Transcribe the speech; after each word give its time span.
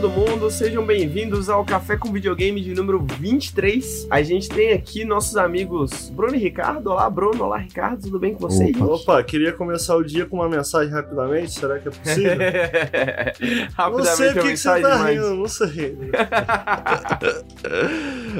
todo 0.00 0.08
mundo, 0.08 0.50
sejam 0.50 0.86
bem-vindos 0.86 1.50
ao 1.50 1.62
Café 1.62 1.94
com 1.94 2.10
Videogame 2.10 2.62
de 2.62 2.72
número 2.72 3.04
23. 3.18 4.06
A 4.10 4.22
gente 4.22 4.48
tem 4.48 4.72
aqui 4.72 5.04
nossos 5.04 5.36
amigos 5.36 6.08
Bruno 6.08 6.34
e 6.34 6.38
Ricardo. 6.38 6.86
Olá, 6.86 7.10
Bruno. 7.10 7.44
Olá, 7.44 7.58
Ricardo. 7.58 8.00
Tudo 8.00 8.18
bem 8.18 8.32
com 8.32 8.40
vocês? 8.40 8.74
Opa, 8.80 8.94
Opa 8.94 9.22
queria 9.22 9.52
começar 9.52 9.96
o 9.96 10.02
dia 10.02 10.24
com 10.24 10.36
uma 10.36 10.48
mensagem 10.48 10.90
rapidamente. 10.90 11.52
Será 11.52 11.78
que 11.78 11.88
é 11.88 11.90
possível? 11.90 12.32
Rapidamente, 13.76 14.08
não 14.08 14.16
sei 14.16 14.28
a 14.28 14.32
por 14.32 14.42
que 14.42 14.48
que 14.48 14.56
mensagem 14.56 14.82
você 14.82 14.88
tá 14.88 15.04
rindo, 15.04 15.34
não 15.34 15.48
sei. 15.48 15.98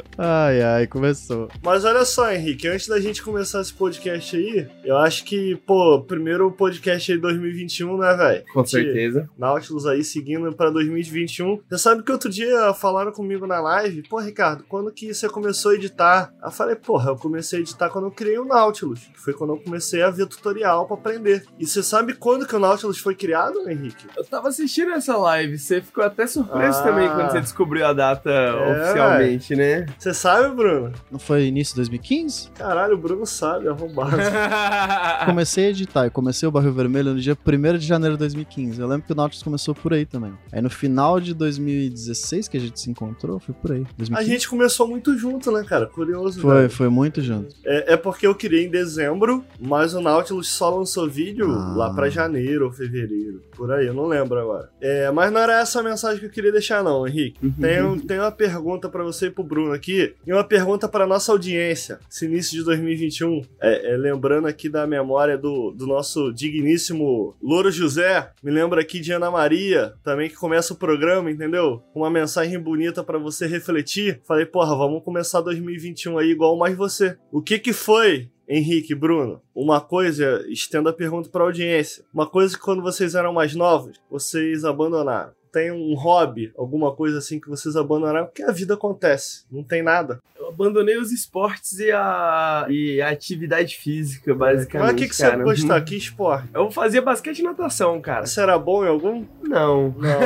Ai, 0.23 0.61
ai, 0.61 0.85
começou. 0.85 1.47
Mas 1.63 1.83
olha 1.83 2.05
só, 2.05 2.31
Henrique, 2.31 2.67
antes 2.67 2.87
da 2.87 2.99
gente 2.99 3.23
começar 3.23 3.59
esse 3.59 3.73
podcast 3.73 4.35
aí, 4.37 4.67
eu 4.83 4.95
acho 4.97 5.23
que, 5.25 5.55
pô, 5.65 5.99
primeiro 6.07 6.51
podcast 6.51 7.11
aí 7.11 7.17
2021, 7.17 7.97
né, 7.97 8.13
velho? 8.13 8.43
Com 8.53 8.63
certeza. 8.63 9.27
Nautilus 9.35 9.87
aí 9.87 10.03
seguindo 10.03 10.53
pra 10.53 10.69
2021. 10.69 11.59
Você 11.67 11.77
sabe 11.79 12.03
que 12.03 12.11
outro 12.11 12.29
dia 12.29 12.71
falaram 12.75 13.11
comigo 13.11 13.47
na 13.47 13.59
live, 13.61 14.03
pô, 14.07 14.19
Ricardo, 14.19 14.63
quando 14.69 14.91
que 14.91 15.11
você 15.11 15.27
começou 15.27 15.71
a 15.71 15.73
editar? 15.75 16.31
Eu 16.43 16.51
falei, 16.51 16.75
porra, 16.75 17.09
eu 17.09 17.15
comecei 17.15 17.57
a 17.57 17.61
editar 17.63 17.89
quando 17.89 18.05
eu 18.05 18.11
criei 18.11 18.37
o 18.37 18.45
Nautilus, 18.45 18.99
que 18.99 19.19
foi 19.19 19.33
quando 19.33 19.53
eu 19.53 19.57
comecei 19.57 20.03
a 20.03 20.11
ver 20.11 20.27
tutorial 20.27 20.85
pra 20.85 20.97
aprender. 20.97 21.45
E 21.57 21.65
você 21.65 21.81
sabe 21.81 22.13
quando 22.13 22.45
que 22.45 22.55
o 22.55 22.59
Nautilus 22.59 22.99
foi 22.99 23.15
criado, 23.15 23.67
Henrique? 23.67 24.05
Eu 24.15 24.23
tava 24.25 24.49
assistindo 24.49 24.91
essa 24.91 25.17
live, 25.17 25.57
você 25.57 25.81
ficou 25.81 26.03
até 26.03 26.27
surpreso 26.27 26.77
Ah. 26.79 26.83
também 26.83 27.09
quando 27.09 27.31
você 27.31 27.41
descobriu 27.41 27.87
a 27.87 27.93
data 27.93 28.29
É, 28.29 28.71
oficialmente, 28.83 29.55
né? 29.55 29.87
Você 29.97 30.10
sabe, 30.13 30.55
Bruno? 30.55 30.91
Não 31.11 31.19
foi 31.19 31.45
início 31.45 31.73
de 31.73 31.77
2015? 31.81 32.51
Caralho, 32.51 32.95
o 32.95 32.97
Bruno 32.97 33.25
sabe, 33.25 33.67
arrombado. 33.67 34.17
Comecei 35.25 35.65
a 35.67 35.69
editar, 35.69 36.05
eu 36.05 36.11
comecei 36.11 36.47
o 36.47 36.51
Barril 36.51 36.73
Vermelho 36.73 37.13
no 37.13 37.19
dia 37.19 37.37
1 37.45 37.77
de 37.77 37.85
janeiro 37.85 38.15
de 38.15 38.19
2015. 38.19 38.79
Eu 38.79 38.87
lembro 38.87 39.05
que 39.05 39.13
o 39.13 39.15
Nautilus 39.15 39.43
começou 39.43 39.73
por 39.75 39.93
aí 39.93 40.05
também. 40.05 40.33
Aí 40.51 40.61
no 40.61 40.69
final 40.69 41.19
de 41.19 41.33
2016 41.33 42.47
que 42.47 42.57
a 42.57 42.59
gente 42.59 42.79
se 42.79 42.89
encontrou, 42.89 43.39
foi 43.39 43.53
por 43.55 43.71
aí. 43.71 43.81
A 43.81 43.97
2015. 43.97 44.25
gente 44.29 44.49
começou 44.49 44.87
muito 44.87 45.17
junto, 45.17 45.51
né, 45.51 45.63
cara? 45.63 45.85
Curioso, 45.85 46.41
Foi, 46.41 46.55
velho. 46.55 46.69
foi 46.69 46.89
muito 46.89 47.21
junto. 47.21 47.55
É, 47.65 47.93
é 47.93 47.97
porque 47.97 48.25
eu 48.25 48.35
criei 48.35 48.65
em 48.65 48.69
dezembro, 48.69 49.43
mas 49.59 49.93
o 49.93 50.01
Nautilus 50.01 50.49
só 50.49 50.69
lançou 50.75 51.09
vídeo 51.09 51.51
Ah. 51.51 51.73
lá 51.75 51.93
pra 51.93 52.09
janeiro 52.09 52.65
ou 52.65 52.71
fevereiro. 52.71 53.41
Por 53.55 53.71
aí, 53.71 53.87
eu 53.87 53.93
não 53.93 54.05
lembro 54.07 54.39
agora. 54.39 54.69
É, 54.81 55.11
mas 55.11 55.31
não 55.31 55.39
era 55.41 55.59
essa 55.59 55.79
a 55.79 55.83
mensagem 55.83 56.19
que 56.19 56.25
eu 56.25 56.29
queria 56.29 56.51
deixar, 56.51 56.83
não, 56.83 57.07
Henrique. 57.07 57.37
Uhum. 57.45 57.51
Tenho, 57.59 58.01
tenho 58.01 58.21
uma 58.21 58.31
pergunta 58.31 58.89
pra 58.89 59.03
você 59.03 59.27
e 59.27 59.31
pro 59.31 59.43
Bruno 59.43 59.73
aqui, 59.73 60.00
e 60.25 60.33
uma 60.33 60.43
pergunta 60.43 60.87
pra 60.87 61.07
nossa 61.07 61.31
audiência. 61.31 61.99
Esse 62.09 62.25
início 62.25 62.57
de 62.57 62.63
2021, 62.63 63.41
é, 63.61 63.93
é, 63.93 63.97
lembrando 63.97 64.47
aqui 64.47 64.69
da 64.69 64.85
memória 64.87 65.37
do, 65.37 65.71
do 65.71 65.85
nosso 65.85 66.31
digníssimo 66.31 67.35
Louro 67.41 67.71
José, 67.71 68.31
me 68.43 68.51
lembra 68.51 68.81
aqui 68.81 68.99
de 68.99 69.11
Ana 69.11 69.31
Maria, 69.31 69.93
também 70.03 70.29
que 70.29 70.35
começa 70.35 70.73
o 70.73 70.77
programa, 70.77 71.31
entendeu? 71.31 71.81
Uma 71.93 72.09
mensagem 72.09 72.59
bonita 72.59 73.03
pra 73.03 73.17
você 73.17 73.47
refletir. 73.47 74.21
Falei, 74.27 74.45
porra, 74.45 74.75
vamos 74.75 75.03
começar 75.03 75.41
2021 75.41 76.17
aí 76.17 76.29
igual 76.31 76.57
mais 76.57 76.75
você. 76.75 77.17
O 77.31 77.41
que 77.41 77.59
que 77.59 77.73
foi 77.73 78.29
Henrique, 78.53 78.93
Bruno, 78.93 79.41
uma 79.55 79.79
coisa, 79.79 80.45
estendo 80.49 80.89
a 80.89 80.93
pergunta 80.93 81.29
pra 81.29 81.43
audiência. 81.43 82.03
Uma 82.13 82.27
coisa 82.27 82.53
que 82.53 82.61
quando 82.61 82.81
vocês 82.81 83.15
eram 83.15 83.31
mais 83.31 83.55
novos, 83.55 83.97
vocês 84.09 84.65
abandonaram. 84.65 85.31
Tem 85.51 85.71
um 85.71 85.93
hobby, 85.95 86.51
alguma 86.57 86.95
coisa 86.95 87.17
assim 87.17 87.39
que 87.39 87.49
vocês 87.49 87.75
abandonaram, 87.75 88.25
porque 88.25 88.43
a 88.43 88.51
vida 88.51 88.73
acontece, 88.73 89.43
não 89.51 89.63
tem 89.63 89.81
nada. 89.81 90.21
Abandonei 90.51 90.97
os 90.97 91.11
esportes 91.11 91.79
e 91.79 91.91
a, 91.91 92.65
e 92.69 93.01
a 93.01 93.09
atividade 93.09 93.77
física, 93.77 94.33
basicamente. 94.33 94.87
Mas 94.87 94.93
o 94.93 94.97
que, 94.97 95.09
que 95.09 95.15
você 95.15 95.29
cara. 95.29 95.43
gostar? 95.43 95.81
Que 95.91 95.97
esporte? 95.97 96.47
Eu 96.53 96.69
fazia 96.69 97.01
basquete 97.01 97.39
e 97.39 97.43
natação, 97.43 97.99
cara. 97.99 98.25
Você 98.25 98.39
era 98.39 98.57
bom 98.57 98.85
em 98.85 98.87
algum? 98.87 99.25
Não. 99.41 99.93
não. 99.97 100.21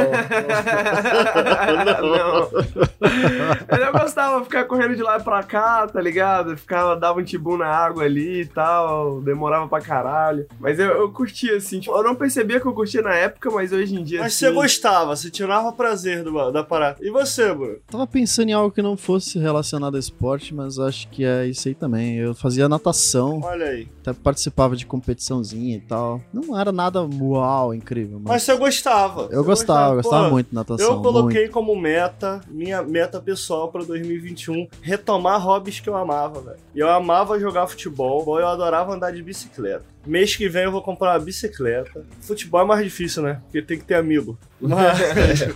Mas 3.70 3.82
eu 3.82 3.92
gostava 3.92 4.40
de 4.40 4.46
ficar 4.46 4.66
correndo 4.66 4.96
de 4.96 5.02
lá 5.02 5.20
pra 5.20 5.44
cá, 5.44 5.88
tá 5.88 6.02
ligado? 6.02 6.58
Ficava, 6.58 6.96
dava 6.96 7.20
um 7.20 7.24
tibum 7.24 7.58
na 7.58 7.68
água 7.68 8.04
ali 8.04 8.42
e 8.42 8.46
tal, 8.46 9.22
demorava 9.22 9.68
pra 9.68 9.82
caralho. 9.82 10.46
Mas 10.60 10.80
eu, 10.80 10.88
eu 10.88 11.12
curtia, 11.12 11.58
assim, 11.58 11.80
tipo, 11.80 11.96
eu 11.96 12.04
não 12.04 12.16
percebia 12.16 12.60
que 12.60 12.66
eu 12.66 12.74
curtia 12.74 13.02
na 13.02 13.16
época, 13.16 13.50
mas 13.52 13.72
hoje 13.72 13.96
em 13.96 14.04
dia. 14.04 14.20
Mas 14.20 14.34
assim, 14.34 14.46
você 14.46 14.52
gostava, 14.52 15.16
você 15.16 15.30
tirava 15.30 15.72
prazer 15.72 16.24
do, 16.24 16.52
da 16.52 16.64
parada. 16.64 16.98
E 17.02 17.10
você, 17.10 17.54
Bruno? 17.54 17.78
Tava 17.88 18.08
pensando 18.08 18.50
em 18.50 18.54
algo 18.54 18.72
que 18.72 18.82
não 18.82 18.98
fosse 18.98 19.40
relacionado 19.40 19.96
a 19.96 20.00
esporte, 20.00 20.15
mas 20.54 20.80
acho 20.80 21.08
que 21.10 21.24
é 21.24 21.46
isso 21.46 21.68
aí 21.68 21.76
também. 21.76 22.16
Eu 22.18 22.34
fazia 22.34 22.68
natação, 22.70 23.42
Olha 23.44 23.66
aí. 23.68 23.88
até 24.02 24.14
participava 24.14 24.76
de 24.76 24.86
competiçãozinha 24.86 25.78
e 25.78 25.82
tal. 25.82 26.22
Não 26.34 26.58
era 26.60 26.72
nada 26.72 27.02
uau, 27.04 27.74
incrível, 27.74 28.20
mas. 28.20 28.34
Mas 28.34 28.44
você 28.44 28.56
gostava. 28.56 29.24
eu 29.32 29.44
Você 29.44 29.48
gostava, 29.48 29.92
eu 29.94 30.02
gostava 30.02 30.26
Pô, 30.26 30.32
muito 30.32 30.50
de 30.50 30.56
natação. 30.56 30.86
Eu 30.96 31.02
coloquei 31.02 31.42
muito. 31.42 31.54
como 31.54 31.76
meta, 31.76 32.42
minha 32.50 32.82
meta 32.82 33.20
pessoal 33.22 33.70
pra 33.70 33.84
2021, 33.84 34.68
retomar 34.82 35.42
hobbies 35.42 35.80
que 35.80 35.90
eu 35.90 35.96
amava, 35.96 36.42
velho. 36.42 36.58
E 36.74 36.80
Eu 36.80 36.90
amava 36.90 37.40
jogar 37.40 37.68
futebol, 37.68 38.40
eu 38.40 38.48
adorava 38.48 38.94
andar 38.94 39.12
de 39.12 39.22
bicicleta. 39.24 39.95
Mês 40.06 40.36
que 40.36 40.48
vem 40.48 40.64
eu 40.64 40.72
vou 40.72 40.82
comprar 40.82 41.14
uma 41.14 41.20
bicicleta. 41.20 42.04
Futebol 42.22 42.62
é 42.62 42.66
mais 42.66 42.84
difícil, 42.84 43.24
né? 43.24 43.42
Porque 43.46 43.62
tem 43.62 43.78
que 43.80 43.86
ter 43.86 43.96
amigo. 43.96 44.38
Mas, 44.66 45.48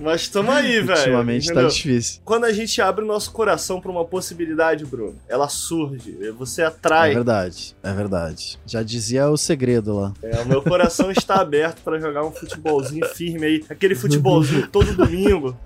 mas 0.00 0.28
tamo 0.28 0.52
aí, 0.52 0.80
velho. 0.80 0.98
Ultimamente 0.98 1.46
tá 1.46 1.52
entendeu? 1.54 1.70
difícil. 1.70 2.20
Quando 2.24 2.44
a 2.44 2.52
gente 2.52 2.80
abre 2.80 3.02
o 3.02 3.06
nosso 3.08 3.32
coração 3.32 3.80
pra 3.80 3.90
uma 3.90 4.04
possibilidade, 4.04 4.84
Bruno, 4.84 5.16
ela 5.28 5.48
surge, 5.48 6.16
você 6.36 6.62
É 6.62 6.66
atrai. 6.66 7.14
verdade, 7.14 7.74
é 7.82 7.92
verdade. 7.92 8.58
Já 8.66 8.82
dizia 8.82 9.28
o 9.28 9.36
segredo 9.36 9.94
lá. 9.98 10.12
É, 10.22 10.40
o 10.40 10.46
meu 10.46 10.62
coração 10.62 11.10
está 11.10 11.36
aberto 11.40 11.80
pra 11.82 11.98
jogar 11.98 12.24
um 12.24 12.30
futebolzinho 12.30 13.06
firme 13.08 13.46
aí. 13.46 13.64
Aquele 13.68 13.94
futebolzinho 13.94 14.68
todo 14.68 14.94
domingo. 14.94 15.56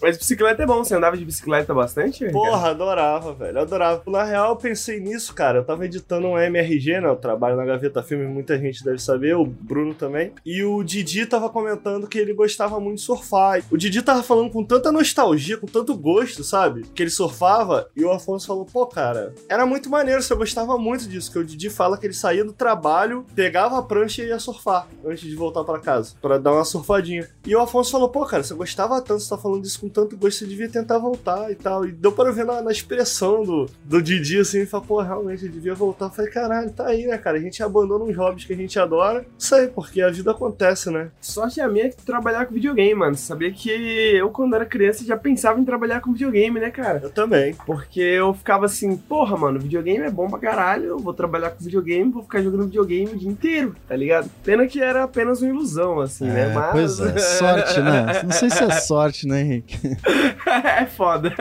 Mas 0.00 0.16
bicicleta 0.18 0.62
é 0.62 0.66
bom, 0.66 0.84
você 0.84 0.94
andava 0.94 1.16
de 1.16 1.24
bicicleta 1.24 1.74
bastante? 1.74 2.30
Porra, 2.30 2.68
adorava, 2.70 3.32
velho. 3.32 3.60
Adorava. 3.60 4.02
Na 4.06 4.24
real, 4.24 4.50
eu 4.50 4.56
pensei 4.56 5.00
nisso, 5.00 5.34
cara. 5.34 5.58
Eu 5.58 5.64
tava 5.64 5.84
editando 5.86 6.28
um 6.28 6.38
MRG, 6.38 7.00
né? 7.00 7.08
Eu 7.08 7.16
trabalho 7.28 7.56
na 7.56 7.64
Gaveta 7.66 8.02
Filme, 8.02 8.26
muita 8.26 8.58
gente 8.58 8.82
deve 8.82 8.98
saber, 8.98 9.36
o 9.36 9.44
Bruno 9.44 9.92
também. 9.92 10.32
E 10.46 10.62
o 10.62 10.82
Didi 10.82 11.26
tava 11.26 11.50
comentando 11.50 12.06
que 12.06 12.18
ele 12.18 12.32
gostava 12.32 12.80
muito 12.80 12.96
de 12.96 13.02
surfar. 13.02 13.62
O 13.70 13.76
Didi 13.76 14.00
tava 14.00 14.22
falando 14.22 14.50
com 14.50 14.64
tanta 14.64 14.90
nostalgia, 14.90 15.58
com 15.58 15.66
tanto 15.66 15.94
gosto, 15.94 16.42
sabe? 16.42 16.84
Que 16.94 17.02
ele 17.02 17.10
surfava. 17.10 17.90
E 17.94 18.02
o 18.02 18.10
Afonso 18.10 18.46
falou, 18.46 18.64
pô, 18.64 18.86
cara, 18.86 19.34
era 19.46 19.66
muito 19.66 19.90
maneiro, 19.90 20.22
você 20.22 20.34
gostava 20.34 20.78
muito 20.78 21.06
disso. 21.06 21.30
Que 21.30 21.38
o 21.38 21.44
Didi 21.44 21.68
fala 21.68 21.98
que 21.98 22.06
ele 22.06 22.14
saía 22.14 22.42
do 22.42 22.52
trabalho, 22.52 23.26
pegava 23.34 23.78
a 23.78 23.82
prancha 23.82 24.22
e 24.22 24.28
ia 24.28 24.38
surfar 24.38 24.88
antes 25.04 25.28
de 25.28 25.36
voltar 25.36 25.64
pra 25.64 25.78
casa, 25.78 26.14
Pra 26.22 26.38
dar 26.38 26.52
uma 26.52 26.64
surfadinha. 26.64 27.28
E 27.46 27.54
o 27.54 27.60
Afonso 27.60 27.90
falou, 27.90 28.08
pô, 28.08 28.24
cara, 28.24 28.42
você 28.42 28.54
gostava 28.54 29.02
tanto, 29.02 29.20
você 29.20 29.28
tá 29.28 29.36
falando 29.36 29.62
disso 29.62 29.80
com 29.80 29.88
tanto 29.90 30.16
gosto, 30.16 30.38
você 30.38 30.46
devia 30.46 30.68
tentar 30.68 30.96
voltar 30.96 31.50
e 31.52 31.54
tal. 31.54 31.84
E 31.84 31.92
deu 31.92 32.10
pra 32.10 32.30
ver 32.30 32.46
na, 32.46 32.62
na 32.62 32.72
expressão 32.72 33.42
do, 33.42 33.66
do 33.84 34.00
Didi, 34.00 34.40
assim, 34.40 34.64
falou, 34.64 34.86
pô, 34.86 35.02
realmente, 35.02 35.44
eu 35.44 35.52
devia 35.52 35.74
voltar. 35.74 36.06
Eu 36.06 36.10
falei, 36.10 36.30
caralho, 36.30 36.70
tá 36.70 36.86
aí, 36.86 37.06
né, 37.06 37.17
cara? 37.18 37.38
A 37.38 37.40
gente 37.40 37.62
abandona 37.62 38.04
uns 38.04 38.16
hobbies 38.16 38.44
que 38.44 38.52
a 38.52 38.56
gente 38.56 38.78
adora. 38.78 39.24
Isso 39.38 39.54
aí, 39.54 39.68
porque 39.68 40.00
a 40.00 40.10
vida 40.10 40.30
acontece, 40.30 40.90
né? 40.90 41.10
Sorte 41.20 41.60
a 41.60 41.68
minha 41.68 41.86
é 41.86 41.90
trabalhar 41.90 42.46
com 42.46 42.54
videogame, 42.54 42.94
mano. 42.94 43.16
Sabia 43.16 43.50
que 43.50 43.70
eu, 43.70 44.30
quando 44.30 44.54
era 44.54 44.64
criança, 44.64 45.04
já 45.04 45.16
pensava 45.16 45.60
em 45.60 45.64
trabalhar 45.64 46.00
com 46.00 46.12
videogame, 46.12 46.60
né, 46.60 46.70
cara? 46.70 47.00
Eu 47.02 47.10
também. 47.10 47.54
Porque 47.66 48.00
eu 48.00 48.32
ficava 48.34 48.66
assim, 48.66 48.96
porra, 48.96 49.36
mano, 49.36 49.58
videogame 49.58 50.04
é 50.04 50.10
bom 50.10 50.28
pra 50.28 50.38
caralho, 50.38 50.84
eu 50.84 50.98
vou 50.98 51.12
trabalhar 51.12 51.50
com 51.50 51.64
videogame, 51.64 52.10
vou 52.10 52.22
ficar 52.22 52.42
jogando 52.42 52.64
videogame 52.64 53.12
o 53.12 53.16
dia 53.16 53.30
inteiro, 53.30 53.76
tá 53.86 53.96
ligado? 53.96 54.30
Pena 54.44 54.66
que 54.66 54.80
era 54.80 55.04
apenas 55.04 55.42
uma 55.42 55.50
ilusão, 55.50 56.00
assim, 56.00 56.26
né? 56.26 56.50
É, 56.50 56.54
Mas. 56.54 56.72
Pois 56.72 57.00
é, 57.00 57.18
sorte, 57.38 57.80
né? 57.80 58.22
Não 58.22 58.32
sei 58.32 58.50
se 58.50 58.62
é 58.62 58.70
sorte, 58.70 59.26
né, 59.26 59.40
Henrique? 59.40 59.78
é 60.46 60.86
foda. 60.86 61.34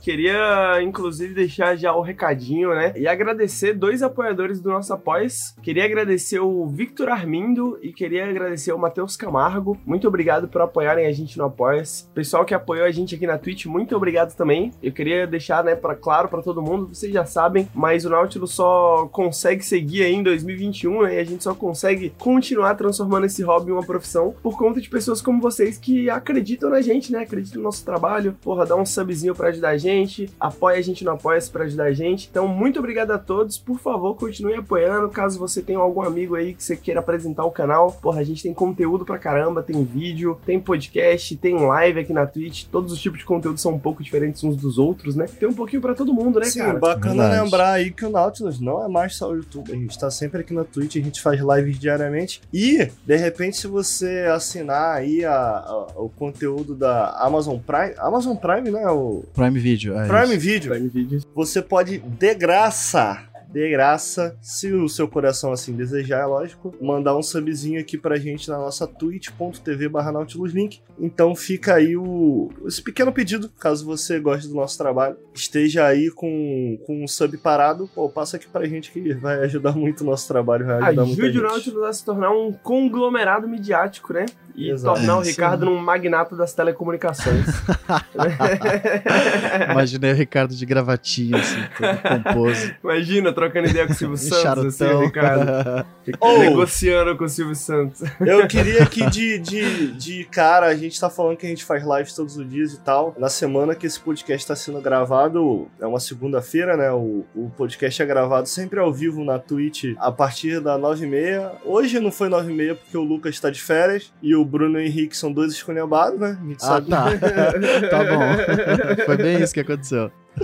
Queria, 0.00 0.82
inclusive, 0.82 1.34
deixar 1.34 1.76
já 1.76 1.94
o 1.94 2.00
recadinho, 2.00 2.70
né? 2.70 2.92
E 2.96 3.06
agradecer 3.06 3.74
dois 3.74 4.02
apoiadores 4.02 4.60
do 4.60 4.70
nosso 4.70 4.94
Após. 4.94 5.54
Queria 5.62 5.84
agradecer 5.84 6.40
o 6.40 6.66
Victor 6.66 7.10
Armindo 7.10 7.78
e 7.82 7.92
queria 7.92 8.28
agradecer 8.28 8.72
o 8.72 8.78
Matheus 8.78 9.14
Camargo. 9.14 9.76
Muito 9.84 10.08
obrigado 10.08 10.48
por 10.48 10.62
apoiarem 10.62 11.06
a 11.06 11.12
gente 11.12 11.36
no 11.36 11.44
Apoia-se. 11.44 12.08
Pessoal 12.14 12.46
que 12.46 12.54
apoiou 12.54 12.86
a 12.86 12.90
gente 12.90 13.14
aqui 13.14 13.26
na 13.26 13.36
Twitch, 13.36 13.66
muito 13.66 13.94
obrigado 13.94 14.34
também. 14.34 14.70
Eu 14.82 14.90
queria 14.90 15.26
deixar, 15.26 15.62
né, 15.62 15.74
para 15.74 15.94
claro 15.94 16.28
para 16.28 16.40
todo 16.40 16.62
mundo, 16.62 16.88
vocês 16.88 17.12
já 17.12 17.26
sabem, 17.26 17.68
mas 17.74 18.06
o 18.06 18.10
Nautilus 18.10 18.54
só 18.54 19.06
consegue 19.12 19.62
seguir 19.62 20.04
aí 20.04 20.14
em 20.14 20.22
2021, 20.22 21.02
né? 21.02 21.16
E 21.16 21.18
a 21.18 21.24
gente 21.24 21.44
só 21.44 21.54
consegue 21.54 22.12
continuar 22.18 22.74
transformando 22.74 23.26
esse 23.26 23.42
hobby 23.42 23.70
em 23.70 23.74
uma 23.74 23.84
profissão 23.84 24.34
por 24.42 24.56
conta 24.56 24.80
de 24.80 24.88
pessoas 24.88 25.20
como 25.20 25.42
vocês 25.42 25.76
que 25.76 26.08
acreditam 26.08 26.70
na 26.70 26.80
gente, 26.80 27.12
né? 27.12 27.20
Acreditam 27.20 27.58
no 27.58 27.64
nosso 27.64 27.84
trabalho. 27.84 28.34
Porra, 28.40 28.64
dá 28.64 28.76
um 28.76 28.86
subzinho 28.86 29.34
para 29.34 29.48
ajudar 29.48 29.70
a 29.70 29.76
gente 29.76 29.89
gente, 29.90 30.30
apoia 30.38 30.78
a 30.78 30.82
gente 30.82 31.04
no 31.04 31.10
apoia 31.12 31.40
para 31.52 31.64
ajudar 31.64 31.84
a 31.84 31.92
gente. 31.92 32.28
Então, 32.30 32.46
muito 32.46 32.78
obrigado 32.78 33.10
a 33.12 33.18
todos. 33.18 33.58
Por 33.58 33.78
favor, 33.78 34.14
continue 34.16 34.54
apoiando. 34.54 35.08
Caso 35.08 35.38
você 35.38 35.62
tenha 35.62 35.78
algum 35.78 36.02
amigo 36.02 36.34
aí 36.34 36.54
que 36.54 36.62
você 36.62 36.76
queira 36.76 37.00
apresentar 37.00 37.44
o 37.44 37.50
canal, 37.50 37.92
porra, 37.92 38.20
a 38.20 38.24
gente 38.24 38.42
tem 38.42 38.52
conteúdo 38.54 39.04
pra 39.04 39.18
caramba, 39.18 39.62
tem 39.62 39.82
vídeo, 39.84 40.38
tem 40.46 40.58
podcast, 40.60 41.36
tem 41.36 41.54
live 41.58 42.00
aqui 42.00 42.12
na 42.12 42.26
Twitch. 42.26 42.66
Todos 42.70 42.92
os 42.92 43.00
tipos 43.00 43.18
de 43.20 43.24
conteúdo 43.24 43.58
são 43.58 43.72
um 43.72 43.78
pouco 43.78 44.02
diferentes 44.02 44.42
uns 44.44 44.56
dos 44.56 44.78
outros, 44.78 45.16
né? 45.16 45.26
Tem 45.38 45.48
um 45.48 45.52
pouquinho 45.54 45.82
para 45.82 45.94
todo 45.94 46.12
mundo, 46.12 46.38
né, 46.40 46.46
Sim, 46.46 46.60
cara? 46.60 46.78
bacana 46.78 47.22
Verdade. 47.28 47.44
lembrar 47.44 47.72
aí 47.72 47.90
que 47.90 48.04
o 48.04 48.10
Nautilus 48.10 48.60
não 48.60 48.84
é 48.84 48.88
mais 48.88 49.16
só 49.16 49.30
o 49.30 49.36
YouTube. 49.36 49.72
A 49.72 49.76
gente 49.76 49.98
tá 49.98 50.10
sempre 50.10 50.40
aqui 50.40 50.52
na 50.54 50.64
Twitch, 50.64 50.96
a 50.96 51.00
gente 51.00 51.20
faz 51.22 51.40
lives 51.40 51.78
diariamente. 51.78 52.40
E, 52.52 52.88
de 53.06 53.16
repente, 53.16 53.56
se 53.56 53.66
você 53.66 54.26
assinar 54.32 54.96
aí 54.96 55.24
a- 55.24 55.32
a- 55.32 55.86
o 55.96 56.08
conteúdo 56.08 56.74
da 56.74 57.10
Amazon 57.20 57.58
Prime, 57.58 57.94
Amazon 57.98 58.36
Prime, 58.36 58.70
né? 58.70 58.86
O 58.88 59.24
Prime 59.34 59.58
Video. 59.58 59.79
É 59.88 60.06
Prime 60.06 60.36
isso. 60.36 60.40
Video, 60.40 60.72
Prime 60.72 60.88
Video. 60.88 61.20
você 61.34 61.62
pode, 61.62 61.98
de 61.98 62.34
graça, 62.34 63.30
de 63.52 63.68
graça, 63.68 64.36
se 64.40 64.72
o 64.72 64.88
seu 64.88 65.08
coração 65.08 65.52
assim 65.52 65.74
desejar, 65.74 66.20
é 66.20 66.24
lógico, 66.24 66.72
mandar 66.80 67.16
um 67.16 67.22
subzinho 67.22 67.80
aqui 67.80 67.98
pra 67.98 68.16
gente 68.16 68.48
na 68.48 68.56
nossa 68.56 68.86
twitch.tv 68.86 69.88
barra 69.88 70.12
Nautilus 70.12 70.52
Link. 70.52 70.80
Então 70.98 71.34
fica 71.34 71.74
aí 71.74 71.96
o, 71.96 72.48
esse 72.64 72.80
pequeno 72.80 73.12
pedido, 73.12 73.48
caso 73.58 73.84
você 73.84 74.20
goste 74.20 74.48
do 74.48 74.54
nosso 74.54 74.78
trabalho, 74.78 75.16
esteja 75.34 75.84
aí 75.84 76.10
com, 76.10 76.78
com 76.86 77.02
um 77.02 77.08
sub 77.08 77.36
parado, 77.38 77.90
pô, 77.92 78.08
passa 78.08 78.36
aqui 78.36 78.46
pra 78.46 78.66
gente 78.66 78.92
que 78.92 79.14
vai 79.14 79.40
ajudar 79.40 79.72
muito 79.72 80.02
o 80.02 80.04
nosso 80.04 80.28
trabalho, 80.28 80.66
vai 80.66 80.76
ajudar 80.76 81.04
muita 81.04 81.22
Ajude 81.22 81.38
o 81.38 81.42
gente. 81.42 81.50
Nautilus 81.50 81.84
a 81.84 81.92
se 81.92 82.04
tornar 82.04 82.30
um 82.30 82.52
conglomerado 82.52 83.48
midiático, 83.48 84.12
né? 84.12 84.26
E 84.54 84.70
Exato. 84.70 84.96
tornar 84.96 85.18
o 85.18 85.22
É, 85.22 85.26
Ricardo 85.26 85.66
num 85.66 85.78
magnata 85.78 86.36
das 86.36 86.52
telecomunicações. 86.52 87.46
Imaginei 89.70 90.12
o 90.12 90.14
Ricardo 90.14 90.54
de 90.54 90.66
gravatinha, 90.66 91.38
assim, 91.38 91.56
todo 91.78 92.24
composto. 92.24 92.74
Imagina, 92.82 93.32
trocando 93.32 93.68
ideia 93.68 93.86
com 93.86 93.92
o 93.92 93.96
Silvio 93.96 94.16
Santos, 94.18 94.80
assim, 94.80 94.92
o. 94.92 95.00
Ricardo. 95.00 95.86
Oh! 96.20 96.38
Negociando 96.38 97.16
com 97.16 97.24
o 97.24 97.28
Silvio 97.28 97.54
Santos. 97.54 98.02
Eu 98.20 98.48
queria 98.48 98.84
que 98.84 99.08
de, 99.08 99.38
de, 99.38 99.92
de 99.92 100.24
cara, 100.24 100.66
a 100.66 100.74
gente 100.74 100.98
tá 100.98 101.08
falando 101.08 101.36
que 101.36 101.46
a 101.46 101.48
gente 101.48 101.64
faz 101.64 101.84
lives 101.84 102.14
todos 102.14 102.36
os 102.36 102.50
dias 102.50 102.72
e 102.72 102.80
tal. 102.80 103.14
Na 103.16 103.28
semana 103.28 103.76
que 103.76 103.86
esse 103.86 104.00
podcast 104.00 104.44
tá 104.48 104.56
sendo 104.56 104.80
gravado, 104.80 105.68
é 105.80 105.86
uma 105.86 106.00
segunda-feira, 106.00 106.76
né? 106.76 106.90
O, 106.90 107.24
o 107.32 107.48
podcast 107.56 108.02
é 108.02 108.06
gravado 108.06 108.48
sempre 108.48 108.80
ao 108.80 108.92
vivo 108.92 109.22
na 109.24 109.38
Twitch 109.38 109.94
a 109.98 110.10
partir 110.10 110.58
da 110.60 110.76
9h30. 110.76 111.52
Hoje 111.64 112.00
não 112.00 112.10
foi 112.10 112.28
9h30 112.28 112.74
porque 112.76 112.96
o 112.98 113.02
Lucas 113.02 113.38
tá 113.38 113.48
de 113.50 113.62
férias 113.62 114.12
e 114.20 114.34
o 114.34 114.39
Bruno 114.44 114.80
e 114.80 114.84
o 114.84 114.86
Henrique 114.86 115.16
são 115.16 115.32
dois 115.32 115.52
esculhambados, 115.52 116.18
né? 116.18 116.38
A 116.40 116.46
gente 116.46 116.56
Ah, 116.62 116.66
sabe. 116.66 116.88
tá. 116.90 117.04
tá 117.90 118.04
bom. 118.04 119.04
Foi 119.06 119.16
bem 119.16 119.42
isso 119.42 119.52
que 119.54 119.60
aconteceu. 119.60 120.10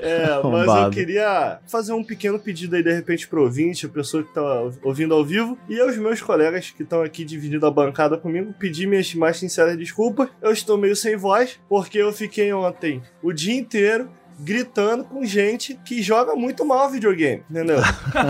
É, 0.00 0.26
mas 0.42 0.82
eu 0.84 0.90
queria 0.90 1.58
fazer 1.66 1.92
um 1.92 2.02
pequeno 2.02 2.38
pedido 2.38 2.74
aí, 2.76 2.82
de 2.82 2.92
repente, 2.92 3.26
pro 3.28 3.42
ouvinte, 3.42 3.86
a 3.86 3.88
pessoa 3.88 4.22
que 4.22 4.32
tá 4.34 4.42
ouvindo 4.82 5.14
ao 5.14 5.24
vivo, 5.24 5.56
e 5.68 5.80
aos 5.80 5.96
meus 5.96 6.20
colegas 6.20 6.70
que 6.70 6.82
estão 6.82 7.02
aqui 7.02 7.24
dividindo 7.24 7.66
a 7.66 7.70
bancada 7.70 8.16
comigo, 8.18 8.52
pedir 8.58 8.86
minhas 8.86 9.14
mais 9.14 9.36
sinceras 9.38 9.76
desculpas. 9.76 10.28
Eu 10.40 10.52
estou 10.52 10.76
meio 10.76 10.96
sem 10.96 11.16
voz, 11.16 11.58
porque 11.68 11.98
eu 11.98 12.12
fiquei 12.12 12.52
ontem 12.52 13.02
o 13.22 13.32
dia 13.32 13.54
inteiro 13.54 14.10
gritando 14.38 15.04
com 15.04 15.24
gente 15.24 15.78
que 15.84 16.02
joga 16.02 16.34
muito 16.34 16.64
mal 16.64 16.90
videogame, 16.90 17.42
entendeu? 17.50 17.78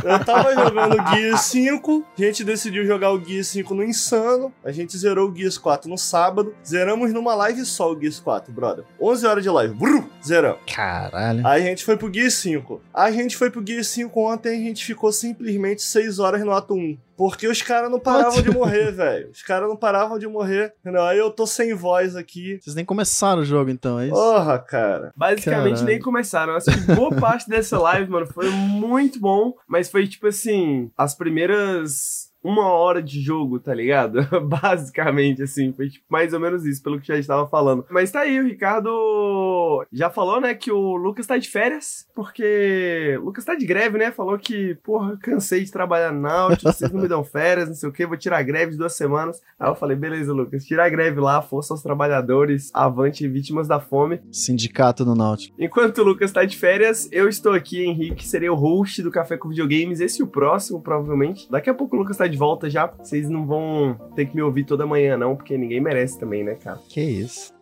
Eu 0.05 0.25
tava 0.25 0.55
jogando 0.55 1.01
o 1.01 1.15
Gears 1.15 1.41
5, 1.43 2.05
a 2.19 2.23
gente 2.23 2.45
decidiu 2.45 2.85
jogar 2.85 3.13
o 3.13 3.23
Gears 3.23 3.49
5 3.49 3.75
no 3.75 3.85
Insano, 3.85 4.53
a 4.65 4.73
gente 4.73 4.97
zerou 4.97 5.31
o 5.31 5.37
Gears 5.37 5.59
4 5.59 5.89
no 5.89 5.99
sábado, 5.99 6.55
zeramos 6.67 7.13
numa 7.13 7.35
live 7.35 7.65
só 7.65 7.93
o 7.93 8.01
Gears 8.01 8.21
4, 8.21 8.53
brother. 8.53 8.85
11 9.01 9.27
horas 9.27 9.43
de 9.43 9.51
live, 9.51 9.75
brrr, 9.75 10.05
zeramos. 10.25 10.61
Caralho. 10.73 11.47
Aí 11.47 11.63
a 11.63 11.67
gente 11.67 11.85
foi 11.85 11.97
pro 11.97 12.13
Gear 12.13 12.31
5. 12.31 12.81
A 12.93 13.11
gente 13.11 13.37
foi 13.37 13.51
pro 13.51 13.65
Gear 13.67 13.85
5 13.85 14.21
ontem, 14.21 14.51
a 14.51 14.69
gente 14.69 14.85
ficou 14.85 15.13
simplesmente 15.13 15.83
6 15.83 16.19
horas 16.19 16.43
no 16.43 16.53
ato 16.53 16.75
1. 16.75 16.99
Porque 17.23 17.47
os 17.47 17.63
caras 17.63 17.89
não 17.89 18.01
paravam 18.01 18.35
What? 18.35 18.43
de 18.43 18.51
morrer, 18.51 18.91
velho. 18.91 19.31
Os 19.31 19.43
caras 19.45 19.69
não 19.69 19.77
paravam 19.77 20.19
de 20.19 20.27
morrer. 20.27 20.75
Entendeu? 20.81 21.05
Aí 21.05 21.17
eu 21.17 21.31
tô 21.31 21.47
sem 21.47 21.73
voz 21.73 22.17
aqui. 22.17 22.59
Vocês 22.61 22.75
nem 22.75 22.85
começaram 22.85 23.43
o 23.43 23.45
jogo, 23.45 23.71
então, 23.71 24.01
é 24.01 24.07
isso? 24.07 24.15
Porra, 24.17 24.59
cara. 24.59 25.13
Basicamente 25.15 25.75
Caralho. 25.75 25.87
nem 25.87 26.01
começaram. 26.01 26.57
Acho 26.57 26.73
que 26.73 26.95
boa 26.97 27.15
parte 27.15 27.49
dessa 27.49 27.79
live, 27.79 28.11
mano, 28.11 28.27
foi 28.27 28.51
muito 28.51 29.21
bom, 29.21 29.55
mas 29.69 29.89
foi 29.89 30.09
tipo 30.09 30.27
assim, 30.27 30.91
as 30.99 31.15
primeiras 31.15 32.22
uma 32.43 32.69
hora 32.69 33.03
de 33.03 33.21
jogo, 33.21 33.59
tá 33.59 33.75
ligado? 33.75 34.21
Basicamente, 34.47 35.43
assim, 35.43 35.73
foi 35.73 35.89
tipo, 35.89 36.05
mais 36.09 36.33
ou 36.33 36.41
menos 36.41 36.65
isso, 36.67 36.83
pelo 36.83 37.01
que 37.01 37.09
já 37.09 37.17
estava 37.17 37.47
falando. 37.47 37.85
Mas 37.91 38.11
tá 38.11 38.21
aí, 38.21 38.41
o 38.41 38.45
Ricardo 38.45 39.87
já 39.93 40.11
falou, 40.11 40.41
né, 40.41 40.55
que 40.55 40.71
o 40.71 40.97
Lucas 40.97 41.27
tá 41.27 41.37
de 41.39 41.49
férias, 41.49 42.07
porque 42.15 43.17
o 43.21 43.27
Lucas 43.27 43.45
tá 43.45 43.55
de 43.55 43.67
greve, 43.67 43.99
né? 43.99 44.11
Falou 44.11 44.39
que, 44.39 44.75
porra, 44.83 45.17
cansei 45.19 45.65
de 45.65 45.71
trabalhar 45.71 46.13
na 46.13 46.33
Nautilus, 46.33 46.77
vocês 46.77 46.91
não 46.91 47.03
me 47.03 47.09
dão 47.09 47.23
férias, 47.23 47.69
não 47.69 47.75
sei 47.75 47.89
o 47.89 47.93
que, 47.93 48.07
vou 48.07 48.17
tirar 48.17 48.39
a 48.39 48.43
greve 48.43 48.73
de 48.73 48.79
duas 48.79 48.95
semanas. 48.95 49.41
Aí 49.59 49.69
eu 49.69 49.75
falei, 49.75 49.97
beleza, 49.97 50.33
Lucas, 50.33 50.65
tira 50.65 50.85
a 50.85 50.89
greve 50.89 51.21
lá, 51.21 51.41
força 51.43 51.75
aos 51.75 51.83
trabalhadores, 51.83 52.71
avante 52.75 53.27
vítimas 53.29 53.69
da 53.69 53.79
fome. 53.79 54.21
Sindicato 54.31 55.05
no 55.05 55.15
Náutico. 55.15 55.55
Enquanto 55.59 55.99
o 55.99 56.05
Lucas 56.05 56.33
tá 56.33 56.45
de 56.45 56.57
férias, 56.57 57.09
eu 57.13 57.29
estou 57.29 57.53
aqui, 57.53 57.85
Henrique, 57.85 58.27
serei 58.27 58.49
o 58.49 58.55
host 58.55 59.03
do 59.03 59.11
Café 59.11 59.37
com 59.37 59.49
Videogames, 59.49 60.01
esse 60.01 60.21
e 60.21 60.23
o 60.23 60.27
próximo, 60.27 60.81
provavelmente. 60.81 61.51
Daqui 61.51 61.71
a 61.71 61.75
pouco 61.75 61.97
o 61.97 61.99
Lucas 61.99 62.17
tá 62.17 62.27
de 62.27 62.32
volta 62.37 62.69
já, 62.69 62.87
vocês 62.87 63.29
não 63.29 63.47
vão 63.47 63.95
ter 64.15 64.27
que 64.27 64.37
me 64.37 64.43
ouvir 64.43 64.65
toda 64.65 64.87
manhã 64.87 65.17
não, 65.17 65.37
porque 65.37 65.57
ninguém 65.57 65.81
merece 65.81 66.19
também, 66.19 66.43
né, 66.45 66.55
cara? 66.55 66.79
Que 66.89 67.01
isso? 67.01 67.53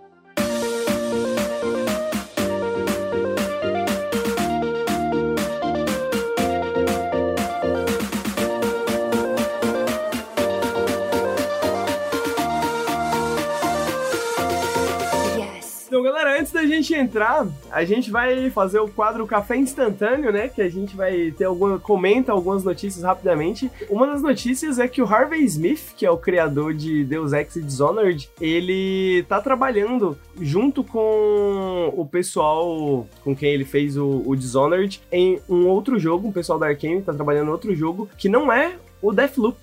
Da 16.61 16.67
gente 16.67 16.95
entrar, 16.95 17.47
a 17.71 17.85
gente 17.85 18.11
vai 18.11 18.51
fazer 18.51 18.79
o 18.79 18.89
quadro 18.89 19.27
Café 19.27 19.57
Instantâneo, 19.57 20.31
né? 20.31 20.49
Que 20.49 20.61
a 20.61 20.69
gente 20.69 20.95
vai 20.95 21.31
ter 21.31 21.45
alguma. 21.45 21.79
comenta 21.79 22.33
algumas 22.33 22.62
notícias 22.62 23.03
rapidamente. 23.03 23.71
Uma 23.89 24.07
das 24.07 24.23
notícias 24.23 24.79
é 24.79 24.87
que 24.87 25.01
o 25.01 25.07
Harvey 25.07 25.45
Smith, 25.45 25.95
que 25.97 26.05
é 26.05 26.11
o 26.11 26.19
criador 26.19 26.75
de 26.75 27.05
Deus 27.05 27.33
Ex 27.33 27.57
e 27.57 27.62
Dishonored, 27.62 28.29
ele 28.41 29.25
tá 29.29 29.41
trabalhando 29.41 30.17
junto 30.41 30.85
com 30.85 31.93
o 31.97 32.05
pessoal 32.05 33.06
com 33.23 33.35
quem 33.35 33.53
ele 33.53 33.65
fez 33.65 33.97
o, 33.97 34.23
o 34.27 34.37
Dishonored 34.37 35.01
em 35.11 35.41
um 35.49 35.67
outro 35.69 35.99
jogo, 35.99 36.29
um 36.29 36.33
pessoal 36.33 36.59
da 36.59 36.67
Arkane 36.67 37.03
tá 37.03 37.13
trabalhando 37.13 37.49
em 37.49 37.53
outro 37.53 37.75
jogo 37.75 38.09
que 38.17 38.29
não 38.29 38.53
é 38.53 38.77
o 39.03 39.13
Deathloop. 39.13 39.59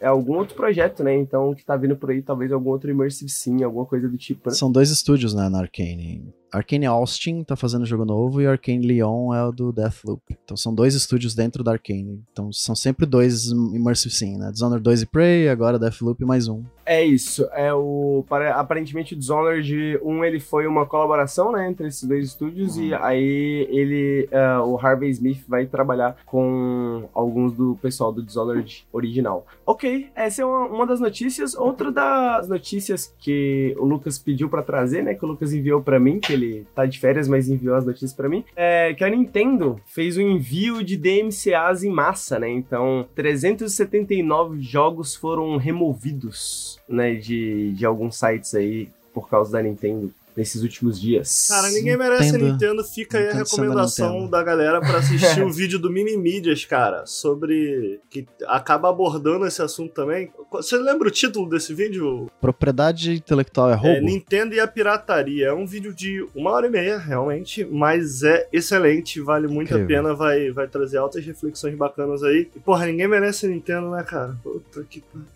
É 0.00 0.06
algum 0.06 0.36
outro 0.36 0.54
projeto, 0.54 1.02
né? 1.04 1.14
Então, 1.14 1.54
que 1.54 1.64
tá 1.64 1.76
vindo 1.76 1.96
por 1.96 2.10
aí, 2.10 2.22
talvez 2.22 2.52
algum 2.52 2.70
outro 2.70 2.90
Immersive 2.90 3.30
Sim, 3.30 3.62
alguma 3.62 3.86
coisa 3.86 4.08
do 4.08 4.18
tipo, 4.18 4.48
né? 4.48 4.54
São 4.54 4.70
dois 4.70 4.90
estúdios, 4.90 5.34
né, 5.34 5.48
na 5.48 5.60
Arcane. 5.60 6.32
Arcane 6.52 6.86
Austin 6.86 7.44
tá 7.44 7.54
fazendo 7.54 7.86
jogo 7.86 8.04
novo 8.04 8.40
e 8.40 8.46
Arcane 8.46 8.86
Lyon 8.86 9.32
é 9.34 9.44
o 9.44 9.52
do 9.52 9.72
Deathloop. 9.72 10.22
Então 10.44 10.56
são 10.56 10.74
dois 10.74 10.94
estúdios 10.94 11.34
dentro 11.34 11.62
da 11.62 11.72
Arcane. 11.72 12.22
Então 12.32 12.52
são 12.52 12.74
sempre 12.74 13.06
dois 13.06 13.46
Immersive 13.46 14.14
Sim, 14.14 14.36
né? 14.36 14.50
Dishonored 14.50 14.82
2 14.82 15.02
e 15.02 15.06
Prey, 15.06 15.48
agora 15.48 15.78
Deathloop 15.78 16.24
mais 16.24 16.48
um. 16.48 16.64
É 16.92 17.04
isso. 17.04 17.48
É 17.52 17.72
o 17.72 18.24
para- 18.28 18.56
aparentemente 18.56 19.14
o 19.14 19.16
Dishonored 19.16 20.00
1 20.02 20.24
ele 20.24 20.40
foi 20.40 20.66
uma 20.66 20.84
colaboração, 20.84 21.52
né, 21.52 21.68
entre 21.70 21.86
esses 21.86 22.02
dois 22.02 22.24
estúdios 22.26 22.76
e 22.76 22.92
aí 22.94 23.68
ele 23.70 24.28
ah, 24.32 24.64
o 24.64 24.76
Harvey 24.76 25.08
Smith 25.10 25.44
vai 25.48 25.66
trabalhar 25.66 26.16
com 26.26 27.08
alguns 27.14 27.52
do 27.52 27.78
pessoal 27.80 28.12
do 28.12 28.20
Dishonored 28.24 28.88
original. 28.92 29.46
OK, 29.64 30.08
essa 30.16 30.42
é 30.42 30.44
uma, 30.44 30.66
uma 30.66 30.84
das 30.86 30.98
notícias, 30.98 31.54
outra 31.54 31.92
das 31.92 32.48
notícias 32.48 33.14
que 33.20 33.72
o 33.78 33.84
Lucas 33.84 34.18
pediu 34.18 34.48
pra 34.48 34.60
trazer, 34.62 35.04
né, 35.04 35.14
que 35.14 35.24
o 35.24 35.28
Lucas 35.28 35.52
enviou 35.52 35.80
pra 35.80 36.00
mim, 36.00 36.18
que 36.18 36.32
ele 36.32 36.66
tá 36.74 36.86
de 36.86 36.98
férias, 36.98 37.28
mas 37.28 37.48
enviou 37.48 37.76
as 37.76 37.86
notícias 37.86 38.12
pra 38.12 38.28
mim, 38.28 38.44
é 38.56 38.92
que 38.94 39.04
a 39.04 39.10
Nintendo 39.10 39.80
fez 39.86 40.16
um 40.16 40.22
envio 40.22 40.82
de 40.82 40.96
DMCAs 40.96 41.84
em 41.84 41.90
massa, 41.90 42.36
né? 42.40 42.50
Então, 42.50 43.06
379 43.14 44.60
jogos 44.60 45.14
foram 45.14 45.56
removidos, 45.56 46.79
né, 46.88 47.14
de, 47.14 47.72
de 47.72 47.84
alguns 47.86 48.16
sites 48.18 48.54
aí 48.54 48.88
por 49.12 49.28
causa 49.28 49.52
da 49.52 49.62
Nintendo 49.62 50.12
nesses 50.36 50.62
últimos 50.62 50.98
dias. 50.98 51.48
Cara, 51.48 51.68
ninguém 51.70 51.96
merece 51.96 52.26
Nintendo- 52.32 52.44
a 52.46 52.52
Nintendo. 52.52 52.84
Fica 52.84 53.18
aí 53.18 53.24
a 53.24 53.26
Nintendo 53.26 53.46
sendo 53.48 53.60
a 53.62 53.64
recomendação 53.66 54.30
da 54.30 54.42
galera 54.42 54.80
pra 54.80 54.98
assistir 54.98 55.42
o 55.42 55.52
vídeo 55.52 55.78
do 55.78 55.90
Minimídias, 55.90 56.64
cara, 56.64 57.04
sobre. 57.04 58.00
que 58.08 58.26
acaba 58.46 58.88
abordando 58.88 59.44
esse 59.44 59.60
assunto 59.60 59.92
também. 59.92 60.30
Você 60.52 60.78
lembra 60.78 61.08
o 61.08 61.10
título 61.10 61.48
desse 61.48 61.74
vídeo? 61.74 62.30
Propriedade 62.40 63.12
intelectual 63.14 63.70
é 63.70 63.74
roubo? 63.74 63.96
É 63.98 64.00
Nintendo 64.00 64.54
e 64.54 64.60
a 64.60 64.68
Pirataria. 64.68 65.48
É 65.48 65.52
um 65.52 65.66
vídeo 65.66 65.92
de 65.92 66.24
uma 66.34 66.52
hora 66.52 66.68
e 66.68 66.70
meia, 66.70 66.96
realmente, 66.96 67.64
mas 67.64 68.22
é 68.22 68.48
excelente, 68.52 69.20
vale 69.20 69.48
muito 69.48 69.74
a 69.74 69.78
Incrível. 69.80 70.02
pena, 70.04 70.14
vai, 70.14 70.50
vai 70.52 70.68
trazer 70.68 70.98
altas 70.98 71.26
reflexões 71.26 71.74
bacanas 71.76 72.22
aí. 72.22 72.48
E, 72.54 72.60
porra, 72.60 72.86
ninguém 72.86 73.08
merece 73.08 73.46
a 73.46 73.48
Nintendo, 73.48 73.90
né, 73.90 74.04
cara? 74.04 74.36
Puta 74.44 74.84
que 74.88 75.00
pariu. 75.00 75.26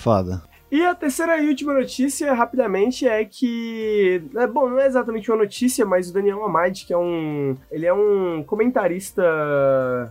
Foda. 0.00 0.42
E 0.74 0.82
a 0.82 0.92
terceira 0.92 1.40
e 1.40 1.48
última 1.48 1.72
notícia, 1.72 2.34
rapidamente, 2.34 3.06
é 3.06 3.24
que. 3.24 4.20
É, 4.34 4.44
bom, 4.44 4.68
não 4.68 4.80
é 4.80 4.86
exatamente 4.86 5.30
uma 5.30 5.36
notícia, 5.36 5.86
mas 5.86 6.10
o 6.10 6.12
Daniel 6.12 6.42
Amad, 6.44 6.84
que 6.84 6.92
é 6.92 6.98
um. 6.98 7.56
Ele 7.70 7.86
é 7.86 7.92
um 7.92 8.42
comentarista, 8.42 9.22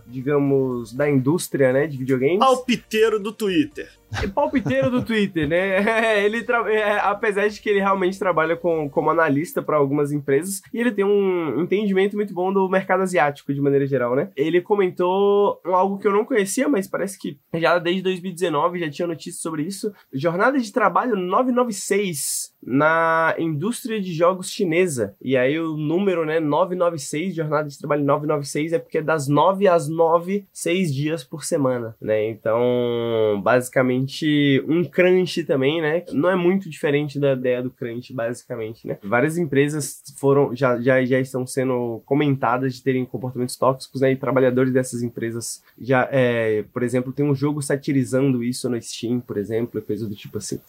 digamos, 0.06 0.94
da 0.94 1.06
indústria, 1.06 1.70
né, 1.70 1.86
de 1.86 1.98
videogames. 1.98 2.38
Palpiteiro 2.38 3.20
do 3.20 3.30
Twitter. 3.30 3.90
É 4.22 4.26
palpiteiro 4.26 4.90
do 4.90 5.04
Twitter, 5.04 5.48
né? 5.48 5.82
Ele 6.24 6.42
tra- 6.42 6.70
é, 6.72 6.98
apesar 7.00 7.48
de 7.48 7.60
que 7.60 7.68
ele 7.68 7.80
realmente 7.80 8.18
trabalha 8.18 8.56
com, 8.56 8.88
como 8.88 9.10
analista 9.10 9.62
para 9.62 9.76
algumas 9.76 10.12
empresas 10.12 10.62
e 10.72 10.78
ele 10.80 10.92
tem 10.92 11.04
um 11.04 11.60
entendimento 11.60 12.16
muito 12.16 12.32
bom 12.32 12.52
do 12.52 12.68
mercado 12.68 13.02
asiático 13.02 13.52
de 13.52 13.60
maneira 13.60 13.86
geral, 13.86 14.14
né? 14.14 14.30
Ele 14.36 14.60
comentou 14.60 15.60
algo 15.64 15.98
que 15.98 16.06
eu 16.06 16.12
não 16.12 16.24
conhecia, 16.24 16.68
mas 16.68 16.86
parece 16.86 17.18
que 17.18 17.38
já 17.54 17.78
desde 17.78 18.02
2019 18.02 18.78
já 18.80 18.90
tinha 18.90 19.08
notícias 19.08 19.40
sobre 19.42 19.62
isso. 19.64 19.92
Jornada 20.12 20.58
de 20.58 20.72
trabalho 20.72 21.16
996 21.16 22.53
na 22.66 23.34
indústria 23.38 24.00
de 24.00 24.12
jogos 24.12 24.50
chinesa. 24.50 25.14
E 25.22 25.36
aí 25.36 25.58
o 25.58 25.76
número, 25.76 26.24
né, 26.24 26.40
996, 26.40 27.34
jornada 27.34 27.68
de 27.68 27.78
trabalho 27.78 28.04
996 28.04 28.72
é 28.72 28.78
porque 28.78 28.98
é 28.98 29.02
das 29.02 29.28
9 29.28 29.68
às 29.68 29.88
9, 29.88 30.46
6 30.52 30.94
dias 30.94 31.24
por 31.24 31.44
semana, 31.44 31.94
né? 32.00 32.28
Então, 32.28 33.40
basicamente 33.42 34.62
um 34.66 34.84
crunch 34.84 35.44
também, 35.44 35.80
né? 35.80 36.04
Não 36.12 36.30
é 36.30 36.36
muito 36.36 36.68
diferente 36.68 37.18
da 37.18 37.32
ideia 37.32 37.62
do 37.62 37.70
crunch, 37.70 38.12
basicamente, 38.12 38.86
né? 38.86 38.98
Várias 39.02 39.36
empresas 39.36 40.02
foram 40.16 40.54
já, 40.54 40.80
já, 40.80 41.04
já 41.04 41.20
estão 41.20 41.46
sendo 41.46 42.02
comentadas 42.04 42.74
de 42.74 42.82
terem 42.82 43.04
comportamentos 43.04 43.56
tóxicos, 43.56 44.00
né? 44.00 44.12
E 44.12 44.16
trabalhadores 44.16 44.72
dessas 44.72 45.02
empresas 45.02 45.62
já, 45.78 46.08
é, 46.10 46.64
por 46.72 46.82
exemplo, 46.82 47.12
tem 47.12 47.24
um 47.24 47.34
jogo 47.34 47.60
satirizando 47.62 48.42
isso 48.42 48.68
no 48.68 48.80
Steam, 48.80 49.20
por 49.20 49.36
exemplo, 49.36 49.78
e 49.78 49.82
coisa 49.82 50.08
do 50.08 50.14
tipo 50.14 50.38
assim. 50.38 50.60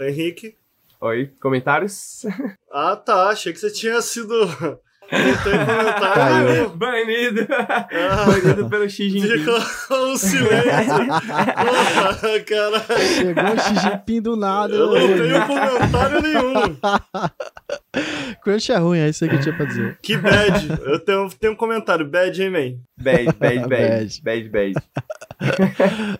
Henrique. 0.00 0.54
Oi, 1.00 1.30
comentários? 1.40 2.24
Ah, 2.72 2.96
tá. 2.96 3.28
Achei 3.30 3.52
que 3.52 3.58
você 3.58 3.70
tinha 3.70 4.00
sido. 4.02 4.34
Não 5.10 5.36
tem 5.42 5.64
comentário. 5.64 6.68
Banido! 6.70 7.46
Ah, 7.48 8.26
Banido 8.26 8.68
pelo 8.68 8.90
Xi 8.90 9.08
Jinping. 9.08 9.38
Ficou 9.38 10.12
um 10.12 10.16
silêncio. 10.16 11.06
Porra, 11.06 12.40
cara. 12.44 12.80
Chegou 13.14 13.44
o 13.44 13.58
Xi 13.58 13.74
Jinping 13.80 14.20
do 14.20 14.36
nada. 14.36 14.74
Eu 14.74 14.90
não 14.90 15.16
tenho 15.16 15.46
comentário 15.46 16.20
nenhum. 16.20 16.76
Crunch 18.42 18.70
é 18.70 18.76
ruim, 18.76 18.98
é 18.98 19.08
isso 19.08 19.24
aí 19.24 19.30
que 19.30 19.36
eu 19.36 19.40
tinha 19.40 19.56
pra 19.56 19.66
dizer. 19.66 19.98
Que 20.02 20.16
bad. 20.16 20.68
Eu 20.84 20.98
tenho, 20.98 21.28
tenho 21.30 21.52
um 21.54 21.56
comentário. 21.56 22.06
Bad, 22.06 22.42
hein, 22.42 22.50
man? 22.50 22.74
Bad, 22.96 23.32
bad, 23.38 23.68
bad. 23.68 24.20
Bad. 24.22 24.22
bad, 24.22 24.48
bad. 24.50 26.18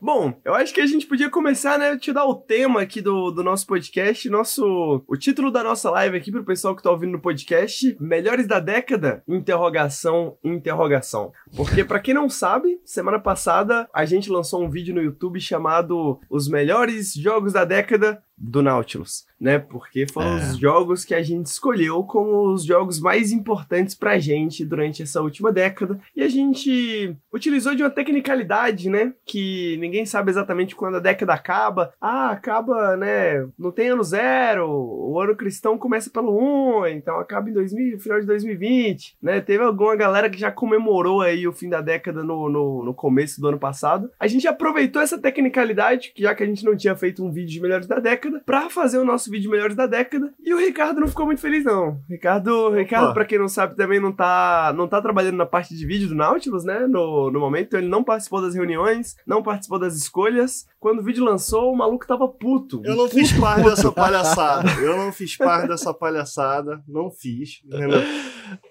Bom, 0.00 0.40
eu 0.44 0.54
acho 0.54 0.72
que 0.72 0.80
a 0.80 0.86
gente 0.86 1.06
podia 1.06 1.30
começar, 1.30 1.78
né? 1.78 1.96
Te 1.96 2.12
dar 2.12 2.24
o 2.24 2.34
tema 2.34 2.82
aqui 2.82 3.00
do, 3.00 3.30
do 3.30 3.42
nosso 3.42 3.66
podcast, 3.66 4.28
nosso, 4.28 5.04
o 5.06 5.16
título 5.16 5.50
da 5.50 5.62
nossa 5.62 5.90
live 5.90 6.16
aqui 6.16 6.30
pro 6.30 6.44
pessoal 6.44 6.74
que 6.76 6.82
tá 6.82 6.90
ouvindo 6.90 7.12
no 7.12 7.20
podcast, 7.20 7.96
Melhores 8.00 8.46
da 8.46 8.60
Década? 8.60 9.22
Interrogação, 9.26 10.36
interrogação. 10.42 11.32
Porque 11.56 11.84
pra 11.84 12.00
quem 12.00 12.14
não 12.14 12.28
sabe, 12.28 12.80
semana 12.84 13.18
passada 13.18 13.88
a 13.92 14.04
gente 14.04 14.30
lançou 14.30 14.62
um 14.62 14.70
vídeo 14.70 14.94
no 14.94 15.02
YouTube 15.02 15.40
chamado 15.40 16.20
Os 16.30 16.48
Melhores 16.48 17.14
Jogos 17.14 17.52
da 17.52 17.64
Década 17.64 18.22
do 18.40 18.62
Nautilus, 18.62 19.26
né? 19.40 19.58
Porque 19.58 20.06
foram 20.12 20.38
É. 20.38 20.50
os 20.50 20.56
jogos 20.58 21.04
que 21.04 21.14
a 21.14 21.22
gente 21.22 21.46
escolheu 21.46 22.02
como 22.04 22.52
os 22.52 22.64
jogos 22.64 23.00
mais 23.00 23.32
importantes 23.32 23.94
pra 23.94 24.18
gente 24.18 24.64
durante 24.64 25.02
essa 25.02 25.20
última 25.20 25.50
década. 25.52 25.98
E 26.14 26.22
a 26.22 26.28
gente 26.28 27.16
utilizou 27.32 27.74
de 27.74 27.82
uma 27.82 27.90
tecnicalidade, 27.90 28.88
né? 28.88 29.12
Que 29.24 29.76
ninguém 29.80 30.06
sabe 30.06 30.30
exatamente 30.30 30.76
quando 30.76 30.96
a 30.96 31.00
década 31.00 31.32
acaba. 31.34 31.92
Ah, 32.00 32.30
acaba, 32.30 32.96
né? 32.96 33.46
Não 33.58 33.70
tem 33.72 33.88
ano 33.88 34.04
zero. 34.04 34.68
O 34.70 35.18
ano 35.20 35.34
cristão 35.34 35.76
começa 35.78 36.10
pelo 36.10 36.36
1, 36.82 36.86
então 36.88 37.18
acaba 37.18 37.50
em 37.50 37.52
2000, 37.52 37.98
final 37.98 38.20
de 38.20 38.26
2020, 38.26 39.16
né? 39.22 39.40
Teve 39.40 39.64
alguma 39.64 39.96
galera 39.96 40.30
que 40.30 40.38
já 40.38 40.50
comemorou 40.52 41.22
aí 41.22 41.46
o 41.48 41.52
fim 41.52 41.68
da 41.68 41.80
década 41.80 42.22
no, 42.22 42.48
no, 42.48 42.84
no 42.84 42.94
começo 42.94 43.40
do 43.40 43.48
ano 43.48 43.58
passado. 43.58 44.10
A 44.20 44.26
gente 44.26 44.46
aproveitou 44.46 45.02
essa 45.02 45.18
tecnicalidade, 45.18 46.12
que 46.14 46.22
já 46.22 46.34
que 46.34 46.42
a 46.42 46.46
gente 46.46 46.64
não 46.64 46.76
tinha 46.76 46.94
feito 46.94 47.24
um 47.24 47.30
vídeo 47.32 47.50
de 47.50 47.60
melhores 47.60 47.86
da 47.86 47.98
década, 47.98 48.27
pra 48.44 48.68
fazer 48.70 48.98
o 48.98 49.04
nosso 49.04 49.30
vídeo 49.30 49.44
de 49.44 49.48
melhores 49.48 49.76
da 49.76 49.86
década. 49.86 50.32
E 50.42 50.52
o 50.52 50.58
Ricardo 50.58 51.00
não 51.00 51.08
ficou 51.08 51.26
muito 51.26 51.40
feliz, 51.40 51.64
não. 51.64 52.00
Ricardo, 52.08 52.70
Ricardo, 52.70 53.04
Opa. 53.06 53.14
pra 53.14 53.24
quem 53.24 53.38
não 53.38 53.48
sabe, 53.48 53.76
também 53.76 54.00
não 54.00 54.12
tá, 54.12 54.72
não 54.76 54.88
tá 54.88 55.00
trabalhando 55.00 55.36
na 55.36 55.46
parte 55.46 55.74
de 55.76 55.86
vídeo 55.86 56.08
do 56.08 56.14
Nautilus, 56.14 56.64
né? 56.64 56.86
No, 56.86 57.30
no 57.30 57.40
momento, 57.40 57.76
ele 57.76 57.88
não 57.88 58.04
participou 58.04 58.40
das 58.42 58.54
reuniões, 58.54 59.16
não 59.26 59.42
participou 59.42 59.78
das 59.78 59.96
escolhas. 59.96 60.66
Quando 60.80 61.00
o 61.00 61.02
vídeo 61.02 61.24
lançou, 61.24 61.72
o 61.72 61.76
maluco 61.76 62.06
tava 62.06 62.28
puto. 62.28 62.80
Eu 62.84 62.94
não 62.94 63.08
fiz 63.08 63.32
parte 63.32 63.64
dessa 63.64 63.90
palhaçada. 63.90 64.70
Eu 64.80 64.96
não 64.96 65.12
fiz 65.12 65.36
parte 65.36 65.66
dessa 65.66 65.92
palhaçada. 65.92 66.80
Não 66.86 67.10
fiz. 67.10 67.60
entendeu? 67.64 67.98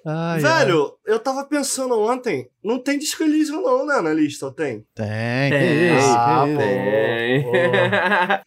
Ai, 0.05 0.35
ai. 0.35 0.39
Velho, 0.39 0.93
eu 1.05 1.19
tava 1.19 1.45
pensando 1.45 1.99
ontem. 1.99 2.49
Não 2.63 2.79
tem 2.79 2.97
Disco 2.97 3.23
Elysium 3.23 3.61
não, 3.61 3.85
né, 3.85 4.01
na 4.01 4.13
lista? 4.13 4.51
Tem? 4.51 4.85
Tem, 4.95 5.49
Tem. 5.49 5.89
Ah, 5.91 6.43
que 6.45 6.51
isso. 6.51 6.57
Tem. 6.57 7.45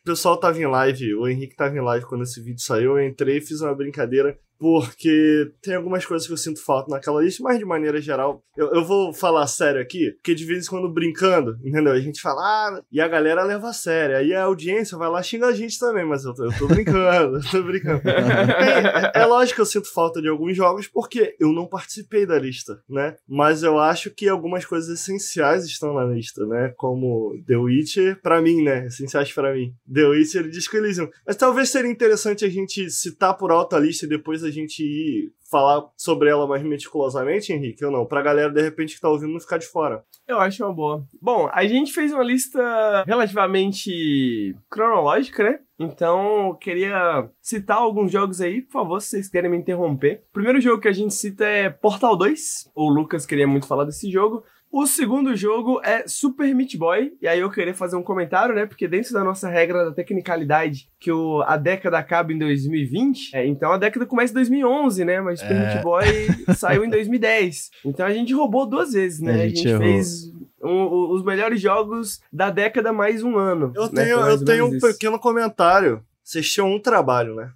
O 0.00 0.04
pessoal 0.04 0.36
tava 0.38 0.58
em 0.58 0.66
live, 0.66 1.14
o 1.14 1.28
Henrique 1.28 1.54
tava 1.54 1.76
em 1.76 1.80
live 1.80 2.06
quando 2.06 2.22
esse 2.22 2.42
vídeo 2.42 2.62
saiu. 2.62 2.98
Eu 2.98 3.06
entrei 3.06 3.38
e 3.38 3.40
fiz 3.40 3.60
uma 3.60 3.74
brincadeira. 3.74 4.36
Porque 4.60 5.50
tem 5.62 5.74
algumas 5.74 6.04
coisas 6.04 6.26
que 6.26 6.32
eu 6.34 6.36
sinto 6.36 6.62
falta 6.62 6.90
naquela 6.90 7.22
lista, 7.22 7.42
mas 7.42 7.58
de 7.58 7.64
maneira 7.64 7.98
geral, 7.98 8.44
eu, 8.54 8.70
eu 8.74 8.84
vou 8.84 9.10
falar 9.10 9.46
sério 9.46 9.80
aqui, 9.80 10.12
porque 10.12 10.34
de 10.34 10.44
vez 10.44 10.66
em 10.66 10.68
quando 10.68 10.92
brincando, 10.92 11.58
entendeu? 11.64 11.94
A 11.94 11.98
gente 11.98 12.20
fala, 12.20 12.42
ah, 12.42 12.82
e 12.92 13.00
a 13.00 13.08
galera 13.08 13.42
leva 13.42 13.70
a 13.70 13.72
sério. 13.72 14.18
Aí 14.18 14.34
a 14.34 14.42
audiência 14.42 14.98
vai 14.98 15.08
lá 15.08 15.22
xinga 15.22 15.46
a 15.46 15.52
gente 15.52 15.78
também, 15.78 16.04
mas 16.04 16.26
eu 16.26 16.34
tô, 16.34 16.44
eu 16.44 16.58
tô 16.58 16.68
brincando, 16.68 17.38
eu 17.40 17.50
tô 17.50 17.62
brincando. 17.62 18.02
É, 18.06 19.22
é 19.22 19.24
lógico 19.24 19.56
que 19.56 19.62
eu 19.62 19.66
sinto 19.66 19.90
falta 19.90 20.20
de 20.20 20.28
alguns 20.28 20.54
jogos, 20.54 20.86
porque 20.86 21.34
eu 21.40 21.54
não 21.54 21.66
participei 21.66 22.26
da 22.26 22.38
lista, 22.38 22.82
né? 22.86 23.16
Mas 23.26 23.62
eu 23.62 23.78
acho 23.78 24.10
que 24.10 24.28
algumas 24.28 24.66
coisas 24.66 24.90
essenciais 24.90 25.64
estão 25.64 25.94
na 25.94 26.04
lista, 26.04 26.44
né? 26.44 26.74
Como 26.76 27.34
The 27.46 27.56
Witcher, 27.56 28.20
pra 28.20 28.42
mim, 28.42 28.62
né? 28.62 28.86
Essenciais 28.88 29.32
pra 29.32 29.54
mim. 29.54 29.72
The 29.90 30.06
Witcher 30.06 30.44
e 30.44 30.50
Disco 30.50 30.76
Elysium. 30.76 31.08
Mas 31.26 31.36
talvez 31.36 31.70
seria 31.70 31.90
interessante 31.90 32.44
a 32.44 32.50
gente 32.50 32.90
citar 32.90 33.34
por 33.38 33.50
alto 33.50 33.74
a 33.74 33.80
lista 33.80 34.04
e 34.04 34.08
depois 34.08 34.44
a 34.44 34.49
gente 34.50 34.82
ir 34.82 35.32
falar 35.50 35.84
sobre 35.96 36.28
ela 36.28 36.46
mais 36.46 36.62
meticulosamente, 36.62 37.52
Henrique, 37.52 37.84
ou 37.84 37.90
não? 37.90 38.06
Pra 38.06 38.22
galera, 38.22 38.50
de 38.50 38.62
repente, 38.62 38.94
que 38.94 39.00
tá 39.00 39.08
ouvindo 39.08 39.32
não 39.32 39.40
ficar 39.40 39.58
de 39.58 39.66
fora. 39.66 40.04
Eu 40.26 40.38
acho 40.38 40.64
uma 40.64 40.72
boa. 40.72 41.04
Bom, 41.20 41.48
a 41.52 41.66
gente 41.66 41.92
fez 41.92 42.12
uma 42.12 42.22
lista 42.22 43.04
relativamente 43.04 44.54
cronológica, 44.70 45.42
né? 45.42 45.58
Então, 45.78 46.48
eu 46.48 46.54
queria 46.54 47.28
citar 47.40 47.78
alguns 47.78 48.12
jogos 48.12 48.40
aí, 48.40 48.62
por 48.62 48.72
favor, 48.72 49.00
se 49.00 49.10
vocês 49.10 49.28
querem 49.28 49.50
me 49.50 49.56
interromper. 49.56 50.22
O 50.30 50.32
primeiro 50.34 50.60
jogo 50.60 50.80
que 50.80 50.88
a 50.88 50.92
gente 50.92 51.14
cita 51.14 51.44
é 51.44 51.70
Portal 51.70 52.16
2. 52.16 52.70
O 52.74 52.88
Lucas 52.88 53.26
queria 53.26 53.48
muito 53.48 53.66
falar 53.66 53.84
desse 53.84 54.10
jogo. 54.10 54.44
O 54.72 54.86
segundo 54.86 55.34
jogo 55.34 55.80
é 55.82 56.04
Super 56.06 56.54
Meat 56.54 56.76
Boy, 56.78 57.12
e 57.20 57.26
aí 57.26 57.40
eu 57.40 57.50
queria 57.50 57.74
fazer 57.74 57.96
um 57.96 58.04
comentário, 58.04 58.54
né? 58.54 58.66
Porque 58.66 58.86
dentro 58.86 59.12
da 59.12 59.24
nossa 59.24 59.48
regra 59.48 59.86
da 59.86 59.92
tecnicalidade, 59.92 60.88
que 61.00 61.10
o, 61.10 61.42
a 61.42 61.56
década 61.56 61.98
acaba 61.98 62.32
em 62.32 62.38
2020, 62.38 63.34
é, 63.34 63.44
então 63.46 63.72
a 63.72 63.78
década 63.78 64.06
começa 64.06 64.30
em 64.32 64.34
2011, 64.34 65.04
né? 65.04 65.20
Mas 65.20 65.40
Super 65.40 65.56
É. 65.56 65.58
Meat 65.74 65.82
Boy 65.82 66.04
saiu 66.56 66.84
em 66.84 66.88
2010. 66.90 67.70
Então 67.84 68.06
a 68.06 68.12
gente 68.12 68.32
roubou 68.32 68.64
duas 68.64 68.92
vezes, 68.92 69.18
né? 69.20 69.32
A 69.32 69.34
A 69.34 69.38
gente 69.48 69.56
gente, 69.56 69.68
errou. 69.70 69.82
fez 69.82 70.30
um- 70.62 71.10
os 71.14 71.24
melhores 71.24 71.60
jogos 71.60 72.20
da 72.32 72.48
década 72.48 72.92
mais 72.92 73.24
um 73.24 73.36
ano. 73.36 73.72
Eu 73.74 73.90
né? 73.90 74.04
tenho, 74.04 74.20
eu 74.20 74.44
tenho 74.44 74.66
um 74.66 74.76
isso. 74.76 74.86
pequeno 74.86 75.18
comentário. 75.18 76.00
Vocês 76.22 76.48
tinham 76.48 76.72
um 76.72 76.78
trabalho, 76.78 77.34
né? 77.34 77.50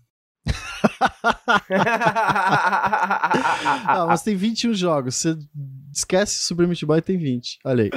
Ah, 3.86 4.06
mas 4.08 4.22
tem 4.22 4.34
21 4.34 4.74
jogos. 4.74 5.14
Você 5.16 5.36
esquece 5.98 6.44
Super 6.44 6.66
Meat 6.66 6.84
Boy 6.84 7.00
tem 7.02 7.16
20. 7.16 7.58
Olha 7.64 7.84
aí. 7.84 7.90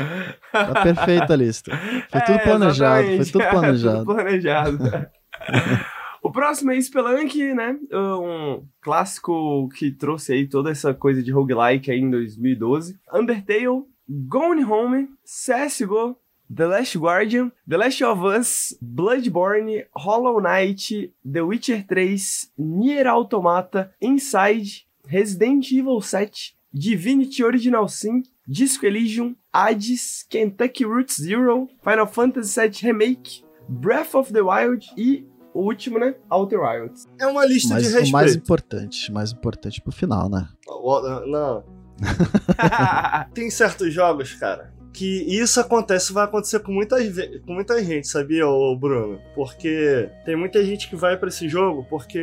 Tá 0.51 0.83
perfeita 0.83 1.33
a 1.33 1.35
lista. 1.35 1.71
Foi 2.09 2.21
tudo 2.21 2.35
É, 2.35 2.43
planejado. 2.43 3.07
Foi 3.07 3.25
tudo 3.25 3.49
planejado. 3.49 3.97
tudo 4.05 4.15
planejado. 4.15 4.77
o 6.21 6.31
próximo 6.31 6.71
é 6.71 6.81
Spelunk, 6.81 7.53
né? 7.53 7.77
Um 7.93 8.63
clássico 8.81 9.69
que 9.69 9.91
trouxe 9.91 10.33
aí 10.33 10.47
toda 10.47 10.71
essa 10.71 10.93
coisa 10.93 11.21
de 11.23 11.31
roguelike 11.31 11.91
aí 11.91 11.99
em 11.99 12.09
2012. 12.09 12.99
Undertale, 13.13 13.83
Gone 14.09 14.63
Home, 14.63 15.09
CSGO, 15.25 16.17
The 16.53 16.65
Last 16.65 16.97
Guardian, 16.97 17.51
The 17.69 17.77
Last 17.77 18.03
of 18.03 18.21
Us, 18.25 18.77
Bloodborne, 18.81 19.85
Hollow 19.95 20.39
Knight, 20.41 21.13
The 21.29 21.41
Witcher 21.41 21.85
3, 21.85 22.53
Nier 22.57 23.07
Automata, 23.07 23.91
Inside, 24.01 24.85
Resident 25.05 25.69
Evil 25.71 26.01
7, 26.01 26.56
Divinity 26.73 27.43
Original 27.43 27.87
Sin, 27.87 28.23
Disco 28.47 28.85
Elysium, 28.85 29.35
Hades, 29.53 30.25
Kentucky 30.29 30.85
Route 30.85 31.13
Zero, 31.13 31.67
Final 31.83 32.07
Fantasy 32.07 32.59
VII 32.61 32.79
Remake, 32.83 33.43
Breath 33.67 34.15
of 34.15 34.31
the 34.31 34.41
Wild 34.41 34.85
e 34.97 35.25
o 35.53 35.61
último, 35.61 35.97
né? 35.99 36.15
Outer 36.29 36.59
Wilds. 36.61 37.05
É 37.19 37.25
uma 37.25 37.45
lista 37.45 37.73
Mas 37.73 37.83
de 37.83 37.89
o 37.89 38.11
mais 38.11 38.25
respeito. 38.27 38.43
importante, 38.43 39.11
mais 39.11 39.31
importante 39.31 39.81
pro 39.81 39.91
final, 39.91 40.29
né? 40.29 40.47
Não. 41.27 41.63
Tem 43.33 43.49
certos 43.49 43.91
jogos, 43.93 44.33
cara, 44.35 44.71
que 44.93 45.23
isso 45.27 45.59
acontece, 45.59 46.13
vai 46.13 46.25
acontecer 46.25 46.59
com 46.59 46.71
muita, 46.71 46.97
com 47.45 47.53
muita 47.53 47.83
gente, 47.83 48.07
sabia, 48.07 48.47
ô 48.47 48.75
Bruno? 48.75 49.19
Porque 49.35 50.09
tem 50.25 50.35
muita 50.35 50.63
gente 50.63 50.89
que 50.89 50.95
vai 50.95 51.17
pra 51.17 51.29
esse 51.29 51.47
jogo 51.47 51.85
porque 51.89 52.19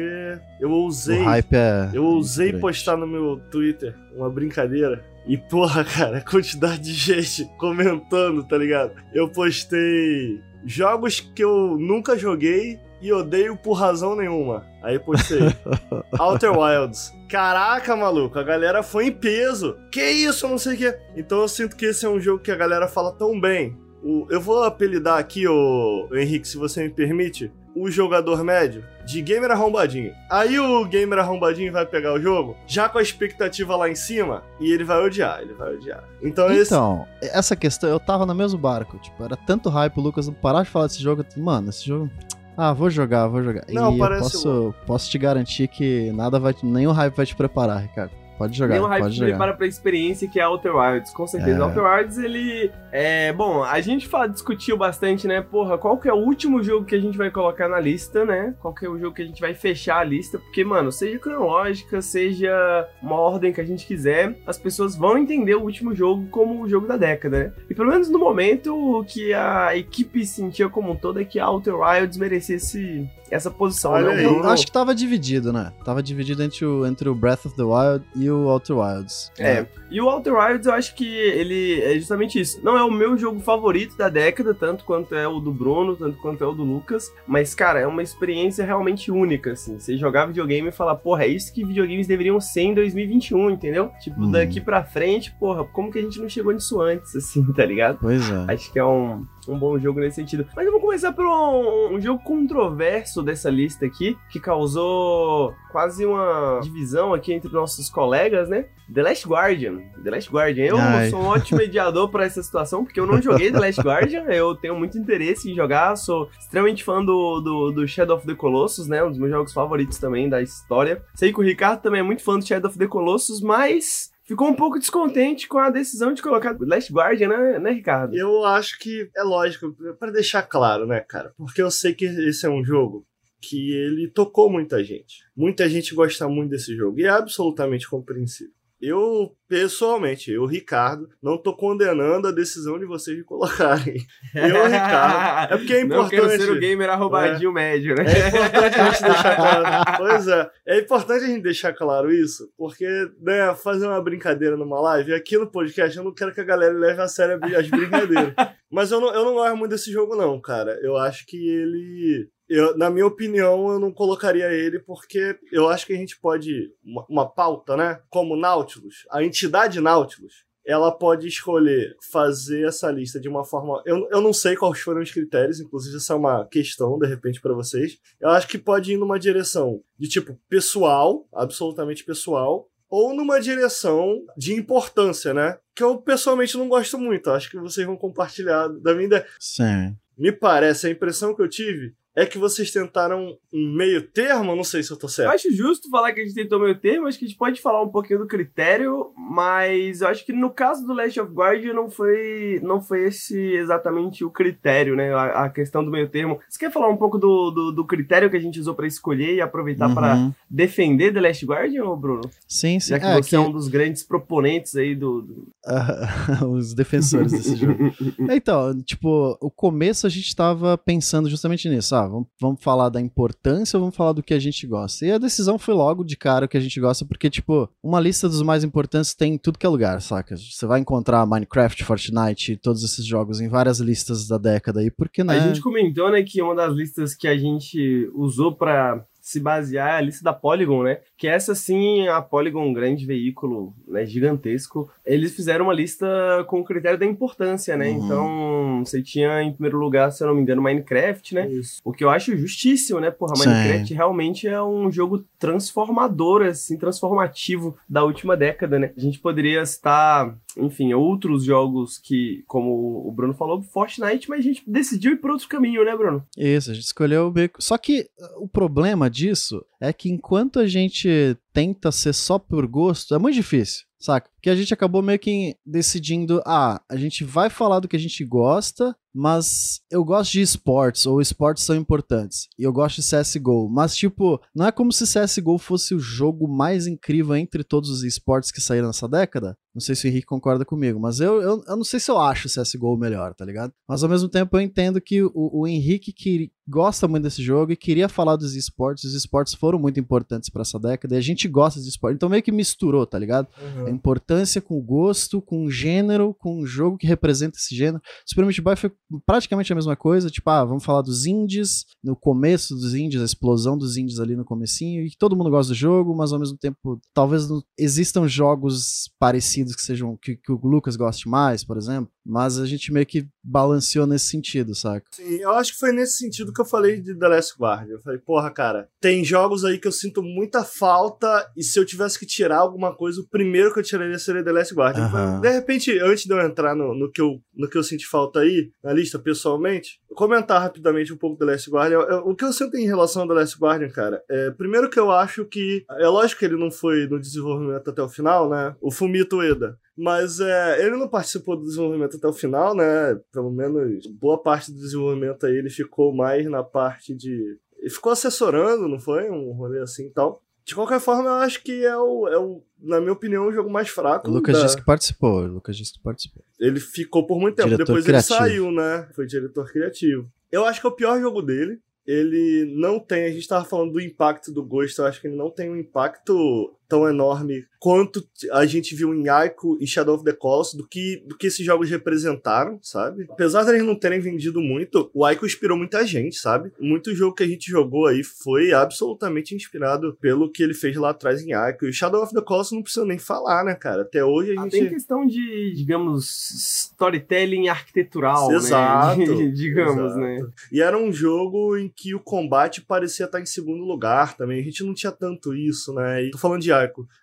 eu 0.61 0.71
ousei. 0.71 1.21
O 1.21 1.25
hype 1.25 1.55
é. 1.55 1.91
Eu 1.93 2.05
ousei 2.05 2.49
grande. 2.49 2.61
postar 2.61 2.97
no 2.97 3.07
meu 3.07 3.41
Twitter 3.51 3.95
uma 4.17 4.31
brincadeira. 4.31 5.05
E 5.27 5.37
porra, 5.37 5.85
cara, 5.87 6.19
a 6.19 6.21
quantidade 6.21 6.83
de 6.83 6.93
gente 6.93 7.45
comentando, 7.59 8.45
tá 8.45 8.59
ligado? 8.59 8.93
Eu 9.13 9.29
postei 9.29 10.41
jogos 10.65 11.21
que 11.21 11.43
eu 11.43 11.77
nunca 11.79 12.17
joguei 12.17 12.79
e 13.05 13.13
odeio 13.13 13.57
por 13.57 13.75
razão 13.75 14.17
nenhuma. 14.17 14.65
Aí 14.83 14.99
postei 14.99 15.41
Outer 16.19 16.57
Wilds. 16.59 17.13
Caraca, 17.29 17.95
maluco, 17.95 18.39
a 18.39 18.43
galera 18.43 18.83
foi 18.83 19.07
em 19.07 19.13
peso. 19.13 19.77
Que 19.93 20.03
isso, 20.03 20.49
não 20.49 20.59
sei 20.59 20.75
o 20.75 20.79
que. 20.79 20.99
Então 21.17 21.41
eu 21.41 21.49
sinto 21.49 21.77
que 21.77 21.87
esse 21.87 22.07
é 22.07 22.09
um 22.09 22.21
jogo 22.21 22.43
que 22.43 22.51
a 22.51 22.57
galera 22.57 22.89
fala 22.89 23.13
tão 23.13 23.39
bem. 23.41 23.77
O- 24.03 24.27
eu 24.31 24.41
vou 24.41 24.63
apelidar 24.65 25.19
aqui, 25.19 25.47
o 25.49 26.09
Henrique, 26.13 26.47
se 26.49 26.57
você 26.57 26.83
me 26.83 26.91
permite, 26.91 27.51
o 27.77 27.91
jogador 27.91 28.45
médio 28.45 28.85
de 29.05 29.21
gamer 29.21 29.51
arrombadinho. 29.51 30.13
Aí 30.31 30.59
o 30.61 30.85
gamer 30.85 31.19
arrombadinho 31.19 31.73
vai 31.73 31.85
pegar 31.85 32.13
o 32.13 32.21
jogo, 32.21 32.57
já 32.67 32.89
com 32.89 32.99
a 32.99 33.03
expectativa 33.03 33.75
lá 33.75 33.89
em 33.89 33.95
cima, 33.97 34.45
e 34.61 34.71
ele 34.73 34.85
vai 34.85 35.03
odiar, 35.05 35.41
ele 35.41 35.55
vai 35.55 35.75
odiar. 35.75 36.05
Então, 36.23 36.53
esse. 36.53 36.73
Então, 36.73 37.05
essa 37.21 37.57
questão, 37.57 37.91
eu 37.91 37.99
tava 37.99 38.25
no 38.25 38.35
mesmo 38.35 38.59
barco. 38.59 38.97
Tipo, 38.99 39.25
era 39.25 39.37
tanto 39.37 39.69
hype, 39.71 39.97
o 39.99 40.01
Lucas 40.03 40.27
não 40.29 40.35
parava 40.35 40.65
de 40.65 40.71
falar 40.71 40.87
desse 40.87 41.03
jogo. 41.03 41.25
Mano, 41.37 41.71
esse 41.71 41.85
jogo. 41.87 42.09
Ah, 42.57 42.73
vou 42.73 42.89
jogar, 42.89 43.27
vou 43.27 43.43
jogar. 43.43 43.65
Não, 43.69 43.95
e 43.95 43.99
parece 43.99 44.37
eu 44.37 44.43
posso, 44.43 44.75
posso 44.87 45.11
te 45.11 45.19
garantir 45.19 45.69
que 45.69 46.13
nada 46.13 46.39
vai. 46.39 46.55
Nenhum 46.63 46.93
hype 46.93 47.15
vai 47.15 47.27
te 47.27 47.35
preparar, 47.35 47.83
Ricardo. 47.83 48.13
Pode 48.39 48.57
jogar, 48.57 48.75
Nenhum 48.75 48.87
hype 48.87 49.03
pode 49.03 49.17
jogar. 49.17 49.29
prepara 49.31 49.55
pra 49.55 49.67
experiência 49.67 50.29
que 50.29 50.41
é 50.41 50.47
Outer 50.47 50.75
Wilds, 50.75 51.13
com 51.13 51.27
certeza. 51.27 51.59
É. 51.59 51.63
Outer 51.63 51.83
Wilds, 51.83 52.19
ele. 52.19 52.71
É. 52.91 53.33
Bom, 53.33 53.63
a 53.63 53.81
gente 53.81 54.09
fala, 54.09 54.29
discutiu 54.29 54.77
bastante, 54.77 55.27
né? 55.27 55.41
Porra, 55.41 55.79
qual 55.79 55.99
que 55.99 56.09
é 56.09 56.13
o 56.13 56.17
último 56.17 56.63
jogo 56.63 56.85
que 56.85 56.95
a 56.95 57.01
gente 57.01 57.17
vai 57.17 57.31
colocar 57.31 57.69
na 57.69 57.79
lista, 57.79 58.25
né? 58.25 58.55
Qual 58.61 58.75
que 58.75 58.85
é 58.87 58.89
o 58.89 58.99
jogo 58.99 59.15
que 59.15 59.23
a 59.23 59.27
gente 59.27 59.41
vai 59.41 59.55
fechar 59.55 59.99
a 59.99 60.05
lista? 60.05 60.39
Porque, 60.39 60.65
mano, 60.65 60.91
seja 60.91 61.19
cronológica, 61.19 62.03
seja 62.03 62.89
uma 63.03 63.17
ordem 63.17 63.53
que 63.53 63.61
a 63.61 63.65
gente 63.65 63.87
quiser, 63.87 64.37
as 64.47 64.59
pessoas 64.59 64.97
vão 64.97 65.17
entender 65.17 65.55
o 65.55 65.63
último 65.63 65.95
jogo 65.95 66.27
como 66.31 66.63
o 66.63 66.69
jogo 66.69 66.87
da 66.87 66.97
década, 66.97 67.39
né? 67.39 67.53
E 67.71 67.75
pelo 67.75 67.91
menos 67.91 68.09
no 68.11 68.19
momento, 68.19 68.75
o 68.75 69.05
que 69.05 69.33
a 69.33 69.77
equipe 69.77 70.25
sentia 70.27 70.69
como 70.69 70.93
um 70.93 70.97
todo 70.97 71.21
é 71.21 71.25
que 71.25 71.39
Outer 71.39 71.75
Wilds 71.77 72.19
merecesse 72.19 73.09
essa 73.35 73.51
posição, 73.51 73.93
Olha 73.93 74.15
né? 74.15 74.25
Eu 74.25 74.45
acho 74.49 74.65
que 74.67 74.73
tava 74.73 74.95
dividido, 74.95 75.53
né? 75.53 75.73
Tava 75.85 76.03
dividido 76.03 76.43
entre 76.43 76.65
o, 76.65 76.87
entre 76.87 77.09
o 77.09 77.15
Breath 77.15 77.47
of 77.47 77.57
the 77.57 77.63
Wild 77.63 78.05
e 78.15 78.31
o 78.31 78.49
Outer 78.49 78.77
Wilds. 78.79 79.33
É. 79.39 79.67
E 79.91 80.01
o 80.01 80.09
Outer 80.09 80.35
Wilds, 80.35 80.67
eu 80.67 80.73
acho 80.73 80.95
que 80.95 81.05
ele 81.07 81.81
é 81.83 81.95
justamente 81.99 82.41
isso. 82.41 82.61
Não 82.63 82.77
é 82.77 82.83
o 82.85 82.91
meu 82.91 83.17
jogo 83.17 83.41
favorito 83.41 83.97
da 83.97 84.09
década, 84.09 84.55
tanto 84.55 84.85
quanto 84.85 85.15
é 85.15 85.27
o 85.27 85.41
do 85.41 85.53
Bruno, 85.53 85.97
tanto 85.97 86.17
quanto 86.19 86.43
é 86.45 86.47
o 86.47 86.53
do 86.53 86.63
Lucas. 86.63 87.13
Mas, 87.27 87.55
cara, 87.55 87.81
é 87.81 87.87
uma 87.87 88.03
experiência 88.03 88.65
realmente 88.65 89.11
única, 89.11 89.53
assim. 89.53 89.79
Você 89.79 89.97
jogar 89.97 90.27
videogame 90.27 90.69
e 90.69 90.73
falar, 90.73 90.95
porra, 90.97 91.25
é 91.25 91.29
isso 91.29 91.53
que 91.53 91.65
videogames 91.65 92.07
deveriam 92.07 92.41
ser 92.41 92.63
em 92.63 92.75
2021, 92.75 93.51
entendeu? 93.51 93.91
Tipo, 94.01 94.21
Hum. 94.23 94.31
daqui 94.31 94.61
pra 94.61 94.85
frente, 94.85 95.33
porra, 95.41 95.65
como 95.65 95.91
que 95.91 95.99
a 95.99 96.03
gente 96.03 96.21
não 96.21 96.29
chegou 96.29 96.53
nisso 96.53 96.81
antes, 96.81 97.15
assim, 97.17 97.45
tá 97.53 97.65
ligado? 97.67 97.99
Pois 98.01 98.29
é. 98.31 98.45
Acho 98.55 98.73
que 98.73 98.79
é 98.79 98.85
um, 98.85 99.27
um 99.51 99.59
bom 99.59 99.79
jogo 99.79 100.01
nesse 100.01 100.17
sentido. 100.17 100.47
Mas 100.55 100.67
eu 100.67 100.73
vou 100.73 100.81
começar 100.81 101.13
por 101.13 101.25
um, 101.25 101.95
um 101.95 102.01
jogo 102.01 102.23
controverso 102.23 103.23
dessa 103.23 103.51
lista 103.51 103.87
aqui, 103.87 104.17
que 104.31 104.41
causou 104.41 105.55
quase 105.71 106.07
uma 106.07 106.61
divisão 106.63 107.13
aqui 107.13 107.33
entre 107.33 107.53
nossos 107.53 107.91
colegas, 107.91 108.49
né? 108.49 108.67
The 108.93 109.03
Last 109.03 109.27
Guardian. 109.27 109.81
The 110.03 110.11
Last 110.11 110.31
Guardian. 110.31 110.65
Eu 110.67 110.77
Ai. 110.79 111.11
sou 111.11 111.21
um 111.21 111.27
ótimo 111.27 111.59
mediador 111.59 112.09
pra 112.11 112.25
essa 112.25 112.43
situação, 112.43 112.85
porque 112.85 113.01
eu 113.01 113.07
não 113.07 113.21
joguei 113.21 113.51
The 113.51 113.59
Last 113.59 113.81
Guardian, 113.81 114.25
eu 114.25 114.55
tenho 114.55 114.77
muito 114.77 114.99
interesse 114.99 115.51
em 115.51 115.55
jogar, 115.55 115.97
sou 115.97 116.29
extremamente 116.39 116.85
fã 116.85 117.05
do, 117.05 117.41
do, 117.41 117.71
do 117.73 117.89
Shadow 117.89 118.17
of 118.17 118.27
the 118.27 118.35
Colossus, 118.35 118.87
né? 118.87 119.03
Um 119.03 119.11
dos 119.11 119.19
meus 119.19 119.31
jogos 119.31 119.53
favoritos 119.53 119.99
também 119.99 120.29
da 120.29 120.41
história. 120.41 121.03
Sei 121.15 121.33
que 121.33 121.41
o 121.41 121.43
Ricardo 121.43 121.81
também 121.81 122.01
é 122.01 122.05
muito 122.05 122.23
fã 122.23 122.39
do 122.39 122.47
Shadow 122.47 122.71
of 122.71 122.79
the 122.79 122.87
Colossus, 122.87 123.41
mas 123.41 124.14
ficou 124.25 124.49
um 124.49 124.55
pouco 124.55 124.79
descontente 124.79 125.47
com 125.47 125.59
a 125.59 125.71
decisão 125.71 126.13
de 126.13 126.23
colocar 126.23 126.57
Last 126.61 126.93
Guardian, 126.93 127.29
né, 127.29 127.59
né 127.59 127.71
Ricardo? 127.71 128.17
Eu 128.17 128.45
acho 128.45 128.79
que 128.79 129.11
é 129.17 129.23
lógico, 129.23 129.75
pra 129.99 130.11
deixar 130.11 130.43
claro, 130.43 130.87
né, 130.87 131.01
cara? 131.01 131.33
Porque 131.37 131.63
eu 131.63 131.71
sei 131.71 131.95
que 131.95 132.05
esse 132.05 132.47
é 132.47 132.51
um 132.51 132.65
jogo 132.65 133.07
que 133.41 133.73
ele 133.73 134.09
tocou 134.09 134.51
muita 134.51 134.83
gente. 134.83 135.23
Muita 135.37 135.69
gente 135.69 135.95
gosta 135.95 136.29
muito 136.29 136.51
desse 136.51 136.75
jogo 136.75 136.99
e 136.99 137.05
é 137.05 137.11
absolutamente 137.11 137.89
compreensível. 137.89 138.55
Eu, 138.87 139.35
pessoalmente, 139.49 140.31
eu, 140.31 140.45
Ricardo, 140.45 141.09
não 141.23 141.39
tô 141.39 141.57
condenando 141.57 142.29
a 142.29 142.33
decisão 142.33 142.79
de 142.79 142.85
vocês 142.85 143.17
de 143.17 143.25
colocarem. 143.25 143.97
Eu, 144.35 144.65
Ricardo. 144.65 145.55
É 145.55 145.57
porque 145.57 145.73
é 145.73 145.85
Não 145.85 146.09
quero 146.09 146.29
ser 146.29 146.33
o 146.33 146.43
importante. 146.43 146.61
gamer 146.61 146.91
arrombadinho 146.91 147.53
médio, 147.53 147.95
né? 147.95 148.05
É 148.05 148.29
importante 148.29 148.81
a 148.81 148.91
gente 148.91 149.03
deixar 149.03 149.37
claro. 149.37 149.85
Pois 149.97 150.29
é. 150.29 150.51
É 150.67 150.79
importante 150.81 151.25
a 151.25 151.29
gente 151.29 151.43
deixar 151.43 151.73
claro 151.73 152.13
isso, 152.13 152.51
porque, 152.57 152.87
né, 153.21 153.55
fazer 153.55 153.87
uma 153.87 154.03
brincadeira 154.03 154.57
numa 154.57 154.81
live, 154.81 155.15
aqui 155.15 155.39
no 155.39 155.51
podcast, 155.51 155.97
eu 155.97 156.05
não 156.05 156.13
quero 156.13 156.35
que 156.35 156.41
a 156.41 156.45
galera 156.45 156.75
leve 156.75 157.01
a 157.01 157.09
sério 157.09 157.39
as 157.57 157.69
brincadeiras. 157.69 158.35
Mas 158.71 158.91
eu 158.91 159.01
não, 159.01 159.15
eu 159.15 159.25
não 159.25 159.35
gosto 159.35 159.57
muito 159.57 159.71
desse 159.71 159.93
jogo, 159.93 160.17
não, 160.17 160.41
cara. 160.41 160.79
Eu 160.83 160.97
acho 160.97 161.25
que 161.27 161.37
ele. 161.37 162.29
Eu, 162.49 162.77
na 162.77 162.91
minha 162.91 163.07
opinião, 163.07 163.73
eu 163.73 163.79
não 163.79 163.93
colocaria 163.93 164.53
ele 164.53 164.79
porque 164.79 165.39
eu 165.51 165.69
acho 165.69 165.87
que 165.87 165.93
a 165.93 165.97
gente 165.97 166.19
pode. 166.19 166.71
Uma, 166.85 167.07
uma 167.09 167.29
pauta, 167.29 167.77
né? 167.77 168.01
Como 168.11 168.37
Nautilus, 168.37 169.07
a 169.11 169.25
entidade 169.25 169.81
Nautilus, 169.81 170.45
ela 170.65 170.91
pode 170.91 171.29
escolher 171.29 171.97
fazer 172.11 172.67
essa 172.67 172.91
lista 172.91 173.21
de 173.21 173.29
uma 173.29 173.45
forma. 173.45 173.83
Eu, 173.85 174.09
eu 174.11 174.21
não 174.21 174.33
sei 174.33 174.57
quais 174.57 174.81
foram 174.81 175.03
os 175.03 175.11
critérios, 175.11 175.61
inclusive 175.61 175.97
essa 175.97 176.15
é 176.15 176.17
uma 176.17 176.47
questão, 176.47 176.99
de 176.99 177.07
repente, 177.07 177.41
para 177.41 177.53
vocês. 177.53 177.99
Eu 178.21 178.31
acho 178.31 178.49
que 178.49 178.59
pode 178.59 178.93
ir 178.93 178.97
numa 178.97 179.19
direção 179.19 179.83
de 179.99 180.09
tipo 180.09 180.39
pessoal, 180.49 181.27
absolutamente 181.33 182.05
pessoal, 182.05 182.69
ou 182.89 183.15
numa 183.15 183.41
direção 183.41 184.23
de 184.37 184.55
importância, 184.55 185.35
né? 185.35 185.59
Que 185.75 185.83
eu 185.83 185.99
pessoalmente 185.99 186.57
não 186.57 186.69
gosto 186.69 186.99
muito. 186.99 187.31
Acho 187.31 187.51
que 187.51 187.59
vocês 187.59 187.87
vão 187.87 187.97
compartilhar 187.97 188.69
da 188.69 188.95
minha 188.95 189.07
ideia. 189.07 189.27
Sim. 189.39 189.97
Me 190.17 190.33
parece, 190.33 190.87
a 190.87 190.91
impressão 190.91 191.35
que 191.35 191.43
eu 191.43 191.49
tive 191.49 191.95
é 192.17 192.25
que 192.27 192.39
vocês 192.39 192.71
tentaram 192.71 193.37
um 193.53 193.73
meio 193.77 194.03
termo, 194.03 194.55
não 194.55 194.65
sei 194.65 194.83
se 194.83 194.91
eu 194.91 194.97
tô 194.97 195.07
Eu 195.07 195.11
certo. 195.11 195.31
acho 195.35 195.53
justo 195.55 195.89
falar 195.91 196.13
que 196.13 196.21
a 196.21 196.25
gente 196.25 196.35
tentou 196.35 196.61
meio 196.61 196.75
termo, 196.79 197.07
acho 197.07 197.19
que 197.19 197.25
a 197.25 197.29
gente 197.29 197.37
pode 197.39 197.61
falar 197.61 197.83
um 197.83 197.89
pouquinho 197.89 198.21
do 198.21 198.27
critério, 198.27 199.13
mas 199.17 200.01
eu 200.01 200.09
acho 200.09 200.25
que 200.25 200.33
no 200.33 200.51
caso 200.51 200.87
do 200.87 200.93
Last 200.93 201.19
of 201.21 201.33
Guardian 201.33 201.73
não 201.75 201.91
foi, 201.91 202.61
não 202.63 202.81
foi 202.81 203.07
esse 203.07 203.37
exatamente 203.55 204.25
o 204.25 204.31
critério, 204.31 204.95
né? 204.97 205.13
A, 205.13 205.45
a 205.45 205.51
questão 205.51 205.85
do 205.85 205.91
meio 205.91 206.09
termo. 206.09 206.39
Você 206.49 206.59
quer 206.59 206.71
falar 206.73 206.89
um 206.89 206.97
pouco 206.97 207.19
do, 207.19 207.51
do, 207.51 207.73
do 207.73 207.85
critério 207.87 208.31
que 208.31 208.37
a 208.37 208.41
gente 208.41 208.61
usou 208.61 208.75
pra 208.75 208.87
escolher 208.87 209.35
e 209.35 209.41
aproveitar 209.41 209.93
pra 209.93 210.15
Uhum. 210.15 210.33
defender 210.49 211.13
The 211.13 211.21
Last 211.21 211.45
Guardian, 211.47 211.97
Bruno? 211.97 212.31
Sim, 212.47 212.79
sim. 212.79 212.91
Já 212.91 212.99
que 213.01 213.07
é, 213.07 213.15
você 213.23 213.37
é 213.37 213.41
um 213.41 213.51
dos 213.51 213.69
grandes 213.69 214.03
proponentes 214.03 214.77
aí 214.77 214.95
do. 214.95 215.23
do- 215.23 215.49
os 216.51 216.75
defensores 216.75 217.33
desse 217.33 217.57
jogo. 217.57 217.75
Então, 218.31 218.81
tipo, 218.83 219.37
o 219.41 219.51
começo 219.51 220.07
a 220.07 220.11
gente 220.11 220.35
tava 220.35 220.77
pensando 220.79 221.29
justamente 221.29 221.69
nisso. 221.69 221.95
Ah, 221.95 222.04
vamos, 222.09 222.29
vamos 222.41 222.63
falar 222.63 222.89
da 222.89 223.01
importância 223.01 223.77
ou 223.77 223.83
vamos 223.83 223.97
falar 223.97 224.13
do 224.13 224.23
que 224.23 224.35
a 224.35 224.39
gente 224.39 224.67
gosta? 224.67 225.07
E 225.07 225.13
a 225.13 225.19
decisão 225.19 225.59
foi 225.59 225.75
logo 225.75 226.05
de 226.05 226.17
cara 226.17 226.47
o 226.47 226.49
que 226.49 226.57
a 226.57 226.61
gente 226.61 226.79
gosta, 226.81 227.05
porque, 227.05 227.31
tipo, 227.31 227.69
uma 227.83 228.01
lista 228.01 228.29
dos 228.29 228.43
mais 228.43 228.65
importantes 228.65 229.15
tem 229.15 229.35
em 229.35 229.39
tudo 229.39 229.59
que 229.59 229.67
é 229.67 229.69
lugar, 229.69 230.01
saca? 230.01 230.37
Você 230.37 230.67
vai 230.67 230.81
encontrar 230.81 231.27
Minecraft, 231.27 231.85
Fortnite, 231.85 232.57
todos 232.57 232.83
esses 232.83 233.05
jogos 233.05 233.41
em 233.41 233.49
várias 233.49 233.81
listas 233.81 234.27
da 234.27 234.39
década 234.39 234.81
aí, 234.81 234.91
porque, 234.91 235.25
né? 235.25 235.39
A 235.39 235.47
gente 235.49 235.61
comentou, 235.61 236.11
né, 236.11 236.23
que 236.23 236.43
uma 236.43 236.55
das 236.55 236.75
listas 236.75 237.15
que 237.15 237.29
a 237.29 237.37
gente 237.37 238.11
usou 238.15 238.55
pra 238.55 239.05
se 239.25 239.41
basear 239.41 239.95
é 239.95 239.97
a 239.97 240.01
lista 240.03 240.23
da 240.23 240.35
Polygon, 240.35 240.83
né? 240.83 240.99
Que 241.17 241.27
essa 241.27 241.55
sim, 241.55 242.07
a 242.09 242.21
Polygon, 242.21 242.67
um 242.67 242.75
grande 242.75 243.07
veículo, 243.07 243.75
né, 243.89 244.05
gigantesco, 244.05 244.91
eles 245.05 245.35
fizeram 245.35 245.65
uma 245.65 245.73
lista 245.73 246.07
com 246.47 246.61
o 246.61 246.65
critério 246.65 246.99
da 246.99 247.07
importância, 247.07 247.75
né? 247.75 247.89
Uhum. 247.89 248.05
Então, 248.05 248.85
você 248.85 249.03
tinha 249.03 249.43
em 249.43 249.51
primeiro 249.51 249.79
lugar, 249.79 250.13
se 250.13 250.23
eu 250.23 250.29
não 250.29 250.35
me 250.35 250.43
engano, 250.43 250.61
Minecraft, 250.61 251.35
né? 251.35 251.49
Isso. 251.51 251.81
O 251.83 251.91
que 251.91 252.05
eu 252.05 252.11
acho 252.11 252.37
justíssimo, 252.37 253.01
né? 253.01 253.11
Porra, 253.11 253.35
Sim. 253.35 253.49
Minecraft 253.49 253.95
realmente 253.95 254.47
é 254.47 254.63
um 254.63 254.93
jogo 254.93 255.25
transformador, 255.39 256.43
assim, 256.43 256.77
transformativo 256.77 257.79
da 257.89 258.05
última 258.05 258.37
década, 258.37 258.79
né? 258.79 258.93
A 258.95 259.01
gente 259.01 259.19
poderia 259.19 259.65
citar, 259.65 260.37
enfim, 260.55 260.93
outros 260.93 261.45
jogos 261.45 261.97
que, 261.97 262.45
como 262.47 263.09
o 263.09 263.11
Bruno 263.11 263.33
falou, 263.33 263.63
Fortnite, 263.63 264.29
mas 264.29 264.41
a 264.41 264.43
gente 264.43 264.63
decidiu 264.67 265.13
ir 265.13 265.17
por 265.17 265.31
outro 265.31 265.49
caminho, 265.49 265.83
né, 265.83 265.97
Bruno? 265.97 266.23
Isso, 266.37 266.71
a 266.71 266.75
gente 266.75 266.85
escolheu 266.85 267.29
o 267.29 267.31
beco. 267.31 267.63
Só 267.63 267.79
que 267.79 268.07
o 268.37 268.47
problema 268.47 269.14
disso 269.15 269.65
é 269.81 269.93
que 269.93 270.11
enquanto 270.11 270.59
a 270.59 270.67
gente 270.67 271.37
tenta 271.53 271.93
ser 271.93 272.13
só 272.13 272.39
por 272.39 272.67
gosto, 272.67 273.15
é 273.15 273.19
muito 273.19 273.37
difícil, 273.37 273.85
saca? 273.99 274.29
Porque 274.35 274.51
a 274.51 274.57
gente 274.57 274.75
acabou 274.75 275.01
meio 275.03 275.19
que 275.19 275.57
decidindo, 275.65 276.43
ah, 276.45 276.83
a 276.91 276.97
gente 276.97 277.23
vai 277.23 277.49
falar 277.49 277.79
do 277.79 277.89
que 277.89 277.97
a 277.97 278.01
gente 278.01 278.25
gosta, 278.25 278.95
mas 279.15 279.81
eu 279.91 280.05
gosto 280.05 280.33
de 280.33 280.41
esportes, 280.41 281.07
ou 281.07 281.21
esportes 281.21 281.63
são 281.63 281.77
importantes. 281.77 282.49
E 282.59 282.65
eu 282.65 282.73
gosto 282.73 283.01
de 283.01 283.09
CSGO. 283.09 283.69
Mas, 283.71 283.95
tipo, 283.95 284.41
não 284.55 284.67
é 284.67 284.73
como 284.73 284.93
se 284.93 285.05
CSGO 285.05 285.57
fosse 285.57 285.95
o 285.95 286.01
jogo 286.01 286.49
mais 286.49 286.87
incrível 286.87 287.37
entre 287.37 287.63
todos 287.63 287.91
os 287.91 288.03
esportes 288.03 288.51
que 288.51 288.61
saíram 288.61 288.89
nessa 288.89 289.09
década. 289.09 289.57
Não 289.75 289.81
sei 289.81 289.95
se 289.95 290.07
o 290.07 290.09
Henrique 290.09 290.27
concorda 290.27 290.65
comigo, 290.65 291.01
mas 291.01 291.19
eu, 291.19 291.43
eu, 291.43 291.65
eu 291.67 291.77
não 291.77 291.83
sei 291.83 291.99
se 291.99 292.09
eu 292.09 292.19
acho 292.19 292.47
o 292.47 292.51
CSGO 292.51 292.97
melhor, 292.97 293.35
tá 293.35 293.45
ligado? 293.45 293.73
Mas 293.89 294.05
ao 294.05 294.09
mesmo 294.09 294.29
tempo 294.29 294.57
eu 294.57 294.61
entendo 294.61 295.01
que 295.01 295.21
o, 295.23 295.33
o 295.35 295.67
Henrique 295.67 296.13
que 296.13 296.53
gosta 296.67 297.07
muito 297.07 297.25
desse 297.25 297.43
jogo 297.43 297.73
e 297.73 297.77
queria 297.77 298.09
falar 298.09 298.37
dos 298.37 298.55
esportes. 298.55 299.05
Os 299.05 299.15
esportes 299.15 299.53
foram 299.53 299.79
muito 299.79 299.99
importantes 300.01 300.49
para 300.49 300.63
essa 300.63 300.79
década 300.79 301.15
e 301.15 301.19
a 301.19 301.21
gente 301.21 301.49
gosta 301.49 301.81
de 301.81 301.89
esportes. 301.89 302.17
Então 302.17 302.29
meio 302.29 302.43
que 302.43 302.53
misturou, 302.53 303.05
tá 303.05 303.19
ligado? 303.19 303.49
Uhum. 303.61 303.87
A 303.87 303.91
importância 303.91 304.61
com 304.61 304.79
o 304.79 304.83
gosto, 304.83 305.43
com 305.43 305.65
o 305.65 305.71
gênero, 305.71 306.35
com 306.35 306.61
o 306.61 306.67
jogo 306.67 306.97
que 306.97 307.07
representa 307.07 307.59
esse 307.59 307.75
gênero. 307.75 308.03
Super 308.25 308.47
Meat 308.47 308.61
Boy 308.61 308.77
foi 308.77 308.93
praticamente 309.27 309.73
a 309.73 309.77
mesma 309.77 309.97
coisa. 309.97 310.31
Tipo, 310.31 310.51
ah, 310.51 310.65
vamos 310.65 310.85
falar 310.85 311.03
dos 311.03 311.27
indies, 311.27 311.87
no 312.03 312.17
começo 312.17 312.75
dos 312.75 312.95
indies, 312.95 313.21
a 313.21 313.25
explosão 313.25 313.77
dos 313.77 313.97
indies 313.97 314.19
ali 314.19 314.37
no 314.37 314.45
comecinho. 314.45 315.05
E 315.05 315.11
todo 315.17 315.37
mundo 315.37 315.51
gosta 315.51 315.73
do 315.73 315.77
jogo, 315.77 316.15
mas 316.15 316.33
ao 316.33 316.39
mesmo 316.39 316.57
tempo, 316.57 317.01
talvez 317.13 317.49
não 317.49 317.63
existam 317.79 318.27
jogos 318.27 319.11
parecidos 319.19 319.75
que 319.75 319.83
sejam 319.83 320.17
que, 320.17 320.37
que 320.37 320.53
o 320.53 320.61
Lucas 320.63 320.97
goste 320.97 321.29
mais, 321.29 321.65
por 321.65 321.77
exemplo. 321.77 322.11
Mas 322.27 322.59
a 322.59 322.65
gente 322.67 322.93
meio 322.93 323.05
que 323.07 323.27
balanceou 323.43 324.07
nesse 324.07 324.27
sentido, 324.29 324.75
saca? 324.75 325.05
Sim, 325.13 325.37
eu 325.37 325.51
acho 325.53 325.73
que 325.73 325.79
foi 325.79 325.93
nesse 325.93 326.17
sentido 326.17 326.53
que 326.53 326.61
eu 326.61 326.65
falei 326.65 327.01
de 327.01 327.15
The 327.19 327.29
Last 327.29 327.55
Guard. 327.59 327.91
Eu 327.91 328.01
falei, 328.01 328.19
porra, 328.19 328.51
cara, 328.51 328.89
tem 329.01 329.23
jogos 329.25 329.65
aí 329.65 329.79
que 329.79 329.87
eu 329.87 329.93
sinto 329.93 330.23
muita 330.23 330.65
falta 330.65 331.47
e 331.57 331.63
se 331.63 331.79
eu 331.79 331.85
tivesse 331.85 332.19
que 332.19 332.25
tirar 332.27 332.59
alguma 332.59 332.95
coisa, 332.95 333.21
o 333.21 333.29
primeiro 333.29 333.73
que 333.73 333.81
eu 333.81 333.85
tiraria 333.85 334.19
seria 334.19 334.43
The 334.43 334.53
Last 334.53 334.75
Guard. 334.75 334.97
Aham. 334.97 335.41
De 335.41 335.51
repente, 335.51 335.99
antes 336.01 336.25
de 336.25 336.33
eu 336.33 336.41
entrar 336.41 336.75
no, 336.75 336.95
no, 336.95 337.11
que 337.11 337.21
eu, 337.21 337.41
no 337.55 337.69
que 337.69 337.77
eu 337.77 337.83
senti 337.83 338.07
falta 338.07 338.41
aí, 338.41 338.71
na 338.83 338.93
lista 338.93 339.19
pessoalmente, 339.19 340.01
comentar 340.15 340.61
rapidamente 340.63 341.13
um 341.13 341.17
pouco 341.19 341.37
The 341.39 341.45
Last 341.45 341.71
Guardian. 341.71 341.99
Eu- 341.99 342.09
eu- 342.09 342.19
o 342.29 342.35
que 342.35 342.45
eu 342.45 342.53
sinto 342.53 342.77
em 342.77 342.87
relação 342.87 343.23
ao 343.23 343.29
The 343.29 343.35
Last 343.35 343.59
Guardian, 343.59 343.89
cara, 343.91 344.23
é 344.31 344.51
primeiro 344.51 344.89
que 344.89 344.99
eu 344.99 345.11
acho 345.11 345.45
que. 345.45 345.85
É 345.99 346.09
lógico 346.09 346.39
que 346.39 346.45
ele 346.47 346.57
não 346.57 346.71
foi 346.71 347.07
no 347.07 347.21
desenvolvimento 347.21 347.91
até 347.91 348.03
o 348.03 348.09
final, 348.09 348.49
né? 348.49 348.75
O 348.81 348.91
Fumito 348.91 349.37
Ueda. 349.39 349.77
Mas 349.97 350.41
é, 350.41 350.85
ele 350.85 350.97
não 350.97 351.09
participou 351.09 351.57
do 351.57 351.65
desenvolvimento 351.65 352.17
até 352.17 352.27
o 352.27 352.33
final, 352.33 352.75
né? 352.75 353.19
Pelo 353.33 353.51
menos 353.51 354.07
boa 354.07 354.43
parte 354.43 354.73
do 354.73 354.81
desenvolvimento 354.81 355.47
aí 355.47 355.57
ele 355.57 355.71
ficou 355.71 356.13
mais 356.15 356.45
na 356.47 356.63
parte 356.65 357.15
de. 357.15 357.59
Ele 357.79 357.91
ficou 357.91 358.11
assessorando, 358.13 358.89
não 358.89 358.99
foi? 358.99 359.31
Um 359.31 359.53
rolê 359.53 359.81
assim 359.81 360.07
e 360.07 360.11
tal. 360.11 360.43
De 360.65 360.75
qualquer 360.75 360.99
forma, 360.99 361.29
eu 361.29 361.35
acho 361.35 361.63
que 361.63 361.85
é 361.85 361.97
o, 361.97 362.27
é 362.27 362.39
o 362.39 362.63
na 362.83 362.99
minha 363.01 363.13
opinião, 363.13 363.47
o 363.47 363.53
jogo 363.53 363.71
mais 363.71 363.89
fraco. 363.89 364.29
O 364.29 364.33
Lucas 364.33 364.57
da- 364.57 364.65
disse 364.65 364.77
que 364.77 364.85
participou. 364.85 365.43
O 365.43 365.47
Lucas 365.47 365.77
disse 365.77 365.93
que 365.93 366.03
participou. 366.03 366.43
ele 366.59 366.81
ficou 366.81 367.27
por 367.27 367.39
muito 367.39 367.57
tempo. 367.57 367.69
Diretor 367.69 367.87
Depois 367.87 368.05
criativo. 368.05 368.35
ele 368.35 368.49
saiu, 368.51 368.73
né? 368.73 369.09
Foi 369.15 369.27
diretor 369.27 369.71
criativo. 369.71 370.27
Eu 370.51 370.65
acho 370.65 370.81
que 370.81 370.87
é 370.87 370.91
o 370.91 370.95
pior 370.95 371.21
jogo 371.21 371.43
dele. 371.43 371.79
Ele 372.07 372.71
não 372.77 372.99
tem. 372.99 373.25
A 373.25 373.31
gente 373.31 373.49
tava 373.49 373.65
falando 373.65 373.93
do 373.93 374.01
impacto 374.01 374.53
do 374.53 374.63
Ghost. 374.65 374.99
Eu 374.99 375.07
acho 375.07 375.21
que 375.21 375.27
ele 375.27 375.37
não 375.37 375.51
tem 375.51 375.71
um 375.71 375.77
impacto 375.77 376.75
tão 376.89 377.09
enorme 377.09 377.65
quanto 377.79 378.27
a 378.53 378.65
gente 378.65 378.95
viu 378.95 379.15
em 379.15 379.25
Ico 379.47 379.77
e 379.79 379.87
Shadow 379.87 380.15
of 380.15 380.25
the 380.25 380.33
Colossus 380.33 380.75
do 380.75 380.89
que, 380.89 381.23
do 381.27 381.37
que 381.37 381.49
esses 381.49 381.65
jogos 381.65 381.91
representaram, 381.91 382.79
sabe? 382.83 383.27
Apesar 383.29 383.63
deles 383.65 383.83
não 383.85 383.95
terem 383.95 384.21
vendido 384.21 384.59
muito, 384.63 385.11
o 385.13 385.29
Ico 385.29 385.45
inspirou 385.45 385.77
muita 385.77 386.07
gente, 386.07 386.37
sabe? 386.39 386.73
Muito 386.81 387.15
jogo 387.15 387.35
que 387.35 387.43
a 387.43 387.47
gente 387.47 387.71
jogou 387.71 388.07
aí 388.07 388.23
foi 388.25 388.73
absolutamente 388.73 389.55
inspirado 389.55 390.17
pelo 390.19 390.51
que 390.51 390.63
ele 390.63 390.73
fez 390.73 390.97
lá 390.97 391.11
atrás 391.11 391.43
em 391.43 391.51
Ico. 391.53 391.85
E 391.87 391.93
Shadow 391.93 392.23
of 392.23 392.33
the 392.35 392.41
Colossus 392.41 392.73
não 392.73 392.83
precisa 392.83 393.05
nem 393.05 393.19
falar, 393.19 393.65
né, 393.65 393.75
cara? 393.75 394.01
Até 394.03 394.25
hoje 394.25 394.57
a 394.57 394.61
Ah, 394.61 394.65
gente. 394.65 394.73
tem 394.73 394.89
questão 394.89 395.27
de, 395.27 395.75
digamos, 395.75 396.85
storytelling 396.89 397.69
arquitetural, 397.69 398.51
Exato, 398.53 399.19
né? 399.37 399.47
digamos, 399.55 399.97
exato. 400.13 400.19
né? 400.21 400.47
E 400.73 400.81
era 400.81 400.97
um 400.97 401.13
jogo 401.13 401.77
em 401.77 401.89
que 401.95 402.15
o 402.15 402.21
combate 402.21 402.81
parecia 402.81 403.27
estar 403.27 403.41
em 403.41 403.47
segundo 403.47 403.85
lugar 403.85 404.37
também. 404.37 404.61
A 404.61 404.65
gente 404.65 404.83
não 404.85 404.95
tinha 404.95 405.13
tanto 405.13 405.55
isso, 405.55 405.93
né? 405.93 406.25
E 406.25 406.31
tô 406.31 406.39
falando 406.39 406.63
de 406.63 406.73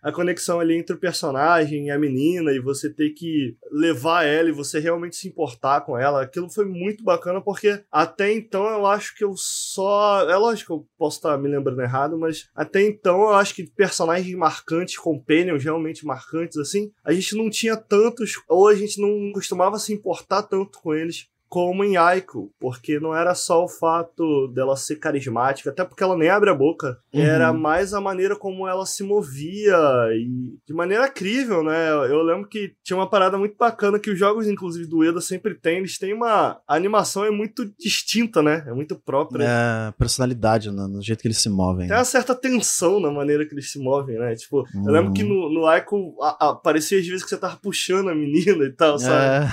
A 0.01 0.11
conexão 0.11 0.59
ali 0.59 0.75
entre 0.75 0.95
o 0.95 0.99
personagem 0.99 1.87
e 1.87 1.91
a 1.91 1.99
menina, 1.99 2.51
e 2.51 2.59
você 2.59 2.89
ter 2.89 3.11
que 3.11 3.55
levar 3.71 4.23
ela 4.23 4.49
e 4.49 4.53
você 4.53 4.79
realmente 4.79 5.15
se 5.15 5.27
importar 5.27 5.81
com 5.81 5.97
ela. 5.97 6.21
Aquilo 6.21 6.49
foi 6.49 6.65
muito 6.65 7.03
bacana, 7.03 7.41
porque 7.41 7.83
até 7.91 8.31
então 8.31 8.67
eu 8.69 8.85
acho 8.85 9.15
que 9.15 9.23
eu 9.23 9.33
só. 9.35 10.29
É 10.29 10.35
lógico 10.35 10.67
que 10.67 10.73
eu 10.73 10.87
posso 10.97 11.17
estar 11.17 11.37
me 11.37 11.47
lembrando 11.47 11.81
errado, 11.81 12.17
mas 12.17 12.49
até 12.55 12.81
então 12.81 13.21
eu 13.21 13.33
acho 13.33 13.55
que 13.55 13.67
personagens 13.67 14.35
marcantes, 14.35 14.97
companions 14.97 15.63
realmente 15.63 16.05
marcantes, 16.05 16.57
assim, 16.57 16.91
a 17.03 17.13
gente 17.13 17.35
não 17.35 17.49
tinha 17.49 17.75
tantos, 17.75 18.41
ou 18.47 18.67
a 18.67 18.75
gente 18.75 19.01
não 19.01 19.31
costumava 19.33 19.79
se 19.79 19.93
importar 19.93 20.43
tanto 20.43 20.79
com 20.79 20.93
eles 20.93 21.30
como 21.51 21.83
em 21.83 21.97
Aiko, 21.97 22.49
porque 22.57 22.97
não 22.97 23.13
era 23.13 23.35
só 23.35 23.61
o 23.65 23.67
fato 23.67 24.47
dela 24.53 24.77
ser 24.77 24.95
carismática, 24.95 25.69
até 25.69 25.83
porque 25.83 26.01
ela 26.01 26.15
nem 26.17 26.29
abre 26.29 26.49
a 26.49 26.53
boca, 26.55 26.97
Uhum. 27.13 27.19
era 27.21 27.51
mais 27.51 27.93
a 27.93 27.99
maneira 27.99 28.37
como 28.37 28.65
ela 28.65 28.85
se 28.85 29.03
movia 29.03 29.75
e 30.13 30.29
de 30.65 30.73
maneira 30.73 31.09
crível, 31.09 31.61
né? 31.61 31.89
Eu 32.09 32.23
lembro 32.23 32.47
que 32.47 32.73
tinha 32.81 32.95
uma 32.95 33.09
parada 33.09 33.37
muito 33.37 33.57
bacana 33.57 33.99
que 33.99 34.09
os 34.09 34.17
jogos, 34.17 34.47
inclusive 34.47 34.87
do 34.87 35.03
Eda, 35.03 35.19
sempre 35.19 35.53
tem, 35.53 35.79
eles 35.79 35.97
têm 35.99 36.13
uma 36.13 36.61
a 36.65 36.73
animação 36.75 37.25
é 37.25 37.29
muito 37.31 37.65
distinta, 37.77 38.41
né? 38.41 38.63
É 38.65 38.73
muito 38.73 38.95
própria. 38.95 39.43
É, 39.45 39.91
personalidade 39.97 40.71
no, 40.71 40.87
no 40.87 41.01
jeito 41.01 41.21
que 41.21 41.27
eles 41.27 41.41
se 41.41 41.49
movem. 41.49 41.87
Tem 41.89 41.97
uma 41.97 42.05
certa 42.05 42.33
tensão 42.33 43.01
na 43.01 43.11
maneira 43.11 43.45
que 43.45 43.53
eles 43.53 43.69
se 43.69 43.77
movem, 43.77 44.17
né? 44.17 44.33
Tipo, 44.35 44.63
eu 44.73 44.91
lembro 44.91 45.07
Uhum. 45.07 45.13
que 45.13 45.23
no, 45.23 45.51
no 45.53 45.65
Aiko 45.67 46.15
a- 46.21 46.49
a- 46.49 46.55
parecia 46.55 46.97
às 46.97 47.05
vezes 47.05 47.23
que 47.23 47.29
você 47.29 47.37
tava 47.37 47.57
puxando 47.57 48.09
a 48.09 48.15
menina 48.15 48.63
e 48.63 48.71
tal, 48.71 48.97
sabe? 48.97 49.45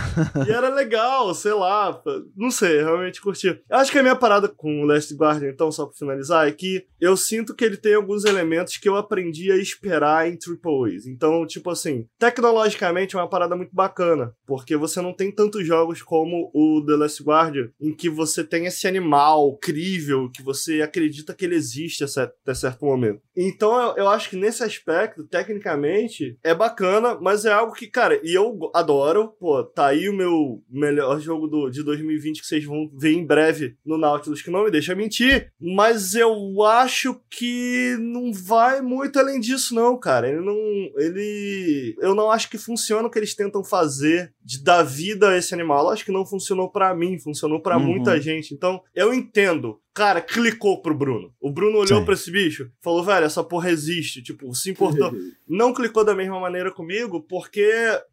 É. 0.45 0.49
E 0.49 0.51
era 0.53 0.69
legal, 0.69 1.35
sei 1.35 1.53
lá. 1.55 1.88
Não 2.37 2.51
sei, 2.51 2.83
realmente 2.83 3.21
curti. 3.21 3.49
Eu 3.49 3.77
acho 3.77 3.91
que 3.91 3.99
a 3.99 4.03
minha 4.03 4.17
parada 4.17 4.49
com 4.49 4.83
o 4.83 4.85
Last 4.85 5.15
Guardian, 5.15 5.51
então, 5.51 5.71
só 5.71 5.87
pra 5.87 5.97
finalizar, 5.97 6.49
é 6.49 6.53
que 6.53 6.87
eu 7.01 7.17
sinto 7.17 7.55
que 7.55 7.65
ele 7.65 7.77
tem 7.77 7.95
alguns 7.95 8.25
elementos 8.25 8.77
que 8.77 8.89
eu 8.89 8.97
aprendi 8.97 9.51
a 9.53 9.57
esperar 9.57 10.29
em 10.29 10.37
Triple 10.37 10.95
A's. 10.95 11.07
Então, 11.07 11.47
tipo 11.47 11.71
assim, 11.71 12.07
tecnologicamente 12.19 13.17
é 13.17 13.19
uma 13.19 13.29
parada 13.29 13.57
muito 13.57 13.75
bacana, 13.75 14.35
porque 14.47 14.77
você 14.77 15.01
não 15.01 15.13
tem 15.13 15.31
tantos 15.31 15.67
jogos 15.67 16.03
como 16.03 16.51
o 16.55 16.85
The 16.85 16.97
Last 16.97 17.23
Guardian, 17.23 17.71
em 17.81 17.95
que 17.95 18.09
você 18.09 18.43
tem 18.45 18.67
esse 18.67 18.87
animal 18.87 19.57
crível, 19.59 20.31
que 20.31 20.43
você 20.43 20.83
acredita 20.83 21.35
que 21.35 21.45
ele 21.45 21.55
existe 21.55 22.05
até 22.05 22.55
certo 22.55 22.85
momento. 22.85 23.21
Então, 23.37 23.81
eu, 23.81 23.97
eu 23.99 24.09
acho 24.09 24.31
que 24.31 24.37
nesse 24.37 24.63
aspecto, 24.63 25.25
tecnicamente, 25.25 26.37
é 26.43 26.55
bacana, 26.55 27.17
mas 27.21 27.45
é 27.45 27.53
algo 27.53 27.73
que, 27.73 27.87
cara, 27.87 28.21
e 28.23 28.35
eu 28.35 28.59
adoro. 28.75 29.29
Pô, 29.39 29.63
tá 29.63 29.87
aí 29.87 30.09
o 30.09 30.17
meu 30.17 30.63
melhor 30.69 31.21
jogo 31.21 31.47
do, 31.47 31.71
de 31.79 31.85
2020 31.85 32.41
que 32.41 32.47
vocês 32.47 32.65
vão 32.65 32.91
ver 32.97 33.13
em 33.13 33.25
breve 33.27 33.77
no 33.85 33.97
Nautilus, 33.99 34.43
que 34.43 34.51
não 34.51 34.65
me 34.65 34.71
deixa 34.71 34.95
mentir. 34.95 35.53
Mas 35.61 36.15
eu 36.15 36.63
acho 36.65 37.21
que 37.31 37.97
não 38.01 38.33
vai 38.33 38.81
muito 38.81 39.19
além 39.19 39.41
disso, 39.41 39.75
não, 39.75 39.99
cara. 39.99 40.29
Ele 40.29 40.41
não. 40.41 40.57
Ele. 40.97 41.97
Eu 42.01 42.15
não 42.15 42.31
acho 42.31 42.49
que 42.51 42.59
funciona 42.59 43.07
o 43.07 43.11
que 43.11 43.19
eles 43.19 43.35
tentam 43.35 43.63
fazer 43.65 44.33
de 44.45 44.63
dar 44.63 44.83
vida 44.83 45.31
a 45.31 45.37
esse 45.37 45.55
animal. 45.55 45.85
Eu 45.85 45.91
acho 45.91 46.05
que 46.05 46.13
não 46.13 46.25
funcionou 46.27 46.71
pra 46.71 46.95
mim, 46.95 47.19
funcionou 47.19 47.61
pra 47.61 47.77
Uhum. 47.77 47.85
muita 47.85 48.21
gente. 48.21 48.55
Então, 48.55 48.81
eu 48.95 49.13
entendo. 49.15 49.81
Cara, 49.99 50.21
clicou 50.21 50.81
pro 50.81 50.95
Bruno. 50.95 51.33
O 51.41 51.51
Bruno 51.51 51.79
olhou 51.79 52.05
pra 52.05 52.15
esse 52.15 52.31
bicho, 52.31 52.71
falou, 52.81 53.03
velho, 53.03 53.27
essa 53.27 53.43
porra 53.43 53.71
existe. 53.71 54.23
Tipo, 54.23 54.55
se 54.55 54.71
importou 54.71 55.13
não 55.49 55.73
clicou 55.73 56.05
da 56.05 56.15
mesma 56.15 56.39
maneira 56.39 56.71
comigo, 56.71 57.21
porque 57.23 57.69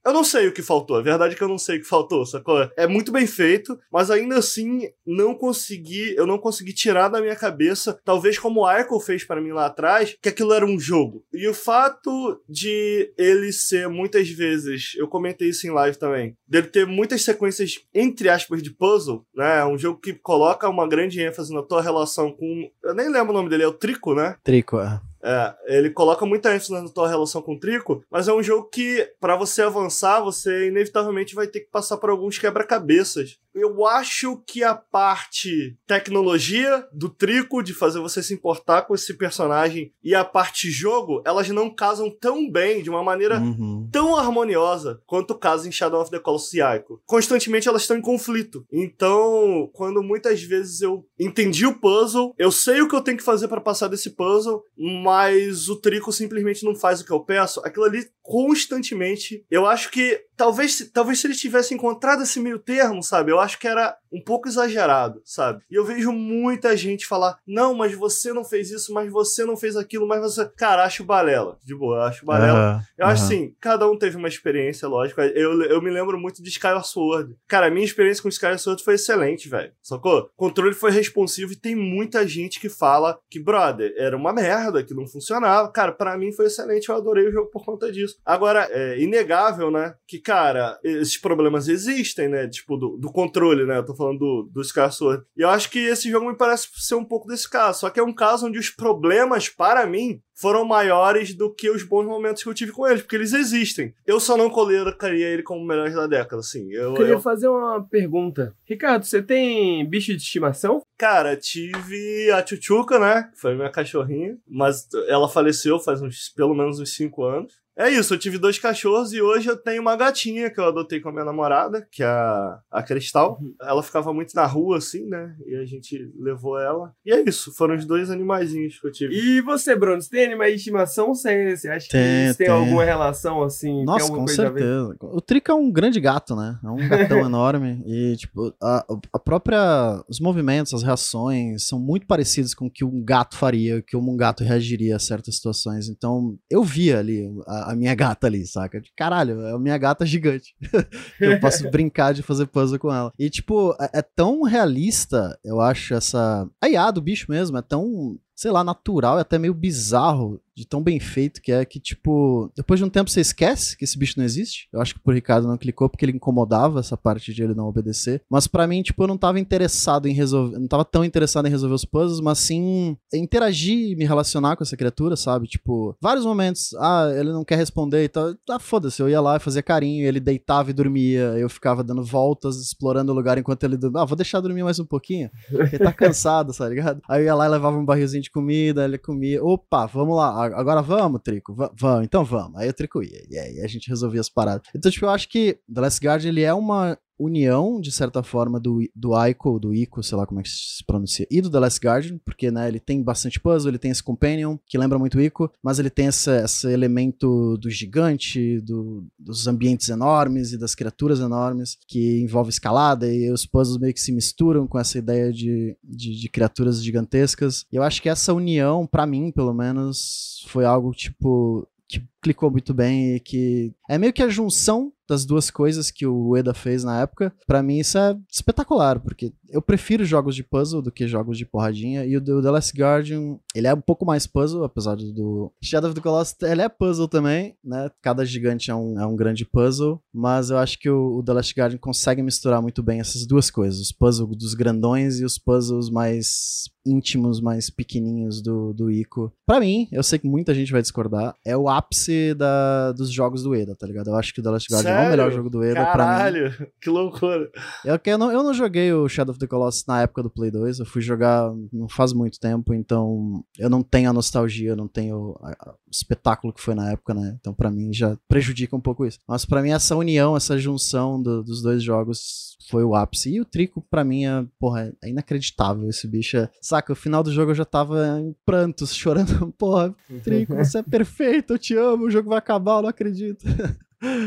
eu 0.06 0.14
não 0.14 0.24
sei 0.24 0.48
o 0.48 0.52
que 0.52 0.62
faltou. 0.62 0.98
A 0.98 1.02
verdade 1.02 1.34
é 1.34 1.38
que 1.38 1.44
eu 1.44 1.50
não 1.50 1.58
sei 1.58 1.78
o 1.78 1.82
que 1.82 1.88
faltou, 1.88 2.26
sacou? 2.26 2.70
É 2.78 2.88
muito 2.88 3.12
bem 3.12 3.28
feito, 3.28 3.78
mas 3.92 4.10
ainda 4.10 4.38
assim 4.38 4.90
não 5.06 5.36
consegui, 5.36 6.16
eu 6.16 6.26
não 6.26 6.38
consegui 6.38 6.74
tirar 6.74 7.10
da 7.10 7.22
minha 7.22 7.36
cabeça, 7.36 8.00
talvez 8.04 8.40
como 8.40 8.62
o 8.62 8.72
Ico 8.72 9.00
fez 9.00 9.24
pra 9.24 9.42
mim 9.42 9.52
lá 9.52 9.66
atrás, 9.66 10.16
que 10.22 10.30
aquilo 10.30 10.54
era 10.54 10.66
um 10.66 10.80
jogo. 10.80 11.24
E 11.34 11.48
o 11.48 11.54
fato 11.54 12.42
de 12.48 13.14
ele 13.18 13.52
ser 13.52 13.90
muitas 13.90 14.30
vezes, 14.30 14.94
eu 14.96 15.08
comentei 15.08 15.50
isso 15.50 15.68
em 15.68 15.72
live 15.72 15.98
também, 15.98 16.36
dele 16.48 16.68
ter 16.68 16.86
muitas 16.86 17.24
sequências 17.24 17.80
entre 17.94 18.30
aspas 18.30 18.64
de 18.64 18.72
puzzle, 18.72 19.26
né? 19.36 19.66
Um 19.66 19.78
jogo 19.78 20.00
que 20.00 20.14
coloca 20.14 20.70
uma 20.70 20.88
grande 20.88 21.22
ênfase 21.22 21.54
na 21.54 21.62
tua 21.62 21.75
relação 21.82 22.32
com, 22.32 22.70
eu 22.84 22.94
nem 22.94 23.10
lembro 23.10 23.32
o 23.32 23.38
nome 23.38 23.50
dele, 23.50 23.64
é 23.64 23.68
o 23.68 23.74
Trico, 23.74 24.14
né? 24.14 24.36
Trico, 24.44 24.80
é. 24.80 25.00
É, 25.28 25.56
ele 25.66 25.90
coloca 25.90 26.24
muita 26.24 26.54
ênfase 26.54 26.72
na 26.72 26.88
tua 26.88 27.08
relação 27.08 27.42
com 27.42 27.54
o 27.56 27.60
Trico, 27.60 28.04
mas 28.12 28.28
é 28.28 28.34
um 28.34 28.44
jogo 28.44 28.70
que, 28.72 29.12
pra 29.20 29.36
você 29.36 29.64
avançar, 29.64 30.22
você 30.22 30.68
inevitavelmente 30.68 31.34
vai 31.34 31.48
ter 31.48 31.62
que 31.62 31.72
passar 31.72 31.98
por 31.98 32.12
alguns 32.12 32.38
quebra-cabeças. 32.38 33.40
Eu 33.56 33.86
acho 33.86 34.38
que 34.46 34.64
a 34.64 34.76
parte 34.76 35.78
tecnologia 35.88 36.86
do 36.92 37.10
Trico, 37.10 37.64
de 37.64 37.74
fazer 37.74 38.00
você 38.00 38.22
se 38.22 38.34
importar 38.34 38.82
com 38.84 38.94
esse 38.94 39.14
personagem, 39.14 39.94
e 40.04 40.14
a 40.14 40.26
parte 40.26 40.70
jogo, 40.70 41.22
elas 41.26 41.48
não 41.50 41.74
casam 41.74 42.10
tão 42.10 42.52
bem, 42.52 42.84
de 42.84 42.90
uma 42.90 43.04
maneira 43.04 43.40
Uhum. 43.40 43.88
tão 43.92 44.16
harmoniosa 44.16 45.02
quanto 45.06 45.32
o 45.32 45.38
caso 45.38 45.68
em 45.68 45.72
Shadow 45.72 46.02
of 46.02 46.12
the 46.12 46.20
Colossus 46.20 46.54
e 46.54 46.60
Ico. 46.62 47.02
Constantemente 47.06 47.68
elas 47.68 47.84
estão 47.84 47.98
em 47.98 48.02
conflito. 48.02 48.66
Então, 48.72 49.70
quando 49.74 50.04
muitas 50.04 50.42
vezes 50.44 50.82
eu 50.82 51.06
entendi 51.20 51.66
o 51.66 51.80
puzzle, 51.80 52.34
eu 52.38 52.52
sei 52.52 52.82
o 52.82 52.88
que 52.90 52.96
eu 52.96 53.02
tenho 53.02 53.18
que 53.18 53.24
fazer 53.24 53.48
pra 53.48 53.62
passar 53.62 53.88
desse 53.88 54.12
puzzle, 54.12 54.64
mas 54.78 55.70
o 55.70 55.78
Trico 55.78 56.12
simplesmente 56.12 56.66
não 56.66 56.76
faz 56.76 57.00
o 57.02 57.06
que 57.06 57.12
eu 57.12 57.20
peço, 57.22 57.62
aquilo 57.64 57.86
ali 57.86 58.06
constantemente, 58.22 59.46
eu 59.52 59.68
acho 59.68 59.92
que 59.92 60.20
talvez, 60.36 60.90
talvez 60.92 61.20
se 61.20 61.28
ele 61.28 61.36
tivesse 61.36 61.74
encontrado 61.76 62.24
esse 62.24 62.40
meio 62.40 62.58
termo, 62.58 63.04
sabe? 63.04 63.32
Eu 63.32 63.40
acho 63.46 63.60
que 63.60 63.68
era 63.68 63.96
um 64.12 64.22
pouco 64.22 64.48
exagerado, 64.48 65.22
sabe? 65.24 65.62
E 65.70 65.76
eu 65.76 65.86
vejo 65.86 66.12
muita 66.12 66.76
gente 66.76 67.06
falar: 67.06 67.38
não, 67.48 67.74
mas 67.74 67.94
você 67.94 68.34
não 68.34 68.44
fez 68.44 68.72
isso, 68.72 68.94
mas 68.94 69.12
você 69.12 69.46
não 69.46 69.56
fez 69.56 69.76
aquilo, 69.76 70.08
mas 70.08 70.22
você. 70.22 70.50
Cara, 70.58 70.84
acho 70.84 71.04
balela. 71.04 71.58
De 71.64 71.76
boa, 71.76 72.06
acho 72.08 72.26
balela. 72.26 72.58
Aham, 72.60 72.82
Eu 72.98 73.06
acho 73.06 73.24
aham. 73.24 73.32
assim, 73.32 73.56
cada 73.60 73.90
um 73.90 73.98
teve 73.98 74.18
uma 74.18 74.28
experiência, 74.28 74.88
lógico. 74.88 75.22
Eu, 75.22 75.62
eu 75.64 75.82
me 75.82 75.90
lembro 75.90 76.18
muito 76.20 76.42
de 76.42 76.50
Skyward 76.50 76.88
Sword. 76.88 77.36
Cara, 77.48 77.68
a 77.68 77.72
minha 77.72 77.86
experiência 77.86 78.22
com 78.24 78.30
Skyward 78.30 78.62
Sword 78.62 78.84
foi 78.84 78.96
excelente, 78.96 79.48
velho. 79.48 79.72
Sacou? 79.82 80.22
O 80.22 80.30
controle 80.36 80.74
foi 80.74 80.92
responsivo 80.92 81.54
e 81.54 81.56
tem 81.56 81.76
muita 81.76 82.28
gente 82.28 82.60
que 82.60 82.70
fala 82.70 83.18
que, 83.30 83.40
brother, 83.40 83.94
era 83.98 84.16
uma 84.16 84.34
merda, 84.34 84.84
que 84.84 84.94
não 84.94 85.08
funcionava. 85.08 85.72
Cara, 85.72 85.92
pra 85.92 86.18
mim 86.18 86.32
foi 86.32 86.46
excelente, 86.48 86.90
eu 86.90 86.96
adorei 86.96 87.28
o 87.28 87.32
jogo 87.32 87.50
por 87.52 87.64
conta 87.66 87.92
disso. 87.92 88.18
Agora, 88.26 88.68
é 88.72 89.00
inegável, 89.00 89.70
né? 89.70 89.94
Que, 90.08 90.20
cara, 90.20 90.80
esses 90.84 91.18
problemas 91.18 91.68
existem, 91.68 92.28
né? 92.30 92.48
Tipo, 92.48 92.78
do, 92.78 92.98
do 92.98 93.12
controle, 93.12 93.35
né? 93.66 93.78
Eu 93.78 93.86
tô 93.86 93.96
falando 93.96 94.20
do, 94.20 94.50
do 94.54 94.62
Skyward 94.62 94.96
Sword. 94.96 95.24
E 95.38 95.42
eu 95.42 95.50
acho 95.50 95.70
que 95.70 95.80
esse 95.80 96.10
jogo 96.10 96.28
me 96.30 96.36
parece 96.38 96.68
ser 96.76 96.96
um 96.96 97.04
pouco 97.06 97.28
desse 97.28 97.50
caso. 97.50 97.82
Só 97.82 97.90
que 97.90 98.00
é 98.00 98.04
um 98.04 98.14
caso 98.14 98.48
onde 98.48 98.58
os 98.60 98.70
problemas, 98.70 99.50
para 99.50 99.86
mim, 99.86 100.22
foram 100.34 100.66
maiores 100.66 101.34
do 101.34 101.54
que 101.54 101.70
os 101.70 101.84
bons 101.84 102.06
momentos 102.06 102.44
que 102.44 102.50
eu 102.50 102.54
tive 102.54 102.72
com 102.72 102.86
eles, 102.88 103.02
porque 103.02 103.16
eles 103.16 103.34
existem. 103.34 103.94
Eu 104.06 104.20
só 104.20 104.36
não 104.36 104.50
colocaria 104.50 105.28
ele 105.28 105.44
como 105.44 105.62
o 105.62 105.66
melhor 105.66 105.90
da 105.92 106.08
década, 106.08 106.40
assim. 106.42 106.72
Eu, 106.72 106.90
Eu 106.90 106.94
queria 106.94 107.14
eu- 107.14 107.22
fazer 107.22 107.48
uma 107.48 107.82
pergunta. 107.84 108.54
Ricardo, 108.66 109.06
você 109.06 109.22
tem 109.22 109.88
bicho 109.88 110.12
de 110.16 110.22
estimação? 110.22 110.82
Cara, 110.98 111.36
tive 111.38 112.32
a 112.32 112.42
Tchutchuca, 112.42 113.00
né? 113.00 113.30
Foi 113.36 113.56
minha 113.56 113.70
cachorrinha, 113.70 114.38
mas 114.48 114.88
ela 115.08 115.28
faleceu 115.30 115.80
faz 115.80 116.02
uns, 116.02 116.30
pelo 116.30 116.54
menos 116.56 116.80
uns 116.80 116.94
5 116.96 117.24
anos. 117.24 117.54
É 117.78 117.90
isso, 117.90 118.14
eu 118.14 118.18
tive 118.18 118.38
dois 118.38 118.58
cachorros 118.58 119.12
e 119.12 119.22
hoje 119.22 119.50
eu 119.50 119.58
tenho 119.58 119.82
uma 119.82 119.98
gatinha 119.98 120.50
que 120.50 120.60
eu 120.60 120.66
adotei 120.66 121.02
com 121.02 121.10
a 121.10 121.12
minha 121.12 121.26
namorada, 121.26 121.86
que 121.92 122.02
é 122.02 122.06
a, 122.06 122.60
a 122.72 122.82
Cristal. 122.82 123.40
Ela 123.62 123.84
ficava 123.84 124.14
muito 124.14 124.34
na 124.34 124.46
rua, 124.46 124.78
assim, 124.78 125.06
né? 125.06 125.36
E 125.46 125.56
a 125.56 125.66
gente 125.66 126.10
levou 126.18 126.58
ela. 126.58 126.94
E 127.06 127.12
é 127.12 127.22
isso, 127.28 127.54
foram 127.54 127.76
os 127.76 127.86
dois 127.86 128.10
animaizinhos 128.10 128.80
que 128.80 128.88
eu 128.88 128.92
tive. 128.92 129.14
E 129.14 129.42
você, 129.42 129.76
Bruno, 129.76 130.02
você 130.02 130.10
tem 130.10 130.26
animais 130.26 130.54
de 130.54 130.60
estimação? 130.60 131.14
Você, 131.14 131.58
você 131.58 131.68
acha 131.68 131.86
que 131.88 131.92
Tem, 131.92 132.24
eles 132.24 132.38
têm 132.38 132.48
tem. 132.48 132.56
alguma 132.56 132.84
relação, 132.86 133.44
assim? 133.44 133.76
tem 133.76 133.86
Nossa, 133.86 134.10
com 134.10 134.26
coisa 134.26 134.48
a 134.48 134.50
ver? 134.50 134.60
certeza. 134.62 134.96
O 135.02 135.20
Trico 135.22 135.52
é 135.52 135.56
um 135.56 135.70
grande 135.70 136.00
gato, 136.00 136.36
né? 136.36 136.58
É 136.64 136.68
um 136.70 136.88
gatão 136.88 137.20
enorme. 137.26 137.84
E, 137.86 138.16
tipo, 138.16 138.54
a, 138.62 138.86
a 139.12 139.20
própria. 139.20 140.02
Os 140.08 140.20
movimentos, 140.22 140.74
as 140.74 140.84
reações 140.84 141.68
são 141.68 141.80
muito 141.80 142.08
parecidos 142.08 142.54
com 142.54 142.68
o 142.68 142.72
que 142.72 142.86
um 142.86 143.04
gato 143.04 143.38
faria, 143.38 143.82
que 143.82 143.98
um 143.98 144.16
gato 144.16 144.44
reagiria 144.44 144.96
a 144.96 145.00
certas 145.00 145.36
situações. 145.36 145.90
Então, 145.90 146.38
eu 146.50 146.64
via 146.64 147.00
ali 147.00 147.30
a, 147.46 147.65
a 147.72 147.76
minha 147.76 147.94
gata 147.96 148.28
ali, 148.28 148.46
saca? 148.46 148.80
De 148.80 148.92
caralho, 148.96 149.42
é 149.42 149.54
a 149.54 149.60
minha 149.60 149.78
gata 149.78 150.06
gigante. 150.06 150.56
eu 151.20 151.40
posso 151.40 151.70
brincar 151.72 152.14
de 152.14 152.22
fazer 152.22 152.48
puzzle 152.48 152.80
com 152.80 152.94
ela. 152.94 153.12
E, 153.18 153.30
tipo, 153.30 153.76
é, 153.80 154.00
é 154.00 154.02
tão 154.02 154.44
realista, 154.44 155.38
eu 155.44 155.60
acho, 155.60 155.94
essa. 155.94 156.48
A 156.62 156.70
IA 156.70 156.92
do 156.92 157.02
bicho 157.02 157.26
mesmo, 157.30 157.58
é 157.58 157.62
tão. 157.62 158.18
Sei 158.36 158.52
lá, 158.52 158.66
natural 158.66 159.18
e 159.18 159.22
até 159.22 159.40
meio 159.40 159.54
bizarro 159.54 160.42
de 160.56 160.66
tão 160.66 160.82
bem 160.82 161.00
feito 161.00 161.42
que 161.42 161.52
é 161.52 161.66
que, 161.66 161.80
tipo, 161.80 162.52
depois 162.56 162.80
de 162.80 162.86
um 162.86 162.90
tempo 162.90 163.10
você 163.10 163.22
esquece 163.22 163.78
que 163.78 163.84
esse 163.84 163.98
bicho 163.98 164.16
não 164.18 164.26
existe. 164.26 164.68
Eu 164.72 164.82
acho 164.82 164.94
que 164.94 165.00
pro 165.02 165.14
Ricardo 165.14 165.48
não 165.48 165.58
clicou 165.58 165.90
porque 165.90 166.06
ele 166.06 166.14
incomodava 166.14 166.80
essa 166.80 166.96
parte 166.96 167.34
de 167.34 167.44
ele 167.44 167.54
não 167.54 167.68
obedecer. 167.68 168.22
Mas 168.30 168.48
pra 168.48 168.66
mim, 168.66 168.82
tipo, 168.82 169.04
eu 169.04 169.08
não 169.08 169.18
tava 169.18 169.40
interessado 169.40 170.08
em 170.08 170.14
resolver. 170.14 170.58
Não 170.58 170.68
tava 170.68 170.86
tão 170.86 171.04
interessado 171.04 171.48
em 171.48 171.52
resolver 171.52 171.76
os 171.76 171.86
puzzles, 171.86 172.22
mas 172.22 172.40
sim 172.40 172.98
interagir 173.14 173.92
e 173.92 173.96
me 173.96 174.06
relacionar 174.06 174.56
com 174.56 174.64
essa 174.64 174.78
criatura, 174.78 175.16
sabe? 175.16 175.48
Tipo, 175.48 175.96
vários 176.02 176.26
momentos. 176.26 176.74
Ah, 176.76 177.12
ele 177.14 177.32
não 177.32 177.44
quer 177.44 177.58
responder 177.58 178.04
e 178.04 178.10
tal. 178.10 178.34
Ah, 178.50 178.60
foda-se, 178.60 179.02
eu 179.02 179.10
ia 179.10 179.20
lá 179.20 179.36
e 179.36 179.40
fazia 179.40 179.62
carinho, 179.62 180.06
ele 180.06 180.20
deitava 180.20 180.70
e 180.70 180.74
dormia. 180.74 181.34
Eu 181.38 181.50
ficava 181.50 181.84
dando 181.84 182.04
voltas, 182.04 182.58
explorando 182.58 183.12
o 183.12 183.16
lugar 183.16 183.38
enquanto 183.38 183.64
ele 183.64 183.78
dormia. 183.78 184.02
Ah, 184.02 184.06
vou 184.06 184.16
deixar 184.16 184.40
dormir 184.40 184.64
mais 184.64 184.80
um 184.80 184.86
pouquinho. 184.86 185.30
Ele 185.52 185.80
tá 185.80 185.92
cansado, 185.94 186.54
tá 186.54 186.68
ligado? 186.70 187.02
Aí 187.10 187.22
eu 187.22 187.26
ia 187.26 187.36
lá 187.36 187.46
e 187.46 187.50
levava 187.50 187.78
um 187.78 187.86
barrilzinho 187.86 188.24
de 188.24 188.32
comida, 188.32 188.86
ele 188.86 188.98
comia. 188.98 189.44
Opa, 189.44 189.86
vamos 189.86 190.16
lá, 190.16 190.45
agora 190.54 190.82
vamos, 190.82 191.22
Trico. 191.24 191.54
Va- 191.56 191.72
vamos, 191.78 192.06
então 192.06 192.24
vamos. 192.24 192.58
Aí 192.60 192.70
o 192.70 192.74
Trico 192.74 193.02
ia. 193.04 193.24
E 193.30 193.38
aí 193.38 193.62
a 193.62 193.68
gente 193.68 193.90
resolvia 193.90 194.22
as 194.22 194.30
paradas. 194.30 194.68
Então, 194.76 194.92
tipo, 194.92 195.06
eu 195.06 195.10
acho 195.10 195.28
que 195.30 195.60
The 195.74 195.82
Last 195.82 196.06
Guard, 196.06 196.26
ele 196.26 196.42
é 196.42 196.54
uma 196.54 196.98
união, 197.18 197.80
de 197.80 197.92
certa 197.92 198.22
forma, 198.22 198.60
do, 198.60 198.80
do 198.96 199.28
Ico, 199.28 199.60
do 199.60 199.74
Ico, 199.74 200.04
sei 200.04 200.18
lá 200.18 200.26
como 200.26 200.40
é 200.40 200.44
que 200.44 200.50
se 200.50 200.84
pronuncia, 200.86 201.28
e 201.30 201.42
do 201.42 201.50
The 201.50 201.60
Last 201.60 201.80
Guardian, 201.86 202.20
porque, 202.26 202.52
né, 202.52 202.68
ele 202.68 202.80
tem 202.80 203.02
bastante 203.02 203.40
puzzle, 203.40 203.70
ele 203.72 203.78
tem 203.78 203.92
esse 203.92 204.04
companion, 204.04 204.58
que 204.66 204.78
lembra 204.78 205.00
muito 205.00 205.20
Ico, 205.20 205.52
mas 205.64 205.80
ele 205.80 205.90
tem 205.90 206.08
essa, 206.08 206.44
esse 206.44 206.68
elemento 206.72 207.58
do 207.58 207.70
gigante, 207.70 208.60
do- 208.62 209.06
dos 209.18 209.48
ambientes 209.48 209.90
enormes 209.90 210.52
e 210.54 210.58
das 210.58 210.76
criaturas 210.76 211.20
enormes, 211.20 211.78
que 211.88 212.22
envolve 212.22 212.50
escalada, 212.50 213.12
e 213.12 213.32
os 213.32 213.46
puzzles 213.46 213.80
meio 213.80 213.94
que 213.94 214.02
se 214.02 214.12
misturam 214.12 214.68
com 214.68 214.78
essa 214.80 214.98
ideia 214.98 215.32
de, 215.32 215.76
de, 215.84 216.20
de 216.20 216.30
criaturas 216.30 216.84
gigantescas. 216.84 217.66
E 217.72 217.76
eu 217.76 217.84
acho 217.84 218.02
que 218.02 218.10
essa 218.10 218.34
união, 218.34 218.86
pra 218.86 219.06
mim, 219.06 219.32
pelo 219.32 219.54
menos, 219.54 220.44
foi 220.48 220.66
algo, 220.66 220.92
tipo, 220.92 221.68
que 221.88 222.04
clicou 222.22 222.50
muito 222.50 222.74
bem 222.74 223.16
e 223.16 223.20
que 223.20 223.74
é 223.90 223.98
meio 223.98 224.14
que 224.14 224.24
a 224.24 224.30
junção 224.30 224.92
das 225.08 225.26
duas 225.26 225.52
coisas 225.52 225.92
que 225.92 226.06
o 226.06 226.30
Ueda 226.30 226.54
fez 226.54 226.84
na 226.84 227.00
época. 227.00 227.32
Pra 227.46 227.62
mim 227.62 227.78
isso 227.78 227.98
é 227.98 228.18
espetacular, 228.32 229.00
porque 229.00 229.32
eu 229.50 229.62
prefiro 229.62 230.04
jogos 230.04 230.36
de 230.36 230.44
puzzle 230.44 230.82
do 230.82 230.92
que 230.92 231.08
jogos 231.08 231.38
de 231.38 231.46
porradinha 231.46 232.04
e 232.04 232.18
o 232.18 232.22
The 232.22 232.50
Last 232.50 232.76
Guardian, 232.76 233.38
ele 233.54 233.68
é 233.68 233.74
um 233.74 233.82
pouco 233.82 234.06
mais 234.06 234.26
puzzle, 234.26 234.64
apesar 234.64 234.96
do 234.96 235.52
Shadow 235.62 235.90
of 235.90 235.96
the 235.96 236.02
Colossus, 236.02 236.36
ele 236.42 236.62
é 236.62 236.70
puzzle 236.70 237.08
também, 237.08 237.56
né? 237.64 237.90
Cada 238.02 238.26
gigante 238.26 238.72
é 238.72 238.76
um, 238.76 239.00
é 239.00 239.06
um 239.06 239.16
grande 239.16 239.46
puzzle, 239.46 240.02
mas 240.12 240.50
eu 240.50 240.58
acho 240.58 240.80
que 240.80 240.90
o, 240.90 241.18
o 241.18 241.24
The 241.24 241.34
Last 241.34 241.54
Guardian 241.56 241.78
consegue 241.78 242.24
misturar 242.24 242.62
muito 242.62 242.82
bem 242.82 243.00
essas 243.00 243.26
duas 243.28 243.52
coisas, 243.52 243.80
os 243.80 243.92
puzzles 243.92 244.36
dos 244.36 244.54
grandões 244.56 245.20
e 245.20 245.26
os 245.26 245.38
puzzles 245.38 245.90
mais 245.90 246.66
íntimos, 246.86 247.40
mais 247.42 247.70
pequenininhos 247.70 248.42
do, 248.42 248.74
do 248.74 248.92
Ico. 248.92 249.32
Pra 249.46 249.60
mim, 249.60 249.88
eu 249.92 250.04
sei 250.04 250.20
que 250.20 250.28
muita 250.28 250.54
gente 250.54 250.72
vai 250.72 250.82
discordar, 250.82 251.36
é 251.46 251.56
o 251.58 251.68
ápice 251.70 252.34
da, 252.34 252.92
dos 252.92 253.12
jogos 253.12 253.44
do 253.44 253.54
Eda, 253.56 253.76
tá 253.76 253.86
ligado? 253.88 254.10
Eu 254.10 254.16
acho 254.16 254.34
que 254.34 254.40
o 254.40 254.44
The 254.44 254.50
Last 254.50 254.72
Guardian 254.74 254.92
é 254.92 255.08
o 255.08 255.10
melhor 255.12 255.32
jogo 255.32 255.50
do 255.50 255.64
Eda 255.64 255.86
pra 255.92 256.06
mim. 256.06 256.12
Caralho, 256.18 256.70
que 256.82 256.90
loucura. 256.90 257.50
Eu, 257.84 258.00
que 258.00 258.10
eu, 258.10 258.18
não, 258.18 258.32
eu 258.32 258.44
não 258.44 258.54
joguei 258.54 258.92
o 258.94 259.08
Shadow 259.10 259.32
of 259.32 259.40
the 259.40 259.48
Colossus 259.48 259.86
na 259.88 260.02
época 260.02 260.24
do 260.24 260.30
Play 260.30 260.52
2, 260.52 260.80
eu 260.80 260.86
fui 260.86 261.02
jogar 261.02 261.52
não 261.72 261.88
faz 261.90 262.14
muito 262.14 262.40
tempo, 262.40 262.74
então 262.74 263.44
eu 263.58 263.70
não 263.70 263.82
tenho 263.84 264.10
a 264.10 264.14
nostalgia, 264.14 264.70
eu 264.70 264.76
não 264.76 264.88
tenho 264.88 265.36
a- 265.42 265.52
a- 265.60 265.72
o 265.72 265.92
espetáculo 265.92 266.54
que 266.54 266.62
foi 266.62 266.76
na 266.76 266.92
época, 266.92 267.14
né? 267.14 267.36
Então 267.40 267.54
pra 267.54 267.72
mim 267.72 267.94
já 267.94 268.18
prejudica 268.28 268.76
um 268.76 268.82
pouco 268.82 269.06
isso. 269.06 269.20
Mas 269.28 269.46
pra 269.46 269.62
mim 269.62 269.72
essa 269.72 269.96
união, 269.96 270.36
essa 270.36 270.58
junção 270.58 271.22
do- 271.22 271.44
dos 271.44 271.62
dois 271.62 271.82
jogos 271.84 272.58
foi 272.70 272.84
o 272.84 272.96
ápice. 272.96 273.30
E 273.32 273.40
o 273.42 273.46
Trico 273.46 273.82
pra 273.90 274.04
mim 274.04 274.26
é, 274.26 274.44
porra, 274.60 274.92
é 275.04 275.10
inacreditável 275.10 275.88
esse 275.90 276.08
bicho. 276.08 276.38
É, 276.38 276.50
saca, 276.76 276.94
o 276.94 276.96
final 276.96 277.24
do 277.24 277.32
jogo 277.32 277.52
eu 277.52 277.56
já 277.56 277.66
tava 277.66 278.20
em 278.20 278.36
prantos, 278.46 278.94
chorando. 278.96 279.54
Porra, 279.58 279.96
Trico, 280.24 280.56
você 280.56 280.80
é 280.80 280.84
perfeito, 280.84 281.54
eu 281.54 281.60
te 281.60 281.76
amo, 281.76 282.06
o 282.06 282.12
jogo 282.12 282.30
vai 282.30 282.38
acabar, 282.38 282.78
eu 282.78 282.82
não 282.84 282.90
acredito. 282.90 283.46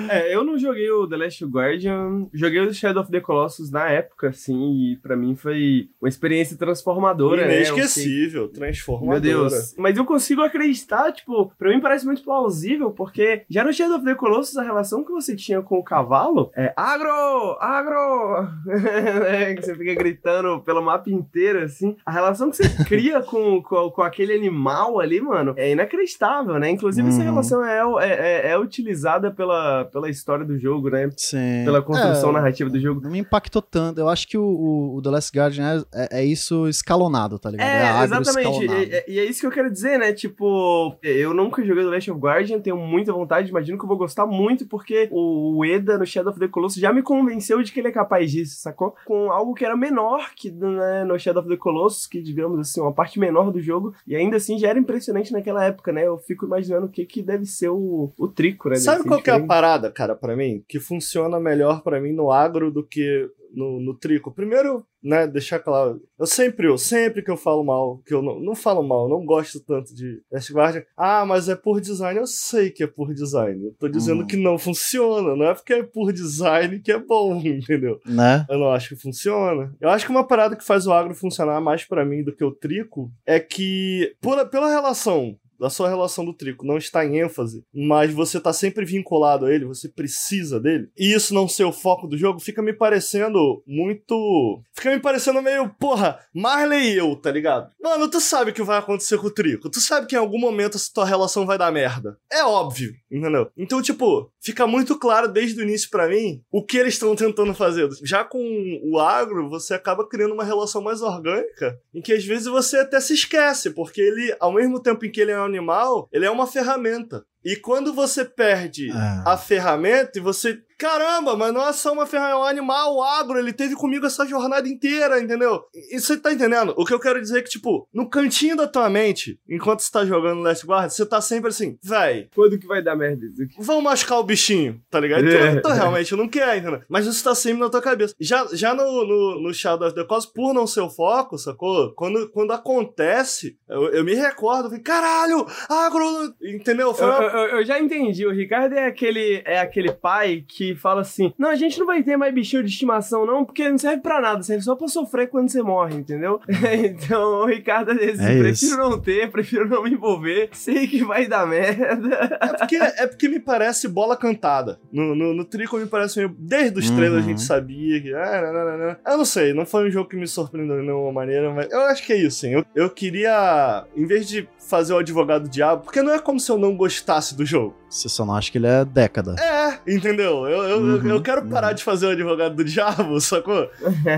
É, 0.09 0.35
eu 0.35 0.45
não 0.45 0.59
joguei 0.59 0.91
o 0.91 1.07
The 1.07 1.17
Last 1.17 1.45
Guardian, 1.45 2.27
joguei 2.33 2.61
o 2.61 2.73
Shadow 2.73 3.03
of 3.03 3.11
the 3.11 3.21
Colossus 3.21 3.71
na 3.71 3.89
época, 3.89 4.29
assim, 4.29 4.93
e 4.93 4.97
pra 4.97 5.17
mim 5.17 5.35
foi 5.35 5.89
uma 6.01 6.09
experiência 6.09 6.57
transformadora, 6.57 7.47
né? 7.47 7.57
Inesquecível, 7.57 8.49
transformadora. 8.49 9.21
Meu 9.21 9.21
Deus. 9.49 9.75
Mas 9.77 9.97
eu 9.97 10.05
consigo 10.05 10.43
acreditar, 10.43 11.13
tipo, 11.13 11.53
pra 11.59 11.71
mim 11.71 11.81
parece 11.81 12.05
muito 12.07 12.23
plausível, 12.23 12.91
porque 12.91 13.43
já 13.49 13.65
no 13.65 13.73
Shadow 13.73 13.97
of 13.97 14.05
the 14.05 14.15
Colossus, 14.15 14.57
a 14.57 14.63
relação 14.63 15.05
que 15.05 15.13
você 15.13 15.35
tinha 15.37 15.63
com 15.63 15.79
o 15.79 15.85
cavalo 15.85 16.51
é 16.57 16.73
agro, 16.77 17.57
agro, 17.61 18.49
é, 19.27 19.55
que 19.55 19.63
você 19.63 19.75
fica 19.75 19.95
gritando 19.95 20.61
pelo 20.61 20.83
mapa 20.83 21.11
inteiro, 21.11 21.61
assim. 21.63 21.97
A 22.05 22.11
relação 22.11 22.51
que 22.51 22.57
você 22.57 22.69
cria 22.85 23.21
com, 23.23 23.63
com, 23.63 23.91
com 23.91 24.03
aquele 24.03 24.33
animal 24.35 25.01
ali, 25.01 25.21
mano, 25.21 25.55
é 25.57 25.71
inacreditável, 25.73 26.59
né? 26.59 26.71
Inclusive, 26.71 27.09
essa 27.09 27.19
Uhum. 27.19 27.25
relação 27.25 27.65
é, 27.65 27.79
é, 28.01 28.13
é- 28.49 28.51
é 28.51 28.59
utilizada 28.59 29.31
pela, 29.31 29.68
pela 29.91 30.09
história 30.09 30.45
do 30.45 30.59
jogo, 30.59 30.91
né? 30.91 31.11
Sim. 31.17 31.65
Pela 31.65 31.83
construção 31.83 32.31
É, 32.31 32.33
narrativa 32.33 32.71
do 32.71 32.81
jogo. 32.81 33.01
Não 33.01 33.11
me 33.11 33.19
impactou 33.19 33.63
tanto. 33.63 34.01
Eu 34.01 34.09
acho 34.09 34.27
que 34.27 34.37
o, 34.37 34.45
o, 34.45 34.97
o 34.97 35.03
The 35.03 35.11
Last 35.11 35.37
Guardian 35.37 35.85
é, 35.93 36.03
é, 36.03 36.21
é 36.21 36.25
isso 36.25 36.69
escalonado, 36.69 37.39
tá 37.39 37.51
ligado? 37.51 37.67
É, 37.67 37.89
agro 37.89 38.21
exatamente. 38.21 38.67
E, 39.09 39.19
é 39.19 39.25
isso 39.25 39.41
que 39.41 39.47
eu 39.47 39.51
quero 39.51 39.71
dizer, 39.71 39.99
né? 39.99 40.13
Tipo, 40.13 40.97
eu 41.03 41.35
nunca 41.35 41.65
joguei 41.65 41.85
The 41.85 41.91
Last 41.91 42.11
of 42.11 42.21
Guardian, 42.21 42.61
tenho 42.61 42.77
muita 42.77 43.13
vontade, 43.13 43.51
imagino 43.51 43.79
que 43.79 43.85
eu 43.85 43.89
vou 43.89 43.99
gostar 43.99 44.27
muito, 44.27 44.67
porque 44.67 45.09
o 45.11 45.65
Eda 45.65 45.99
no 45.99 46.07
Shadow 46.07 46.31
of 46.31 46.41
the 46.41 46.49
Colossus 46.49 46.81
já 46.81 46.93
me 46.93 47.03
convenceu 47.03 47.63
de 47.63 47.73
que 47.73 47.81
ele 47.81 47.89
é 47.89 47.93
capaz 47.93 48.31
disso, 48.31 48.61
sacou? 48.61 48.95
Com 49.05 49.31
algo 49.31 49.55
que 49.55 49.65
era 49.65 49.77
menor 49.77 50.31
que 50.35 50.51
né, 50.51 51.05
no 51.05 51.19
Shadow 51.19 51.43
of 51.43 51.51
the 51.51 51.57
Colossus, 51.57 52.07
que 52.07 52.23
digamos 52.23 52.59
assim, 52.59 52.81
uma 52.81 52.93
parte 52.93 53.19
menor 53.19 53.51
do 53.51 53.61
jogo, 53.61 53.95
e 54.07 54.15
ainda 54.15 54.37
assim 54.37 54.59
já 54.59 54.69
era 54.69 54.79
impressionante 54.79 55.33
naquela 55.33 55.65
época, 55.65 55.93
né? 55.93 56.07
Eu 56.07 56.19
fico 56.19 56.47
imaginando 56.47 56.87
o 56.87 56.91
que, 56.91 57.05
que 57.05 57.23
deve 57.23 57.45
ser 57.45 57.69
o, 57.69 58.13
o 58.17 58.29
trico, 58.29 58.69
né? 58.69 58.77
Sabe 58.77 59.05
qual 59.05 59.21
que 59.21 59.31
é 59.31 59.35
a. 59.35 59.45
parada, 59.49 59.91
cara, 59.91 60.15
pra 60.15 60.37
mim? 60.37 60.63
Que 60.69 60.79
funciona 60.79 61.41
melhor 61.41 61.83
pra 61.83 62.01
mim 62.01 62.13
no 62.13 62.31
agro 62.31 62.71
do 62.71 62.87
que 62.87 63.29
no, 63.53 63.81
no 63.81 63.95
Trico. 63.95 64.31
Primeiro, 64.33 64.85
né, 65.03 65.27
deixar 65.27 65.59
claro, 65.59 66.01
eu 66.19 66.27
sempre, 66.27 66.67
eu 66.69 66.77
sempre 66.77 67.23
que 67.23 67.31
eu 67.31 67.37
falo 67.37 67.65
mal, 67.65 67.99
que 68.05 68.13
eu 68.13 68.21
não, 68.21 68.39
não 68.39 68.55
falo 68.55 68.83
mal, 68.83 69.05
eu 69.05 69.09
não 69.09 69.25
gosto 69.25 69.59
tanto 69.65 69.95
de 69.95 70.21
Last 70.31 70.53
Guardian, 70.53 70.83
ah, 70.97 71.25
mas 71.25 71.49
é 71.49 71.57
por 71.57 71.81
design, 71.81 72.19
eu 72.21 72.27
sei 72.27 72.71
que 72.71 72.83
é 72.83 72.87
por 72.87 73.15
design, 73.15 73.65
eu 73.65 73.75
tô 73.79 73.89
dizendo 73.89 74.21
Uhum. 74.21 74.27
que 74.27 74.37
não 74.37 74.59
funciona, 74.59 75.35
não 75.35 75.47
é 75.47 75.55
porque 75.55 75.73
é 75.73 75.83
por 75.83 76.13
design 76.13 76.79
que 76.81 76.93
é 76.93 76.99
bom, 76.99 77.37
entendeu? 77.41 77.99
Né? 78.05 78.45
Eu 78.51 78.59
não 78.59 78.71
acho 78.71 78.91
que 78.91 79.01
funciona. 79.01 79.75
Eu 79.81 79.89
acho 79.89 80.05
que 80.05 80.11
uma 80.11 80.27
parada 80.27 80.55
que 80.57 80.65
faz 80.65 80.87
o 80.87 80.93
agro 80.93 81.15
funcionar 81.15 81.61
mais 81.61 81.85
pra 81.85 82.05
mim 82.05 82.23
do 82.23 82.35
que 82.35 82.45
o 82.45 82.53
trico 82.53 83.11
é 83.25 83.41
que, 83.41 84.15
por, 84.21 84.45
pela 84.51 84.69
relação 84.69 85.37
da 85.59 85.71
sua 85.71 85.89
relação 85.89 86.25
do 86.25 86.33
trico 86.33 86.67
não 86.67 86.77
está 86.77 87.05
em 87.05 87.21
ênfase, 87.21 87.65
mas 87.75 88.13
você 88.13 88.41
tá 88.41 88.53
sempre 88.53 88.85
vinculado 88.85 89.47
a 89.47 89.53
ele, 89.53 89.65
você 89.65 89.89
precisa 89.89 90.61
dele, 90.61 90.89
e 90.97 91.13
isso 91.13 91.35
não 91.35 91.49
ser 91.49 91.65
o 91.65 91.73
foco 91.73 92.07
do 92.07 92.17
jogo, 92.17 92.41
fica 92.41 92.63
me 92.63 92.73
parecendo 92.73 93.63
muito. 93.67 94.63
Fica 94.75 94.91
me 94.91 95.01
parecendo 95.01 95.43
meio, 95.43 95.69
porra, 95.79 96.19
Marley 96.35 96.93
e 96.93 96.99
eu, 96.99 97.17
tá 97.17 97.31
ligado? 97.31 97.71
Mano, 97.81 98.09
tu 98.09 98.21
sabe 98.21 98.51
o 98.51 98.55
que 98.55 98.63
vai 98.63 98.79
acontecer 98.79 99.19
com 99.19 99.27
o 99.27 99.33
trico, 99.33 99.71
tu 99.71 99.81
sabe 99.81 100.07
que 100.07 100.15
em 100.15 100.19
algum 100.19 100.39
momento 100.39 100.77
essa 100.77 100.91
tua 100.93 101.05
relação 101.05 101.47
vai 101.47 101.59
dar 101.59 101.73
merda. 101.73 102.17
É 102.31 102.45
óbvio, 102.45 102.93
entendeu? 103.11 103.51
Então, 103.57 103.83
tipo, 103.83 104.31
fica 104.41 104.67
muito 104.67 104.99
claro 104.99 105.29
desde 105.29 105.61
o 105.61 105.65
início 105.65 105.91
pra 105.91 106.09
mim 106.09 106.43
o 106.51 106.65
que 106.65 106.77
eles 106.77 106.95
estão 106.95 107.15
tentando 107.17 107.55
fazer. 107.55 107.89
Já 108.03 108.25
com 108.25 108.39
o 108.85 108.99
agro, 108.99 109.49
você 109.49 109.75
acaba 109.75 110.09
criando 110.09 110.35
uma 110.35 110.45
relação 110.45 110.83
mais 110.83 111.03
orgânica, 111.03 111.79
em 111.95 112.01
que 112.01 112.13
às 112.13 112.25
vezes 112.25 112.47
você 112.47 112.79
até 112.79 113.01
se 113.01 113.15
esquece, 113.15 113.71
porque 113.71 114.01
ele, 114.01 114.35
ao 114.39 114.53
mesmo 114.53 114.81
tempo 114.81 115.05
em 115.05 115.11
que 115.11 115.21
ele 115.21 115.33
é 115.33 115.41
um 115.41 115.48
animal, 115.49 116.09
ele 116.13 116.25
é 116.27 116.31
uma 116.31 116.47
ferramenta. 116.47 117.25
E 117.45 117.57
quando 117.57 117.93
você 117.95 118.25
perde 118.25 118.91
É. 118.91 119.23
a 119.27 119.37
ferramenta 119.37 120.19
e 120.19 120.21
você. 120.21 120.61
Caramba, 120.79 121.37
mas 121.37 121.53
não 121.53 121.67
é 121.69 121.73
só 121.73 121.93
uma 121.93 122.07
ferramenta, 122.07 122.37
é 122.37 122.39
um 122.39 122.45
animal, 122.45 122.95
o 122.97 123.03
agro, 123.03 123.39
ele 123.39 123.53
teve 123.53 123.75
comigo 123.75 124.07
essa 124.07 124.25
jornada 124.27 124.69
inteira, 124.69 125.21
entendeu? 125.21 125.63
E 125.91 125.99
você 125.99 126.17
tá 126.17 126.33
entendendo? 126.33 126.73
O 126.77 126.85
que 126.85 126.95
eu 126.95 127.01
quero 127.01 127.21
dizer 127.21 127.41
é 127.41 127.43
que, 127.43 127.51
tipo, 127.51 127.89
no 127.93 128.09
cantinho 128.09 128.57
da 128.57 128.69
tua 128.69 128.89
mente, 128.89 129.41
enquanto 129.49 129.81
você 129.81 129.91
tá 129.91 130.05
jogando 130.07 130.41
Last 130.41 130.65
Guard, 130.65 130.91
você 130.91 131.05
tá 131.05 131.21
sempre 131.21 131.49
assim, 131.49 131.77
véi, 131.83 132.29
Quando 132.35 132.59
que 132.59 132.67
vai 132.67 132.81
dar 132.83 132.95
merda 132.95 133.27
isso 133.27 133.43
aqui? 133.43 133.55
vão 133.59 133.81
machucar 133.81 134.19
o 134.21 134.23
bichinho, 134.23 134.81
tá 134.89 135.01
ligado? 135.01 135.27
Então, 135.27 135.41
É. 135.41 135.51
então 135.53 135.73
realmente 135.73 136.15
não 136.15 136.29
quer, 136.29 136.59
entendeu? 136.59 136.81
Mas 136.89 137.07
isso 137.07 137.25
tá 137.25 137.35
sempre 137.35 137.59
na 137.61 137.69
tua 137.71 137.83
cabeça. 137.83 138.15
Já, 138.21 138.47
já 138.53 138.73
no, 138.73 139.05
no, 139.05 139.43
no 139.43 139.53
Shadow 139.53 139.89
of 139.89 139.97
the 139.97 140.05
Colossus, 140.05 140.31
por 140.33 140.55
não 140.55 140.67
ser 140.67 140.81
o 140.83 140.91
foco, 140.91 141.37
sacou? 141.39 141.93
Quando, 141.95 142.29
quando 142.31 142.53
acontece, 142.53 143.57
eu, 143.69 143.89
eu 143.93 144.05
me 144.05 144.15
recordo, 144.15 144.67
eu 144.67 144.71
falei, 144.71 144.83
caralho, 144.83 145.45
agro, 145.69 146.05
entendeu? 146.43 146.95
Foi 146.95 147.07
Eu, 147.07 147.11
uma 147.11 147.23
eu- 147.25 147.59
eu 147.59 147.65
já 147.65 147.81
entendi. 147.81 148.25
O 148.27 148.33
Ricardo 148.33 148.75
é 148.75 148.87
aquele, 148.87 149.43
é 149.45 149.59
aquele 149.59 149.93
pai 149.93 150.45
que 150.47 150.68
fala 150.75 151.01
assim: 151.03 151.33
Não, 151.39 151.49
a 151.51 151.55
gente 151.57 151.79
não 151.79 151.87
vai 151.87 152.03
ter 152.03 152.17
mais 152.17 152.33
bichinho 152.35 152.63
de 152.63 152.71
estimação, 152.71 153.25
não, 153.27 153.45
porque 153.45 153.69
não 153.69 153.79
serve 153.79 154.03
pra 154.03 154.21
nada, 154.21 154.43
serve 154.43 154.63
só 154.63 154.75
pra 154.75 154.89
sofrer 154.89 155.29
quando 155.29 155.49
você 155.49 155.63
morre, 155.63 155.97
entendeu? 155.97 156.41
então 156.85 157.43
o 157.43 157.47
Ricardo 157.47 157.93
é 157.93 157.95
desse. 157.95 158.23
É 158.23 158.39
prefiro 158.39 158.51
isso. 158.53 158.77
não 158.79 158.99
ter, 159.01 159.31
prefiro 159.31 159.69
não 159.69 159.83
me 159.83 159.91
envolver, 159.91 160.49
sei 160.53 160.87
que 160.87 161.05
vai 161.05 161.27
dar 161.27 161.47
merda. 161.47 162.39
É 162.41 162.47
porque, 162.59 162.77
é 162.77 163.07
porque 163.07 163.29
me 163.29 163.41
parece 163.41 163.89
bola 163.89 164.17
cantada. 164.17 164.79
No, 164.93 165.15
no, 165.15 165.35
no 165.35 165.45
Trico 165.45 165.77
me 165.77 165.87
parece 165.87 166.19
meio. 166.19 166.35
Desde 166.39 166.79
os 166.79 166.89
Uhum. 166.91 166.97
trailers 166.97 167.25
a 167.25 167.29
gente 167.29 167.43
sabia 167.43 168.01
que. 168.01 168.15
Ah, 168.15 168.43
não, 168.43 168.53
não, 168.53 168.65
não, 168.65 168.79
não. 168.79 168.97
Eu 169.13 169.19
não 169.19 169.25
sei, 169.25 169.53
não 169.53 169.67
foi 169.67 169.87
um 169.87 169.91
jogo 169.91 170.09
que 170.09 170.17
me 170.17 170.27
surpreendeu 170.27 170.77
de 170.81 170.87
nenhuma 170.87 171.13
maneira, 171.13 171.53
mas 171.53 171.71
eu 171.71 171.81
acho 171.83 172.05
que 172.05 172.13
é 172.13 172.17
isso, 172.17 172.39
sim. 172.41 172.53
Eu, 172.55 172.65
eu 172.75 172.91
queria, 172.91 173.85
em 173.97 174.07
vez 174.07 174.29
de 174.29 174.49
fazer 174.69 174.93
o 174.93 174.99
advogado 174.99 175.45
do 175.45 175.49
diabo, 175.51 175.83
porque 175.85 176.03
não 176.03 176.13
é 176.13 176.19
como 176.19 176.39
se 176.41 176.51
eu 176.51 176.59
não 176.59 176.77
gostasse 176.77 177.37
do 177.37 177.45
jogo. 177.45 177.75
Você 177.89 178.09
só 178.09 178.25
não 178.25 178.35
acha 178.35 178.51
que 178.51 178.59
ele 178.59 178.67
é 178.67 178.85
década. 178.85 179.35
É, 179.41 179.79
entendeu? 179.93 180.47
Eu, 180.47 180.63
eu, 180.65 180.79
Uhum, 180.79 181.09
eu 181.09 181.23
quero 181.23 181.47
parar 181.47 181.69
uhum. 181.69 181.75
de 181.75 181.85
fazer 181.85 182.07
o 182.07 182.11
advogado 182.11 182.55
do 182.55 182.65
diabo, 182.65 183.21
sacou? 183.21 183.71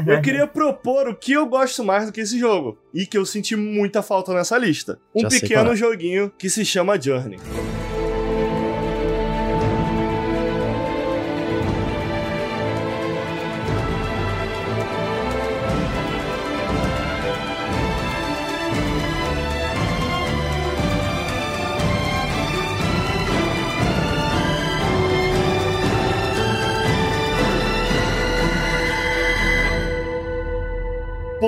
Eu 0.07 0.21
queria 0.21 0.47
propor 0.47 1.09
o 1.09 1.15
que 1.15 1.33
eu 1.33 1.47
gosto 1.47 1.85
mais 1.85 2.07
do 2.07 2.13
que 2.13 2.21
esse 2.21 2.39
jogo. 2.39 2.79
E 2.93 3.07
que 3.07 3.17
eu 3.17 3.25
senti 3.25 3.57
muita 3.57 4.03
falta 4.03 4.35
nessa 4.35 4.59
lista. 4.59 4.99
Um 5.15 5.23
Já 5.23 5.29
pequeno 5.29 5.73
é. 5.73 5.77
joguinho 5.77 6.33
que 6.37 6.51
se 6.51 6.65
chama 6.65 7.01
Journey. 7.01 7.39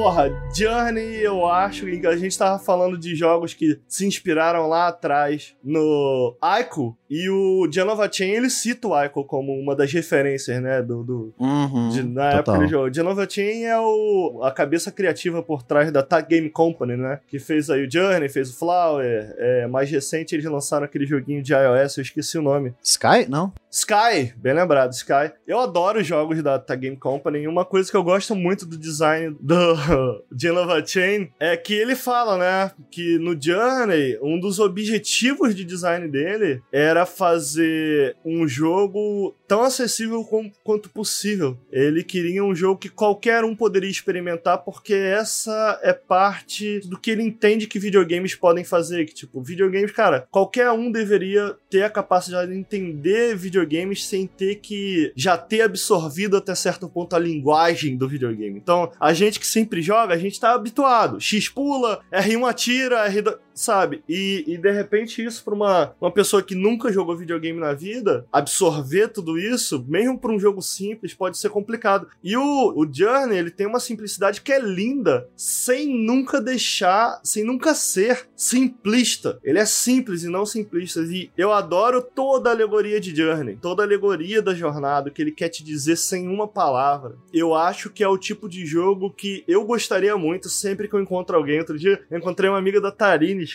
Porra, 0.03 0.33
Journey, 0.53 1.21
eu 1.23 1.47
acho 1.47 1.87
que 1.87 2.05
a 2.09 2.17
gente 2.17 2.37
tava 2.37 2.59
falando 2.59 2.99
de 2.99 3.15
jogos 3.15 3.55
que 3.55 3.79
se 3.87 4.05
inspiraram 4.05 4.67
lá 4.67 4.89
atrás 4.89 5.55
no 5.63 6.37
Ico, 6.61 6.99
e 7.09 7.29
o 7.31 7.69
Genova 7.71 8.11
Chain, 8.11 8.31
ele 8.31 8.51
cita 8.51 8.89
o 8.89 9.01
Ico 9.01 9.23
como 9.25 9.53
uma 9.53 9.77
das 9.77 9.93
referências, 9.93 10.61
né, 10.61 10.83
do, 10.83 11.05
do, 11.05 11.35
Uhum, 11.39 11.89
de- 11.91 12.03
na 12.03 12.31
época 12.31 12.43
total. 12.43 12.61
do 12.63 12.69
jogo. 12.69 12.93
Genova 12.95 13.29
Chain 13.31 13.63
é 13.65 13.79
o, 13.79 14.41
a 14.43 14.51
cabeça 14.51 14.91
criativa 14.91 15.41
por 15.41 15.63
trás 15.63 15.93
da 15.93 16.03
Tag 16.03 16.27
Game 16.29 16.51
Company, 16.51 16.97
né? 16.97 17.21
Que 17.29 17.39
fez 17.39 17.71
aí 17.71 17.87
o 17.87 17.91
Journey, 17.91 18.29
fez 18.29 18.51
o 18.51 18.59
Flower. 18.59 19.35
É, 19.39 19.67
mais 19.69 19.89
recente 19.91 20.35
eles 20.35 20.47
lançaram 20.47 20.85
aquele 20.85 21.07
joguinho 21.07 21.43
de 21.43 21.53
iOS, 21.53 21.99
eu 21.99 22.03
esqueci 22.03 22.39
o 22.39 22.43
nome. 22.43 22.75
Sky? 22.83 23.27
Não? 23.29 23.53
Sky, 23.71 24.33
bem 24.37 24.53
lembrado, 24.55 24.93
Sky. 24.93 25.33
Eu 25.47 25.61
adoro 25.61 26.01
os 26.01 26.07
jogos 26.07 26.43
da 26.43 26.59
Tag 26.59 26.81
Game 26.81 26.97
Company 26.97 27.41
e 27.41 27.49
uma 27.49 27.65
coisa 27.65 27.89
que 27.91 27.97
eu 27.97 28.03
gosto 28.03 28.35
muito 28.35 28.67
do 28.67 28.77
design 28.79 29.37
do 29.39 29.75
Genova 30.37 30.85
Chain 30.85 31.31
é 31.39 31.57
que 31.57 31.75
ele 31.75 31.95
fala, 31.95 32.39
né, 32.39 32.73
que 32.91 33.19
no 33.19 33.41
Journey, 33.41 34.19
um 34.23 34.39
dos 34.39 34.59
objetivos 34.59 35.55
de 35.55 35.65
design 35.65 36.09
dele 36.09 36.63
era 36.73 37.05
fazer 37.07 38.17
um 38.25 38.47
jogo 38.47 39.35
tão 39.47 39.63
acessível 39.63 40.25
com- 40.25 40.51
quanto 40.65 40.89
possível. 40.89 41.59
Ele 41.71 42.03
queria 42.03 42.43
um 42.43 42.55
jogo 42.55 42.79
que 42.81 42.89
qualquer 42.89 43.45
um 43.45 43.55
poderia 43.55 43.91
experimentar 43.91 44.59
porque 44.59 44.95
essa 44.95 45.79
é 45.83 45.93
parte 45.93 46.81
do 46.89 46.99
que 46.99 47.11
ele 47.11 47.23
entende 47.23 47.67
que 47.67 47.79
videogames 47.79 48.35
podem 48.35 48.65
fazer, 48.65 49.05
que 49.05 49.15
tipo, 49.15 49.43
videogames, 49.43 49.93
cara, 49.93 50.27
qualquer 50.31 50.71
um 50.71 50.91
deveria 50.91 51.55
ter 51.69 51.83
a 51.83 51.91
capacidade 51.91 52.51
de 52.51 52.59
entender 52.59 53.37
videogames 53.37 54.07
sem 54.07 54.27
ter 54.27 54.57
que 54.57 55.13
já 55.15 55.37
ter 55.37 55.63
absorvido 55.63 56.37
até 56.37 56.55
certo 56.55 56.89
ponto 56.89 57.15
a 57.15 57.19
linguagem 57.19 57.97
do 57.97 58.09
videogame. 58.09 58.59
Então, 58.59 58.91
a 58.99 59.13
gente 59.13 59.39
que 59.39 59.47
sempre 59.47 59.82
joga, 59.83 60.15
a 60.15 60.19
gente 60.19 60.41
tá 60.41 60.53
habituado. 60.53 61.21
X 61.21 61.49
pula, 61.49 62.01
R1 62.13 62.49
atira, 62.49 63.11
R2, 63.11 63.37
sabe? 63.55 64.03
E, 64.09 64.45
e 64.47 64.57
de 64.57 64.71
repente 64.71 65.25
isso 65.25 65.45
pra 65.45 65.55
uma, 65.55 65.95
uma 66.01 66.11
pessoa 66.11 66.43
que 66.43 66.55
nunca 66.55 66.93
jogou 66.93 67.17
videogame 67.17 67.59
na 67.59 67.73
vida, 67.73 68.27
absorver 68.33 69.09
tudo 69.09 69.39
isso, 69.39 69.85
mesmo 69.89 70.19
pra 70.19 70.33
um 70.33 70.39
jogo 70.39 70.63
simples, 70.63 71.15
pode 71.15 71.39
ser 71.39 71.51
complicado. 71.51 72.07
E 72.23 72.37
o, 72.37 72.73
o 72.77 72.87
Journey, 72.91 73.39
ele 73.39 73.51
tem 73.51 73.67
uma 73.67 73.81
simplicidade 73.81 74.41
que 74.41 74.53
é 74.53 74.61
linda, 74.61 75.29
sem 75.37 75.89
nunca 75.89 76.41
deixar, 76.41 77.21
sem 77.23 77.45
nunca 77.45 77.75
ser 77.75 78.29
simplista. 78.37 79.39
Ele 79.43 79.59
é 79.59 79.65
simples 79.65 80.23
e 80.23 80.29
não 80.29 80.45
simplista. 80.47 81.01
E 81.01 81.31
eu 81.37 81.53
adoro 81.53 82.03
toda 82.03 82.51
a 82.51 82.53
alegoria 82.53 83.01
de 83.01 83.15
Journey, 83.15 83.57
toda 83.57 83.83
a 83.83 83.87
alegoria 83.87 84.43
da 84.43 84.55
jornada, 84.55 85.11
que 85.11 85.23
ele 85.23 85.33
quer 85.33 85.49
te 85.49 85.65
dizer 85.65 85.97
sem 85.97 86.29
uma 86.29 86.49
palavra. 86.49 87.17
Eu 87.33 87.55
acho 87.55 87.91
que 87.91 88.03
é 88.03 88.09
o 88.09 88.19
tipo 88.19 88.49
de 88.49 88.65
jogo 88.67 89.11
que 89.11 89.45
eu 89.47 89.65
gostaria 89.65 90.17
muito 90.17 90.49
sempre 90.49 90.89
que 90.89 90.95
eu 90.95 91.01
encontro 91.01 91.37
alguém. 91.37 91.59
Outro 91.59 91.79
dia 91.79 92.03
eu 92.11 92.19
encontrei 92.19 92.49
uma 92.49 92.59
amiga 92.59 92.81
da 92.81 92.91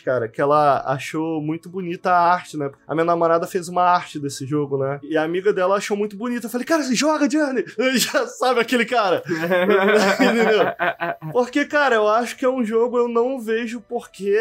Cara, 0.04 0.28
que 0.28 0.42
ela 0.42 0.84
achou 0.86 1.42
muito 1.42 1.70
bonita 1.70 2.12
a 2.12 2.34
arte, 2.34 2.58
né? 2.58 2.70
A 2.88 2.94
minha 2.94 3.06
namorada 3.06 3.48
fez 3.48 3.68
uma 3.68 3.84
arte 3.84 4.20
desse 4.20 4.46
jogo, 4.46 4.78
né? 4.78 5.00
E 5.04 5.18
a 5.18 5.24
amiga 5.24 5.54
dela 5.54 5.78
achou 5.78 5.96
muito 5.96 6.16
bonita. 6.16 6.48
Eu 6.48 6.50
falei, 6.50 6.66
cara, 6.66 6.84
joga 6.94 7.30
Journey! 7.30 7.66
Já 7.98 8.28
sabe 8.28 8.60
aquele 8.60 8.86
cara. 8.86 9.24
Entendeu? 10.16 11.32
Porque, 11.32 11.66
cara, 11.66 11.96
eu 11.96 12.08
acho 12.08 12.36
que 12.36 12.46
é 12.46 12.50
um 12.50 12.64
jogo 12.64 12.98
eu 12.98 13.08
não 13.08 13.40
vejo 13.40 13.82
porque, 13.82 14.38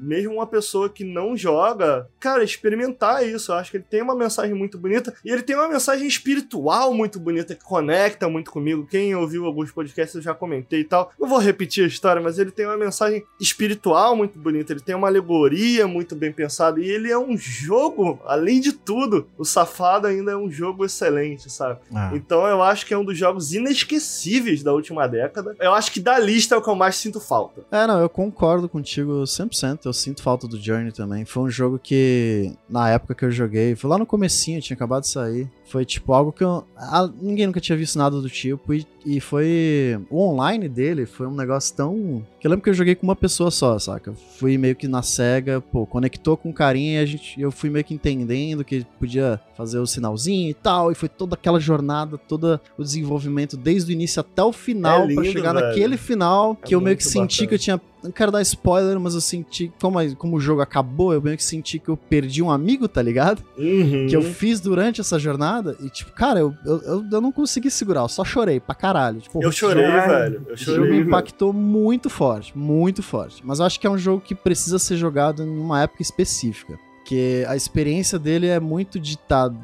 mesmo 0.00 0.34
uma 0.34 0.46
pessoa 0.46 0.88
que 0.88 1.04
não 1.04 1.36
joga, 1.36 2.08
cara, 2.18 2.42
experimentar 2.42 3.26
isso. 3.26 3.52
Eu 3.52 3.56
acho 3.56 3.70
que 3.70 3.76
ele 3.76 3.86
tem 3.88 4.02
uma 4.02 4.14
mensagem 4.14 4.54
muito 4.54 4.78
bonita 4.78 5.14
e 5.24 5.30
ele 5.30 5.42
tem 5.42 5.56
uma 5.56 5.68
mensagem 5.68 6.06
espiritual 6.06 6.94
muito 6.94 7.18
bonita 7.18 7.54
que 7.54 7.64
conecta 7.64 8.28
muito 8.28 8.50
comigo. 8.50 8.86
Quem 8.86 9.14
ouviu 9.14 9.44
alguns 9.44 9.70
podcasts 9.70 10.14
eu 10.14 10.22
já 10.22 10.34
comentei 10.34 10.80
e 10.80 10.84
tal. 10.84 11.12
Não 11.18 11.28
vou 11.28 11.38
repetir 11.38 11.84
a 11.84 11.88
história, 11.88 12.22
mas 12.22 12.38
ele 12.38 12.50
tem 12.50 12.66
uma 12.66 12.76
mensagem 12.76 13.24
espiritual 13.40 14.16
muito 14.16 14.38
bonita. 14.38 14.72
Ele 14.78 14.84
tem 14.84 14.94
uma 14.94 15.08
alegoria 15.08 15.86
muito 15.86 16.14
bem 16.14 16.32
pensada 16.32 16.80
e 16.80 16.88
ele 16.88 17.10
é 17.10 17.18
um 17.18 17.36
jogo, 17.36 18.20
além 18.24 18.60
de 18.60 18.72
tudo, 18.72 19.26
o 19.36 19.44
Safado 19.44 20.06
ainda 20.06 20.32
é 20.32 20.36
um 20.36 20.50
jogo 20.50 20.84
excelente, 20.84 21.50
sabe? 21.50 21.80
Ah. 21.92 22.12
Então 22.14 22.46
eu 22.46 22.62
acho 22.62 22.86
que 22.86 22.94
é 22.94 22.98
um 22.98 23.04
dos 23.04 23.18
jogos 23.18 23.52
inesquecíveis 23.52 24.62
da 24.62 24.72
última 24.72 25.06
década. 25.08 25.56
Eu 25.58 25.74
acho 25.74 25.90
que 25.90 26.00
da 26.00 26.18
lista 26.18 26.54
é 26.54 26.58
o 26.58 26.62
que 26.62 26.68
eu 26.68 26.76
mais 26.76 26.96
sinto 26.96 27.20
falta. 27.20 27.62
É, 27.70 27.86
não, 27.86 28.00
eu 28.00 28.08
concordo 28.08 28.68
contigo 28.68 29.22
100%. 29.24 29.80
Eu 29.84 29.92
sinto 29.92 30.22
falta 30.22 30.46
do 30.46 30.58
Journey 30.58 30.92
também. 30.92 31.24
Foi 31.24 31.42
um 31.42 31.50
jogo 31.50 31.78
que, 31.78 32.52
na 32.68 32.88
época 32.90 33.14
que 33.14 33.24
eu 33.24 33.30
joguei, 33.30 33.74
foi 33.74 33.90
lá 33.90 33.98
no 33.98 34.06
comecinho, 34.06 34.60
tinha 34.60 34.76
acabado 34.76 35.02
de 35.02 35.10
sair. 35.10 35.50
Foi 35.68 35.84
tipo 35.84 36.12
algo 36.12 36.32
que 36.32 36.42
eu, 36.42 36.64
ah, 36.76 37.08
ninguém 37.20 37.46
nunca 37.46 37.60
tinha 37.60 37.76
visto 37.76 37.98
nada 37.98 38.20
do 38.20 38.28
tipo. 38.30 38.72
E, 38.72 38.86
e 39.04 39.20
foi. 39.20 40.00
O 40.10 40.20
online 40.22 40.68
dele 40.68 41.04
foi 41.04 41.26
um 41.26 41.34
negócio 41.34 41.74
tão. 41.76 42.24
Que 42.40 42.46
eu 42.46 42.50
lembro 42.50 42.64
que 42.64 42.70
eu 42.70 42.74
joguei 42.74 42.94
com 42.94 43.06
uma 43.06 43.16
pessoa 43.16 43.50
só, 43.50 43.78
saca? 43.78 44.14
Fui 44.38 44.56
meio 44.56 44.74
que 44.74 44.88
na 44.88 45.02
SEGA, 45.02 45.60
pô, 45.60 45.84
conectou 45.86 46.36
com 46.36 46.52
carinha 46.52 47.00
e 47.00 47.02
a 47.02 47.06
gente, 47.06 47.40
eu 47.40 47.50
fui 47.50 47.68
meio 47.68 47.84
que 47.84 47.92
entendendo 47.94 48.64
que 48.64 48.86
podia 48.98 49.40
fazer 49.56 49.78
o 49.78 49.86
sinalzinho 49.86 50.48
e 50.50 50.54
tal. 50.54 50.90
E 50.90 50.94
foi 50.94 51.08
toda 51.08 51.34
aquela 51.34 51.60
jornada, 51.60 52.16
todo 52.16 52.58
o 52.78 52.82
desenvolvimento 52.82 53.56
desde 53.56 53.92
o 53.92 53.94
início 53.94 54.20
até 54.20 54.42
o 54.42 54.52
final, 54.52 55.02
É 55.02 55.06
lindo, 55.08 55.20
pra 55.22 55.30
chegar 55.30 55.52
velho. 55.54 55.66
naquele 55.66 55.96
final 55.96 56.54
que 56.56 56.72
É 56.72 56.76
eu 56.76 56.80
meio 56.80 56.96
que 56.96 57.02
muito 57.04 57.12
senti 57.12 57.36
bacana. 57.44 57.48
que 57.48 57.54
eu 57.54 57.58
tinha. 57.58 57.80
Não 58.08 58.12
quero 58.12 58.32
dar 58.32 58.40
spoiler, 58.42 58.98
mas 58.98 59.14
eu 59.14 59.20
senti. 59.20 59.70
Como, 59.80 60.16
como 60.16 60.36
o 60.36 60.40
jogo 60.40 60.60
acabou, 60.62 61.12
eu 61.12 61.20
meio 61.20 61.36
que 61.36 61.44
senti 61.44 61.78
que 61.78 61.88
eu 61.88 61.96
perdi 61.96 62.42
um 62.42 62.50
amigo, 62.50 62.88
tá 62.88 63.02
ligado? 63.02 63.42
Uhum. 63.56 64.06
Que 64.08 64.16
eu 64.16 64.22
fiz 64.22 64.60
durante 64.60 65.00
essa 65.00 65.18
jornada. 65.18 65.76
E, 65.80 65.90
tipo, 65.90 66.12
cara, 66.12 66.40
eu, 66.40 66.54
eu, 66.64 66.78
eu, 66.82 67.04
eu 67.12 67.20
não 67.20 67.30
consegui 67.30 67.70
segurar, 67.70 68.00
eu 68.00 68.08
só 68.08 68.24
chorei 68.24 68.58
pra 68.60 68.74
caralho. 68.74 69.20
Tipo, 69.20 69.42
Eu 69.42 69.52
chorei, 69.52 69.86
Já- 69.86 70.06
velho. 70.06 70.42
Eu 70.48 70.54
o 70.54 70.56
jogo 70.56 70.76
chorei. 70.76 70.90
me 70.90 70.96
velho. 70.98 71.08
impactou 71.08 71.52
muito 71.52 72.08
forte, 72.08 72.56
muito 72.56 73.02
forte. 73.02 73.42
Mas 73.44 73.58
eu 73.60 73.66
acho 73.66 73.78
que 73.78 73.86
é 73.86 73.90
um 73.90 73.98
jogo 73.98 74.20
que 74.22 74.34
precisa 74.34 74.78
ser 74.78 74.96
jogado 74.96 75.42
em 75.42 75.58
uma 75.58 75.82
época 75.82 76.02
específica. 76.02 76.78
Porque 76.98 77.44
a 77.48 77.56
experiência 77.56 78.18
dele 78.18 78.46
é 78.48 78.60
muito 78.60 78.98
ditada, 79.00 79.56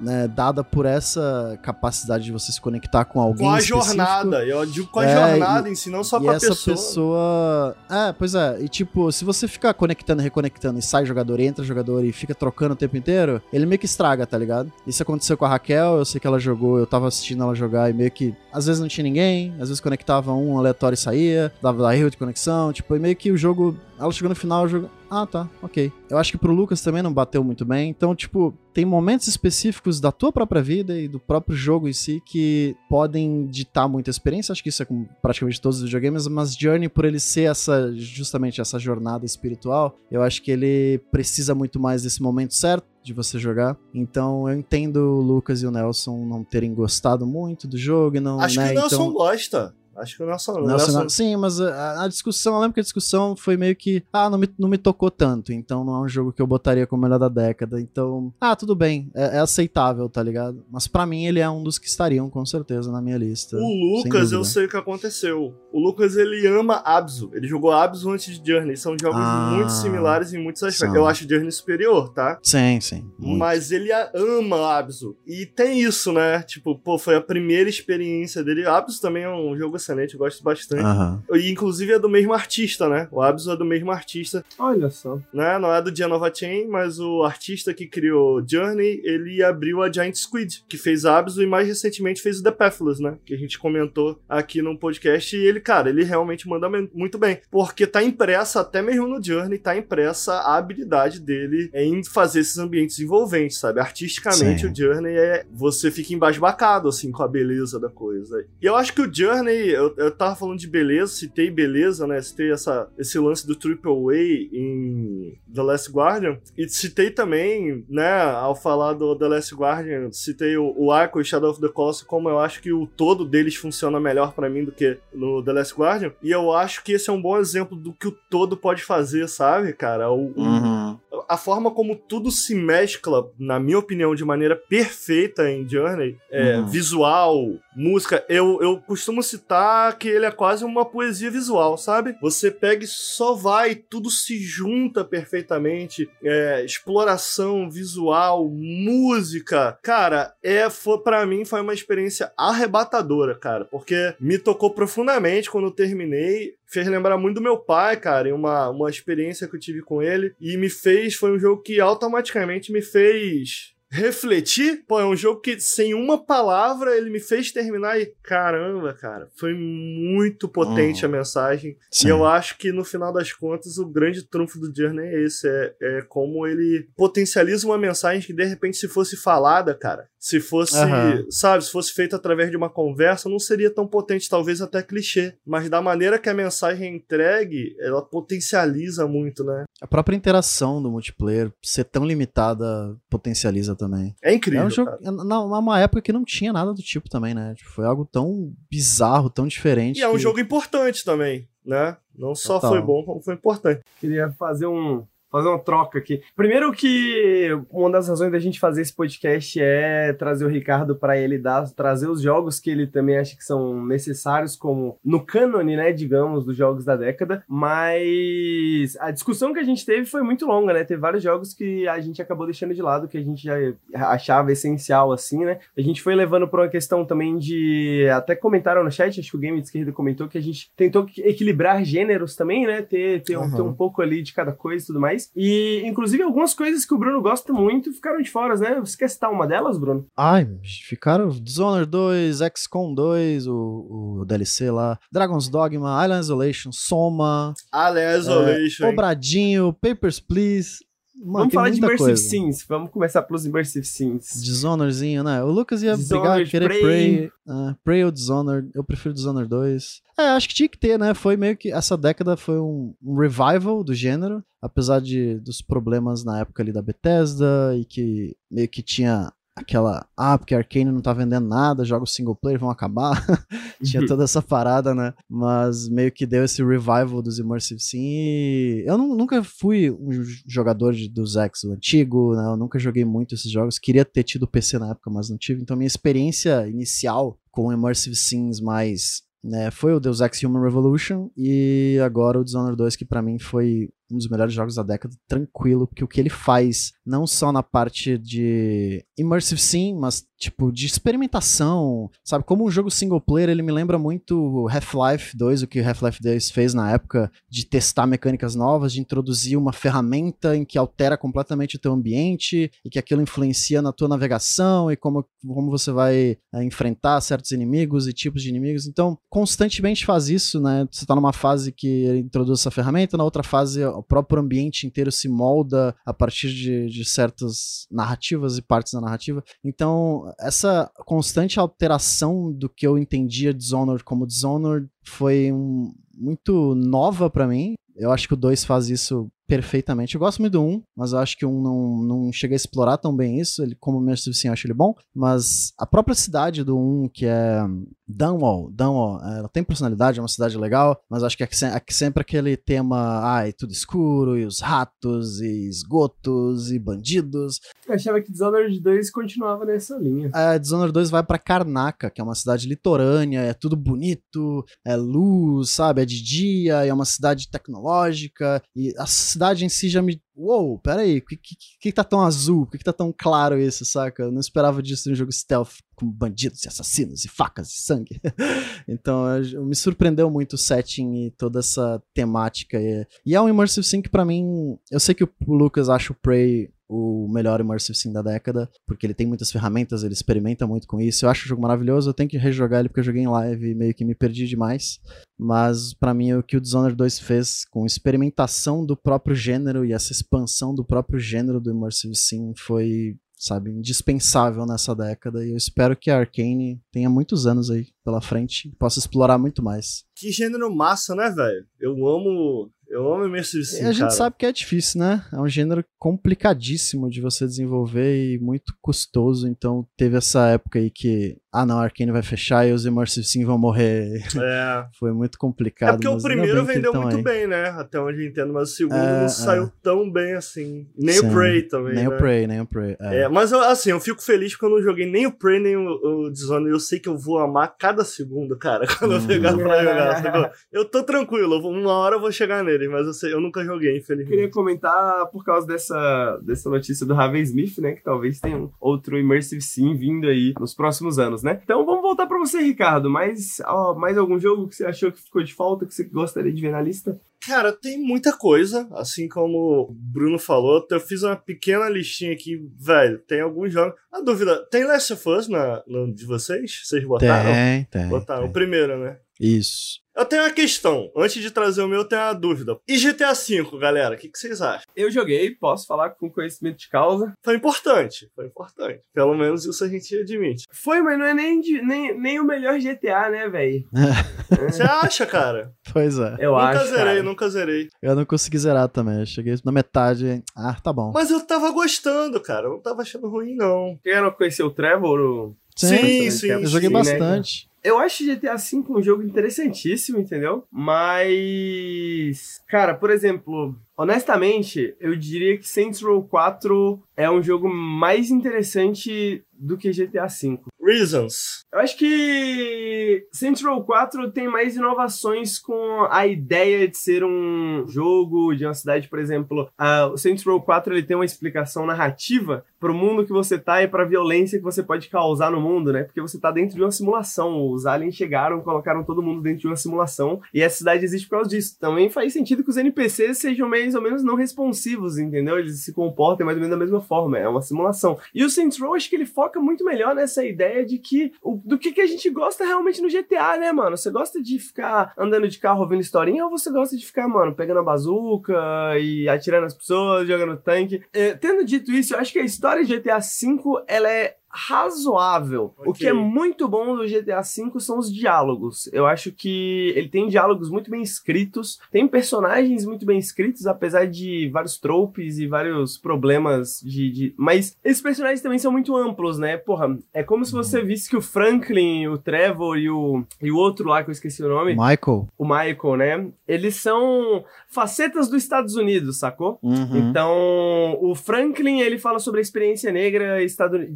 né, 0.00 0.28
dada 0.28 0.62
por 0.64 0.86
essa 0.86 1.58
capacidade 1.62 2.24
de 2.24 2.32
você 2.32 2.52
se 2.52 2.60
conectar 2.60 3.04
com 3.04 3.20
alguém 3.20 3.46
Com 3.46 3.52
a 3.54 3.58
específico. 3.58 3.84
jornada, 3.86 4.44
eu 4.44 4.64
digo 4.66 4.86
com 4.88 5.00
a 5.00 5.04
É, 5.04 5.30
jornada 5.30 5.68
em 5.68 5.74
si, 5.74 5.90
não 5.90 6.04
só 6.04 6.18
e 6.18 6.24
com 6.24 6.30
a 6.30 6.34
essa 6.34 6.48
pessoa. 6.48 6.76
pessoa. 6.76 7.76
É, 7.90 8.12
pois 8.12 8.34
é. 8.34 8.58
E 8.60 8.68
tipo, 8.68 9.10
se 9.12 9.24
você 9.24 9.46
ficar 9.48 9.72
conectando 9.74 10.20
e 10.22 10.24
reconectando 10.24 10.78
e 10.78 10.82
sai 10.82 11.04
jogador, 11.06 11.40
entra 11.40 11.64
jogador 11.64 12.04
e 12.04 12.12
fica 12.12 12.34
trocando 12.34 12.72
o 12.74 12.76
tempo 12.76 12.96
inteiro, 12.96 13.40
ele 13.52 13.66
meio 13.66 13.78
que 13.78 13.86
estraga, 13.86 14.26
tá 14.26 14.36
ligado? 14.38 14.72
Isso 14.86 15.02
aconteceu 15.02 15.36
com 15.36 15.44
a 15.44 15.48
Raquel, 15.48 15.96
eu 15.98 16.04
sei 16.04 16.20
que 16.20 16.26
ela 16.26 16.38
jogou, 16.38 16.78
eu 16.78 16.86
tava 16.86 17.08
assistindo 17.08 17.42
ela 17.42 17.54
jogar 17.54 17.90
e 17.90 17.92
meio 17.92 18.10
que. 18.10 18.34
Às 18.52 18.66
vezes 18.66 18.80
não 18.80 18.88
tinha 18.88 19.04
ninguém, 19.04 19.52
às 19.60 19.68
vezes 19.68 19.80
conectava 19.80 20.32
um 20.32 20.58
aleatório 20.58 20.94
e 20.94 20.98
saía, 20.98 21.52
dava 21.62 21.96
erro 21.96 22.10
de 22.10 22.16
conexão, 22.16 22.72
tipo, 22.72 22.94
e 22.94 22.98
meio 22.98 23.16
que 23.16 23.30
o 23.30 23.36
jogo. 23.36 23.76
Ela 23.98 24.12
chegou 24.12 24.28
no 24.28 24.34
final, 24.34 24.64
o 24.64 24.68
jogo. 24.68 24.90
Ah, 25.10 25.26
tá, 25.26 25.48
ok. 25.62 25.92
Eu 26.10 26.18
acho 26.18 26.32
que 26.32 26.38
pro 26.38 26.52
Lucas 26.52 26.80
também 26.80 27.02
não 27.02 27.12
bateu 27.12 27.42
muito 27.42 27.64
bem. 27.64 27.90
Então, 27.90 28.14
tipo, 28.14 28.54
tem 28.72 28.84
momentos 28.84 29.26
específicos 29.26 30.00
da 30.00 30.10
tua 30.10 30.32
própria 30.32 30.62
vida 30.62 30.98
e 30.98 31.08
do 31.08 31.18
próprio 31.18 31.56
jogo 31.56 31.88
em 31.88 31.92
si 31.92 32.22
que 32.24 32.76
podem 32.88 33.46
ditar 33.46 33.88
muita 33.88 34.10
experiência. 34.10 34.52
Acho 34.52 34.62
que 34.62 34.68
isso 34.68 34.82
é 34.82 34.86
com 34.86 35.06
praticamente 35.22 35.60
todos 35.60 35.78
os 35.78 35.84
videogames, 35.84 36.26
mas 36.26 36.54
Journey, 36.54 36.88
por 36.88 37.04
ele 37.04 37.20
ser 37.20 37.50
essa, 37.50 37.92
justamente 37.94 38.60
essa 38.60 38.78
jornada 38.78 39.24
espiritual, 39.24 39.96
eu 40.10 40.22
acho 40.22 40.42
que 40.42 40.50
ele 40.50 40.98
precisa 41.10 41.54
muito 41.54 41.78
mais 41.80 42.02
desse 42.02 42.22
momento 42.22 42.54
certo 42.54 42.86
de 43.02 43.12
você 43.12 43.38
jogar. 43.38 43.76
Então, 43.94 44.48
eu 44.48 44.58
entendo 44.58 44.96
o 44.96 45.20
Lucas 45.20 45.62
e 45.62 45.66
o 45.66 45.70
Nelson 45.70 46.24
não 46.24 46.42
terem 46.42 46.74
gostado 46.74 47.24
muito 47.24 47.68
do 47.68 47.78
jogo 47.78 48.16
e 48.16 48.20
não, 48.20 48.40
Acho 48.40 48.58
né, 48.58 48.72
que 48.72 48.78
o 48.78 48.80
Nelson 48.80 48.94
então... 48.96 49.12
gosta. 49.12 49.74
Acho 49.98 50.16
que 50.16 50.22
o 50.22 50.26
Nelson, 50.26 50.60
Nelson- 50.60 50.92
Nelson- 50.92 51.08
sim, 51.08 51.36
mas 51.36 51.60
a, 51.60 52.04
a 52.04 52.08
discussão, 52.08 52.54
eu 52.54 52.60
lembro 52.60 52.74
que 52.74 52.80
a 52.80 52.82
discussão 52.82 53.34
foi 53.36 53.56
meio 53.56 53.74
que, 53.74 54.02
ah, 54.12 54.28
não 54.30 54.38
me, 54.38 54.48
não 54.58 54.68
me 54.68 54.78
tocou 54.78 55.10
tanto, 55.10 55.52
então 55.52 55.84
não 55.84 55.96
é 55.96 56.00
um 56.00 56.08
jogo 56.08 56.32
que 56.32 56.40
eu 56.42 56.46
botaria 56.46 56.86
como 56.86 57.02
melhor 57.02 57.18
da 57.18 57.28
década. 57.28 57.80
Então, 57.80 58.32
ah, 58.40 58.54
tudo 58.56 58.74
bem, 58.74 59.10
é, 59.14 59.36
é 59.36 59.38
aceitável, 59.40 60.08
tá 60.08 60.22
ligado? 60.22 60.64
Mas 60.70 60.86
pra 60.86 61.06
mim 61.06 61.24
ele 61.26 61.40
é 61.40 61.48
um 61.48 61.62
dos 61.62 61.78
que 61.78 61.86
estariam 61.86 62.28
com 62.30 62.44
certeza 62.44 62.90
na 62.92 63.00
minha 63.00 63.16
lista. 63.16 63.56
O 63.56 63.96
Lucas, 63.98 64.32
eu 64.32 64.44
sei 64.44 64.66
o 64.66 64.68
que 64.68 64.76
aconteceu. 64.76 65.54
O 65.72 65.80
Lucas, 65.80 66.16
ele 66.16 66.46
ama 66.46 66.82
Abzu. 66.84 67.30
Ele 67.34 67.46
jogou 67.46 67.72
Abzu 67.72 68.10
antes 68.10 68.38
de 68.40 68.50
Journey. 68.52 68.76
São 68.76 68.96
jogos 69.00 69.20
Ah, 69.20 69.52
muito 69.54 69.70
similares 69.72 70.32
em 70.32 70.42
muitos 70.42 70.62
aspectos. 70.62 70.88
são. 70.94 70.96
Eu 70.96 71.06
acho 71.06 71.28
Journey 71.28 71.50
superior, 71.52 72.12
tá? 72.12 72.38
Sim, 72.42 72.80
sim. 72.80 73.04
muito. 73.18 73.38
Mas 73.38 73.70
ele 73.70 73.90
ama 74.14 74.76
Abzu. 74.76 75.16
E 75.26 75.44
tem 75.46 75.80
isso, 75.82 76.12
né? 76.12 76.42
Tipo, 76.42 76.78
pô, 76.78 76.98
foi 76.98 77.16
a 77.16 77.20
primeira 77.20 77.68
experiência 77.68 78.42
dele. 78.42 78.66
Abzu 78.66 79.00
também 79.00 79.24
é 79.24 79.28
um 79.30 79.56
jogo 79.56 79.78
excelente, 79.86 80.14
eu 80.14 80.18
gosto 80.18 80.42
bastante. 80.42 80.82
Aham. 80.82 81.22
E 81.32 81.50
inclusive 81.50 81.92
é 81.92 81.98
do 81.98 82.08
mesmo 82.08 82.32
artista, 82.32 82.88
né? 82.88 83.08
O 83.10 83.22
Abzu 83.22 83.52
é 83.52 83.56
do 83.56 83.64
mesmo 83.64 83.90
artista, 83.90 84.44
Olha 84.58 84.90
só. 84.90 85.18
né? 85.32 85.58
Não 85.58 85.72
é 85.72 85.80
do 85.80 85.94
Genova 85.94 86.32
Chain, 86.34 86.66
mas 86.66 86.98
o 86.98 87.22
artista 87.22 87.72
que 87.72 87.86
criou 87.86 88.42
Journey, 88.46 89.00
ele 89.04 89.42
abriu 89.42 89.82
a 89.82 89.90
Giant 89.90 90.14
Squid, 90.16 90.64
que 90.68 90.76
fez 90.76 91.04
Abzu 91.04 91.42
e 91.42 91.46
mais 91.46 91.66
recentemente 91.68 92.20
fez 92.22 92.40
o 92.40 92.42
The 92.42 92.50
Pathless, 92.50 93.00
né? 93.00 93.16
Que 93.24 93.34
a 93.34 93.38
gente 93.38 93.58
comentou 93.58 94.18
aqui 94.28 94.60
no 94.60 94.76
podcast. 94.78 95.36
E 95.36 95.44
ele, 95.46 95.60
cara, 95.60 95.88
ele 95.88 96.04
realmente 96.04 96.48
manda 96.48 96.68
muito 96.92 97.18
bem. 97.18 97.40
Porque 97.50 97.86
tá 97.86 98.02
impressa, 98.02 98.60
até 98.60 98.82
mesmo 98.82 99.06
no 99.06 99.22
Journey, 99.22 99.58
tá 99.58 99.76
impressa 99.76 100.34
a 100.34 100.56
habilidade 100.56 101.20
dele 101.20 101.70
em 101.74 102.02
fazer 102.04 102.40
esses 102.40 102.58
ambientes 102.58 102.98
envolventes, 102.98 103.58
sabe? 103.58 103.80
Artisticamente, 103.80 104.62
Sim. 104.62 104.68
o 104.68 104.74
Journey 104.74 105.16
é. 105.16 105.44
Você 105.52 105.90
fica 105.90 106.12
embasbacado, 106.14 106.88
assim, 106.88 107.10
com 107.10 107.22
a 107.22 107.28
beleza 107.28 107.78
da 107.78 107.88
coisa. 107.88 108.44
E 108.60 108.66
eu 108.66 108.74
acho 108.76 108.92
que 108.92 109.00
o 109.00 109.12
Journey, 109.12 109.75
eu, 109.76 109.94
eu 109.96 110.10
tava 110.10 110.34
falando 110.36 110.58
de 110.58 110.66
beleza, 110.68 111.12
citei 111.12 111.50
beleza, 111.50 112.06
né? 112.06 112.20
Citei 112.20 112.50
essa, 112.50 112.88
esse 112.98 113.18
lance 113.18 113.46
do 113.46 113.54
Triple 113.54 113.90
A 113.92 114.56
em 114.56 115.38
The 115.54 115.62
Last 115.62 115.90
Guardian. 115.90 116.38
E 116.56 116.68
citei 116.68 117.10
também, 117.10 117.84
né, 117.88 118.22
ao 118.22 118.54
falar 118.54 118.94
do 118.94 119.14
The 119.16 119.28
Last 119.28 119.54
Guardian, 119.54 120.10
citei 120.12 120.56
o, 120.56 120.74
o 120.76 120.90
Arco 120.92 121.20
e 121.20 121.24
Shadow 121.24 121.50
of 121.50 121.60
the 121.60 121.68
Colossus, 121.68 122.02
como 122.02 122.28
eu 122.28 122.38
acho 122.38 122.60
que 122.62 122.72
o 122.72 122.86
todo 122.86 123.24
deles 123.24 123.56
funciona 123.56 124.00
melhor 124.00 124.32
pra 124.32 124.48
mim 124.48 124.64
do 124.64 124.72
que 124.72 124.98
no 125.14 125.42
The 125.42 125.52
Last 125.52 125.74
Guardian. 125.74 126.12
E 126.22 126.30
eu 126.30 126.52
acho 126.52 126.82
que 126.82 126.92
esse 126.92 127.10
é 127.10 127.12
um 127.12 127.20
bom 127.22 127.38
exemplo 127.38 127.76
do 127.76 127.92
que 127.92 128.08
o 128.08 128.16
todo 128.30 128.56
pode 128.56 128.82
fazer, 128.82 129.28
sabe, 129.28 129.72
cara? 129.72 130.10
O- 130.10 130.32
Uhum. 130.36 130.98
a 131.28 131.36
forma 131.36 131.70
como 131.70 131.96
tudo 131.96 132.30
se 132.30 132.54
mescla, 132.54 133.28
na 133.38 133.58
minha 133.58 133.78
opinião, 133.78 134.14
de 134.14 134.24
maneira 134.24 134.54
perfeita 134.54 135.50
em 135.50 135.68
Journey, 135.68 136.16
é, 136.30 136.58
Uhum. 136.58 136.66
visual, 136.66 137.38
música, 137.76 138.24
eu, 138.28 138.58
eu 138.62 138.78
costumo 138.78 139.22
citar 139.22 139.98
que 139.98 140.08
ele 140.08 140.24
é 140.24 140.30
quase 140.30 140.64
uma 140.64 140.84
poesia 140.84 141.30
visual, 141.30 141.76
sabe? 141.76 142.16
Você 142.22 142.50
pega 142.50 142.84
e 142.84 142.88
só 142.88 143.34
vai, 143.34 143.74
tudo 143.74 144.10
se 144.10 144.38
junta 144.38 145.04
perfeitamente, 145.04 146.08
é, 146.24 146.64
exploração 146.64 147.70
visual, 147.70 148.48
música, 148.48 149.78
cara, 149.82 150.34
é, 150.42 150.70
foi, 150.70 150.98
para 151.02 151.26
mim 151.26 151.44
foi 151.44 151.60
uma 151.60 151.74
experiência 151.74 152.32
arrebatadora, 152.36 153.38
cara, 153.38 153.64
porque 153.66 154.14
me 154.18 154.38
tocou 154.38 154.70
profundamente 154.70 155.50
quando 155.50 155.70
terminei, 155.70 156.54
fez 156.66 156.86
lembrar 156.88 157.18
muito 157.18 157.36
do 157.36 157.42
meu 157.42 157.58
pai, 157.58 157.96
cara, 157.96 158.28
em 158.28 158.32
uma, 158.32 158.70
uma 158.70 158.88
experiência 158.88 159.46
que 159.46 159.56
eu 159.56 159.60
tive 159.60 159.82
com 159.82 160.02
ele, 160.02 160.34
e 160.40 160.56
me 160.56 160.70
fez, 160.70 161.14
foi 161.14 161.32
um 161.32 161.38
jogo 161.38 161.62
que 161.62 161.80
automaticamente 161.80 162.72
me 162.72 162.80
fez 162.80 163.75
refletir. 163.96 164.84
Pô, 164.86 165.00
é 165.00 165.06
um 165.06 165.16
jogo 165.16 165.40
que 165.40 165.58
sem 165.58 165.94
uma 165.94 166.24
palavra 166.24 166.96
ele 166.96 167.10
me 167.10 167.20
fez 167.20 167.50
terminar 167.50 167.98
e 168.00 168.12
caramba, 168.22 168.92
cara, 168.94 169.28
foi 169.36 169.54
muito 169.54 170.48
potente 170.48 171.04
Uhum. 171.04 171.12
a 171.14 171.16
mensagem. 171.18 171.76
Sim. 171.90 172.06
E 172.08 172.10
eu 172.10 172.24
acho 172.24 172.56
que 172.58 172.70
no 172.72 172.84
final 172.84 173.12
das 173.12 173.32
contas 173.32 173.78
o 173.78 173.86
grande 173.86 174.22
trunfo 174.22 174.58
do 174.58 174.72
Journey 174.74 175.06
é 175.06 175.22
esse, 175.24 175.48
é, 175.48 175.74
é 175.80 176.02
como 176.02 176.46
ele 176.46 176.88
potencializa 176.96 177.66
uma 177.66 177.78
mensagem 177.78 178.24
que 178.26 178.32
de 178.32 178.44
repente 178.44 178.76
se 178.76 178.88
fosse 178.88 179.16
falada, 179.16 179.74
cara, 179.74 180.08
se 180.18 180.40
fosse, 180.40 180.76
Aham. 180.76 181.24
sabe, 181.30 181.64
se 181.64 181.70
fosse 181.70 181.92
feita 181.92 182.16
através 182.16 182.50
de 182.50 182.56
uma 182.56 182.68
conversa, 182.68 183.28
não 183.28 183.38
seria 183.38 183.70
tão 183.72 183.86
potente, 183.86 184.28
talvez 184.28 184.60
até 184.60 184.82
clichê, 184.82 185.34
mas 185.46 185.70
da 185.70 185.80
maneira 185.80 186.18
que 186.18 186.28
a 186.28 186.34
mensagem 186.34 186.88
é 186.88 186.96
entregue, 186.96 187.76
ela 187.80 188.02
potencializa 188.02 189.06
muito, 189.06 189.44
né? 189.44 189.64
A 189.80 189.86
própria 189.86 190.16
interação 190.16 190.82
do 190.82 190.90
multiplayer 190.90 191.52
ser 191.62 191.84
tão 191.84 192.04
limitada 192.04 192.96
potencializa 193.08 193.74
também. 193.76 193.85
É 194.22 194.34
incrível. 194.34 194.62
É 194.62 194.66
um 194.66 194.70
jogo, 194.70 194.90
cara. 194.90 195.12
na- 195.24 195.40
uma 195.58 195.80
época 195.80 196.02
que 196.02 196.12
não 196.12 196.24
tinha 196.24 196.52
nada 196.52 196.72
do 196.74 196.82
tipo 196.82 197.08
também, 197.08 197.34
né? 197.34 197.54
Tipo, 197.54 197.70
foi 197.70 197.84
algo 197.86 198.04
tão 198.04 198.52
bizarro, 198.70 199.28
tão 199.30 199.46
diferente. 199.46 199.98
E 199.98 200.02
é 200.02 200.08
um 200.08 200.12
que- 200.12 200.18
jogo 200.18 200.40
importante 200.40 201.04
também, 201.04 201.48
né? 201.64 201.96
Não 202.14 202.34
só 202.34 202.54
Total. 202.54 202.70
foi 202.72 202.82
bom, 202.82 203.04
como 203.04 203.20
foi 203.22 203.34
importante. 203.34 203.80
Queria 204.00 204.30
fazer 204.32 204.66
um, 204.66 205.04
fazer 205.30 205.48
uma 205.48 205.58
troca 205.58 205.98
aqui. 205.98 206.20
Primeiro 206.34 206.72
que 206.72 207.50
uma 207.70 207.90
das 207.90 208.08
razões 208.08 208.32
da 208.32 208.38
gente 208.38 208.60
fazer 208.60 208.82
esse 208.82 208.94
podcast 208.94 209.60
é 209.60 210.12
trazer 210.12 210.44
o 210.44 210.48
Ricardo 210.48 210.96
para 210.96 211.16
ele 211.18 211.38
dar, 211.38 211.68
trazer 211.74 212.08
os 212.08 212.20
jogos 212.22 212.58
que 212.60 212.70
ele 212.70 212.86
também 212.86 213.18
acha 213.18 213.36
que 213.36 213.44
são 213.44 213.84
necessários 213.86 214.56
como 214.56 214.98
no 215.04 215.24
cânone, 215.24 215.76
né, 215.76 215.92
digamos, 215.92 216.44
dos 216.44 216.56
jogos 216.56 216.84
da 216.84 216.96
década, 216.96 217.42
mas 217.48 218.96
a 219.00 219.10
discussão 219.10 219.52
que 219.52 219.60
a 219.60 219.64
gente 219.64 219.84
teve 219.84 220.06
foi 220.06 220.22
muito 220.22 220.46
longa, 220.46 220.72
né? 220.72 220.84
Teve 220.84 221.00
vários 221.00 221.22
jogos 221.22 221.54
que 221.54 221.86
a 221.88 221.98
gente 222.00 222.20
acabou 222.20 222.46
deixando 222.46 222.74
de 222.74 222.82
lado 222.82 223.08
que 223.08 223.18
a 223.18 223.22
gente 223.22 223.42
já 223.42 223.54
achava 223.94 224.52
essencial 224.52 225.12
assim, 225.12 225.44
né? 225.44 225.58
A 225.76 225.80
gente 225.80 226.02
foi 226.02 226.14
levando 226.14 226.48
por 226.48 226.60
uma 226.60 226.68
questão 226.68 227.04
também 227.04 227.38
de 227.38 228.08
até 228.12 228.34
comentaram 228.34 228.84
no 228.84 228.90
chat, 228.90 229.18
acho 229.20 229.30
que 229.30 229.36
o 229.36 229.40
Game 229.40 229.60
de 229.60 229.66
Esquerda 229.66 229.92
comentou 229.92 230.28
que 230.28 230.38
a 230.38 230.42
gente 230.42 230.70
tentou 230.76 231.06
equilibrar 231.18 231.84
gêneros 231.84 232.34
também, 232.36 232.66
né? 232.66 232.82
Ter, 232.82 233.22
ter, 233.22 233.36
um, 233.36 233.46
Uhum. 233.46 233.50
ter 233.54 233.62
um 233.62 233.72
pouco 233.74 234.02
ali 234.02 234.22
de 234.22 234.32
cada 234.34 234.52
coisa 234.52 234.82
e 234.82 234.86
tudo 234.88 235.00
mais. 235.00 235.15
E, 235.34 235.82
inclusive, 235.84 236.22
algumas 236.22 236.54
coisas 236.54 236.84
que 236.84 236.94
o 236.94 236.98
Bruno 236.98 237.20
gosta 237.22 237.52
muito 237.52 237.92
ficaram 237.92 238.20
de 238.20 238.30
fora, 238.30 238.54
né? 238.56 238.80
Você 238.80 238.96
quer 238.96 239.08
citar 239.08 239.30
uma 239.30 239.46
delas, 239.46 239.78
Bruno? 239.78 240.06
Ai, 240.16 240.46
ficaram 240.86 241.28
Dishonored 241.28 241.90
2, 241.90 242.38
XCOM 242.54 242.94
2, 242.94 243.46
o, 243.46 244.18
o 244.20 244.24
DLC 244.26 244.70
lá, 244.70 244.98
Dragon's 245.12 245.48
Dogma, 245.48 246.02
Island 246.04 246.20
Isolation, 246.20 246.70
Soma, 246.72 247.54
Alien 247.72 248.18
Isolation. 248.18 248.86
hein? 248.86 248.92
Obradinho, 248.92 249.72
Papers, 249.72 250.20
Please. 250.20 250.85
Mano, 251.18 251.38
vamos 251.38 251.54
falar 251.54 251.70
de 251.70 251.78
Immersive 251.78 251.98
coisa. 251.98 252.22
Sims. 252.22 252.64
Vamos 252.68 252.90
começar 252.90 253.22
pelos 253.22 253.46
Immersive 253.46 253.86
Sims. 253.86 254.42
Dishonoredzinho, 254.42 255.24
né? 255.24 255.42
O 255.42 255.50
Lucas 255.50 255.82
ia 255.82 255.96
brigar, 255.96 256.18
Dishonored, 256.18 256.50
querer 256.50 256.68
Prey. 256.68 256.80
Prey. 256.82 257.30
ah, 257.48 257.76
Prey 257.82 258.04
ou 258.04 258.10
Dishonored. 258.10 258.70
Eu 258.74 258.84
prefiro 258.84 259.14
Dishonored 259.14 259.48
2. 259.48 260.02
É, 260.18 260.22
acho 260.28 260.48
que 260.48 260.54
tinha 260.54 260.68
que 260.68 260.78
ter, 260.78 260.98
né? 260.98 261.14
Foi 261.14 261.36
meio 261.36 261.56
que. 261.56 261.72
Essa 261.72 261.96
década 261.96 262.36
foi 262.36 262.58
um, 262.60 262.94
um 263.02 263.16
revival 263.16 263.82
do 263.82 263.94
gênero. 263.94 264.44
Apesar 264.60 265.00
de, 265.00 265.38
dos 265.40 265.62
problemas 265.62 266.24
na 266.24 266.40
época 266.40 266.62
ali 266.62 266.72
da 266.72 266.82
Bethesda 266.82 267.74
e 267.76 267.84
que 267.84 268.36
meio 268.50 268.68
que 268.68 268.82
tinha 268.82 269.32
aquela. 269.56 270.06
Ah, 270.16 270.36
porque 270.36 270.54
Arcane 270.54 270.92
não 270.92 271.00
tá 271.00 271.12
vendendo 271.12 271.48
nada, 271.48 271.84
jogos 271.84 272.14
single 272.14 272.36
player 272.36 272.60
vão 272.60 272.70
acabar. 272.70 273.24
tinha 273.82 274.06
toda 274.06 274.24
essa 274.24 274.42
parada, 274.42 274.94
né? 274.94 275.14
Mas 275.28 275.88
meio 275.88 276.12
que 276.12 276.26
deu 276.26 276.44
esse 276.44 276.62
revival 276.62 277.22
dos 277.22 277.38
Immersive 277.38 277.80
Sim. 277.80 277.98
E 277.98 278.84
eu 278.86 278.98
nu- 278.98 279.16
nunca 279.16 279.42
fui 279.42 279.90
um 279.90 280.22
jogador 280.46 280.92
de, 280.92 281.08
dos 281.08 281.36
X, 281.36 281.64
o 281.64 281.72
antigo, 281.72 282.34
né? 282.36 282.46
Eu 282.46 282.56
nunca 282.56 282.78
joguei 282.78 283.04
muito 283.04 283.34
esses 283.34 283.50
jogos. 283.50 283.78
Queria 283.78 284.04
ter 284.04 284.22
tido 284.22 284.46
PC 284.46 284.78
na 284.78 284.90
época, 284.90 285.10
mas 285.10 285.30
não 285.30 285.38
tive. 285.38 285.62
Então 285.62 285.76
minha 285.76 285.86
experiência 285.86 286.68
inicial 286.68 287.38
com 287.50 287.72
Immersive 287.72 288.14
Sims 288.14 288.60
mais. 288.60 289.24
Né, 289.44 289.70
foi 289.70 289.94
o 289.94 290.00
Deus 290.00 290.20
Ex 290.20 290.42
Human 290.42 290.60
Revolution 290.60 291.30
e 291.36 292.00
agora 292.04 292.40
o 292.40 292.42
Dishonored 292.42 292.76
2, 292.76 292.96
que 292.96 293.04
pra 293.04 293.22
mim 293.22 293.38
foi 293.38 293.88
um 294.10 294.16
dos 294.16 294.28
melhores 294.28 294.52
jogos 294.52 294.74
da 294.74 294.82
década, 294.82 295.14
tranquilo, 295.26 295.86
porque 295.86 296.04
o 296.04 296.08
que 296.08 296.20
ele 296.20 296.30
faz, 296.30 296.92
não 297.04 297.26
só 297.26 297.50
na 297.50 297.62
parte 297.62 298.16
de 298.18 299.04
immersive 299.18 299.60
sim, 299.60 299.94
mas 299.94 300.24
tipo 300.38 300.70
de 300.70 300.86
experimentação, 300.86 302.10
sabe? 302.22 302.44
Como 302.44 302.64
um 302.64 302.70
jogo 302.70 302.90
single 302.90 303.20
player, 303.20 303.48
ele 303.48 303.62
me 303.62 303.72
lembra 303.72 303.98
muito 303.98 304.68
Half-Life 304.68 305.36
2, 305.36 305.62
o 305.62 305.66
que 305.66 305.80
Half-Life 305.80 306.22
2 306.22 306.50
fez 306.50 306.74
na 306.74 306.92
época 306.92 307.30
de 307.48 307.64
testar 307.64 308.06
mecânicas 308.06 308.54
novas, 308.54 308.92
de 308.92 309.00
introduzir 309.00 309.56
uma 309.56 309.72
ferramenta 309.72 310.56
em 310.56 310.64
que 310.64 310.78
altera 310.78 311.16
completamente 311.16 311.76
o 311.76 311.78
teu 311.78 311.92
ambiente 311.92 312.70
e 312.84 312.90
que 312.90 312.98
aquilo 312.98 313.22
influencia 313.22 313.80
na 313.80 313.92
tua 313.92 314.08
navegação 314.08 314.90
e 314.90 314.96
como, 314.96 315.26
como 315.46 315.70
você 315.70 315.90
vai 315.90 316.36
é, 316.52 316.62
enfrentar 316.62 317.20
certos 317.20 317.50
inimigos 317.50 318.06
e 318.06 318.12
tipos 318.12 318.42
de 318.42 318.48
inimigos. 318.48 318.86
Então, 318.86 319.18
constantemente 319.28 320.04
faz 320.04 320.28
isso, 320.28 320.60
né? 320.60 320.86
Você 320.90 321.06
tá 321.06 321.14
numa 321.14 321.32
fase 321.32 321.72
que 321.72 321.86
ele 321.86 322.18
introduz 322.18 322.60
essa 322.60 322.70
ferramenta, 322.70 323.16
na 323.16 323.24
outra 323.24 323.42
fase 323.42 323.84
o 323.84 324.02
próprio 324.02 324.42
ambiente 324.42 324.86
inteiro 324.86 325.10
se 325.10 325.28
molda 325.28 325.94
a 326.04 326.12
partir 326.12 326.48
de, 326.48 326.88
de 326.88 327.04
certas 327.04 327.86
narrativas 327.90 328.58
e 328.58 328.62
partes 328.62 328.92
da 328.92 329.00
narrativa. 329.00 329.42
Então, 329.64 330.25
essa 330.38 330.90
constante 331.04 331.58
alteração 331.58 332.52
do 332.52 332.68
que 332.68 332.86
eu 332.86 332.98
entendia 332.98 333.52
Dishonored 333.54 334.04
como 334.04 334.26
Dishonored 334.26 334.88
foi 335.04 335.52
um- 335.52 335.92
muito 336.14 336.74
nova 336.74 337.28
pra 337.28 337.46
mim. 337.46 337.74
Eu 337.94 338.10
acho 338.12 338.28
que 338.28 338.34
o 338.34 338.36
2 338.36 338.64
faz 338.64 338.88
isso 338.90 339.28
perfeitamente. 339.46 340.14
Eu 340.14 340.18
gosto 340.18 340.40
muito 340.40 340.52
do 340.54 340.62
1, 340.62 340.82
mas 340.94 341.12
eu 341.12 341.18
acho 341.18 341.36
que 341.38 341.46
o 341.46 341.50
1 341.50 341.62
não, 341.62 342.02
não 342.02 342.32
chega 342.32 342.54
a 342.54 342.56
explorar 342.56 342.96
tão 342.98 343.14
bem 343.16 343.40
isso. 343.40 343.62
Ele, 343.62 343.74
como 343.76 344.00
Immersive 344.00 344.34
Sim, 344.36 344.48
eu 344.48 344.52
acho 344.52 344.66
ele 344.66 344.74
bom. 344.74 344.94
Mas 345.14 345.72
a 345.78 345.86
própria 345.86 346.14
cidade 346.14 346.62
do 346.64 346.76
1, 346.76 347.08
que 347.08 347.24
é 347.26 347.60
Dunwall, 348.08 348.70
Dunwall, 348.70 349.20
é, 349.22 349.38
ela 349.38 349.48
tem 349.48 349.64
personalidade, 349.64 350.18
é 350.18 350.22
uma 350.22 350.28
cidade 350.28 350.56
legal, 350.56 351.00
mas 351.10 351.22
acho 351.22 351.36
que 351.36 351.42
é, 351.42 351.46
que 351.46 351.64
é 351.64 351.80
que 351.80 351.94
sempre 351.94 352.20
aquele 352.20 352.56
tema, 352.56 353.20
ai, 353.22 353.52
tudo 353.52 353.72
escuro, 353.72 354.38
e 354.38 354.44
os 354.44 354.60
ratos, 354.60 355.40
e 355.40 355.68
esgotos, 355.68 356.70
e 356.70 356.78
bandidos. 356.78 357.60
Eu 357.86 357.94
achava 357.94 358.20
que 358.20 358.30
Dishonored 358.30 358.80
2 358.80 359.10
continuava 359.10 359.64
nessa 359.64 359.96
linha. 359.96 360.30
A 360.32 360.56
Dishonored 360.58 360.92
2 360.92 361.10
vai 361.10 361.22
pra 361.22 361.38
Karnaka, 361.38 362.10
que 362.10 362.20
é 362.20 362.24
uma 362.24 362.34
cidade 362.34 362.68
litorânea, 362.68 363.40
é 363.40 363.52
tudo 363.52 363.76
bonito, 363.76 364.64
é 364.84 364.96
luz, 364.96 365.70
sabe? 365.70 366.02
É 366.02 366.04
de 366.04 366.22
dia, 366.22 366.86
é 366.86 366.92
uma 366.92 367.04
cidade 367.04 367.50
tecnológica, 367.50 368.62
e 368.74 368.92
a 368.98 369.06
cidade 369.06 369.64
em 369.64 369.68
si 369.68 369.88
já 369.88 370.00
me. 370.00 370.20
Uou, 370.38 370.78
peraí, 370.78 371.20
por 371.22 371.30
que, 371.30 371.36
que, 371.38 371.56
que 371.80 371.92
tá 371.92 372.04
tão 372.04 372.20
azul? 372.20 372.66
Por 372.66 372.72
que, 372.72 372.78
que 372.78 372.84
tá 372.84 372.92
tão 372.92 373.10
claro 373.16 373.58
isso, 373.58 373.86
saca? 373.86 374.24
Eu 374.24 374.30
não 374.30 374.40
esperava 374.40 374.82
disso 374.82 375.08
em 375.08 375.12
um 375.12 375.14
jogo 375.16 375.32
stealth 375.32 375.76
com 375.94 376.06
bandidos 376.06 376.62
e 376.64 376.68
assassinos 376.68 377.24
e 377.24 377.28
facas 377.28 377.68
e 377.70 377.78
sangue. 377.82 378.20
então, 378.86 379.26
eu- 379.42 379.64
me 379.64 379.74
surpreendeu 379.74 380.30
muito 380.30 380.52
o 380.52 380.58
setting 380.58 381.26
e 381.26 381.30
toda 381.30 381.60
essa 381.60 382.02
temática. 382.12 382.78
E, 382.78 383.06
e 383.24 383.34
é 383.34 383.40
um 383.40 383.48
Immersive 383.48 384.02
que 384.02 384.10
pra 384.10 384.26
mim. 384.26 384.76
Eu 384.90 385.00
sei 385.00 385.14
que 385.14 385.24
o 385.24 385.30
Lucas 385.46 385.88
acha 385.88 386.12
o 386.12 386.16
Prey 386.16 386.70
o 386.88 387.28
melhor 387.28 387.60
Immersive 387.60 387.96
Sim 387.96 388.12
da 388.12 388.22
década, 388.22 388.70
porque 388.86 389.06
ele 389.06 389.14
tem 389.14 389.26
muitas 389.26 389.50
ferramentas, 389.50 390.02
ele 390.02 390.12
experimenta 390.12 390.66
muito 390.66 390.86
com 390.86 391.00
isso. 391.00 391.24
Eu 391.24 391.30
acho 391.30 391.44
o 391.44 391.48
jogo 391.48 391.62
maravilhoso, 391.62 392.10
eu 392.10 392.14
tenho 392.14 392.30
que 392.30 392.38
rejogar 392.38 392.80
ele 392.80 392.88
porque 392.88 393.00
eu 393.00 393.04
joguei 393.04 393.22
em 393.22 393.28
live 393.28 393.70
e 393.70 393.74
meio 393.74 393.94
que 393.94 394.04
me 394.04 394.14
perdi 394.14 394.46
demais. 394.46 395.00
Mas 395.38 395.92
pra 395.92 396.14
mim 396.14 396.32
o 396.32 396.42
que 396.42 396.56
o 396.56 396.60
Dishonored 396.60 396.96
2 396.96 397.18
fez 397.18 397.64
com 397.70 397.84
experimentação 397.84 398.84
do 398.84 398.96
próprio 398.96 399.34
gênero 399.34 399.84
e 399.84 399.92
essa 399.92 400.12
expansão 400.12 400.74
do 400.74 400.84
próprio 400.84 401.18
gênero 401.18 401.60
do 401.60 401.70
Immersive 401.70 402.14
Sim 402.14 402.52
foi, 402.56 403.16
sabe, 403.36 403.70
indispensável 403.70 404.64
nessa 404.64 404.94
década 404.94 405.44
e 405.44 405.50
eu 405.50 405.56
espero 405.56 405.96
que 405.96 406.10
a 406.10 406.18
Arcane 406.18 406.80
tenha 406.92 407.10
muitos 407.10 407.46
anos 407.46 407.70
aí 407.70 407.88
pela 408.04 408.20
frente 408.20 408.68
e 408.68 408.76
possa 408.76 408.98
explorar 408.98 409.36
muito 409.36 409.62
mais. 409.62 410.04
Que 410.14 410.30
gênero 410.30 410.74
massa, 410.74 411.14
né, 411.14 411.28
velho? 411.30 411.66
Eu 411.80 411.92
amo. 412.06 412.70
Eu 412.88 413.12
amo 413.12 413.26
Immersive 413.26 413.64
Sim, 413.64 413.84
a 413.84 413.92
gente 413.92 413.98
cara. 414.00 414.10
sabe 414.10 414.36
que 414.38 414.46
é 414.46 414.52
difícil, 414.52 415.00
né? 415.00 415.24
É 415.32 415.40
um 415.40 415.48
gênero 415.48 415.84
complicadíssimo 415.98 417.10
de 417.10 417.20
você 417.20 417.46
desenvolver 417.46 418.34
e 418.34 418.38
muito 418.38 418.74
custoso. 418.80 419.48
Então 419.48 419.86
teve 419.96 420.16
essa 420.16 420.48
época 420.48 420.78
aí 420.78 420.90
que, 420.90 421.36
ah 421.62 421.66
não, 421.66 421.78
a 421.78 421.84
Arkane 421.84 422.12
vai 422.12 422.22
fechar 422.22 422.66
e 422.66 422.72
os 422.72 422.84
Immersive 422.86 423.26
Sim 423.26 423.44
vão 423.44 423.58
morrer. 423.58 424.22
É. 424.36 424.86
Foi 424.98 425.12
muito 425.12 425.38
complicado. 425.38 425.90
É 425.90 425.92
porque 425.92 426.08
o 426.08 426.18
primeiro 426.22 426.64
bem 426.64 426.76
vendeu 426.76 426.94
muito 426.94 427.16
aí. 427.16 427.22
bem, 427.22 427.46
né? 427.46 427.68
Até 427.70 427.98
onde 428.00 428.22
eu 428.22 428.28
entendo, 428.28 428.52
mas 428.52 428.70
o 428.70 428.74
segundo 428.74 428.96
É, 428.96 429.18
não 429.18 429.24
é. 429.24 429.28
saiu 429.28 429.70
tão 429.82 430.10
bem 430.10 430.34
assim. 430.34 430.86
Nem 430.96 431.14
Sim. 431.16 431.28
o 431.28 431.32
Prey 431.32 431.62
também. 431.62 431.94
Nem 431.94 432.08
né? 432.08 432.14
o 432.14 432.16
Prey, 432.18 432.46
nem 432.46 432.60
o 432.60 432.66
Prey. 432.66 432.96
É. 433.00 433.20
É, 433.22 433.28
mas 433.28 433.52
eu, 433.52 433.60
assim, 433.60 433.90
eu 433.90 434.00
fico 434.00 434.22
feliz 434.22 434.52
porque 434.52 434.66
eu 434.66 434.70
não 434.70 434.82
joguei 434.82 435.10
nem 435.10 435.26
o 435.26 435.32
Prey 435.32 435.60
nem 435.60 435.76
o, 435.76 436.26
o 436.26 436.30
Dishonored. 436.30 436.70
Eu 436.72 436.80
sei 436.80 436.98
que 437.00 437.08
eu 437.08 437.16
vou 437.16 437.38
amar 437.38 437.74
cada 437.78 438.04
segundo, 438.04 438.56
cara, 438.56 438.86
quando 438.98 439.14
eu 439.14 439.20
Hum. 439.20 439.26
pegar 439.26 439.56
pra 439.56 439.82
jogar. 439.82 440.52
Eu 440.72 440.84
tô 440.84 441.02
tranquilo, 441.02 441.54
eu 441.54 441.60
uma 441.66 441.92
hora 441.94 442.16
eu 442.16 442.20
vou 442.20 442.30
chegar 442.30 442.62
nele, 442.62 442.88
mas 442.88 443.06
eu, 443.06 443.12
sei, 443.12 443.32
eu 443.32 443.40
nunca 443.40 443.64
joguei, 443.64 443.92
Eu 443.92 443.96
infelizmente. 443.98 444.28
queria 444.30 444.50
comentar 444.50 445.26
por 445.30 445.44
causa 445.44 445.66
dessa, 445.66 446.38
dessa 446.42 446.68
notícia 446.68 447.06
do 447.06 447.14
Raven 447.14 447.42
Smith, 447.42 447.78
né? 447.78 447.92
Que 447.92 448.02
talvez 448.02 448.40
tenha 448.40 448.56
um 448.58 448.70
outro 448.80 449.18
Immersive 449.18 449.60
Sim 449.62 449.94
vindo 449.96 450.26
aí 450.26 450.52
nos 450.60 450.74
próximos 450.74 451.18
anos, 451.18 451.42
né? 451.42 451.45
Então 451.52 451.84
vamos 451.84 452.02
voltar 452.02 452.26
pra 452.26 452.38
você, 452.38 452.60
Ricardo. 452.60 453.10
Mais, 453.10 453.60
ó, 453.64 453.94
mais 453.94 454.16
algum 454.16 454.38
jogo 454.38 454.68
que 454.68 454.76
você 454.76 454.84
achou 454.84 455.12
que 455.12 455.22
ficou 455.22 455.42
de 455.42 455.54
falta, 455.54 455.86
que 455.86 455.94
você 455.94 456.04
gostaria 456.04 456.52
de 456.52 456.60
ver 456.60 456.72
na 456.72 456.80
lista? 456.80 457.20
Cara, 457.46 457.72
tem 457.72 458.00
muita 458.00 458.32
coisa, 458.32 458.88
assim 458.92 459.28
como 459.28 459.88
o 459.88 459.92
Bruno 459.92 460.38
falou, 460.38 460.84
eu 460.90 461.00
fiz 461.00 461.22
uma 461.22 461.36
pequena 461.36 461.88
listinha 461.88 462.32
aqui, 462.32 462.60
velho, 462.76 463.18
tem 463.20 463.40
alguns 463.40 463.72
jogos. 463.72 463.94
A 464.10 464.20
dúvida, 464.20 464.66
tem 464.70 464.84
Last 464.84 465.12
of 465.12 465.28
Us 465.28 465.48
na, 465.48 465.82
no 465.86 466.12
de 466.12 466.24
vocês? 466.24 466.82
Vocês 466.84 467.04
botaram? 467.04 467.52
Tem, 467.52 467.84
tem. 467.84 468.08
Botaram, 468.08 468.42
tem. 468.42 468.50
o 468.50 468.52
primeiro, 468.52 468.98
né? 468.98 469.18
Isso. 469.38 470.00
Eu 470.16 470.24
tenho 470.24 470.42
uma 470.44 470.50
questão, 470.50 471.10
antes 471.14 471.42
de 471.42 471.50
trazer 471.50 471.82
o 471.82 471.88
meu, 471.88 471.98
eu 472.00 472.04
tenho 472.08 472.22
uma 472.22 472.32
dúvida. 472.32 472.78
E 472.88 472.96
GTA 472.96 473.34
V, 473.34 473.78
galera, 473.78 474.14
o 474.14 474.18
que, 474.18 474.30
que 474.30 474.38
vocês 474.38 474.62
acham? 474.62 474.86
Eu 474.96 475.10
joguei, 475.10 475.54
posso 475.54 475.86
falar 475.86 476.10
com 476.10 476.30
conhecimento 476.30 476.78
de 476.78 476.88
causa. 476.88 477.34
Foi 477.44 477.54
importante, 477.54 478.30
foi 478.34 478.46
importante. 478.46 479.02
Pelo 479.12 479.34
menos 479.36 479.66
isso 479.66 479.84
a 479.84 479.88
gente 479.88 480.16
admite. 480.16 480.64
Foi, 480.72 481.02
mas 481.02 481.18
não 481.18 481.26
é 481.26 481.34
nem, 481.34 481.60
de- 481.60 481.82
nem, 481.82 482.18
nem 482.18 482.40
o 482.40 482.44
melhor 482.44 482.78
GTA, 482.78 483.28
né, 483.28 483.46
velho? 483.48 483.84
Você 484.70 484.82
acha, 484.82 485.26
cara? 485.26 485.72
Pois 485.92 486.18
é. 486.18 486.36
Eu 486.38 486.52
nunca 486.52 486.64
acho. 486.80 486.86
zerei, 486.86 487.04
cara. 487.04 487.22
nunca 487.22 487.48
zerei. 487.50 487.88
Eu 488.00 488.14
não 488.16 488.24
consegui 488.24 488.58
zerar 488.58 488.88
também. 488.88 489.20
Eu 489.20 489.26
cheguei 489.26 489.54
na 489.64 489.72
metade. 489.72 490.42
Ah, 490.56 490.76
tá 490.82 490.92
bom. 490.94 491.12
Mas 491.12 491.30
eu 491.30 491.44
tava 491.46 491.70
gostando, 491.72 492.40
cara. 492.40 492.66
Eu 492.66 492.70
não 492.70 492.80
tava 492.80 493.02
achando 493.02 493.28
ruim, 493.28 493.54
não. 493.54 493.98
A 494.26 494.30
conhecer 494.30 494.62
o 494.62 494.70
Trevor, 494.70 495.20
o 495.20 495.56
Sim, 495.76 496.30
sim, 496.30 496.48
Eu 496.48 496.66
joguei 496.66 496.88
sim, 496.88 496.94
né, 496.94 497.00
bastante. 497.00 497.68
Eu 497.86 497.98
acho 497.98 498.26
GTA 498.26 498.56
V 498.56 498.84
um 498.88 499.00
jogo 499.00 499.22
interessantíssimo, 499.22 500.18
entendeu? 500.18 500.64
Mas. 500.72 502.60
Cara, 502.66 502.94
por 502.94 503.10
exemplo, 503.10 503.76
honestamente, 503.96 504.96
eu 504.98 505.14
diria 505.14 505.56
que 505.56 505.68
Saints 505.68 506.02
Row 506.02 506.20
4 506.24 507.00
é 507.16 507.30
um 507.30 507.40
jogo 507.40 507.68
mais 507.68 508.28
interessante 508.30 509.44
do 509.52 509.76
que 509.76 509.92
GTA 509.92 510.26
V. 510.26 510.58
Reasons. 510.82 511.64
Eu 511.72 511.80
acho 511.80 511.96
que 511.96 513.26
Saints 513.32 513.62
Row 513.62 513.84
4 513.84 514.30
tem 514.30 514.48
mais 514.48 514.76
inovações 514.76 515.58
com 515.58 516.06
a 516.10 516.26
ideia 516.26 516.86
de 516.86 516.96
ser 516.96 517.24
um 517.24 517.86
jogo 517.88 518.54
de 518.54 518.64
uma 518.64 518.74
cidade, 518.74 519.08
por 519.08 519.18
exemplo. 519.18 519.70
ah, 519.78 520.08
o 520.12 520.16
Saints 520.16 520.44
Row 520.44 520.60
4 520.60 520.92
ele 520.92 521.06
tem 521.06 521.16
uma 521.16 521.24
explicação 521.24 521.86
narrativa 521.86 522.64
pro 522.78 522.94
mundo 522.94 523.24
que 523.24 523.32
você 523.32 523.58
tá 523.58 523.82
e 523.82 523.88
pra 523.88 524.04
violência 524.04 524.58
que 524.58 524.64
você 524.64 524.82
pode 524.82 525.08
causar 525.08 525.50
no 525.50 525.60
mundo, 525.60 525.92
né? 525.92 526.04
Porque 526.04 526.20
você 526.20 526.38
tá 526.38 526.50
dentro 526.50 526.76
de 526.76 526.82
uma 526.82 526.90
simulação. 526.90 527.70
Os 527.70 527.86
aliens 527.86 528.14
chegaram, 528.14 528.60
colocaram 528.60 529.04
todo 529.04 529.22
mundo 529.22 529.40
dentro 529.40 529.60
de 529.60 529.66
uma 529.66 529.76
simulação 529.76 530.40
e 530.52 530.62
a 530.62 530.70
cidade 530.70 531.04
existe 531.04 531.28
por 531.28 531.36
causa 531.36 531.50
disso. 531.50 531.78
Também 531.78 532.10
faz 532.10 532.32
sentido 532.32 532.62
que 532.62 532.70
os 532.70 532.76
NPCs 532.76 533.38
sejam 533.38 533.68
mais 533.68 533.94
ou 533.94 534.02
menos 534.02 534.22
não 534.22 534.34
responsivos, 534.34 535.18
entendeu? 535.18 535.58
Eles 535.58 535.80
se 535.80 535.92
comportem 535.92 536.44
mais 536.44 536.56
ou 536.56 536.62
menos 536.62 536.76
da 536.76 536.84
mesma 536.84 537.00
forma. 537.00 537.38
É 537.38 537.48
uma 537.48 537.62
simulação. 537.62 538.18
E 538.34 538.44
o 538.44 538.50
Saints 538.50 538.78
Row, 538.78 538.94
acho 538.94 539.08
que 539.08 539.16
ele 539.16 539.26
foca 539.26 539.60
muito 539.60 539.84
melhor 539.84 540.14
nessa 540.14 540.44
ideia 540.44 540.84
de 540.84 540.98
que 540.98 541.32
o, 541.42 541.60
do 541.64 541.78
que, 541.78 541.92
que 541.92 542.00
a 542.00 542.06
gente 542.06 542.28
gosta 542.30 542.64
realmente 542.64 543.00
no 543.00 543.08
GTA, 543.08 543.56
né, 543.56 543.72
mano? 543.72 543.96
Você 543.96 544.10
gosta 544.10 544.42
de 544.42 544.58
ficar 544.58 545.12
andando 545.16 545.48
de 545.48 545.58
carro 545.58 545.82
ouvindo 545.82 546.00
historinha 546.00 546.44
ou 546.44 546.50
você 546.50 546.70
gosta 546.70 546.96
de 546.96 547.06
ficar, 547.06 547.28
mano, 547.28 547.54
pegando 547.54 547.80
a 547.80 547.84
bazuca 547.84 548.54
e 549.00 549.28
atirando 549.28 549.64
as 549.64 549.74
pessoas, 549.74 550.28
jogando 550.28 550.56
tanque? 550.56 551.02
É, 551.12 551.34
tendo 551.34 551.64
dito 551.64 551.92
isso, 551.92 552.14
eu 552.14 552.18
acho 552.18 552.32
que 552.32 552.38
a 552.38 552.44
história 552.44 552.65
de 552.74 552.84
GTA 552.84 553.18
V, 553.18 553.84
ela 553.86 554.10
é 554.10 554.36
razoável. 554.56 555.74
O 555.78 555.90
Ok. 555.90 555.94
que 556.00 556.06
é 556.06 556.12
muito 556.12 556.66
bom 556.68 556.96
do 556.96 557.06
GTA 557.06 557.40
V 557.42 557.78
são 557.80 557.98
os 557.98 558.12
diálogos. 558.12 558.88
Eu 558.92 559.06
acho 559.06 559.30
que 559.32 559.92
ele 559.94 560.08
tem 560.08 560.28
diálogos 560.28 560.70
muito 560.70 560.90
bem 560.90 561.02
escritos, 561.02 561.78
tem 561.90 562.06
personagens 562.08 562.84
muito 562.84 563.04
bem 563.04 563.18
escritos, 563.18 563.66
apesar 563.66 564.06
de 564.06 564.48
vários 564.52 564.78
tropes 564.78 565.38
e 565.38 565.46
vários 565.46 565.96
problemas 565.98 566.80
de, 566.84 567.10
de- 567.10 567.34
Mas 567.36 567.76
esses 567.84 568.02
personagens 568.02 568.40
também 568.40 568.58
são 568.58 568.72
muito 568.72 568.96
amplos, 568.96 569.38
né? 569.38 569.56
Porra, 569.56 569.96
é 570.14 570.22
como 570.22 570.44
se 570.44 570.52
você 570.52 570.82
visse 570.82 571.08
que 571.10 571.16
o 571.16 571.22
Franklin, 571.22 572.06
o 572.06 572.18
Trevor 572.18 572.78
e 572.78 572.88
o, 572.90 573.24
e 573.42 573.50
o 573.50 573.56
outro 573.56 573.88
lá 573.88 574.02
que 574.02 574.10
eu 574.10 574.12
esqueci 574.12 574.42
o 574.42 574.48
nome, 574.48 574.72
Michael. 574.74 575.28
o 575.38 575.44
Michael, 575.44 575.96
né? 575.96 576.28
Eles 576.48 576.76
são 576.76 577.44
facetas 577.68 578.28
dos 578.28 578.42
Estados 578.42 578.76
Unidos, 578.76 579.18
sacou? 579.18 579.58
Uhum. 579.62 579.96
Então, 580.10 580.96
o 581.00 581.14
Franklin, 581.14 581.80
ele 581.80 581.98
fala 581.98 582.18
sobre 582.18 582.40
a 582.40 582.42
experiência 582.42 582.90
negra 582.92 583.36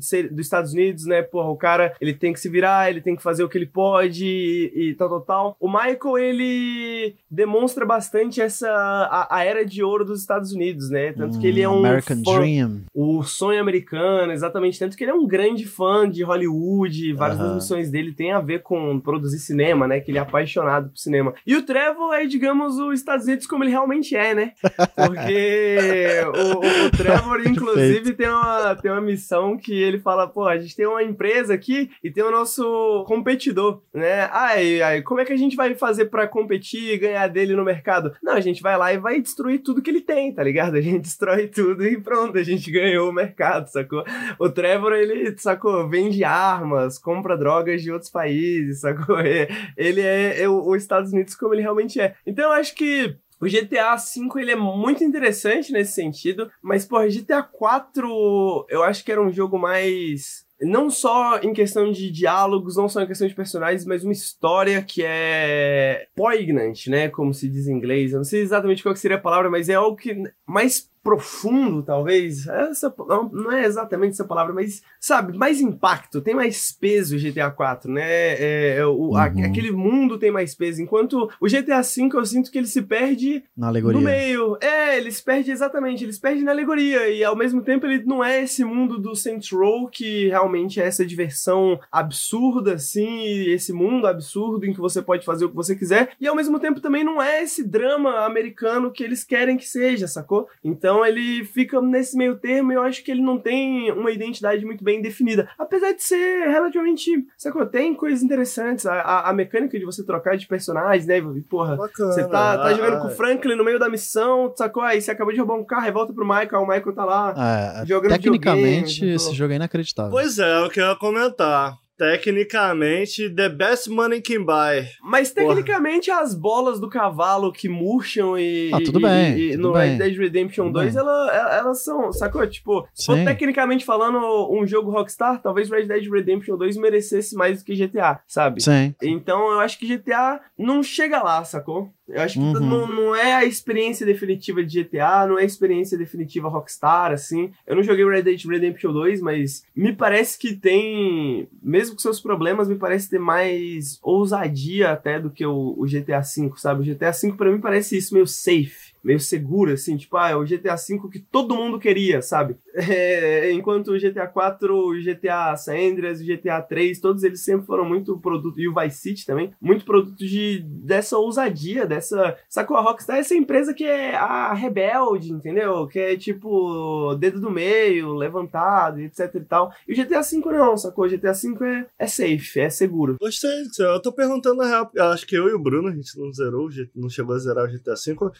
ser- 0.00 0.28
dos 0.32 0.46
Estados 0.50 0.72
Unidos, 0.72 1.06
né? 1.06 1.22
Porra, 1.22 1.48
o 1.50 1.56
cara, 1.56 1.94
ele 2.00 2.12
tem 2.14 2.32
que 2.32 2.40
se 2.40 2.48
virar, 2.48 2.90
ele 2.90 3.00
tem 3.00 3.16
que 3.16 3.22
fazer 3.22 3.42
o 3.44 3.48
que 3.48 3.56
ele 3.58 3.66
pode 3.66 4.24
e, 4.26 4.90
e 4.90 4.94
tal, 4.94 5.08
tal, 5.08 5.20
tal. 5.20 5.56
O 5.60 5.68
Michael, 5.68 6.18
ele 6.18 7.14
demonstra 7.30 7.86
bastante 7.86 8.40
essa... 8.40 8.68
A, 8.70 9.36
a 9.38 9.44
era 9.44 9.64
de 9.64 9.82
ouro 9.82 10.04
dos 10.04 10.20
Estados 10.20 10.52
Unidos, 10.52 10.90
né? 10.90 11.12
Tanto 11.12 11.38
que 11.38 11.46
ele 11.46 11.60
é 11.60 11.68
um 11.68 11.78
American 11.78 12.22
fã- 12.24 12.38
Dream. 12.40 12.80
o 12.94 13.22
sonho 13.22 13.60
americano, 13.60 14.32
exatamente. 14.32 14.78
Tanto 14.78 14.96
que 14.96 15.04
ele 15.04 15.10
é 15.10 15.14
um 15.14 15.26
grande 15.26 15.66
fã 15.66 16.08
de 16.08 16.22
Hollywood. 16.22 17.12
Várias 17.14 17.38
das 17.38 17.46
Aham. 17.48 17.54
missões 17.56 17.90
dele 17.90 18.12
têm 18.12 18.32
a 18.32 18.40
ver 18.40 18.62
com 18.62 18.98
produzir 19.00 19.38
cinema, 19.38 19.86
né? 19.86 20.00
Que 20.00 20.10
ele 20.10 20.18
é 20.18 20.20
apaixonado 20.20 20.88
por 20.90 20.98
cinema. 20.98 21.34
E 21.46 21.56
o 21.56 21.62
Trevor 21.62 22.12
é, 22.14 22.26
digamos, 22.26 22.78
os 22.78 22.94
Estados 22.98 23.26
Unidos 23.26 23.46
como 23.46 23.64
ele 23.64 23.70
realmente 23.70 24.14
é, 24.16 24.34
né? 24.34 24.52
Porque 24.94 26.20
o, 26.26 26.56
o- 26.58 26.86
o 26.86 26.90
Trevor, 26.90 27.40
inclusive, 27.46 28.12
tem 28.14 28.28
uma, 28.28 28.74
tem 28.76 28.90
uma 28.90 29.00
missão 29.00 29.56
que 29.56 29.72
ele 29.72 29.98
fala: 29.98 30.26
pô, 30.30 30.46
a 30.46 30.58
gente 30.58 30.76
tem 30.76 30.86
uma 30.86 31.02
empresa 31.02 31.54
aqui 31.54 31.90
e 32.02 32.10
tem 32.10 32.24
o 32.24 32.30
nosso 32.30 33.04
competidor, 33.06 33.82
né? 33.92 34.28
Ai, 34.32 34.80
ai, 34.82 35.02
como 35.02 35.20
é 35.20 35.24
que 35.24 35.32
a 35.32 35.36
gente 35.36 35.56
vai 35.56 35.74
fazer 35.74 36.06
pra 36.06 36.26
competir 36.26 36.94
e 36.94 36.98
ganhar 36.98 37.28
dele 37.28 37.54
no 37.54 37.64
mercado? 37.64 38.12
Não, 38.22 38.32
a 38.32 38.40
gente 38.40 38.62
vai 38.62 38.76
lá 38.76 38.92
e 38.92 38.98
vai 38.98 39.20
destruir 39.20 39.60
tudo 39.60 39.82
que 39.82 39.90
ele 39.90 40.00
tem, 40.00 40.32
tá 40.32 40.42
ligado? 40.42 40.76
A 40.76 40.80
gente 40.80 41.02
destrói 41.10 41.48
tudo 41.48 41.84
e 41.84 42.00
pronto, 42.00 42.38
a 42.38 42.42
gente 42.42 42.70
ganhou 42.70 43.10
o 43.10 43.12
mercado, 43.12 43.68
sacou? 43.68 44.04
O 44.38 44.48
Trevor, 44.48 44.92
ele, 44.92 45.36
sacou, 45.38 45.88
vende 45.88 46.24
armas, 46.24 46.98
compra 46.98 47.36
drogas 47.36 47.82
de 47.82 47.90
outros 47.90 48.10
países, 48.10 48.80
sacou? 48.80 49.18
É, 49.18 49.48
Ele 49.76 50.00
é, 50.00 50.42
é 50.42 50.48
o, 50.48 50.68
os 50.68 50.82
Estados 50.82 51.12
Unidos 51.12 51.34
como 51.34 51.54
ele 51.54 51.62
realmente 51.62 52.00
é. 52.00 52.14
Então 52.26 52.44
eu 52.44 52.52
acho 52.52 52.74
que 52.74 53.16
o 53.40 53.46
GTA 53.46 53.96
V 53.96 54.40
ele 54.40 54.52
é 54.52 54.56
muito 54.56 55.02
interessante 55.02 55.72
nesse 55.72 55.92
sentido, 55.92 56.50
mas 56.62 56.84
porra, 56.84 57.08
GTA 57.08 57.42
4 57.42 58.66
eu 58.68 58.82
acho 58.82 59.04
que 59.04 59.10
era 59.10 59.22
um 59.22 59.32
jogo 59.32 59.58
mais 59.58 60.44
não 60.60 60.90
só 60.90 61.38
em 61.38 61.54
questão 61.54 61.90
de 61.90 62.10
diálogos, 62.10 62.76
não 62.76 62.88
só 62.88 63.00
em 63.00 63.06
questão 63.06 63.26
de 63.26 63.34
personagens, 63.34 63.86
mas 63.86 64.04
uma 64.04 64.12
história 64.12 64.82
que 64.82 65.02
é 65.02 66.06
poignant, 66.14 66.86
né, 66.88 67.08
como 67.08 67.32
se 67.32 67.48
diz 67.48 67.66
em 67.66 67.72
inglês. 67.72 68.12
Eu 68.12 68.18
não 68.18 68.24
sei 68.24 68.42
exatamente 68.42 68.82
qual 68.82 68.94
seria 68.94 69.16
a 69.16 69.20
palavra, 69.20 69.48
mas 69.48 69.68
é 69.68 69.74
algo 69.74 69.96
que 69.96 70.14
mais 70.46 70.89
profundo, 71.02 71.82
talvez. 71.82 72.46
Essa 72.46 72.92
não, 73.32 73.50
é 73.52 73.64
exatamente 73.64 74.12
essa 74.12 74.24
palavra, 74.24 74.52
mas 74.52 74.82
sabe, 74.98 75.36
mais 75.36 75.60
impacto, 75.60 76.20
tem 76.20 76.34
mais 76.34 76.72
peso 76.72 77.16
o 77.16 77.18
GTA 77.18 77.50
4, 77.50 77.90
né? 77.90 78.02
É, 78.04 78.76
é 78.78 78.86
o, 78.86 79.16
a- 79.16 79.30
Uhum. 79.30 79.44
aquele 79.44 79.70
mundo 79.70 80.18
tem 80.18 80.30
mais 80.30 80.54
peso, 80.54 80.82
enquanto 80.82 81.30
o 81.40 81.46
GTA 81.48 81.80
V 81.82 82.10
eu 82.14 82.24
sinto 82.26 82.50
que 82.50 82.58
ele 82.58 82.66
se 82.66 82.82
perde 82.82 83.42
Na 83.56 83.68
alegoria. 83.68 83.98
no 83.98 84.04
meio. 84.04 84.56
É, 84.60 84.96
eles 84.96 85.20
perdem 85.20 85.52
exatamente, 85.52 86.04
eles 86.04 86.18
perdem 86.18 86.42
na 86.42 86.50
alegoria. 86.52 87.08
E 87.08 87.22
ao 87.24 87.36
mesmo 87.36 87.62
tempo 87.62 87.86
ele 87.86 88.02
não 88.04 88.22
é 88.24 88.42
esse 88.42 88.64
mundo 88.64 88.98
do 88.98 89.14
Saints 89.14 89.50
Row 89.52 89.88
que 89.88 90.28
realmente 90.28 90.80
é 90.80 90.84
essa 90.86 91.04
diversão 91.06 91.78
absurda, 91.90 92.74
assim, 92.74 93.20
esse 93.50 93.72
mundo 93.72 94.06
absurdo 94.06 94.66
em 94.66 94.72
que 94.72 94.80
você 94.80 95.00
pode 95.00 95.24
fazer 95.24 95.44
o 95.44 95.48
que 95.50 95.56
você 95.56 95.74
quiser. 95.76 96.10
E 96.20 96.26
ao 96.26 96.34
mesmo 96.36 96.58
tempo 96.58 96.80
também 96.80 97.04
não 97.04 97.22
é 97.22 97.42
esse 97.42 97.62
drama 97.66 98.24
americano 98.26 98.90
que 98.90 99.02
eles 99.04 99.22
querem 99.24 99.56
que 99.56 99.66
seja, 99.68 100.06
sacou? 100.08 100.48
Então 100.64 100.89
ele 101.04 101.44
fica 101.44 101.80
nesse 101.80 102.16
meio 102.16 102.36
termo 102.36 102.72
e 102.72 102.74
eu 102.74 102.82
acho 102.82 103.02
que 103.04 103.10
ele 103.10 103.22
não 103.22 103.38
tem 103.38 103.90
uma 103.92 104.10
identidade 104.10 104.64
muito 104.64 104.82
bem 104.84 105.00
definida. 105.00 105.48
Apesar 105.58 105.92
de 105.92 106.02
ser 106.02 106.48
relativamente, 106.48 107.10
sacou? 107.36 107.64
Tem 107.66 107.94
coisas 107.94 108.22
interessantes. 108.22 108.86
A, 108.86 108.94
a, 109.00 109.30
a 109.30 109.32
mecânica 109.32 109.78
de 109.78 109.84
você 109.84 110.04
trocar 110.04 110.36
de 110.36 110.46
personagens, 110.46 111.06
né? 111.06 111.18
E, 111.18 111.40
Porra, 111.42 111.76
Bacana. 111.76 112.12
você 112.12 112.22
tá, 112.22 112.56
tá 112.58 112.64
Ah, 112.64 112.74
jogando 112.74 112.96
ah, 112.96 113.00
com 113.00 113.08
o 113.08 113.10
Franklin 113.10 113.54
no 113.56 113.64
meio 113.64 113.78
da 113.78 113.88
missão, 113.88 114.52
sacou? 114.56 114.82
Aí 114.82 115.00
você 115.00 115.10
acabou 115.10 115.32
de 115.32 115.38
roubar 115.38 115.56
um 115.56 115.64
carro 115.64 115.86
e 115.86 115.90
volta 115.92 116.12
pro 116.12 116.26
Michael, 116.26 116.62
o 116.62 116.66
Michael 116.66 116.94
tá 116.94 117.04
lá 117.04 117.34
É, 117.82 117.86
jogando 117.86 118.12
tecnicamente, 118.12 118.94
videogame, 118.94 119.14
esse 119.16 119.34
jogo 119.34 119.52
é 119.52 119.56
inacreditável. 119.56 120.10
Pois 120.10 120.38
é, 120.38 120.64
eu 120.64 120.68
queria 120.70 120.94
comentar. 120.96 121.79
Tecnicamente, 122.00 123.28
the 123.28 123.48
best 123.48 123.88
money 123.88 124.20
can 124.22 124.44
buy. 124.44 124.88
Mas 125.02 125.30
Porra. 125.30 125.54
tecnicamente 125.56 126.10
as 126.10 126.34
bolas 126.34 126.80
do 126.80 126.88
cavalo 126.88 127.52
que 127.52 127.68
murcham 127.68 128.38
e. 128.38 128.70
Ah, 128.72 128.78
tudo 128.84 128.98
e- 128.98 129.02
bem, 129.02 129.36
e- 129.38 129.48
e 129.48 129.50
tudo 129.52 129.62
no 129.68 129.72
bem. 129.74 129.90
Red 129.90 129.98
Dead 129.98 130.16
Redemption 130.18 130.66
Tudo 130.66 130.74
2, 130.80 130.94
bem. 130.94 131.02
ela- 131.02 131.30
ela- 131.34 131.54
elas 131.56 131.84
são, 131.84 132.12
sacou? 132.12 132.46
Tipo, 132.46 132.86
se 132.94 133.06
for 133.06 133.16
Sim. 133.16 133.24
tecnicamente 133.24 133.84
falando 133.84 134.18
um 134.50 134.66
jogo 134.66 134.90
Rockstar, 134.90 135.40
talvez 135.42 135.68
Red 135.70 135.84
Dead 135.86 136.10
Redemption 136.10 136.56
2 136.56 136.76
merecesse 136.76 137.34
mais 137.34 137.58
do 137.58 137.64
que 137.64 137.74
GTA, 137.74 138.20
sabe? 138.26 138.62
Sim. 138.62 138.94
Então 139.02 139.52
eu 139.52 139.60
acho 139.60 139.78
que 139.78 139.86
GTA 139.86 140.40
não 140.58 140.82
chega 140.82 141.22
lá, 141.22 141.44
sacou? 141.44 141.90
Eu 142.12 142.22
acho 142.22 142.34
que 142.34 142.40
Uhum. 142.40 142.60
não, 142.60 142.86
não 142.86 143.16
é 143.16 143.34
a 143.34 143.44
experiência 143.44 144.04
definitiva 144.04 144.64
de 144.64 144.82
GTA, 144.82 145.26
não 145.26 145.38
é 145.38 145.42
a 145.42 145.46
experiência 145.46 145.96
definitiva 145.96 146.48
Rockstar, 146.48 147.12
assim. 147.12 147.50
Eu 147.66 147.76
não 147.76 147.82
joguei 147.82 148.04
Red 148.04 148.22
Dead 148.22 148.44
Redemption 148.44 148.92
2, 148.92 149.20
mas 149.20 149.64
me 149.74 149.92
parece 149.92 150.38
que 150.38 150.54
tem, 150.54 151.48
mesmo 151.62 151.94
com 151.94 152.00
seus 152.00 152.20
problemas, 152.20 152.68
me 152.68 152.76
parece 152.76 153.08
ter 153.08 153.18
mais 153.18 153.98
ousadia 154.02 154.90
até 154.90 155.18
do 155.20 155.30
que 155.30 155.44
o, 155.46 155.74
o 155.78 155.86
GTA 155.86 156.20
V, 156.20 156.50
sabe? 156.56 156.82
O 156.82 156.84
GTA 156.94 157.12
V 157.12 157.32
pra 157.36 157.50
mim 157.50 157.60
parece 157.60 157.96
isso, 157.96 158.14
meio 158.14 158.26
safe. 158.26 158.89
Meio 159.02 159.20
seguro, 159.20 159.72
assim, 159.72 159.96
tipo, 159.96 160.16
ah, 160.16 160.30
é 160.30 160.36
o 160.36 160.44
GTA 160.44 160.76
V 160.76 161.08
que 161.10 161.18
todo 161.18 161.56
mundo 161.56 161.78
queria, 161.78 162.22
sabe? 162.22 162.56
É, 162.90 163.52
enquanto 163.52 163.88
o 163.88 163.98
GTA 163.98 164.26
4, 164.26 164.74
o 164.74 164.92
GTA 164.94 165.54
San 165.56 165.74
Andreas, 165.74 166.20
o 166.20 166.24
GTA 166.24 166.60
3, 166.62 166.98
todos 167.00 167.22
eles 167.22 167.40
sempre 167.40 167.66
foram 167.66 167.84
muito 167.84 168.18
produto, 168.18 168.58
e 168.58 168.68
o 168.68 168.74
Vice 168.74 168.98
City 168.98 169.26
também, 169.26 169.52
muito 169.60 169.84
produto 169.84 170.18
de, 170.18 170.60
dessa 170.64 171.18
ousadia, 171.18 171.86
dessa. 171.86 172.36
Sacou? 172.48 172.76
A 172.76 172.80
Rockstar 172.80 173.16
é 173.16 173.20
essa 173.20 173.34
empresa 173.34 173.74
que 173.74 173.84
é 173.84 174.14
a 174.14 174.52
rebelde, 174.54 175.32
entendeu? 175.32 175.86
Que 175.86 175.98
é 175.98 176.16
tipo, 176.16 177.14
dedo 177.16 177.40
do 177.40 177.50
meio, 177.50 178.14
levantado, 178.14 179.00
etc 179.00 179.34
e 179.34 179.40
tal. 179.40 179.72
E 179.86 179.92
o 179.92 179.96
GTA 179.96 180.22
V 180.22 180.40
não, 180.52 180.76
sacou? 180.76 181.04
O 181.04 181.08
GTA 181.08 181.32
V 181.32 181.64
é, 181.64 181.86
é 181.98 182.06
safe, 182.06 182.60
é 182.60 182.70
seguro. 182.70 183.16
Gostei. 183.20 183.50
Eu 183.78 184.00
tô 184.00 184.12
perguntando 184.12 184.56
na 184.56 184.66
real. 184.66 184.90
Acho 185.12 185.26
que 185.26 185.36
eu 185.36 185.48
e 185.48 185.52
o 185.52 185.58
Bruno, 185.58 185.88
a 185.88 185.92
gente 185.92 186.18
não 186.18 186.32
zerou, 186.32 186.68
não 186.94 187.08
chegou 187.08 187.34
a 187.34 187.38
zerar 187.38 187.64
o 187.64 187.68
GTA 187.68 187.94
V. 187.94 188.30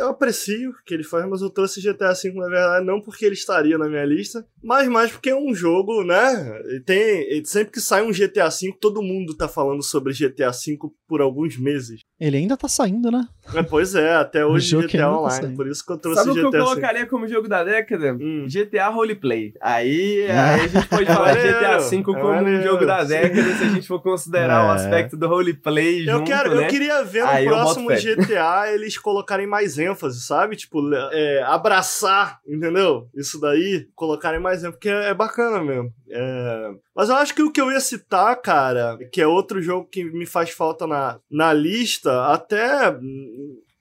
Eu, 0.00 0.08
aprecio 0.08 0.70
o 0.70 0.84
que 0.84 0.94
ele 0.94 1.04
faz, 1.04 1.28
mas 1.28 1.42
eu 1.42 1.50
trouxe 1.50 1.80
GTA 1.80 2.12
V, 2.12 2.32
na 2.32 2.48
verdade, 2.48 2.86
não 2.86 3.00
porque 3.00 3.24
ele 3.24 3.34
estaria 3.34 3.76
na 3.76 3.88
minha 3.88 4.04
lista, 4.04 4.46
mas 4.62 4.88
mais 4.88 5.10
porque 5.12 5.30
é 5.30 5.36
um 5.36 5.54
jogo, 5.54 6.02
né? 6.02 6.60
Tem, 6.84 7.44
sempre 7.44 7.72
que 7.72 7.80
sai 7.80 8.02
um 8.02 8.12
GTA 8.12 8.48
V, 8.48 8.76
todo 8.80 9.02
mundo 9.02 9.36
tá 9.36 9.46
falando 9.46 9.82
sobre 9.82 10.12
GTA 10.12 10.50
V 10.50 10.78
por 11.10 11.20
alguns 11.20 11.56
meses. 11.58 12.02
Ele 12.20 12.36
ainda 12.36 12.56
tá 12.56 12.68
saindo, 12.68 13.10
né? 13.10 13.26
É, 13.52 13.64
pois 13.64 13.96
é, 13.96 14.14
até 14.14 14.46
hoje 14.46 14.76
GTA 14.76 14.98
tá 14.98 15.18
Online. 15.18 15.42
saindo. 15.42 15.56
Por 15.56 15.66
isso 15.66 15.84
que 15.84 15.92
eu 15.92 15.98
trouxe 15.98 16.20
Sabe 16.20 16.30
o 16.30 16.34
que 16.34 16.40
eu 16.40 16.50
GTA 16.52 16.58
colocaria 16.64 17.06
como 17.06 17.26
jogo 17.26 17.48
da 17.48 17.64
década? 17.64 18.14
Hum. 18.14 18.46
GTA 18.48 18.86
Roleplay. 18.88 19.52
Aí, 19.60 20.28
Ah. 20.30 20.54
aí 20.54 20.60
a 20.60 20.66
gente 20.68 20.86
pode 20.86 21.06
falar 21.06 21.34
GTA 21.34 21.78
V 21.80 22.02
como 22.04 22.28
um 22.30 22.62
jogo 22.62 22.86
da 22.86 23.02
década 23.02 23.42
se 23.56 23.64
a 23.64 23.68
gente 23.70 23.88
for 23.88 24.00
considerar 24.00 24.66
o 24.66 24.70
É. 24.70 24.74
aspecto 24.76 25.16
do 25.16 25.26
roleplay 25.26 26.08
Eu, 26.08 26.18
junto, 26.18 26.26
quero, 26.28 26.54
né? 26.54 26.64
eu 26.64 26.68
queria 26.68 27.02
ver 27.02 27.24
no 27.24 27.28
Aí 27.30 27.44
próximo. 27.44 27.88
GTA 27.90 28.70
eles 28.72 28.96
colocarem 28.96 29.48
mais 29.48 29.76
ênfase, 29.78 30.20
sabe? 30.20 30.54
Tipo, 30.54 30.80
é, 31.12 31.42
abraçar, 31.42 32.38
entendeu? 32.46 33.08
Isso 33.16 33.40
daí, 33.40 33.88
colocarem 33.96 34.38
mais 34.40 34.60
ênfase, 34.60 34.76
porque 34.76 34.88
é, 34.88 35.08
é 35.08 35.14
bacana 35.14 35.60
mesmo. 35.60 35.92
É, 36.08 36.70
Mas 37.00 37.08
eu 37.08 37.16
acho 37.16 37.34
que 37.34 37.42
o 37.42 37.50
que 37.50 37.58
eu 37.58 37.72
ia 37.72 37.80
citar, 37.80 38.36
cara, 38.42 38.98
que 39.10 39.22
é 39.22 39.26
outro 39.26 39.62
jogo 39.62 39.88
que 39.88 40.04
me 40.04 40.26
faz 40.26 40.50
falta 40.50 40.86
na, 40.86 41.18
na 41.30 41.50
lista, 41.50 42.26
até 42.26 42.94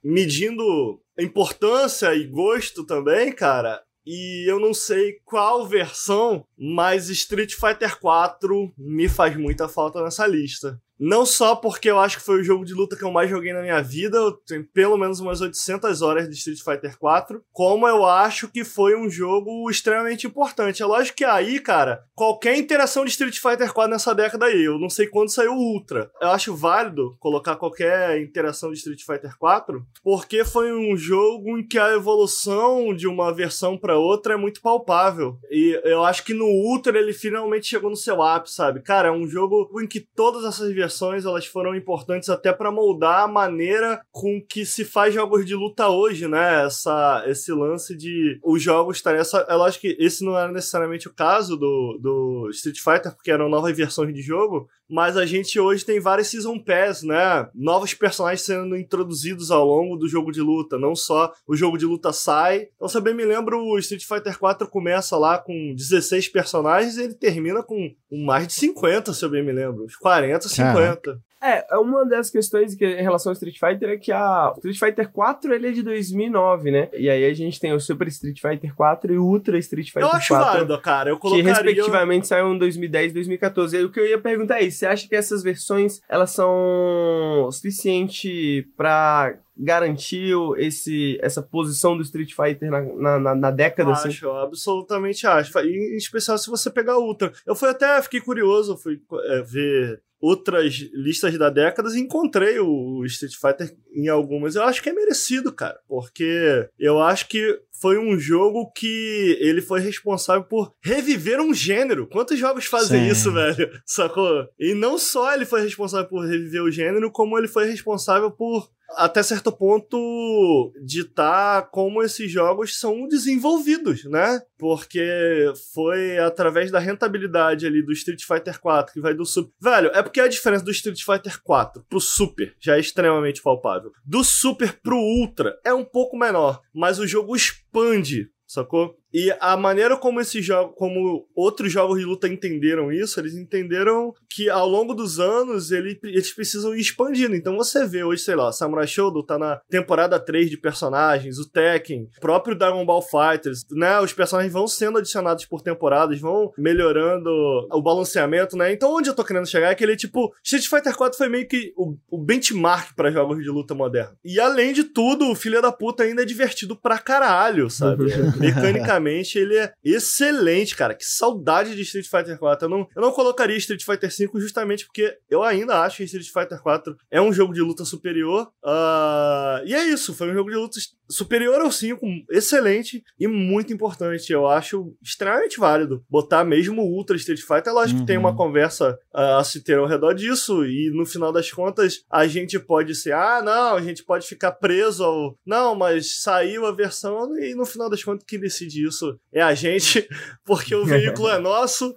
medindo 0.02 1.02
importância 1.20 2.16
e 2.16 2.26
gosto 2.26 2.86
também, 2.86 3.34
cara. 3.34 3.84
E 4.06 4.50
eu 4.50 4.58
não 4.58 4.74
sei 4.74 5.20
qual 5.26 5.68
versão, 5.68 6.46
mas 6.60 7.10
Street 7.10 7.54
Fighter 7.54 7.98
4 8.00 8.74
me 8.78 9.08
faz 9.08 9.38
muita 9.38 9.70
falta 9.70 10.04
nessa 10.04 10.28
lista. 10.28 10.80
Não 11.00 11.26
só 11.26 11.56
porque 11.56 11.90
eu 11.90 11.98
acho 11.98 12.18
que 12.18 12.26
foi 12.26 12.42
o 12.42 12.44
jogo 12.44 12.66
de 12.66 12.74
luta 12.74 12.98
que 12.98 13.04
eu 13.04 13.12
mais 13.12 13.30
joguei 13.30 13.54
na 13.54 13.62
minha 13.62 13.82
vida, 13.82 14.18
eu 14.18 14.34
tenho 14.34 14.68
pelo 14.74 14.98
menos 14.98 15.22
umas 15.22 15.40
800 15.40 16.02
horas 16.02 16.28
de 16.28 16.36
Street 16.36 16.60
Fighter 16.60 17.00
4, 17.00 17.42
como 17.54 17.88
eu 17.88 18.06
acho 18.06 18.50
que 18.50 18.66
foi 18.66 18.98
um 18.98 19.10
jogo 19.10 19.70
extremamente 19.72 20.28
importante. 20.28 20.84
É 20.84 20.86
lógico 20.86 21.16
que 21.16 21.24
aí, 21.24 21.62
cara, 21.62 22.04
qualquer 22.14 22.58
interação 22.58 23.06
de 23.06 23.12
Street 23.12 23.40
Fighter 23.40 23.74
4 23.74 23.90
nessa 23.90 24.14
década 24.14 24.48
aí, 24.48 24.62
eu 24.62 24.78
não 24.78 24.90
sei 24.90 25.08
quando 25.08 25.32
saiu 25.32 25.54
o 25.54 25.74
Ultra. 25.74 26.12
Eu 26.22 26.32
acho 26.32 26.54
válido 26.54 27.16
colocar 27.18 27.56
qualquer 27.56 28.22
interação 28.22 28.70
de 28.70 28.80
Street 28.80 29.02
Fighter 29.06 29.38
4, 29.38 29.82
porque 30.04 30.44
foi 30.44 30.74
um 30.74 30.98
jogo 30.98 31.58
em 31.58 31.66
que 31.66 31.80
a 31.80 31.94
evolução 31.94 32.94
de 32.94 33.08
uma 33.08 33.34
versão 33.34 33.78
para 33.78 33.98
outra 33.98 34.34
é 34.34 34.38
muito 34.38 34.62
palpável. 34.62 35.38
E 35.50 35.80
eu 35.86 36.04
acho 36.04 36.26
que 36.26 36.34
no 36.34 36.49
Ultra 36.50 36.98
ele 36.98 37.14
finalmente 37.14 37.68
chegou 37.68 37.90
no 37.90 37.96
seu 37.96 38.22
ápice, 38.22 38.56
sabe? 38.56 38.82
Cara, 38.82 39.10
é 39.10 39.12
um 39.12 39.28
jogo 39.28 39.70
em 39.82 39.88
que 39.88 40.00
todas 40.00 40.44
essas 40.44 40.74
versões 40.74 41.26
elas 41.26 41.46
foram 41.46 41.76
importantes 41.76 42.30
até 42.30 42.52
para 42.52 42.72
moldar 42.72 43.24
a 43.24 43.28
maneira 43.28 44.02
com 44.12 44.42
que 44.42 44.66
se 44.66 44.84
faz 44.84 45.14
jogos 45.14 45.46
de 45.46 45.56
luta 45.56 45.90
hoje, 45.90 46.28
né? 46.28 46.66
Essa, 46.66 47.24
esse 47.28 47.52
lance 47.52 47.96
de 47.96 48.40
os 48.44 48.62
jogos 48.62 48.98
estarem. 48.98 49.20
Essa, 49.20 49.46
é 49.48 49.56
lógico 49.56 49.82
que 49.82 49.98
esse 50.00 50.24
não 50.24 50.38
era 50.38 50.52
necessariamente 50.52 51.08
o 51.08 51.14
caso 51.14 51.58
do, 51.58 51.98
do 52.02 52.50
Street 52.52 52.80
Fighter, 52.80 53.16
porque 53.16 53.32
eram 53.32 53.50
novas 53.50 53.76
versões 53.76 54.14
de 54.14 54.22
jogo, 54.22 54.68
mas 54.90 55.18
a 55.18 55.26
gente 55.26 55.60
hoje 55.60 55.86
tem 55.86 56.00
vários 56.00 56.30
Season 56.30 56.58
Pass, 56.60 57.04
né? 57.04 57.48
Novos 57.54 57.94
personagens 57.94 58.42
sendo 58.42 58.76
introduzidos 58.76 59.52
ao 59.52 59.66
longo 59.66 59.96
do 59.96 60.08
jogo 60.08 60.32
de 60.32 60.42
luta, 60.42 60.78
não 60.78 60.96
só 60.96 61.32
o 61.48 61.56
jogo 61.56 61.78
de 61.78 61.86
luta 61.86 62.12
sai. 62.12 62.70
Então, 62.76 62.88
se 62.88 62.98
eu 62.98 63.02
bem 63.02 63.14
me 63.14 63.26
lembro, 63.26 63.60
o 63.60 63.78
Street 63.78 64.06
Fighter 64.06 64.38
4 64.38 64.68
começa 64.68 65.18
lá 65.18 65.38
com 65.38 65.74
16 65.76 66.30
personagens 66.30 66.98
e 66.98 67.04
ele 67.04 67.14
termina 67.14 67.62
com 67.62 67.90
com 68.10 68.18
mais 68.26 68.48
de 68.48 68.54
50, 68.54 69.14
se 69.14 69.24
eu 69.24 69.30
bem 69.30 69.46
me 69.46 69.52
lembro. 69.52 69.86
Uns 69.86 69.96
40, 69.96 70.50
50. 70.50 71.22
É, 71.42 71.66
uma 71.78 72.06
das 72.06 72.30
questões 72.30 72.76
que, 72.76 72.86
em 72.86 73.02
relação 73.02 73.30
ao 73.30 73.34
Street 73.34 73.58
Fighter 73.58 73.90
é 73.92 73.98
que 73.98 74.12
a 74.12 74.52
Street 74.58 74.78
Fighter 74.78 75.10
4 75.10 75.54
ele 75.54 75.68
é 75.70 75.72
de 75.72 75.82
2009, 75.84 76.70
né? 76.72 76.90
E 76.94 77.10
aí 77.10 77.24
a 77.26 77.34
gente 77.34 77.60
tem 77.60 77.72
o 77.74 77.80
Super 77.80 78.08
Street 78.10 78.40
Fighter 78.42 78.76
4 78.76 79.14
e 79.14 79.18
o 79.18 79.24
Ultra 79.26 79.58
Street 79.60 79.88
Fighter 79.88 80.04
Eu 80.04 80.10
acho 80.12 80.28
4. 80.34 80.46
válido, 80.54 80.82
cara. 80.82 81.10
Eu 81.10 81.16
que 81.16 81.22
colocaria... 81.22 81.54
respectivamente 81.54 82.28
saíram 82.28 82.54
em 82.56 82.58
2010 82.58 83.12
e 83.12 83.14
2014. 83.14 83.76
E 83.76 83.80
aí 83.80 83.86
o 83.86 83.92
que 83.92 84.00
eu 84.00 84.06
ia 84.08 84.20
perguntar 84.20 84.60
é 84.60 84.64
isso, 84.66 84.80
você 84.80 84.86
acha 84.86 85.08
que 85.08 85.16
essas 85.16 85.42
versões 85.42 86.02
elas 86.10 86.32
são 86.32 87.50
suficientes 87.52 88.66
pra 88.76 89.36
garantir 89.58 90.34
o- 90.36 90.56
esse, 90.56 91.18
essa 91.22 91.42
posição 91.42 91.96
do 91.96 92.04
Street 92.04 92.34
Fighter 92.34 92.72
na, 92.72 92.82
na, 92.82 93.20
na- 93.20 93.36
na 93.36 93.52
década, 93.52 93.92
assim? 93.92 94.08
Acho, 94.10 94.26
eu 94.26 94.38
absolutamente 94.38 95.28
acho. 95.28 95.58
E, 95.60 95.94
em 95.94 95.98
especial 95.98 96.38
se 96.38 96.50
você 96.50 96.70
pegar 96.70 96.98
o 96.98 97.04
Ultra. 97.06 97.32
Eu 97.46 97.56
fui 97.56 97.70
até, 97.70 98.02
fiquei 98.02 98.22
curioso, 98.22 98.78
fui 98.78 99.02
é, 99.26 99.42
ver 99.42 100.02
outras 100.22 100.74
listas 100.94 101.38
da 101.38 101.50
década 101.50 101.90
e 101.96 102.00
encontrei 102.00 102.60
o 102.60 103.04
Street 103.06 103.34
Fighter 103.36 103.76
em 103.94 104.08
algumas. 104.08 104.56
Eu 104.56 104.64
acho 104.64 104.82
que 104.82 104.90
é 104.90 104.94
merecido, 104.94 105.52
cara, 105.54 105.80
porque 105.88 106.68
eu 106.78 107.00
acho 107.00 107.28
que 107.28 107.60
foi 107.82 107.98
um 107.98 108.20
jogo 108.20 108.72
que 108.76 109.38
ele 109.40 109.62
foi 109.62 109.80
responsável 109.80 110.44
por 110.44 110.74
reviver 110.84 111.40
um 111.40 111.54
gênero. 111.54 112.08
Quantos 112.08 112.38
jogos 112.38 112.66
fazem 112.66 113.06
Sim. 113.06 113.12
isso, 113.12 113.32
velho? 113.34 113.72
Sacou? 113.86 114.48
E 114.60 114.74
não 114.74 114.98
só 114.98 115.34
ele 115.34 115.46
foi 115.46 115.62
responsável 115.62 116.08
por 116.08 116.26
reviver 116.26 116.62
o 116.62 116.72
gênero, 116.72 117.12
como 117.12 117.38
ele 117.38 117.48
foi 117.48 117.66
responsável 117.66 118.30
por 118.30 118.70
até 118.96 119.22
certo 119.24 119.52
ponto 119.52 120.74
ditar 120.84 121.70
como 121.72 122.04
esses 122.04 122.32
jogos 122.32 122.80
são 122.80 123.08
desenvolvidos, 123.08 124.04
né? 124.06 124.42
Porque 124.58 125.52
foi 125.74 126.18
através 126.18 126.72
da 126.72 126.80
rentabilidade 126.80 127.66
ali 127.66 127.84
do 127.84 127.94
Street 127.94 128.24
Fighter 128.24 128.60
4 128.60 128.94
que 128.94 129.02
vai 129.02 129.14
do 129.14 129.26
Super. 129.26 129.52
Velho, 129.62 129.92
é 129.94 130.02
porque 130.02 130.22
a 130.22 130.28
diferença 130.28 130.64
do 130.64 130.72
Street 130.72 131.02
Fighter 131.04 131.42
4 131.42 131.86
pro 131.90 132.00
Super 132.00 132.56
já 132.60 132.76
é 132.76 132.80
extremamente 132.80 133.42
palpável. 133.42 133.92
Do 134.06 134.24
Super 134.24 134.74
pro 134.82 134.98
Ultra 134.98 135.58
é 135.64 135.74
um 135.74 135.86
pouco 135.86 136.18
menor, 136.18 136.62
mas 136.74 137.00
o 137.00 137.08
jogo 137.08 137.36
expande 137.36 138.30
sacou? 138.50 138.99
E 139.14 139.34
a 139.40 139.58
maneira 139.58 139.98
como 139.98 140.20
esse 140.22 140.42
jogo, 140.42 140.74
como 140.74 141.28
outros 141.36 141.72
jogos 141.72 142.00
de 142.00 142.06
luta 142.06 142.28
entenderam 142.28 142.92
isso, 142.92 143.20
eles 143.20 143.34
entenderam 143.36 144.14
que 144.30 144.50
ao 144.50 144.68
longo 144.68 144.94
dos 144.94 145.20
anos 145.20 145.72
ele- 145.72 146.00
eles 146.04 146.32
precisam 146.34 146.76
ir 146.76 146.80
expandindo. 146.82 147.36
Então 147.36 147.56
você 147.58 147.86
vê 147.88 148.04
hoje, 148.04 148.22
sei 148.24 148.36
lá, 148.36 148.52
Samurai 148.52 148.86
Shodown 148.88 149.24
tá 149.26 149.38
na 149.38 149.60
temporada 149.70 150.20
3 150.20 150.50
de 150.50 150.58
personagens, 150.58 151.40
o 151.40 151.50
Tekken, 151.50 152.08
o 152.18 152.20
próprio 152.22 152.56
Dragon 152.56 152.86
Ball 152.86 153.02
Fighters, 153.02 153.66
né? 153.72 154.00
Os 154.00 154.14
personagens 154.14 154.54
vão 154.54 154.68
sendo 154.68 154.98
adicionados 155.00 155.46
por 155.46 155.62
temporadas, 155.62 156.20
vão 156.20 156.52
melhorando 156.58 157.30
o 157.72 157.82
balanceamento, 157.82 158.56
né? 158.58 158.72
Então 158.72 158.94
onde 158.96 159.10
eu 159.10 159.16
tô 159.16 159.24
querendo 159.24 159.48
chegar 159.48 159.72
é 159.72 159.76
que 159.76 159.84
ele, 159.84 159.96
tipo, 159.96 160.34
Street 160.44 160.68
Fighter 160.68 160.96
4 160.96 161.18
foi 161.18 161.30
meio 161.30 161.48
que 161.48 161.74
o, 161.76 161.96
o 162.12 162.18
benchmark 162.18 162.96
para 162.96 163.12
jogos 163.12 163.44
de 163.44 163.50
luta 163.50 163.74
moderno. 163.74 164.16
E 164.24 164.40
além 164.40 164.74
de 164.74 164.84
tudo, 164.84 165.30
o 165.30 165.36
filho 165.36 165.62
da 165.62 165.72
puta 165.72 166.04
ainda 166.04 166.22
é 166.22 166.26
divertido 166.26 166.76
pra 166.76 166.98
caralho, 167.00 167.70
sabe? 167.70 168.06
Mecanicamente 168.40 168.99
ele 169.38 169.58
é 169.58 169.72
excelente, 169.84 170.76
cara. 170.76 170.94
Que 170.94 171.06
saudade 171.06 171.76
de 171.76 171.82
Street 171.82 172.08
Fighter 172.08 172.38
4. 172.38 172.66
Eu 172.66 172.70
não, 172.70 172.88
eu 172.96 173.02
não 173.02 173.12
colocaria 173.12 173.58
Street 173.58 173.84
Fighter 173.84 174.12
5 174.14 174.40
justamente 174.40 174.86
porque 174.86 175.18
eu 175.30 175.44
ainda 175.44 175.82
acho 175.82 175.98
que 175.98 176.04
Street 176.04 176.28
Fighter 176.28 176.62
4 176.62 176.96
é 177.12 177.22
um 177.22 177.32
jogo 177.34 177.54
de 177.54 177.62
luta 177.62 177.86
superior. 177.86 178.50
Ah, 178.64 179.62
e 179.66 179.74
é 179.74 179.84
isso, 179.88 180.14
foi 180.14 180.30
um 180.30 180.34
jogo 180.34 180.50
de 180.50 180.56
luta 180.56 180.80
superior 181.10 181.60
ao 181.62 181.72
5, 181.72 182.06
excelente 182.32 183.04
e 183.20 183.28
muito 183.28 183.74
importante. 183.74 184.32
Eu 184.32 184.48
acho 184.48 184.94
extremamente 185.02 185.60
válido 185.60 186.04
botar 186.10 186.44
mesmo 186.44 186.82
o 186.84 186.96
Ultra 186.96 187.16
Street 187.16 187.42
Fighter. 187.42 187.74
Lógico 187.74 188.00
que 188.02 188.06
tem 188.06 188.18
Uhum. 188.18 188.24
uma 188.24 188.36
conversa 188.36 188.98
ah, 189.14 189.38
a 189.40 189.44
se 189.44 189.64
ter 189.64 189.78
ao 189.78 189.86
redor 189.88 190.14
disso, 190.14 190.66
e 190.66 190.92
no 190.94 191.06
final 191.06 191.32
das 191.32 191.52
contas 191.52 192.04
a 192.10 192.28
gente 192.28 192.60
pode 192.60 192.94
ser, 192.96 193.14
ah, 193.14 193.42
não, 193.44 193.76
a 193.76 193.82
gente 193.82 194.04
pode 194.04 194.28
ficar 194.28 194.52
preso 194.52 195.04
ao. 195.04 195.38
Não, 195.46 195.74
mas 195.76 196.22
saiu 196.22 196.66
a 196.66 196.72
versão, 196.72 197.38
e 197.40 197.56
no 197.56 197.66
final 197.66 197.90
das 197.90 198.04
contas 198.04 198.26
quem 198.28 198.40
decide 198.40 198.86
isso 198.86 198.89
é 199.32 199.42
a 199.42 199.54
gente, 199.54 200.08
porque 200.46 200.74
o 200.76 200.86
veículo 200.86 201.30
é 201.30 201.38
nosso, 201.40 201.96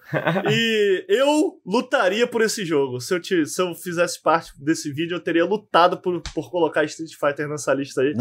e 0.50 1.04
eu 1.08 1.60
lutaria 1.64 2.26
por 2.26 2.42
esse 2.42 2.64
jogo. 2.64 3.00
Se 3.00 3.14
eu, 3.14 3.20
te- 3.20 3.46
se 3.46 3.60
eu 3.60 3.74
fizesse 3.74 4.20
parte 4.22 4.52
desse 4.58 4.92
vídeo, 4.92 5.14
eu 5.16 5.20
teria 5.20 5.44
lutado 5.44 5.98
por, 6.00 6.20
por 6.34 6.50
colocar 6.50 6.84
Street 6.84 7.12
Fighter 7.18 7.48
nessa 7.48 7.72
lista 7.74 8.00
aí. 8.02 8.12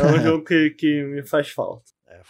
É 0.00 0.06
um 0.06 0.22
jogo 0.22 0.44
que, 0.44 0.70
que 0.70 1.02
me 1.04 1.26
faz 1.26 1.48
falta. 1.50 1.82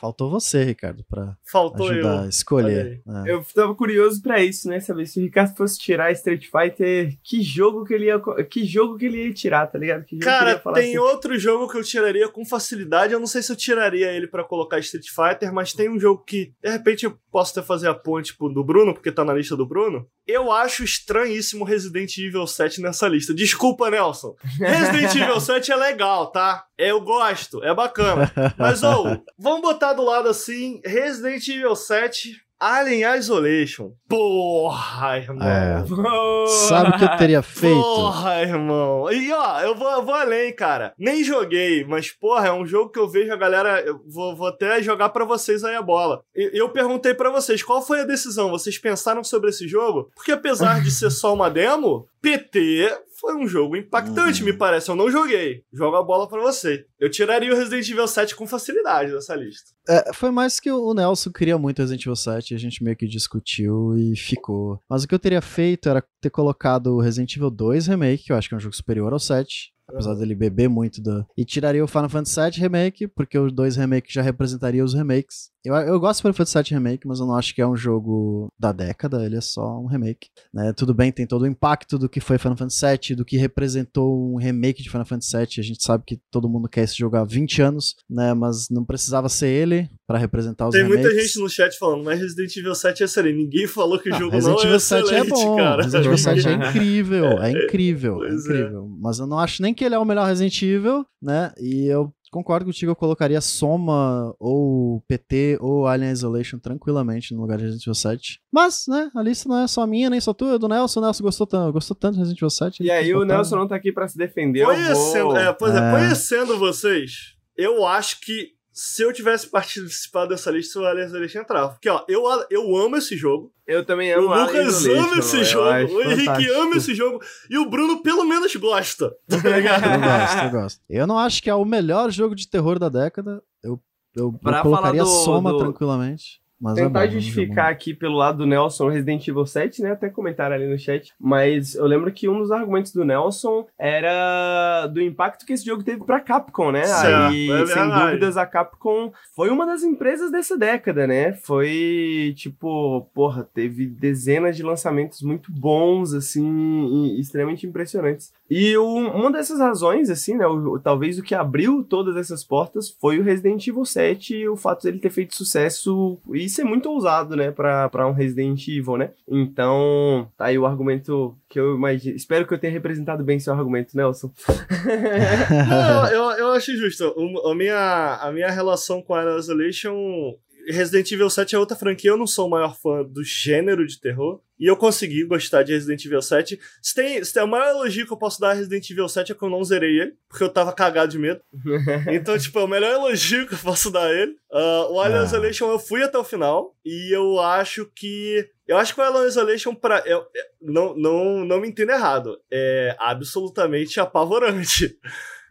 Faltou 0.03 0.29
você, 0.29 0.65
Ricardo, 0.65 1.05
pra 1.09 1.37
Faltou 1.45 1.89
ajudar 1.89 2.17
eu. 2.17 2.25
a 2.25 2.29
escolher. 2.29 3.01
É. 3.25 3.31
Eu 3.33 3.45
tava 3.55 3.73
curioso 3.73 4.21
pra 4.21 4.43
isso, 4.43 4.69
né? 4.69 4.81
Saber 4.81 5.07
se 5.07 5.21
o 5.21 5.23
Ricardo 5.23 5.55
fosse 5.57 5.79
tirar 5.79 6.11
Street 6.11 6.47
Fighter, 6.51 7.17
que 7.23 7.41
jogo 7.41 7.85
que 7.85 7.95
ele 7.95 8.07
ia, 8.07 8.21
que 8.51 8.65
jogo 8.65 8.99
que 8.99 9.05
ele 9.07 9.29
ia 9.29 9.33
tirar, 9.33 9.69
tá 9.69 9.79
ligado? 9.79 10.05
Que 10.05 10.17
jogo 10.17 10.25
que 10.25 10.29
ele 10.29 10.39
Cara, 10.39 10.51
ia 10.51 10.59
falar 10.59 10.75
tem 10.81 10.89
assim, 10.89 10.99
outro 10.99 11.39
jogo 11.39 11.69
que 11.71 11.79
eu 11.79 11.85
tiraria 11.85 12.29
com 12.29 12.45
facilidade. 12.45 13.13
Eu 13.13 13.21
não 13.21 13.29
sei 13.29 13.43
se 13.43 13.53
eu 13.53 13.57
tiraria 13.57 14.11
ele 14.11 14.27
pra 14.27 14.43
colocar 14.43 14.81
Street 14.81 15.07
Fighter, 15.09 15.53
mas 15.55 15.73
tem 15.73 15.89
um 15.89 16.01
jogo 16.01 16.25
que, 16.27 16.53
de 16.61 16.69
repente, 16.71 17.05
eu 17.05 17.17
posso 17.31 17.57
até 17.57 17.65
fazer 17.65 17.89
a 17.89 17.95
ponte 17.95 18.37
pro- 18.37 18.49
do 18.49 18.65
Bruno, 18.65 18.93
porque 18.93 19.13
tá 19.13 19.25
na 19.25 19.33
lista 19.33 19.57
do 19.57 19.65
Bruno. 19.65 20.05
Eu 20.27 20.53
acho 20.53 20.85
estranhíssimo 20.85 21.65
Resident 21.65 22.17
Evil 22.17 22.47
7 22.47 22.81
nessa 22.81 23.09
lista. 23.09 23.35
Desculpa, 23.35 23.91
Nelson. 23.91 24.35
Resident 24.59 25.15
Evil 25.15 25.41
7 25.41 25.73
é 25.73 25.77
legal, 25.77 26.29
tá? 26.31 26.65
Eu 26.79 27.01
gosto, 27.01 27.63
é 27.65 27.75
bacana. 27.75 28.31
Mas, 28.57 28.83
ô, 28.83 29.21
vamos 29.37 29.63
botar 29.63 29.93
do 29.95 30.03
lado 30.03 30.29
assim: 30.29 30.81
Resident 30.85 31.47
Evil 31.49 31.75
7, 31.75 32.41
Alien 32.63 33.17
Isolation. 33.19 33.91
Porra, 34.09 35.19
irmão. 35.19 35.47
É. 35.49 35.83
"Pô, 35.89 36.47
Sabe 36.47 36.91
o 36.91 36.99
que 36.99 37.05
eu 37.05 37.17
teria 37.17 37.43
feito? 37.43 37.75
Porra, 37.75 38.41
irmão. 38.43 39.11
E 39.11 39.33
ó, 39.33 39.61
eu 39.61 39.75
vou, 39.75 39.91
eu 39.91 40.05
vou 40.05 40.15
além, 40.15 40.55
cara. 40.55 40.93
Nem 40.99 41.25
joguei, 41.25 41.85
mas 41.85 42.11
porra, 42.11 42.49
é 42.49 42.53
um 42.53 42.65
jogo 42.67 42.91
que 42.91 42.99
eu 42.99 43.09
vejo 43.09 43.33
a 43.33 43.37
galera. 43.37 43.81
Eu 43.81 44.01
vou, 44.07 44.37
vou 44.37 44.47
até 44.49 44.81
jogar 44.83 45.09
pra 45.09 45.25
vocês 45.25 45.65
aí 45.65 45.75
a 45.75 45.83
bola. 45.83 46.23
E- 46.37 46.51
Eu 46.55 46.69
perguntei 46.69 47.15
pra 47.15 47.31
vocês 47.31 47.63
qual 47.63 47.83
foi 47.83 48.01
a 48.03 48.05
decisão. 48.07 48.51
Vocês 48.51 48.79
pensaram 48.79 49.25
sobre 49.25 49.51
esse 49.51 49.67
jogo? 49.67 50.11
Porque 50.15 50.33
apesar 50.33 50.81
de 50.83 50.91
ser 50.91 51.11
só 51.11 51.35
uma 51.35 51.51
demo, 51.51 52.07
PT 52.21 52.89
foi 53.23 53.37
um 53.37 53.47
jogo 53.47 53.77
impactante, 53.77 54.41
Uhum. 54.43 54.47
me 54.51 54.53
parece. 54.53 54.91
Eu 54.91 54.97
não 54.97 55.09
joguei. 55.09 55.63
Jogo 55.73 55.97
a 55.97 56.03
bola 56.03 56.29
pra 56.29 56.41
você. 56.43 56.85
Eu 56.99 57.09
tiraria 57.09 57.53
o 57.53 57.57
Resident 57.57 57.89
Evil 57.89 58.09
7 58.09 58.35
com 58.35 58.47
facilidade 58.49 59.13
dessa 59.13 59.35
lista. 59.37 59.71
É, 59.89 60.13
foi 60.13 60.33
mais 60.33 60.59
que 60.59 60.71
o 60.73 60.93
Nelson 60.93 61.31
queria 61.31 61.57
muito 61.57 61.79
Resident 61.79 62.03
Evil 62.03 62.17
7 62.17 62.51
e 62.51 62.55
a 62.57 62.59
gente 62.59 62.83
meio 62.83 62.97
que 62.97 63.07
discutiu 63.07 63.97
e 63.97 64.17
ficou. 64.17 64.81
Mas 64.91 65.05
o 65.05 65.09
que 65.09 65.15
eu 65.15 65.19
teria 65.21 65.41
feito 65.41 65.89
era 65.89 66.05
ter 66.21 66.31
colocado 66.31 66.89
o 66.97 67.01
Resident 67.01 67.37
Evil 67.37 67.51
2 67.51 67.87
Remake, 67.87 68.25
que 68.25 68.33
eu 68.33 68.37
acho 68.37 68.49
que 68.49 68.55
é 68.55 68.59
um 68.59 68.61
jogo 68.61 68.75
superior 68.75 69.13
ao 69.13 69.21
7. 69.21 69.73
Apesar 69.89 70.15
dele 70.15 70.35
beber 70.35 70.69
muito 70.69 71.03
da. 71.03 71.25
E 71.37 71.45
tiraria 71.45 71.85
o 71.85 71.89
Final 71.89 72.09
Fantasy 72.09 72.41
VII 72.41 72.61
Remake, 72.61 73.07
porque 73.09 73.39
o 73.39 73.51
2 73.51 73.77
Remake 73.77 74.13
já 74.13 74.23
representaria 74.23 74.83
os 74.85 74.95
remakes. 74.95 75.52
Eu, 75.65 75.75
eu 75.77 76.01
gosto 76.01 76.19
do 76.19 76.23
Final 76.23 76.35
Fantasy 76.35 76.59
VII 76.71 76.79
Remake, 76.79 77.07
mas 77.07 77.21
eu 77.21 77.27
não 77.27 77.37
acho 77.37 77.55
que 77.55 77.63
é 77.63 77.67
um 77.67 77.77
jogo 77.77 78.49
da 78.59 78.73
década, 78.73 79.25
ele 79.25 79.37
é 79.37 79.41
só 79.41 79.79
um 79.79 79.87
remake. 79.87 80.29
Né? 80.53 80.73
Tudo 80.73 80.93
bem, 80.93 81.13
tem 81.13 81.27
todo 81.27 81.43
o 81.43 81.47
impacto 81.47 81.99
do 81.99 82.09
que 82.09 82.21
foi 82.21 82.37
Final 82.39 82.57
Fantasy 82.57 82.85
VII, 82.87 83.17
do 83.17 83.25
que 83.25 83.37
representou 83.37 84.33
um 84.33 84.37
remake 84.37 84.83
de 84.83 84.91
Final 84.91 85.05
Fantasy 85.07 85.37
VII. 85.37 85.47
A 85.59 85.63
gente 85.63 85.85
sabe 85.85 86.05
que 86.07 86.19
todo 86.31 86.49
mundo 86.49 86.69
quer 86.69 86.83
esse 86.83 86.97
jogo 86.97 87.17
há 87.17 87.25
20 87.25 87.63
anos, 87.63 87.95
né? 88.11 88.35
Mas 88.35 88.69
não 88.71 88.85
precisava 88.85 89.29
ser 89.29 89.49
ele 89.49 89.89
pra 90.07 90.19
representar 90.19 90.67
os 90.69 90.73
Tem 90.73 90.83
remakes. 90.83 91.05
muita 91.05 91.21
gente 91.23 91.41
no 91.41 91.49
chat 91.49 91.79
falando, 91.79 92.05
mas 92.05 92.19
Resident 92.21 92.57
Evil 92.57 92.75
7 92.75 93.03
é 93.03 93.05
excelente. 93.07 93.37
Ninguém 93.37 93.67
falou 93.69 93.99
que 93.99 94.11
o 94.11 94.15
Ah, 94.15 94.19
jogo 94.19 94.33
Resident 94.33 94.65
não 94.65 94.75
é 94.75 94.79
7 94.79 95.03
excelente, 95.05 95.27
é 95.27 95.31
bom. 95.45 95.57
cara. 95.57 95.83
Resident 95.83 96.05
Evil 96.07 96.19
7 96.19 96.49
é 96.49 96.53
incrível, 96.55 97.43
é 97.43 97.51
incrível, 97.53 98.15
é 98.25 98.29
Pois 98.29 98.47
é. 98.47 98.49
incrível. 98.59 98.89
Mas 99.01 99.19
eu 99.21 99.27
não 99.27 99.39
acho 99.39 99.63
nem 99.63 99.73
que 99.73 99.85
ele 99.85 99.95
é 99.95 99.99
o 99.99 100.05
melhor 100.05 100.27
Resident 100.27 100.61
Evil, 100.63 101.07
né? 101.23 101.53
E 101.59 101.87
eu 101.87 102.13
concordo 102.33 102.65
contigo, 102.65 102.91
eu 102.91 102.97
colocaria 102.97 103.41
Soma 103.41 104.35
ou 104.41 105.03
PT 105.07 105.59
ou 105.61 105.87
Alien 105.87 106.11
Isolation 106.11 106.59
tranquilamente 106.59 107.35
no 107.35 107.43
lugar 107.43 107.59
de 107.59 107.65
Resident 107.65 107.85
Evil 107.85 107.95
7. 107.95 108.41
Mas, 108.51 108.87
né, 108.89 109.11
a 109.15 109.23
lista 109.23 109.49
não 109.49 109.59
é 109.59 109.69
só 109.69 109.87
minha, 109.87 110.09
nem 110.09 110.21
só 110.21 110.33
tua, 110.33 110.55
é 110.55 110.59
do 110.59 110.67
Nelson. 110.67 110.99
O 111.01 111.03
Nelson 111.03 111.23
gostou 111.23 111.47
tanto, 111.47 111.73
gostou 111.73 111.95
tanto 111.95 112.15
de 112.15 112.21
Resident 112.21 112.39
Evil 112.39 112.51
7. 112.51 112.83
E 112.83 112.91
aí 112.91 113.15
o 113.15 113.25
Nelson 113.25 113.57
não 113.57 113.69
tá 113.69 113.77
aqui 113.77 113.93
pra 113.93 114.09
se 114.09 114.17
defender. 114.17 114.63
Eu 114.63 114.67
Conhecendo, 114.69 115.25
vou... 115.27 115.37
é, 115.37 115.53
pois 115.53 115.75
é, 115.75 115.79
É. 115.79 115.91
conhecendo 115.93 116.59
vocês, 116.59 117.35
eu 117.57 117.85
acho 117.87 118.21
que 118.21 118.49
se 118.73 119.03
eu 119.03 119.13
tivesse 119.13 119.47
participado 119.49 120.31
dessa 120.31 120.51
lista, 120.51 120.79
o 120.81 120.99
Isolation 120.99 121.41
entrava. 121.41 121.69
Porque, 121.73 121.89
ó, 121.89 122.05
eu, 122.09 122.23
eu 122.51 122.77
amo 122.77 122.97
esse 122.97 123.17
jogo. 123.17 123.53
Eu 123.67 123.85
também 123.85 124.15
O 124.17 124.21
amo 124.21 124.33
Alien 124.33 124.65
Lucas 124.65 124.87
ama 124.87 125.19
esse 125.19 125.45
jogo. 125.45 125.69
O 125.95 126.01
Henrique 126.03 126.25
fantástico. 126.25 126.55
ama 126.61 126.77
esse 126.77 126.95
jogo. 126.95 127.21
E 127.51 127.59
o 127.59 127.69
Bruno, 127.71 128.03
pelo 128.03 128.25
menos, 128.25 128.55
gosta. 128.57 129.15
Tá? 129.29 129.37
Eu 129.39 130.01
gosto, 130.01 130.45
eu 130.45 130.51
gosto. 130.51 130.81
Eu 130.89 131.07
não 131.07 131.19
acho 131.19 131.43
que 131.43 131.49
é 131.51 131.55
o 131.55 131.65
melhor 131.65 132.11
jogo 132.11 132.35
de 132.35 132.49
terror 132.49 132.79
da 132.79 132.89
década. 132.89 133.43
Eu, 133.63 133.81
eu, 134.15 134.25
eu 134.43 134.63
colocaria 134.63 135.03
falar 135.05 135.17
do- 135.19 135.25
Soma 135.25 135.53
do- 135.53 135.59
tranquilamente. 135.59 136.42
Mas 136.63 136.79
é 136.79 136.85
Tentar 136.87 137.03
é 137.05 137.07
bom. 137.09 137.13
justificar 137.15 137.69
aqui 137.73 137.93
pelo 137.93 138.17
lado 138.17 138.39
do 138.39 138.47
Nelson 138.47 138.89
Resident 138.89 139.27
Evil 139.27 139.45
7, 139.45 139.83
né? 139.83 139.91
Até 139.93 140.09
comentaram 140.09 140.55
ali 140.55 140.67
no 140.69 140.79
chat. 140.79 141.13
Mas 141.21 141.75
eu 141.75 141.85
lembro 141.87 142.13
que 142.13 142.29
um 142.29 142.39
dos 142.39 142.53
argumentos 142.53 142.93
do 142.93 143.05
Nelson 143.05 143.67
era 143.79 144.87
do 144.87 145.01
impacto 145.03 145.45
que 145.45 145.53
esse 145.53 145.65
jogo 145.65 145.83
teve 145.83 146.05
pra 146.05 146.21
Capcom, 146.21 146.71
né? 146.71 146.85
Certo, 146.85 147.29
Aí, 147.31 147.51
é 147.51 147.67
sem 147.67 147.89
dúvidas, 147.91 148.37
a 148.37 148.47
Capcom 148.47 149.13
foi 149.35 149.51
uma 149.51 149.67
das 149.67 149.83
empresas 149.83 150.31
dessa 150.31 150.57
década, 150.57 151.07
né? 151.07 151.33
Foi 151.33 152.33
tipo, 152.37 153.09
porra, 153.13 153.49
teve 153.53 153.87
dezenas 153.87 154.57
de 154.57 154.63
lançamentos 154.63 155.21
muito 155.23 155.51
bons, 155.53 156.13
assim, 156.15 156.87
e 157.17 157.21
extremamente 157.21 157.67
impressionantes. 157.67 158.33
E 158.49 158.77
o- 158.77 158.85
uma 159.11 159.33
dessas 159.33 159.59
razões, 159.59 160.11
assim, 160.11 160.37
né? 160.37 160.47
o- 160.47 160.79
talvez 160.79 161.19
o 161.19 161.23
que 161.23 161.35
abriu 161.35 161.83
todas 161.83 162.17
essas 162.17 162.45
portas 162.45 162.91
foi 163.01 163.19
o 163.19 163.23
Resident 163.23 163.67
Evil 163.67 163.85
7 163.85 164.37
e 164.37 164.49
o 164.49 164.57
fato 164.57 164.83
dele 164.85 164.99
ter 164.99 165.11
feito 165.11 165.35
sucesso. 165.35 166.19
Isso 166.53 166.61
é 166.61 166.65
muito 166.65 166.91
ousado, 166.91 167.35
né? 167.35 167.51
Pra 167.51 168.07
um 168.07 168.13
Resident 168.13 168.69
Evil, 168.69 168.99
né? 168.99 169.13
Então, 169.27 170.31
tá 170.37 170.45
aí 170.45 170.59
o 170.59 170.67
argumento 170.67 171.35
que 171.49 171.59
eu 171.59 171.75
imagino. 171.75 172.15
Espero 172.15 172.47
que 172.47 172.53
eu 172.53 172.59
tenha 172.59 172.71
representado 172.71 173.25
bem 173.25 173.41
seu 173.41 173.55
argumento, 173.55 173.97
Nelson. 173.97 174.31
Não, 175.67 176.09
eu, 176.09 176.31
eu 176.33 176.53
acho 176.53 176.77
justo. 176.77 177.15
A 177.47 177.55
minha, 177.55 178.19
a 178.21 178.31
minha 178.31 178.51
relação 178.51 179.01
com 179.01 179.15
Alien 179.15 179.39
Isolation. 179.39 180.35
Resident 180.69 181.11
Evil 181.11 181.29
7 181.31 181.55
é 181.55 181.59
outra 181.59 181.77
franquia, 181.77 182.11
eu 182.11 182.17
não 182.17 182.27
sou 182.27 182.47
o 182.47 182.51
maior 182.51 182.77
fã 182.79 183.03
do 183.03 183.23
gênero 183.25 183.87
de 183.87 184.01
terror. 184.01 184.41
E 184.59 184.67
eu 184.67 184.77
consegui 184.77 185.25
gostar 185.25 185.65
de 185.65 185.73
Resident 185.73 186.05
Evil 186.05 186.23
7. 186.23 186.59
Se 186.81 186.95
tem, 186.95 187.25
se 187.25 187.35
tem 187.35 187.43
o 187.43 187.49
maior 187.49 187.71
elogio 187.71 188.07
que 188.07 188.13
eu 188.13 188.17
posso 188.17 188.41
dar 188.41 188.51
a 188.51 188.53
Resident 188.53 188.89
Evil 188.89 189.09
7 189.09 189.33
é 189.33 189.35
que 189.35 189.43
eu 189.43 189.51
não 189.51 189.65
zerei 189.65 190.01
ele, 190.01 190.15
porque 190.29 190.45
eu 190.45 190.49
tava 190.49 190.73
cagado 190.73 191.11
de 191.11 191.19
medo. 191.19 191.41
Então, 192.13 192.39
tipo, 192.39 192.59
é 192.61 192.63
o 192.65 192.69
melhor 192.69 192.93
elogio 192.93 193.47
que 193.49 193.55
eu 193.55 193.59
posso 193.59 193.91
dar 193.91 194.07
a 194.07 194.13
ele. 194.13 194.37
Ah, 194.53 194.87
o 194.91 195.01
Alien 195.01 195.21
Ah. 195.21 195.25
Isolation 195.25 195.69
eu 195.71 195.79
fui 195.81 196.03
até 196.03 196.17
o 196.17 196.23
final, 196.25 196.77
e 196.85 197.13
eu 197.15 197.41
acho 197.41 197.91
que. 197.95 198.49
Eu 198.69 198.77
acho 198.79 198.95
que 198.95 199.01
o 199.01 199.05
Alien 199.05 199.27
Isolation, 199.27 199.75
pra, 199.75 199.99
eu- 200.07 200.25
não, 200.61 200.95
não, 200.97 201.45
não 201.45 201.61
me 201.61 201.67
entenda 201.69 201.95
errado, 201.95 202.39
é 202.51 202.95
absolutamente 203.01 203.99
apavorante. 203.99 204.97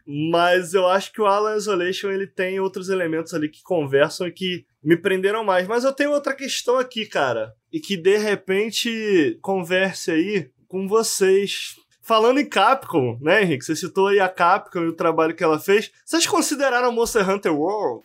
Mas 0.06 0.74
eu 0.74 0.88
acho 0.88 1.12
que 1.12 1.20
o 1.20 1.26
Alien 1.26 1.56
Isolation 1.56 2.10
ele 2.10 2.26
tem 2.26 2.60
outros 2.60 2.88
elementos 2.88 3.32
ali 3.34 3.48
que 3.48 3.62
conversam 3.62 4.26
e 4.26 4.32
que 4.32 4.64
me 4.82 4.96
prenderam 4.96 5.44
mais. 5.44 5.66
Mas 5.68 5.84
eu 5.84 5.92
tenho 5.92 6.10
outra 6.10 6.34
questão 6.34 6.78
aqui, 6.78 7.06
cara. 7.06 7.54
E 7.72 7.80
que 7.80 7.96
de 7.96 8.16
repente 8.16 9.38
converse 9.40 10.10
aí 10.10 10.50
com 10.66 10.88
vocês. 10.88 11.76
Falando 12.04 12.40
em 12.40 12.48
Capcom, 12.48 13.16
né, 13.20 13.42
Henrique? 13.42 13.64
Você 13.64 13.76
citou 13.76 14.08
aí 14.08 14.18
a 14.18 14.28
Capcom 14.28 14.80
e 14.80 14.88
o 14.88 14.96
trabalho 14.96 15.36
que 15.36 15.44
ela 15.44 15.60
fez. 15.60 15.92
Vocês 16.04 16.26
consideraram 16.26 16.90
Monster 16.90 17.28
Hunter 17.30 17.54
World? 17.54 18.02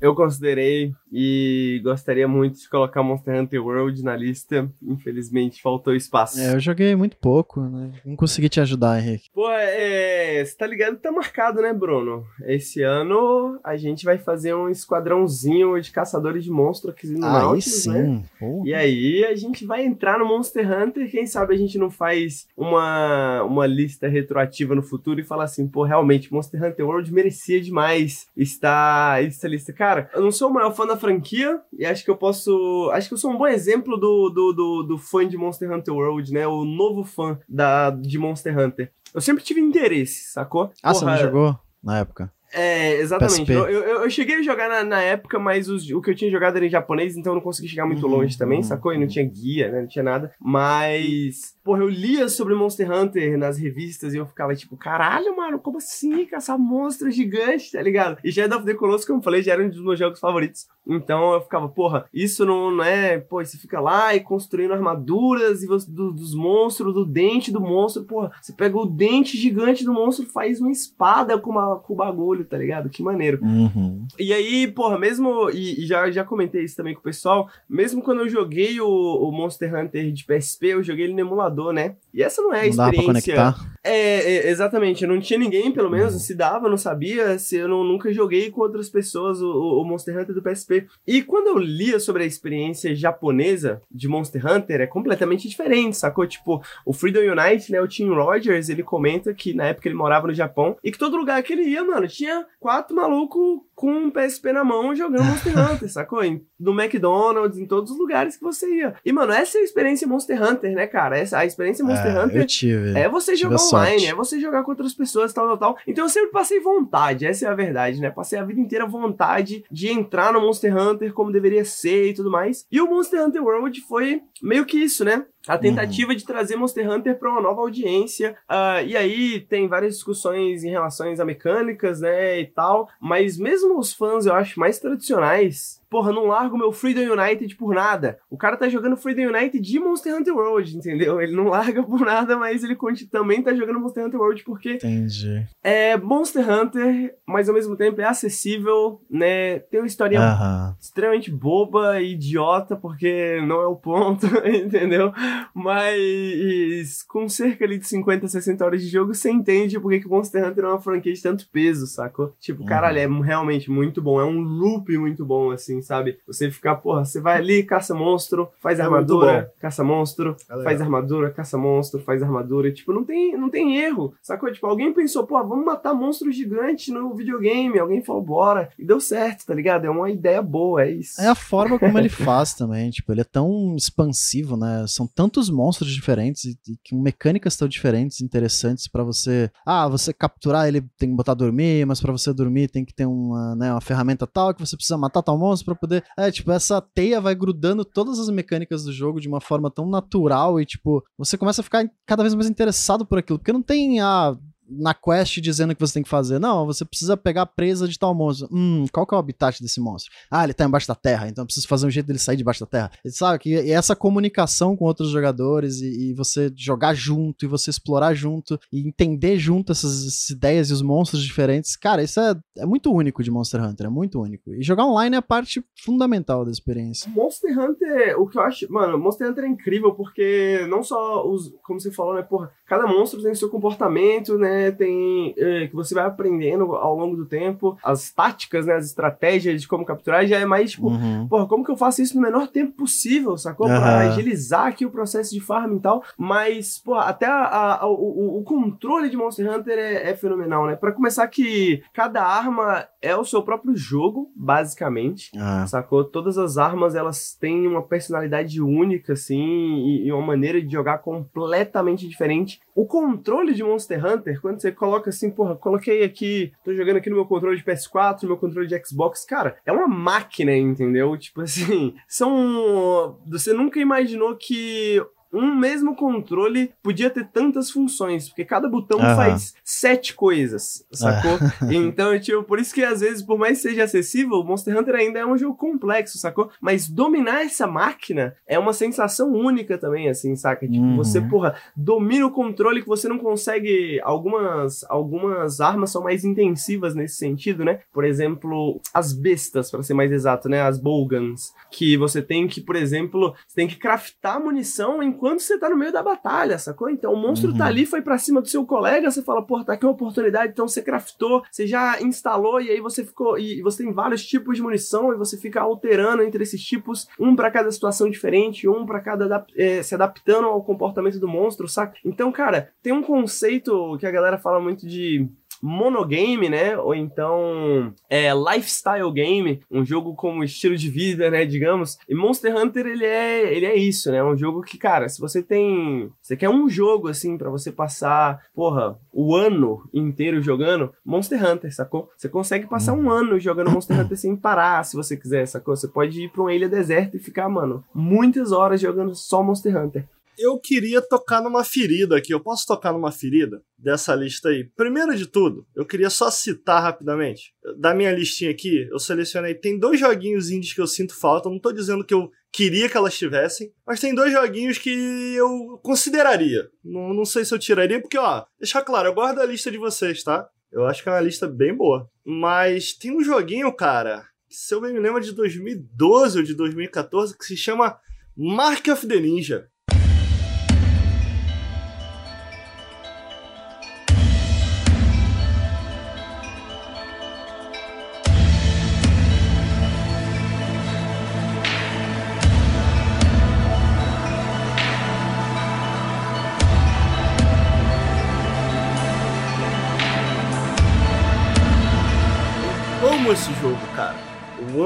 Eu 0.00 0.14
considerei 0.14 0.92
e 1.12 1.80
gostaria 1.82 2.28
muito 2.28 2.60
de 2.60 2.68
colocar 2.68 3.02
Monster 3.02 3.40
Hunter 3.40 3.64
World 3.64 4.02
na 4.02 4.16
lista. 4.16 4.70
Infelizmente, 4.82 5.60
faltou 5.60 5.94
espaço. 5.94 6.40
É, 6.40 6.54
eu 6.54 6.60
joguei 6.60 6.94
muito 6.94 7.16
pouco, 7.16 7.60
né? 7.60 7.92
Não 8.04 8.16
consegui 8.16 8.48
te 8.48 8.60
ajudar, 8.60 9.00
Henrique. 9.00 9.30
Pô, 9.34 9.50
é, 9.50 10.44
você 10.44 10.56
tá 10.56 10.66
ligado 10.66 10.96
que 10.96 11.02
tá 11.02 11.10
marcado, 11.10 11.60
né, 11.60 11.72
Bruno? 11.72 12.24
Esse 12.46 12.82
ano 12.82 13.58
a 13.64 13.76
gente 13.76 14.04
vai 14.04 14.18
fazer 14.18 14.54
um 14.54 14.68
esquadrãozinho 14.68 15.80
de 15.80 15.90
caçadores 15.90 16.44
de 16.44 16.50
monstros 16.50 16.94
aqui 16.94 17.06
no 17.08 17.26
Aí 17.26 17.32
Nautilus, 17.32 17.86
né? 17.86 18.04
sim. 18.04 18.24
Pô. 18.38 18.62
E 18.64 18.74
aí 18.74 19.24
a 19.24 19.34
gente 19.34 19.64
vai 19.66 19.84
entrar 19.84 20.18
no 20.18 20.26
Monster 20.26 20.70
Hunter, 20.70 21.10
quem 21.10 21.26
sabe 21.26 21.54
a 21.54 21.58
gente 21.58 21.78
não 21.78 21.90
faz 21.90 22.46
uma, 22.56 23.42
uma 23.42 23.66
lista 23.66 24.08
retroativa 24.08 24.74
no 24.74 24.82
futuro 24.82 25.20
e 25.20 25.24
fala 25.24 25.44
assim, 25.44 25.66
pô, 25.66 25.84
realmente, 25.84 26.32
Monster 26.32 26.62
Hunter 26.62 26.86
World 26.86 27.12
merecia 27.12 27.60
demais 27.60 28.28
estar 28.36 29.22
nessa 29.22 29.48
lista. 29.48 29.72
Cara, 29.72 30.10
eu 30.14 30.22
não 30.22 30.30
sou 30.30 30.50
o 30.50 30.54
maior 30.54 30.74
fã 30.74 30.86
da 30.86 30.96
franquia 31.00 31.60
e 31.72 31.84
acho 31.84 32.04
que 32.04 32.10
eu 32.10 32.16
posso... 32.16 32.90
Acho 32.92 33.08
que 33.08 33.14
eu 33.14 33.18
sou 33.18 33.32
um 33.32 33.38
bom 33.38 33.46
exemplo 33.46 33.96
do, 33.96 34.28
do, 34.30 34.52
do, 34.52 34.82
do 34.84 34.98
fã 34.98 35.26
de 35.26 35.36
Monster 35.36 35.72
Hunter 35.72 35.94
World, 35.94 36.32
né? 36.32 36.46
O 36.46 36.64
novo 36.64 37.02
fã 37.02 37.38
da, 37.48 37.90
de 37.90 38.18
Monster 38.18 38.56
Hunter. 38.56 38.92
Eu 39.12 39.20
sempre 39.20 39.42
tive 39.42 39.60
interesse, 39.60 40.32
sacou? 40.32 40.70
Ah, 40.82 40.94
você 40.94 41.04
não 41.04 41.12
Porra, 41.12 41.24
jogou 41.24 41.58
na 41.82 41.98
época? 41.98 42.32
É, 42.52 42.96
exatamente. 42.96 43.46
PSP. 43.46 43.52
Eu, 43.52 43.64
eu, 43.68 44.02
eu 44.04 44.10
cheguei 44.10 44.36
a 44.36 44.42
jogar 44.42 44.68
na, 44.68 44.84
na 44.84 45.00
época, 45.02 45.38
mas 45.38 45.68
os- 45.68 45.90
o 45.90 46.00
que 46.00 46.10
eu 46.10 46.14
tinha 46.14 46.30
jogado 46.30 46.56
era 46.56 46.66
em 46.66 46.70
japonês, 46.70 47.16
então 47.16 47.32
eu 47.32 47.36
não 47.36 47.42
consegui 47.42 47.68
chegar 47.68 47.86
muito 47.86 48.04
Uhum, 48.06 48.12
longe 48.12 48.36
também, 48.38 48.58
uhum, 48.58 48.62
sacou? 48.64 48.92
E 48.92 48.98
não 48.98 49.06
tinha 49.06 49.24
guia, 49.24 49.70
né? 49.70 49.80
Não 49.82 49.88
tinha 49.88 50.02
nada. 50.02 50.32
Mas, 50.40 51.54
porra, 51.64 51.80
eu 51.82 51.88
lia 51.88 52.28
sobre 52.28 52.54
Monster 52.54 52.90
Hunter 52.90 53.36
nas 53.38 53.58
revistas 53.58 54.14
e 54.14 54.16
eu 54.18 54.26
ficava 54.26 54.54
tipo, 54.54 54.76
caralho, 54.76 55.36
mano, 55.36 55.58
como 55.58 55.78
assim 55.78 56.24
caçar 56.26 56.58
monstro 56.58 57.10
gigante, 57.10 57.72
tá 57.72 57.82
ligado? 57.82 58.18
E 58.24 58.32
Shadow 58.32 58.58
of 58.58 58.66
the 58.66 58.74
Colossus, 58.74 59.06
como 59.06 59.18
eu 59.18 59.22
falei, 59.22 59.42
já 59.42 59.52
era 59.52 59.62
um 59.64 59.68
dos 59.70 59.82
meus 59.82 59.98
jogos 59.98 60.18
favoritos. 60.20 60.66
Então 60.86 61.32
eu 61.34 61.40
ficava, 61.42 61.68
porra, 61.68 62.06
isso 62.12 62.44
não, 62.44 62.70
não 62.70 62.84
é. 62.84 63.18
Pô, 63.18 63.44
você 63.44 63.56
fica 63.58 63.80
lá 63.80 64.14
e 64.14 64.20
construindo 64.20 64.72
armaduras 64.72 65.62
e 65.62 65.66
você- 65.66 65.90
do- 65.90 66.12
dos 66.12 66.34
monstros, 66.34 66.92
do 66.94 67.04
dente 67.04 67.52
do 67.52 67.60
monstro, 67.60 68.04
porra, 68.04 68.32
você 68.40 68.52
pega 68.52 68.76
o 68.76 68.86
dente 68.86 69.36
gigante 69.36 69.84
do 69.84 69.92
monstro 69.92 70.26
faz 70.26 70.60
uma 70.60 70.70
espada 70.70 71.38
com, 71.38 71.50
uma, 71.50 71.76
com 71.76 71.92
o 71.92 71.96
bagulho, 71.96 72.39
tá 72.44 72.56
ligado? 72.56 72.88
Que 72.88 73.02
maneiro. 73.02 73.38
Uhum. 73.42 74.06
E 74.18 74.32
aí, 74.32 74.66
porra, 74.66 74.98
mesmo. 74.98 75.50
E, 75.50 75.82
e 75.82 75.86
já, 75.86 76.10
já 76.10 76.24
comentei 76.24 76.64
isso 76.64 76.76
também 76.76 76.94
com 76.94 77.00
o 77.00 77.04
pessoal. 77.04 77.48
Mesmo 77.68 78.02
quando 78.02 78.20
eu 78.20 78.28
joguei 78.28 78.80
o, 78.80 78.88
o 78.88 79.30
Monster 79.32 79.74
Hunter 79.74 80.12
de 80.12 80.24
PSP, 80.24 80.68
eu 80.68 80.82
joguei 80.82 81.04
ele 81.04 81.14
no 81.14 81.20
emulador, 81.20 81.72
né? 81.72 81.96
E 82.12 82.22
essa 82.22 82.42
não 82.42 82.52
é 82.52 82.62
a 82.62 82.66
Não 82.68 82.76
dava 82.76 82.90
pra 82.92 83.00
experiência. 83.02 83.34
conectar. 83.34 83.70
É, 83.82 84.20
é, 84.46 84.50
exatamente. 84.50 85.06
Não 85.06 85.18
tinha 85.20 85.38
ninguém, 85.38 85.72
pelo 85.72 85.88
menos, 85.90 86.12
Uhum. 86.12 86.18
se 86.18 86.34
dava, 86.34 86.68
não 86.68 86.76
sabia. 86.76 87.38
Se 87.38 87.56
eu 87.56 87.66
não, 87.68 87.82
nunca 87.82 88.12
joguei 88.12 88.50
com 88.50 88.60
outras 88.60 88.90
pessoas 88.90 89.40
o, 89.40 89.46
o- 89.50 89.80
o 89.80 89.84
Monster 89.84 90.18
Hunter 90.18 90.34
do 90.34 90.42
PSP. 90.42 90.86
E 91.06 91.22
quando 91.22 91.46
eu 91.46 91.58
lia 91.58 91.98
sobre 91.98 92.22
a 92.22 92.26
experiência 92.26 92.94
japonesa 92.94 93.80
de 93.90 94.06
Monster 94.08 94.44
Hunter, 94.46 94.80
é 94.82 94.86
completamente 94.86 95.48
diferente, 95.48 95.96
sacou? 95.96 96.26
Tipo, 96.26 96.60
o 96.84 96.92
Freedom 96.92 97.20
Unite, 97.20 97.72
né? 97.72 97.80
O 97.80 97.88
Tim 97.88 98.08
Rogers, 98.08 98.68
ele 98.68 98.82
comenta 98.82 99.32
que 99.32 99.54
na 99.54 99.66
época 99.68 99.88
ele 99.88 99.94
morava 99.96 100.26
no 100.26 100.34
Japão 100.34 100.76
e 100.84 100.90
que 100.92 100.98
todo 100.98 101.16
lugar 101.16 101.42
que 101.42 101.52
ele 101.52 101.62
ia, 101.62 101.82
mano, 101.84 102.06
tinha 102.06 102.44
quatro 102.58 102.94
malucos 102.94 103.60
com 103.80 103.90
um 103.92 104.10
PSP 104.10 104.52
na 104.52 104.62
mão 104.62 104.94
jogando 104.94 105.24
Monster 105.24 105.54
Hunter, 105.56 105.90
sacou? 105.90 106.22
Em- 106.22 106.44
no 106.58 106.78
McDonald's, 106.78 107.58
em 107.58 107.64
todos 107.66 107.90
os 107.90 107.98
lugares 107.98 108.36
que 108.36 108.42
você 108.42 108.68
ia. 108.68 108.94
E, 109.02 109.10
mano, 109.10 109.32
essa 109.32 109.56
é 109.56 109.62
a 109.62 109.64
experiência 109.64 110.06
Monster 110.06 110.42
Hunter, 110.42 110.74
né, 110.74 110.86
cara? 110.86 111.16
Essa, 111.18 111.38
a 111.38 111.46
experiência 111.46 111.82
Monster 111.82 112.14
É, 112.14 112.22
Hunter 112.22 112.44
tive. 112.46 112.98
é 112.98 113.08
você 113.08 113.34
jogar 113.34 113.56
online, 113.56 114.04
é 114.04 114.14
você 114.14 114.38
jogar 114.38 114.62
com 114.64 114.70
outras 114.72 114.92
pessoas, 114.92 115.32
tal, 115.32 115.46
tal, 115.46 115.56
tal. 115.56 115.78
Então 115.86 116.04
eu 116.04 116.08
sempre 116.10 116.30
passei 116.30 116.60
vontade, 116.60 117.24
essa 117.24 117.46
é 117.46 117.48
a 117.48 117.54
verdade, 117.54 118.00
né? 118.02 118.10
Passei 118.10 118.38
a 118.38 118.44
vida 118.44 118.60
inteira 118.60 118.84
vontade 118.86 119.64
de 119.70 119.88
entrar 119.88 120.30
no 120.34 120.42
Monster 120.42 120.76
Hunter 120.76 121.14
como 121.14 121.32
deveria 121.32 121.64
ser 121.64 122.10
e 122.10 122.14
tudo 122.14 122.30
mais. 122.30 122.66
E 122.70 122.82
o 122.82 122.86
Monster 122.86 123.24
Hunter 123.24 123.42
World 123.42 123.80
foi 123.88 124.20
meio 124.42 124.66
que 124.66 124.76
isso, 124.76 125.06
né? 125.06 125.24
A 125.48 125.56
tentativa 125.56 126.14
de 126.14 126.24
trazer 126.24 126.56
Monster 126.56 126.90
Hunter 126.90 127.18
para 127.18 127.30
uma 127.30 127.40
nova 127.40 127.60
audiência. 127.60 128.36
ah, 128.48 128.82
e 128.82 128.96
aí 128.96 129.40
tem 129.40 129.68
várias 129.68 129.94
discussões 129.94 130.62
em 130.64 130.70
relação 130.70 131.06
a 131.06 131.24
mecânicas, 131.24 132.00
né, 132.00 132.40
e 132.40 132.46
tal. 132.46 132.88
Mas 133.00 133.38
mesmo 133.38 133.78
os 133.78 133.92
fãs, 133.92 134.26
eu 134.26 134.34
acho, 134.34 134.60
mais 134.60 134.78
tradicionais, 134.78 135.79
porra, 135.90 136.12
não 136.12 136.26
largo 136.28 136.56
meu 136.56 136.72
Freedom 136.72 137.12
United 137.12 137.56
por 137.56 137.74
nada. 137.74 138.18
O 138.30 138.36
cara 138.38 138.56
tá 138.56 138.68
jogando 138.68 138.96
Freedom 138.96 139.22
United 139.36 139.60
de 139.60 139.80
Monster 139.80 140.16
Hunter 140.16 140.34
World, 140.34 140.76
entendeu? 140.76 141.20
Ele 141.20 141.34
não 141.34 141.48
larga 141.50 141.82
por 141.82 142.00
nada, 142.00 142.36
mas 142.36 142.62
ele 142.62 142.76
também 143.10 143.42
tá 143.42 143.52
jogando 143.54 143.80
Monster 143.80 144.06
Hunter 144.06 144.20
World 144.20 144.44
porque 144.44 144.74
Entendi. 144.74 145.44
é 145.62 145.96
Monster 145.96 146.48
Hunter, 146.48 147.16
mas 147.26 147.48
ao 147.48 147.54
mesmo 147.54 147.76
tempo 147.76 148.00
é 148.00 148.04
acessível, 148.04 149.00
né? 149.10 149.58
Tem 149.58 149.80
uma 149.80 149.86
historinha 149.86 150.20
Aham. 150.22 150.76
extremamente 150.80 151.30
boba 151.30 152.00
e 152.00 152.12
idiota, 152.12 152.76
porque 152.76 153.40
não 153.46 153.60
é 153.60 153.66
o 153.66 153.76
ponto, 153.76 154.26
entendeu? 154.46 155.12
Mas 155.54 157.02
com 157.02 157.28
cerca 157.28 157.64
ali 157.64 157.78
de 157.78 157.86
50, 157.86 158.28
60 158.28 158.64
horas 158.64 158.82
de 158.82 158.88
jogo, 158.88 159.14
você 159.14 159.30
entende 159.30 159.78
por 159.80 159.90
que 159.90 160.06
Monster 160.08 160.46
Hunter 160.46 160.64
é 160.64 160.68
uma 160.68 160.80
franquia 160.80 161.12
de 161.12 161.22
tanto 161.22 161.48
peso, 161.50 161.86
sacou? 161.86 162.34
Tipo, 162.38 162.60
Uhum. 162.60 162.66
caralho, 162.66 162.98
é 162.98 163.06
realmente 163.06 163.70
muito 163.70 164.00
bom, 164.02 164.20
é 164.20 164.24
um 164.24 164.40
loop 164.40 164.96
muito 164.98 165.24
bom, 165.24 165.50
assim, 165.50 165.79
sabe? 165.82 166.18
Você 166.26 166.50
ficar, 166.50 166.76
porra, 166.76 167.04
você 167.04 167.20
vai 167.20 167.38
ali, 167.38 167.62
caça 167.62 167.94
monstro, 167.94 168.48
faz 168.60 168.78
É 168.78 168.82
armadura, 168.82 169.52
caça 169.60 169.84
monstro, 169.84 170.36
É 170.48 170.62
faz 170.62 170.80
armadura, 170.80 171.30
caça 171.30 171.58
monstro, 171.58 172.00
faz 172.00 172.22
armadura, 172.22 172.68
e, 172.68 172.72
tipo, 172.72 172.92
não 172.92 173.04
tem, 173.04 173.36
não 173.36 173.50
tem 173.50 173.76
erro, 173.76 174.14
sacou? 174.22 174.52
Tipo, 174.52 174.66
alguém 174.66 174.92
pensou, 174.92 175.26
pô, 175.26 175.42
vamos 175.44 175.64
matar 175.64 175.94
monstro 175.94 176.30
gigante 176.32 176.90
no 176.92 177.14
videogame, 177.14 177.78
alguém 177.78 178.02
falou, 178.02 178.22
bora, 178.22 178.70
e 178.78 178.84
deu 178.84 179.00
certo, 179.00 179.46
tá 179.46 179.54
ligado? 179.54 179.84
É 179.84 179.90
uma 179.90 180.10
ideia 180.10 180.42
boa, 180.42 180.82
é 180.82 180.90
isso. 180.90 181.20
É 181.20 181.26
a 181.26 181.34
forma 181.34 181.78
como 181.78 181.98
ele 181.98 182.08
faz 182.08 182.54
também, 182.54 182.90
tipo, 182.90 183.12
ele 183.12 183.20
é 183.20 183.24
tão 183.24 183.74
expansivo, 183.76 184.56
né? 184.56 184.84
São 184.86 185.06
tantos 185.06 185.50
monstros 185.50 185.92
diferentes 185.92 186.44
e, 186.44 186.58
e 186.68 186.78
com 186.88 187.00
mecânicas 187.00 187.56
tão 187.56 187.68
diferentes, 187.68 188.20
interessantes 188.20 188.88
pra 188.88 189.02
você. 189.02 189.50
Ah, 189.64 189.88
você 189.88 190.12
capturar 190.12 190.68
ele 190.68 190.82
tem 190.98 191.10
que 191.10 191.16
botar 191.16 191.34
dormir, 191.34 191.86
mas 191.86 192.00
pra 192.00 192.12
você 192.12 192.32
dormir 192.32 192.68
tem 192.68 192.84
que 192.84 192.94
ter 192.94 193.06
uma, 193.06 193.54
né, 193.56 193.72
uma 193.72 193.80
ferramenta 193.80 194.26
tal 194.26 194.54
que 194.54 194.60
você 194.60 194.76
precisa 194.76 194.98
matar 194.98 195.22
tal 195.22 195.38
monstro 195.38 195.69
pra 195.74 195.80
poder. 195.80 196.04
É, 196.16 196.30
tipo, 196.30 196.50
essa 196.52 196.80
teia 196.80 197.20
vai 197.20 197.34
grudando 197.34 197.84
todas 197.84 198.18
as 198.18 198.28
mecânicas 198.28 198.84
do 198.84 198.92
jogo 198.92 199.20
de 199.20 199.28
uma 199.28 199.40
forma 199.40 199.70
tão 199.70 199.88
natural 199.88 200.60
e 200.60 200.66
tipo, 200.66 201.02
você 201.16 201.36
começa 201.36 201.60
a 201.60 201.64
ficar 201.64 201.88
cada 202.06 202.22
vez 202.22 202.34
mais 202.34 202.48
interessado 202.48 203.06
por 203.06 203.18
aquilo, 203.18 203.38
porque 203.38 203.52
não 203.52 203.62
tem 203.62 204.00
a 204.00 204.36
na 204.70 204.94
quest 204.94 205.40
dizendo 205.40 205.72
o 205.72 205.74
que 205.74 205.80
você 205.80 205.94
tem 205.94 206.02
que 206.02 206.08
fazer. 206.08 206.38
Não, 206.38 206.66
você 206.66 206.84
precisa 206.84 207.16
pegar 207.16 207.42
a 207.42 207.46
presa 207.46 207.88
de 207.88 207.98
tal 207.98 208.14
monstro. 208.14 208.48
Hum, 208.52 208.86
qual 208.92 209.06
que 209.06 209.14
é 209.14 209.16
o 209.16 209.20
habitat 209.20 209.60
desse 209.62 209.80
monstro? 209.80 210.12
Ah, 210.30 210.44
ele 210.44 210.54
tá 210.54 210.64
embaixo 210.64 210.88
da 210.88 210.94
terra, 210.94 211.28
então 211.28 211.42
eu 211.42 211.46
preciso 211.46 211.68
fazer 211.68 211.86
um 211.86 211.90
jeito 211.90 212.06
dele 212.06 212.18
sair 212.18 212.36
debaixo 212.36 212.60
da 212.60 212.66
terra. 212.66 212.90
E 213.04 213.10
sabe 213.10 213.38
que 213.38 213.54
essa 213.70 213.96
comunicação 213.96 214.76
com 214.76 214.84
outros 214.84 215.10
jogadores 215.10 215.80
e, 215.80 216.10
e 216.10 216.14
você 216.14 216.52
jogar 216.56 216.94
junto 216.94 217.44
e 217.44 217.48
você 217.48 217.70
explorar 217.70 218.14
junto 218.14 218.58
e 218.72 218.86
entender 218.86 219.38
junto 219.38 219.72
essas, 219.72 220.06
essas 220.06 220.30
ideias 220.30 220.70
e 220.70 220.72
os 220.72 220.82
monstros 220.82 221.22
diferentes, 221.22 221.76
cara, 221.76 222.02
isso 222.02 222.20
é, 222.20 222.34
é 222.58 222.66
muito 222.66 222.92
único 222.92 223.22
de 223.22 223.30
Monster 223.30 223.62
Hunter, 223.62 223.86
é 223.86 223.90
muito 223.90 224.20
único. 224.20 224.54
E 224.54 224.62
jogar 224.62 224.86
online 224.86 225.16
é 225.16 225.18
a 225.18 225.22
parte 225.22 225.64
fundamental 225.84 226.44
da 226.44 226.50
experiência. 226.50 227.10
Monster 227.10 227.58
Hunter, 227.58 228.20
o 228.20 228.26
que 228.26 228.38
eu 228.38 228.42
acho. 228.42 228.70
Mano, 228.72 228.98
Monster 228.98 229.28
Hunter 229.28 229.44
é 229.44 229.48
incrível 229.48 229.94
porque 229.94 230.66
não 230.68 230.82
só 230.82 231.26
os. 231.26 231.52
Como 231.62 231.80
você 231.80 231.90
falou, 231.90 232.14
né? 232.14 232.22
Porra, 232.22 232.50
cada 232.66 232.86
monstro 232.86 233.22
tem 233.22 233.34
seu 233.34 233.48
comportamento, 233.48 234.36
né? 234.38 234.59
Tem. 234.72 235.32
é, 235.38 235.68
que 235.68 235.76
você 235.76 235.94
vai 235.94 236.04
aprendendo 236.04 236.74
ao 236.74 236.96
longo 236.96 237.14
do 237.14 237.24
tempo. 237.24 237.78
As 237.84 238.10
táticas, 238.10 238.66
né? 238.66 238.74
As 238.74 238.86
estratégias 238.86 239.60
de 239.62 239.68
como 239.68 239.84
capturar 239.84 240.26
já 240.26 240.38
é 240.40 240.44
mais 240.44 240.72
tipo. 240.72 240.88
Uhum. 240.88 241.28
Porra, 241.28 241.46
como 241.46 241.64
que 241.64 241.70
eu 241.70 241.76
faço 241.76 242.02
isso 242.02 242.16
no 242.16 242.22
menor 242.22 242.48
tempo 242.48 242.72
possível, 242.72 243.36
sacou? 243.38 243.66
Pra 243.68 243.76
Aham. 243.76 244.08
agilizar 244.08 244.66
aqui 244.66 244.84
o 244.84 244.90
processo 244.90 245.32
de 245.32 245.40
farm 245.40 245.76
e 245.76 245.80
tal. 245.80 246.02
Mas, 246.18 246.78
porra, 246.78 247.02
até 247.04 247.26
a- 247.26 247.78
a- 247.82 247.86
o, 247.86 248.38
o- 248.38 248.42
controle 248.42 249.08
de 249.08 249.16
Monster 249.16 249.48
Hunter 249.48 249.78
é, 249.78 250.10
é 250.10 250.16
fenomenal, 250.16 250.66
né? 250.66 250.74
Pra 250.74 250.90
começar 250.90 251.28
que 251.28 251.82
cada 251.92 252.22
arma 252.24 252.84
é 253.00 253.14
o 253.14 253.24
seu 253.24 253.42
próprio 253.42 253.76
jogo, 253.76 254.30
basicamente. 254.34 255.30
Ah, 255.38 255.66
Sacou? 255.66 256.02
Todas 256.02 256.38
as 256.38 256.56
armas, 256.58 256.94
elas 256.94 257.34
têm 257.38 257.66
uma 257.68 257.82
personalidade 257.82 258.60
única, 258.60 259.12
assim, 259.12 259.38
e, 259.86 260.06
e 260.06 260.12
uma 260.12 260.26
maneira 260.26 260.60
de 260.60 260.72
jogar 260.72 260.98
completamente 260.98 262.08
diferente. 262.08 262.60
O 262.74 262.86
controle 262.86 263.52
de 263.54 263.62
Monster 263.62 264.04
Hunter, 264.04 264.40
quando 264.50 264.60
você 264.60 264.72
coloca 264.72 265.10
assim, 265.10 265.30
porra, 265.30 265.54
coloquei 265.54 266.02
aqui, 266.02 266.52
tô 266.64 266.74
jogando 266.74 266.96
aqui 266.96 267.08
no 267.08 267.16
meu 267.16 267.24
controle 267.24 267.56
de 267.56 267.64
PS4, 267.64 268.22
no 268.22 268.30
meu 268.30 268.36
controle 268.36 268.66
de 268.66 268.84
Xbox, 268.84 269.24
cara, 269.24 269.56
é 269.64 269.70
uma 269.70 269.86
máquina, 269.86 270.52
entendeu? 270.56 271.16
Tipo 271.16 271.42
assim, 271.42 271.94
são... 272.08 273.18
Você 273.28 273.52
nunca 273.52 273.78
imaginou 273.78 274.36
que 274.36 275.00
um 275.32 275.54
mesmo 275.54 275.94
controle 275.94 276.72
podia 276.82 277.10
ter 277.10 277.26
tantas 277.28 277.70
funções, 277.70 278.28
porque 278.28 278.44
cada 278.44 278.68
botão 278.68 279.00
Aham. 279.00 279.14
faz 279.16 279.54
sete 279.64 280.14
coisas, 280.14 280.84
sacou? 280.92 281.38
então, 281.70 282.18
tipo, 282.18 282.42
por 282.42 282.58
isso 282.58 282.74
que 282.74 282.82
às 282.82 283.00
vezes, 283.00 283.22
por 283.22 283.38
mais 283.38 283.58
que 283.58 283.68
seja 283.68 283.84
acessível, 283.84 284.38
o 284.38 284.44
Monster 284.44 284.76
Hunter 284.76 284.94
ainda 284.94 285.18
é 285.20 285.26
um 285.26 285.38
jogo 285.38 285.56
complexo, 285.56 286.18
sacou? 286.18 286.50
Mas 286.60 286.88
dominar 286.88 287.42
essa 287.44 287.66
máquina 287.66 288.34
é 288.46 288.58
uma 288.58 288.72
sensação 288.72 289.32
única 289.32 289.78
também, 289.78 290.08
assim, 290.08 290.34
saca? 290.36 290.66
Tipo, 290.66 290.80
Uhum. 290.80 290.96
você, 290.96 291.20
porra, 291.20 291.54
domina 291.76 292.26
o 292.26 292.30
controle 292.30 292.82
que 292.82 292.88
você 292.88 293.08
não 293.08 293.18
consegue. 293.18 294.00
Algumas, 294.02 294.84
algumas 294.88 295.60
armas 295.60 295.90
são 295.90 296.02
mais 296.02 296.24
intensivas 296.24 296.94
nesse 296.94 297.16
sentido, 297.16 297.64
né? 297.64 297.80
Por 297.92 298.04
exemplo, 298.04 298.80
as 298.92 299.12
bestas, 299.12 299.70
pra 299.70 299.82
ser 299.82 299.94
mais 299.94 300.10
exato, 300.10 300.48
né? 300.48 300.62
As 300.62 300.78
bowguns. 300.78 301.52
Que 301.70 301.96
você 301.96 302.20
tem 302.22 302.48
que, 302.48 302.60
por 302.60 302.76
exemplo, 302.76 303.34
você 303.46 303.54
tem 303.56 303.68
que 303.68 303.76
craftar 303.76 304.42
munição 304.42 305.02
enquanto 305.20 305.40
você 305.40 305.58
tá 305.58 305.68
no 305.68 305.76
meio 305.76 305.92
da 305.92 306.02
batalha, 306.02 306.58
sacou? 306.58 306.88
Então 306.88 307.12
o 307.12 307.16
monstro 307.16 307.50
Uhum. 307.50 307.56
tá 307.58 307.66
ali, 307.66 307.84
foi 307.84 308.00
pra 308.00 308.16
cima 308.16 308.40
do 308.40 308.48
seu 308.48 308.64
colega, 308.64 309.10
você 309.10 309.22
fala, 309.22 309.42
porra, 309.42 309.64
tá 309.66 309.74
aqui 309.74 309.84
uma 309.84 309.92
oportunidade, 309.92 310.52
então 310.52 310.66
você 310.66 310.80
craftou, 310.80 311.42
você 311.50 311.66
já 311.66 312.00
instalou 312.00 312.58
e 312.60 312.70
aí 312.70 312.80
você 312.80 313.04
ficou. 313.04 313.38
E 313.38 313.60
você 313.60 313.82
tem 313.84 313.92
vários 313.92 314.24
tipos 314.26 314.56
de 314.56 314.62
munição 314.62 315.12
e 315.12 315.16
você 315.16 315.36
fica 315.36 315.60
alterando 315.60 316.22
entre 316.22 316.42
esses 316.42 316.62
tipos, 316.62 317.06
um 317.18 317.36
pra 317.36 317.50
cada 317.50 317.70
situação 317.70 318.08
diferente, 318.08 318.66
um 318.66 318.86
pra 318.86 319.00
cada 319.00 319.44
eh, 319.54 319.82
se 319.82 319.94
adaptando 319.94 320.46
ao 320.46 320.64
comportamento 320.64 321.18
do 321.20 321.28
monstro, 321.28 321.68
saca? 321.68 321.94
Então, 322.04 322.32
cara, 322.32 322.70
tem 322.82 322.92
um 322.92 323.02
conceito 323.02 323.96
que 323.98 324.06
a 324.06 324.10
galera 324.10 324.38
fala 324.38 324.58
muito 324.60 324.86
de 324.86 325.28
monogame, 325.60 326.48
né? 326.48 326.76
Ou 326.76 326.94
então 326.94 327.92
é, 328.08 328.32
lifestyle 328.34 329.10
game, 329.12 329.60
um 329.70 329.84
jogo 329.84 330.14
como 330.14 330.44
estilo 330.44 330.76
de 330.76 330.88
vida, 330.88 331.30
né? 331.30 331.44
Digamos. 331.44 331.98
E 332.08 332.14
Monster 332.14 332.56
Hunter 332.56 332.86
ele 332.86 333.04
é 333.04 333.54
ele 333.54 333.66
é 333.66 333.76
isso, 333.76 334.10
né? 334.10 334.22
Um 334.22 334.36
jogo 334.36 334.62
que, 334.62 334.78
cara, 334.78 335.08
se 335.08 335.20
você 335.20 335.42
tem, 335.42 336.10
você 336.20 336.36
quer 336.36 336.48
um 336.48 336.68
jogo 336.68 337.08
assim 337.08 337.36
pra 337.36 337.50
você 337.50 337.70
passar, 337.70 338.40
porra, 338.54 338.98
o 339.12 339.34
ano 339.34 339.88
inteiro 339.92 340.40
jogando 340.40 340.92
Monster 341.04 341.44
Hunter, 341.44 341.74
sacou? 341.74 342.08
Você 342.16 342.28
consegue 342.28 342.66
passar 342.66 342.92
um 342.92 343.10
ano 343.10 343.38
jogando 343.38 343.70
Monster 343.70 343.98
Hunter 344.00 344.16
sem 344.16 344.36
parar, 344.36 344.84
se 344.84 344.96
você 344.96 345.16
quiser, 345.16 345.46
sacou? 345.46 345.76
Você 345.76 345.88
pode 345.88 346.22
ir 346.22 346.30
pra 346.30 346.42
uma 346.42 346.54
ilha 346.54 346.68
deserta 346.68 347.16
e 347.16 347.20
ficar, 347.20 347.48
mano, 347.48 347.84
muitas 347.94 348.52
horas 348.52 348.80
jogando 348.80 349.14
só 349.14 349.42
Monster 349.42 349.76
Hunter. 349.76 350.08
Eu 350.40 350.58
queria 350.58 351.02
tocar 351.02 351.42
numa 351.42 351.62
ferida 351.62 352.16
aqui. 352.16 352.32
Eu 352.32 352.40
posso 352.40 352.66
tocar 352.66 352.92
numa 352.94 353.12
ferida 353.12 353.62
dessa 353.78 354.14
lista 354.14 354.48
aí? 354.48 354.64
Primeiro 354.74 355.14
de 355.14 355.26
tudo, 355.26 355.66
eu 355.76 355.84
queria 355.84 356.08
só 356.08 356.30
citar 356.30 356.82
rapidamente. 356.82 357.54
Da 357.78 357.94
minha 357.94 358.10
listinha 358.10 358.50
aqui, 358.50 358.88
eu 358.90 358.98
selecionei. 358.98 359.54
Tem 359.54 359.78
dois 359.78 360.00
joguinhos 360.00 360.50
indies 360.50 360.72
que 360.72 360.80
eu 360.80 360.86
sinto 360.86 361.14
falta. 361.14 361.48
Eu 361.48 361.52
não 361.52 361.60
tô 361.60 361.70
dizendo 361.72 362.04
que 362.04 362.14
eu 362.14 362.30
queria 362.50 362.88
que 362.88 362.96
elas 362.96 363.16
tivessem, 363.16 363.70
mas 363.86 364.00
tem 364.00 364.14
dois 364.14 364.32
joguinhos 364.32 364.78
que 364.78 364.90
eu 365.34 365.78
consideraria. 365.82 366.68
Não, 366.82 367.12
não 367.12 367.24
sei 367.24 367.44
se 367.44 367.54
eu 367.54 367.58
tiraria, 367.58 368.00
porque, 368.00 368.18
ó, 368.18 368.44
deixar 368.58 368.82
claro, 368.82 369.08
eu 369.08 369.14
guardo 369.14 369.40
a 369.40 369.46
lista 369.46 369.70
de 369.70 369.78
vocês, 369.78 370.22
tá? 370.22 370.48
Eu 370.72 370.86
acho 370.86 371.02
que 371.02 371.08
é 371.08 371.12
uma 371.12 371.20
lista 371.20 371.46
bem 371.46 371.74
boa. 371.74 372.08
Mas 372.24 372.92
tem 372.92 373.14
um 373.14 373.22
joguinho, 373.22 373.72
cara, 373.74 374.24
que 374.48 374.56
se 374.56 374.74
eu 374.74 374.80
bem 374.80 374.92
me 374.92 375.00
lembro 375.00 375.20
de 375.20 375.32
2012 375.32 376.38
ou 376.38 376.44
de 376.44 376.54
2014, 376.54 377.36
que 377.36 377.44
se 377.44 377.56
chama 377.56 377.98
Mark 378.36 378.86
of 378.88 379.06
the 379.06 379.16
Ninja. 379.16 379.68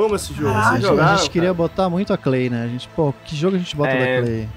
Amo 0.05 0.17
esse 0.17 0.33
jogo. 0.35 0.49
a, 0.51 0.63
Vocês 0.63 0.75
gente, 0.77 0.83
jogaram, 0.89 1.13
a 1.13 1.17
gente 1.17 1.31
queria 1.31 1.49
cara? 1.49 1.55
botar 1.55 1.89
muito 1.91 2.13
a 2.13 2.17
Clay, 2.17 2.51
né? 2.51 2.65
A 2.65 2.69
gente, 2.69 2.89
pô, 2.89 3.15
que 3.25 3.35
jogo 3.37 3.57
a 3.57 3.59
gente 3.59 3.75
bota 3.77 3.91
É. 3.91 4.17
da 4.21 4.27
Clay? 4.27 4.49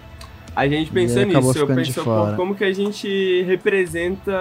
A 0.56 0.68
gente 0.68 0.90
pensou 0.90 1.24
nisso, 1.24 1.56
eu 1.60 1.68
pensou 1.68 2.04
pô, 2.04 2.34
como 2.36 2.56
que 2.56 2.64
a 2.64 2.74
gente 2.74 3.44
representa 3.44 4.34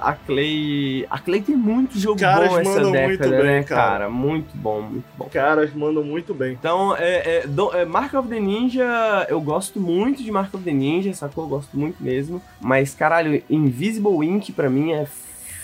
a 0.00 0.16
Clay. 0.24 1.04
A 1.10 1.18
Clay 1.18 1.42
tem 1.42 1.56
muito 1.56 1.98
jogo 1.98 2.20
Caras 2.20 2.50
bom 2.50 2.60
essa 2.60 2.80
década, 2.92 3.00
muito 3.08 3.28
bem, 3.30 3.42
né, 3.42 3.62
cara. 3.64 3.82
cara? 3.82 4.08
Muito 4.10 4.56
bom, 4.56 4.80
muito 4.80 5.04
bom. 5.18 5.28
Caras 5.32 5.74
mandam 5.74 6.04
muito 6.04 6.32
bem. 6.34 6.52
Então, 6.52 6.94
é, 6.96 7.38
é, 7.42 7.46
do- 7.48 7.74
é, 7.74 7.84
Mark 7.84 8.14
of 8.14 8.28
the 8.28 8.38
Ninja, 8.38 9.26
eu 9.28 9.40
gosto 9.40 9.80
muito 9.80 10.22
de 10.22 10.30
Mark 10.30 10.54
of 10.54 10.62
the 10.62 10.72
Ninja, 10.72 11.12
sacou? 11.14 11.42
Eu 11.42 11.48
gosto 11.50 11.76
muito 11.76 11.96
mesmo. 12.00 12.40
Mas, 12.60 12.94
caralho, 12.94 13.42
Invisible 13.50 14.24
Ink 14.24 14.52
pra 14.52 14.70
mim 14.70 14.92
é 14.92 15.04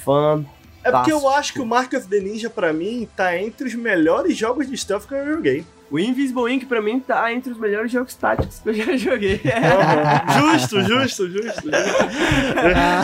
fantástico. 0.05 0.56
É 0.89 0.91
porque 0.93 1.13
eu 1.13 1.29
acho 1.29 1.53
que 1.53 1.61
o 1.61 1.67
Mark 1.67 1.93
of 1.93 2.07
the 2.09 2.21
Ninja, 2.21 2.49
pra 2.51 2.73
mim, 2.73 3.09
tá 3.17 3.37
entre 3.37 3.67
os 3.67 3.75
melhores 3.75 4.37
jogos 4.37 4.69
de 4.69 4.77
stealth 4.77 5.07
que 5.07 5.15
eu 5.15 5.25
já 5.25 5.33
joguei. 5.33 5.65
O 5.89 6.01
Invisible 6.01 6.53
Ink 6.53 6.67
pra 6.67 6.83
mim 6.83 6.99
tá 6.99 7.33
entre 7.33 7.53
os 7.53 7.59
melhores 7.59 7.93
jogos 7.93 8.13
táticos 8.15 8.59
que 8.59 8.69
eu 8.71 8.75
já 8.75 8.97
joguei. 8.97 9.41
justo, 10.41 10.81
justo, 10.83 11.29
justo. 11.31 11.71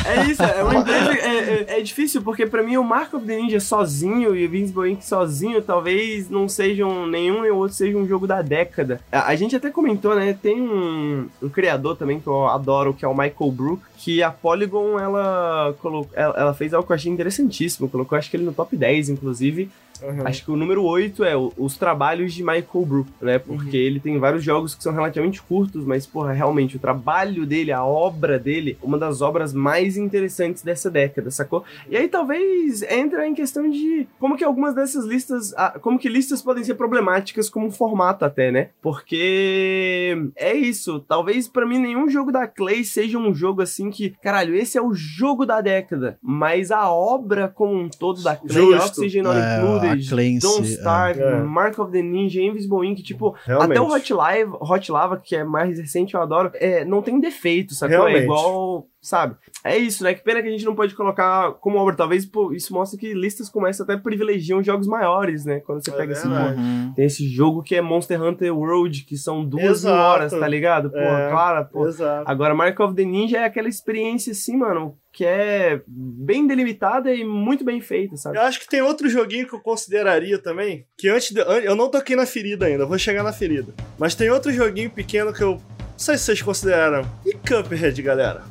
É 0.05 0.24
isso, 0.30 0.43
é 0.43 0.62
uma 0.64 0.74
empresa. 0.76 1.12
É, 1.12 1.64
é- 1.68 1.78
é 1.78 1.80
difícil, 1.80 2.22
porque 2.22 2.45
pra 2.47 2.62
mim 2.62 2.76
o 2.76 2.83
Mark 2.85 3.14
of 3.14 3.24
the 3.24 3.37
Ninja 3.37 3.61
sozinho 3.61 4.35
e 4.35 4.43
o 4.43 4.45
Invincible 4.47 4.91
Ink 4.91 5.05
sozinho 5.07 5.62
talvez 5.62 6.28
não 6.28 6.49
sejam. 6.49 7.07
Nenhum 7.07 7.43
nem 7.43 7.51
o 7.53 7.57
outro 7.57 7.76
seja 7.76 7.97
um 7.97 8.07
jogo 8.07 8.26
da 8.26 8.43
década. 8.43 9.01
A, 9.11 9.28
a 9.28 9.37
gente 9.37 9.55
até 9.55 9.70
comentou, 9.70 10.14
né? 10.16 10.37
Tem 10.43 10.61
um, 10.61 11.28
um 11.41 11.49
criador 11.49 11.97
também 11.97 12.18
que 12.20 12.26
eu 12.26 12.49
adoro, 12.49 12.93
que 12.95 13.05
é 13.05 13.09
o 13.09 13.14
Michael 13.16 13.53
Brook, 13.53 13.83
que 14.03 14.20
a 14.22 14.30
Polygon 14.32 14.98
ela, 14.98 15.74
colocou, 15.80 16.11
ela, 16.16 16.53
fez 16.55 16.74
algo 16.74 16.84
que 16.86 16.92
eu 16.92 16.96
achei 16.96 17.12
interessantíssimo. 17.12 17.88
Colocou, 17.88 18.18
acho 18.18 18.28
que 18.30 18.36
ele 18.36 18.44
no 18.44 18.53
top 18.53 18.76
10, 18.76 19.09
inclusive. 19.11 19.70
Uhum. 20.03 20.26
Acho 20.26 20.44
que 20.44 20.50
o 20.50 20.57
número 20.57 20.82
8 20.82 21.22
é 21.22 21.36
o- 21.36 21.53
os 21.57 21.76
trabalhos 21.76 22.34
de 22.34 22.42
Michael 22.42 22.84
Brook, 22.84 23.09
né? 23.20 23.38
Porque 23.38 23.76
ele 23.76 24.00
tem 24.00 24.18
vários 24.18 24.42
jogos 24.42 24.74
que 24.74 24.82
são 24.82 24.92
relativamente 24.92 25.40
curtos, 25.40 25.84
mas, 25.84 26.05
porra, 26.05 26.32
realmente, 26.32 26.74
o 26.76 26.80
trabalho 26.80 27.46
dele, 27.46 27.70
a 27.70 27.84
obra 27.84 28.36
dele, 28.36 28.76
uma 28.82 28.98
das 28.98 29.20
obras 29.20 29.53
mais 29.55 29.96
interessantes 29.96 30.64
dessa 30.64 30.90
década, 30.90 31.30
sacou? 31.30 31.62
E 31.88 31.96
aí 31.96 32.09
talvez 32.09 32.82
entra 32.82 33.28
em 33.28 33.34
questão 33.34 33.70
de 33.70 34.09
como 34.18 34.36
que 34.36 34.42
algumas 34.42 34.74
dessas 34.74 35.05
listas, 35.05 35.55
ah, 35.57 35.78
como 35.80 36.00
que 36.00 36.09
listas 36.09 36.42
podem 36.42 36.64
ser 36.64 36.74
problemáticas 36.74 37.48
como 37.48 37.70
formato 37.70 38.24
até, 38.24 38.50
né? 38.50 38.70
Porque 38.82 40.16
é 40.34 40.53
isso, 40.53 40.98
talvez 41.00 41.46
pra 41.46 41.64
mim 41.64 41.78
nenhum 41.78 42.09
jogo 42.09 42.32
da 42.32 42.48
Clay 42.48 42.82
seja 42.82 43.18
um 43.18 43.32
jogo 43.32 43.62
assim 43.62 43.88
que, 43.93 44.11
caralho, 44.11 44.55
esse 44.55 44.76
é 44.76 44.82
o 44.82 44.93
jogo 44.93 45.47
da 45.47 45.61
década, 45.61 46.18
mas 46.22 46.70
a 46.70 46.90
obra 46.90 47.49
como 47.49 47.74
um 47.74 47.88
todo 47.88 48.22
da 48.22 48.34
Clay, 48.36 48.53
Justo. 48.53 49.01
Oxygen 49.01 49.22
Not 49.22 49.38
É, 49.38 49.59
Included, 49.61 50.20
em 50.20 50.38
Don't 50.38 50.66
si, 50.66 50.74
Starve, 50.74 51.20
é. 51.20 51.43
Mark 51.43 51.78
of 51.78 51.93
the 51.93 52.03
Ninja, 52.03 52.40
Invisible 52.40 52.86
Ink, 52.86 53.03
tipo, 53.03 53.36
Realmente. 53.45 53.70
até 53.72 53.80
o 53.80 53.93
Hot, 53.93 54.12
Live, 54.12 54.53
Hot 54.61 54.90
Lava, 54.93 55.16
que 55.18 55.36
é 55.36 55.45
mais 55.45 55.78
recente, 55.78 56.14
eu 56.14 56.22
adoro, 56.22 56.51
é, 56.55 56.84
não 56.84 57.03
tem 57.03 57.20
defeito, 57.20 57.74
sacou? 57.74 57.97
Realmente. 57.97 58.20
É 58.20 58.24
igual, 58.24 58.86
sabe? 59.03 59.34
É 59.64 59.76
isso, 59.76 60.03
né? 60.05 60.14
Que 60.14 60.22
pena 60.22 60.40
que 60.40 60.48
a 60.48 60.50
gente 60.50 60.64
não 60.64 60.74
pode 60.74 60.94
colocar 60.94 61.53
como 61.55 61.76
obra. 61.76 61.94
Talvez 61.96 62.24
pô, 62.24 62.53
isso 62.53 62.72
mostra 62.72 62.98
que 62.98 63.12
listas 63.12 63.48
como 63.50 63.66
essa 63.66 63.82
até 63.82 63.96
privilegiam 63.96 64.62
jogos 64.62 64.86
maiores, 64.86 65.44
né? 65.44 65.61
Quando 65.61 65.84
você 65.84 65.90
É 65.90 65.94
pega 65.94 66.12
esse 66.12 66.26
verdade. 66.26 66.59
Uhum. 66.61 66.92
Tem 66.94 67.05
esse 67.05 67.28
jogo 67.28 67.62
que 67.62 67.74
é 67.74 67.82
Monster 67.82 68.22
Hunter 68.22 68.57
World, 68.57 69.05
que 69.05 69.16
são 69.16 69.44
duas 69.44 69.80
Exato. 69.80 69.94
horas, 69.96 70.32
tá 70.32 70.46
ligado? 70.48 70.90
Pô, 70.90 70.96
É. 70.98 71.30
claro, 71.30 71.66
pô. 71.70 71.86
Exato. 71.88 72.30
Agora, 72.30 72.55
Mark 72.55 72.78
of 72.80 72.94
the 72.94 73.05
Ninja 73.05 73.38
é 73.38 73.44
aquela 73.44 73.68
experiência 73.68 74.30
assim, 74.30 74.57
mano, 74.57 74.96
que 75.12 75.24
é 75.26 75.82
bem 75.86 76.46
delimitada 76.46 77.12
e 77.12 77.24
muito 77.24 77.64
bem 77.64 77.80
feita, 77.80 78.16
sabe? 78.16 78.38
Eu 78.38 78.42
acho 78.42 78.61
que 78.61 78.68
tem 78.68 78.80
outro 78.80 79.09
joguinho 79.09 79.46
que 79.48 79.55
eu 79.55 79.61
consideraria 79.61 80.38
também, 80.38 80.86
que 80.96 81.09
antes 81.09 81.32
de, 81.32 81.40
an- 81.42 81.61
eu 81.62 81.74
não 81.74 81.90
toquei 81.90 82.14
na 82.16 82.24
ferida 82.24 82.66
ainda, 82.66 82.86
vou 82.86 82.96
chegar 82.98 83.22
na 83.22 83.32
ferida. 83.32 83.74
Mas 83.98 84.14
tem 84.14 84.30
outro 84.30 84.50
joguinho 84.53 84.88
pequeno 84.90 85.32
que 85.32 85.42
eu 85.42 85.53
não 85.53 85.98
sei 85.98 86.16
se 86.16 86.24
vocês 86.24 86.40
consideraram. 86.42 87.05
E 87.26 87.32
Cuphead, 87.34 88.00
galera? 88.00 88.42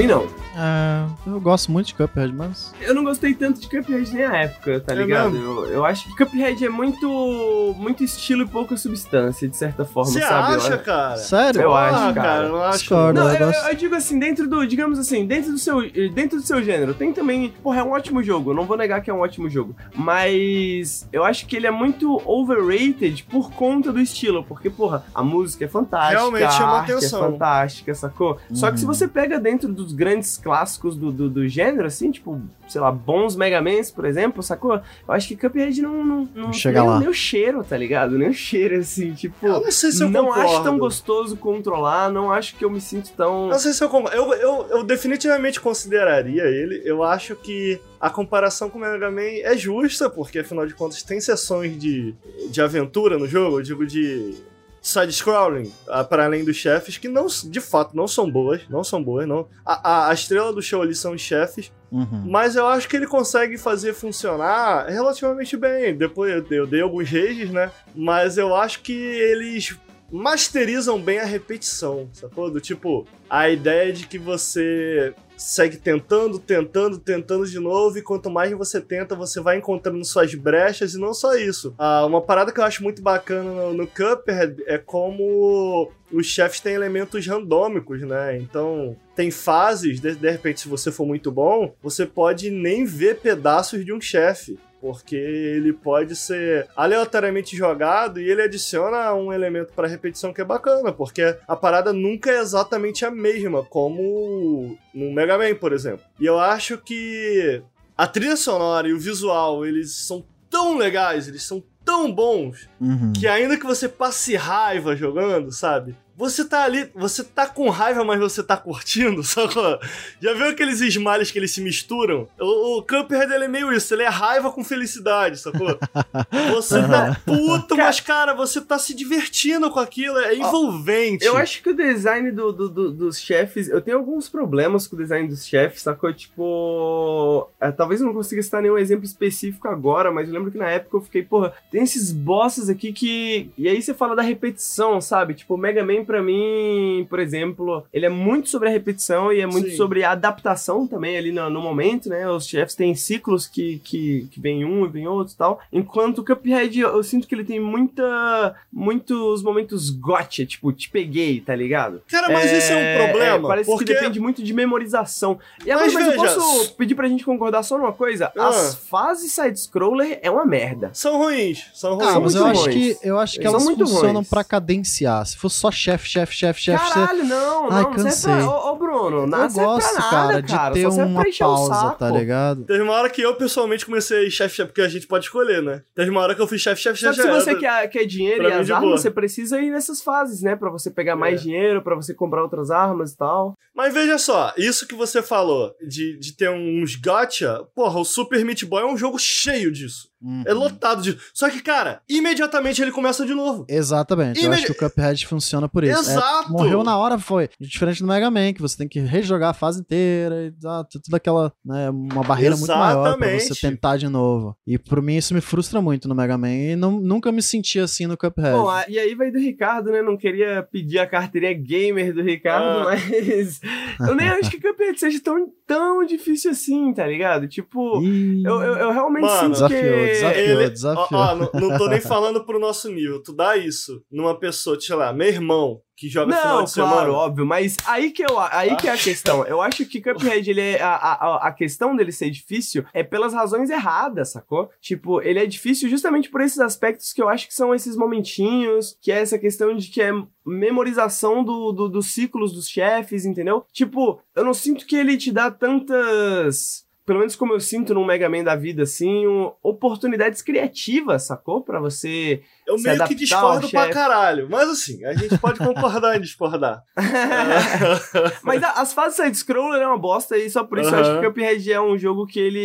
Mim, 0.00 0.06
não. 0.06 0.39
É, 0.62 1.06
eu 1.30 1.40
gosto 1.40 1.72
muito 1.72 1.86
de 1.86 1.94
Cuphead, 1.94 2.32
mas. 2.34 2.74
Eu 2.82 2.94
não 2.94 3.02
gostei 3.02 3.32
tanto 3.34 3.60
de 3.60 3.66
Cuphead 3.68 4.12
nem 4.14 4.24
a 4.24 4.36
época, 4.42 4.80
tá 4.80 4.92
É 4.92 4.96
ligado? 4.96 5.34
Eu, 5.36 5.66
eu 5.66 5.84
acho 5.86 6.04
que 6.08 6.16
Cuphead 6.24 6.64
é 6.64 6.68
muito 6.68 7.74
muito 7.78 8.04
estilo 8.04 8.42
e 8.42 8.46
pouca 8.46 8.76
substância, 8.76 9.48
de 9.48 9.56
certa 9.56 9.84
forma, 9.84 10.10
Você 10.10 10.20
sabe? 10.20 10.56
acha, 10.56 10.72
eu, 10.74 10.78
cara? 10.80 11.16
Sério? 11.16 11.60
Eu 11.62 11.74
Ah, 11.74 11.86
acho, 12.06 12.14
cara. 12.14 12.46
eu 12.46 12.62
acho. 12.62 12.78
Discordo. 12.78 13.20
Não, 13.20 13.32
eu 13.32 13.50
eu, 13.50 13.74
digo 13.74 13.94
assim, 13.94 14.18
dentro 14.18 14.48
do, 14.48 14.66
digamos 14.66 14.98
assim, 14.98 15.24
dentro 15.26 15.52
do 15.52 15.58
seu, 15.58 15.80
dentro 16.10 16.38
do 16.38 16.42
seu 16.46 16.62
gênero, 16.62 16.92
tem 16.94 17.12
também, 17.12 17.52
porra, 17.62 17.80
é 17.80 17.82
um 17.82 17.92
ótimo 17.92 18.22
jogo, 18.22 18.52
não 18.52 18.64
vou 18.66 18.76
negar 18.76 19.00
que 19.00 19.10
é 19.10 19.14
um 19.14 19.20
ótimo 19.20 19.48
jogo, 19.48 19.74
mas 19.94 21.08
eu 21.12 21.24
acho 21.24 21.46
que 21.46 21.56
ele 21.56 21.66
é 21.66 21.70
muito 21.70 22.20
overrated 22.26 23.24
por 23.30 23.50
conta 23.52 23.92
do 23.92 24.00
estilo, 24.00 24.44
porque, 24.44 24.68
porra, 24.68 25.04
a 25.14 25.22
música 25.22 25.64
é 25.64 25.68
fantástica, 25.68 26.18
Realmente 26.18 26.44
a 26.44 26.50
chama 26.50 26.72
arte 26.78 26.92
atenção. 26.92 27.24
é 27.24 27.30
fantástica, 27.30 27.94
sacou? 27.94 28.38
Só 28.52 28.70
que 28.70 28.78
se 28.78 28.84
Uhum. 28.86 28.92
você 28.92 29.06
pega 29.08 29.38
dentro 29.38 29.72
dos 29.72 29.92
grandes 29.92 30.36
clássicos 30.50 30.96
do, 30.96 31.12
do, 31.12 31.30
do 31.30 31.46
gênero, 31.46 31.86
assim, 31.86 32.10
tipo, 32.10 32.42
sei 32.68 32.80
lá, 32.80 32.90
bons 32.90 33.36
Mega 33.36 33.62
Mans, 33.62 33.88
por 33.88 34.04
exemplo, 34.04 34.42
sacou? 34.42 34.74
Eu 34.74 35.14
acho 35.14 35.28
que 35.28 35.36
Cuphead 35.36 35.80
não, 35.80 36.04
não, 36.04 36.28
não 36.34 36.52
chega 36.52 36.80
nem, 36.80 36.90
lá. 36.90 36.98
nem 36.98 37.08
o 37.08 37.14
cheiro, 37.14 37.62
tá 37.62 37.76
ligado? 37.76 38.18
Nem 38.18 38.30
o 38.30 38.34
cheiro, 38.34 38.76
assim, 38.76 39.12
tipo... 39.12 39.46
Eu 39.46 39.60
não 39.60 39.70
sei 39.70 39.92
se 39.92 40.02
eu 40.02 40.10
não 40.10 40.24
concordo. 40.24 40.50
acho 40.50 40.62
tão 40.64 40.76
gostoso 40.76 41.36
controlar, 41.36 42.10
não 42.10 42.32
acho 42.32 42.56
que 42.56 42.64
eu 42.64 42.70
me 42.70 42.80
sinto 42.80 43.12
tão. 43.16 43.46
Não 43.46 43.58
sei 43.60 43.72
se 43.72 43.84
eu 43.84 43.88
concordo. 43.88 44.16
Eu, 44.16 44.34
eu, 44.34 44.66
eu 44.70 44.82
definitivamente 44.82 45.60
consideraria 45.60 46.42
ele. 46.42 46.82
Eu 46.84 47.04
acho 47.04 47.36
que 47.36 47.80
a 48.00 48.10
comparação 48.10 48.68
com 48.68 48.78
o 48.78 48.80
Mega 48.80 49.08
Man 49.08 49.20
é 49.22 49.56
justa, 49.56 50.10
porque 50.10 50.40
afinal 50.40 50.66
de 50.66 50.74
contas 50.74 51.04
tem 51.04 51.20
sessões 51.20 51.78
de, 51.78 52.12
de 52.50 52.60
aventura 52.60 53.16
no 53.16 53.28
jogo, 53.28 53.60
eu 53.60 53.62
digo 53.62 53.86
de 53.86 54.34
side-scrolling, 54.80 55.72
ah, 55.88 56.02
para 56.04 56.24
além 56.24 56.44
dos 56.44 56.56
chefes, 56.56 56.96
que 56.96 57.08
não, 57.08 57.26
de 57.26 57.60
fato 57.60 57.94
não 57.96 58.08
são 58.08 58.30
boas, 58.30 58.62
não 58.68 58.82
são 58.82 59.02
boas, 59.02 59.26
não. 59.28 59.46
A, 59.64 59.90
a, 60.06 60.10
a 60.10 60.14
estrela 60.14 60.52
do 60.52 60.62
show 60.62 60.80
ali 60.82 60.94
são 60.94 61.12
os 61.12 61.20
chefes, 61.20 61.70
Uhum. 61.92 62.22
mas 62.26 62.54
eu 62.54 62.68
acho 62.68 62.88
que 62.88 62.94
ele 62.94 63.06
consegue 63.06 63.58
fazer 63.58 63.92
funcionar 63.94 64.86
relativamente 64.88 65.56
bem. 65.56 65.92
Depois 65.96 66.32
eu, 66.32 66.46
eu 66.48 66.66
dei 66.66 66.80
alguns 66.82 67.10
rages, 67.10 67.50
né? 67.50 67.72
Mas 67.94 68.38
eu 68.38 68.54
acho 68.54 68.80
que 68.82 68.92
eles 68.92 69.76
masterizam 70.10 71.00
bem 71.00 71.18
a 71.18 71.24
repetição, 71.24 72.08
sacou? 72.12 72.48
Do 72.50 72.60
tipo, 72.60 73.06
a 73.28 73.48
ideia 73.48 73.92
de 73.92 74.06
que 74.06 74.18
você 74.18 75.12
segue 75.40 75.78
tentando, 75.78 76.38
tentando, 76.38 76.98
tentando 76.98 77.46
de 77.46 77.58
novo, 77.58 77.96
e 77.96 78.02
quanto 78.02 78.30
mais 78.30 78.52
você 78.52 78.78
tenta, 78.80 79.16
você 79.16 79.40
vai 79.40 79.56
encontrando 79.56 80.04
suas 80.04 80.34
brechas, 80.34 80.94
e 80.94 80.98
não 80.98 81.14
só 81.14 81.34
isso. 81.34 81.74
Ah, 81.78 82.04
uma 82.04 82.20
parada 82.20 82.52
que 82.52 82.60
eu 82.60 82.64
acho 82.64 82.82
muito 82.82 83.00
bacana 83.00 83.50
no, 83.50 83.72
no 83.72 83.86
Cuphead 83.86 84.62
é 84.66 84.76
como 84.76 85.90
os 86.12 86.26
chefes 86.26 86.60
têm 86.60 86.74
elementos 86.74 87.26
randômicos, 87.26 88.02
né? 88.02 88.36
Então, 88.36 88.94
tem 89.16 89.30
fases, 89.30 89.98
de, 89.98 90.14
de 90.14 90.30
repente, 90.30 90.60
se 90.60 90.68
você 90.68 90.92
for 90.92 91.06
muito 91.06 91.32
bom, 91.32 91.74
você 91.82 92.04
pode 92.04 92.50
nem 92.50 92.84
ver 92.84 93.20
pedaços 93.20 93.84
de 93.84 93.92
um 93.92 94.00
chefe. 94.00 94.58
Porque 94.80 95.14
ele 95.16 95.72
pode 95.72 96.16
ser 96.16 96.66
aleatoriamente 96.76 97.54
jogado 97.56 98.18
e 98.20 98.30
ele 98.30 98.42
adiciona 98.42 99.12
um 99.14 99.32
elemento 99.32 99.72
para 99.74 99.86
repetição 99.86 100.32
que 100.32 100.40
é 100.40 100.44
bacana, 100.44 100.90
porque 100.92 101.36
a 101.46 101.54
parada 101.54 101.92
nunca 101.92 102.30
é 102.30 102.38
exatamente 102.40 103.04
a 103.04 103.10
mesma, 103.10 103.62
como 103.64 104.76
no 104.94 105.12
Mega 105.12 105.36
Man, 105.36 105.54
por 105.54 105.72
exemplo. 105.72 106.04
E 106.18 106.24
eu 106.26 106.38
acho 106.38 106.78
que 106.78 107.62
a 107.96 108.06
trilha 108.06 108.36
sonora 108.36 108.88
e 108.88 108.92
o 108.94 108.98
visual, 108.98 109.66
eles 109.66 109.94
são 109.94 110.24
tão 110.48 110.76
legais, 110.78 111.28
eles 111.28 111.42
são 111.42 111.62
tão 111.84 112.10
bons, 112.12 112.68
Uhum. 112.80 113.12
que 113.12 113.26
ainda 113.26 113.56
que 113.56 113.66
você 113.66 113.88
passe 113.88 114.36
raiva 114.36 114.94
jogando, 114.96 115.50
sabe? 115.52 115.94
Você 116.20 116.44
tá 116.44 116.62
ali, 116.62 116.88
você 116.94 117.24
tá 117.24 117.46
com 117.46 117.68
raiva, 117.70 118.04
mas 118.04 118.20
você 118.20 118.42
tá 118.42 118.56
curtindo, 118.56 119.22
sacou? 119.24 119.78
Já 120.20 120.32
viu 120.34 120.46
aqueles 120.50 120.80
smiles 120.80 121.30
que 121.30 121.38
eles 121.38 121.50
se 121.52 121.60
misturam? 121.60 122.28
O, 122.38 122.78
o 122.78 122.82
Cuphead, 122.82 123.32
ele 123.32 123.46
é 123.46 123.48
meio 123.48 123.72
isso, 123.72 123.92
ele 123.94 124.02
é 124.02 124.08
raiva 124.08 124.52
com 124.52 124.62
felicidade, 124.62 125.38
sacou? 125.40 125.78
Você 126.54 126.80
tá 126.82 127.20
puto, 127.24 127.76
mas 127.76 128.00
cara, 128.00 128.34
você 128.34 128.60
tá 128.60 128.78
se 128.78 128.94
divertindo 128.94 129.70
com 129.70 129.80
aquilo, 129.80 130.18
é 130.18 130.34
envolvente. 130.36 131.24
Eu 131.24 131.36
acho 131.36 131.62
que 131.62 131.70
o 131.70 131.74
design 131.76 132.30
do, 132.30 132.52
do- 132.52 132.68
do- 132.68 132.90
dos 132.92 133.18
chefes. 133.18 133.68
Eu 133.68 133.80
tenho 133.80 133.96
alguns 133.96 134.28
problemas 134.28 134.86
com 134.86 134.96
o 134.96 134.98
design 134.98 135.26
dos 135.28 135.46
chefes, 135.46 135.82
sacou? 135.82 136.12
Tipo. 136.12 137.48
é, 137.60 137.70
talvez 137.70 138.00
eu 138.00 138.06
não 138.06 138.14
consiga 138.14 138.42
citar 138.42 138.62
nenhum 138.62 138.78
exemplo 138.78 139.04
específico 139.04 139.68
agora, 139.68 140.10
mas 140.10 140.28
eu 140.28 140.34
lembro 140.34 140.50
que 140.50 140.58
na 140.58 140.68
época 140.68 140.96
eu 140.96 141.00
fiquei, 141.00 141.22
porra, 141.22 141.52
tem 141.70 141.82
esses 141.82 142.12
bosses 142.12 142.68
aqui 142.68 142.92
que. 142.92 143.50
E 143.56 143.68
aí 143.68 143.80
você 143.80 143.94
fala 143.94 144.14
da 144.16 144.22
repetição, 144.22 145.00
sabe? 145.00 145.34
Tipo, 145.34 145.54
o 145.54 145.58
Mega 145.58 145.84
Man, 145.84 146.04
pra 146.10 146.20
mim, 146.20 147.06
por 147.08 147.20
exemplo, 147.20 147.84
ele 147.92 148.04
é 148.04 148.08
muito 148.08 148.48
sobre 148.48 148.68
a 148.68 148.72
repetição 148.72 149.32
e 149.32 149.40
é 149.40 149.46
muito 149.46 149.70
Sim. 149.70 149.76
sobre 149.76 150.02
a 150.02 150.10
adaptação 150.10 150.84
também 150.84 151.16
ali 151.16 151.30
no, 151.30 151.48
no 151.48 151.60
momento, 151.60 152.08
né? 152.08 152.28
Os 152.28 152.48
chefes 152.48 152.74
têm 152.74 152.96
ciclos 152.96 153.46
que, 153.46 153.80
que, 153.84 154.26
que 154.28 154.40
vem 154.40 154.64
um 154.64 154.84
e 154.84 154.88
vem 154.88 155.06
outro 155.06 155.32
e 155.32 155.36
tal. 155.36 155.60
Enquanto 155.72 156.18
o 156.18 156.24
Cuphead, 156.24 156.80
eu, 156.80 156.88
eu 156.96 157.02
sinto 157.04 157.28
que 157.28 157.34
ele 157.36 157.44
tem 157.44 157.60
muita. 157.60 158.56
muitos 158.72 159.40
momentos 159.40 159.88
gotcha, 159.90 160.44
tipo, 160.44 160.72
te 160.72 160.90
peguei, 160.90 161.40
tá 161.40 161.54
ligado? 161.54 162.02
Cara, 162.10 162.28
mas 162.32 162.50
isso 162.50 162.72
é 162.72 162.76
um 162.76 163.04
problema. 163.06 163.46
parece 163.48 163.70
porque 163.70 163.84
que 163.84 163.94
depende 163.94 164.18
muito 164.18 164.42
de 164.42 164.52
memorização. 164.52 165.38
E 165.64 165.70
agora, 165.70 165.86
Mas 165.86 165.94
mas, 165.94 166.06
eu 166.08 166.16
posso 166.16 166.74
pedir 166.74 166.96
pra 166.96 167.06
gente 167.08 167.24
concordar 167.24 167.62
só 167.62 167.78
numa 167.78 167.92
coisa? 167.92 168.32
Ah. 168.36 168.48
As 168.48 168.74
fases 168.74 169.30
side-scroller 169.32 170.18
é 170.22 170.30
uma 170.30 170.44
merda. 170.44 170.90
são 170.92 171.18
ruins. 171.18 171.70
São 171.72 171.94
ruins. 171.94 172.08
Ah, 172.08 172.18
mas 172.20 172.34
eu 172.34 172.44
muito 172.46 172.58
acho, 172.58 172.70
ruins. 172.70 172.98
que, 172.98 173.08
eu 173.08 173.18
acho 173.18 173.38
que 173.38 173.46
elas 173.46 173.62
muito 173.64 173.86
funcionam 173.86 174.14
ruins. 174.14 174.28
pra 174.28 174.42
cadenciar. 174.42 175.24
Se 175.24 175.36
fosse 175.36 175.56
só 175.56 175.70
chefe, 175.70 175.99
chefe, 176.08 176.34
chefe, 176.34 176.60
chefe, 176.60 176.84
você- 176.84 176.94
Caralho, 176.94 177.24
não, 177.24 177.64
Ai, 177.70 177.82
não, 177.82 177.90
não 177.90 177.98
serve 177.98 178.02
cansei. 178.04 178.32
pra... 178.34 178.48
Ô, 178.48 178.70
ô, 178.72 178.76
Bruno, 178.76 179.26
nada 179.26 179.44
eu 179.60 179.64
gosto, 179.64 179.92
pra 179.94 180.00
nada, 180.02 180.10
cara, 180.10 180.42
de 180.42 180.52
cara. 180.52 180.74
ter 180.74 180.90
Só 180.90 181.02
uma 181.04 181.20
pra 181.20 181.28
encher 181.28 181.44
o 181.44 181.46
pausa, 181.54 181.74
saco. 181.74 181.98
tá 181.98 182.10
ligado? 182.10 182.64
Teve 182.64 182.82
uma 182.82 182.92
hora 182.92 183.10
que 183.10 183.22
eu 183.22 183.34
pessoalmente 183.36 183.84
comecei 183.86 184.30
chefe, 184.30 184.56
chefe, 184.56 184.68
porque 184.68 184.82
a 184.82 184.88
gente 184.88 185.06
pode 185.06 185.24
escolher, 185.26 185.62
né? 185.62 185.82
Teve 185.94 186.10
uma 186.10 186.20
hora 186.20 186.34
que 186.34 186.40
eu 186.42 186.46
fiz 186.46 186.60
chefe, 186.60 186.80
chefe, 186.82 186.98
Só 187.00 187.12
chefe. 187.12 187.16
que 187.16 187.22
se 187.22 187.28
chefe, 187.44 187.44
você 187.44 187.54
quer, 187.56 187.88
quer 187.88 188.04
dinheiro 188.06 188.44
pra 188.44 188.48
e 188.50 188.52
as 188.60 188.70
armas, 188.70 188.88
boa. 188.88 188.98
você 188.98 189.10
precisa 189.10 189.60
ir 189.60 189.70
nessas 189.70 190.02
fases, 190.02 190.42
né? 190.42 190.56
Pra 190.56 190.70
você 190.70 190.90
pegar 190.90 191.16
mais 191.16 191.40
É. 191.40 191.42
dinheiro, 191.44 191.82
pra 191.82 191.94
você 191.96 192.14
comprar 192.14 192.42
outras 192.42 192.70
armas 192.70 193.12
e 193.12 193.16
tal. 193.16 193.54
Mas 193.74 193.94
veja 193.94 194.18
só, 194.18 194.52
isso 194.58 194.86
que 194.86 194.94
você 194.94 195.22
falou 195.22 195.72
de, 195.86 196.18
de 196.18 196.36
ter 196.36 196.50
uns 196.50 196.96
gacha, 196.96 197.64
porra, 197.74 197.98
o 198.00 198.04
Super 198.04 198.44
Meat 198.44 198.64
Boy 198.66 198.82
é 198.82 198.86
um 198.86 198.96
jogo 198.96 199.18
cheio 199.18 199.72
disso. 199.72 200.09
Uhum. 200.22 200.42
É 200.46 200.52
lotado 200.52 201.02
disso. 201.02 201.18
Só 201.32 201.48
que, 201.48 201.60
cara, 201.62 202.02
imediatamente 202.08 202.80
ele 202.82 202.92
começa 202.92 203.24
de 203.24 203.34
novo. 203.34 203.64
Exatamente, 203.68 204.38
eu 204.40 204.46
Imedi- 204.46 204.64
acho 204.64 204.74
que 204.74 204.84
o 204.84 204.88
Cuphead 204.88 205.26
funciona 205.26 205.68
por 205.68 205.82
isso. 205.84 205.96
É, 205.96 206.00
Exato! 206.00 206.52
morreu 206.52 206.84
na 206.84 206.96
hora, 206.98 207.18
foi. 207.18 207.48
Diferente 207.58 208.02
do 208.02 208.08
Mega 208.08 208.30
Man, 208.30 208.52
que 208.52 208.60
você 208.60 208.76
tem 208.76 208.88
que 208.88 209.00
rejogar 209.00 209.50
a 209.50 209.54
fase 209.54 209.80
inteira 209.80 210.46
e 210.46 210.50
dá 210.50 210.84
tudo 210.84 211.14
aquela, 211.14 211.52
né, 211.64 211.88
uma 211.90 212.22
barreira 212.22 212.56
muito 212.56 212.68
maior 212.70 213.16
pra 213.16 213.28
você 213.28 213.34
Exatamente. 213.36 213.60
tentar 213.60 213.96
de 213.96 214.08
novo. 214.08 214.56
E 214.66 214.78
por 214.78 215.00
mim 215.00 215.16
isso 215.16 215.34
me 215.34 215.40
frustra 215.40 215.80
muito 215.80 216.06
no 216.08 216.14
Mega 216.14 216.36
Man 216.36 216.50
e 216.52 216.76
não, 216.76 216.92
nunca 217.00 217.32
me 217.32 217.42
senti 217.42 217.78
assim 217.78 218.06
no 218.06 218.16
Cuphead. 218.16 218.52
Bom, 218.52 218.68
e 218.88 218.98
aí 218.98 219.14
vai 219.14 219.30
do 219.30 219.38
Ricardo, 219.38 219.90
né? 219.90 220.02
Não 220.02 220.16
queria 220.16 220.62
pedir 220.70 220.98
a 220.98 221.06
carteirinha 221.06 221.54
gamer 221.54 222.12
do 222.14 222.22
Ricardo, 222.22 222.80
Ah. 222.80 222.84
mas 222.84 223.60
eu 224.08 224.14
nem 224.14 224.28
acho 224.28 224.50
que 224.50 224.60
Cuphead 224.60 224.98
seja 225.00 225.20
tão, 225.22 225.48
tão 225.70 226.04
difícil 226.04 226.50
assim, 226.50 226.92
tá 226.92 227.06
ligado? 227.06 227.46
Tipo, 227.46 228.02
Ih, 228.02 228.42
eu, 228.44 228.60
eu, 228.60 228.76
eu 228.76 228.90
realmente 228.90 229.22
Mano, 229.22 229.54
sinto 229.54 229.68
que... 229.68 229.74
desafiou, 229.74 230.06
desafiou. 230.06 230.60
Ele, 230.60 230.70
desafiou. 230.70 231.20
ó, 231.20 231.30
ó, 231.30 231.36
não, 231.36 231.50
não 231.54 231.78
tô 231.78 231.86
nem 231.86 232.00
falando 232.00 232.44
pro 232.44 232.58
nosso 232.58 232.90
nível. 232.90 233.22
Tu 233.22 233.32
dá 233.32 233.56
isso 233.56 234.02
numa 234.10 234.36
pessoa, 234.36 234.80
sei 234.80 234.96
lá, 234.96 235.12
meu 235.12 235.28
irmão, 235.28 235.80
que 236.00 236.08
joga 236.08 236.34
final 236.34 236.56
Não, 236.56 236.64
de 236.64 236.70
semana. 236.70 236.92
claro, 236.94 237.12
óbvio, 237.12 237.44
mas 237.44 237.76
aí 237.86 238.10
que, 238.10 238.22
eu, 238.22 238.38
aí 238.38 238.74
que 238.76 238.88
é 238.88 238.92
a 238.92 238.96
questão. 238.96 239.44
Eu 239.44 239.60
acho 239.60 239.84
que 239.84 240.00
Cuphead, 240.00 240.50
ele 240.50 240.60
é, 240.62 240.80
a, 240.82 240.94
a, 240.94 241.48
a 241.48 241.52
questão 241.52 241.94
dele 241.94 242.10
ser 242.10 242.30
difícil 242.30 242.84
é 242.94 243.02
pelas 243.02 243.34
razões 243.34 243.68
erradas, 243.68 244.32
sacou? 244.32 244.70
Tipo, 244.80 245.20
ele 245.20 245.38
é 245.38 245.44
difícil 245.44 245.90
justamente 245.90 246.30
por 246.30 246.40
esses 246.40 246.58
aspectos 246.58 247.12
que 247.12 247.20
eu 247.20 247.28
acho 247.28 247.46
que 247.46 247.54
são 247.54 247.74
esses 247.74 247.94
momentinhos, 247.96 248.96
que 249.02 249.12
é 249.12 249.20
essa 249.20 249.38
questão 249.38 249.76
de 249.76 249.88
que 249.88 250.00
é 250.00 250.10
memorização 250.46 251.44
do, 251.44 251.70
do- 251.72 251.88
dos 251.88 252.14
ciclos 252.14 252.52
dos 252.54 252.66
chefes, 252.68 253.26
entendeu? 253.26 253.64
Tipo, 253.72 254.20
eu 254.34 254.44
não 254.44 254.54
sinto 254.54 254.86
que 254.86 254.96
ele 254.96 255.16
te 255.18 255.30
dá 255.30 255.50
tantas 255.50 256.88
pelo 257.06 257.18
menos 257.18 257.34
como 257.34 257.52
eu 257.52 257.58
sinto 257.58 257.92
num 257.92 258.04
Mega 258.04 258.28
Man 258.28 258.44
da 258.44 258.54
vida, 258.54 258.84
assim, 258.84 259.24
oportunidades 259.64 260.42
criativas, 260.42 261.24
sacou? 261.26 261.60
Pra 261.60 261.80
você. 261.80 262.40
Eu 262.70 262.78
se 262.78 262.84
meio 262.88 263.04
que 263.04 263.14
discordo 263.14 263.68
pra 263.68 263.80
chefe. 263.82 263.94
caralho. 263.94 264.48
Mas 264.50 264.68
assim, 264.68 265.04
a 265.04 265.12
gente 265.14 265.36
pode 265.38 265.58
concordar 265.64 266.16
em 266.16 266.20
discordar. 266.20 266.82
Mas 268.42 268.62
a- 268.62 268.72
as 268.80 268.92
fases 268.92 269.16
side-scroller 269.16 269.80
é 269.80 269.86
uma 269.86 269.98
bosta 269.98 270.36
e 270.36 270.48
só 270.50 270.64
por 270.64 270.78
isso 270.78 270.94
eu 270.94 271.00
acho 271.00 271.20
que 271.20 271.26
Cuphead 271.26 271.72
é 271.72 271.80
um 271.80 271.96
jogo 271.98 272.26
que 272.26 272.38
ele, 272.40 272.58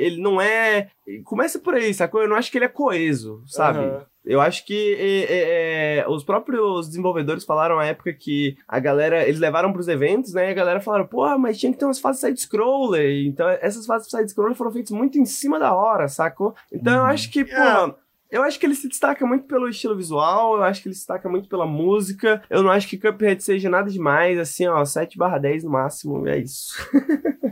ele 0.00 0.20
não 0.20 0.40
é. 0.40 0.88
Começa 1.24 1.58
por 1.58 1.74
aí, 1.74 1.92
sacou? 1.94 2.20
Eu 2.22 2.28
não 2.28 2.36
acho 2.36 2.50
que 2.50 2.58
ele 2.58 2.66
é 2.66 2.68
coeso, 2.68 3.42
sabe? 3.46 3.78
Eu 4.24 4.42
acho 4.42 4.66
que 4.66 4.94
é, 4.98 5.22
é, 5.32 5.98
é, 6.00 6.08
os 6.08 6.22
próprios 6.22 6.86
desenvolvedores 6.88 7.44
falaram 7.46 7.76
na 7.76 7.86
época 7.86 8.12
que 8.12 8.58
a 8.68 8.78
galera, 8.78 9.26
eles 9.26 9.40
levaram 9.40 9.72
pros 9.72 9.88
eventos, 9.88 10.34
né? 10.34 10.48
E 10.48 10.50
a 10.50 10.54
galera 10.54 10.80
falaram, 10.80 11.06
pô, 11.06 11.26
mas 11.38 11.58
tinha 11.58 11.72
que 11.72 11.78
ter 11.78 11.86
umas 11.86 11.98
fases 11.98 12.20
side-scroller. 12.20 13.26
Então, 13.26 13.48
essas 13.48 13.86
fases 13.86 14.10
side-scroller 14.10 14.54
foram 14.54 14.70
feitas 14.70 14.90
muito 14.90 15.18
em 15.18 15.24
cima 15.24 15.58
da 15.58 15.74
hora, 15.74 16.08
sacou? 16.08 16.54
Então, 16.70 16.92
eu 16.94 17.04
acho 17.06 17.30
que, 17.30 17.42
pô. 17.42 17.50
Yeah. 17.52 17.94
Eu 18.30 18.42
acho 18.42 18.58
que 18.58 18.66
ele 18.66 18.74
se 18.74 18.88
destaca 18.88 19.24
muito 19.26 19.44
pelo 19.46 19.68
estilo 19.68 19.96
visual, 19.96 20.56
eu 20.56 20.62
acho 20.64 20.82
que 20.82 20.88
ele 20.88 20.94
se 20.94 21.00
destaca 21.00 21.28
muito 21.28 21.48
pela 21.48 21.66
música. 21.66 22.42
Eu 22.50 22.62
não 22.62 22.70
acho 22.70 22.86
que 22.86 22.98
Cuphead 22.98 23.42
seja 23.42 23.70
nada 23.70 23.90
demais, 23.90 24.38
assim, 24.38 24.66
ó, 24.66 24.84
7 24.84 25.16
barra 25.16 25.38
10 25.38 25.64
no 25.64 25.70
máximo, 25.70 26.26
é 26.28 26.38
isso. 26.38 26.74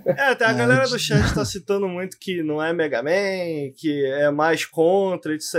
É, 0.04 0.30
até 0.30 0.44
a 0.44 0.50
É, 0.50 0.54
galera 0.54 0.86
do 0.88 0.98
chat 0.98 1.34
tá 1.34 1.44
citando 1.44 1.88
muito 1.88 2.16
que 2.20 2.42
não 2.42 2.62
é 2.62 2.72
Mega 2.72 3.02
Man, 3.02 3.72
que 3.76 4.04
é 4.18 4.30
mais 4.30 4.64
contra, 4.66 5.34
etc. 5.34 5.54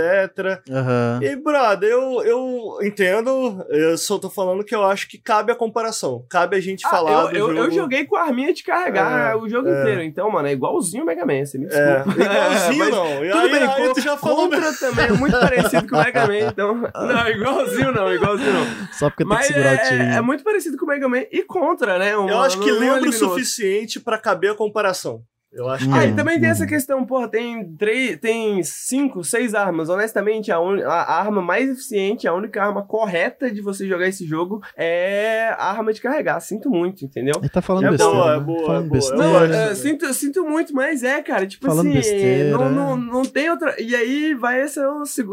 Aham. 0.70 1.20
E, 1.22 1.36
brother, 1.36 1.88
eu, 1.90 2.22
eu 2.22 2.78
entendo, 2.82 3.64
eu 3.70 3.98
só 3.98 4.18
tô 4.18 4.30
falando 4.30 4.64
que 4.64 4.74
eu 4.74 4.84
acho 4.84 5.08
que 5.08 5.18
cabe 5.18 5.50
a 5.50 5.56
comparação. 5.56 6.24
Cabe 6.30 6.56
a 6.56 6.60
gente 6.60 6.86
Ah, 6.86 6.90
falar 6.90 7.12
eu, 7.12 7.28
do 7.30 7.36
eu, 7.36 7.46
jogo. 7.48 7.58
eu 7.58 7.70
joguei 7.72 8.04
com 8.04 8.16
a 8.16 8.22
arminha 8.22 8.52
de 8.54 8.62
carregar 8.62 9.32
É, 9.32 9.36
o 9.36 9.48
jogo 9.48 9.68
é. 9.68 9.80
inteiro, 9.80 10.02
então, 10.02 10.30
mano, 10.30 10.46
é 10.48 10.52
igualzinho 10.52 11.02
o 11.02 11.06
Mega 11.06 11.26
Man, 11.26 11.44
você 11.44 11.58
me 11.58 11.66
É, 11.66 11.68
desculpa. 12.04 12.22
igualzinho 12.22 12.78
Mas 12.78 12.90
não. 12.90 13.24
E 13.24 13.30
Tudo 13.30 13.40
aí, 13.42 13.50
bem, 13.52 13.62
aí 13.68 13.92
tu 13.94 14.00
já 14.00 14.16
falou 14.16 14.48
contra 14.48 14.72
também 14.74 15.07
é 15.08 15.12
muito 15.12 15.38
parecido 15.38 15.88
com 15.88 15.96
o 15.96 15.98
Mega 16.02 16.26
Man, 16.26 16.38
então. 16.38 16.74
Não, 16.76 17.28
igualzinho 17.28 17.92
não, 17.92 18.12
igualzinho 18.14 18.52
não. 18.52 18.88
Só 18.92 19.10
porque 19.10 19.24
Mas 19.24 19.46
tem 19.46 19.48
que 19.48 19.54
segurar 19.54 19.70
o 19.70 19.74
é, 19.74 19.88
tirinho. 19.88 20.12
é 20.14 20.20
muito 20.20 20.44
parecido 20.44 20.76
com 20.76 20.84
o 20.84 20.88
Mega 20.88 21.08
Man 21.08 21.22
e 21.32 21.42
contra, 21.42 21.98
né? 21.98 22.16
Um- 22.16 22.28
Eu 22.28 22.40
acho 22.40 22.58
que 22.60 22.70
lembra 22.70 23.08
o 23.08 23.12
suficiente 23.12 24.00
pra 24.00 24.18
caber 24.18 24.52
a 24.52 24.54
comparação. 24.54 25.22
Eu 25.52 25.68
acho 25.68 25.84
que 25.84 25.90
Hum. 25.90 25.94
Ah, 25.94 26.04
é. 26.04 26.08
e 26.08 26.14
também 26.14 26.38
tem 26.38 26.50
essa 26.50 26.64
Uhum. 26.64 26.68
questão, 26.68 27.06
porra, 27.06 27.26
tem 27.26 27.74
três, 27.76 28.18
tem 28.20 28.62
cinco, 28.62 29.24
seis 29.24 29.54
armas. 29.54 29.88
Honestamente, 29.88 30.52
a, 30.52 30.60
un- 30.60 30.82
a 30.84 31.18
arma 31.18 31.40
mais 31.40 31.70
eficiente, 31.70 32.28
a 32.28 32.34
única 32.34 32.62
arma 32.62 32.82
correta 32.84 33.50
de 33.50 33.62
você 33.62 33.88
jogar 33.88 34.06
esse 34.06 34.26
jogo 34.26 34.60
é 34.76 35.48
a 35.58 35.70
arma 35.70 35.92
de 35.92 36.00
carregar. 36.02 36.38
Sinto 36.40 36.68
muito, 36.68 37.04
entendeu? 37.04 37.34
Ele 37.38 37.48
tá 37.48 37.62
falando 37.62 37.86
É 37.86 37.90
besteira. 37.92 38.12
boa, 38.14 38.32
é 38.34 38.38
né? 38.38 38.44
boa, 38.44 38.66
falando 38.66 38.84
é 38.84 38.88
boa. 38.88 38.92
besteira. 39.00 39.24
Eu 39.24 39.32
Não, 39.32 39.40
gosto. 39.40 39.54
é, 39.54 39.74
sinto, 39.74 40.14
sinto 40.14 40.44
muito, 40.44 40.74
mas 40.74 41.02
é, 41.02 41.22
cara, 41.22 41.46
tipo 41.46 41.66
Falando 41.66 41.86
assim, 41.86 41.94
besteira, 41.96 42.50
não, 42.50 42.70
não, 42.70 42.92
é. 42.92 42.96
não 42.96 43.22
tem 43.24 43.50
outra. 43.50 43.74
E 43.80 43.96
aí 43.96 44.34
vai 44.34 44.60
essa, 44.60 44.82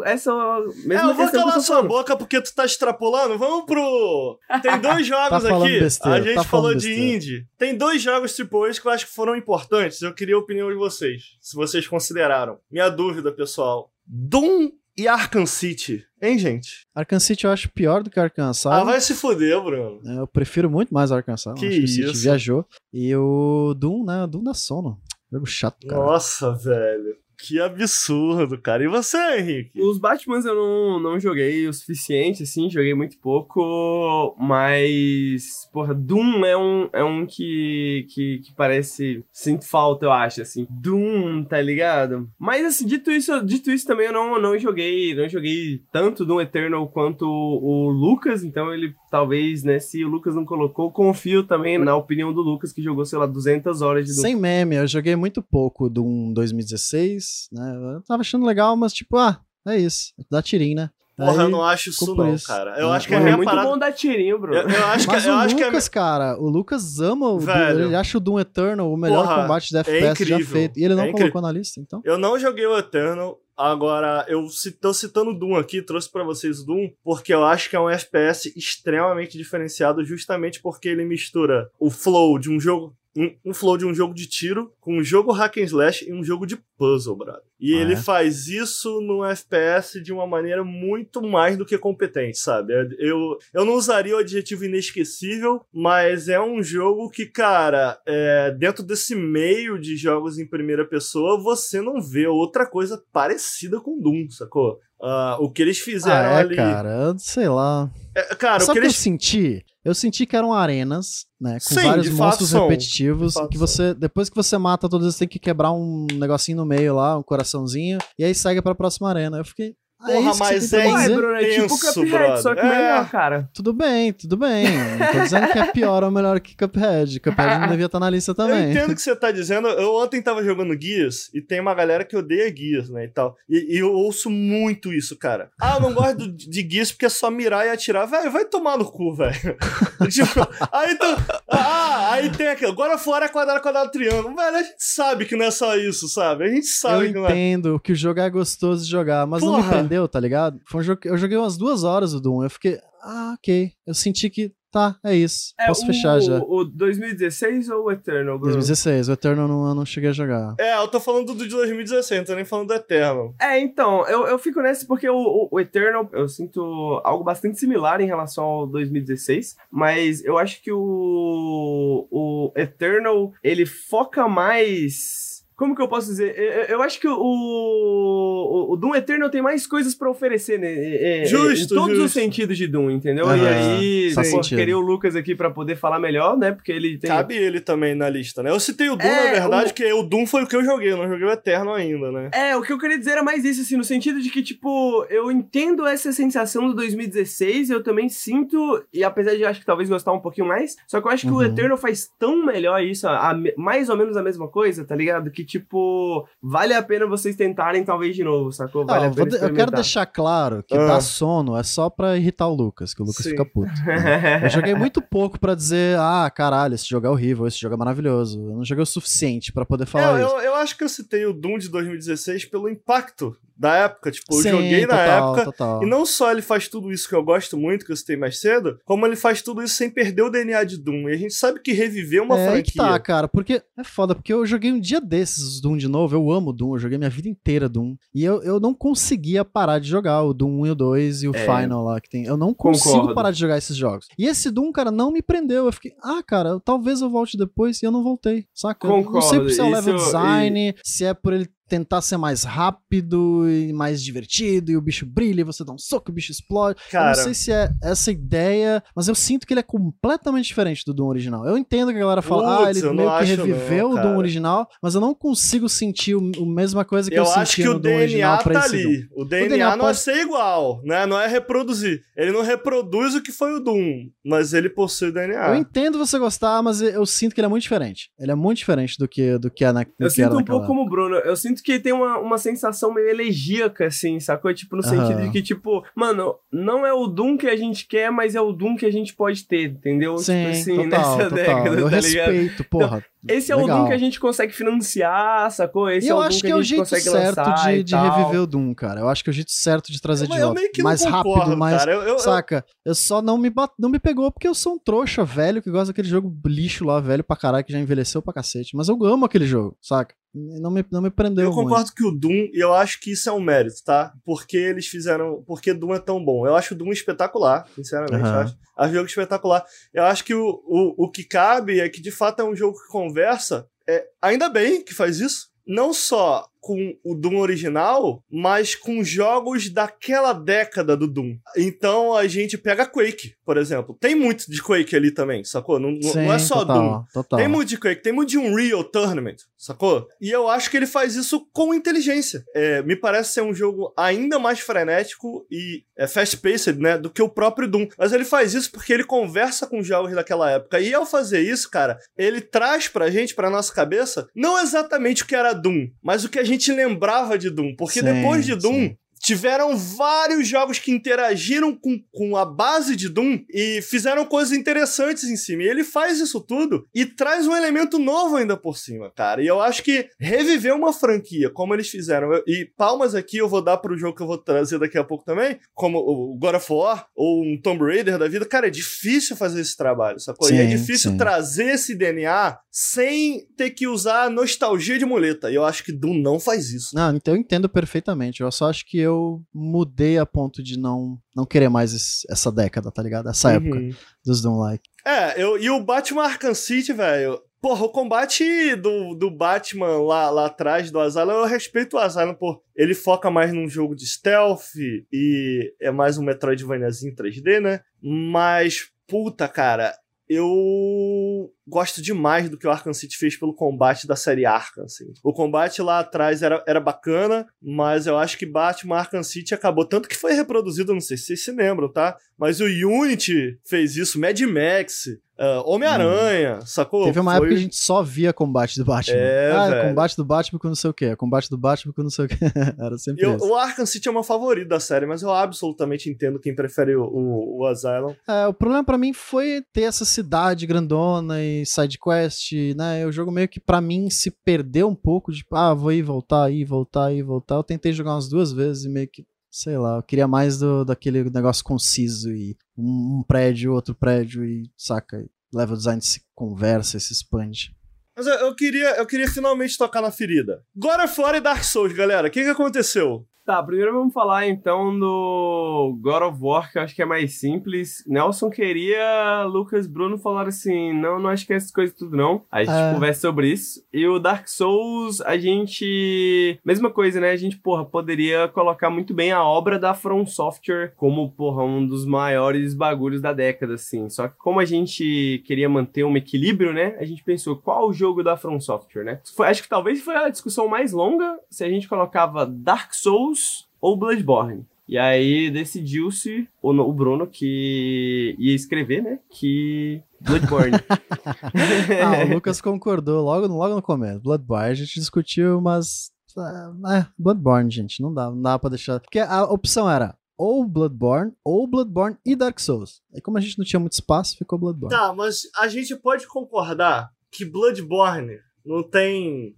essa 0.05 0.31
É, 0.31 0.87
mesma 0.87 1.09
eu 1.09 1.13
vou 1.13 1.25
que 1.25 1.31
calar 1.33 1.53
tô 1.55 1.59
sua 1.61 1.75
falando. 1.75 1.87
boca 1.89 2.15
porque 2.15 2.41
tu 2.41 2.55
tá 2.55 2.63
extrapolando. 2.65 3.37
Vamos 3.37 3.65
pro. 3.65 4.39
Tem 4.61 4.79
dois 4.79 5.05
jogos 5.07 5.43
Tá 5.43 5.57
aqui. 5.57 5.79
besteira, 5.79 6.17
a 6.17 6.21
gente 6.21 6.35
tá 6.35 6.43
falou 6.43 6.67
falando 6.67 6.79
de 6.79 6.93
indie. 6.93 7.45
Tem 7.57 7.75
dois 7.77 8.01
jogos 8.01 8.33
AAA 8.39 8.71
que 8.81 8.87
eu 8.87 8.91
acho 8.91 9.05
que 9.07 9.13
foram 9.13 9.35
importantes. 9.35 10.04
Eu 10.05 10.13
queria 10.13 10.35
a 10.35 10.39
opinião 10.39 10.69
de 10.69 10.75
vocês. 10.75 11.23
Se 11.41 11.55
vocês 11.55 11.87
consideraram. 11.87 12.59
Minha 12.71 12.89
dúvida, 12.89 13.31
pessoal. 13.31 13.91
Doom 14.05 14.71
e 14.97 15.07
Arkham 15.07 15.45
City. 15.45 16.05
Hein, 16.21 16.37
gente? 16.39 16.85
Arkham 16.95 17.19
City 17.19 17.45
eu 17.45 17.51
acho 17.51 17.69
pior 17.71 18.01
do 18.03 18.09
que 18.09 18.19
Arkham 18.19 18.45
Ah, 18.45 18.49
Asylum. 18.49 18.85
vai 18.85 19.01
se 19.01 19.13
fuder, 19.13 19.61
Bruno. 19.61 20.01
É, 20.05 20.19
Eu 20.19 20.27
prefiro 20.27 20.69
muito 20.69 20.93
mais 20.93 21.11
Arkham 21.11 21.33
Asylum. 21.33 21.55
Que 21.55 21.67
acho 21.67 21.77
que 21.77 21.83
o 21.83 21.87
City 21.87 22.11
isso. 22.11 22.21
viajou. 22.23 22.65
E 22.93 23.15
o 23.15 23.73
Doom, 23.77 24.05
né? 24.05 24.23
O 24.23 24.27
Doom 24.27 24.43
da 24.43 24.53
sono. 24.53 24.99
Jogo 25.31 25.45
chato, 25.45 25.85
cara. 25.87 26.01
Nossa, 26.01 26.53
velho. 26.55 27.17
Que 27.45 27.61
absurdo, 27.61 28.57
cara. 28.59 28.83
E 28.83 28.87
você, 28.87 29.17
Henrique? 29.37 29.79
Os 29.79 29.99
Batmans 29.99 30.45
eu 30.45 30.55
não, 30.55 30.99
não 30.99 31.19
joguei 31.19 31.67
o 31.67 31.73
suficiente, 31.73 32.41
assim, 32.41 32.71
joguei 32.71 32.95
muito 32.95 33.19
pouco, 33.19 34.35
mas, 34.39 35.69
porra, 35.71 35.93
Doom 35.93 36.43
é 36.43 36.57
um, 36.57 36.89
é 36.91 37.03
um 37.03 37.23
que, 37.23 38.07
que, 38.09 38.39
que 38.39 38.55
parece, 38.55 39.23
sinto 39.31 39.63
falta, 39.63 40.07
eu 40.07 40.11
acho, 40.11 40.41
assim, 40.41 40.65
Doom, 40.71 41.43
tá 41.43 41.61
ligado? 41.61 42.27
Mas, 42.39 42.65
assim, 42.65 42.87
dito 42.87 43.11
isso, 43.11 43.39
dito 43.45 43.69
isso 43.69 43.85
também 43.85 44.07
eu 44.07 44.13
não, 44.13 44.41
não 44.41 44.57
joguei, 44.57 45.13
não 45.13 45.29
joguei 45.29 45.83
tanto 45.91 46.25
Doom 46.25 46.41
Eternal 46.41 46.87
quanto 46.87 47.27
o, 47.27 47.91
Lucas, 47.91 48.43
então 48.43 48.73
ele, 48.73 48.95
talvez, 49.15 49.63
né, 49.63 49.79
se 49.79 50.03
o 50.03 50.09
Lucas 50.09 50.35
não 50.35 50.43
colocou, 50.43 50.91
confio 50.91 51.47
também 51.47 51.77
na 51.77 51.95
opinião 51.95 52.33
do 52.33 52.41
Lucas, 52.41 52.73
que 52.73 52.81
jogou, 52.81 53.05
sei 53.05 53.17
lá, 53.17 53.25
200 53.25 53.81
horas 53.81 54.05
de. 54.05 54.13
Sem 54.13 54.35
meme, 54.35 54.75
eu 54.75 54.85
joguei 54.85 55.15
muito 55.15 55.41
pouco 55.41 55.89
Doom 55.89 56.33
2016, 56.33 57.47
né? 57.49 57.95
Eu 57.95 58.01
tava 58.01 58.19
achando 58.19 58.45
legal, 58.45 58.75
mas 58.75 58.91
tipo, 58.91 59.15
ah, 59.15 59.39
é 59.65 59.77
isso. 59.77 60.13
Dá 60.29 60.41
tirinho, 60.41 60.75
né? 60.75 60.89
Porra, 61.17 61.43
eu 61.43 61.49
não 61.49 61.63
acho 61.63 61.89
isso 61.89 62.15
não, 62.15 62.33
isso. 62.33 62.47
cara. 62.47 62.79
Eu 62.79 62.91
É, 62.91 62.95
acho 62.97 63.07
que 63.07 63.13
É 63.13 63.19
minha 63.19 63.37
muito 63.37 63.49
parada... 63.49 63.69
bom 63.69 63.77
dar 63.77 63.91
tirinho, 63.91 64.37
bro. 64.37 64.53
Eu, 64.53 64.67
eu 64.67 64.85
acho 64.87 65.05
que, 65.07 65.13
Mas 65.13 65.25
eu 65.25 65.33
o 65.33 65.37
acho 65.37 65.55
que 65.55 65.63
a 65.63 65.67
Lucas, 65.67 65.87
cara, 65.87 66.37
o 66.37 66.49
Lucas 66.49 66.99
ama 66.99 67.29
o 67.29 67.37
Doom, 67.37 67.45
Velho, 67.45 67.85
ele 67.85 67.95
acha 67.95 68.17
o 68.17 68.21
Doom 68.21 68.39
Eternal 68.39 68.91
o 68.91 68.97
melhor 68.97 69.25
porra, 69.25 69.41
combate 69.43 69.69
de 69.69 69.77
é 69.77 69.79
FPS 69.79 70.25
já 70.25 70.35
incrível, 70.35 70.45
feito. 70.53 70.77
E 70.79 70.83
ele 70.83 70.95
não 70.95 71.03
é 71.05 71.11
colocou 71.11 71.41
na 71.41 71.51
lista, 71.51 71.79
então. 71.79 72.01
Eu 72.03 72.17
não 72.17 72.37
joguei 72.37 72.65
o 72.65 72.77
Eternal, 72.77 73.39
agora 73.55 74.25
eu 74.27 74.45
tô 74.81 74.93
citando 74.93 75.31
o 75.31 75.33
Doom 75.39 75.55
aqui, 75.55 75.81
trouxe 75.81 76.11
pra 76.11 76.23
vocês 76.23 76.59
o 76.59 76.65
Doom, 76.65 76.89
porque 77.03 77.33
eu 77.33 77.45
acho 77.45 77.69
que 77.69 77.75
é 77.75 77.79
um 77.79 77.89
FPS 77.89 78.51
extremamente 78.55 79.37
diferenciado, 79.37 80.03
justamente 80.03 80.61
porque 80.61 80.89
ele 80.89 81.05
mistura 81.05 81.69
o 81.79 81.89
flow 81.89 82.37
de 82.37 82.49
um 82.49 82.59
jogo, 82.59 82.93
um, 83.17 83.33
um 83.45 83.53
flow 83.53 83.77
de 83.77 83.85
um 83.85 83.93
jogo 83.93 84.13
de 84.13 84.27
tiro 84.27 84.73
com 84.81 84.97
um 84.97 85.03
jogo 85.03 85.31
hack 85.31 85.57
and 85.57 85.61
slash 85.63 86.05
e 86.07 86.13
um 86.13 86.23
jogo 86.23 86.45
de 86.45 86.57
puzzle, 86.77 87.15
brother. 87.15 87.41
E 87.59 87.73
Ah, 87.73 87.81
ele 87.81 87.93
é? 87.93 87.95
faz 87.97 88.47
isso 88.47 88.99
no 89.01 89.23
FPS 89.23 90.01
de 90.01 90.11
uma 90.11 90.27
maneira 90.27 90.63
muito 90.63 91.21
mais 91.21 91.57
do 91.57 91.65
que 91.65 91.77
competente, 91.77 92.37
sabe? 92.37 92.73
Eu, 92.99 93.37
eu 93.53 93.63
não 93.65 93.73
usaria 93.75 94.15
o 94.15 94.19
adjetivo 94.19 94.65
inesquecível, 94.65 95.61
mas 95.73 96.27
é 96.27 96.39
um 96.41 96.61
jogo 96.61 97.09
que, 97.09 97.25
cara, 97.25 97.97
é, 98.05 98.51
dentro 98.51 98.83
desse 98.83 99.15
meio 99.15 99.79
de 99.79 99.95
jogos 99.95 100.37
em 100.37 100.47
primeira 100.47 100.85
pessoa, 100.85 101.41
você 101.41 101.81
não 101.81 102.01
vê 102.01 102.27
outra 102.27 102.65
coisa 102.69 103.01
parecida 103.13 103.79
com 103.79 103.99
Doom, 104.01 104.29
sacou? 104.29 104.79
Ah, 105.01 105.37
o 105.39 105.51
que 105.51 105.61
eles 105.61 105.79
fizeram 105.79 106.29
Ah, 106.35 106.39
é, 106.39 106.41
ali. 106.41 106.55
cara, 106.55 106.89
eu 107.09 107.19
sei 107.19 107.47
lá. 107.47 107.89
É, 108.15 108.33
cara, 108.35 108.59
Sabe 108.61 108.71
o 108.71 108.73
que 108.73 108.79
que 108.79 108.85
eu 108.85 108.89
eles. 108.89 108.95
senti? 108.97 109.65
Eu 109.83 109.93
senti 109.93 110.25
que 110.25 110.35
eram 110.35 110.53
arenas, 110.53 111.25
né? 111.39 111.59
Com 111.59 111.75
Sim, 111.75 111.83
vários 111.87 112.07
fato 112.07 112.17
monstros 112.17 112.49
são. 112.49 112.63
repetitivos. 112.63 113.33
Fato 113.33 113.49
que 113.49 113.57
você, 113.57 113.93
depois 113.93 114.29
que 114.29 114.35
você 114.35 114.57
mata 114.57 114.87
todos, 114.89 115.13
você 115.13 115.19
tem 115.19 115.27
que 115.27 115.37
quebrar 115.37 115.71
um 115.73 116.07
negocinho 116.13 116.57
no 116.57 116.65
meio 116.65 116.95
lá, 116.95 117.17
um 117.17 117.23
coraçãozinho, 117.23 117.97
e 118.17 118.23
aí 118.23 118.33
segue 118.33 118.61
pra 118.61 118.73
próxima 118.73 119.09
arena. 119.09 119.37
Eu 119.37 119.45
fiquei. 119.45 119.75
Ah, 120.05 120.13
Porra, 120.13 120.29
isso 120.31 120.33
que 120.33 120.39
mas 120.39 120.73
é 120.73 120.81
dizer? 120.99 121.15
Bruno, 121.15 121.35
é 121.35 121.45
tipo 121.49 121.79
Cuphead, 121.79 122.41
só 122.41 122.53
que 122.55 122.61
É. 122.61 122.69
melhor, 122.69 123.09
cara. 123.09 123.49
Tudo 123.53 123.73
bem, 123.73 124.13
tudo 124.13 124.37
bem. 124.37 124.65
Não 124.99 125.11
tô 125.11 125.19
dizendo 125.21 125.47
que 125.51 125.59
é 125.59 125.65
pior 125.71 126.03
ou 126.03 126.11
melhor 126.11 126.39
que 126.39 126.55
Cuphead. 126.55 127.19
Cuphead 127.19 127.59
não 127.61 127.67
devia 127.69 127.85
estar 127.87 127.99
na 127.99 128.09
lista 128.09 128.31
Eu 128.31 128.35
também. 128.35 128.71
entendo 128.71 128.91
o 128.91 128.95
que 128.95 129.01
você 129.01 129.15
tá 129.15 129.31
dizendo. 129.31 129.67
Eu 129.67 129.95
ontem 129.95 130.21
tava 130.21 130.43
jogando 130.43 130.79
Gears 130.79 131.29
e 131.33 131.41
tem 131.41 131.59
uma 131.59 131.73
galera 131.73 132.03
que 132.05 132.15
odeia 132.15 132.53
Gears, 132.55 132.89
né, 132.89 133.05
e 133.05 133.07
tal. 133.09 133.35
E, 133.49 133.75
e 133.75 133.79
eu 133.79 133.91
ouço 133.91 134.29
muito 134.29 134.93
isso, 134.93 135.17
cara. 135.17 135.49
Ah, 135.59 135.75
eu 135.75 135.81
não 135.81 135.93
gosto 135.93 136.17
do- 136.17 136.31
de 136.31 136.67
Gears 136.69 136.91
porque 136.91 137.05
é 137.05 137.09
só 137.09 137.29
mirar 137.31 137.65
e 137.65 137.69
atirar. 137.69 138.05
Velho, 138.05 138.31
vai 138.31 138.45
tomar 138.45 138.77
no 138.77 138.85
cu, 138.85 139.13
velho. 139.15 139.33
tipo, 140.11 140.47
aí 140.71 140.95
tu... 140.97 141.05
Ah, 141.49 142.13
aí 142.13 142.29
tem 142.29 142.47
aquilo. 142.47 142.71
Agora 142.71 142.97
fora 142.97 143.25
é 143.25 143.29
quadrado, 143.29 143.61
quadrado, 143.61 143.91
triângulo. 143.91 144.35
Velho, 144.35 144.57
a 144.57 144.63
gente 144.63 144.75
sabe 144.79 145.25
que 145.25 145.35
não 145.35 145.45
é 145.45 145.51
só 145.51 145.75
isso, 145.75 146.07
sabe? 146.07 146.43
A 146.45 146.47
gente 146.47 146.65
Eu 146.67 146.73
sabe 146.73 147.07
que 147.07 147.13
não 147.13 147.25
é. 147.27 147.31
entendo 147.31 147.79
que 147.79 147.91
o 147.91 147.95
jogo 147.95 148.19
é 148.19 148.29
gostoso 148.29 148.83
de 148.85 148.91
jogar, 148.91 149.25
mas 149.25 149.41
não 149.41 149.57
me 149.57 149.63
Porra. 149.63 149.75
Tá 150.07 150.19
ligado? 150.19 150.59
Foi 150.65 150.81
um 150.81 150.83
jogo 150.83 151.01
que 151.01 151.09
eu 151.09 151.17
joguei 151.17 151.37
umas 151.37 151.57
duas 151.57 151.83
horas 151.83 152.13
o 152.13 152.19
Doom. 152.19 152.43
Eu 152.43 152.49
fiquei, 152.49 152.79
ah, 153.01 153.35
ok. 153.37 153.71
Eu 153.85 153.93
senti 153.93 154.29
que, 154.29 154.51
tá, 154.71 154.97
é 155.05 155.15
isso. 155.15 155.53
É 155.57 155.67
Posso 155.67 155.83
o, 155.83 155.85
fechar 155.85 156.19
já. 156.19 156.37
O 156.39 156.65
2016 156.65 157.69
ou 157.69 157.85
o 157.85 157.91
Eternal, 157.91 158.37
Bruno? 158.37 158.55
2016, 158.55 159.07
o 159.07 159.13
Eternal 159.13 159.47
não, 159.47 159.69
eu 159.69 159.75
não 159.75 159.85
cheguei 159.85 160.09
a 160.09 160.13
jogar. 160.13 160.53
É, 160.59 160.75
eu 160.77 160.87
tô 160.89 160.99
falando 160.99 161.33
do 161.33 161.43
de 161.43 161.49
2016, 161.49 162.19
não 162.19 162.25
tô 162.25 162.35
nem 162.35 162.43
falando 162.43 162.67
do 162.67 162.73
Eternal. 162.73 163.33
É, 163.39 163.57
então, 163.59 164.05
eu, 164.07 164.27
eu 164.27 164.37
fico 164.37 164.61
nessa 164.61 164.85
porque 164.85 165.07
o, 165.07 165.15
o, 165.15 165.47
o 165.51 165.59
Eternal, 165.59 166.09
eu 166.11 166.27
sinto 166.27 167.01
algo 167.05 167.23
bastante 167.23 167.57
similar 167.57 168.01
em 168.01 168.07
relação 168.07 168.43
ao 168.43 168.67
2016, 168.67 169.55
mas 169.71 170.23
eu 170.25 170.37
acho 170.37 170.61
que 170.61 170.71
o, 170.71 172.07
o 172.11 172.51
Eternal, 172.55 173.31
ele 173.41 173.65
foca 173.65 174.27
mais... 174.27 175.24
Como 175.55 175.75
que 175.75 175.81
eu 175.81 175.87
posso 175.87 176.07
dizer? 176.07 176.37
Eu, 176.37 176.75
eu 176.77 176.81
acho 176.81 176.99
que 176.99 177.07
o, 177.07 177.15
o, 177.17 178.73
o 178.73 178.77
Doom 178.77 178.95
Eternal 178.95 179.29
tem 179.29 179.41
mais 179.41 179.65
coisas 179.65 179.95
pra 179.95 180.09
oferecer, 180.09 180.59
né? 180.59 180.67
É, 180.71 181.21
é, 181.23 181.25
Justo, 181.25 181.73
Em 181.73 181.77
todos 181.77 181.91
os 181.97 182.03
justo. 182.03 182.19
sentidos 182.19 182.57
de 182.57 182.67
Doom, 182.67 182.91
entendeu? 182.91 183.25
E 183.27 183.47
aí, 183.47 184.11
faz 184.13 184.31
pô, 184.31 184.41
querer 184.41 184.73
o 184.75 184.79
Lucas 184.79 185.15
aqui 185.15 185.33
pra 185.35 185.49
poder 185.49 185.75
falar 185.75 185.99
melhor, 185.99 186.37
né? 186.37 186.51
Porque 186.51 186.71
ele 186.71 186.97
tem... 186.97 187.09
Cabe 187.09 187.35
ele 187.35 187.61
também 187.61 187.95
na 187.95 188.09
lista, 188.09 188.43
né? 188.43 188.49
Eu 188.51 188.59
citei 188.59 188.89
o 188.89 188.95
Doom, 188.95 189.07
É, 189.07 189.25
na 189.25 189.31
verdade, 189.39 189.71
o- 189.71 189.73
que 189.73 189.93
o 189.93 190.03
Doom 190.03 190.25
foi 190.27 190.43
o 190.43 190.47
que 190.47 190.55
eu 190.55 190.63
joguei, 190.63 190.91
eu 190.91 190.97
não 190.97 191.07
joguei 191.07 191.25
o 191.25 191.31
Eternal 191.31 191.73
ainda, 191.75 192.11
né? 192.11 192.29
É, 192.33 192.55
o 192.57 192.61
que 192.61 192.73
eu 192.73 192.77
queria 192.79 192.97
dizer 192.97 193.11
era 193.11 193.23
mais 193.23 193.45
isso, 193.45 193.61
assim, 193.61 193.77
no 193.77 193.83
sentido 193.83 194.21
de 194.21 194.29
que, 194.29 194.43
tipo, 194.43 195.05
eu 195.09 195.31
entendo 195.31 195.85
essa 195.85 196.11
sensação 196.11 196.67
do 196.67 196.73
2016, 196.75 197.69
eu 197.69 197.81
também 197.83 198.09
sinto, 198.09 198.83
e 198.93 199.03
apesar 199.03 199.35
de 199.35 199.41
eu 199.43 199.47
acho 199.47 199.59
que 199.59 199.65
talvez 199.65 199.89
gostar 199.89 200.11
um 200.11 200.19
pouquinho 200.19 200.47
mais, 200.47 200.75
só 200.87 200.99
que 200.99 201.07
eu 201.07 201.11
acho 201.11 201.25
que 201.27 201.31
o 201.33 201.37
Uhum. 201.37 201.43
Eternal 201.43 201.77
faz 201.77 202.09
tão 202.19 202.45
melhor 202.45 202.83
isso, 202.83 203.07
a- 203.07 203.31
a- 203.31 203.39
mais 203.57 203.87
ou 203.89 203.95
menos 203.97 204.17
a 204.17 204.23
mesma 204.23 204.47
coisa, 204.47 204.83
tá 204.83 204.95
ligado? 204.95 205.31
Que, 205.31 205.44
tipo, 205.45 206.27
vale 206.41 206.73
a 206.73 206.81
pena 206.83 207.05
vocês 207.05 207.35
tentarem 207.35 207.83
talvez 207.83 208.15
de 208.15 208.23
novo, 208.23 208.51
sacou? 208.51 208.81
Não, 208.81 208.87
Vale 208.93 209.05
a 209.05 209.07
eu, 209.07 209.13
vou 209.13 209.25
pena 209.25 209.37
de- 209.39 209.45
eu 209.45 209.53
quero 209.53 209.71
deixar 209.71 210.05
claro 210.05 210.63
que 210.63 210.75
Ah. 210.75 210.85
dar 210.87 211.01
sono 211.01 211.55
é 211.55 211.63
só 211.63 211.89
pra 211.89 212.17
irritar 212.17 212.47
o 212.47 212.53
Lucas, 212.55 212.93
que 212.93 213.01
o 213.01 213.05
Lucas 213.05 213.23
Sim. 213.23 213.29
fica 213.31 213.45
puto. 213.45 213.71
Eu 214.43 214.49
joguei 214.49 214.73
muito 214.75 215.01
pouco 215.01 215.39
pra 215.39 215.55
dizer, 215.55 215.97
ah, 215.99 216.29
caralho, 216.33 216.75
esse 216.75 216.87
jogo 216.87 217.07
é 217.07 217.09
horrível, 217.09 217.47
esse 217.47 217.59
jogo 217.59 217.75
é 217.75 217.77
maravilhoso. 217.77 218.39
Eu 218.41 218.55
não 218.57 218.65
joguei 218.65 218.83
o 218.83 218.85
suficiente 218.85 219.51
pra 219.53 219.65
poder 219.65 219.85
falar 219.85 220.19
É, 220.19 220.23
isso. 220.25 220.35
eu, 220.35 220.41
eu 220.41 220.55
acho 220.55 220.77
que 220.77 220.83
eu 220.83 220.89
citei 220.89 221.25
o 221.25 221.33
Doom 221.33 221.57
de 221.57 221.69
2016 221.69 222.45
pelo 222.45 222.67
impacto 222.69 223.35
da 223.57 223.75
época. 223.75 224.11
Tipo, 224.11 224.35
eu 224.35 224.41
Sim, 224.41 224.49
joguei 224.49 224.81
na 224.85 224.87
total, 224.97 225.27
época. 225.35 225.45
total. 225.45 225.83
E 225.83 225.85
não 225.85 226.05
só 226.05 226.31
ele 226.31 226.41
faz 226.41 226.67
tudo 226.67 226.91
isso 226.91 227.07
que 227.07 227.15
eu 227.15 227.23
gosto 227.23 227.57
muito, 227.57 227.85
que 227.85 227.91
eu 227.91 227.95
citei 227.95 228.17
mais 228.17 228.39
cedo, 228.39 228.79
como 228.85 229.05
ele 229.05 229.15
faz 229.15 229.41
tudo 229.41 229.61
isso 229.63 229.75
sem 229.75 229.89
perder 229.89 230.23
o 230.23 230.29
DNA 230.29 230.63
de 230.63 230.77
Doom. 230.77 231.09
E 231.09 231.13
a 231.13 231.17
gente 231.17 231.33
sabe 231.33 231.59
que 231.61 231.71
reviver 231.71 232.21
uma 232.23 232.37
é 232.39 232.47
aí 232.49 232.63
que 232.63 232.73
franquia. 232.73 232.93
tá, 232.93 232.99
cara, 232.99 233.27
porque 233.27 233.61
é 233.77 233.83
foda, 233.83 234.13
porque 234.15 234.33
eu 234.33 234.45
joguei 234.45 234.71
um 234.71 234.79
dia 234.79 234.99
desses 234.99 235.61
Doom 235.61 235.77
de 235.77 235.87
novo, 235.87 236.15
eu 236.15 236.31
amo 236.31 236.51
Doom, 236.53 236.75
eu 236.75 236.79
joguei 236.79 236.97
minha 236.97 237.09
vida 237.09 237.29
inteira 237.29 237.69
Doom, 237.69 237.95
e 238.13 238.23
eu, 238.23 238.41
eu 238.43 238.59
não 238.59 238.73
conseguia 238.73 239.45
parar 239.45 239.79
de 239.79 239.87
jogar 239.87 240.23
o 240.23 240.33
Doom 240.33 240.61
1 240.61 240.65
e 240.67 240.71
o 240.71 240.75
2 240.75 241.23
e 241.23 241.27
o 241.29 241.35
É. 241.35 241.45
Final 241.45 241.83
lá 241.83 242.01
que 242.01 242.09
tem. 242.09 242.25
Eu 242.25 242.37
não 242.37 242.53
consigo 242.53 242.91
Concordo. 242.95 243.15
parar 243.15 243.31
de 243.31 243.39
jogar 243.39 243.57
esses 243.57 243.75
jogos. 243.77 244.07
E 244.17 244.25
esse 244.25 244.49
Doom, 244.51 244.71
cara, 244.71 244.91
não 244.91 245.11
me 245.11 245.21
prendeu. 245.21 245.65
Eu 245.65 245.71
fiquei, 245.71 245.93
ah, 246.03 246.21
cara, 246.25 246.59
talvez 246.59 247.01
eu 247.01 247.09
volte 247.09 247.37
depois 247.37 247.81
e 247.81 247.85
eu 247.85 247.91
não 247.91 248.03
voltei, 248.03 248.47
saca? 248.53 248.85
Eu 248.87 248.91
não 248.91 249.21
sei 249.21 249.39
Concordo, 249.39 249.49
se 249.51 249.59
é 249.59 249.63
o 249.63 249.69
level 249.69 249.95
design, 249.95 250.75
se 250.83 251.05
é 251.05 251.13
por 251.13 251.33
ele 251.33 251.47
tentar 251.67 252.01
ser 252.01 252.17
mais 252.17 252.43
rápido 252.43 253.49
e 253.49 253.73
mais 253.73 254.01
divertido 254.03 254.71
e 254.71 254.77
o 254.77 254.81
bicho 254.81 255.05
brilha 255.05 255.41
e 255.41 255.43
você 255.43 255.63
dá 255.63 255.73
um 255.73 255.77
soco 255.77 256.09
e 256.09 256.11
o 256.11 256.15
bicho 256.15 256.31
explode. 256.31 256.79
eu 256.85 256.91
Cara, 256.91 257.15
não 257.15 257.23
sei 257.23 257.33
se 257.33 257.51
é 257.51 257.69
essa 257.81 258.11
ideia, 258.11 258.83
mas 258.95 259.07
eu 259.07 259.15
sinto 259.15 259.45
que 259.47 259.53
ele 259.53 259.59
é 259.59 259.63
completamente 259.63 260.45
diferente 260.45 260.83
do 260.85 260.93
Doom 260.93 261.07
original. 261.07 261.45
Eu 261.45 261.57
entendo 261.57 261.91
que 261.91 261.97
a 261.97 262.01
galera 262.01 262.21
fala, 262.21 262.65
ah, 262.65 262.69
ele 262.69 262.81
eu 262.81 262.93
meio 262.93 263.17
que 263.17 263.23
reviveu 263.25 263.89
não, 263.89 263.97
o 263.97 264.01
Doom 264.01 264.17
original, 264.17 264.67
mas 264.81 264.95
eu 264.95 265.01
não 265.01 265.13
consigo 265.13 265.67
sentir 265.69 266.15
o, 266.15 266.19
o 266.37 266.45
mesma 266.45 266.83
coisa 266.85 267.09
que 267.09 267.17
eu, 267.17 267.23
eu 267.23 267.31
acho 267.31 267.51
sentia 267.53 267.65
que 267.65 267.69
no 267.71 267.75
o 267.77 267.79
Doom 267.79 267.95
original 267.95 268.37
DNA 268.37 268.43
pra 268.43 268.53
tá 268.61 268.65
esse 268.67 268.83
Doom. 268.83 268.89
ali. 268.89 269.07
O 269.15 269.25
DNA, 269.25 269.47
DNA 269.49 269.69
não 269.77 269.85
é 269.85 269.87
pode- 269.87 269.97
ser 269.99 270.15
igual, 270.21 270.81
né? 270.83 271.05
Não 271.05 271.19
é 271.19 271.27
reproduzir. 271.27 272.01
Ele 272.15 272.31
não 272.31 272.41
reproduz 272.41 273.15
o 273.15 273.21
que 273.21 273.31
foi 273.31 273.53
o 273.53 273.59
Doom, 273.59 274.09
mas 274.23 274.53
ele 274.53 274.69
possui 274.69 275.09
o 275.09 275.13
DNA. 275.13 275.47
Eu 275.49 275.55
entendo 275.55 275.97
você 275.97 276.17
gostar, 276.19 276.61
mas 276.61 276.81
eu, 276.81 276.89
eu 276.89 277.05
sinto 277.05 277.33
que 277.33 277.41
ele 277.41 277.45
é 277.45 277.49
muito 277.49 277.63
diferente. 277.63 278.09
Ele 278.19 278.31
é 278.31 278.35
muito 278.35 278.57
diferente 278.59 278.97
do 278.97 279.07
que, 279.07 279.37
do 279.37 279.49
que, 279.49 279.65
é 279.65 279.71
na, 279.71 279.83
do 279.83 279.89
Eu 279.99 280.09
que 280.09 280.21
era 280.21 280.31
sinto 280.31 280.41
um 280.41 280.45
pouco 280.45 280.67
como 280.67 280.81
o 280.81 280.89
Bruno. 280.89 281.15
Eu 281.17 281.35
sinto 281.35 281.54
que 281.61 281.79
tem 281.79 281.93
uma, 281.93 282.17
uma 282.19 282.37
sensação 282.37 282.93
meio 282.93 283.09
elegíaca, 283.09 283.87
assim, 283.87 284.19
sacou? 284.19 284.53
Tipo, 284.53 284.75
no 284.75 284.85
Aham. 284.85 284.89
sentido 284.89 285.21
de 285.21 285.31
que, 285.31 285.41
tipo, 285.41 285.83
mano, 285.95 286.35
não 286.51 286.85
é 286.85 286.93
o 286.93 287.07
Doom 287.07 287.37
que 287.37 287.47
a 287.47 287.55
gente 287.55 287.87
quer, 287.87 288.11
mas 288.11 288.35
é 288.35 288.41
o 288.41 288.51
Doom 288.51 288.75
que 288.75 288.85
a 288.85 288.91
gente 288.91 289.13
pode 289.13 289.45
ter, 289.45 289.69
entendeu? 289.71 290.17
Sim, 290.17 290.33
tipo 290.33 290.47
assim, 290.49 290.75
total, 290.75 290.89
nessa 290.89 291.29
total. 291.29 291.29
década, 291.29 291.81
eu 291.81 291.89
tá 291.89 291.99
ligado? 291.99 292.31
respeito, 292.31 292.63
porra. 292.63 293.05
Esse 293.27 293.51
é 293.51 293.55
o 293.55 293.59
legal. 293.59 293.79
Doom 293.79 293.87
que 293.87 293.93
a 293.93 293.97
gente 293.97 294.19
consegue 294.19 294.53
financiar, 294.53 295.51
sacou? 295.51 295.89
Esse 295.89 296.07
E 296.07 296.09
é 296.09 296.11
eu 296.11 296.17
o 296.17 296.19
Doom 296.19 296.27
acho 296.27 296.37
que 296.39 296.45
que 296.47 296.51
é 296.51 296.55
o 296.55 296.61
jeito 296.63 296.85
certo 296.85 297.53
de, 297.63 297.83
de 297.83 297.95
reviver 297.95 298.41
o 298.41 298.47
Doom, 298.47 298.73
cara. 298.73 298.99
Eu 299.01 299.09
acho 299.09 299.23
que 299.23 299.29
é 299.29 299.31
o 299.31 299.33
jeito 299.33 299.51
certo 299.51 299.91
de 299.91 300.01
trazer 300.01 300.27
Mas 300.27 300.37
de 300.39 300.43
volta. 300.45 300.61
mais 300.83 301.01
concordo, 301.03 301.39
rápido, 301.39 301.57
mais. 301.57 301.77
cara. 301.77 301.91
Eu, 301.93 302.01
eu, 302.01 302.19
Saca? 302.19 302.65
Eu 302.85 302.95
só 302.95 303.21
não 303.21 303.37
me, 303.37 303.49
bat... 303.49 303.71
não 303.79 303.89
me 303.89 303.99
pegou 303.99 304.31
porque 304.31 304.47
eu 304.47 304.53
sou 304.53 304.73
um 304.73 304.79
trouxa 304.79 305.23
velho 305.23 305.61
que 305.61 305.71
gosta 305.71 305.87
daquele 305.87 306.07
jogo 306.07 306.33
lixo 306.45 306.85
lá, 306.85 306.99
velho 306.99 307.23
pra 307.23 307.35
caralho, 307.35 307.63
que 307.63 307.73
já 307.73 307.79
envelheceu 307.79 308.21
pra 308.21 308.33
cacete. 308.33 308.75
Mas 308.75 308.87
eu 308.89 309.03
amo 309.05 309.25
aquele 309.25 309.45
jogo, 309.45 309.75
saca? 309.81 310.13
Não 310.33 310.69
me, 310.69 310.83
não 310.91 311.01
me 311.01 311.09
prendeu 311.09 311.45
Eu 311.45 311.53
muito. 311.53 311.69
concordo 311.69 311.91
que 311.95 312.03
o 312.05 312.11
Doom, 312.11 312.49
e 312.53 312.61
eu 312.61 312.73
acho 312.73 312.99
que 312.99 313.13
isso 313.13 313.29
é 313.29 313.31
um 313.31 313.39
mérito, 313.39 313.77
tá? 313.85 314.11
Porque 314.25 314.57
eles 314.57 314.85
fizeram. 314.85 315.41
Porque 315.47 315.73
Doom 315.73 315.93
é 315.95 315.99
tão 315.99 316.23
bom. 316.23 316.45
Eu 316.45 316.55
acho 316.57 316.73
o 316.73 316.77
Doom 316.77 316.91
espetacular, 316.91 317.65
sinceramente. 317.73 318.21
Aham. 318.25 318.33
Eu 318.33 318.39
acho, 318.41 318.57
o 318.77 318.87
jogo 318.87 319.07
espetacular. 319.07 319.65
Eu 319.93 320.03
acho 320.03 320.23
que 320.23 320.33
o, 320.33 320.61
o, 320.65 321.05
o 321.05 321.11
que 321.11 321.23
cabe 321.23 321.79
é 321.79 321.89
que 321.89 322.01
de 322.01 322.11
fato 322.11 322.41
é 322.41 322.45
um 322.45 322.55
jogo 322.55 322.77
que 322.77 322.87
conversa. 322.89 323.67
É, 323.87 324.07
ainda 324.21 324.49
bem 324.49 324.83
que 324.83 324.93
faz 324.93 325.19
isso. 325.19 325.49
Não 325.65 325.93
só 325.93 326.47
com 326.65 326.97
o 327.03 327.13
Doom 327.13 327.37
original, 327.37 328.23
mas 328.27 328.73
com 328.73 329.03
jogos 329.03 329.69
daquela 329.69 330.33
década 330.33 330.97
do 330.97 331.07
Doom. 331.07 331.37
Então 331.55 332.15
a 332.15 332.25
gente 332.27 332.57
pega 332.57 332.87
Quake, 332.87 333.35
por 333.45 333.55
exemplo. 333.55 333.95
Tem 334.01 334.15
muito 334.15 334.49
de 334.49 334.63
Quake 334.63 334.95
ali 334.95 335.11
também, 335.11 335.43
sacou? 335.43 335.79
Não, 335.79 336.01
Sim, 336.01 336.25
não 336.25 336.33
é 336.33 336.39
só 336.39 336.65
total, 336.65 336.81
Doom. 336.81 337.03
Total. 337.13 337.39
Tem 337.39 337.47
muito 337.47 337.69
de 337.69 337.77
Quake, 337.77 338.01
tem 338.01 338.11
muito 338.11 338.29
de 338.29 338.39
Unreal 338.39 338.83
Tournament, 338.83 339.35
sacou? 339.55 340.07
E 340.19 340.31
eu 340.31 340.49
acho 340.49 340.71
que 340.71 340.77
ele 340.77 340.87
faz 340.87 341.15
isso 341.15 341.47
com 341.53 341.71
inteligência. 341.71 342.43
É, 342.55 342.81
me 342.81 342.95
parece 342.95 343.33
ser 343.33 343.41
um 343.41 343.53
jogo 343.53 343.93
ainda 343.95 344.39
mais 344.39 344.59
frenético 344.59 345.45
e 345.51 345.83
é, 345.95 346.07
fast-paced, 346.07 346.79
né, 346.79 346.97
do 346.97 347.11
que 347.11 347.21
o 347.21 347.29
próprio 347.29 347.67
Doom. 347.67 347.87
Mas 347.95 348.11
ele 348.11 348.25
faz 348.25 348.55
isso 348.55 348.71
porque 348.71 348.91
ele 348.91 349.03
conversa 349.03 349.67
com 349.67 349.83
jogos 349.83 350.15
daquela 350.15 350.49
época. 350.49 350.79
E 350.79 350.91
ao 350.95 351.05
fazer 351.05 351.41
isso, 351.41 351.69
cara, 351.69 351.99
ele 352.17 352.41
traz 352.41 352.87
pra 352.87 353.11
gente, 353.11 353.35
pra 353.35 353.51
nossa 353.51 353.71
cabeça, 353.71 354.27
não 354.35 354.59
exatamente 354.59 355.21
o 355.21 355.27
que 355.27 355.35
era 355.35 355.53
Doom, 355.53 355.89
mas 356.01 356.23
o 356.23 356.29
que 356.29 356.39
a 356.39 356.43
gente 356.43 356.54
lembrava 356.71 357.37
de 357.37 357.49
Doom. 357.49 357.75
Porque 357.75 357.99
Sim, 357.99 358.05
depois 358.05 358.45
de 358.45 358.55
Doom, 358.55 358.73
sim. 358.73 358.97
Tiveram 359.25 359.75
vários 359.75 360.47
jogos 360.47 360.77
que 360.77 360.91
interagiram 360.91 361.75
com, 361.75 361.99
com 362.11 362.37
a 362.37 362.45
base 362.45 362.95
de 362.95 363.09
Doom 363.09 363.39
e 363.49 363.81
fizeram 363.81 364.23
coisas 364.25 364.55
interessantes 364.55 365.23
em 365.23 365.35
cima. 365.35 365.63
E 365.63 365.67
ele 365.67 365.83
faz 365.83 366.19
isso 366.19 366.39
tudo 366.39 366.85
e 366.93 367.05
traz 367.05 367.47
um 367.47 367.55
elemento 367.55 367.97
novo 367.97 368.35
ainda 368.35 368.55
por 368.55 368.77
cima, 368.77 369.11
cara. 369.11 369.41
E 369.41 369.47
eu 369.47 369.59
acho 369.59 369.81
que 369.81 370.07
reviver 370.19 370.75
uma 370.75 370.93
franquia, 370.93 371.49
como 371.49 371.73
eles 371.73 371.89
fizeram, 371.89 372.31
eu- 372.33 372.43
e 372.47 372.69
palmas 372.77 373.15
aqui 373.15 373.37
eu 373.37 373.49
vou 373.49 373.61
dar 373.63 373.77
pro 373.77 373.97
jogo 373.97 374.15
que 374.15 374.21
eu 374.21 374.27
vou 374.27 374.37
trazer 374.37 374.77
daqui 374.77 374.97
a 374.97 375.03
pouco 375.03 375.25
também, 375.25 375.59
como 375.73 375.97
o 375.97 376.37
God 376.37 376.55
of 376.55 376.71
War 376.71 377.07
ou 377.15 377.41
um 377.43 377.59
Tomb 377.59 377.83
Raider 377.83 378.19
da 378.19 378.27
vida, 378.27 378.45
cara, 378.45 378.67
é 378.67 378.69
difícil 378.69 379.35
fazer 379.35 379.59
esse 379.61 379.75
trabalho, 379.75 380.19
sacou? 380.19 380.49
e 380.51 380.53
é 380.57 380.63
Sim, 380.63 380.69
difícil 380.77 381.11
sim. 381.11 381.17
trazer 381.17 381.73
esse 381.73 381.95
DNA 381.95 382.59
sem 382.69 383.47
ter 383.57 383.71
que 383.71 383.87
usar 383.87 384.29
nostalgia 384.29 384.99
de 384.99 385.05
muleta. 385.05 385.49
E 385.49 385.55
eu 385.55 385.63
acho 385.65 385.83
que 385.83 385.91
Doom 385.91 386.13
não 386.21 386.39
faz 386.39 386.69
isso. 386.69 386.95
Não, 386.95 387.15
então 387.15 387.33
eu 387.33 387.39
entendo 387.39 387.67
perfeitamente. 387.67 388.41
Eu 388.41 388.51
só 388.51 388.69
acho 388.69 388.85
que 388.85 388.99
eu 388.99 389.14
mudei 389.53 390.17
a 390.17 390.25
ponto 390.25 390.61
de 390.63 390.77
não, 390.79 391.17
não 391.35 391.45
querer 391.45 391.69
mais 391.69 391.93
esse- 391.93 392.25
essa 392.29 392.51
década, 392.51 392.91
tá 392.91 393.01
ligado? 393.03 393.29
Essa 393.29 393.53
época 393.53 393.77
Uhum. 393.79 393.91
dos 394.25 394.41
Don't 394.41 394.59
Like. 394.59 394.89
É, 395.05 395.41
eu, 395.41 395.57
e 395.57 395.69
o 395.69 395.83
Batman 395.83 396.23
Arkham 396.23 396.53
City, 396.53 396.93
velho. 396.93 397.39
Porra, 397.61 397.85
o 397.85 397.89
combate 397.89 398.75
do, 398.75 399.15
do 399.15 399.31
Batman 399.31 399.97
lá, 400.03 400.29
lá 400.29 400.45
atrás 400.45 400.91
do 400.91 400.99
Asylum, 400.99 401.31
eu 401.31 401.45
respeito 401.45 401.95
o 401.95 401.99
Asylum, 401.99 402.35
pô. 402.35 402.61
Ele 402.75 402.93
foca 402.93 403.31
mais 403.31 403.51
num 403.51 403.67
jogo 403.67 403.95
de 403.95 404.05
stealth 404.05 404.75
e 405.11 405.73
é 405.81 405.89
mais 405.89 406.17
um 406.19 406.23
Metroidvaniazinho 406.23 407.15
3D, 407.15 407.59
né? 407.59 407.79
Mas, 408.01 408.91
puta, 409.07 409.47
cara, 409.47 409.93
eu 410.29 411.51
gosto 411.67 412.01
demais 412.01 412.49
do 412.49 412.57
que 412.57 412.67
o 412.67 412.71
Arkham 412.71 412.93
City 412.93 413.17
fez 413.17 413.35
pelo 413.37 413.53
combate 413.53 414.05
da 414.07 414.15
série 414.15 414.45
Arkham, 414.45 414.83
assim. 414.85 415.05
O 415.23 415.33
combate 415.33 415.81
lá 415.81 415.99
atrás 415.99 416.41
era, 416.43 416.63
era 416.67 416.79
bacana, 416.79 417.45
mas 417.61 418.05
eu 418.07 418.17
acho 418.17 418.37
que 418.37 418.45
Batman 418.45 418.97
Arkham 418.97 419.23
City 419.23 419.53
acabou. 419.53 419.85
Tanto 419.85 420.07
que 420.07 420.15
foi 420.15 420.33
reproduzido, 420.33 420.93
não 420.93 421.01
sei 421.01 421.17
se 421.17 421.25
vocês 421.27 421.43
se 421.43 421.51
lembram, 421.51 421.91
tá? 421.91 422.17
Mas 422.37 422.59
o 422.59 422.65
Unity 422.65 423.57
fez 423.65 423.95
isso, 423.95 424.19
Mad 424.19 424.39
Max, 424.41 425.05
ah, 425.39 425.61
Homem-Aranha, 425.65 426.59
sacou? 426.65 427.05
Teve 427.05 427.19
uma 427.19 427.31
Foi- 427.31 427.37
época 427.37 427.49
que 427.53 427.59
a 427.59 427.63
gente 427.63 427.75
só 427.77 428.03
via 428.03 428.33
combate 428.33 428.77
do 428.77 428.85
Batman. 428.85 429.15
É, 429.17 429.51
ah, 429.51 429.69
velho. 429.69 429.89
combate 429.89 430.17
do 430.17 430.25
Batman 430.25 430.59
com 430.59 430.67
não 430.67 430.75
sei 430.75 430.89
o 430.89 430.93
quê. 430.93 431.15
Combate 431.15 431.49
do 431.49 431.57
Batman 431.57 431.93
com 431.93 432.03
não 432.03 432.09
sei 432.09 432.25
o 432.25 432.27
quê. 432.27 432.35
Era 432.79 432.97
sempre 432.97 433.25
Eu- 433.25 433.37
isso. 433.37 433.45
o 433.47 433.55
Arkham 433.55 433.85
City 433.85 434.07
é 434.07 434.11
o 434.11 434.13
meu 434.13 434.23
favorito 434.23 434.67
da 434.67 434.79
série, 434.79 435.05
mas 435.05 435.21
eu 435.21 435.31
absolutamente 435.31 436.09
entendo 436.09 436.39
quem 436.39 436.53
prefere 436.53 436.95
o, 436.95 437.03
o, 437.03 437.59
o 437.61 437.65
Asylum. 437.67 438.13
É, 438.27 438.47
o 438.47 438.53
problema 438.53 438.83
pra 438.83 438.97
mim 438.97 439.13
foi 439.13 439.63
ter 439.73 439.83
essa 439.83 440.03
cidade 440.05 440.65
grandona 440.67 441.41
e 441.41 441.54
side 441.63 441.99
quest, 441.99 442.51
né? 442.75 443.05
O 443.05 443.11
jogo 443.11 443.31
meio 443.31 443.47
que 443.47 443.59
pra 443.59 443.79
mim 443.79 444.09
se 444.09 444.31
perdeu 444.31 444.87
um 444.87 444.95
pouco 444.95 445.31
de, 445.31 445.45
ah, 445.51 445.73
vou 445.73 445.91
ir 445.91 446.01
voltar, 446.01 446.51
ir 446.51 446.65
voltar, 446.65 447.13
ir 447.13 447.21
voltar. 447.21 447.55
Eu 447.55 447.63
tentei 447.63 447.93
jogar 447.93 448.15
umas 448.15 448.27
duas 448.27 448.51
vezes 448.51 448.85
e 448.85 448.89
meio 448.89 449.07
que, 449.07 449.25
sei 449.51 449.77
lá, 449.77 449.97
eu 449.97 450.03
queria 450.03 450.27
mais 450.27 450.57
do, 450.57 450.83
daquele 450.83 451.29
negócio 451.29 451.63
conciso 451.63 452.31
e 452.31 452.57
um, 452.77 453.19
um 453.19 453.23
prédio, 453.27 453.73
outro 453.73 453.93
prédio 453.93 454.43
e 454.43 454.69
saca, 454.75 455.23
level 455.53 455.77
design 455.77 456.01
se 456.01 456.21
conversa, 456.33 456.97
e 456.97 456.99
se 456.99 457.13
expande. 457.13 457.75
Mas 458.17 458.27
eu, 458.27 458.33
eu 458.35 458.55
queria, 458.55 458.95
eu 458.97 459.05
queria 459.05 459.27
finalmente 459.27 459.77
tocar 459.77 460.01
na 460.01 460.09
ferida. 460.09 460.63
God 460.75 461.01
of 461.03 461.21
War 461.21 461.35
e 461.35 461.41
Dark 461.41 461.63
Souls, 461.63 461.93
galera. 461.93 462.27
O 462.27 462.31
que, 462.31 462.43
que 462.43 462.49
aconteceu? 462.49 463.27
Tá, 463.45 463.61
primeiro 463.61 463.93
vamos 463.93 464.11
falar 464.11 464.47
então 464.47 464.97
do 464.97 465.95
God 466.01 466.23
of 466.23 466.39
War, 466.41 466.71
que 466.71 466.79
eu 466.79 466.81
acho 466.81 466.95
que 466.95 467.01
é 467.03 467.05
mais 467.05 467.39
simples. 467.39 468.03
Nelson 468.07 468.49
queria, 468.49 469.43
Lucas 469.43 469.85
Bruno 469.85 470.17
falaram 470.17 470.49
assim: 470.49 470.91
não, 470.99 471.19
não 471.19 471.29
acho 471.29 471.45
que 471.45 471.53
é 471.53 471.55
essas 471.55 471.69
coisas 471.71 471.95
tudo 471.95 472.17
não. 472.17 472.43
A 472.51 472.63
gente 472.63 472.73
É. 472.75 472.93
conversa 472.95 473.21
sobre 473.21 473.49
isso. 473.51 473.85
E 473.93 474.07
o 474.07 474.17
Dark 474.17 474.47
Souls, 474.47 475.21
a 475.21 475.37
gente. 475.37 476.59
Mesma 476.65 476.89
coisa, 476.89 477.19
né? 477.21 477.29
A 477.29 477.35
gente, 477.35 477.55
porra, 477.57 477.85
poderia 477.85 478.47
colocar 478.47 478.89
muito 478.89 479.13
bem 479.13 479.31
a 479.31 479.43
obra 479.43 479.77
da 479.77 479.93
From 479.93 480.25
Software 480.25 480.93
como, 480.97 481.29
porra, 481.29 481.63
um 481.63 481.85
dos 481.85 482.03
maiores 482.03 482.73
bagulhos 482.73 483.21
da 483.21 483.31
década, 483.31 483.75
assim. 483.75 484.09
Só 484.09 484.27
que 484.27 484.37
como 484.39 484.59
a 484.59 484.65
gente 484.65 485.43
queria 485.45 485.69
manter 485.69 486.03
um 486.03 486.17
equilíbrio, 486.17 486.73
né? 486.73 486.95
A 486.99 487.05
gente 487.05 487.23
pensou, 487.23 487.55
qual 487.57 487.89
o 487.89 487.93
jogo 487.93 488.23
da 488.23 488.35
From 488.35 488.59
Software, 488.59 489.03
né? 489.03 489.19
Foi- 489.35 489.47
acho 489.47 489.61
que 489.61 489.69
talvez 489.69 490.01
foi 490.01 490.15
a 490.15 490.29
discussão 490.29 490.67
mais 490.67 490.91
longa 490.91 491.37
se 491.47 491.63
a 491.63 491.69
gente 491.69 491.87
colocava 491.87 492.43
Dark 492.43 492.91
Souls 492.95 493.34
ou 493.81 493.97
Bloodborne. 493.97 494.65
E 494.87 494.97
aí 494.99 495.49
decidiu-se 495.49 496.47
o, 496.61 496.69
o 496.71 496.93
Bruno 496.93 497.25
que 497.25 498.35
ia 498.37 498.53
escrever, 498.53 499.01
né? 499.01 499.19
Que 499.31 500.01
Bloodborne. 500.21 500.77
Ah, 502.03 502.23
o 502.25 502.33
Lucas 502.35 502.61
concordou 502.61 503.23
logo, 503.23 503.47
no- 503.47 503.57
logo 503.57 503.75
no 503.75 503.81
começo. 503.81 504.19
Bloodborne, 504.21 504.69
a 504.71 504.73
gente 504.75 504.99
discutiu, 504.99 505.59
mas. 505.61 506.11
ah, 506.37 506.71
É, 506.99 507.05
Bloodborne, 507.17 507.71
gente, 507.71 508.01
não 508.01 508.13
dá, 508.13 508.29
não 508.29 508.41
dá 508.41 508.59
pra 508.59 508.69
deixar. 508.69 508.99
Porque 508.99 509.19
a 509.19 509.43
opção 509.45 509.89
era 509.89 510.15
ou 510.37 510.65
Bloodborne, 510.67 511.31
ou 511.43 511.65
Bloodborne 511.65 512.17
e 512.25 512.35
Dark 512.35 512.59
Souls. 512.59 513.01
Aí, 513.13 513.21
como 513.21 513.37
a 513.37 513.41
gente 513.41 513.57
não 513.57 513.65
tinha 513.65 513.79
muito 513.79 513.93
espaço, 513.93 514.37
ficou 514.37 514.59
Bloodborne. 514.59 514.95
Tá, 514.95 515.13
mas 515.13 515.41
a 515.57 515.67
gente 515.67 515.95
pode 515.95 516.27
concordar 516.27 517.09
que 517.31 517.45
Bloodborne 517.45 518.37
não 518.65 518.83
tem 518.83 519.55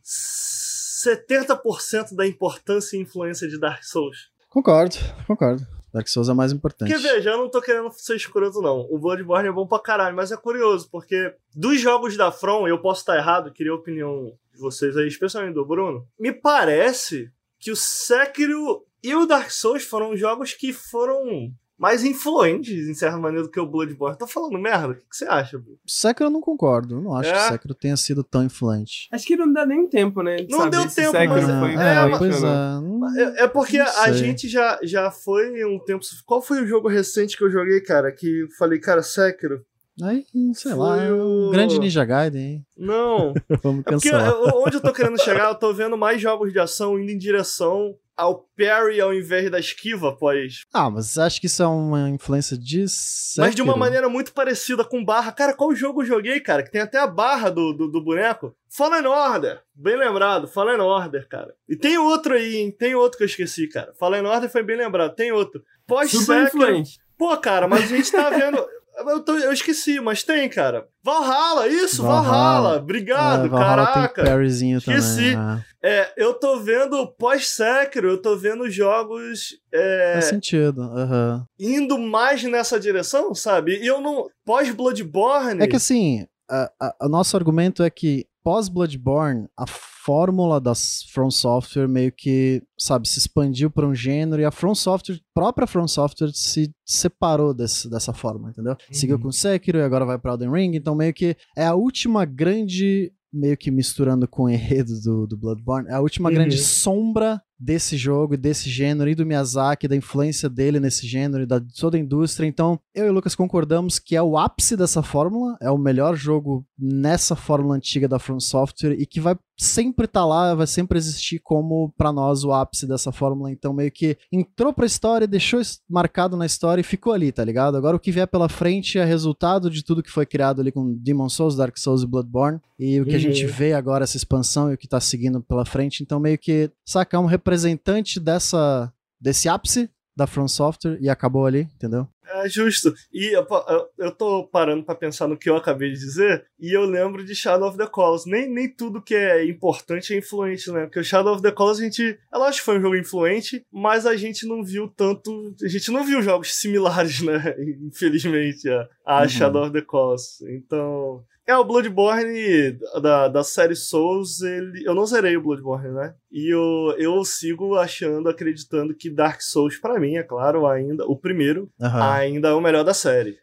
70% 1.06 2.16
da 2.16 2.26
importância 2.26 2.98
e 2.98 3.02
influência 3.02 3.48
de 3.48 3.60
Dark 3.60 3.84
Souls. 3.84 4.32
Concordo, 4.50 4.96
concordo. 5.28 5.66
Dark 5.94 6.08
Souls 6.08 6.30
é 6.30 6.34
mais 6.34 6.52
importante. 6.52 6.92
Porque 6.92 7.08
veja, 7.08 7.32
eu 7.32 7.38
não 7.38 7.50
tô 7.50 7.62
querendo 7.62 7.92
ser 7.92 8.16
escroto, 8.16 8.62
não. 8.62 8.88
O 8.90 8.98
Bloodborne 9.00 9.48
é 9.48 9.52
bom 9.52 9.66
pra 9.66 9.80
caralho, 9.80 10.16
mas 10.16 10.32
é 10.32 10.38
curioso, 10.38 10.90
porque 10.92 11.34
dos 11.56 11.80
jogos 11.80 12.18
da 12.18 12.32
From, 12.32 12.68
eu 12.68 12.80
posso 12.80 13.02
estar 13.02 13.18
errado, 13.18 13.52
queria 13.52 13.72
a 13.72 13.76
opinião 13.76 14.34
de 14.54 14.60
vocês 14.60 14.98
aí, 14.98 15.08
especialmente 15.08 15.54
do 15.54 15.66
Bruno. 15.66 16.08
Me 16.20 16.32
parece 16.32 17.32
que 17.60 17.72
o 17.72 17.76
Sekiro 17.76 18.86
e 19.04 19.16
o 19.16 19.26
Dark 19.26 19.50
Souls 19.50 19.84
foram 19.84 20.16
jogos 20.16 20.54
que 20.54 20.74
foram 20.74 21.52
mais 21.78 22.04
influentes, 22.04 22.88
em 22.88 22.94
certa 22.94 23.18
maneira, 23.18 23.44
do 23.46 23.52
que 23.52 23.60
o 23.60 23.68
Bloodborne. 23.68 24.18
Tô 24.18 24.26
falando 24.26 24.58
merda? 24.58 24.90
O 24.90 24.96
que, 24.96 25.02
que 25.02 25.16
você 25.16 25.26
acha, 25.26 25.58
Bruno? 25.60 25.78
Sekiro 25.86 26.28
eu 26.28 26.32
não 26.32 26.42
concordo. 26.42 26.96
Eu 26.96 27.02
não 27.02 27.16
acho 27.16 27.30
É? 27.30 27.34
que 27.34 27.54
Sekiro 27.54 27.74
tenha 27.76 27.96
sido 27.96 28.24
tão 28.24 28.44
influente. 28.44 29.08
Acho 29.12 29.26
que 29.26 29.36
não 29.36 29.52
dá 29.52 29.66
nem 29.66 29.88
tempo, 29.88 30.24
né? 30.24 30.38
de 30.38 30.50
Não 30.50 30.70
deu 30.70 30.90
tempo, 30.90 31.14
mas 31.14 31.46
foi 31.46 31.76
é, 31.76 32.08
influente 32.08 32.14
ou 32.14 32.18
pois 32.18 32.44
é. 32.44 33.22
É, 33.22 33.44
é 33.44 33.48
porque 33.48 33.80
a 33.80 34.12
gente 34.12 34.48
já, 34.48 34.80
já 34.82 35.12
foi 35.12 35.64
um 35.66 35.80
tempo. 35.80 36.04
Qual 36.26 36.42
foi 36.42 36.64
o 36.64 36.68
jogo 36.68 36.88
recente 36.88 37.38
que 37.38 37.44
eu 37.44 37.52
joguei, 37.52 37.80
cara? 37.82 38.12
Que 38.12 38.48
falei, 38.58 38.80
cara, 38.80 39.04
Sekiro? 39.04 39.64
Aí, 40.04 40.24
sei 40.54 40.74
lá, 40.76 40.96
Foi 40.98 41.06
é 41.08 41.12
um 41.14 41.48
o- 41.48 41.52
grande 41.52 41.80
Ninja 41.80 42.06
Gaiden, 42.06 42.42
hein? 42.42 42.66
Não. 42.78 43.34
Vamos 43.64 43.80
É 43.86 43.92
porque 43.92 44.10
cancelar. 44.10 44.30
eu- 44.30 44.62
onde 44.64 44.78
eu 44.78 44.82
tô 44.82 44.94
querendo 44.94 45.20
chegar, 45.22 45.50
eu 45.50 45.56
tô 45.56 45.74
vendo 45.74 45.98
mais 45.98 46.22
jogos 46.22 46.52
de 46.54 46.60
ação 46.60 47.00
indo 47.00 47.12
em 47.12 47.18
direção 47.18 47.96
ao 48.16 48.48
parry 48.58 49.00
ao 49.00 49.14
invés 49.14 49.50
da 49.52 49.60
esquiva, 49.60 50.16
pois. 50.16 50.66
Ah, 50.74 50.90
mas 50.90 51.08
você 51.08 51.22
acha 51.22 51.40
que 51.40 51.46
isso 51.46 51.62
é 51.62 51.68
uma 51.68 52.10
influência 52.10 52.58
de 52.58 52.88
Sekiro? 52.88 53.46
Mas 53.46 53.56
de 53.56 53.62
uma 53.62 53.76
maneira 53.78 54.10
muito 54.10 54.34
parecida 54.34 54.84
com 54.84 55.04
barra. 55.06 55.32
Cara, 55.32 55.54
qual 55.54 55.74
jogo 55.76 56.02
eu 56.02 56.06
joguei, 56.06 56.40
cara? 56.40 56.64
Que 56.64 56.72
tem 56.72 56.82
até 56.82 56.98
a 57.00 57.06
barra 57.08 57.50
do, 57.52 57.74
do, 57.74 57.88
do 57.92 58.04
boneco? 58.04 58.56
Fallen 58.70 59.06
Order. 59.06 59.62
Bem 59.76 59.98
lembrado, 59.98 60.48
Fallen 60.48 60.80
Order, 60.80 61.28
cara. 61.28 61.54
E 61.70 61.76
tem 61.76 61.98
outro 62.00 62.34
aí, 62.34 62.56
hein? 62.58 62.72
Tem 62.72 62.96
outro 62.96 63.18
que 63.18 63.24
eu 63.24 63.28
esqueci, 63.28 63.68
cara. 63.68 63.94
Fallen 64.00 64.26
Order 64.26 64.50
foi 64.50 64.64
bem 64.64 64.78
lembrado. 64.78 65.14
Tem 65.16 65.32
outro. 65.32 65.64
Pós 65.88 66.10
Super 66.12 66.44
influente. 66.48 67.00
Pô, 67.18 67.36
cara, 67.38 67.68
mas 67.68 67.84
a 67.84 67.96
gente 67.96 68.12
tá 68.12 68.30
vendo. 68.30 68.64
Eu, 69.00 69.20
tô- 69.22 69.38
eu 69.38 69.52
esqueci, 69.54 70.00
mas 70.00 70.24
tem, 70.24 70.50
cara. 70.50 70.88
Valhalla, 71.04 71.68
isso, 71.68 72.02
Valhalla. 72.04 72.28
Valhalla. 72.28 72.78
Obrigado, 72.78 73.46
É, 73.46 73.50
Valhalla 73.50 73.86
caraca. 73.86 74.24
tem 74.24 74.76
Esqueci. 74.78 75.16
também. 75.34 75.36
né? 75.38 75.64
É, 75.84 76.14
eu 76.18 76.34
tô 76.34 76.60
vendo 76.60 77.08
pós-Sekiro, 77.18 78.10
eu 78.10 78.22
tô 78.22 78.36
vendo 78.36 78.70
jogos 78.70 79.56
é, 79.74 80.14
Faz 80.14 80.26
sentido. 80.26 80.82
aham. 80.82 81.46
indo 81.60 81.98
mais 81.98 82.44
nessa 82.44 82.80
direção, 82.80 83.34
sabe? 83.36 83.78
E 83.82 83.86
eu 83.88 84.02
não. 84.02 84.28
Pós-Bloodborne. 84.46 85.64
É 85.64 85.68
que 85.68 85.76
assim, 85.76 86.26
a- 86.50 86.72
a- 86.80 86.96
o 87.04 87.10
nosso 87.10 87.36
argumento 87.38 87.84
é 87.84 87.90
que 87.90 88.26
pós-Bloodborne, 88.48 89.50
a 89.58 89.66
fórmula 89.68 90.62
das 90.62 91.04
From 91.12 91.30
Software 91.30 91.86
meio 91.86 92.14
que, 92.14 92.64
sabe, 92.80 93.06
se 93.06 93.20
expandiu 93.20 93.70
para 93.70 93.86
um 93.86 93.94
gênero 93.94 94.42
e 94.42 94.46
a 94.46 94.52
From 94.52 94.74
Software, 94.74 95.20
própria 95.34 95.68
From 95.68 95.86
Software 95.86 96.32
se 96.34 96.74
separou 96.86 97.54
desse, 97.54 97.90
dessa 97.90 98.14
forma, 98.14 98.52
entendeu? 98.52 98.78
Seguiu 98.90 99.20
com 99.20 99.34
Sekiro 99.34 99.80
e 99.80 99.84
agora 99.84 100.06
vai 100.06 100.18
para 100.18 100.32
Elden 100.32 100.50
Ring, 100.50 100.78
então 100.78 100.96
meio 100.96 101.14
que 101.14 101.36
é 101.58 101.66
a 101.66 101.76
última 101.76 102.24
grande 102.24 103.12
meio 103.34 103.58
que 103.58 103.70
misturando 103.70 104.26
com 104.30 104.44
o 104.44 104.50
enredo 104.50 104.98
do, 105.02 105.28
do 105.28 105.36
Bloodborne, 105.36 105.90
é 105.90 105.96
a 105.96 106.00
última 106.00 106.30
Uhum. 106.30 106.36
grande 106.36 106.58
sombra 106.58 107.42
desse 107.60 107.98
jogo, 107.98 108.34
e 108.34 108.38
desse 108.38 108.70
gênero, 108.70 109.10
e 109.10 109.16
do 109.16 109.26
Miyazaki, 109.26 109.88
da 109.88 109.96
influência 109.96 110.50
dele 110.50 110.80
nesse 110.80 111.08
gênero, 111.08 111.44
e 111.44 111.46
da 111.46 111.60
de 111.60 111.74
toda 111.74 111.98
a 111.98 112.00
indústria. 112.00 112.48
Então, 112.48 112.80
eu 112.94 113.06
e 113.08 113.10
o 113.10 113.14
Lucas 113.14 113.36
concordamos 113.36 114.00
que 114.00 114.16
é 114.16 114.22
o 114.22 114.38
ápice 114.38 114.76
dessa 114.78 115.02
fórmula, 115.02 115.58
é 115.62 115.70
o 115.72 115.78
melhor 115.78 116.16
jogo 116.16 116.66
nessa 116.78 117.36
fórmula 117.36 117.76
antiga 117.76 118.08
da 118.08 118.20
From 118.20 118.40
Software, 118.40 118.96
e 119.00 119.06
que 119.06 119.20
vai 119.20 119.36
sempre 119.60 120.06
estar 120.06 120.24
lá, 120.24 120.54
vai 120.54 120.68
sempre 120.68 121.00
existir 121.00 121.40
como, 121.40 121.92
pra 121.98 122.12
nós, 122.14 122.44
o 122.44 122.52
ápice 122.54 122.86
dessa 122.86 123.12
fórmula. 123.12 123.52
Então, 123.52 123.74
meio 123.74 123.92
que 123.92 124.16
entrou 124.32 124.72
pra 124.72 124.86
história, 124.86 125.26
deixou 125.28 125.60
marcado 125.90 126.38
na 126.38 126.46
história 126.46 126.82
e 126.82 126.84
ficou 126.84 127.12
ali, 127.12 127.32
tá 127.32 127.44
ligado? 127.44 127.76
Agora, 127.76 127.96
o 127.98 128.00
que 128.00 128.12
vier 128.12 128.28
pela 128.28 128.48
frente 128.48 129.00
é 129.00 129.04
resultado 129.04 129.72
de 129.72 129.84
tudo 129.84 130.04
que 130.04 130.12
foi 130.12 130.28
criado 130.28 130.62
ali 130.62 130.72
com 130.72 130.94
Demon 130.94 131.28
Souls, 131.28 131.56
Dark 131.56 131.76
Souls 131.76 132.04
e 132.04 132.08
Bloodborne, 132.08 132.60
e 132.78 133.02
o 133.02 133.06
que 133.06 133.12
a 133.12 133.14
Uhum. 133.16 133.20
gente 133.20 133.48
vê 133.48 133.74
agora, 133.74 134.04
essa 134.04 134.16
expansão 134.18 134.70
e 134.70 134.76
o 134.76 134.78
que 134.78 134.88
tá 134.88 135.00
seguindo 135.00 135.42
pela 135.42 135.66
frente. 135.66 136.04
Então, 136.04 136.20
meio 136.20 136.38
que, 136.38 136.70
saca, 136.86 137.18
é 137.18 137.20
um 137.20 137.26
representante 137.52 138.20
dessa 138.20 138.92
desse 139.20 139.48
ápice 139.50 139.90
da 140.16 140.28
From 140.28 140.48
Software 140.48 140.98
e 141.00 141.10
acabou 141.10 141.46
ali, 141.46 141.62
entendeu? 141.76 142.08
É 142.30 142.50
justo. 142.50 142.94
E 143.14 143.36
eu, 143.36 143.46
eu- 143.70 143.88
eu 143.98 144.12
tô 144.12 144.44
parando 144.48 144.84
pra 144.84 144.94
pensar 144.96 145.28
no 145.28 145.38
que 145.38 145.50
eu 145.50 145.56
acabei 145.56 145.92
de 145.92 145.98
dizer, 146.00 146.46
e 146.60 146.76
eu 146.76 146.84
lembro 146.86 147.24
de 147.24 147.34
Shadow 147.34 147.70
of 147.70 147.78
the 147.78 147.88
Colossus. 147.88 148.30
Nem, 148.30 148.50
nem 148.52 148.70
tudo 148.70 149.02
que 149.02 149.16
é 149.16 149.46
importante 149.46 150.14
é 150.14 150.18
influente, 150.18 150.70
né? 150.72 150.86
Porque 150.86 151.00
o 151.00 151.04
Shadow 151.04 151.34
of 151.34 151.42
the 151.42 151.52
Colossus 151.52 151.82
a 151.82 151.86
gente. 151.86 152.20
É 152.34 152.38
lógico 152.38 152.60
que 152.60 152.66
foi 152.66 152.78
um 152.78 152.82
jogo 152.82 152.96
influente, 152.98 153.66
mas 153.72 154.06
a 154.06 154.16
gente 154.18 154.46
não 154.46 154.64
viu 154.64 154.88
tanto. 154.90 155.56
A 155.64 155.68
gente 155.68 155.90
não 155.92 156.04
viu 156.04 156.22
jogos 156.22 156.54
similares, 156.56 157.22
né? 157.24 157.56
Infelizmente, 157.82 158.68
a, 158.70 158.88
a 159.06 159.22
Uhum. 159.22 159.30
Shadow 159.30 159.64
of 159.64 159.72
the 159.74 159.82
Colossus. 159.82 160.42
Então. 160.50 161.24
É, 161.48 161.56
o 161.56 161.64
Bloodborne 161.64 162.78
da, 163.02 163.30
da 163.30 163.42
série 163.42 163.74
Souls, 163.74 164.42
ele, 164.42 164.84
eu 164.86 164.94
não 164.94 165.06
zerei 165.06 165.38
o 165.38 165.42
Bloodborne, 165.42 165.92
né? 165.94 166.14
E 166.30 166.54
eu, 166.54 166.94
eu 166.98 167.24
sigo 167.24 167.76
achando, 167.76 168.28
acreditando 168.28 168.94
que 168.94 169.10
Dark 169.10 169.40
Souls, 169.42 169.78
pra 169.78 169.98
mim, 169.98 170.18
é 170.18 170.24
claro, 170.24 170.68
ainda, 170.68 171.06
o 171.06 171.16
primeiro, 171.16 171.70
Aham. 171.82 172.04
ainda 172.12 172.50
é 172.50 172.54
o 172.54 172.60
melhor 172.60 172.84
da 172.84 172.94
série. 172.94 173.38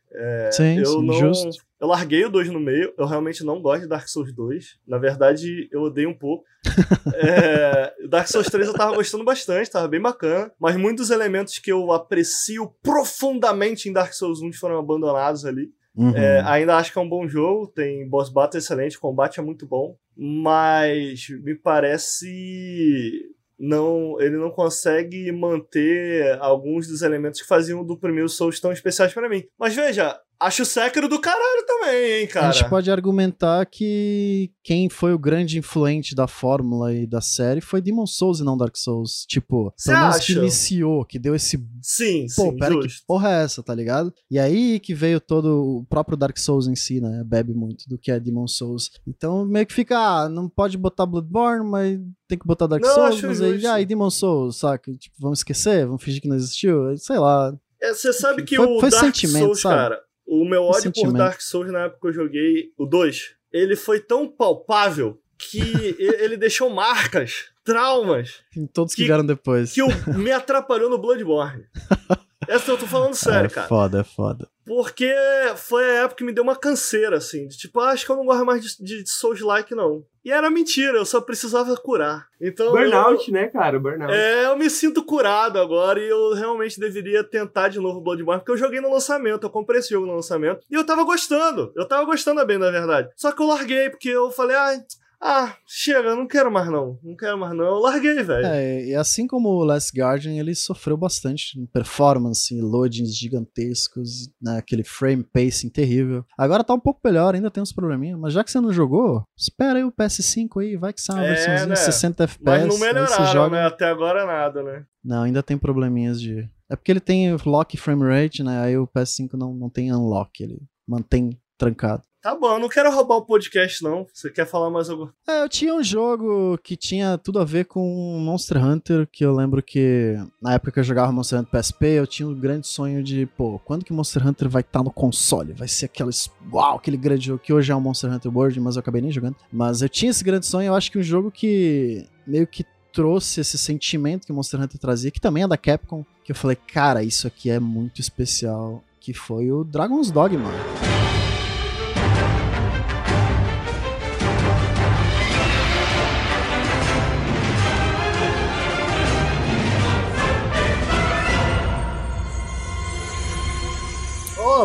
sim, 0.52 0.76
Ah, 0.76 0.80
eu 0.80 0.86
sim, 0.86 1.06
não. 1.06 1.14
justo. 1.14 1.64
Eu 1.80 1.88
larguei 1.88 2.24
o 2.26 2.30
2 2.30 2.48
no 2.50 2.60
meio, 2.60 2.92
eu 2.96 3.06
realmente 3.06 3.42
não 3.42 3.60
gosto 3.60 3.82
de 3.82 3.88
Dark 3.88 4.06
Souls 4.06 4.32
2. 4.34 4.78
Na 4.86 4.98
verdade, 4.98 5.66
eu 5.72 5.80
odeio 5.82 6.10
um 6.10 6.14
pouco. 6.18 6.44
É, 7.16 7.92
Dark 8.08 8.26
Souls 8.26 8.48
3 8.48 8.66
eu 8.66 8.74
tava 8.74 8.96
gostando 8.96 9.22
bastante, 9.24 9.70
tava 9.70 9.86
bem 9.86 10.00
bacana. 10.00 10.50
Mas 10.58 10.76
muitos 10.76 11.10
elementos 11.10 11.58
que 11.58 11.70
eu 11.70 11.92
aprecio 11.92 12.74
profundamente 12.82 13.88
em 13.88 13.92
Dark 13.92 14.12
Souls 14.12 14.40
1 14.42 14.52
foram 14.54 14.78
abandonados 14.78 15.44
ali. 15.44 15.70
Uhum. 15.96 16.16
É, 16.16 16.40
ainda 16.40 16.76
acho 16.76 16.92
que 16.92 16.98
é 16.98 17.02
um 17.02 17.08
bom 17.08 17.26
jogo, 17.28 17.68
tem 17.68 18.08
boss 18.08 18.28
battle 18.28 18.58
excelente, 18.58 18.98
combate 18.98 19.38
é 19.38 19.42
muito 19.42 19.66
bom, 19.66 19.96
mas 20.16 21.28
me 21.42 21.54
parece 21.54 23.30
não 23.56 24.20
ele 24.20 24.36
não 24.36 24.50
consegue 24.50 25.30
manter 25.30 26.36
alguns 26.40 26.88
dos 26.88 27.02
elementos 27.02 27.40
que 27.40 27.46
faziam 27.46 27.84
do 27.84 27.96
primeiro 27.96 28.28
Souls 28.28 28.58
tão 28.58 28.72
especiais 28.72 29.14
pra 29.14 29.28
mim. 29.28 29.44
Mas 29.56 29.74
veja, 29.74 30.18
acho 30.44 30.62
o 30.62 30.66
Sekiro 30.66 31.08
do 31.08 31.20
caralho 31.20 31.64
também, 31.66 32.20
hein, 32.22 32.26
cara. 32.26 32.48
A 32.48 32.52
gente 32.52 32.68
pode 32.68 32.90
argumentar 32.90 33.64
que 33.66 34.50
quem 34.62 34.88
foi 34.88 35.12
o 35.12 35.18
grande 35.18 35.58
influente 35.58 36.14
da 36.14 36.26
fórmula 36.26 36.92
e 36.92 37.06
da 37.06 37.20
série 37.20 37.60
foi 37.60 37.80
Demon 37.80 38.06
Souls 38.06 38.40
e 38.40 38.44
não 38.44 38.56
Dark 38.56 38.76
Souls. 38.76 39.24
Tipo, 39.28 39.72
Cê 39.76 39.90
pelo 39.92 40.02
menos 40.02 40.18
que 40.24 40.32
iniciou, 40.32 41.04
que 41.04 41.18
deu 41.18 41.34
esse 41.34 41.62
Sim, 41.82 42.26
Pô, 42.34 42.42
sim, 42.50 42.56
pera 42.56 42.74
que 42.76 42.82
justo. 42.88 43.04
porra 43.06 43.30
é 43.30 43.42
essa, 43.44 43.62
tá 43.62 43.74
ligado? 43.74 44.12
E 44.30 44.38
aí 44.38 44.80
que 44.80 44.94
veio 44.94 45.20
todo 45.20 45.78
o 45.80 45.84
próprio 45.88 46.16
Dark 46.16 46.36
Souls 46.38 46.66
em 46.66 46.74
si, 46.76 47.00
né? 47.00 47.22
Bebe 47.24 47.52
muito 47.54 47.88
do 47.88 47.98
que 47.98 48.10
é 48.10 48.18
Demon 48.18 48.46
Souls. 48.48 48.90
Então 49.06 49.44
meio 49.44 49.66
que 49.66 49.74
fica, 49.74 49.98
ah, 49.98 50.28
não 50.28 50.48
pode 50.48 50.76
botar 50.78 51.04
Bloodborne, 51.06 51.68
mas 51.68 51.98
tem 52.26 52.38
que 52.38 52.46
botar 52.46 52.66
Dark 52.66 52.82
Não, 52.82 52.94
Souls, 52.94 53.22
mas 53.22 53.40
aí, 53.42 53.52
justo. 53.54 53.68
ah, 53.68 53.80
e 53.80 53.86
Demon 53.86 54.10
Souls, 54.10 54.56
saca? 54.58 54.92
Tipo, 54.94 55.16
vamos 55.20 55.40
esquecer? 55.40 55.86
Vamos 55.86 56.02
fingir 56.02 56.20
que 56.22 56.28
não 56.28 56.36
existiu? 56.36 56.96
Sei 56.96 57.18
lá. 57.18 57.54
É, 57.82 57.92
Você 57.92 58.12
sabe 58.14 58.44
que 58.44 58.56
Foi- 58.56 58.66
o 58.66 58.80
foi 58.80 58.88
Dark 58.90 59.04
sentimento, 59.04 59.44
Souls, 59.44 59.60
sabe? 59.60 59.74
cara, 59.76 60.00
o 60.26 60.44
meu 60.44 60.62
ódio 60.64 60.92
por 60.92 61.12
Dark 61.12 61.40
Souls 61.40 61.70
na 61.70 61.84
época 61.84 62.00
que 62.00 62.06
eu 62.08 62.12
joguei 62.12 62.72
o 62.78 62.86
2, 62.86 63.34
ele 63.52 63.76
foi 63.76 64.00
tão 64.00 64.28
palpável 64.28 65.20
que 65.38 65.60
ele 65.98 66.36
deixou 66.36 66.70
marcas, 66.70 67.50
traumas, 67.64 68.42
Tem 68.52 68.66
todos 68.66 68.94
que, 68.94 69.04
vieram 69.04 69.24
depois. 69.24 69.72
que 69.72 69.82
me 70.16 70.30
atrapalhou 70.32 70.90
no 70.90 70.98
Bloodborne. 70.98 71.64
Essa 72.48 72.70
eu 72.70 72.78
tô 72.78 72.86
falando 72.86 73.14
sério, 73.14 73.46
é 73.46 73.50
cara. 73.50 73.68
foda, 73.68 74.00
é 74.00 74.04
foda. 74.04 74.48
Porque 74.66 75.12
foi 75.56 75.84
a 75.84 76.02
época 76.04 76.16
que 76.16 76.24
me 76.24 76.32
deu 76.32 76.42
uma 76.42 76.56
canseira, 76.56 77.18
assim. 77.18 77.46
De 77.46 77.56
tipo, 77.56 77.80
ah, 77.80 77.90
acho 77.90 78.06
que 78.06 78.10
eu 78.10 78.16
não 78.16 78.24
gosto 78.24 78.46
mais 78.46 78.62
de, 78.62 79.02
de 79.02 79.10
Souls-like, 79.10 79.74
não. 79.74 80.04
E 80.24 80.32
era 80.32 80.48
mentira, 80.50 80.96
eu 80.96 81.04
só 81.04 81.20
precisava 81.20 81.76
curar. 81.76 82.26
Então. 82.40 82.72
Burnout, 82.72 83.30
né, 83.30 83.48
cara? 83.48 83.78
Burnout. 83.78 84.10
Eu, 84.10 84.18
é, 84.18 84.46
eu 84.46 84.56
me 84.56 84.70
sinto 84.70 85.04
curado 85.04 85.58
agora 85.58 86.00
e 86.00 86.08
eu 86.08 86.32
realmente 86.32 86.80
deveria 86.80 87.22
tentar 87.22 87.68
de 87.68 87.78
novo 87.78 88.00
Bloodborne, 88.00 88.40
porque 88.40 88.52
eu 88.52 88.56
joguei 88.56 88.80
no 88.80 88.90
lançamento, 88.90 89.44
eu 89.44 89.50
comprei 89.50 89.80
esse 89.80 89.90
jogo 89.90 90.06
no 90.06 90.14
lançamento 90.14 90.64
e 90.70 90.74
eu 90.74 90.84
tava 90.84 91.04
gostando. 91.04 91.70
Eu 91.76 91.86
tava 91.86 92.04
gostando 92.06 92.44
bem, 92.46 92.56
na 92.56 92.70
verdade. 92.70 93.10
Só 93.16 93.32
que 93.32 93.42
eu 93.42 93.46
larguei, 93.46 93.90
porque 93.90 94.08
eu 94.08 94.30
falei, 94.30 94.56
ah, 94.56 94.82
ah, 95.26 95.56
chega, 95.66 96.14
não 96.14 96.28
quero 96.28 96.52
mais 96.52 96.70
não. 96.70 96.98
Não 97.02 97.16
quero 97.16 97.38
mais 97.38 97.56
não. 97.56 97.64
Eu 97.64 97.78
larguei, 97.78 98.22
velho. 98.22 98.44
É, 98.44 98.84
e 98.84 98.94
assim 98.94 99.26
como 99.26 99.48
o 99.48 99.64
Last 99.64 99.90
Guardian, 99.98 100.34
ele 100.34 100.54
sofreu 100.54 100.98
bastante 100.98 101.58
em 101.58 101.64
performance, 101.64 102.54
loadings 102.60 103.16
gigantescos, 103.16 104.28
né, 104.40 104.58
aquele 104.58 104.84
frame 104.84 105.24
pacing 105.24 105.70
terrível. 105.70 106.26
Agora 106.36 106.62
tá 106.62 106.74
um 106.74 106.80
pouco 106.80 107.00
melhor, 107.02 107.34
ainda 107.34 107.50
tem 107.50 107.62
uns 107.62 107.72
probleminhas, 107.72 108.18
mas 108.18 108.34
já 108.34 108.44
que 108.44 108.50
você 108.50 108.60
não 108.60 108.70
jogou, 108.70 109.24
espera 109.34 109.78
aí 109.78 109.84
o 109.84 109.90
PS5 109.90 110.60
aí, 110.60 110.76
vai 110.76 110.92
que 110.92 111.00
sai 111.00 111.16
uma 111.16 111.24
É, 111.24 111.28
versãozinha 111.28 111.66
né? 111.68 111.76
60 111.76 112.24
FPS. 112.24 112.44
Mas 112.44 112.66
não 112.66 112.78
melhoraram, 112.78 113.32
joga... 113.32 113.56
né? 113.56 113.66
Até 113.66 113.86
agora 113.86 114.26
nada, 114.26 114.62
né? 114.62 114.84
Não, 115.02 115.22
ainda 115.22 115.42
tem 115.42 115.56
probleminhas 115.56 116.20
de... 116.20 116.46
É 116.68 116.76
porque 116.76 116.92
ele 116.92 117.00
tem 117.00 117.34
lock 117.46 117.76
frame 117.78 118.04
rate, 118.04 118.42
né, 118.42 118.62
aí 118.62 118.76
o 118.76 118.86
PS5 118.86 119.32
não, 119.34 119.54
não 119.54 119.70
tem 119.70 119.90
unlock, 119.90 120.42
ele 120.42 120.60
mantém 120.86 121.38
trancado. 121.56 122.02
Tá 122.24 122.34
bom, 122.34 122.54
eu 122.54 122.58
não 122.58 122.70
quero 122.70 122.90
roubar 122.90 123.16
o 123.16 123.26
podcast, 123.26 123.84
não. 123.84 124.06
Você 124.10 124.30
quer 124.30 124.46
falar 124.46 124.70
mais 124.70 124.88
alguma 124.88 125.12
É, 125.28 125.42
eu 125.42 125.48
tinha 125.48 125.74
um 125.74 125.82
jogo 125.82 126.56
que 126.64 126.74
tinha 126.74 127.18
tudo 127.18 127.38
a 127.38 127.44
ver 127.44 127.66
com 127.66 128.18
Monster 128.18 128.64
Hunter, 128.64 129.06
que 129.12 129.22
eu 129.22 129.34
lembro 129.34 129.62
que 129.62 130.16
na 130.40 130.54
época 130.54 130.72
que 130.72 130.80
eu 130.80 130.84
jogava 130.84 131.12
Monster 131.12 131.40
Hunter 131.40 131.60
PSP, 131.60 131.84
eu 131.84 132.06
tinha 132.06 132.26
um 132.26 132.32
grande 132.32 132.66
sonho 132.66 133.04
de, 133.04 133.26
pô, 133.36 133.58
quando 133.58 133.84
que 133.84 133.92
Monster 133.92 134.26
Hunter 134.26 134.48
vai 134.48 134.62
estar 134.62 134.82
no 134.82 134.90
console? 134.90 135.52
Vai 135.52 135.68
ser 135.68 135.84
aqueles, 135.84 136.30
uau, 136.50 136.76
aquele 136.78 136.96
grande 136.96 137.26
jogo 137.26 137.40
que 137.40 137.52
hoje 137.52 137.70
é 137.70 137.76
um 137.76 137.80
Monster 137.80 138.10
Hunter 138.10 138.34
World, 138.34 138.58
mas 138.58 138.76
eu 138.76 138.80
acabei 138.80 139.02
nem 139.02 139.12
jogando. 139.12 139.36
Mas 139.52 139.82
eu 139.82 139.88
tinha 139.90 140.10
esse 140.10 140.24
grande 140.24 140.46
sonho, 140.46 140.68
eu 140.68 140.74
acho 140.74 140.90
que 140.90 140.98
um 140.98 141.02
jogo 141.02 141.30
que 141.30 142.06
meio 142.26 142.46
que 142.46 142.64
trouxe 142.90 143.42
esse 143.42 143.58
sentimento 143.58 144.26
que 144.26 144.32
Monster 144.32 144.62
Hunter 144.62 144.80
trazia, 144.80 145.10
que 145.10 145.20
também 145.20 145.42
é 145.42 145.46
da 145.46 145.58
Capcom, 145.58 146.06
que 146.24 146.32
eu 146.32 146.36
falei, 146.36 146.56
cara, 146.56 147.02
isso 147.02 147.26
aqui 147.26 147.50
é 147.50 147.60
muito 147.60 148.00
especial, 148.00 148.82
que 148.98 149.12
foi 149.12 149.52
o 149.52 149.62
Dragon's 149.62 150.10
Dogma. 150.10 150.50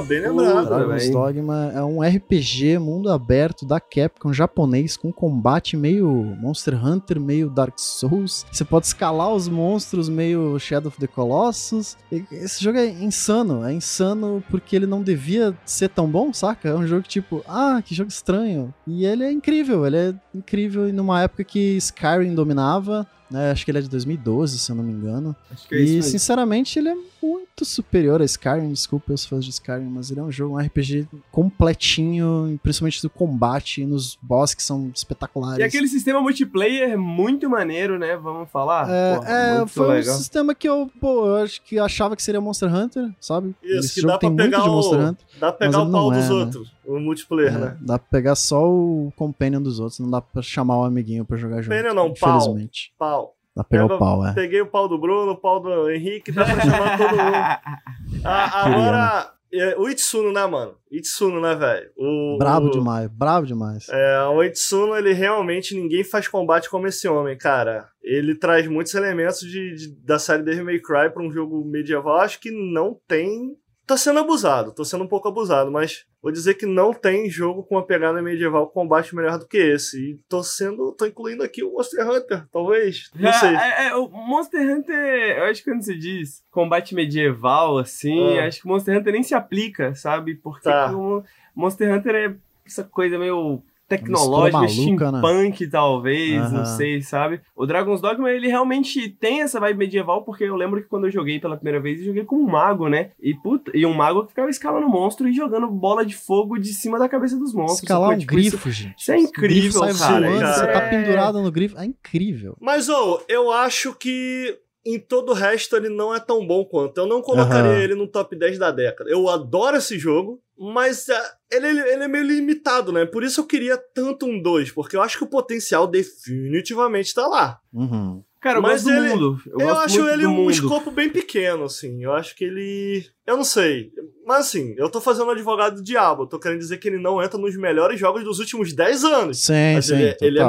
Bem 0.08 0.22
Pô, 0.22 0.30
lembrado. 0.30 0.70
Dragon's 0.70 1.04
velho. 1.04 1.14
Dogma 1.14 1.72
é 1.74 1.84
um 1.84 2.02
RPG 2.02 2.78
mundo 2.78 3.12
aberto 3.12 3.66
da 3.66 3.80
Capcom 3.80 4.32
japonês 4.32 4.96
com 4.96 5.12
combate 5.12 5.76
meio 5.76 6.08
Monster 6.40 6.86
Hunter, 6.86 7.20
meio 7.20 7.50
Dark 7.50 7.74
Souls. 7.78 8.46
Você 8.52 8.64
pode 8.64 8.86
escalar 8.86 9.34
os 9.34 9.48
monstros 9.48 10.08
meio 10.08 10.60
Shadow 10.60 10.90
of 10.90 11.00
the 11.00 11.08
Colossus. 11.08 11.98
Esse 12.32 12.64
jogo 12.64 12.78
é 12.78 12.86
insano, 12.86 13.66
é 13.66 13.74
insano 13.74 14.44
porque 14.50 14.76
ele 14.76 14.86
não 14.86 15.02
devia 15.02 15.58
ser 15.66 15.90
tão 15.90 16.08
bom, 16.08 16.32
saca? 16.32 16.70
É 16.70 16.76
um 16.76 16.86
jogo 16.86 17.04
tipo, 17.04 17.44
ah, 17.48 17.82
que 17.84 17.96
jogo 17.96 18.10
estranho. 18.10 18.74
E 18.86 19.06
ele 19.06 19.24
é 19.24 19.32
incrível, 19.32 19.86
ele 19.86 19.98
é 19.98 20.16
incrível 20.40 20.90
e 20.90 20.92
numa 20.92 21.22
época 21.22 21.44
que 21.44 21.78
Skyrim 21.78 22.34
dominava. 22.34 23.08
Né, 23.30 23.52
acho 23.52 23.64
que 23.64 23.70
ele 23.70 23.78
é 23.78 23.82
de 23.82 23.90
2012, 23.90 24.58
se 24.58 24.72
eu 24.72 24.76
não 24.76 24.84
me 24.84 24.92
engano. 24.92 25.36
Acho 25.52 25.68
que 25.68 25.76
é 25.76 25.82
isso 25.82 25.92
E, 25.92 25.96
mesmo. 25.98 26.12
sinceramente, 26.12 26.80
ele 26.80 26.90
é 26.90 26.96
muito 27.22 27.64
superior 27.64 28.20
a 28.24 28.26
Skyrim. 28.26 28.72
Desculpa 28.74 29.14
os 29.14 29.24
fãs 29.24 29.46
de 29.46 29.52
Skyrim, 29.52 29.86
mas 29.86 30.10
ele 30.10 30.20
é 30.20 30.24
um 30.24 30.32
jogo, 30.32 30.56
um 30.56 30.58
RPG 30.58 31.08
completinho, 31.32 32.60
principalmente 32.64 33.02
do 33.04 33.10
combate 33.10 33.82
e 33.82 33.86
nos 33.86 34.18
boss 34.22 34.56
que 34.56 34.64
são 34.64 34.92
espetaculares. 34.96 35.60
E 35.60 35.64
aquele 35.64 35.88
sistema 35.88 36.20
multiplayer 36.22 36.90
é 36.90 36.98
muito 36.98 37.48
maneiro, 37.48 38.00
né? 38.00 38.16
Vamos 38.18 38.50
falar? 38.50 38.90
É, 38.90 39.62
é, 39.62 39.68
foi 39.68 39.86
um 39.86 39.92
legal. 39.92 40.16
sistema 40.18 40.56
que 40.56 40.68
eu, 40.68 40.90
pô, 41.00 41.28
eu 41.28 41.36
acho 41.44 41.62
que 41.62 41.78
achava 41.78 42.16
que 42.16 42.24
seria 42.24 42.42
Monster 42.42 42.74
Hunter, 42.74 43.12
sabe? 43.20 43.54
Isso, 43.62 43.80
Esse 43.80 43.94
que 43.96 44.02
jogo 44.02 44.14
dá 44.14 44.18
pra 44.18 44.32
pegar 44.32 44.62
de 44.62 44.70
o. 44.70 44.72
Monster 44.72 45.00
Hunter. 45.00 45.26
Dá 45.40 45.52
pra 45.52 45.68
pegar 45.68 45.84
o 45.84 45.92
pau 45.92 46.12
é, 46.12 46.16
dos 46.18 46.30
né? 46.30 46.36
outros. 46.36 46.72
O 46.92 47.00
multiplayer, 47.00 47.54
É, 47.54 47.58
né? 47.58 47.78
Dá 47.82 48.00
pra 48.00 48.08
pegar 48.10 48.36
só 48.36 48.68
o 48.68 49.14
companion 49.16 49.62
dos 49.62 49.80
outros, 49.80 50.00
não 50.00 50.10
dá 50.10 50.20
pra 50.22 50.42
chamar 50.42 50.78
o 50.80 50.84
amiguinho 50.84 51.24
pra 51.24 51.38
jogar 51.38 51.62
junto. 51.62 51.76
Companion 51.76 51.94
não, 51.94 52.14
pau. 52.14 52.38
Infelizmente. 52.38 52.94
Pau. 52.98 53.36
Dá 53.56 53.64
pra 53.64 53.70
pegar 53.70 53.84
Pega- 53.84 53.96
o 53.96 54.00
pau, 54.00 54.26
é. 54.28 54.34
Peguei 54.34 54.62
o 54.62 54.68
pau 54.68 54.88
do 54.88 54.98
Bruno, 54.98 55.34
o 55.34 55.38
pau 55.38 55.60
do 55.60 55.90
Henrique, 55.92 56.32
dá 56.32 56.46
pra 56.46 56.62
chamar 56.62 56.98
todo 56.98 57.10
mundo. 57.12 57.80
Ah, 58.26 58.66
agora, 58.66 59.32
é, 59.54 59.78
o 59.78 59.88
Itsuno, 59.88 60.32
né, 60.34 60.46
mano? 60.46 60.74
Itsuno, 60.92 61.40
né, 61.40 61.56
velho? 61.56 61.90
O- 61.98 62.38
Brabo 62.38 62.68
o- 62.68 62.72
demais, 62.72 63.08
brabo 63.08 63.46
demais. 63.46 63.88
É, 63.90 64.24
o 64.28 64.44
Itsuno, 64.44 64.96
ele 64.96 65.14
realmente, 65.14 65.76
ninguém 65.76 66.04
faz 66.04 66.28
combate 66.28 66.70
como 66.70 66.88
esse 66.88 67.08
homem, 67.08 67.38
cara. 67.38 67.88
Ele 68.04 68.34
traz 68.36 68.68
muitos 68.68 68.94
elementos 68.96 69.40
de, 69.42 69.76
de- 69.76 69.96
da 70.04 70.18
série 70.18 70.44
Devil 70.44 70.66
May 70.66 70.80
Cry 70.80 71.12
pra 71.14 71.22
um 71.24 71.32
jogo 71.32 71.64
medieval. 71.66 72.18
Acho 72.20 72.40
que 72.40 72.50
não 72.52 72.98
tem... 73.08 73.56
Tá 73.90 73.98
sendo 73.98 74.20
abusado, 74.20 74.72
tô 74.72 74.86
sendo 74.86 75.04
um 75.04 75.08
pouco 75.08 75.28
abusado, 75.28 75.72
mas 75.72 76.06
vou 76.22 76.32
dizer 76.32 76.54
que 76.54 76.68
não 76.68 76.94
tem 76.94 77.28
jogo 77.28 77.64
com 77.64 77.74
uma 77.74 77.84
pegada 77.84 78.22
medieval 78.22 78.68
com 78.68 78.82
combate 78.82 79.16
melhor 79.16 79.40
do 79.40 79.48
que 79.48 79.58
esse. 79.58 80.12
E 80.12 80.20
tô 80.30 80.44
sendo, 80.44 80.92
tô 80.92 81.08
incluindo 81.08 81.42
aqui 81.42 81.64
o 81.64 81.72
Monster 81.74 82.08
Hunter, 82.08 82.46
talvez, 82.52 83.10
não 83.16 83.34
sei. 83.34 83.50
É, 83.56 83.88
é, 83.88 83.96
o 83.96 84.08
Monster 84.08 84.62
Hunter, 84.62 85.38
eu 85.40 85.46
acho 85.46 85.64
que 85.64 85.72
quando 85.72 85.82
se 85.82 85.98
diz 85.98 86.44
combate 86.52 86.94
medieval, 86.94 87.80
assim, 87.80 88.38
Ah. 88.38 88.46
acho 88.46 88.62
que 88.62 88.68
o 88.68 88.70
Monster 88.70 88.96
Hunter 88.96 89.12
nem 89.12 89.24
se 89.24 89.34
aplica, 89.34 89.96
sabe? 89.96 90.36
Porque 90.36 90.70
Tá. 90.70 90.96
o 90.96 91.24
Monster 91.56 91.92
Hunter 91.92 92.14
é 92.16 92.36
essa 92.68 92.84
coisa 92.84 93.18
meio 93.18 93.64
tecnológica, 93.90 94.62
né? 94.62 94.68
steampunk, 94.68 95.68
talvez, 95.70 96.52
não 96.52 96.60
Aham. 96.62 96.66
sei, 96.66 97.02
sabe? 97.02 97.42
O 97.56 97.66
Dragon's 97.66 98.00
Dogma, 98.02 98.30
ele 98.32 98.48
realmente 98.48 99.10
tem 99.10 99.42
essa 99.42 99.60
vibe 99.60 99.78
medieval, 99.80 100.24
porque 100.24 100.44
eu 100.44 100.56
lembro 100.56 100.82
que 100.82 100.88
quando 100.88 101.06
eu 101.08 101.12
joguei 101.12 101.40
pela 101.40 101.56
primeira 101.58 101.80
vez, 101.82 102.00
eu 102.00 102.06
joguei 102.06 102.24
com 102.24 102.38
um 102.38 102.48
mago, 102.48 102.88
né? 102.88 103.12
E, 103.22 103.34
puta, 103.34 103.72
e 103.76 103.86
um 103.86 103.94
mago 103.94 104.24
que 104.24 104.30
ficava 104.30 104.50
escalando 104.50 104.88
monstro 104.88 105.28
e 105.28 105.34
jogando 105.34 105.68
bola 105.68 106.06
de 106.06 106.16
fogo 106.16 106.58
de 106.58 106.74
cima 106.74 106.98
da 107.00 107.10
cabeça 107.10 107.36
dos 107.38 107.54
monstros. 107.54 107.84
Escalar 107.84 108.12
um 108.12 108.18
Tipo, 108.18 108.38
isso- 108.40 108.52
grifo, 108.52 108.72
gente. 108.72 109.00
isso 109.00 109.12
é 109.12 109.18
incrível, 109.20 109.82
cara, 109.82 109.94
voando, 110.30 110.44
isso 110.46 110.54
você 110.60 110.68
tá 110.68 110.80
é- 110.84 110.90
pendurado 110.90 111.42
no 111.42 111.52
grifo. 111.52 111.78
É 111.78 111.86
incrível. 111.86 112.56
Mas, 112.62 112.88
ô, 112.90 113.22
eu 113.28 113.52
acho 113.52 113.94
que 113.96 114.56
em 114.86 114.98
todo 115.00 115.30
o 115.32 115.34
resto 115.36 115.76
ele 115.76 115.90
não 115.90 116.14
é 116.16 116.20
tão 116.20 116.46
bom 116.46 116.64
quanto. 116.66 116.98
Eu 116.98 117.06
não 117.08 117.22
colocaria 117.22 117.72
Aham. 117.72 117.80
ele 117.82 117.96
no 117.96 118.08
top 118.08 118.36
10 118.36 118.58
da 118.58 118.72
década. 118.72 119.10
Eu 119.10 119.28
adoro 119.30 119.78
esse 119.78 119.98
jogo, 120.00 120.42
mas 120.58 121.08
é, 121.10 121.22
ele, 121.52 121.68
ele 121.68 122.04
é 122.04 122.08
meio 122.08 122.24
limitado, 122.26 122.92
né? 122.92 123.06
Por 123.06 123.24
isso 123.24 123.42
eu 123.42 123.46
queria 123.46 123.78
tanto 123.78 124.26
um 124.26 124.42
2, 124.42 124.72
porque 124.72 124.96
eu 124.96 125.02
acho 125.02 125.18
que 125.18 125.24
o 125.24 125.30
potencial 125.30 125.86
definitivamente 126.34 127.14
tá 127.14 127.28
lá. 127.28 127.60
Uhum. 127.74 128.24
Cara, 128.42 128.60
eu 128.60 128.62
Mas 128.62 128.84
gosto 128.84 128.96
do 128.96 129.04
ele- 129.06 129.10
mundo. 129.16 129.38
Eu, 129.48 129.60
Eu, 129.60 129.76
acho 129.80 130.08
ele 130.10 130.24
do 130.24 130.30
um 130.30 130.34
mundo. 130.34 130.52
escopo 130.52 130.90
bem 130.92 131.10
pequeno, 131.10 131.66
assim. 131.66 132.02
Eu 132.02 132.14
acho 132.14 132.34
que 132.38 132.46
ele. 132.46 133.06
Eu 133.28 133.36
não 133.36 133.44
sei. 133.44 133.92
Mas 134.26 134.46
assim, 134.48 134.74
eu 134.78 134.90
tô 134.90 135.02
fazendo 135.02 135.30
advogado 135.30 135.76
do 135.76 135.84
diabo. 135.84 136.24
Eu 136.24 136.28
tô 136.28 136.40
querendo 136.40 136.60
dizer 136.60 136.78
que 136.78 136.88
ele 136.88 137.00
não 137.02 137.22
entra 137.22 137.38
nos 137.38 137.58
melhores 137.58 138.00
jogos 138.00 138.24
dos 138.24 138.40
últimos 138.40 138.72
10 138.72 139.04
anos. 139.04 139.44
Sim, 139.44 139.74
Mas 139.74 139.88
sim. 139.88 139.96
ele, 139.96 140.18
ele 140.22 140.40
é 140.40 140.44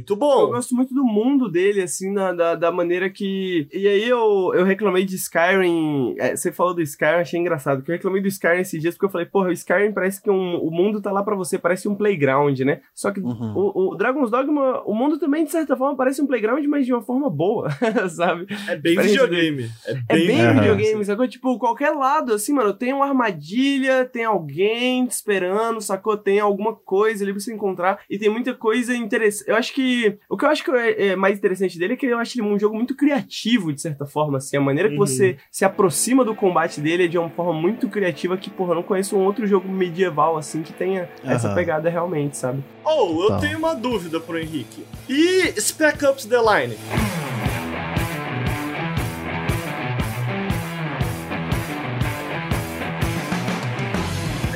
muito 0.00 0.12
Eu 0.14 0.16
bom. 0.16 0.46
gosto 0.48 0.74
muito 0.74 0.94
do 0.94 1.04
mundo 1.04 1.48
dele, 1.50 1.82
assim, 1.82 2.12
na- 2.12 2.32
da, 2.32 2.54
da 2.54 2.72
maneira 2.72 3.08
que. 3.08 3.68
E 3.72 3.86
aí 3.86 4.08
eu, 4.08 4.52
eu 4.54 4.64
reclamei 4.64 5.04
de 5.04 5.16
Skyrim. 5.16 6.14
é, 6.18 6.34
você 6.36 6.52
falou 6.52 6.74
do 6.74 6.82
Skyrim, 6.82 7.20
achei 7.20 7.38
engraçado. 7.40 7.82
Que 7.82 7.90
eu 7.90 7.94
reclamei 7.96 8.20
do 8.20 8.28
Skyrim 8.28 8.60
esses 8.60 8.80
dias 8.80 8.94
porque 8.94 9.06
eu 9.06 9.10
falei, 9.10 9.26
porra, 9.26 9.48
o 9.48 9.52
Skyrim 9.52 9.92
parece 9.92 10.22
que 10.22 10.30
um, 10.30 10.56
o 10.56 10.70
mundo 10.70 11.00
tá 11.00 11.10
lá 11.12 11.22
pra 11.22 11.36
você, 11.36 11.58
parece 11.58 11.88
um 11.88 11.94
playground, 11.94 12.58
né? 12.60 12.80
Só 12.94 13.10
que 13.10 13.20
Uhum. 13.20 13.52
o, 13.56 13.90
o 13.92 13.94
Dragon's 13.96 14.30
Dogma, 14.30 14.82
o 14.84 14.94
mundo 14.94 15.18
também, 15.18 15.44
de 15.44 15.50
certa 15.50 15.76
forma, 15.76 15.96
parece 15.96 16.20
um 16.22 16.26
playground, 16.26 16.64
mas 16.66 16.86
de 16.86 16.92
uma 16.92 17.02
forma 17.02 17.28
boa, 17.30 17.68
sabe? 18.08 18.46
É 18.68 18.76
bem 18.76 18.92
Diferente 18.96 19.10
videogame. 19.20 19.70
É 19.86 19.90
É 19.92 19.94
bem, 20.16 20.26
bem 20.26 20.40
Aham. 20.42 20.54
videogame, 20.54 21.04
sacou? 21.04 21.28
Tipo, 21.28 21.58
qualquer 21.58 21.90
lado, 21.90 22.32
assim, 22.34 22.52
mano, 22.52 22.72
tem 22.72 22.92
uma 22.92 23.06
armadilha, 23.06 24.04
tem 24.04 24.24
alguém 24.24 25.06
te 25.06 25.12
esperando, 25.12 25.80
sacou? 25.80 26.16
Tem 26.16 26.40
alguma 26.40 26.74
coisa 26.74 27.24
ali 27.24 27.32
pra 27.32 27.40
você 27.40 27.52
encontrar 27.52 28.00
e 28.08 28.18
tem 28.18 28.28
muita 28.30 28.54
coisa 28.54 28.94
interessante. 28.96 29.48
Eu 29.48 29.56
acho 29.56 29.72
que. 29.74 29.89
O 30.28 30.36
que 30.36 30.44
eu 30.44 30.48
acho 30.48 30.64
que 30.64 30.70
é, 30.70 31.08
é 31.08 31.16
mais 31.16 31.38
interessante 31.38 31.78
dele 31.78 31.94
é 31.94 31.96
que 31.96 32.06
eu 32.06 32.18
acho 32.18 32.38
ele 32.38 32.46
um 32.48 32.58
jogo 32.58 32.74
muito 32.76 32.94
criativo, 32.96 33.72
de 33.72 33.80
certa 33.80 34.06
forma, 34.06 34.38
assim. 34.38 34.56
A 34.56 34.60
maneira 34.60 34.88
que 34.88 34.94
Uhum. 34.98 35.06
você 35.06 35.36
se 35.50 35.64
aproxima 35.64 36.24
do 36.24 36.34
combate 36.34 36.80
dele 36.80 37.04
é 37.04 37.08
de 37.08 37.18
uma 37.18 37.30
forma 37.30 37.52
muito 37.52 37.88
criativa 37.88 38.36
que, 38.36 38.50
porra, 38.50 38.72
eu 38.72 38.76
não 38.76 38.82
conheço 38.82 39.16
um 39.16 39.24
outro 39.24 39.46
jogo 39.46 39.68
medieval, 39.68 40.36
assim, 40.36 40.62
que 40.62 40.72
tenha 40.72 41.08
essa 41.24 41.46
Aham. 41.48 41.54
pegada 41.54 41.88
realmente, 41.90 42.36
sabe? 42.36 42.62
Oh, 42.84 43.22
eu 43.24 43.28
Tá. 43.28 43.38
tenho 43.38 43.58
uma 43.58 43.74
dúvida 43.74 44.18
pro 44.20 44.38
Henrique. 44.38 44.84
E 45.08 45.60
Spec 45.60 46.04
Ups 46.04 46.24
The 46.26 46.38
Line? 46.38 46.76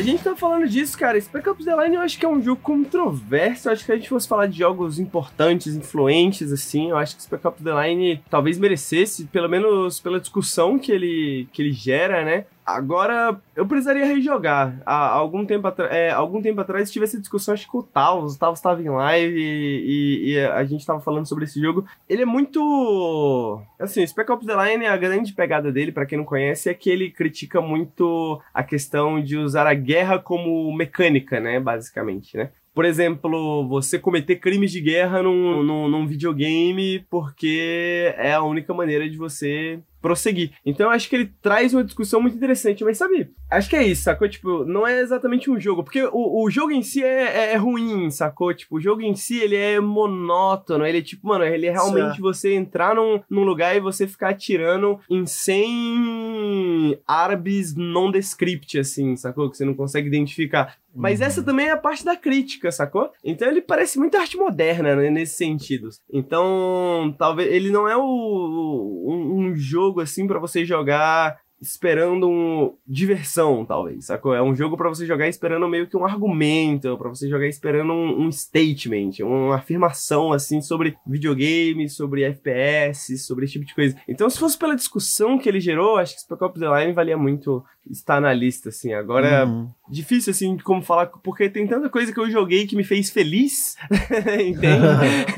Gente 0.04 0.22
tá 0.22 0.36
falando 0.36 0.68
disso, 0.68 0.96
cara. 0.98 1.20
Spec 1.20 1.48
Ops 1.48 1.64
The 1.64 1.82
Line 1.82 1.96
eu 1.96 2.02
acho 2.02 2.18
que 2.18 2.26
é 2.26 2.28
um 2.28 2.42
jogo 2.42 2.60
controverso. 2.62 3.68
Eu 3.68 3.72
acho 3.72 3.82
que 3.82 3.86
se 3.86 3.92
a 3.92 3.96
gente 3.96 4.08
fosse 4.08 4.28
falar 4.28 4.46
de 4.46 4.58
jogos 4.58 4.98
importantes, 4.98 5.74
influentes, 5.74 6.52
assim, 6.52 6.90
eu 6.90 6.96
acho 6.96 7.16
que 7.16 7.22
Spec 7.22 7.46
Ops 7.46 7.62
The 7.62 7.82
Line 7.82 8.22
talvez 8.30 8.58
merecesse, 8.58 9.24
pelo 9.24 9.48
menos 9.48 10.00
pela 10.00 10.20
discussão 10.20 10.78
que 10.78 10.92
ele, 10.92 11.48
que 11.52 11.62
ele 11.62 11.72
gera, 11.72 12.24
né? 12.24 12.44
Agora, 12.66 13.38
eu 13.54 13.66
precisaria 13.66 14.06
rejogar. 14.06 14.80
Há 14.86 15.08
algum 15.10 15.44
tempo, 15.44 15.68
é, 15.90 16.10
algum 16.10 16.40
tempo 16.40 16.60
atrás 16.60 16.90
tive 16.90 17.04
essa 17.04 17.20
discussão, 17.20 17.52
acho 17.52 17.66
que 17.66 17.70
com 17.70 17.78
o 17.78 17.82
Taos. 17.82 18.34
O 18.34 18.38
Taos 18.38 18.58
estava 18.58 18.80
em 18.82 18.88
live 18.88 19.38
e, 19.38 20.24
e- 20.30 20.32
e 20.32 20.40
a 20.46 20.64
gente 20.64 20.86
tava 20.86 21.00
falando 21.00 21.26
sobre 21.26 21.44
esse 21.44 21.60
jogo. 21.60 21.84
Ele 22.08 22.22
é 22.22 22.26
muito. 22.26 23.60
Assim, 23.78 24.06
Spec 24.06 24.30
Ops 24.30 24.46
The 24.46 24.54
Line, 24.72 24.86
a 24.86 24.96
grande 24.96 25.32
pegada 25.34 25.70
dele, 25.70 25.92
pra 25.92 26.06
quem 26.06 26.16
não 26.18 26.24
conhece, 26.24 26.70
é 26.70 26.74
que 26.74 26.88
ele 26.88 27.10
critica 27.10 27.60
muito 27.60 28.40
a 28.52 28.62
questão 28.62 29.22
de 29.22 29.36
usar 29.36 29.66
a 29.66 29.74
guerra 29.74 30.18
como 30.18 30.74
mecânica, 30.74 31.38
né? 31.40 31.60
Basicamente, 31.60 32.36
né? 32.36 32.50
Por 32.74 32.84
exemplo, 32.84 33.68
você 33.68 34.00
cometer 34.00 34.36
crimes 34.36 34.72
de 34.72 34.80
guerra 34.80 35.22
num, 35.22 35.62
num, 35.62 35.86
num 35.88 36.06
videogame 36.08 37.04
porque 37.08 38.12
é 38.18 38.32
a 38.34 38.42
única 38.42 38.74
maneira 38.74 39.08
de 39.08 39.16
você 39.16 39.78
prosseguir. 40.04 40.50
Então 40.66 40.88
eu 40.88 40.90
acho 40.92 41.08
que 41.08 41.16
ele 41.16 41.32
traz 41.40 41.72
uma 41.72 41.82
discussão 41.82 42.20
muito 42.20 42.36
interessante, 42.36 42.84
mas 42.84 42.98
sabe, 42.98 43.30
acho 43.50 43.70
que 43.70 43.74
é 43.76 43.82
isso, 43.82 44.02
sacou? 44.02 44.28
Tipo, 44.28 44.62
não 44.66 44.86
é 44.86 45.00
exatamente 45.00 45.50
um 45.50 45.58
jogo, 45.58 45.82
porque 45.82 46.02
o, 46.12 46.44
o 46.44 46.50
jogo 46.50 46.72
em 46.72 46.82
si 46.82 47.02
é, 47.02 47.22
é- 47.22 47.52
é 47.54 47.56
ruim, 47.56 48.10
sacou? 48.10 48.52
Tipo, 48.52 48.76
o 48.76 48.80
jogo 48.80 49.00
em 49.00 49.14
si, 49.14 49.38
ele 49.38 49.56
é 49.56 49.80
monótono, 49.80 50.84
ele 50.86 50.98
é 50.98 51.02
tipo, 51.02 51.26
mano, 51.28 51.42
ele 51.42 51.66
é 51.66 51.70
realmente 51.72 52.04
Certo. 52.08 52.20
você 52.20 52.54
entrar 52.54 52.94
num, 52.94 53.18
num 53.30 53.44
lugar 53.44 53.74
e 53.74 53.80
você 53.80 54.06
ficar 54.06 54.28
atirando 54.30 55.00
em 55.08 55.24
100 55.24 56.98
árabes 57.06 57.74
nondescript, 57.74 58.78
assim, 58.78 59.16
sacou? 59.16 59.50
Que 59.50 59.56
você 59.56 59.64
não 59.64 59.74
consegue 59.74 60.08
identificar. 60.08 60.76
Mas 60.94 61.20
Uhum. 61.20 61.26
essa 61.26 61.42
também 61.42 61.66
é 61.66 61.72
a 61.72 61.76
parte 61.76 62.04
da 62.04 62.16
crítica, 62.16 62.70
sacou? 62.70 63.10
Então 63.24 63.48
ele 63.48 63.60
parece 63.60 63.98
muito 63.98 64.16
arte 64.16 64.36
moderna, 64.36 64.94
né, 64.94 65.10
nesse 65.10 65.34
sentido. 65.36 65.88
Então, 66.12 67.14
talvez 67.18 67.52
ele 67.52 67.70
não 67.70 67.88
é 67.88 67.96
o, 67.96 68.02
um, 68.02 69.38
um 69.50 69.56
jogo 69.56 70.00
assim 70.00 70.26
pra 70.26 70.38
você 70.38 70.64
jogar 70.64 71.36
esperando 71.64 72.28
um 72.28 72.74
diversão, 72.86 73.64
talvez, 73.64 74.04
sacou? 74.06 74.34
É 74.34 74.42
um 74.42 74.54
jogo 74.54 74.76
pra 74.76 74.88
você 74.88 75.06
jogar 75.06 75.26
esperando 75.28 75.66
meio 75.68 75.86
que 75.86 75.96
um 75.96 76.04
argumento, 76.04 76.96
pra 76.98 77.08
você 77.08 77.28
jogar 77.28 77.46
esperando 77.46 77.92
um, 77.92 78.26
um 78.26 78.30
statement, 78.32 79.12
uma 79.22 79.56
afirmação 79.56 80.32
assim 80.32 80.60
sobre 80.60 80.96
videogame, 81.06 81.88
sobre 81.88 82.22
FPS, 82.24 83.18
sobre 83.18 83.44
esse 83.46 83.54
tipo 83.54 83.64
de 83.64 83.74
coisa. 83.74 83.96
Então, 84.06 84.28
se 84.28 84.38
fosse 84.38 84.58
pela 84.58 84.76
discussão 84.76 85.38
que 85.38 85.48
ele 85.48 85.60
gerou, 85.60 85.96
acho 85.96 86.14
que 86.14 86.20
Spec 86.20 86.42
Ops 86.44 86.60
The 86.60 86.80
Line 86.80 86.92
valia 86.92 87.16
muito 87.16 87.64
estar 87.90 88.20
na 88.20 88.32
lista, 88.32 88.68
assim. 88.68 88.92
Agora, 88.92 89.46
Uhum. 89.46 89.68
difícil, 89.90 90.30
assim, 90.30 90.56
como 90.58 90.82
falar, 90.82 91.06
porque 91.06 91.48
tem 91.50 91.66
tanta 91.66 91.88
coisa 91.90 92.12
que 92.12 92.20
eu 92.20 92.30
joguei 92.30 92.66
que 92.66 92.76
me 92.76 92.84
fez 92.84 93.10
feliz, 93.10 93.76
entende? 94.40 94.86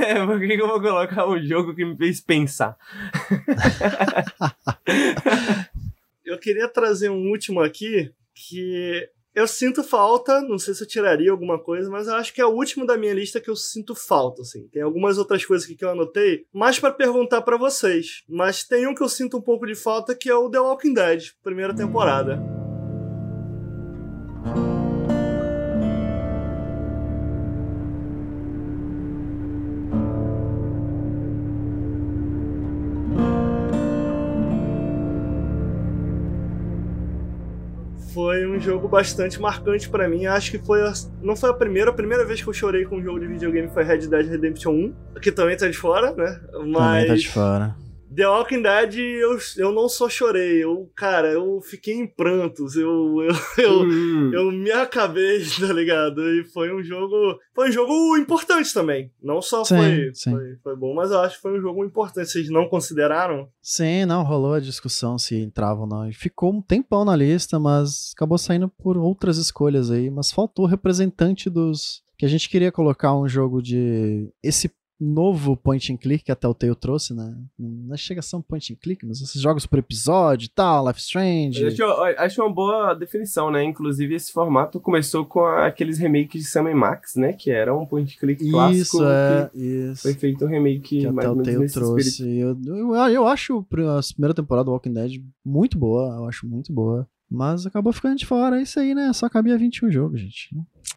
É, 0.01 0.25
Por 0.27 0.39
que 0.41 0.49
que 0.57 0.63
eu 0.63 0.69
vou 0.69 0.81
colocar 0.81 1.29
um 1.29 1.41
jogo 1.43 1.75
que 1.75 1.85
me 1.85 1.97
fez 1.97 2.21
pensar? 2.21 2.77
Eu 6.27 6.39
queria 6.39 6.69
trazer 6.69 7.09
um 7.09 7.31
último 7.31 7.61
aqui 7.61 8.11
que 8.35 9.09
eu 9.33 9.47
sinto 9.47 9.85
falta, 9.85 10.41
não 10.41 10.59
sei 10.59 10.75
se 10.75 10.83
eu 10.83 10.89
tiraria 10.89 11.31
alguma 11.31 11.59
coisa, 11.63 11.89
mas 11.89 12.09
eu 12.09 12.15
acho 12.15 12.35
que 12.35 12.41
é 12.41 12.45
o 12.45 12.55
último 12.55 12.85
da 12.85 12.97
minha 12.97 13.15
lista 13.15 13.41
que 13.41 13.49
eu 13.49 13.55
sinto 13.55 13.95
falta, 13.95 14.43
assim. 14.43 14.67
Tem 14.69 14.83
algumas 14.83 15.19
outras 15.19 15.45
coisas 15.45 15.67
aqui 15.67 15.77
que 15.77 15.85
eu 15.85 15.91
anotei, 15.91 16.45
mais 16.53 16.81
pra 16.81 16.91
perguntar 16.91 17.43
pra 17.43 17.57
vocês. 17.57 18.25
Mas 18.29 18.65
tem 18.65 18.89
um 18.89 18.95
que 18.95 19.03
eu 19.03 19.09
sinto 19.09 19.37
um 19.37 19.43
pouco 19.43 19.67
de 19.67 19.77
falta 19.77 20.17
que 20.17 20.29
é 20.29 20.35
o 20.35 20.51
The 20.51 20.59
Walking 20.59 20.95
Dead, 20.95 21.23
primeira 21.45 21.75
temporada. 21.75 22.43
Foi 38.37 38.47
um 38.47 38.61
jogo 38.61 38.87
bastante 38.87 39.41
marcante 39.41 39.89
pra 39.89 40.07
mim. 40.11 40.27
Acho 40.27 40.51
que 40.51 40.59
foi 40.59 40.83
a- 40.83 40.93
não 41.23 41.35
foi 41.35 41.49
a 41.49 41.55
primeira, 41.55 41.91
a 41.91 41.95
primeira 41.95 42.23
vez 42.23 42.43
que 42.43 42.47
eu 42.49 42.53
chorei 42.53 42.85
com 42.85 42.99
um 42.99 43.03
jogo 43.03 43.19
de 43.19 43.27
videogame 43.27 43.67
foi 43.69 43.83
Red 43.83 44.07
Dead 44.09 44.29
Redemption 44.29 44.73
1, 44.75 44.95
que 45.23 45.33
também 45.33 45.57
tá 45.57 45.67
de 45.67 45.77
fora, 45.79 46.13
né? 46.15 46.39
Também 46.53 46.73
Mas 46.73 47.07
tá 47.09 47.15
de 47.15 47.29
fora. 47.31 47.75
The 48.17 48.27
Walking 48.27 48.63
Dead, 48.63 48.95
eu, 48.97 49.39
eu 49.59 49.73
não 49.73 49.89
só 49.89 50.09
chorei, 50.09 50.65
eu, 50.65 50.91
cara, 50.97 51.29
eu 51.33 51.61
fiquei 51.61 51.95
em 51.95 52.07
prantos, 52.07 52.75
eu, 52.75 52.89
eu, 53.23 53.35
eu, 53.63 53.81
Hum. 53.83 54.31
eu 54.33 54.51
me 54.51 54.71
acabei, 54.73 55.45
tá 55.61 55.73
ligado? 55.73 56.21
E 56.23 56.45
foi 56.45 56.75
um 56.75 56.83
jogo. 56.83 57.39
Foi 57.55 57.69
um 57.69 57.73
jogo 57.73 58.17
importante 58.17 58.73
também. 58.73 59.11
Não 59.23 59.41
só 59.43 59.65
Sim, 59.65 59.77
foi, 59.77 60.11
sim. 60.15 60.31
foi, 60.31 60.57
foi 60.63 60.77
bom, 60.77 60.95
mas 60.95 61.11
eu 61.11 61.21
acho 61.21 61.37
que 61.37 61.43
foi 61.43 61.59
um 61.59 61.61
jogo 61.61 61.85
importante. 61.85 62.31
Vocês 62.31 62.49
não 62.51 62.69
consideraram? 62.69 63.49
Sim, 63.61 64.07
não, 64.07 64.23
rolou 64.23 64.55
a 64.55 64.61
discussão 64.61 65.19
se 65.19 65.37
entrava 65.37 65.83
ou 65.83 65.87
não. 65.87 66.09
E 66.09 66.13
ficou 66.13 66.53
um 66.53 66.63
tempão 66.63 67.05
na 67.05 67.15
lista, 67.15 67.59
mas 67.59 68.13
acabou 68.17 68.39
saindo 68.39 68.69
por 68.69 68.97
outras 68.97 69.37
escolhas 69.37 69.91
aí. 69.91 70.11
Mas 70.11 70.33
faltou 70.33 70.65
representante 70.67 71.51
dos. 71.51 72.05
Que 72.19 72.25
a 72.25 72.29
gente 72.29 72.49
queria 72.49 72.73
colocar 72.73 73.15
um 73.15 73.29
jogo 73.29 73.61
de. 73.61 74.31
Esse 74.43 74.71
novo 74.99 75.57
point 75.57 75.93
and 75.93 75.97
click 75.97 76.25
que 76.25 76.33
a 76.33 76.37
Telltale 76.37 76.75
trouxe, 76.75 77.15
né? 77.15 77.37
Não 77.59 77.97
chega 77.97 78.21
a 78.21 78.23
ser 78.23 78.37
um 78.37 78.43
point 78.43 78.73
and 78.73 78.77
click, 78.77 79.05
mas 79.05 79.21
esses 79.21 79.41
jogos 79.41 79.67
por 79.67 79.79
episódio 79.79 80.47
e 80.47 80.49
tal, 80.49 80.87
Life 80.87 81.01
Strange. 81.01 81.63
Eu 81.63 81.69
acho, 81.69 81.83
eu 81.83 82.05
acho 82.19 82.43
uma 82.43 82.53
boa 82.53 82.95
definição, 82.95 83.51
né? 83.51 83.63
Inclusive, 83.63 84.15
esse 84.15 84.33
formato 84.33 84.81
começou 84.81 85.25
com 85.25 85.45
aqueles 85.45 85.99
remakes 85.99 86.43
de 86.43 86.49
Sam 86.49 86.75
Max, 86.75 87.15
né? 87.17 87.33
Que 87.33 87.51
era 87.51 87.77
um 87.77 87.87
point 87.87 88.17
click 88.19 88.51
clássico. 88.51 88.81
Isso, 88.81 89.05
é, 89.05 89.51
que 89.53 89.59
isso. 89.59 90.03
Foi 90.03 90.15
feito 90.15 90.45
um 90.45 90.49
remake 90.49 91.01
que 91.01 91.07
a 91.07 91.13
mais 91.13 91.29
ou 91.29 91.37
menos 91.37 91.49
Telltale 91.49 91.73
trouxe. 91.73 92.39
Eu, 92.39 92.57
eu, 92.65 92.95
eu 92.95 93.27
acho 93.27 93.59
a 93.59 93.65
primeira 94.15 94.35
temporada 94.35 94.65
do 94.65 94.73
Walking 94.73 94.93
Dead 94.93 95.23
muito 95.45 95.79
boa, 95.79 96.17
eu 96.17 96.25
acho 96.27 96.47
muito 96.47 96.73
boa. 96.73 97.09
Mas 97.29 97.67
acabou 97.67 97.93
ficando 97.93 98.17
de 98.17 98.25
fora, 98.25 98.59
é 98.59 98.63
isso 98.63 98.79
aí, 98.79 98.95
né? 98.95 99.13
Só 99.13 99.29
cabia 99.29 99.59
21 99.59 99.91
jogos, 99.91 100.21
gente. 100.21 100.55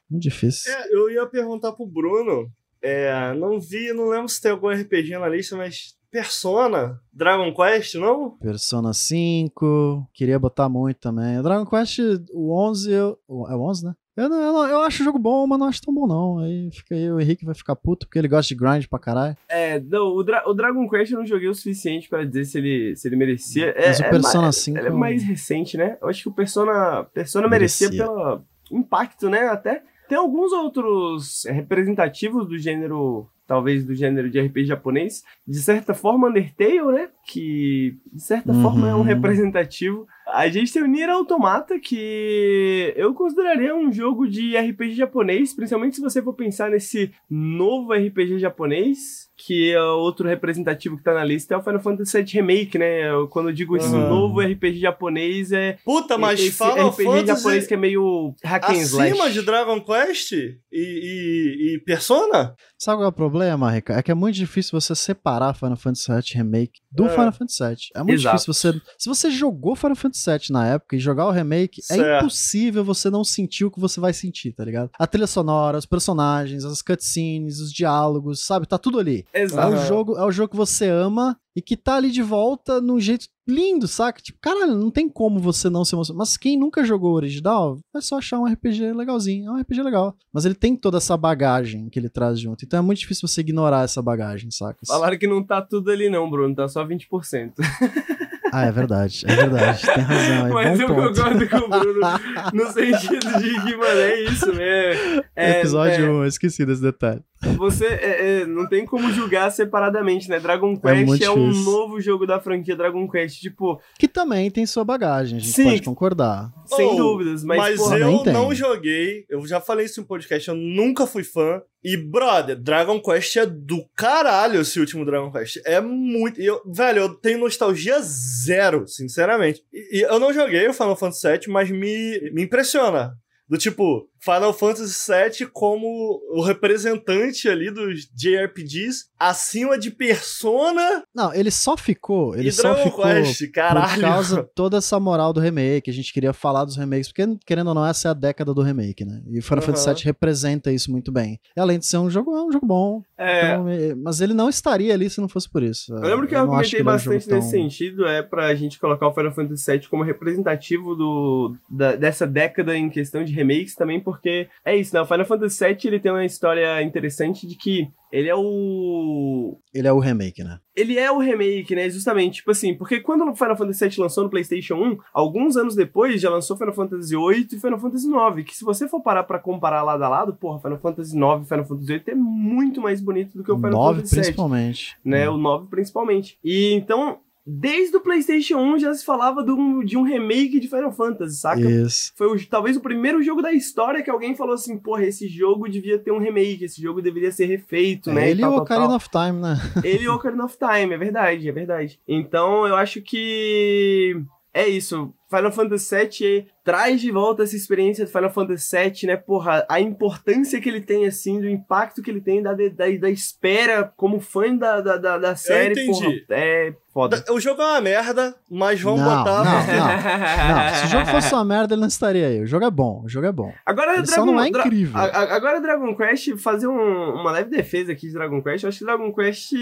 Muito 0.09 0.23
difícil. 0.23 0.71
É, 0.71 0.93
eu 0.93 1.09
ia 1.09 1.25
perguntar 1.25 1.71
pro 1.71 1.87
Bruno. 1.87 2.51
É, 2.81 3.33
não 3.33 3.59
vi, 3.59 3.91
não 3.93 4.07
lembro 4.09 4.29
se 4.29 4.41
tem 4.41 4.51
algum 4.51 4.69
RPG 4.69 5.17
na 5.17 5.27
lista, 5.27 5.55
mas 5.57 5.95
Persona, 6.11 6.99
Dragon 7.13 7.53
Quest, 7.53 7.95
não? 7.95 8.31
Persona 8.37 8.93
5, 8.93 10.07
queria 10.13 10.39
botar 10.39 10.67
muito 10.69 10.97
também. 10.99 11.37
O 11.39 11.43
Dragon 11.43 11.65
Quest, 11.65 11.99
o 12.33 12.51
11, 12.53 12.91
eu, 12.91 13.19
é 13.49 13.55
o 13.55 13.61
11, 13.61 13.85
né? 13.85 13.93
Eu, 14.17 14.27
não, 14.27 14.41
eu, 14.41 14.51
não- 14.53 14.67
eu 14.67 14.79
acho 14.81 15.01
o 15.01 15.05
jogo 15.05 15.17
bom, 15.17 15.47
mas 15.47 15.57
não 15.59 15.67
acho 15.67 15.81
tão 15.81 15.93
bom 15.93 16.05
não. 16.07 16.39
Aí 16.39 16.69
fica 16.71 16.93
aí, 16.95 17.09
o 17.11 17.19
Henrique 17.21 17.45
vai 17.45 17.55
ficar 17.55 17.75
puto 17.75 18.05
porque 18.05 18.19
ele 18.19 18.27
gosta 18.27 18.53
de 18.53 18.59
grind 18.59 18.85
pra 18.87 18.99
caralho. 18.99 19.37
É, 19.47 19.79
não, 19.79 20.07
o, 20.13 20.23
Dra- 20.23 20.43
o 20.45 20.53
Dragon 20.53 20.89
Quest 20.89 21.11
eu 21.11 21.19
não 21.19 21.25
joguei 21.25 21.47
o 21.47 21.53
suficiente 21.55 22.09
pra 22.09 22.25
dizer 22.25 22.43
se 22.45 22.57
ele, 22.57 22.95
se 22.97 23.07
ele 23.07 23.15
merecia. 23.15 23.67
É, 23.77 23.87
Mas 23.87 23.99
o 23.99 24.03
é 24.03 24.09
Persona 24.09 24.41
mais, 24.43 24.55
5 24.57 24.77
ele 24.77 24.87
é 24.87 24.91
mais 24.91 25.23
recente, 25.23 25.77
né? 25.77 25.97
Eu 26.01 26.09
acho 26.09 26.23
que 26.23 26.29
o 26.29 26.33
Persona, 26.33 27.03
Persona 27.13 27.47
merecia, 27.47 27.87
Merecia. 27.89 28.05
pelo 28.07 28.41
impacto, 28.71 29.29
né? 29.29 29.47
Até 29.47 29.83
tem 30.09 30.17
alguns 30.17 30.51
outros 30.51 31.43
representativos 31.45 32.47
do 32.47 32.57
gênero, 32.57 33.29
talvez 33.47 33.85
do 33.85 33.93
gênero 33.93 34.29
de 34.29 34.39
RPG 34.41 34.65
japonês. 34.65 35.23
De 35.47 35.59
certa 35.59 35.93
forma, 35.93 36.27
Undertale, 36.27 36.81
né? 36.91 37.09
Que 37.27 37.95
de 38.11 38.21
certa 38.21 38.51
Uhum. 38.51 38.61
forma 38.61 38.89
é 38.89 38.95
um 38.95 39.03
representativo. 39.03 40.07
A 40.33 40.47
gente 40.49 40.71
tem 40.71 40.81
o 40.83 40.87
Nier 40.87 41.09
Automata, 41.09 41.79
que 41.79 42.93
eu 42.95 43.13
consideraria 43.13 43.75
um 43.75 43.91
jogo 43.91 44.27
de 44.27 44.55
RPG 44.57 44.93
japonês, 44.95 45.53
principalmente 45.53 45.95
se 45.95 46.01
você 46.01 46.21
for 46.21 46.33
pensar 46.33 46.69
nesse 46.69 47.11
novo 47.29 47.93
RPG 47.93 48.39
japonês, 48.39 49.27
que 49.37 49.71
é 49.71 49.81
outro 49.81 50.27
representativo 50.27 50.97
que 50.97 51.03
tá 51.03 51.13
na 51.13 51.23
lista, 51.23 51.53
é 51.53 51.57
o 51.57 51.63
Final 51.63 51.79
Fantasy 51.79 52.21
VII 52.21 52.33
Remake, 52.33 52.77
né? 52.77 53.09
Eu- 53.09 53.27
Quando 53.27 53.49
eu 53.49 53.53
digo 53.53 53.77
esse 53.77 53.87
Uhum. 53.93 54.09
novo 54.09 54.41
RPG 54.41 54.79
japonês, 54.79 55.51
é 55.51 55.77
Puta, 55.85 56.17
mas 56.17 56.39
esse 56.39 56.51
Final 56.51 56.89
RPG 56.89 57.03
Fantasy 57.03 57.25
japonês 57.27 57.67
que 57.67 57.73
é 57.73 57.77
meio 57.77 58.33
hack 58.43 58.63
and 58.65 58.71
acima 58.73 59.07
slash. 59.07 59.33
de 59.33 59.41
Dragon 59.43 59.79
Quest 59.81 60.31
e, 60.33 60.55
e, 60.71 61.75
e 61.75 61.79
Persona? 61.85 62.53
Sabe 62.81 62.99
qual 62.99 63.05
é 63.07 63.09
o 63.09 63.11
problema, 63.11 63.69
Rica? 63.69 63.93
É 63.95 64.01
que 64.01 64.09
é 64.09 64.13
muito 64.15 64.35
difícil 64.35 64.79
você 64.79 64.95
separar 64.95 65.53
Final 65.53 65.75
Fantasy 65.75 66.09
VII 66.09 66.21
Remake 66.41 66.79
do 66.89 67.07
É. 67.07 67.09
Final 67.09 67.33
Fantasy 67.33 67.61
VII. 67.61 67.77
É 67.93 67.99
muito 67.99 68.13
Exato. 68.21 68.37
difícil 68.37 68.53
você... 68.53 68.81
Se 68.97 69.09
você 69.09 69.29
jogou 69.29 69.75
Final 69.75 69.97
Fantasy 69.97 70.29
VII 70.31 70.39
na 70.51 70.65
época 70.65 70.95
e 70.95 70.99
jogar 70.99 71.27
o 71.27 71.31
remake, 71.31 71.81
é 71.91 71.95
Certo. 71.95 72.23
impossível 72.23 72.85
você 72.85 73.09
não 73.09 73.25
sentir 73.25 73.65
o 73.65 73.71
que 73.71 73.81
você 73.81 73.99
vai 73.99 74.13
sentir, 74.13 74.53
tá 74.53 74.63
ligado? 74.63 74.91
A 74.97 75.05
trilha 75.05 75.27
sonora, 75.27 75.77
os 75.77 75.85
personagens, 75.85 76.63
as 76.63 76.81
cutscenes, 76.81 77.59
os 77.59 77.73
diálogos, 77.73 78.45
sabe? 78.45 78.65
Tá 78.65 78.77
tudo 78.77 78.97
ali. 78.97 79.25
É 79.33 79.41
Exato. 79.41 79.73
o 79.73 79.85
jogo, 79.85 80.17
é 80.17 80.23
o 80.23 80.31
jogo 80.31 80.51
que 80.51 80.57
você 80.57 80.87
ama 80.87 81.37
e 81.59 81.61
que 81.61 81.75
tá 81.75 81.95
ali 81.95 82.09
de 82.09 82.21
volta 82.21 82.79
num 82.79 83.01
jeito 83.01 83.27
lindo, 83.45 83.85
saca? 83.85 84.21
Tipo, 84.21 84.39
caralho, 84.41 84.75
não 84.75 84.89
tem 84.89 85.09
como 85.09 85.39
você 85.39 85.69
não 85.69 85.83
se 85.83 85.93
emocionar. 85.93 86.19
Mas 86.19 86.37
quem 86.37 86.57
nunca 86.57 86.85
jogou 86.85 87.11
o 87.11 87.15
original, 87.15 87.77
é 87.93 87.99
só 87.99 88.17
achar 88.17 88.39
um 88.39 88.45
RPG 88.45 88.93
legalzinho. 88.93 89.49
É 89.49 89.51
um 89.51 89.59
RPG 89.59 89.83
legal. 89.83 90.15
Mas 90.31 90.45
ele 90.45 90.55
tem 90.55 90.73
toda 90.73 90.99
essa 90.99 91.17
bagagem 91.17 91.89
que 91.89 91.99
ele 91.99 92.07
traz 92.07 92.39
junto. 92.39 92.63
Então 92.63 92.79
é 92.79 92.81
muito 92.81 92.99
difícil 92.99 93.27
você 93.27 93.41
ignorar 93.41 93.83
essa 93.83 94.01
bagagem, 94.01 94.49
saca? 94.51 94.79
Falaram 94.87 95.17
que 95.17 95.27
não 95.27 95.43
tá 95.43 95.61
tudo 95.61 95.91
ali 95.91 96.09
não, 96.09 96.29
Bruno, 96.29 96.55
tá 96.55 96.65
só 96.69 96.85
20%. 96.85 97.55
Ah, 98.51 98.65
é 98.65 98.71
verdade. 98.71 99.25
É 99.27 99.35
verdade. 99.35 99.85
Tem 99.85 100.03
razão. 100.03 100.47
É 100.47 100.49
Mas 100.49 100.79
eu 100.79 100.87
ponto. 100.87 101.13
concordo 101.13 101.49
com 101.49 101.57
o 101.57 101.69
Bruno 101.69 101.99
no 102.51 102.71
sentido 102.71 103.39
de 103.39 103.61
que, 103.61 103.77
mano, 103.77 103.99
é 103.99 104.23
isso, 104.23 104.51
né? 104.51 105.21
É, 105.35 105.59
Episódio 105.59 106.05
é, 106.05 106.09
1, 106.09 106.13
eu 106.23 106.25
esqueci 106.25 106.65
desse 106.65 106.81
detalhe. 106.81 107.21
Você 107.57 107.85
é, 107.85 108.41
é, 108.41 108.45
não 108.45 108.67
tem 108.67 108.85
como 108.85 109.11
julgar 109.13 109.49
separadamente, 109.51 110.29
né? 110.29 110.39
Dragon 110.39 110.75
Quest 110.75 111.05
muito 111.05 111.23
é, 111.23 111.29
um 111.31 111.53
novo 111.63 112.01
jogo 112.01 112.25
da 112.25 112.39
franquia 112.39 112.75
Dragon 112.75 113.07
Quest, 113.09 113.39
tipo, 113.39 113.79
Que 113.97 114.07
também 114.07 114.51
tem 114.51 114.65
sua 114.65 114.83
bagagem, 114.83 115.37
a 115.37 115.41
gente 115.41 115.53
Sim. 115.53 115.63
pode 115.63 115.81
concordar. 115.83 116.51
sem 116.65 116.85
Oh, 116.85 116.95
dúvidas, 116.95 117.43
mas, 117.43 117.57
Mas, 117.57 117.77
porra, 117.77 117.97
eu 117.97 118.23
não 118.25 118.53
joguei, 118.53 119.25
eu 119.29 119.45
já 119.47 119.61
falei 119.61 119.85
isso 119.85 120.01
em 120.01 120.03
podcast, 120.03 120.49
eu 120.49 120.55
nunca 120.55 121.07
fui 121.07 121.23
fã. 121.23 121.61
E, 121.81 121.95
brother, 121.95 122.59
Dragon 122.59 123.01
Quest 123.01 123.37
é 123.37 123.45
do 123.45 123.85
caralho 123.95 124.59
esse 124.59 124.77
último 124.79 125.05
Dragon 125.05 125.31
Quest. 125.31 125.61
É 125.65 125.79
muito. 125.79 126.41
Eu, 126.41 126.61
velho, 126.65 126.99
eu 126.99 127.09
tenho 127.15 127.39
nostalgia 127.39 128.01
zero, 128.01 128.85
sinceramente. 128.85 129.63
E, 129.71 129.99
e 129.99 130.01
eu 130.01 130.19
não 130.19 130.33
joguei 130.33 130.67
o 130.67 130.73
Final 130.73 130.97
Fantasy 130.97 131.25
VII, 131.25 131.47
mas 131.47 131.71
me, 131.71 132.31
me 132.33 132.43
impressiona. 132.43 133.13
Do 133.47 133.57
tipo, 133.57 134.07
Final 134.19 134.53
Fantasy 134.53 135.11
VII 135.11 135.47
como 135.51 136.21
o 136.31 136.41
representante 136.41 137.47
ali 137.47 137.71
dos 137.71 138.05
JRPGs 138.15 139.05
acima 139.19 139.77
de 139.77 139.91
Persona 139.91 141.03
Não, 141.13 141.33
ele 141.33 141.51
só 141.51 141.75
ficou. 141.77 142.35
Ele 142.35 142.49
e 142.49 142.51
só 142.51 142.73
Dragon 142.73 142.89
ficou. 142.89 143.03
Quest, 143.05 143.39
Por 143.45 143.51
caralho. 143.51 144.01
causa 144.01 144.43
de 144.43 144.49
toda 144.55 144.77
essa 144.77 144.99
moral 144.99 145.33
do 145.33 145.39
remake, 145.39 145.89
a 145.89 145.93
gente 145.93 146.13
queria 146.13 146.33
falar 146.33 146.65
dos 146.65 146.77
remakes, 146.77 147.07
porque, 147.09 147.25
querendo 147.45 147.67
ou 147.69 147.73
não, 147.73 147.85
essa 147.85 148.07
é 148.07 148.11
a 148.11 148.13
década 148.13 148.53
do 148.53 148.61
remake, 148.61 149.03
né? 149.05 149.21
E 149.27 149.39
o 149.39 149.43
Final 149.43 149.59
Aham. 149.63 149.73
Fantasy 149.73 149.93
VII 149.95 150.03
representa 150.05 150.71
isso 150.71 150.91
muito 150.91 151.11
bem. 151.11 151.39
E 151.55 151.59
além 151.59 151.79
de 151.79 151.85
ser 151.85 151.97
um 151.97 152.09
jogo, 152.09 152.35
é 152.35 152.43
um 152.43 152.51
jogo 152.51 152.65
bom. 152.65 153.01
é, 153.17 153.51
então, 153.51 153.67
é- 153.69 153.95
mas 153.95 154.21
ele 154.21 154.33
não 154.33 154.49
estaria 154.49 154.93
ali 154.93 155.09
se 155.09 155.19
não 155.19 155.27
fosse 155.27 155.49
por 155.49 155.61
isso. 155.63 155.93
Eu 155.93 156.01
lembro 156.01 156.27
que 156.27 156.35
eu 156.35 156.39
acho 156.39 156.49
argumentei 156.51 156.79
ele 156.79 156.79
é 156.79 156.83
um 156.83 156.85
bastante 156.95 157.13
nesse 157.15 157.29
tão- 157.29 157.41
sentido, 157.41 158.05
é 158.07 158.21
pra 158.21 158.53
gente 158.55 158.79
colocar 158.79 159.07
o 159.07 159.13
Final 159.13 159.33
Fantasy 159.33 159.71
VII 159.71 159.87
como 159.89 160.03
representativo 160.03 160.95
do, 160.95 161.55
da- 161.69 161.95
dessa 161.95 162.25
década 162.25 162.75
em 162.77 162.89
questão 162.89 163.23
de 163.23 163.33
remakes 163.33 163.75
também, 163.75 163.99
porque 164.11 164.47
é 164.65 164.75
isso, 164.75 164.93
né? 164.93 165.01
O 165.01 165.05
Final 165.05 165.25
Fantasy 165.25 165.65
VII 165.65 165.77
ele 165.85 165.99
tem 165.99 166.11
uma 166.11 166.25
história 166.25 166.81
interessante 166.81 167.45
de 167.47 167.55
que 167.55 167.87
ele 168.11 168.27
é 168.27 168.35
o. 168.35 169.59
Ele 169.73 169.87
é 169.87 169.93
o 169.93 169.99
remake, 169.99 170.43
né? 170.43 170.59
Ele 170.75 170.97
é 170.97 171.11
o 171.11 171.19
remake, 171.19 171.75
né? 171.75 171.89
Justamente, 171.89 172.35
tipo 172.35 172.49
assim, 172.51 172.73
porque 172.73 172.99
quando 172.99 173.29
o 173.29 173.35
Final 173.35 173.55
Fantasy 173.55 173.87
VII 173.87 173.99
lançou 173.99 174.23
no 174.23 174.29
PlayStation 174.29 174.75
1, 174.75 174.97
alguns 175.13 175.55
anos 175.55 175.75
depois 175.75 176.19
já 176.19 176.29
lançou 176.29 176.57
Final 176.57 176.73
Fantasy 176.73 177.15
VIII 177.15 177.47
e 177.53 177.59
Final 177.59 177.79
Fantasy 177.79 178.07
IX, 178.07 178.43
que 178.43 178.57
se 178.57 178.65
você 178.65 178.87
for 178.87 179.01
parar 179.01 179.23
pra 179.23 179.37
comparar 179.37 179.83
lado 179.83 180.03
a 180.03 180.09
lado, 180.09 180.33
porra, 180.33 180.59
Final 180.59 180.79
Fantasy 180.79 181.15
IX 181.15 181.43
e 181.43 181.47
Final 181.47 181.65
Fantasy 181.65 181.87
VIII 181.87 182.03
é 182.07 182.15
muito 182.15 182.81
mais 182.81 182.99
bonito 182.99 183.37
do 183.37 183.43
que 183.43 183.51
o 183.51 183.57
Final 183.57 183.71
9 183.71 183.95
Fantasy 183.95 184.15
VII 184.15 184.23
principalmente. 184.23 184.97
né? 185.05 185.29
Hum. 185.29 185.35
O 185.35 185.37
9 185.37 185.67
principalmente. 185.67 186.39
E 186.43 186.73
então, 186.73 187.19
desde 187.45 187.97
o 187.97 188.01
PlayStation 188.01 188.57
1 188.57 188.79
já 188.79 188.93
se 188.93 189.03
falava 189.03 189.43
de 189.43 189.51
um, 189.51 189.83
de 189.83 189.97
um 189.97 190.03
remake 190.03 190.59
de 190.59 190.67
Final 190.67 190.91
Fantasy, 190.91 191.39
saca? 191.39 191.59
Isso. 191.61 192.11
Foi 192.15 192.27
o- 192.27 192.47
talvez 192.47 192.77
o 192.77 192.81
primeiro 192.81 193.21
jogo 193.23 193.41
da 193.41 193.51
história 193.51 194.03
que 194.03 194.09
alguém 194.09 194.35
falou 194.35 194.53
assim, 194.53 194.77
porra, 194.77 195.03
esse 195.05 195.27
jogo 195.27 195.67
devia 195.69 195.97
ter 195.97 196.11
um 196.11 196.19
remake, 196.19 196.65
esse 196.65 196.81
jogo 196.81 197.01
deveria 197.01 197.31
ser 197.31 197.45
refeito, 197.45 198.11
né? 198.11 198.29
Ele 198.29 198.41
e 198.41 198.45
o 198.45 198.55
Ocarina 198.57 198.95
of 198.95 199.09
Time, 199.09 199.41
né? 199.41 199.57
Ele 199.83 200.03
e 200.03 200.09
Ocarina 200.09 200.45
of 200.45 200.57
Time, 200.57 200.93
é 200.93 200.97
verdade, 200.97 201.49
é 201.49 201.51
verdade. 201.51 201.99
Então 202.07 202.67
eu 202.67 202.75
acho 202.75 203.01
que 203.01 204.21
é 204.53 204.67
isso. 204.67 205.13
Final 205.29 205.51
Fantasy 205.51 205.95
VII 205.95 206.47
traz 206.63 207.01
de 207.01 207.11
volta 207.11 207.43
essa 207.43 207.55
experiência 207.55 208.05
do 208.05 208.11
Final 208.11 208.29
Fantasy 208.31 208.75
VII, 208.77 209.07
né? 209.07 209.15
Porra, 209.15 209.65
a 209.69 209.79
importância 209.79 210.59
que 210.61 210.69
ele 210.69 210.81
tem, 210.81 211.05
assim, 211.07 211.39
do 211.39 211.49
impacto 211.49 212.01
que 212.01 212.09
ele 212.11 212.21
tem 212.21 212.41
da, 212.43 212.53
da, 212.53 212.87
da 212.99 213.09
espera 213.09 213.91
como 213.97 214.19
fã 214.19 214.55
da, 214.55 214.79
da, 214.81 214.97
da, 214.97 215.17
da 215.17 215.35
série, 215.35 215.71
entendi. 215.73 215.91
porra, 215.91 216.13
é 216.31 216.73
foda. 216.93 217.23
O 217.31 217.39
jogo 217.39 217.61
é 217.61 217.65
uma 217.65 217.81
merda, 217.81 218.35
mas 218.49 218.79
vamos 218.81 219.01
Não, 219.01 219.17
botar. 219.17 219.43
não. 219.43 219.49
Não, 220.69 220.75
se 220.75 220.85
o 220.85 220.89
jogo 220.89 221.05
fosse 221.07 221.33
uma 221.33 221.45
merda, 221.45 221.73
ele 221.73 221.81
não 221.81 221.87
estaria 221.87 222.27
aí. 222.27 222.41
O 222.41 222.47
jogo 222.47 222.65
é 222.65 222.71
bom, 222.71 223.01
o 223.05 223.09
jogo 223.09 223.25
é 223.27 223.31
bom. 223.31 223.51
Agora, 223.65 223.95
Ele 223.97 224.05
só 224.05 224.15
Dragon, 224.17 224.31
não 224.31 224.43
é 224.43 224.49
Dra- 224.51 224.65
incrível. 224.65 224.97
a- 224.97 225.05
a- 225.05 225.35
agora 225.35 225.61
Dragon 225.61 225.95
Quest, 225.95 226.35
fazer 226.37 226.67
um- 226.67 227.13
uma 227.21 227.31
leve 227.31 227.49
defesa 227.49 227.91
aqui 227.91 228.07
de 228.07 228.13
Dragon 228.13 228.41
Quest, 228.41 228.63
eu 228.63 228.69
acho 228.69 228.79
que 228.79 228.85
Dragon 228.85 229.11
Quest, 229.13 229.53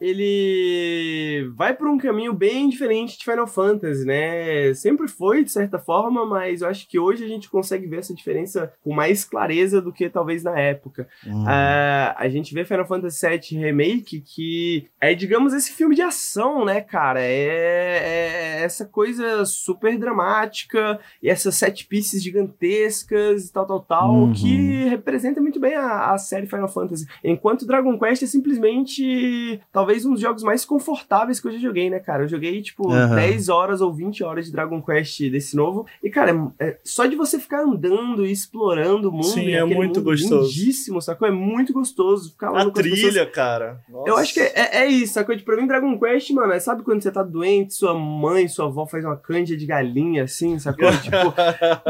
ele 0.00 1.50
vai 1.56 1.74
por 1.74 1.88
um 1.88 1.98
caminho 1.98 2.32
bem 2.32 2.68
diferente 2.68 3.18
de 3.18 3.24
Final 3.24 3.46
Fantasy, 3.46 4.04
né? 4.04 4.72
Sempre 4.74 5.03
foi, 5.08 5.44
de 5.44 5.50
certa 5.50 5.78
forma, 5.78 6.24
mas 6.26 6.62
eu 6.62 6.68
acho 6.68 6.88
que 6.88 6.98
hoje 6.98 7.24
a 7.24 7.28
gente 7.28 7.48
consegue 7.50 7.86
ver 7.86 7.98
essa 7.98 8.14
diferença 8.14 8.72
com 8.82 8.92
mais 8.94 9.24
clareza 9.24 9.80
do 9.80 9.92
que 9.92 10.08
talvez 10.08 10.42
na 10.42 10.58
época. 10.58 11.08
Hum. 11.26 11.44
A 11.46 12.28
gente 12.28 12.54
vê 12.54 12.64
Final 12.64 12.86
Fantasy 12.86 13.26
VII 13.28 13.60
Remake, 13.60 14.20
que 14.20 14.86
é, 15.00 15.14
digamos, 15.14 15.52
esse 15.52 15.72
filme 15.72 15.94
de 15.94 16.02
ação, 16.02 16.64
né, 16.64 16.80
cara? 16.80 17.20
É, 17.20 18.58
é 18.58 18.62
essa 18.64 18.84
coisa 18.84 19.44
super 19.44 19.98
dramática, 19.98 20.98
e 21.22 21.28
essas 21.28 21.54
set 21.54 21.86
pieces 21.86 22.22
gigantescas 22.22 23.46
e 23.48 23.52
tal, 23.52 23.66
tal, 23.66 23.80
tal, 23.80 24.14
Uhum. 24.14 24.32
que 24.32 24.84
representa 24.84 25.40
muito 25.40 25.58
bem 25.60 25.74
a, 25.74 26.12
a 26.12 26.18
série 26.18 26.46
Final 26.46 26.68
Fantasy. 26.68 27.06
Enquanto 27.22 27.66
Dragon 27.66 27.98
Quest 27.98 28.22
é 28.22 28.26
simplesmente, 28.26 29.60
talvez, 29.72 30.04
um 30.04 30.12
dos 30.12 30.20
jogos 30.20 30.42
mais 30.42 30.64
confortáveis 30.64 31.40
que 31.40 31.48
eu 31.48 31.52
já 31.52 31.58
joguei, 31.58 31.90
né, 31.90 31.98
cara? 32.00 32.24
Eu 32.24 32.28
joguei, 32.28 32.60
tipo, 32.62 32.90
Aham. 32.90 33.14
10 33.16 33.48
horas 33.48 33.80
ou 33.80 33.92
20 33.92 34.22
horas 34.24 34.46
de 34.46 34.52
Dragon 34.52 34.80
Quest 34.82 34.93
desse 35.30 35.56
novo, 35.56 35.86
e, 36.02 36.10
cara, 36.10 36.52
é- 36.58 36.66
é- 36.68 36.78
só 36.84 37.06
de 37.06 37.16
você 37.16 37.38
ficar 37.38 37.62
andando 37.62 38.24
e 38.26 38.32
explorando 38.32 39.08
o 39.08 39.12
mundo, 39.12 39.24
Sim, 39.24 39.46
e 39.48 39.52
é 39.54 39.64
muito 39.64 40.02
gostoso. 40.02 40.48
lindíssimo, 40.48 41.00
sacou? 41.00 41.26
É 41.28 41.30
muito 41.30 41.72
gostoso 41.72 42.32
ficar 42.32 42.50
lá 42.50 42.60
A 42.60 42.62
as 42.66 42.70
pessoas 42.72 43.00
trilha, 43.00 43.26
cara. 43.26 43.80
eu 44.06 44.16
acho 44.16 44.34
que 44.34 44.40
é, 44.40 44.52
é- 44.54 44.76
é 44.82 44.86
isso, 44.86 45.14
sacou? 45.14 45.34
Tipo, 45.36 45.46
pra 45.52 45.60
mim, 45.60 45.66
Dragon 45.66 45.98
Quest, 45.98 46.30
mano, 46.30 46.52
é, 46.52 46.58
sabe 46.60 46.82
quando 46.82 47.02
você 47.02 47.10
tá 47.10 47.22
doente, 47.22 47.74
sua 47.74 47.94
mãe, 47.94 48.46
sua 48.48 48.66
avó 48.66 48.86
faz 48.86 49.04
uma 49.04 49.16
canja 49.16 49.56
de 49.56 49.66
galinha, 49.66 50.24
assim, 50.24 50.58
sacou? 50.58 50.88
tipo, 51.02 51.34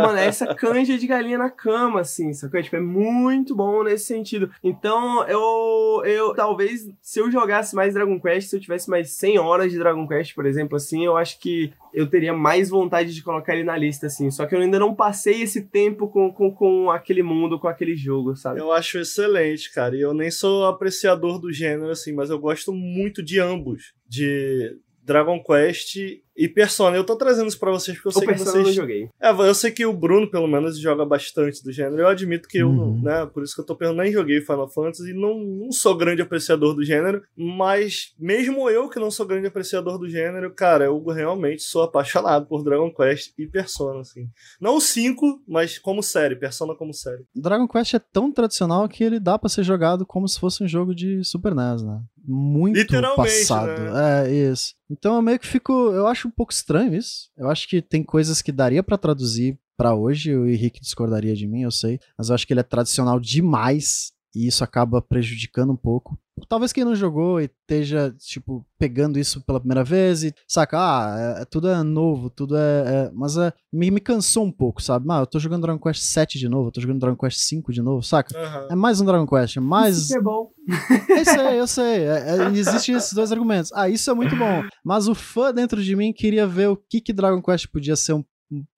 mano, 0.00 0.18
é 0.18 0.26
essa 0.26 0.54
canja 0.54 0.96
de 0.98 1.06
galinha 1.06 1.38
na 1.38 1.50
cama, 1.50 2.00
assim, 2.00 2.32
sacou? 2.32 2.62
Tipo, 2.62 2.76
é 2.76 2.80
muito 2.80 3.54
bom 3.54 3.82
nesse 3.82 4.06
sentido. 4.06 4.50
Então, 4.62 5.24
eu, 5.26 6.02
eu, 6.04 6.34
talvez, 6.34 6.88
se 7.02 7.20
eu 7.20 7.30
jogasse 7.30 7.74
mais 7.74 7.94
Dragon 7.94 8.20
Quest, 8.20 8.48
se 8.48 8.56
eu 8.56 8.60
tivesse 8.60 8.88
mais 8.88 9.10
100 9.12 9.38
horas 9.38 9.70
de 9.72 9.78
Dragon 9.78 10.06
Quest, 10.06 10.34
por 10.34 10.46
exemplo, 10.46 10.76
assim, 10.76 11.04
eu 11.04 11.16
acho 11.16 11.38
que 11.40 11.72
eu 11.94 12.08
teria 12.08 12.32
mais 12.32 12.68
vontade 12.68 13.14
de 13.14 13.22
colocar 13.22 13.54
ele 13.54 13.62
na 13.62 13.76
lista, 13.76 14.08
assim. 14.08 14.30
Só 14.30 14.44
que 14.46 14.54
eu 14.54 14.60
ainda 14.60 14.78
não 14.78 14.94
passei 14.94 15.42
esse 15.42 15.62
tempo 15.62 16.08
com, 16.08 16.32
com, 16.32 16.50
com 16.50 16.90
aquele 16.90 17.22
mundo, 17.22 17.58
com 17.58 17.68
aquele 17.68 17.94
jogo, 17.94 18.34
sabe? 18.34 18.58
Eu 18.58 18.72
acho 18.72 18.98
excelente, 18.98 19.72
cara. 19.72 19.96
E 19.96 20.00
eu 20.00 20.12
nem 20.12 20.30
sou 20.30 20.66
apreciador 20.66 21.38
do 21.38 21.52
gênero, 21.52 21.90
assim, 21.90 22.12
mas 22.12 22.30
eu 22.30 22.38
gosto 22.38 22.72
muito 22.72 23.22
de 23.22 23.38
ambos. 23.38 23.94
De 24.08 24.76
Dragon 25.04 25.40
Quest 25.42 25.96
e 26.36 26.48
Persona. 26.48 26.96
Eu 26.96 27.04
tô 27.04 27.16
trazendo 27.16 27.46
isso 27.48 27.58
pra 27.58 27.70
vocês 27.70 27.96
porque 27.96 28.08
eu 28.08 28.10
O 28.10 28.12
sei 28.14 28.22
que 28.22 28.34
Persona 28.34 28.50
eu 28.50 28.62
vocês. 28.64 28.66
não 28.76 28.82
joguei. 28.82 29.08
É, 29.20 29.30
eu 29.30 29.54
sei 29.54 29.70
que 29.70 29.86
o 29.86 29.92
Bruno, 29.92 30.30
pelo 30.30 30.46
menos, 30.48 30.78
joga 30.78 31.04
bastante 31.04 31.62
do 31.62 31.70
gênero. 31.72 32.00
Eu 32.02 32.08
admito 32.08 32.48
que 32.48 32.58
eu, 32.58 32.68
Uhum. 32.68 33.00
né, 33.02 33.26
por 33.32 33.42
isso 33.42 33.54
que 33.54 33.60
eu 33.60 33.66
tô 33.66 33.76
perguntando, 33.76 34.02
nem 34.02 34.12
joguei 34.12 34.40
Final 34.40 34.68
Fantasy 34.68 35.10
e 35.10 35.14
não, 35.14 35.38
não 35.38 35.72
sou 35.72 35.96
grande 35.96 36.22
apreciador 36.22 36.74
do 36.74 36.84
gênero, 36.84 37.22
mas 37.36 38.12
mesmo 38.18 38.68
eu 38.70 38.88
que 38.88 38.98
não 38.98 39.10
sou 39.10 39.26
grande 39.26 39.46
apreciador 39.46 39.98
do 39.98 40.08
gênero, 40.08 40.52
cara, 40.52 40.84
eu 40.86 41.02
realmente 41.06 41.62
sou 41.62 41.82
apaixonado 41.82 42.46
por 42.46 42.62
Dragon 42.64 42.92
Quest 42.92 43.32
e 43.38 43.46
Persona, 43.46 44.00
assim. 44.00 44.28
Não 44.60 44.76
o 44.76 44.80
5, 44.80 45.42
mas 45.46 45.78
como 45.78 46.02
série, 46.02 46.36
Persona 46.36 46.74
como 46.74 46.92
série. 46.92 47.24
Dragon 47.34 47.68
Quest 47.68 47.94
é 47.94 47.98
tão 47.98 48.32
tradicional 48.32 48.88
que 48.88 49.04
ele 49.04 49.20
dá 49.20 49.38
pra 49.38 49.48
ser 49.48 49.62
jogado 49.62 50.04
como 50.06 50.26
se 50.28 50.38
fosse 50.40 50.62
um 50.64 50.68
jogo 50.68 50.94
de 50.94 51.22
Super 51.24 51.54
NES, 51.54 51.82
né? 51.82 52.00
Muito 52.26 52.76
Literalmente, 52.76 53.40
passado. 53.40 53.66
né? 53.68 54.26
É, 54.26 54.32
isso. 54.50 54.74
Então 54.90 55.14
eu 55.16 55.20
meio 55.22 55.38
que 55.38 55.46
fico. 55.46 55.72
Eu 55.92 56.06
acho 56.06 56.23
um 56.26 56.30
pouco 56.30 56.52
estranho 56.52 56.94
isso. 56.94 57.30
Eu 57.36 57.50
acho 57.50 57.68
que 57.68 57.82
tem 57.82 58.02
coisas 58.02 58.40
que 58.40 58.52
daria 58.52 58.82
pra 58.82 58.98
traduzir 58.98 59.58
pra 59.76 59.94
hoje. 59.94 60.34
O 60.34 60.46
Henrique 60.46 60.80
discordaria 60.80 61.34
de 61.34 61.46
mim, 61.46 61.62
eu 61.62 61.70
sei. 61.70 61.98
Mas 62.16 62.28
eu 62.28 62.34
acho 62.34 62.46
que 62.46 62.52
ele 62.52 62.60
é 62.60 62.64
tradicional 62.64 63.20
demais. 63.20 64.12
E 64.34 64.46
isso 64.46 64.64
acaba 64.64 65.00
prejudicando 65.00 65.72
um 65.72 65.76
pouco. 65.76 66.18
Talvez 66.48 66.72
quem 66.72 66.84
não 66.84 66.96
jogou 66.96 67.40
e 67.40 67.44
esteja, 67.44 68.12
tipo, 68.18 68.66
pegando 68.76 69.18
isso 69.20 69.40
pela 69.42 69.60
primeira 69.60 69.84
vez 69.84 70.24
e 70.24 70.34
saca, 70.48 70.76
ah, 70.76 71.16
é- 71.38 71.42
é- 71.42 71.44
tudo 71.44 71.68
é 71.68 71.80
novo, 71.84 72.28
tudo 72.28 72.56
é. 72.56 72.60
é- 73.06 73.10
mas 73.14 73.36
é, 73.36 73.52
me, 73.72 73.88
me 73.92 74.00
cansou 74.00 74.44
um 74.44 74.50
pouco, 74.50 74.82
sabe? 74.82 75.06
Ah, 75.10 75.20
eu 75.20 75.26
tô 75.26 75.38
jogando 75.38 75.62
Dragon 75.62 75.78
Quest 75.78 76.02
7 76.02 76.36
de 76.38 76.48
novo, 76.48 76.68
eu 76.68 76.72
tô 76.72 76.80
jogando 76.80 76.98
Dragon 76.98 77.16
Quest 77.16 77.38
5 77.38 77.72
de 77.72 77.80
novo, 77.80 78.02
saca? 78.02 78.36
Aham. 78.36 78.68
É 78.72 78.74
mais 78.74 79.00
um 79.00 79.04
Dragon 79.04 79.26
Quest, 79.26 79.56
é 79.56 79.60
mais. 79.60 79.96
Isso 79.96 80.16
é 80.16 80.20
bom. 80.20 80.50
Eu 81.08 81.24
sei, 81.24 81.60
eu 81.60 81.66
sei. 81.66 82.02
É, 82.04 82.36
é, 82.38 82.48
existem 82.52 82.94
esses 82.96 83.12
dois 83.12 83.30
argumentos. 83.30 83.70
Ah, 83.72 83.88
isso 83.88 84.10
é 84.10 84.14
muito 84.14 84.34
bom. 84.34 84.62
Mas 84.84 85.06
o 85.06 85.14
fã 85.14 85.52
dentro 85.52 85.82
de 85.82 85.94
mim 85.94 86.12
queria 86.12 86.46
ver 86.46 86.68
o 86.68 86.76
que, 86.76 87.00
que 87.00 87.12
Dragon 87.12 87.40
Quest 87.40 87.68
podia 87.68 87.94
ser 87.96 88.14
um, 88.14 88.18
um 88.18 88.24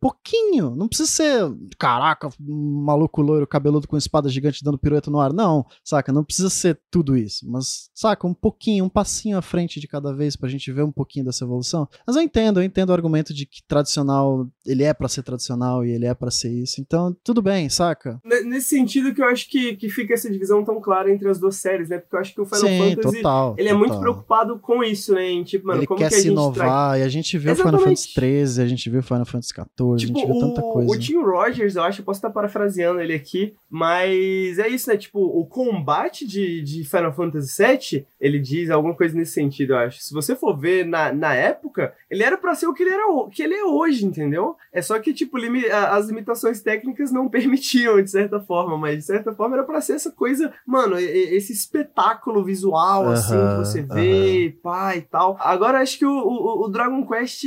pouquinho. 0.00 0.74
Não 0.76 0.88
precisa 0.88 1.08
ser, 1.10 1.52
caraca, 1.78 2.28
um 2.40 2.82
maluco 2.84 3.20
loiro, 3.20 3.46
cabeludo 3.46 3.86
com 3.88 3.96
espada 3.96 4.28
gigante 4.28 4.62
dando 4.64 4.78
pirueta 4.78 5.10
no 5.10 5.20
ar. 5.20 5.32
Não, 5.32 5.66
saca? 5.84 6.12
Não 6.12 6.24
precisa 6.24 6.48
ser 6.48 6.78
tudo 6.90 7.16
isso. 7.16 7.48
Mas, 7.50 7.90
saca, 7.94 8.26
um 8.26 8.34
pouquinho, 8.34 8.84
um 8.84 8.88
passinho 8.88 9.36
à 9.38 9.42
frente 9.42 9.80
de 9.80 9.88
cada 9.88 10.12
vez 10.12 10.36
pra 10.36 10.48
gente 10.48 10.70
ver 10.72 10.82
um 10.84 10.92
pouquinho 10.92 11.24
dessa 11.24 11.44
evolução. 11.44 11.88
Mas 12.06 12.16
eu 12.16 12.22
entendo, 12.22 12.60
eu 12.60 12.64
entendo 12.64 12.90
o 12.90 12.92
argumento 12.92 13.34
de 13.34 13.44
que 13.46 13.62
tradicional, 13.66 14.46
ele 14.64 14.82
é 14.84 14.94
pra 14.94 15.08
ser 15.08 15.22
tradicional 15.22 15.84
e 15.84 15.90
ele 15.90 16.06
é 16.06 16.14
pra 16.14 16.30
ser 16.30 16.50
isso. 16.52 16.80
Então, 16.80 17.14
tudo 17.24 17.42
bem, 17.42 17.68
saca? 17.68 18.20
N- 18.24 18.42
Nesse 18.44 18.68
sentido 18.68 19.14
que 19.14 19.20
eu 19.20 19.26
acho 19.26 19.48
que, 19.50 19.76
que 19.76 19.88
fica 19.88 20.14
essa 20.14 20.30
divisão 20.30 20.64
tão 20.64 20.80
clara 20.80 21.12
entre 21.12 21.28
as 21.28 21.38
duas 21.38 21.56
séries, 21.56 21.88
né? 21.88 21.98
Porque 21.98 22.16
eu 22.16 22.20
acho 22.20 22.34
que 22.34 22.40
o 22.40 22.44
Final 22.46 22.60
Sim, 22.68 22.94
Fantasy. 22.96 23.16
total. 23.18 23.54
Ele 23.58 23.68
é 23.68 23.74
muito 23.74 23.88
total. 23.90 24.00
preocupado 24.02 24.58
com 24.58 24.82
isso, 24.84 25.12
né? 25.14 25.30
Em, 25.30 25.42
tipo, 25.44 25.66
mano, 25.66 25.80
ele 25.80 25.86
como 25.86 25.98
quer 25.98 26.10
se 26.10 26.28
inovar, 26.28 26.98
e 26.98 27.02
a 27.02 27.08
gente 27.08 27.36
viu 27.38 27.54
Final 27.54 27.68
Exatamente. 27.74 27.84
Fantasy 28.00 28.14
13, 28.14 28.62
a 28.62 28.66
gente 28.66 28.90
viu 28.90 29.02
Final 29.02 29.24
Fantasy 29.24 29.54
14, 29.54 29.65
a 29.74 29.96
Tipo, 29.96 30.18
gente 30.18 30.26
viu 30.26 30.38
tanta 30.38 30.60
o, 30.60 30.72
coisa. 30.72 30.90
o 30.92 30.98
Tim 30.98 31.16
Rogers, 31.22 31.76
eu 31.76 31.82
acho, 31.82 32.00
eu 32.00 32.04
posso 32.04 32.18
estar 32.18 32.30
parafraseando 32.30 33.00
ele 33.00 33.14
aqui, 33.14 33.54
mas 33.68 34.58
é 34.58 34.68
isso, 34.68 34.88
né? 34.90 34.96
Tipo, 34.96 35.20
o 35.20 35.44
combate 35.46 36.26
de, 36.26 36.62
de 36.62 36.84
Final 36.84 37.12
Fantasy 37.12 37.62
VII, 37.62 38.06
ele 38.20 38.38
diz 38.38 38.70
alguma 38.70 38.94
coisa 38.94 39.16
nesse 39.16 39.32
sentido, 39.32 39.72
eu 39.74 39.78
acho. 39.78 40.00
Se 40.02 40.12
você 40.14 40.34
for 40.34 40.56
ver 40.58 40.84
na, 40.86 41.12
na 41.12 41.34
época, 41.34 41.94
ele 42.10 42.22
era 42.22 42.36
pra 42.36 42.54
ser 42.54 42.66
o 42.66 42.74
que 42.74 42.82
ele, 42.82 42.90
era, 42.92 43.06
ho- 43.10 43.28
que 43.28 43.42
ele 43.42 43.54
é 43.54 43.64
hoje, 43.64 44.04
entendeu? 44.04 44.56
É 44.72 44.80
só 44.82 44.98
que, 44.98 45.12
tipo, 45.12 45.36
limi- 45.38 45.66
a- 45.66 45.94
as 45.96 46.08
limitações 46.08 46.60
técnicas 46.60 47.10
não 47.12 47.28
permitiam, 47.30 48.00
de 48.02 48.10
certa 48.10 48.40
forma, 48.40 48.76
mas 48.76 48.96
de 48.98 49.04
certa 49.04 49.32
forma 49.34 49.56
era 49.56 49.64
pra 49.64 49.80
ser 49.80 49.94
essa 49.94 50.10
coisa, 50.10 50.52
mano, 50.66 50.98
esse 50.98 51.52
espetáculo 51.52 52.44
visual, 52.44 53.08
assim, 53.08 53.34
que 53.36 53.56
você 53.58 53.82
vê, 53.82 54.56
pá 54.62 54.96
e 54.96 55.02
tal. 55.02 55.36
Agora, 55.40 55.80
acho 55.80 55.98
que 55.98 56.06
o, 56.06 56.10
o, 56.10 56.64
o 56.64 56.68
Dragon 56.68 57.06
Quest, 57.06 57.44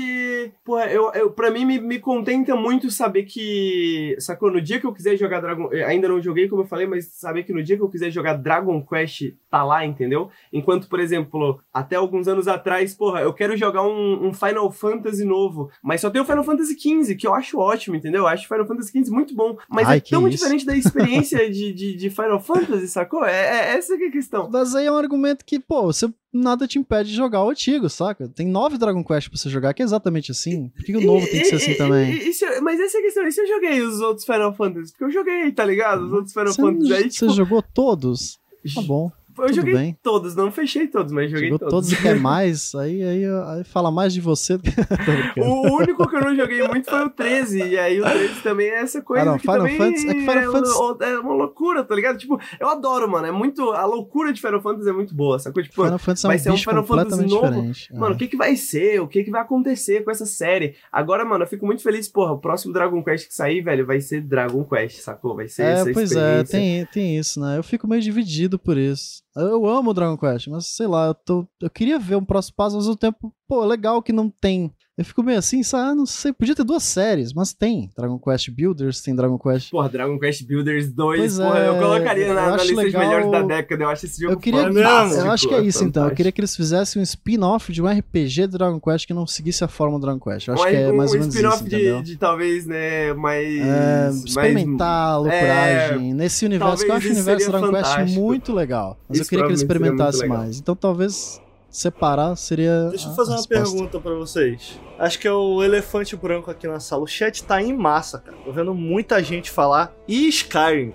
porra, 0.63 0.85
eu, 0.87 1.11
eu, 1.13 1.31
pra 1.31 1.51
mim 1.51 1.65
me, 1.65 1.79
me 1.79 1.98
contenta 1.99 2.55
muito 2.55 2.89
saber 2.89 3.23
que, 3.23 4.15
sacou, 4.19 4.51
no 4.51 4.61
dia 4.61 4.79
que 4.79 4.85
eu 4.85 4.93
quiser 4.93 5.15
jogar 5.17 5.39
Dragon, 5.39 5.69
eh, 5.71 5.83
ainda 5.83 6.07
não 6.07 6.21
joguei, 6.21 6.47
como 6.47 6.63
eu 6.63 6.67
falei, 6.67 6.87
mas 6.87 7.05
saber 7.07 7.43
que 7.43 7.53
no 7.53 7.63
dia 7.63 7.77
que 7.77 7.83
eu 7.83 7.89
quiser 7.89 8.09
jogar 8.11 8.33
Dragon 8.33 8.81
Quest, 8.83 9.33
tá 9.49 9.63
lá, 9.63 9.85
entendeu? 9.85 10.29
Enquanto, 10.51 10.87
por 10.87 10.99
exemplo, 10.99 11.59
até 11.73 11.95
alguns 11.95 12.27
anos 12.27 12.47
atrás, 12.47 12.93
porra, 12.93 13.21
eu 13.21 13.33
quero 13.33 13.55
jogar 13.57 13.83
um, 13.83 14.27
um 14.27 14.33
Final 14.33 14.71
Fantasy 14.71 15.23
novo, 15.23 15.69
mas 15.83 16.01
só 16.01 16.09
tem 16.09 16.21
o 16.21 16.25
Final 16.25 16.43
Fantasy 16.43 16.77
XV, 16.79 17.15
que 17.15 17.27
eu 17.27 17.33
acho 17.33 17.59
ótimo, 17.59 17.95
entendeu? 17.95 18.21
Eu 18.21 18.27
acho 18.27 18.45
o 18.45 18.47
Final 18.47 18.65
Fantasy 18.65 18.91
XV 18.91 19.11
muito 19.11 19.35
bom, 19.35 19.57
mas 19.69 19.87
Ai, 19.87 19.97
é 19.97 20.01
tão 20.01 20.27
isso. 20.27 20.37
diferente 20.37 20.65
da 20.65 20.75
experiência 20.75 21.47
de, 21.51 21.73
de, 21.73 21.95
de 21.95 22.09
Final 22.09 22.39
Fantasy, 22.39 22.87
sacou? 22.87 23.25
É, 23.25 23.31
é 23.71 23.77
essa 23.77 23.97
que 23.97 24.03
é 24.03 24.07
a 24.07 24.11
questão. 24.11 24.49
Mas 24.51 24.75
aí 24.75 24.85
é 24.85 24.91
um 24.91 24.97
argumento 24.97 25.45
que, 25.45 25.59
pô, 25.59 25.83
você 25.83 26.09
nada 26.31 26.67
te 26.67 26.77
impede 26.77 27.09
de 27.09 27.15
jogar 27.15 27.43
o 27.43 27.49
antigo, 27.49 27.89
saca? 27.89 28.27
Tem 28.27 28.47
nove 28.47 28.77
Dragon 28.77 29.03
Quest 29.03 29.29
pra 29.29 29.37
você 29.37 29.49
jogar, 29.49 29.73
que 29.73 29.81
é 29.81 29.85
exatamente 29.85 30.31
assim. 30.31 30.69
Por 30.69 30.83
que 30.85 30.95
o 30.95 31.01
novo 31.01 31.25
tem 31.27 31.41
que 31.41 31.47
ser 31.47 31.55
assim 31.55 31.71
e- 31.71 31.77
também? 31.89 32.13
e- 32.13 32.29
e 32.31 32.61
mas 32.61 32.79
essa 32.79 32.97
é 32.97 32.99
a 32.99 33.03
questão, 33.03 33.27
e 33.27 33.31
se 33.31 33.41
eu 33.41 33.47
joguei 33.47 33.81
os 33.81 33.99
outros 34.01 34.25
Final 34.25 34.53
Fantasy? 34.53 34.91
Porque 34.91 35.03
eu 35.05 35.11
joguei, 35.11 35.51
tá 35.51 35.65
ligado? 35.65 36.05
Os 36.05 36.11
outros 36.13 36.33
Final 36.33 36.53
Você, 36.53 36.61
Fantasy 36.61 36.93
aí, 36.93 37.03
você 37.03 37.09
tipo, 37.09 37.31
jogou 37.33 37.61
todos? 37.61 38.39
Tá 38.75 38.81
bom. 38.81 39.11
Eu 39.41 39.53
joguei 39.53 39.73
bem. 39.73 39.97
todos, 40.01 40.35
não 40.35 40.51
fechei 40.51 40.87
todos, 40.87 41.11
mas 41.11 41.29
joguei 41.31 41.49
Jogou 41.49 41.69
todos 41.69 41.91
e 41.91 41.95
quer 41.95 42.15
mais, 42.19 42.73
aí, 42.75 43.03
aí, 43.03 43.25
aí 43.25 43.63
fala 43.63 43.89
mais 43.91 44.13
de 44.13 44.21
você 44.21 44.57
do 44.57 44.63
que. 44.63 44.71
O 45.41 45.75
único 45.75 46.07
que 46.07 46.15
eu 46.15 46.21
não 46.21 46.35
joguei 46.35 46.67
muito 46.67 46.89
foi 46.89 47.05
o 47.05 47.09
13, 47.09 47.63
e 47.63 47.77
aí 47.77 47.99
o 47.99 48.03
13 48.03 48.41
também 48.41 48.67
é 48.67 48.79
essa 48.81 49.01
coisa 49.01 49.23
Ah, 49.23 49.25
não, 49.25 49.33
que 49.37 49.41
Final 49.41 49.57
também 49.59 49.77
Fantasy- 49.77 50.07
é 50.09 50.13
que 50.13 50.19
Final 50.21 50.37
é, 50.37 50.45
Fantasy- 50.51 50.79
uma, 50.79 51.05
é 51.05 51.19
uma 51.19 51.33
loucura, 51.33 51.83
tá 51.83 51.95
ligado? 51.95 52.17
Tipo, 52.17 52.39
eu 52.59 52.69
adoro, 52.69 53.09
mano, 53.09 53.27
é 53.27 53.31
muito, 53.31 53.69
a 53.71 53.85
loucura 53.85 54.31
de 54.33 54.41
Final 54.41 54.61
Fantasy 54.61 54.89
é 54.89 54.93
muito 54.93 55.15
boa, 55.15 55.39
sacou? 55.39 55.61
Tipo, 55.63 55.83
Final 55.83 55.99
Fantasy 55.99 56.25
é 56.25 56.27
vai 56.27 56.35
um 56.37 56.39
ser 56.39 56.51
um 56.51 56.57
Final 56.57 56.85
Fantasy 56.85 57.25
novo. 57.25 57.45
diferente. 57.47 57.93
Mano, 57.93 58.13
É. 58.13 58.15
o 58.15 58.17
que 58.17 58.27
que 58.27 58.37
vai 58.37 58.55
ser? 58.55 59.01
O 59.01 59.07
que 59.07 59.23
que 59.23 59.31
vai 59.31 59.41
acontecer 59.41 60.03
com 60.03 60.11
essa 60.11 60.25
série? 60.25 60.75
Agora, 60.91 61.23
mano, 61.25 61.43
eu 61.43 61.47
fico 61.47 61.65
muito 61.65 61.81
feliz, 61.83 62.07
porra, 62.07 62.33
o 62.33 62.39
próximo 62.39 62.73
Dragon 62.73 63.03
Quest 63.03 63.27
que 63.27 63.33
sair, 63.33 63.61
velho, 63.61 63.85
vai 63.85 64.01
ser 64.01 64.21
Dragon 64.21 64.63
Quest, 64.63 64.99
sacou? 65.01 65.35
Vai 65.35 65.47
ser 65.47 65.63
É, 65.63 65.71
essa 65.73 65.91
pois 65.91 66.11
é, 66.11 66.41
experiência. 66.41 66.59
tem, 66.59 66.85
tem 66.87 67.17
isso, 67.17 67.39
né? 67.39 67.57
Eu 67.57 67.63
fico 67.63 67.87
meio 67.87 68.01
dividido 68.01 68.57
por 68.59 68.77
isso. 68.77 69.23
Eu 69.41 69.65
amo 69.67 69.91
o 69.91 69.93
Dragon 69.93 70.17
Quest, 70.17 70.47
mas 70.47 70.67
sei 70.67 70.87
lá, 70.87 71.07
eu, 71.07 71.13
tô, 71.13 71.47
eu 71.61 71.69
queria 71.69 71.97
ver 71.97 72.15
um 72.15 72.25
próximo 72.25 72.55
passo, 72.55 72.75
mas 72.75 72.85
mesmo 72.85 72.97
tempo, 72.97 73.33
pô, 73.47 73.63
legal 73.63 74.01
que 74.01 74.11
não 74.11 74.29
tem. 74.29 74.73
Eu 74.99 75.05
fico 75.05 75.23
meio 75.23 75.39
assim, 75.39 75.63
sabe? 75.63 75.91
Ah, 75.91 75.95
não 75.95 76.05
sei, 76.05 76.33
podia 76.33 76.53
ter 76.53 76.65
duas 76.65 76.83
séries, 76.83 77.31
mas 77.31 77.53
tem. 77.53 77.89
Dragon 77.97 78.19
Quest 78.19 78.49
Builders, 78.51 78.99
tem 79.01 79.15
Dragon 79.15 79.39
Quest. 79.39 79.71
Porra, 79.71 79.87
Dragon 79.87 80.19
Quest 80.19 80.43
Builders 80.45 80.91
2, 80.91 81.19
Pois 81.19 81.37
porra, 81.37 81.59
é, 81.59 81.69
eu 81.69 81.75
colocaria 81.77 82.27
eu 82.27 82.33
na, 82.33 82.47
na 82.49 82.55
acho 82.55 82.65
lista 82.65 82.81
legal- 82.81 83.01
de 83.01 83.07
melhores 83.07 83.31
da 83.31 83.41
década. 83.43 83.83
Eu 83.85 83.89
acho 83.89 84.05
esse 84.05 84.19
jogo 84.21 84.33
Eu 84.33 84.37
queria. 84.37 84.63
fantástico. 84.63 85.21
Eu 85.21 85.31
acho 85.31 85.47
que 85.47 85.53
é 85.55 85.61
isso, 85.61 85.83
então. 85.85 86.03
Eu 86.09 86.13
queria 86.13 86.33
que 86.33 86.41
eles 86.41 86.53
fizessem 86.53 86.99
um 86.99 87.03
spin-off 87.03 87.71
de 87.71 87.81
um 87.81 87.87
RPG 87.87 88.47
do 88.47 88.57
Dragon 88.57 88.77
Quest 88.77 89.07
que 89.07 89.13
não 89.13 89.25
seguisse 89.25 89.63
a 89.63 89.69
forma 89.69 89.97
do 89.97 90.01
Dragon 90.05 90.19
Quest. 90.19 90.49
Eu 90.49 90.55
acho 90.55 90.63
um, 90.63 90.67
que 90.67 90.75
é 90.75 90.91
um 90.91 90.97
mais 90.97 91.11
ou 91.11 91.17
menos 91.19 91.33
isso, 91.33 91.37
spin-off 91.47 91.63
entendeu? 91.63 91.97
de, 92.01 92.03
de 92.11 92.17
talvez, 92.17 92.65
né, 92.65 93.13
mais... 93.13 93.57
É, 93.57 94.03
mais 94.03 94.25
experimentar 94.25 95.13
a 95.13 95.17
loucuragem 95.17 96.13
nesse 96.13 96.45
universo, 96.45 96.83
que 96.83 96.91
eu 96.91 96.95
acho 96.95 97.07
o 97.07 97.11
universo 97.11 97.45
seria 97.45 97.57
Dragon 97.59 97.73
Quest 97.73 97.89
fantástico. 97.89 98.19
muito 98.19 98.51
legal. 98.53 98.99
Mas 99.07 99.17
eu 99.17 99.21
Isso 99.21 99.29
queria 99.29 99.45
que 99.45 99.51
eles 99.51 99.61
experimentassem 99.61 100.27
mais. 100.27 100.59
Então 100.59 100.75
talvez 100.75 101.39
separar 101.69 102.35
seria. 102.35 102.89
Deixa 102.89 103.09
eu 103.09 103.15
fazer 103.15 103.31
uma 103.31 103.47
pergunta 103.47 103.99
pra 103.99 104.13
vocês. 104.13 104.79
Acho 104.97 105.19
que 105.19 105.27
é 105.27 105.31
o 105.31 105.63
elefante 105.63 106.15
branco 106.15 106.49
aqui 106.49 106.67
na 106.67 106.79
sala. 106.79 107.03
O 107.03 107.07
chat 107.07 107.43
tá 107.43 107.61
em 107.61 107.73
massa, 107.73 108.19
cara. 108.19 108.37
Tô 108.43 108.51
vendo 108.51 108.73
muita 108.73 109.23
gente 109.23 109.49
falar. 109.51 109.93
E 110.07 110.27
Skyrim? 110.27 110.93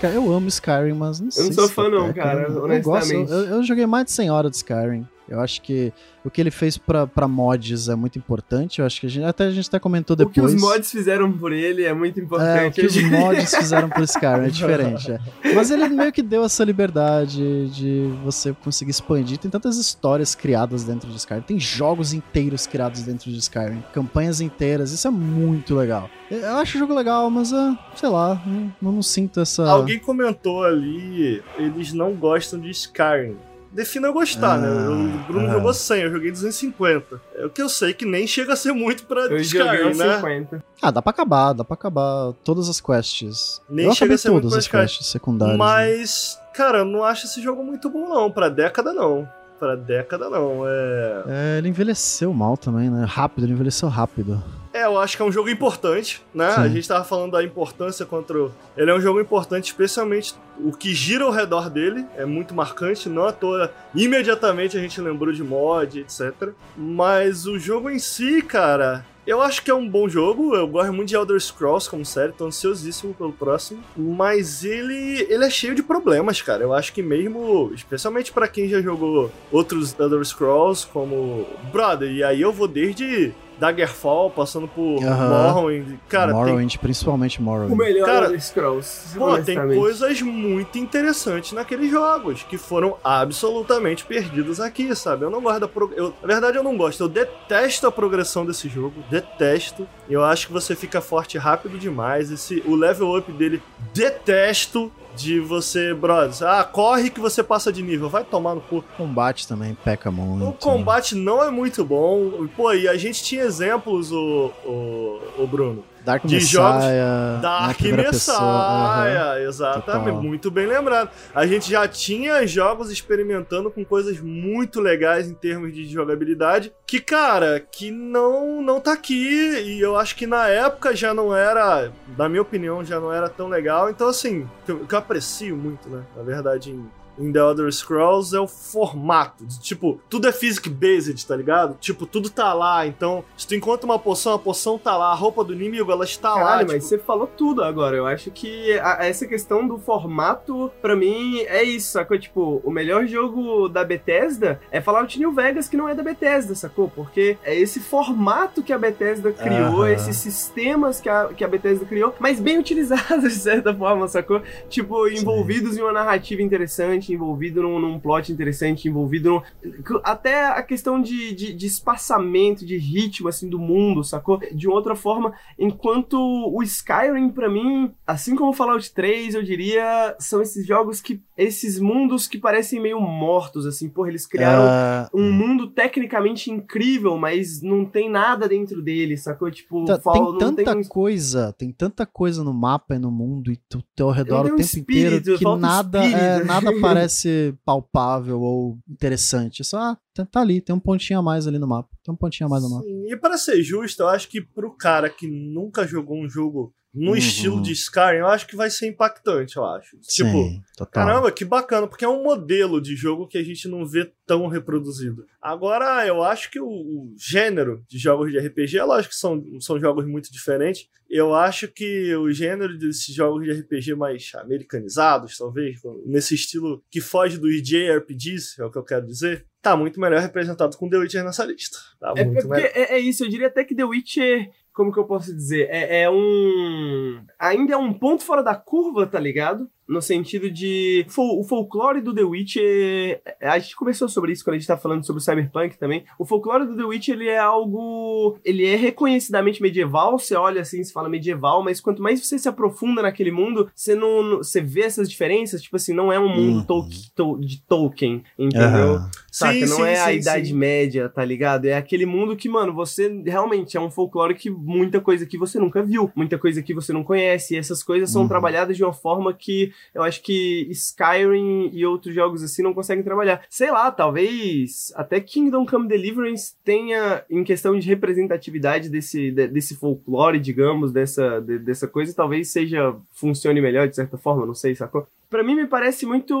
Sky- 0.00 0.14
Eu 0.16 0.32
amo 0.32 0.48
Skyrim, 0.48 0.92
mas 0.94 1.20
não 1.20 1.30
sei 1.30 1.44
Eu 1.44 1.46
não 1.48 1.52
sou 1.54 1.68
se 1.68 1.74
fã 1.74 1.88
não, 1.88 2.06
peca, 2.08 2.22
cara, 2.22 2.48
né? 2.48 2.56
Eu 2.56 2.64
honestamente. 2.64 2.82
gosto, 3.28 3.32
eu, 3.32 3.44
eu 3.56 3.62
joguei 3.62 3.86
mais 3.86 4.06
de 4.06 4.12
100 4.12 4.30
horas 4.30 4.50
de 4.50 4.56
Skyrim. 4.58 5.06
Eu 5.30 5.40
acho 5.40 5.62
que 5.62 5.92
o 6.24 6.28
que 6.30 6.40
ele 6.40 6.50
fez 6.50 6.76
pra, 6.76 7.06
pra 7.06 7.28
mods 7.28 7.88
é 7.88 7.94
muito 7.94 8.18
importante. 8.18 8.80
Eu 8.80 8.86
acho 8.86 9.00
que 9.00 9.06
a 9.06 9.08
gente, 9.10 9.24
até 9.24 9.44
a 9.44 9.50
gente 9.50 9.68
até 9.68 9.78
comentou 9.78 10.14
O 10.14 10.18
que 10.28 10.34
depois. 10.40 10.54
os 10.54 10.60
mods 10.60 10.90
fizeram 10.90 11.30
por 11.32 11.52
ele 11.52 11.84
é 11.84 11.94
muito 11.94 12.18
É, 12.18 12.22
o 12.22 12.24
importante. 12.24 12.80
que 12.80 12.86
os 12.86 13.02
mods 13.02 13.54
fizeram 13.54 13.88
pro 13.88 14.02
Skyrim 14.04 14.46
é 14.46 14.48
diferente. 14.48 15.12
é. 15.12 15.20
Mas 15.54 15.70
ele 15.70 15.88
meio 15.88 16.12
que 16.12 16.20
deu 16.22 16.44
essa 16.44 16.64
liberdade 16.64 17.68
de 17.70 18.10
você 18.24 18.52
conseguir 18.64 18.90
expandir. 18.90 19.38
Tem 19.38 19.50
tantas 19.50 19.76
histórias 19.76 20.34
criadas 20.34 20.84
dentro 20.84 21.08
de 21.08 21.16
Skyrim. 21.16 21.42
Tem 21.42 21.60
jogos 21.60 22.12
inteiros 22.12 22.66
criados 22.66 23.02
dentro 23.02 23.30
de 23.30 23.38
Skyrim. 23.38 23.82
Campanhas 23.92 24.40
inteiras. 24.40 24.92
Isso 24.92 25.06
é 25.06 25.10
muito 25.10 25.74
legal. 25.74 26.10
Eu 26.30 26.56
acho 26.56 26.76
o 26.76 26.80
jogo 26.80 26.94
legal, 26.94 27.28
mas, 27.30 27.52
ah, 27.52 27.76
sei 27.96 28.08
lá, 28.08 28.40
não, 28.80 28.92
não 28.92 29.02
sinto 29.02 29.40
essa... 29.40 29.68
Alguém 29.68 29.98
comentou 29.98 30.62
ali, 30.64 31.42
eles 31.58 31.92
não 31.92 32.12
gostam 32.14 32.60
de 32.60 32.70
Skyrim. 32.70 33.36
Defina 33.72 34.10
gostar, 34.10 34.54
Ah, 34.54 34.58
né? 34.58 34.68
O 34.68 35.26
Bruno 35.32 35.48
ah. 35.48 35.52
jogou 35.52 35.72
100, 35.72 36.02
eu 36.02 36.10
joguei 36.10 36.30
250. 36.32 37.20
É 37.36 37.46
o 37.46 37.50
que 37.50 37.62
eu 37.62 37.68
sei 37.68 37.94
que 37.94 38.04
nem 38.04 38.26
chega 38.26 38.52
a 38.52 38.56
ser 38.56 38.72
muito 38.72 39.04
pra 39.04 39.22
Eu 39.26 39.36
Skyrim, 39.38 39.94
né? 39.96 40.16
50. 40.16 40.64
Ah, 40.82 40.90
dá 40.90 41.00
pra 41.00 41.10
acabar, 41.10 41.52
dá 41.52 41.64
pra 41.64 41.74
acabar 41.74 42.32
todas 42.44 42.68
as 42.68 42.80
quests. 42.80 43.62
Nem 43.70 43.86
eu 43.86 43.94
chega 43.94 44.14
a 44.14 44.18
ser 44.18 44.30
muito 44.30 44.42
todas 44.48 44.58
as 44.58 44.66
quests 44.66 45.06
secundárias. 45.06 45.56
né? 45.56 45.64
Mas, 45.64 46.38
cara, 46.52 46.78
eu 46.78 46.84
não 46.84 47.04
acho 47.04 47.26
esse 47.26 47.40
jogo 47.40 47.62
muito 47.62 47.88
bom, 47.88 48.08
não. 48.08 48.30
Pra 48.30 48.48
década, 48.48 48.92
não. 48.92 49.28
Pra 49.58 49.76
década, 49.76 50.28
não. 50.28 50.66
É. 50.66 51.22
É, 51.28 51.58
ele 51.58 51.68
envelheceu 51.68 52.32
mal 52.32 52.56
também, 52.56 52.90
né? 52.90 53.04
Rápido, 53.06 53.44
ele 53.44 53.52
envelheceu 53.52 53.88
rápido. 53.88 54.42
É, 54.72 54.84
eu 54.84 54.98
acho 54.98 55.16
que 55.16 55.22
é 55.22 55.24
um 55.24 55.32
jogo 55.32 55.50
importante, 55.50 56.22
né? 56.32 56.52
Sim. 56.52 56.60
A 56.60 56.68
gente 56.68 56.86
tava 56.86 57.04
falando 57.04 57.32
da 57.32 57.42
importância 57.42 58.06
contra 58.06 58.38
o... 58.38 58.52
Ele 58.76 58.90
é 58.90 58.94
um 58.94 59.00
jogo 59.00 59.20
importante, 59.20 59.66
especialmente 59.66 60.34
o 60.58 60.70
que 60.72 60.94
gira 60.94 61.24
ao 61.24 61.32
redor 61.32 61.68
dele 61.68 62.06
é 62.16 62.24
muito 62.24 62.54
marcante, 62.54 63.08
não 63.08 63.24
à 63.24 63.32
toa. 63.32 63.72
Imediatamente 63.94 64.76
a 64.76 64.80
gente 64.80 65.00
lembrou 65.00 65.32
de 65.32 65.42
mod, 65.42 65.98
etc. 65.98 66.50
Mas 66.76 67.46
o 67.46 67.58
jogo 67.58 67.90
em 67.90 67.98
si, 67.98 68.42
cara, 68.42 69.04
eu 69.26 69.42
acho 69.42 69.62
que 69.62 69.70
é 69.70 69.74
um 69.74 69.88
bom 69.88 70.08
jogo. 70.08 70.54
Eu 70.54 70.68
gosto 70.68 70.92
muito 70.92 71.08
de 71.08 71.16
Elder 71.16 71.40
Scrolls 71.40 71.90
como 71.90 72.04
série, 72.04 72.32
tô 72.32 72.46
ansiosíssimo 72.46 73.12
pelo 73.12 73.32
próximo. 73.32 73.82
Mas 73.96 74.64
ele, 74.64 75.26
ele 75.28 75.44
é 75.44 75.50
cheio 75.50 75.74
de 75.74 75.82
problemas, 75.82 76.40
cara. 76.40 76.62
Eu 76.62 76.72
acho 76.72 76.92
que 76.92 77.02
mesmo, 77.02 77.72
especialmente 77.74 78.30
pra 78.30 78.46
quem 78.46 78.68
já 78.68 78.80
jogou 78.80 79.32
outros 79.50 79.98
Elder 79.98 80.24
Scrolls, 80.24 80.86
como 80.86 81.46
Brother, 81.72 82.10
e 82.10 82.22
aí 82.22 82.40
eu 82.40 82.52
vou 82.52 82.68
desde 82.68 83.32
Daggerfall, 83.60 84.30
passando 84.30 84.66
por 84.66 85.04
Aham. 85.04 85.52
Morrowind. 85.52 85.98
Cara, 86.08 86.32
tem 86.32 86.42
Morrowind, 86.42 86.76
principalmente 86.78 87.42
Morrowind. 87.42 87.72
O 87.72 87.76
melhor 87.76 88.06
Cara, 88.06 88.26
Elder 88.26 88.42
Scrolls. 88.42 89.18
Pô, 89.18 89.38
tem 89.38 89.56
coisas 89.56 90.22
muito 90.22 90.78
interessantes 90.78 91.52
naqueles 91.52 91.90
jogos 91.90 92.42
que 92.42 92.56
foram 92.56 92.96
absolutamente 93.04 94.04
perdidas 94.04 94.58
aqui, 94.60 94.94
sabe? 94.96 95.24
Eu 95.24 95.30
não 95.30 95.42
gosto 95.42 95.60
da 95.60 95.68
pro... 95.68 95.92
eu, 95.94 96.14
Na 96.22 96.28
verdade, 96.28 96.56
eu 96.56 96.62
não 96.62 96.76
gosto. 96.76 97.02
Eu 97.02 97.08
detesto 97.08 97.86
a 97.86 97.92
progressão 97.92 98.46
desse 98.46 98.68
jogo. 98.68 98.94
Detesto. 99.10 99.86
Eu 100.08 100.24
acho 100.24 100.46
que 100.46 100.52
você 100.52 100.74
fica 100.74 101.00
forte 101.02 101.36
rápido 101.36 101.78
demais. 101.78 102.30
Esse... 102.30 102.62
O 102.66 102.74
level 102.74 103.16
up 103.16 103.30
dele, 103.32 103.62
detesto. 103.92 104.90
De 105.16 105.40
você, 105.40 105.92
brothers, 105.92 106.42
ah, 106.42 106.62
corre 106.64 107.10
que 107.10 107.20
você 107.20 107.42
passa 107.42 107.72
de 107.72 107.82
nível, 107.82 108.08
vai 108.08 108.24
tomar 108.24 108.54
no 108.54 108.60
cu. 108.60 108.78
O 108.78 108.82
combate 108.96 109.46
também 109.46 109.76
peca 109.84 110.10
muito. 110.10 110.48
O 110.48 110.52
combate 110.52 111.14
não 111.14 111.42
é 111.42 111.50
muito 111.50 111.84
bom. 111.84 112.46
Pô, 112.56 112.72
e 112.72 112.88
a 112.88 112.96
gente 112.96 113.22
tinha 113.22 113.42
exemplos, 113.42 114.12
o, 114.12 114.50
o, 114.64 115.20
o 115.38 115.46
Bruno. 115.46 115.84
Dark 116.04 116.24
de 116.24 116.34
Messiah, 116.36 116.50
jogos 116.50 117.42
Dark 117.42 117.76
primeira 117.78 118.10
Messiah, 118.10 118.34
pessoa, 118.36 119.00
aham. 119.00 119.40
exatamente, 119.40 120.04
Total. 120.06 120.22
muito 120.22 120.50
bem 120.50 120.66
lembrado. 120.66 121.10
A 121.34 121.46
gente 121.46 121.70
já 121.70 121.86
tinha 121.86 122.46
jogos 122.46 122.90
experimentando 122.90 123.70
com 123.70 123.84
coisas 123.84 124.20
muito 124.20 124.80
legais 124.80 125.28
em 125.28 125.34
termos 125.34 125.74
de 125.74 125.86
jogabilidade, 125.86 126.72
que 126.86 127.00
cara, 127.00 127.60
que 127.60 127.90
não 127.90 128.62
não 128.62 128.80
tá 128.80 128.92
aqui 128.92 129.14
e 129.14 129.80
eu 129.80 129.96
acho 129.96 130.16
que 130.16 130.26
na 130.26 130.48
época 130.48 130.94
já 130.96 131.12
não 131.12 131.34
era, 131.34 131.90
na 132.16 132.28
minha 132.28 132.42
opinião, 132.42 132.84
já 132.84 132.98
não 132.98 133.12
era 133.12 133.28
tão 133.28 133.48
legal. 133.48 133.90
Então 133.90 134.08
assim, 134.08 134.48
que 134.64 134.72
eu, 134.72 134.78
que 134.86 134.94
eu 134.94 134.98
aprecio 134.98 135.56
muito, 135.56 135.88
né, 135.88 136.02
na 136.16 136.22
verdade, 136.22 136.70
em 136.70 136.90
em 137.20 137.32
The 137.32 137.38
Elder 137.38 137.72
Scrolls 137.72 138.34
é 138.34 138.40
o 138.40 138.46
formato. 138.46 139.44
de, 139.44 139.60
Tipo, 139.60 140.00
tudo 140.08 140.26
é 140.28 140.32
physic 140.32 140.68
based, 140.68 141.26
tá 141.26 141.36
ligado? 141.36 141.76
Tipo, 141.80 142.06
tudo 142.06 142.30
tá 142.30 142.52
lá. 142.54 142.86
Então, 142.86 143.22
se 143.36 143.46
tu 143.46 143.54
encontra 143.54 143.84
uma 143.86 143.98
poção, 143.98 144.34
a 144.34 144.38
poção 144.38 144.78
tá 144.78 144.96
lá. 144.96 145.10
A 145.12 145.14
roupa 145.14 145.44
do 145.44 145.52
inimigo, 145.52 145.90
ela 145.92 146.04
está 146.04 146.34
lá. 146.34 146.40
Caralho, 146.40 146.60
tipo, 146.60 146.72
mas 146.72 146.84
você 146.84 146.98
falou 146.98 147.26
tudo 147.26 147.62
agora. 147.62 147.96
Eu 147.96 148.06
acho 148.06 148.30
que 148.30 148.78
a- 148.80 148.98
essa 149.06 149.26
questão 149.26 149.66
do 149.66 149.78
formato, 149.78 150.70
pra 150.80 150.96
mim, 150.96 151.40
é 151.40 151.62
isso, 151.62 151.92
sacou? 151.92 152.18
Tipo, 152.18 152.60
o 152.64 152.70
melhor 152.70 153.06
jogo 153.06 153.68
da 153.68 153.84
Bethesda 153.84 154.60
é 154.70 154.80
Fallout 154.80 155.18
New 155.18 155.32
Vegas, 155.32 155.68
que 155.68 155.76
não 155.76 155.88
é 155.88 155.94
da 155.94 156.02
Bethesda, 156.02 156.54
sacou? 156.54 156.88
Porque 156.90 157.36
é 157.44 157.54
esse 157.54 157.80
formato 157.80 158.62
que 158.62 158.72
a 158.72 158.78
Bethesda 158.78 159.32
criou, 159.32 159.82
Aham. 159.82 159.90
esses 159.92 160.16
sistemas 160.16 161.00
que 161.00 161.08
a, 161.08 161.28
que 161.28 161.44
a 161.44 161.48
Bethesda 161.48 161.84
criou, 161.84 162.14
mas 162.18 162.40
bem 162.40 162.58
utilizados 162.58 163.22
de 163.32 163.38
certa 163.38 163.74
forma, 163.74 164.08
sacou? 164.08 164.42
Tipo, 164.68 165.06
envolvidos 165.08 165.76
em 165.76 165.82
uma 165.82 165.92
narrativa 165.92 166.42
interessante, 166.42 167.09
envolvido 167.12 167.62
num, 167.62 167.78
num 167.78 167.98
plot 167.98 168.32
interessante, 168.32 168.88
envolvido 168.88 169.30
num... 169.30 170.00
Até 170.04 170.46
a 170.46 170.62
questão 170.62 171.00
de, 171.00 171.34
de, 171.34 171.52
de 171.52 171.66
espaçamento, 171.66 172.64
de 172.64 172.76
ritmo, 172.76 173.28
assim, 173.28 173.48
do 173.48 173.58
mundo, 173.58 174.04
sacou? 174.04 174.38
De 174.52 174.68
outra 174.68 174.94
forma, 174.94 175.32
enquanto 175.58 176.16
o 176.18 176.62
Skyrim, 176.62 177.30
pra 177.30 177.48
mim, 177.48 177.92
assim 178.06 178.34
como 178.34 178.50
o 178.50 178.54
Fallout 178.54 178.92
3, 178.92 179.34
eu 179.34 179.42
diria, 179.42 180.14
são 180.18 180.40
esses 180.40 180.66
jogos 180.66 181.00
que... 181.00 181.20
Esses 181.42 181.80
mundos 181.80 182.26
que 182.28 182.38
parecem 182.38 182.80
meio 182.80 183.00
mortos, 183.00 183.64
assim. 183.66 183.88
Porra, 183.88 184.08
eles 184.10 184.26
criaram 184.26 184.64
Ah, 184.68 185.08
um 185.14 185.32
mundo 185.32 185.70
tecnicamente 185.70 186.50
incrível, 186.50 187.16
mas 187.16 187.62
não 187.62 187.84
tem 187.84 188.10
nada 188.10 188.46
dentro 188.48 188.82
dele, 188.82 189.16
sacou? 189.16 189.50
Tipo, 189.50 189.84
tá- 189.86 189.98
tem 189.98 190.22
não 190.22 190.38
tanta 190.38 190.72
tem 190.74 190.84
coisa, 190.84 191.52
tem 191.56 191.72
tanta 191.72 192.04
coisa 192.04 192.44
no 192.44 192.52
mapa 192.52 192.94
e 192.94 192.98
no 192.98 193.10
mundo 193.10 193.50
e 193.50 193.56
tu- 193.68 193.82
teu 193.96 194.10
redor 194.10 194.44
tem 194.44 194.52
o 194.52 194.56
tempo 194.56 194.60
espírito, 194.60 195.16
inteiro 195.30 195.38
que 195.38 195.44
nada, 195.44 196.04
é, 196.04 196.44
nada 196.44 196.70
parece 196.80 197.54
palpável 197.64 198.40
ou 198.40 198.78
interessante. 198.88 199.64
Só 199.64 199.78
ah, 199.78 199.98
tá, 200.14 200.26
tá 200.26 200.40
ali, 200.40 200.60
tem 200.60 200.74
um 200.74 200.80
pontinho 200.80 201.18
a 201.18 201.22
mais 201.22 201.46
ali 201.46 201.58
no 201.58 201.66
mapa. 201.66 201.88
Tem 202.04 202.12
um 202.12 202.16
pontinho 202.16 202.46
a 202.46 202.50
mais 202.50 202.62
no 202.62 202.70
mapa. 202.70 202.84
E 202.86 203.16
para 203.16 203.38
ser 203.38 203.62
justo, 203.62 204.02
eu 204.02 204.08
acho 204.08 204.28
que 204.28 204.40
pro 204.40 204.70
cara 204.76 205.08
que 205.08 205.26
nunca 205.26 205.86
jogou 205.86 206.18
um 206.22 206.28
jogo 206.28 206.72
no 206.92 207.10
Uhum. 207.12 207.16
estilo 207.16 207.62
de 207.62 207.72
Skyrim, 207.72 208.18
eu 208.18 208.26
acho 208.26 208.46
que 208.46 208.56
vai 208.56 208.68
ser 208.68 208.88
impactante, 208.88 209.56
eu 209.56 209.64
acho. 209.64 209.96
Tipo, 209.98 210.30
Sim, 210.30 210.62
total. 210.76 211.06
caramba, 211.06 211.30
que 211.32 211.44
bacana, 211.44 211.86
porque 211.86 212.04
é 212.04 212.08
um 212.08 212.22
modelo 212.24 212.80
de 212.80 212.96
jogo 212.96 213.28
que 213.28 213.38
a 213.38 213.44
gente 213.44 213.68
não 213.68 213.86
vê 213.86 214.10
tão 214.26 214.46
reproduzido. 214.48 215.24
Agora, 215.40 216.04
eu 216.06 216.22
acho 216.22 216.50
que 216.50 216.58
o, 216.60 216.66
o 216.68 217.14
gênero 217.16 217.84
de 217.88 217.96
jogos 217.98 218.30
de 218.32 218.38
RPG, 218.38 218.78
é 218.78 218.84
lógico 218.84 219.14
que 219.14 219.20
são, 219.20 219.42
são 219.60 219.78
jogos 219.78 220.04
muito 220.06 220.32
diferentes. 220.32 220.88
Eu 221.08 221.34
acho 221.34 221.66
que 221.68 222.14
o 222.16 222.30
gênero 222.32 222.76
desses 222.78 223.12
jogos 223.14 223.44
de 223.44 223.52
RPG 223.52 223.94
mais 223.94 224.30
americanizados, 224.34 225.36
talvez, 225.38 225.80
nesse 226.06 226.34
estilo 226.34 226.82
que 226.90 227.00
foge 227.00 227.38
dos 227.38 227.60
JRPGs, 227.62 228.60
é 228.60 228.64
o 228.64 228.70
que 228.70 228.78
eu 228.78 228.84
quero 228.84 229.06
dizer, 229.06 229.46
tá 229.60 229.76
muito 229.76 230.00
melhor 230.00 230.20
representado 230.20 230.76
com 230.76 230.88
The 230.88 230.98
Witcher 230.98 231.24
nessa 231.24 231.44
lista. 231.44 231.78
Tá 231.98 232.14
É, 232.16 232.24
muito 232.24 232.48
melhor. 232.48 232.70
é, 232.74 232.94
é 232.94 232.98
isso, 233.00 233.24
eu 233.24 233.28
diria 233.28 233.48
até 233.48 233.64
que 233.64 233.74
The 233.74 233.84
Witcher, 233.84 234.50
como 234.72 234.92
que 234.92 234.98
eu 234.98 235.04
posso 235.04 235.34
dizer? 235.34 235.68
É, 235.70 236.02
é 236.02 236.10
um. 236.10 237.24
Ainda 237.38 237.74
é 237.74 237.76
um 237.76 237.92
ponto 237.92 238.22
fora 238.24 238.42
da 238.42 238.54
curva, 238.54 239.06
tá 239.06 239.18
ligado? 239.18 239.70
No 239.90 240.00
sentido 240.00 240.48
de. 240.50 241.04
o 241.18 241.42
folclore 241.42 242.00
do 242.00 242.14
The 242.14 242.22
Witcher. 242.22 243.20
A 243.42 243.58
gente 243.58 243.74
conversou 243.74 244.08
sobre 244.08 244.30
isso 244.32 244.44
quando 244.44 244.54
a 244.54 244.58
gente 244.58 244.66
tá 244.68 244.76
falando 244.76 245.04
sobre 245.04 245.20
o 245.20 245.24
Cyberpunk 245.24 245.76
também. 245.78 246.04
O 246.18 246.24
folclore 246.24 246.64
do 246.66 246.76
The 246.76 246.84
Witcher, 246.84 247.16
ele 247.16 247.28
é 247.28 247.38
algo. 247.38 248.38
Ele 248.44 248.64
é 248.66 248.76
reconhecidamente 248.76 249.60
medieval. 249.60 250.18
Você 250.18 250.34
olha 250.36 250.60
assim, 250.62 250.82
você 250.84 250.92
fala 250.92 251.08
medieval, 251.08 251.62
mas 251.64 251.80
quanto 251.80 252.00
mais 252.02 252.24
você 252.24 252.38
se 252.38 252.48
aprofunda 252.48 253.02
naquele 253.02 253.32
mundo, 253.32 253.68
você 253.74 253.94
não. 253.94 254.38
Você 254.38 254.60
vê 254.60 254.82
essas 254.82 255.10
diferenças. 255.10 255.60
Tipo 255.60 255.76
assim, 255.76 255.92
não 255.92 256.12
é 256.12 256.18
um 256.20 256.28
mundo 256.28 256.60
Uhum. 256.70 257.40
De 257.40 257.60
Tolkien, 257.62 258.22
entendeu? 258.38 258.66
Aham. 258.94 259.10
Saca? 259.30 259.52
Sim, 259.54 259.60
não 259.60 259.76
sim, 259.76 259.82
é 259.82 260.00
a 260.00 260.06
sim, 260.06 260.16
Idade 260.18 260.48
sim. 260.48 260.54
Média, 260.54 261.08
tá 261.08 261.24
ligado? 261.24 261.64
É 261.66 261.74
aquele 261.74 262.06
mundo 262.06 262.36
que, 262.36 262.48
mano, 262.48 262.72
você 262.72 263.08
realmente 263.26 263.76
é 263.76 263.80
um 263.80 263.90
folclore 263.90 264.34
que 264.34 264.50
muita 264.50 265.00
coisa 265.00 265.26
que 265.26 265.36
você 265.38 265.58
nunca 265.58 265.82
viu, 265.82 266.10
muita 266.14 266.38
coisa 266.38 266.62
que 266.62 266.72
você 266.74 266.92
não 266.92 267.02
conhece. 267.02 267.54
E 267.54 267.58
essas 267.58 267.82
coisas 267.82 268.10
são 268.10 268.22
Uhum. 268.22 268.28
trabalhadas 268.28 268.76
de 268.76 268.84
uma 268.84 268.92
forma 268.92 269.32
que 269.32 269.72
eu 269.94 270.02
acho 270.02 270.22
que 270.22 270.66
Skyrim 270.70 271.70
e 271.72 271.84
outros 271.86 272.14
jogos 272.14 272.42
assim 272.42 272.62
não 272.62 272.74
conseguem 272.74 273.04
trabalhar. 273.04 273.42
Sei 273.48 273.70
lá, 273.70 273.90
talvez 273.90 274.92
até 274.94 275.20
Kingdom 275.20 275.64
Come 275.66 275.88
Deliverance 275.88 276.54
tenha, 276.64 277.24
em 277.30 277.42
questão 277.44 277.78
de 277.78 277.86
representatividade 277.88 278.88
desse, 278.88 279.30
de- 279.30 279.48
desse 279.48 279.74
folclore, 279.76 280.38
digamos, 280.38 280.92
dessa, 280.92 281.40
de- 281.40 281.58
dessa 281.58 281.86
coisa, 281.88 282.14
talvez 282.14 282.48
seja, 282.48 282.94
funcione 283.12 283.60
melhor 283.60 283.88
de 283.88 283.96
certa 283.96 284.16
forma, 284.18 284.46
não 284.46 284.54
sei, 284.54 284.74
sacou? 284.74 285.06
Pra 285.30 285.44
mim 285.44 285.54
me 285.54 285.66
parece 285.66 286.04
muito 286.04 286.34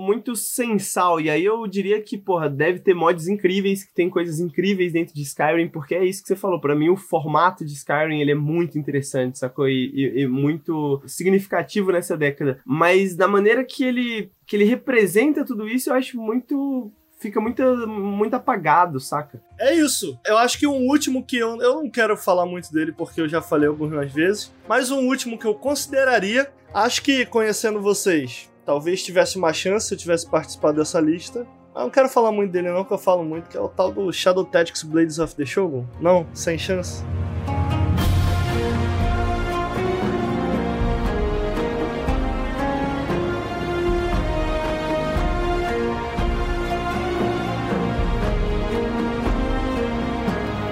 muito 0.00 0.36
sensal. 0.36 1.20
E 1.20 1.28
aí 1.28 1.44
eu 1.44 1.66
diria 1.66 2.00
que, 2.00 2.16
porra, 2.16 2.48
deve 2.48 2.78
ter 2.78 2.94
mods 2.94 3.26
incríveis, 3.26 3.82
que 3.84 3.92
tem 3.92 4.08
coisas 4.08 4.38
incríveis 4.38 4.92
dentro 4.92 5.12
de 5.12 5.22
Skyrim, 5.22 5.68
porque 5.68 5.94
é 5.96 6.04
isso 6.04 6.22
que 6.22 6.28
você 6.28 6.36
falou. 6.36 6.60
Pra 6.60 6.76
mim 6.76 6.88
o 6.88 6.96
formato 6.96 7.64
de 7.64 7.72
Skyrim, 7.72 8.20
ele 8.20 8.30
é 8.30 8.34
muito 8.36 8.78
interessante, 8.78 9.38
sacou? 9.38 9.68
E, 9.68 9.90
e- 9.92 10.22
e 10.22 10.26
muito 10.28 11.02
significativo 11.04 11.90
nessa 11.90 12.16
década. 12.16 12.60
Mas 12.64 13.16
da 13.16 13.26
maneira 13.26 13.64
que 13.64 13.82
ele 13.84 14.30
que 14.46 14.56
ele 14.56 14.64
representa 14.64 15.44
tudo 15.44 15.68
isso, 15.68 15.90
eu 15.90 15.94
acho 15.94 16.16
muito 16.18 16.90
fica 17.18 17.40
muito, 17.40 17.62
muito 17.86 18.34
apagado, 18.34 19.00
saca? 19.00 19.40
É 19.58 19.74
isso. 19.74 20.18
Eu 20.24 20.38
acho 20.38 20.58
que 20.58 20.66
um 20.66 20.86
último 20.86 21.24
que 21.24 21.36
eu, 21.36 21.60
eu 21.60 21.74
não 21.74 21.90
quero 21.90 22.16
falar 22.16 22.46
muito 22.46 22.72
dele 22.72 22.92
porque 22.92 23.20
eu 23.20 23.28
já 23.28 23.42
falei 23.42 23.68
algumas 23.68 24.12
vezes, 24.12 24.52
mas 24.68 24.90
um 24.90 25.06
último 25.06 25.38
que 25.38 25.46
eu 25.46 25.54
consideraria, 25.54 26.50
acho 26.72 27.02
que 27.02 27.26
conhecendo 27.26 27.80
vocês, 27.80 28.50
talvez 28.64 29.02
tivesse 29.02 29.36
uma 29.36 29.52
chance 29.52 29.88
se 29.88 29.94
eu 29.94 29.98
tivesse 29.98 30.28
participado 30.28 30.78
dessa 30.78 31.00
lista. 31.00 31.46
Eu 31.74 31.82
não 31.82 31.90
quero 31.90 32.08
falar 32.08 32.32
muito 32.32 32.50
dele 32.50 32.70
não, 32.70 32.84
que 32.84 32.92
eu 32.92 32.98
falo 32.98 33.22
muito, 33.22 33.48
que 33.48 33.56
é 33.56 33.60
o 33.60 33.68
tal 33.68 33.92
do 33.92 34.12
Shadow 34.12 34.44
Tactics 34.44 34.82
Blades 34.82 35.18
of 35.18 35.34
the 35.36 35.44
Shogun. 35.44 35.84
Não, 36.00 36.26
sem 36.34 36.58
chance. 36.58 37.04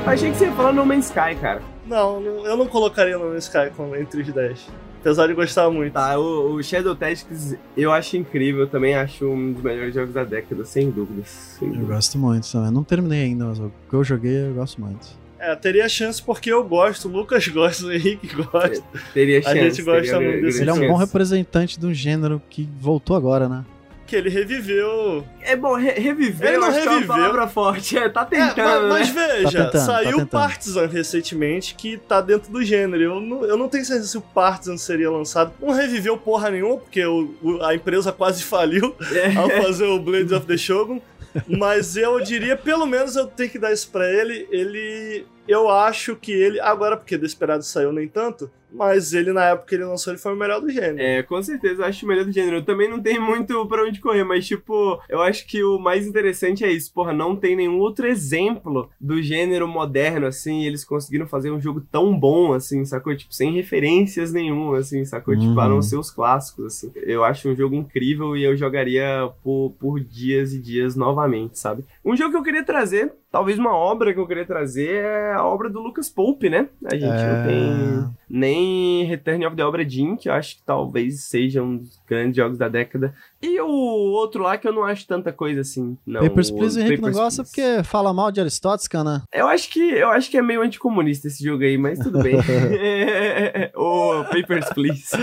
Achei 0.07 0.31
que 0.31 0.37
você 0.39 0.45
ia 0.47 0.53
falar 0.53 0.73
No 0.73 0.87
Man's 0.87 1.07
Sky, 1.07 1.35
cara. 1.41 1.61
Não, 1.85 2.23
eu 2.23 2.57
não 2.57 2.67
colocaria 2.67 3.19
no 3.19 3.37
Sky 3.37 3.71
como 3.77 3.97
entre 3.97 4.23
os 4.23 4.33
10. 4.33 4.69
Apesar 5.01 5.27
de 5.27 5.35
gostar 5.35 5.69
muito. 5.69 5.93
Tá, 5.93 6.19
o, 6.19 6.55
o 6.55 6.63
Shadow 6.63 6.95
Tactics 6.95 7.57
eu 7.77 7.93
acho 7.93 8.17
incrível, 8.17 8.63
eu 8.63 8.67
também 8.69 8.95
acho 8.95 9.27
um 9.27 9.53
dos 9.53 9.63
melhores 9.63 9.93
jogos 9.95 10.15
da 10.15 10.25
década, 10.25 10.65
sem 10.65 10.91
dúvidas. 10.91 11.29
Sem 11.29 11.75
Eu 11.75 11.87
gosto 11.87 12.19
muito 12.19 12.51
também. 12.51 12.71
Não 12.71 12.83
terminei 12.85 13.25
ainda, 13.25 13.47
mas 13.47 13.59
o 13.59 13.71
que 13.89 13.95
eu 13.95 14.05
joguei 14.05 14.49
eu 14.49 14.55
gosto 14.55 14.81
muito. 14.81 15.07
É, 15.39 15.55
teria 15.55 15.89
chance 15.89 16.23
porque 16.23 16.51
eu 16.51 16.65
gosto, 16.65 17.09
o 17.09 17.11
Lucas 17.13 17.47
gosta, 17.49 17.87
o 17.87 17.93
Henrique 17.93 18.29
gosta. 18.35 18.83
Teria 19.13 19.41
A 19.41 19.43
chance. 19.43 19.59
gente 19.61 19.83
gosta 19.83 20.21
muito 20.21 20.41
desse 20.41 20.61
Ele 20.63 20.71
é 20.71 20.73
um 20.73 20.89
bom 20.89 20.97
representante 20.97 21.79
de 21.79 21.87
um 21.87 21.93
gênero 21.93 22.41
que 22.49 22.69
voltou 22.81 23.17
agora, 23.17 23.49
né? 23.49 23.65
Que 24.07 24.15
ele 24.15 24.29
reviveu. 24.31 25.25
É 25.43 25.57
bom, 25.57 25.75
re 25.75 25.91
reviver 25.91 26.49
Ele 26.49 26.59
não 26.59 26.71
que 26.73 26.79
é 26.79 26.83
uma 26.83 26.91
reviveu. 26.93 27.07
palavra 27.09 27.49
forte. 27.49 27.99
É, 27.99 28.09
tá 28.09 28.23
É, 28.23 28.25
tentando, 28.49 28.89
mas, 28.89 29.13
mas 29.13 29.15
né? 29.15 29.27
veja, 29.29 29.59
Tá 29.59 29.65
tentando, 29.71 29.85
saiu 29.87 30.03
tá 30.05 30.09
o 30.09 30.13
tentando. 30.19 30.29
Partisan 30.29 30.87
recentemente 30.87 31.75
que 31.75 31.97
tá 31.97 32.21
dentro 32.21 32.53
do 32.53 32.63
gênero. 32.65 33.03
Eu 33.03 33.21
não, 33.21 33.45
eu 33.45 33.57
não 33.57 33.69
tenho 33.69 33.85
certeza 33.85 34.09
se 34.09 34.17
o 34.19 34.21
Partisan 34.21 34.77
seria 34.77 35.11
lançado. 35.11 35.53
Não 35.61 35.73
reviveu 35.75 36.17
porra 36.17 36.51
nenhuma, 36.51 36.79
porque 36.79 37.05
o- 37.05 37.35
o- 37.43 37.63
a 37.65 37.75
empresa 37.75 38.13
quase 38.13 38.43
faliu 38.45 38.95
É. 39.13 39.37
ao 39.37 39.51
fazer 39.51 39.87
o 39.87 39.99
Blades 39.99 40.33
of 40.33 40.47
the 40.47 40.57
Shogun. 40.57 41.01
Mas 41.47 41.97
eu 41.97 42.19
diria, 42.21 42.57
pelo 42.57 42.87
menos 42.87 43.15
eu 43.17 43.27
tenho 43.27 43.51
que 43.51 43.59
dar 43.59 43.73
isso 43.73 43.91
pra 43.91 44.11
ele. 44.11 44.47
Ele. 44.51 45.27
Eu 45.49 45.69
acho 45.71 46.17
que 46.17 46.33
ele. 46.33 46.61
Agora, 46.61 46.97
porque 46.97 47.17
Desperado 47.19 47.63
saiu 47.63 47.93
nem 47.93 48.09
tanto. 48.09 48.51
Mas 48.69 49.15
ele, 49.15 49.33
na 49.33 49.45
época 49.45 49.69
que 49.69 49.75
ele 49.77 49.85
lançou, 49.85 50.13
ele 50.13 50.21
foi 50.21 50.35
o 50.35 50.37
melhor 50.37 50.61
do 50.61 50.69
gênero. 50.69 50.99
É, 51.01 51.23
com 51.23 51.41
certeza, 51.41 51.81
eu 51.83 51.87
acho 51.87 52.05
o 52.05 52.09
melhor 52.09 52.25
do 52.27 52.33
gênero. 52.33 52.63
Também 52.63 52.91
não 52.91 53.01
tem 53.01 53.19
muito 53.19 53.65
pra 53.67 53.83
onde 53.85 54.01
correr, 54.01 54.25
mas, 54.25 54.47
tipo, 54.47 55.01
eu 55.09 55.23
acho 55.23 55.47
que 55.47 55.63
o 55.63 55.79
mais 55.79 56.07
interessante 56.07 56.63
é 56.65 56.71
isso. 56.71 56.93
Porra, 56.93 57.13
não 57.13 57.37
tem 57.37 57.57
nenhum 57.57 57.79
outro 57.79 58.07
exemplo 58.07 58.91
do 59.01 59.23
gênero 59.23 59.67
moderno, 59.69 60.27
assim, 60.27 60.63
e 60.63 60.67
eles 60.67 60.85
conseguiram 60.85 61.27
fazer 61.27 61.51
um 61.53 61.61
jogo 61.61 61.81
tão 61.91 62.19
bom, 62.19 62.53
assim, 62.53 62.85
sacou? 62.85 63.17
Tipo, 63.17 63.33
sem 63.33 63.53
referências 63.55 64.33
nenhuma, 64.33 64.79
assim, 64.79 65.05
sacou? 65.07 65.35
Tipo, 65.35 65.53
Uhum. 65.53 65.61
a 65.61 65.69
não 65.69 65.81
ser 65.81 65.97
os 65.97 66.11
clássicos, 66.11 66.67
assim. 66.67 66.93
Eu 66.97 67.25
acho 67.25 67.49
um 67.49 67.57
jogo 67.57 67.75
incrível 67.77 68.37
e 68.37 68.43
eu 68.45 68.57
jogaria 68.57 69.31
por, 69.43 69.75
por 69.79 70.01
dias 70.01 70.53
e 70.53 70.59
dias 70.61 70.97
novamente, 70.97 71.59
sabe? 71.59 71.85
Um 72.07 72.17
jogo 72.17 72.31
que 72.31 72.37
eu 72.37 72.43
queria 72.43 72.63
trazer, 72.65 73.13
talvez 73.33 73.59
uma 73.59 73.75
obra 73.77 74.15
que 74.15 74.21
eu 74.21 74.27
queria 74.29 74.47
trazer, 74.47 75.03
é 75.05 75.33
a 75.33 75.45
obra 75.45 75.69
do 75.69 75.81
Lucas 75.81 76.09
Pope, 76.09 76.49
né? 76.49 76.69
A 76.85 76.95
gente 76.95 77.05
não 77.05 77.13
É. 77.13 77.47
tem 77.47 78.09
nem 78.31 79.05
Return 79.05 79.45
of 79.45 79.57
the 79.57 79.65
Obra 79.65 79.85
Dinn, 79.85 80.15
que 80.17 80.29
eu 80.29 80.33
acho 80.33 80.57
que 80.57 80.63
talvez 80.63 81.25
seja 81.25 81.63
um 81.63 81.79
dos 81.79 82.01
grandes 82.09 82.37
jogos 82.37 82.59
da 82.59 82.69
década. 82.69 83.13
E 83.43 83.61
o 83.61 83.69
outro 83.69 84.43
lá 84.43 84.57
que 84.57 84.67
eu 84.67 84.73
não 84.73 84.83
acho 84.83 85.07
tanta 85.07 85.31
coisa 85.31 85.61
assim. 85.61 85.97
Não, 86.07 86.23
Papers, 86.23 86.51
Please 86.51 86.79
o 86.79 86.83
Henrique 86.83 87.03
não 87.03 87.13
gosta 87.13 87.43
Please. 87.43 87.55
porque 87.55 87.85
fala 87.85 88.13
mal 88.13 88.33
de 88.33 88.41
Aristóteles, 88.41 88.89
cara. 88.89 89.23
Eu 89.33 89.47
acho 89.47 89.71
que 89.71 89.81
eu 89.81 90.09
acho 90.09 90.31
que 90.31 90.39
é 90.39 90.43
meio 90.43 90.63
anticomunista 90.63 91.29
esse 91.29 91.45
jogo 91.45 91.63
aí, 91.63 91.77
mas 91.77 91.99
tudo 91.99 92.23
bem. 92.23 92.37
o 93.77 94.25
Papers, 94.25 94.69
Please. 94.71 95.07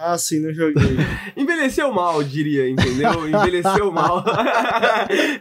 Ah, 0.00 0.16
sim, 0.16 0.40
não 0.40 0.52
joguei. 0.54 0.96
Envelheceu 1.36 1.92
mal, 1.92 2.22
diria, 2.22 2.68
entendeu? 2.68 3.28
Envelheceu 3.28 3.90
mal. 3.90 4.24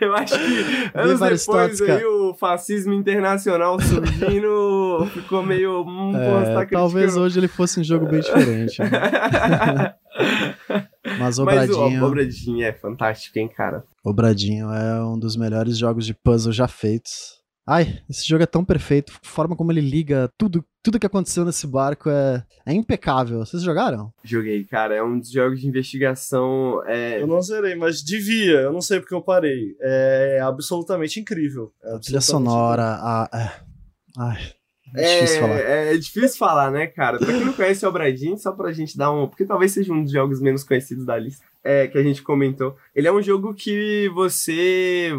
eu 0.01 0.15
acho 0.15 0.33
que 0.33 0.97
anos 0.97 1.19
Viva 1.19 1.29
depois 1.29 1.81
aí 1.81 2.05
o 2.05 2.33
fascismo 2.33 2.93
internacional 2.93 3.79
surgindo 3.79 5.07
ficou 5.13 5.43
meio... 5.43 5.81
Hum, 5.81 6.13
você 6.13 6.53
tá 6.53 6.61
É, 6.63 6.65
talvez 6.65 7.15
hoje 7.15 7.39
ele 7.39 7.47
fosse 7.47 7.79
um 7.79 7.83
jogo 7.83 8.07
bem 8.07 8.19
diferente. 8.19 8.81
né? 8.81 9.93
Mas 11.19 11.37
o 11.39 11.45
Mas 11.45 11.69
o 11.69 11.73
Bradinho, 11.77 12.05
Obradinho 12.05 12.65
é 12.65 12.73
fantástico, 12.73 13.39
hein, 13.39 13.47
cara? 13.47 13.83
o 14.03 14.13
Bradinho 14.13 14.71
é 14.71 15.03
um 15.03 15.17
dos 15.17 15.35
melhores 15.35 15.77
jogos 15.77 16.05
de 16.05 16.13
puzzle 16.13 16.51
já 16.51 16.67
feitos. 16.67 17.37
Ai, 17.69 17.99
esse 18.09 18.25
jogo 18.25 18.43
é 18.43 18.45
tão 18.45 18.63
perfeito. 18.63 19.11
A 19.21 19.27
forma 19.27 19.53
como 19.53 19.73
ele 19.73 19.81
liga 19.81 20.29
tudo, 20.37 20.63
tudo 20.81 20.97
que 20.97 21.05
aconteceu 21.05 21.43
nesse 21.43 21.67
barco 21.67 22.09
é, 22.09 22.41
é 22.65 22.71
impecável. 22.73 23.39
Vocês 23.39 23.61
jogaram? 23.61 24.09
Joguei, 24.23 24.63
cara. 24.63 24.95
É 24.95 25.03
um 25.03 25.19
dos 25.19 25.29
jogos 25.29 25.59
de 25.59 25.67
investigação. 25.67 26.81
É, 26.85 27.21
Eu 27.21 27.27
não 27.27 27.41
zerei, 27.41 27.75
mas 27.75 28.01
devia. 28.01 28.61
Eu 28.61 28.71
não 28.71 28.79
sei 28.79 29.01
porque 29.01 29.13
eu 29.13 29.21
parei. 29.21 29.75
É 29.81 30.39
absolutamente 30.41 31.19
incrível. 31.19 31.73
É 31.83 31.95
A 31.95 31.99
trilha 31.99 32.19
absolutamente 32.19 32.25
sonora, 32.25 32.83
a. 33.01 33.29
é. 33.33 33.51
Ai, 34.17 34.39
é 34.95 35.19
difícil 35.19 35.41
falar. 35.41 35.59
É, 35.59 35.93
é 35.93 35.97
difícil 35.97 36.37
falar, 36.37 36.71
né, 36.71 36.87
cara? 36.87 37.17
Pra 37.17 37.27
quem 37.27 37.45
não 37.45 37.53
conhece 37.53 37.85
o 37.85 37.89
Obradinho, 37.89 38.37
só 38.37 38.51
pra 38.51 38.71
gente 38.71 38.97
dar 38.97 39.11
um. 39.11 39.27
Porque 39.27 39.45
talvez 39.45 39.71
seja 39.71 39.93
um 39.93 40.03
dos 40.03 40.11
jogos 40.11 40.41
menos 40.41 40.63
conhecidos 40.63 41.05
da 41.05 41.17
lista, 41.17 41.43
é, 41.63 41.87
que 41.87 41.97
a 41.97 42.03
gente 42.03 42.21
comentou. 42.23 42.75
Ele 42.95 43.07
é 43.07 43.11
um 43.11 43.21
jogo 43.21 43.53
que 43.53 44.09
você. 44.13 45.11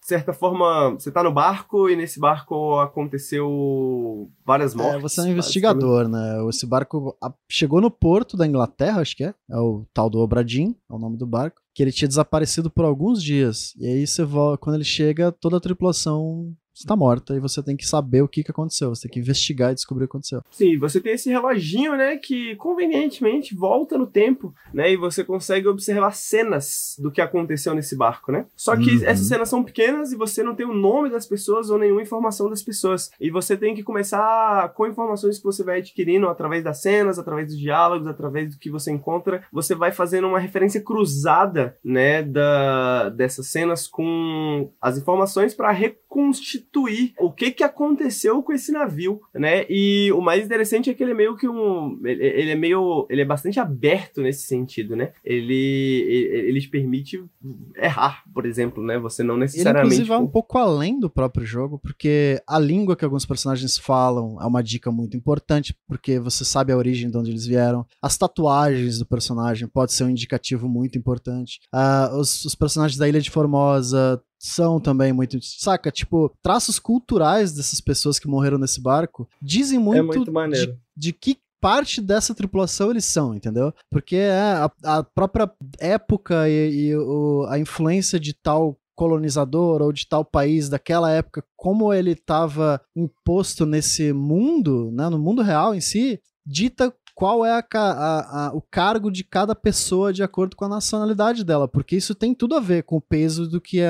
De 0.00 0.08
certa 0.08 0.32
forma, 0.32 0.90
você 0.90 1.10
tá 1.10 1.20
no 1.20 1.32
barco 1.32 1.90
e 1.90 1.96
nesse 1.96 2.20
barco 2.20 2.78
aconteceu 2.78 4.30
várias 4.44 4.72
mortes. 4.72 4.94
É, 4.94 5.00
você 5.00 5.20
é 5.20 5.24
um 5.24 5.28
investigador, 5.28 6.06
né? 6.06 6.48
Esse 6.48 6.64
barco 6.64 7.16
chegou 7.50 7.80
no 7.80 7.90
porto 7.90 8.36
da 8.36 8.46
Inglaterra, 8.46 9.00
acho 9.00 9.16
que 9.16 9.24
é. 9.24 9.34
É 9.50 9.56
o 9.56 9.84
tal 9.92 10.08
do 10.08 10.20
Obradin, 10.20 10.76
é 10.88 10.94
o 10.94 10.98
nome 10.98 11.16
do 11.16 11.26
barco. 11.26 11.60
Que 11.74 11.82
ele 11.82 11.90
tinha 11.90 12.06
desaparecido 12.06 12.70
por 12.70 12.84
alguns 12.84 13.20
dias. 13.20 13.74
E 13.76 13.84
aí 13.84 14.06
você 14.06 14.22
volta, 14.22 14.58
quando 14.58 14.76
ele 14.76 14.84
chega, 14.84 15.32
toda 15.32 15.56
a 15.56 15.60
tripulação 15.60 16.54
está 16.76 16.94
morta 16.96 17.34
e 17.34 17.40
você 17.40 17.62
tem 17.62 17.76
que 17.76 17.86
saber 17.86 18.22
o 18.22 18.28
que, 18.28 18.42
que 18.44 18.50
aconteceu. 18.50 18.90
Você 18.90 19.02
tem 19.08 19.12
que 19.14 19.20
investigar 19.20 19.72
e 19.72 19.74
descobrir 19.74 20.04
o 20.04 20.08
que 20.08 20.12
aconteceu. 20.12 20.42
Sim, 20.50 20.78
você 20.78 21.00
tem 21.00 21.12
esse 21.14 21.30
reloginho, 21.30 21.96
né, 21.96 22.16
que 22.16 22.54
convenientemente 22.56 23.54
volta 23.54 23.96
no 23.98 24.06
tempo, 24.06 24.54
né, 24.72 24.92
e 24.92 24.96
você 24.96 25.24
consegue 25.24 25.66
observar 25.68 26.12
cenas 26.14 26.96
do 26.98 27.10
que 27.10 27.20
aconteceu 27.20 27.74
nesse 27.74 27.96
barco, 27.96 28.30
né? 28.32 28.46
Só 28.54 28.76
que 28.76 28.90
Uhum. 28.96 29.04
essas 29.04 29.26
cenas 29.26 29.48
são 29.48 29.62
pequenas 29.64 30.12
e 30.12 30.16
você 30.16 30.42
não 30.42 30.54
tem 30.54 30.66
o 30.66 30.74
nome 30.74 31.10
das 31.10 31.26
pessoas 31.26 31.70
ou 31.70 31.78
nenhuma 31.78 32.02
informação 32.02 32.48
das 32.50 32.62
pessoas. 32.62 33.10
E 33.20 33.30
você 33.30 33.56
tem 33.56 33.74
que 33.74 33.82
começar 33.82 34.72
com 34.74 34.86
informações 34.86 35.38
que 35.38 35.44
você 35.44 35.62
vai 35.64 35.78
adquirindo 35.78 36.28
através 36.28 36.62
das 36.62 36.80
cenas, 36.82 37.18
através 37.18 37.48
dos 37.48 37.58
diálogos, 37.58 38.06
através 38.06 38.50
do 38.52 38.58
que 38.58 38.70
você 38.70 38.90
encontra. 38.90 39.42
Você 39.52 39.74
vai 39.74 39.92
fazendo 39.92 40.26
uma 40.26 40.38
referência 40.38 40.80
cruzada, 40.80 41.76
né, 41.84 42.22
da, 42.22 43.08
dessas 43.10 43.46
cenas 43.48 43.86
com 43.86 44.70
as 44.80 44.98
informações 44.98 45.54
para 45.54 45.70
reconstituir 45.70 46.65
o 47.18 47.30
que 47.30 47.50
que 47.50 47.64
aconteceu 47.64 48.42
com 48.42 48.52
esse 48.52 48.72
navio, 48.72 49.20
né? 49.34 49.64
E 49.68 50.10
o 50.12 50.20
mais 50.20 50.44
interessante 50.44 50.90
é 50.90 50.94
que 50.94 51.02
ele 51.02 51.12
é 51.12 51.14
meio 51.14 51.36
que 51.36 51.48
um, 51.48 52.00
ele, 52.04 52.24
ele 52.24 52.50
é 52.50 52.54
meio, 52.54 53.06
ele 53.08 53.22
é 53.22 53.24
bastante 53.24 53.58
aberto 53.60 54.20
nesse 54.20 54.46
sentido, 54.46 54.96
né? 54.96 55.12
Ele, 55.24 55.54
ele, 55.54 56.48
ele 56.48 56.60
te 56.60 56.68
permite 56.68 57.22
errar, 57.76 58.22
por 58.32 58.46
exemplo, 58.46 58.82
né? 58.82 58.98
Você 58.98 59.22
não 59.22 59.34
Ele, 59.34 59.44
necessariamente 59.44 59.86
inclusive, 59.86 60.08
vai 60.08 60.18
um 60.18 60.26
pouco 60.26 60.58
além 60.58 60.98
do 60.98 61.10
próprio 61.10 61.46
jogo, 61.46 61.78
porque 61.78 62.40
a 62.46 62.58
língua 62.58 62.96
que 62.96 63.04
alguns 63.04 63.26
personagens 63.26 63.78
falam 63.78 64.38
é 64.40 64.46
uma 64.46 64.62
dica 64.62 64.90
muito 64.90 65.16
importante, 65.16 65.74
porque 65.86 66.18
você 66.18 66.44
sabe 66.44 66.72
a 66.72 66.76
origem 66.76 67.10
de 67.10 67.16
onde 67.16 67.30
eles 67.30 67.46
vieram. 67.46 67.86
As 68.02 68.16
tatuagens 68.16 68.98
do 68.98 69.06
personagem 69.06 69.68
pode 69.68 69.92
ser 69.92 70.04
um 70.04 70.10
indicativo 70.10 70.68
muito 70.68 70.98
importante. 70.98 71.60
Ah, 71.72 72.10
os, 72.14 72.44
os 72.44 72.54
personagens 72.54 72.98
da 72.98 73.08
Ilha 73.08 73.20
de 73.20 73.30
Formosa 73.30 74.20
são 74.38 74.78
também 74.80 75.12
muito. 75.12 75.38
Saca? 75.42 75.90
Tipo, 75.90 76.32
traços 76.42 76.78
culturais 76.78 77.52
dessas 77.52 77.80
pessoas 77.80 78.18
que 78.18 78.28
morreram 78.28 78.58
nesse 78.58 78.80
barco 78.80 79.28
dizem 79.40 79.78
muito, 79.78 79.98
É 79.98 80.02
muito 80.02 80.32
maneiro. 80.32 80.72
de, 80.72 80.78
de 80.96 81.12
que 81.12 81.38
parte 81.60 82.00
dessa 82.00 82.34
tripulação 82.34 82.90
eles 82.90 83.04
são, 83.06 83.34
entendeu? 83.34 83.72
Porque 83.90 84.16
é 84.16 84.32
a, 84.32 84.70
a 84.84 85.02
própria 85.02 85.50
época 85.78 86.48
e, 86.48 86.88
e 86.88 86.96
o- 86.96 87.46
a 87.48 87.58
influência 87.58 88.20
de 88.20 88.32
tal 88.34 88.76
colonizador 88.94 89.82
ou 89.82 89.92
de 89.92 90.06
tal 90.06 90.24
país 90.24 90.68
daquela 90.68 91.10
época, 91.10 91.44
como 91.56 91.92
ele 91.92 92.12
estava 92.12 92.80
imposto 92.94 93.66
nesse 93.66 94.12
mundo, 94.12 94.90
né, 94.90 95.08
no 95.08 95.18
mundo 95.18 95.42
real 95.42 95.74
em 95.74 95.80
si, 95.80 96.18
dita 96.46 96.92
qual 97.16 97.46
é 97.46 97.50
a 97.50 97.64
a- 97.72 98.46
a- 98.48 98.52
o 98.54 98.60
cargo 98.60 99.10
de 99.10 99.24
cada 99.24 99.54
pessoa 99.54 100.12
de 100.12 100.22
acordo 100.22 100.54
com 100.54 100.66
a 100.66 100.68
nacionalidade 100.68 101.42
dela, 101.42 101.66
porque 101.66 101.96
isso 101.96 102.14
tem 102.14 102.34
tudo 102.34 102.54
a 102.54 102.60
ver 102.60 102.82
com 102.82 102.96
o 102.96 103.00
peso 103.00 103.48
do 103.48 103.58
que 103.58 103.80
é 103.80 103.88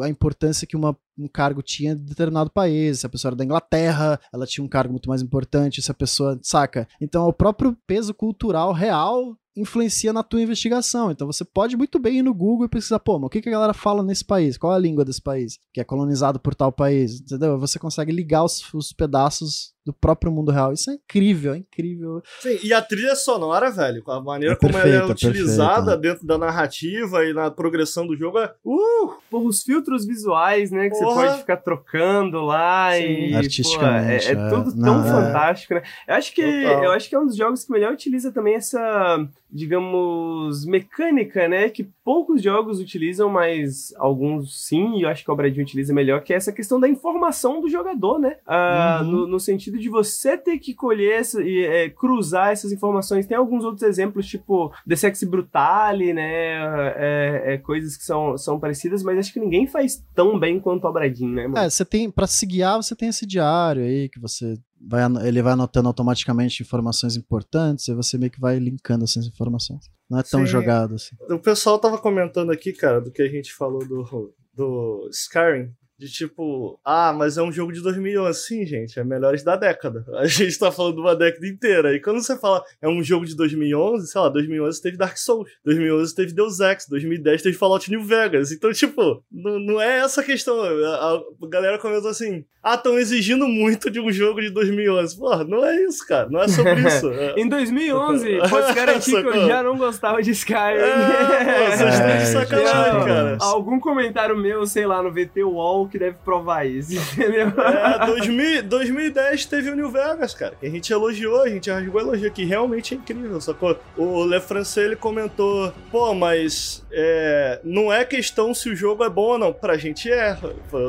a 0.00 0.08
importância 0.08 0.64
que 0.64 0.76
uma 0.76 0.96
um 1.18 1.28
cargo 1.28 1.62
tinha 1.62 1.96
de 1.96 2.02
determinado 2.02 2.50
país, 2.50 3.00
se 3.00 3.06
a 3.06 3.08
pessoa 3.08 3.30
era 3.30 3.36
da 3.36 3.44
Inglaterra, 3.44 4.20
ela 4.32 4.46
tinha 4.46 4.64
um 4.64 4.68
cargo 4.68 4.92
muito 4.92 5.08
mais 5.08 5.20
importante, 5.22 5.82
se 5.82 5.90
a 5.90 5.94
pessoa, 5.94 6.38
saca? 6.42 6.86
Então 7.00 7.26
o 7.26 7.32
próprio 7.32 7.76
peso 7.86 8.14
cultural 8.14 8.72
real 8.72 9.36
influencia 9.56 10.12
na 10.12 10.22
tua 10.22 10.40
investigação. 10.40 11.10
Então 11.10 11.26
você 11.26 11.44
pode 11.44 11.76
muito 11.76 11.98
bem 11.98 12.18
ir 12.18 12.22
no 12.22 12.32
Google 12.32 12.66
e 12.66 12.68
pesquisar, 12.68 13.00
pô, 13.00 13.18
mas 13.18 13.26
o 13.26 13.30
que, 13.30 13.42
que 13.42 13.48
a 13.48 13.52
galera 13.52 13.74
fala 13.74 14.02
nesse 14.02 14.24
país? 14.24 14.56
Qual 14.56 14.72
é 14.72 14.76
a 14.76 14.78
língua 14.78 15.04
desse 15.04 15.20
país? 15.20 15.58
Que 15.72 15.80
é 15.80 15.84
colonizado 15.84 16.38
por 16.38 16.54
tal 16.54 16.70
país, 16.70 17.20
entendeu? 17.20 17.58
Você 17.58 17.78
consegue 17.78 18.12
ligar 18.12 18.44
os, 18.44 18.72
os 18.72 18.92
pedaços 18.92 19.74
do 19.84 19.92
próprio 19.92 20.30
mundo 20.30 20.52
real. 20.52 20.72
Isso 20.72 20.90
é 20.90 20.94
incrível, 20.94 21.54
é 21.54 21.58
incrível. 21.58 22.22
Sim, 22.40 22.58
e 22.62 22.72
a 22.72 22.82
trilha 22.82 23.16
sonora, 23.16 23.70
velho, 23.70 24.02
com 24.02 24.12
a 24.12 24.22
maneira 24.22 24.54
É 24.54 24.56
como 24.56 24.76
ela 24.76 24.86
é 24.86 24.98
perfeita, 24.98 25.12
utilizada 25.12 25.74
perfeita. 25.74 25.96
dentro 25.96 26.26
da 26.26 26.38
narrativa 26.38 27.24
e 27.24 27.32
na 27.32 27.50
progressão 27.50 28.06
do 28.06 28.16
jogo 28.16 28.38
é. 28.38 28.54
Uh! 28.64 29.14
Porra, 29.30 29.44
os 29.44 29.62
filtros 29.62 30.06
visuais, 30.06 30.70
né? 30.70 30.88
Que 30.90 30.96
Porra. 31.08 31.26
pode 31.26 31.38
ficar 31.38 31.56
trocando 31.58 32.40
lá 32.42 32.92
Sim. 32.92 33.02
e. 33.02 33.36
Artisticamente, 33.36 34.26
pô, 34.26 34.40
é, 34.40 34.42
é 34.42 34.46
é. 34.46 34.48
tudo 34.50 34.76
Não, 34.76 35.02
tão 35.02 35.06
é. 35.06 35.12
fantástico, 35.12 35.74
né? 35.74 35.82
Eu 36.06 36.14
acho 36.14 36.34
que 36.34 36.42
Total. 36.42 36.84
eu 36.84 36.92
acho 36.92 37.08
que 37.08 37.14
é 37.14 37.18
um 37.18 37.26
dos 37.26 37.36
jogos 37.36 37.64
que 37.64 37.72
melhor 37.72 37.92
utiliza 37.92 38.32
também 38.32 38.54
essa, 38.54 39.28
digamos, 39.50 40.64
mecânica, 40.66 41.48
né? 41.48 41.68
Que 41.68 41.84
poucos 42.04 42.42
jogos 42.42 42.80
utilizam, 42.80 43.28
mas 43.28 43.92
alguns 43.96 44.66
sim, 44.66 44.96
e 44.96 45.02
eu 45.02 45.08
acho 45.08 45.24
que 45.24 45.30
o 45.30 45.34
Obradinho 45.34 45.64
utiliza 45.64 45.92
melhor, 45.94 46.22
que 46.22 46.32
é 46.32 46.36
essa 46.36 46.52
questão 46.52 46.78
da 46.80 46.88
informação 46.88 47.60
do 47.60 47.68
jogador, 47.68 48.18
né? 48.18 48.36
Ah, 48.46 49.00
Uhum. 49.02 49.10
no, 49.10 49.26
no 49.28 49.40
sentido 49.40 49.78
de 49.78 49.88
você 49.88 50.36
ter 50.36 50.58
que 50.58 50.74
colher 50.74 51.20
essa, 51.20 51.42
e 51.42 51.64
é, 51.64 51.88
cruzar 51.90 52.50
essas 52.52 52.72
informações. 52.72 53.26
Tem 53.26 53.36
alguns 53.36 53.64
outros 53.64 53.82
exemplos, 53.82 54.26
tipo 54.26 54.72
The 54.88 54.96
Sexy 54.96 55.26
Brutale, 55.26 56.12
né? 56.12 56.54
É, 56.96 57.54
é, 57.54 57.58
coisas 57.58 57.96
que 57.96 58.04
são, 58.04 58.36
são 58.36 58.58
parecidas, 58.58 59.02
mas 59.02 59.18
acho 59.18 59.32
que 59.32 59.40
ninguém 59.40 59.66
faz 59.66 60.02
tão 60.14 60.38
bem 60.38 60.58
quanto 60.60 60.84
o 60.84 60.88
Obradinho, 60.90 61.32
né, 61.34 61.46
mano? 61.46 61.58
É, 61.58 61.68
você 61.70 61.84
tem, 61.84 62.10
pra 62.10 62.26
se 62.26 62.46
guiar, 62.46 62.76
você 62.76 62.94
tem 62.94 63.08
esse 63.08 63.26
diário 63.26 63.82
aí, 63.82 64.08
que 64.08 64.18
você 64.20 64.56
vai, 64.80 65.02
ele 65.26 65.42
vai 65.42 65.52
anotando 65.52 65.88
automaticamente 65.88 66.62
informações 66.62 67.16
importantes, 67.16 67.88
e 67.88 67.94
você 67.94 68.18
meio 68.18 68.30
que 68.30 68.40
vai 68.40 68.58
linkando 68.58 69.04
essas 69.04 69.26
informações. 69.26 69.90
Não 70.08 70.18
é 70.18 70.22
tão 70.22 70.40
Sim. 70.40 70.46
jogado 70.46 70.94
assim. 70.94 71.16
O 71.30 71.38
pessoal 71.38 71.78
tava 71.78 71.98
comentando 71.98 72.50
aqui, 72.50 72.72
cara, 72.72 73.00
do 73.00 73.10
que 73.10 73.22
a 73.22 73.28
gente 73.28 73.52
falou 73.52 73.86
do, 73.86 74.34
do 74.54 75.08
Skyrim. 75.10 75.70
De 75.98 76.08
tipo, 76.08 76.78
ah, 76.84 77.12
mas 77.12 77.36
é 77.36 77.42
um 77.42 77.50
jogo 77.50 77.72
de 77.72 77.82
2011. 77.82 78.38
Sim, 78.46 78.64
gente, 78.64 79.00
é 79.00 79.02
melhores 79.04 79.42
da 79.42 79.56
década. 79.56 80.04
A 80.16 80.26
gente 80.26 80.56
tá 80.56 80.70
falando 80.70 80.94
de 80.94 81.00
uma 81.00 81.16
década 81.16 81.46
inteira. 81.46 81.92
E 81.94 82.00
quando 82.00 82.22
você 82.22 82.38
fala 82.38 82.62
é 82.80 82.88
um 82.88 83.02
jogo 83.02 83.26
de 83.26 83.34
2011, 83.36 84.06
sei 84.06 84.20
lá, 84.20 84.28
2011 84.28 84.80
teve 84.80 84.96
Dark 84.96 85.16
Souls, 85.16 85.48
2011 85.64 86.14
teve 86.14 86.32
Deus 86.32 86.60
Ex, 86.60 86.86
2010 86.88 87.42
teve 87.42 87.56
Fallout 87.56 87.90
New 87.90 88.04
Vegas. 88.04 88.52
Então, 88.52 88.72
tipo, 88.72 89.24
não, 89.30 89.58
não 89.58 89.80
é 89.80 89.98
essa 89.98 90.20
a 90.20 90.24
questão. 90.24 90.60
A, 90.60 91.14
a 91.16 91.48
galera 91.48 91.78
comentou 91.78 92.10
assim, 92.10 92.44
ah, 92.62 92.74
estão 92.74 92.96
exigindo 92.98 93.48
muito 93.48 93.90
de 93.90 93.98
um 93.98 94.12
jogo 94.12 94.40
de 94.40 94.50
2011. 94.50 95.18
Porra, 95.18 95.42
não 95.42 95.64
é 95.64 95.82
isso, 95.82 96.06
cara. 96.06 96.28
Não 96.30 96.40
é 96.40 96.46
sobre 96.48 96.74
isso. 96.86 97.08
É- 97.18 97.40
Em 97.40 97.48
2011, 97.48 98.38
posso 98.50 98.72
garantir 98.74 99.10
que 99.10 99.16
eu 99.28 99.46
já 99.48 99.62
não 99.62 99.76
gostava 99.76 100.22
de 100.22 100.30
Skyrim. 100.30 100.58
É, 100.58 101.76
vocês 101.76 101.94
estão 101.94 102.06
de 102.06 102.12
É, 102.12 102.24
sacanagem, 102.26 103.04
cara. 103.04 103.38
Algum 103.40 103.80
comentário 103.80 104.36
meu, 104.36 104.66
sei 104.66 104.86
lá, 104.86 105.02
no 105.02 105.10
VT 105.12 105.42
Que 105.90 105.98
deve 105.98 106.16
provar 106.24 106.66
isso, 106.66 106.92
entendeu? 107.14 107.52
É, 107.60 108.06
2000, 108.06 108.62
2010 108.64 109.44
teve 109.46 109.70
o 109.70 109.76
New 109.76 109.90
Vegas, 109.90 110.34
cara. 110.34 110.54
Que 110.58 110.66
a 110.66 110.70
gente 110.70 110.92
elogiou, 110.92 111.42
a 111.42 111.48
gente 111.48 111.70
rasgou 111.70 112.00
elogio 112.00 112.30
que 112.30 112.44
realmente 112.44 112.94
é 112.94 112.96
incrível, 112.96 113.40
sacou? 113.40 113.78
O 113.96 114.24
Le 114.24 114.40
Francais, 114.40 114.76
ele 114.76 114.96
comentou, 114.96 115.72
pô, 115.90 116.12
mas 116.14 116.84
é, 116.92 117.60
não 117.64 117.92
é 117.92 118.04
questão 118.04 118.52
se 118.54 118.68
o 118.68 118.76
jogo 118.76 119.04
é 119.04 119.08
bom 119.10 119.32
ou 119.32 119.38
não. 119.38 119.52
Pra 119.52 119.76
gente 119.76 120.10
é. 120.10 120.36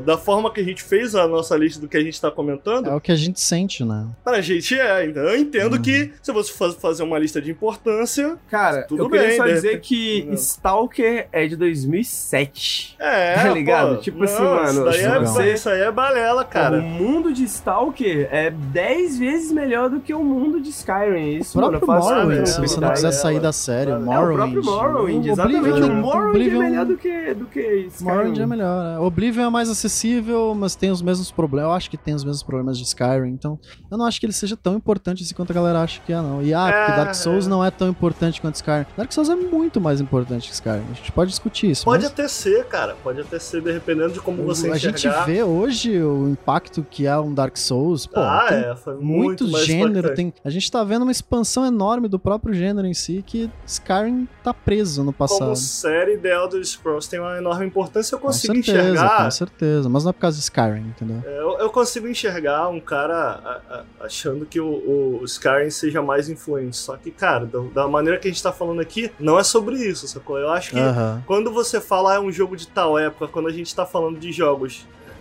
Da 0.05 0.17
forma 0.17 0.51
que 0.51 0.59
a 0.59 0.63
gente 0.63 0.81
fez 0.83 1.13
a 1.15 1.27
nossa 1.27 1.55
lista 1.55 1.79
do 1.79 1.87
que 1.87 1.97
a 1.97 2.01
gente 2.03 2.19
tá 2.19 2.31
comentando, 2.31 2.89
É 2.89 2.95
o 2.95 2.99
que 3.01 3.11
a 3.11 3.15
gente 3.15 3.39
sente, 3.39 3.83
né? 3.85 4.07
pra 4.23 4.41
gente 4.41 4.77
é. 4.79 5.05
Então 5.05 5.23
eu 5.23 5.37
entendo 5.37 5.73
Uhum. 5.75 5.81
que 5.81 6.11
se 6.21 6.31
você 6.31 6.51
for 6.51 6.73
fazer 6.73 7.03
uma 7.03 7.17
lista 7.19 7.41
de 7.41 7.51
importância, 7.51 8.37
Cara, 8.49 8.83
Tudo 8.83 9.03
eu 9.03 9.09
queria 9.09 9.27
bem, 9.27 9.37
só 9.37 9.45
dizer 9.47 9.79
que 9.81 10.23
Não. 10.27 10.33
Stalker 10.33 11.27
é 11.31 11.45
de 11.47 11.55
2007. 11.55 12.95
é. 12.99 13.35
Tá 13.35 13.49
ligado? 13.49 13.95
pô, 13.95 14.01
Tipo 14.01 14.23
assim, 14.23 14.41
não, 14.43 14.55
mano, 14.55 14.88
Isso, 14.89 15.33
daí 15.37 15.49
é, 15.49 15.53
isso 15.53 15.69
aí 15.69 15.81
é 15.81 15.91
balela, 15.91 16.41
O 16.41 16.45
cara. 16.45 16.81
mundo 16.81 17.31
de 17.33 17.43
Stalker 17.43 18.27
é 18.31 18.49
10 18.51 19.17
vezes 19.19 19.51
melhor 19.51 19.89
do 19.89 19.99
que 19.99 20.13
o 20.13 20.23
mundo 20.23 20.59
de 20.61 20.69
Skyrim. 20.69 21.37
Isso, 21.37 21.57
O 21.57 21.61
mano, 21.61 21.79
próprio 21.79 21.87
faço 22.01 22.09
Morrowind, 22.15 22.45
se 22.47 22.59
você 22.61 22.79
não 22.79 22.87
Vai, 22.87 22.95
quiser 22.95 23.07
ela- 23.07 23.15
sair 23.15 23.39
da 23.39 23.51
série, 23.51 23.91
o 23.91 23.93
É, 23.93 23.97
É, 23.97 23.99
o 23.99 24.01
Morrowind. 24.05 24.35
próprio 24.35 24.63
Morrowind, 24.65 25.25
o 25.25 25.31
exatamente. 25.31 25.81
O 25.81 25.95
Morrowind 25.95 26.29
Oblivion- 26.29 26.61
é 26.63 26.69
melhor 26.69 26.85
do 26.85 26.97
que, 26.97 27.33
do 27.33 27.45
que 27.45 27.59
Skyrim. 27.87 28.03
Morrowind 28.09 28.39
é 28.39 28.45
melhor, 28.45 28.83
né? 28.83 28.99
Oblivion 28.99 29.45
é 29.45 29.49
mais 29.49 29.69
acessível, 29.69 30.53
mas 30.55 30.75
tem 30.75 30.91
os 30.91 31.01
mesmos 31.01 31.31
problemas. 31.31 31.69
Eu 31.69 31.75
acho 31.75 31.89
que 31.89 31.97
tem 31.97 32.13
os 32.13 32.23
mesmos 32.23 32.43
problemas 32.43 32.77
de 32.77 32.83
Skyrim, 32.83 33.29
então 33.29 33.59
eu 33.91 33.97
não 33.97 34.05
acho 34.05 34.19
que 34.19 34.25
ele 34.25 34.33
seja 34.33 34.55
tão 34.57 34.75
importante 34.75 35.23
assim 35.23 35.33
quanto 35.33 35.51
a 35.51 35.53
galera 35.55 35.81
acha 35.81 36.01
que 36.05 36.13
é, 36.13 36.15
não. 36.17 36.41
E 36.41 36.53
ah, 36.53 36.65
porque 36.71 36.91
É, 36.91 36.95
Dark 36.95 37.13
Souls 37.15 37.45
é. 37.45 37.49
não 37.49 37.63
é 37.63 37.71
tão 37.71 37.87
importante 37.89 38.39
quanto 38.41 38.55
Skyrim. 38.55 38.85
Dark 38.97 39.11
Souls 39.11 39.29
é 39.29 39.35
muito 39.35 39.79
mais 39.81 39.99
importante 40.01 40.47
que 40.47 40.53
Skyrim. 40.53 40.83
A 40.91 40.93
gente 40.93 41.11
pode 41.11 41.29
discutir 41.31 41.71
isso. 41.71 41.85
Pode 41.85 42.03
mas 42.03 42.11
até 42.11 42.27
ser, 42.27 42.65
cara. 42.65 42.95
Pode 43.03 43.21
até 43.21 43.37
ser, 43.39 43.61
dependendo 43.61 44.13
de 44.13 44.19
como 44.19 44.43
você 44.43 44.67
a. 44.69 44.78
gente 44.79 45.09
vê 45.25 45.43
hoje 45.43 46.01
o 46.01 46.29
impacto 46.29 46.85
que 46.89 47.05
é 47.05 47.17
um 47.17 47.33
Dark 47.33 47.57
Souls. 47.57 48.05
Pô, 48.07 48.19
ah, 48.19 48.47
é, 48.49 48.75
foi 48.75 48.95
muito, 48.95 49.43
muito 49.45 49.65
gênero. 49.65 50.13
Tem, 50.15 50.33
a 50.43 50.49
gente 50.49 50.71
tá 50.71 50.83
vendo 50.83 51.03
uma 51.03 51.11
expansão 51.11 51.65
enorme 51.65 52.07
do 52.07 52.17
próprio 52.19 52.53
gênero 52.53 52.87
em 52.87 52.93
si 52.93 53.23
que 53.25 53.49
Skyrim 53.65 54.27
tá 54.43 54.53
preso 54.53 55.03
no 55.03 55.11
passado. 55.13 55.39
Como 55.39 55.55
série, 55.55 56.17
The 56.17 56.33
Elder 56.33 56.65
Scrolls 56.65 57.09
tem 57.09 57.19
uma 57.19 57.37
enorme 57.37 57.65
importância. 57.65 58.15
Eu 58.15 58.19
Com 58.19 58.27
consigo 58.27 58.53
certeza, 58.55 58.79
enxergar. 58.91 59.23
com 59.25 59.31
certeza. 59.31 59.89
Mas 59.89 60.03
não 60.03 60.09
é 60.09 60.13
por 60.13 60.19
causa 60.19 60.37
de 60.37 60.43
Skyrim, 60.43 60.87
entendeu? 60.87 61.21
Eu, 61.25 61.59
eu 61.59 61.69
consigo 61.69 62.07
enxergar 62.07 62.67
um 62.69 62.79
cara 62.79 63.15
a- 63.69 63.75
a- 63.75 64.05
achando 64.05 64.45
que 64.45 64.59
o, 64.59 65.19
o 65.21 65.25
Skyrim 65.25 65.69
seja 65.69 66.01
mais 66.01 66.29
influente. 66.29 66.77
Só 66.77 66.97
que, 66.97 67.11
cara, 67.11 67.45
da, 67.45 67.59
da 67.73 67.87
maneira 67.87 68.17
que 68.19 68.27
a 68.27 68.31
gente 68.31 68.41
tá 68.41 68.51
falando 68.51 68.79
aqui, 68.81 69.11
não 69.19 69.37
é 69.39 69.43
sobre 69.43 69.75
isso, 69.77 70.07
sacou? 70.07 70.37
Eu 70.37 70.49
acho 70.49 70.71
que 70.71 70.79
Aham. 70.79 71.23
quando 71.27 71.51
você 71.51 71.79
fala 71.79 72.13
ah, 72.13 72.15
é 72.15 72.19
um 72.19 72.31
jogo 72.31 72.55
de 72.55 72.67
tal 72.67 72.97
época, 72.97 73.27
quando 73.27 73.47
a 73.47 73.51
gente 73.51 73.73
tá 73.75 73.85
falando 73.85 74.17
de 74.19 74.31
jogos 74.31 74.68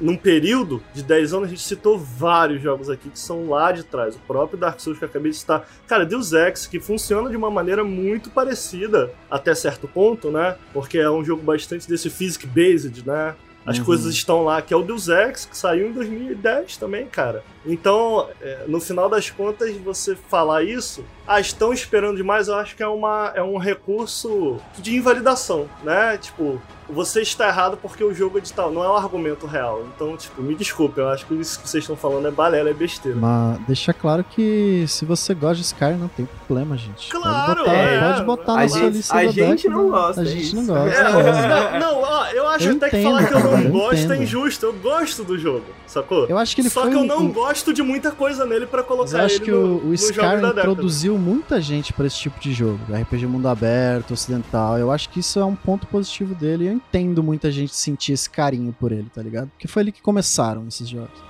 num 0.01 0.17
período 0.17 0.81
de 0.95 1.03
10 1.03 1.35
anos, 1.35 1.47
a 1.47 1.51
gente 1.51 1.63
citou 1.63 1.99
vários 1.99 2.63
jogos 2.63 2.89
aqui 2.89 3.09
que 3.11 3.19
são 3.19 3.49
lá 3.49 3.73
de 3.73 3.83
trás. 3.83 4.15
O 4.15 4.21
próprio 4.21 4.57
Dark 4.59 4.79
Souls 4.79 4.97
que 4.99 5.05
eu 5.05 5.09
acabei 5.09 5.33
de 5.33 5.37
citar. 5.39 5.69
Cara, 5.89 6.07
Deus 6.07 6.33
Ex, 6.33 6.67
que 6.69 6.79
funciona 6.79 7.29
de 7.29 7.37
uma 7.37 7.51
maneira 7.51 7.83
muito 7.83 8.31
parecida 8.31 9.11
até 9.29 9.55
certo 9.57 9.89
ponto, 9.89 10.31
né? 10.31 10.57
Porque 10.73 10.99
é 10.99 11.11
um 11.11 11.25
jogo 11.25 11.43
bastante 11.43 11.89
desse 11.89 12.09
physics-based, 12.11 13.05
né? 13.07 13.35
As 13.67 13.77
Uhum. 13.79 13.85
coisas 13.85 14.15
estão 14.15 14.45
lá, 14.45 14.63
que 14.63 14.73
é 14.73 14.77
o 14.77 14.83
Deus 14.83 15.09
Ex, 15.09 15.45
que 15.45 15.55
saiu 15.57 15.89
em 15.89 15.93
2010 15.93 16.77
também, 16.79 17.05
cara. 17.07 17.43
Então, 17.67 18.29
é, 18.41 18.65
no 18.67 18.81
final 18.81 19.11
das 19.11 19.29
contas, 19.31 19.77
você 19.79 20.15
falar 20.15 20.63
isso, 20.63 21.05
ah, 21.27 21.39
estão 21.41 21.71
esperando 21.73 22.17
demais, 22.17 22.49
eu 22.49 22.55
acho 22.55 22.75
que 22.77 22.83
é, 22.83 22.89
uma, 22.89 23.33
é 23.35 23.43
um 23.43 23.59
recurso 23.59 24.59
de 24.79 24.95
invalidação, 24.97 25.69
né? 25.83 26.17
Tipo, 26.17 26.63
você 26.89 27.21
está 27.23 27.49
errado 27.49 27.79
porque 27.81 28.03
o 28.03 28.15
jogo 28.15 28.39
é 28.39 28.41
de 28.41 28.53
tal, 28.53 28.71
não 28.71 28.83
é 28.83 28.89
um 28.91 28.97
argumento 28.97 29.47
real. 29.47 29.85
Então, 29.95 30.17
tipo, 30.17 30.41
me 30.43 30.55
desculpe, 30.55 30.99
eu 31.01 31.09
acho 31.09 31.27
que 31.27 31.35
isso 31.35 31.61
que 31.61 31.69
vocês 31.69 31.85
estão 31.85 31.97
falando 31.97 32.27
é 32.29 32.31
balela, 32.31 32.71
é 32.71 32.75
besteira. 32.75 33.19
Mas 33.21 33.59
deixa 33.67 33.93
claro 33.93 34.25
que 34.25 34.85
se 34.89 35.05
você 35.05 35.35
gosta 35.35 35.57
de 35.57 35.63
Skyrim, 35.63 35.97
não 35.97 36.09
tem 36.09 36.27
problema, 36.47 36.77
gente. 36.77 37.11
Claro, 37.11 37.65
pode 37.65 37.69
botar, 37.69 37.75
é. 37.77 38.01
pode 38.13 38.25
botar 38.25 38.53
A 38.53 38.57
na 38.57 38.67
gente- 38.67 38.79
sua 38.79 38.89
lista 38.89 39.15
a 39.15 39.17
da 39.17 39.23
gente 39.31 39.63
década. 39.69 39.71
não 39.83 39.91
gosta, 39.91 40.21
A 40.21 40.25
é 40.25 40.27
gente 40.27 40.43
isso. 40.43 40.57
não 40.57 40.67
gosta. 40.67 40.89
É, 40.91 41.01
é. 41.01 41.79
não, 41.79 41.81
não, 41.81 42.03
ó, 42.03 42.27
eu 42.29 42.49
acho 42.49 42.69
Eu 42.69 42.77
até 42.77 42.91
que 42.91 42.97
entendo, 42.99 43.11
falar 43.17 43.27
que 43.27 43.35
eu 43.35 43.41
não 43.41 43.51
cara, 43.51 43.63
eu 43.65 43.71
gosto 43.73 44.13
é 44.13 44.17
injusto. 44.23 44.67
Eu 44.67 44.73
gosto 44.75 45.25
do 45.25 45.39
jogo, 45.39 45.65
sacou? 45.87 46.27
Eu 46.27 46.39
acho 46.39 46.55
que 46.55 46.63
ele 46.63 46.71
Só 46.71 46.83
foi 46.83 46.91
que 46.91 46.97
eu 46.97 47.05
não 47.05 47.19
um- 47.21 47.33
gosto 47.33 47.73
de 47.73 47.83
muita 47.83 48.11
coisa 48.11 48.45
nele 48.47 48.67
pra 48.67 48.79
Mas 48.81 48.89
colocar 48.89 49.19
eu 49.19 49.25
acho 49.25 49.35
ele 49.37 49.45
que 49.45 49.51
no, 49.51 49.77
o, 49.77 49.89
o 49.89 49.95
Skyrim 49.95 50.47
introduziu 50.49 51.19
muita 51.19 51.61
gente 51.61 51.93
pra 51.93 52.07
esse 52.07 52.17
tipo 52.19 52.39
de 52.41 52.53
jogo. 52.53 52.79
RPG 52.93 53.27
mundo 53.27 53.47
aberto, 53.49 54.13
ocidental. 54.15 54.79
Eu 54.79 54.91
acho 54.91 55.09
que 55.11 55.21
isso 55.21 55.39
é 55.39 55.45
um 55.45 55.55
ponto 55.55 55.87
positivo 55.87 56.35
dele. 56.35 56.65
e 56.65 56.69
Eu 56.69 56.78
entendo 56.79 57.23
muita 57.23 57.51
gente 57.51 57.75
sentir 57.75 58.13
esse 58.13 58.31
carinho 58.31 58.73
por 58.73 58.93
ele, 58.93 59.11
tá 59.13 59.23
ligado? 59.23 59.49
Porque 59.49 59.69
foi 59.69 59.83
ali 59.83 59.93
que 59.93 60.01
começaram 60.01 60.67
esses 60.67 60.89
jogos. 60.89 61.28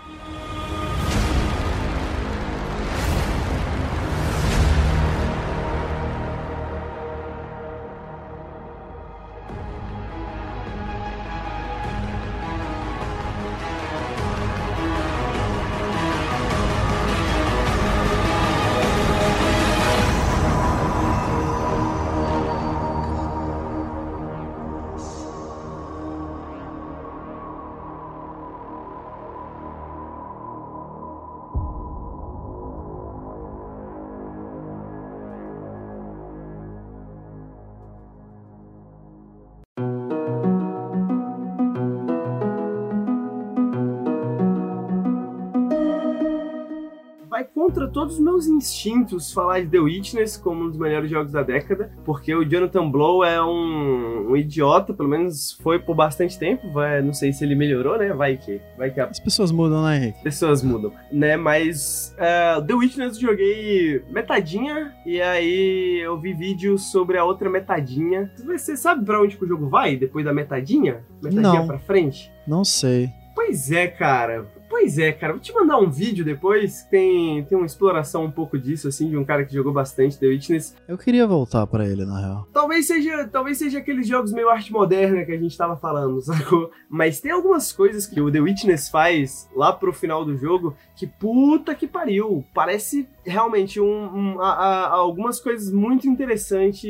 Todos 48.08 48.14
os 48.14 48.24
meus 48.24 48.46
instintos 48.46 49.32
falar 49.32 49.60
de 49.60 49.66
The 49.68 49.78
Witness 49.78 50.36
como 50.38 50.64
um 50.64 50.68
dos 50.68 50.78
melhores 50.78 51.10
jogos 51.10 51.30
da 51.32 51.42
década, 51.42 51.92
porque 52.06 52.34
o 52.34 52.42
Jonathan 52.42 52.90
Blow 52.90 53.22
é 53.22 53.42
um, 53.42 54.30
um 54.30 54.36
idiota, 54.36 54.94
pelo 54.94 55.08
menos 55.10 55.52
foi 55.62 55.78
por 55.78 55.94
bastante 55.94 56.38
tempo. 56.38 56.70
Vai, 56.72 57.02
não 57.02 57.12
sei 57.12 57.32
se 57.34 57.44
ele 57.44 57.54
melhorou, 57.54 57.98
né? 57.98 58.14
Vai 58.14 58.38
que, 58.38 58.60
vai 58.78 58.90
que 58.90 58.98
a 58.98 59.04
As 59.04 59.20
pessoas 59.20 59.52
mudam, 59.52 59.84
né, 59.84 59.96
Henrique? 59.96 60.22
pessoas 60.22 60.62
mudam, 60.62 60.90
né? 61.12 61.36
Mas 61.36 62.14
é, 62.16 62.60
The 62.62 62.74
Witness 62.74 63.16
eu 63.16 63.28
joguei 63.30 64.02
metadinha 64.10 64.94
e 65.04 65.20
aí 65.20 66.00
eu 66.02 66.18
vi 66.18 66.32
vídeos 66.32 66.90
sobre 66.90 67.18
a 67.18 67.24
outra 67.24 67.50
metadinha. 67.50 68.32
Você 68.46 68.74
sabe 68.74 69.04
pra 69.04 69.20
onde 69.20 69.36
que 69.36 69.44
o 69.44 69.48
jogo 69.48 69.68
vai 69.68 69.96
depois 69.96 70.24
da 70.24 70.32
metadinha? 70.32 71.04
Metadinha 71.22 71.42
Não. 71.42 71.66
pra 71.66 71.78
frente? 71.78 72.32
Não 72.46 72.64
sei. 72.64 73.10
Pois 73.34 73.70
é, 73.70 73.86
cara. 73.86 74.46
Pois 74.80 74.96
é, 74.96 75.10
cara. 75.10 75.32
Vou 75.32 75.42
te 75.42 75.52
mandar 75.52 75.76
um 75.78 75.90
vídeo 75.90 76.24
depois. 76.24 76.82
que 76.82 76.90
Tem, 76.90 77.44
tem 77.44 77.58
uma 77.58 77.66
exploração 77.66 78.24
um 78.24 78.30
pouco 78.30 78.56
disso, 78.56 78.86
assim, 78.86 79.10
de 79.10 79.16
um 79.16 79.24
cara 79.24 79.44
que 79.44 79.52
jogou 79.52 79.72
bastante 79.72 80.16
The 80.16 80.28
Witness. 80.28 80.76
Eu 80.86 80.96
queria 80.96 81.26
voltar 81.26 81.66
pra 81.66 81.84
ele, 81.84 82.04
na 82.04 82.20
real. 82.20 82.48
Talvez 82.52 82.86
seja, 82.86 83.26
talvez 83.26 83.58
seja 83.58 83.78
aqueles 83.78 84.06
jogos 84.06 84.32
meio 84.32 84.48
arte 84.48 84.72
moderna 84.72 85.24
que 85.24 85.32
a 85.32 85.36
gente 85.36 85.58
tava 85.58 85.76
falando, 85.76 86.20
sacou? 86.22 86.70
Mas 86.88 87.20
tem 87.20 87.32
algumas 87.32 87.72
coisas 87.72 88.06
que 88.06 88.20
o 88.20 88.30
The 88.30 88.38
Witness 88.38 88.88
faz 88.88 89.48
lá 89.52 89.72
pro 89.72 89.92
final 89.92 90.24
do 90.24 90.36
jogo 90.36 90.76
que 90.94 91.08
puta 91.08 91.74
que 91.74 91.88
pariu. 91.88 92.44
Parece 92.54 93.08
realmente 93.28 93.80
um, 93.80 93.86
um- 94.34 94.40
a- 94.40 94.52
a- 94.54 94.88
algumas 94.90 95.38
coisas 95.40 95.72
muito 95.72 96.08
interessantes. 96.08 96.88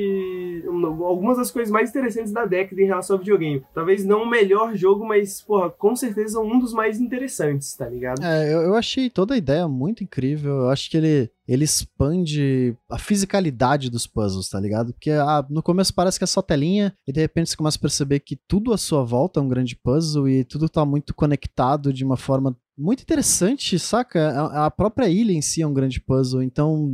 um- 0.69 1.05
algumas 1.05 1.37
das 1.39 1.51
coisas 1.51 1.71
mais 1.71 1.91
interessantes 1.91 2.33
da 2.33 2.45
década 2.45 2.81
em 2.81 2.87
relação 2.87 3.15
ao 3.17 3.19
videogame. 3.21 3.63
Talvez 3.75 4.05
não 4.05 4.23
o 4.23 4.29
melhor 4.31 4.75
jogo, 4.77 5.07
mas, 5.07 5.41
porra, 5.43 5.71
com 5.71 5.95
certeza 5.97 6.41
um 6.41 6.59
dos 6.59 6.73
mais 6.73 7.01
interessantes, 7.01 7.75
tá 7.75 7.89
ligado? 7.89 8.23
É, 8.23 8.53
eu, 8.53 8.61
eu 8.63 8.75
achei 8.75 9.11
toda 9.11 9.35
a 9.35 9.39
ideia 9.39 9.67
muito 9.69 10.03
incrível. 10.05 10.53
Eu 10.63 10.69
acho 10.71 10.91
que 10.91 10.97
ele, 10.97 11.31
ele 11.47 11.65
expande 11.65 12.77
a 12.91 12.99
fisicalidade 12.99 13.91
dos 13.91 14.07
puzzles, 14.07 14.49
tá 14.49 14.61
ligado? 14.61 14.93
Porque 14.93 15.11
ah, 15.11 15.45
no 15.49 15.63
começo 15.63 15.95
parece 15.95 16.19
que 16.19 16.25
é 16.25 16.27
só 16.27 16.41
telinha, 16.43 16.95
e 17.07 17.13
de 17.13 17.21
repente 17.21 17.51
você 17.51 17.57
começa 17.57 17.77
a 17.79 17.81
perceber 17.81 18.21
que 18.21 18.37
tudo 18.49 18.73
à 18.73 18.79
sua 18.79 19.03
volta 19.05 19.41
é 19.41 19.43
um 19.43 19.49
grande 19.49 19.77
puzzle 19.77 20.29
e 20.29 20.45
tudo 20.45 20.69
tá 20.69 20.85
muito 20.85 21.15
conectado 21.15 21.93
de 21.93 22.05
uma 22.05 22.17
forma 22.17 22.57
muito 22.79 23.03
interessante, 23.03 23.79
saca? 23.79 24.31
A, 24.31 24.67
a 24.67 24.71
própria 24.71 25.09
ilha 25.09 25.33
em 25.33 25.43
si 25.43 25.61
é 25.63 25.67
um 25.67 25.73
grande 25.75 26.01
puzzle, 26.01 26.43
então 26.43 26.93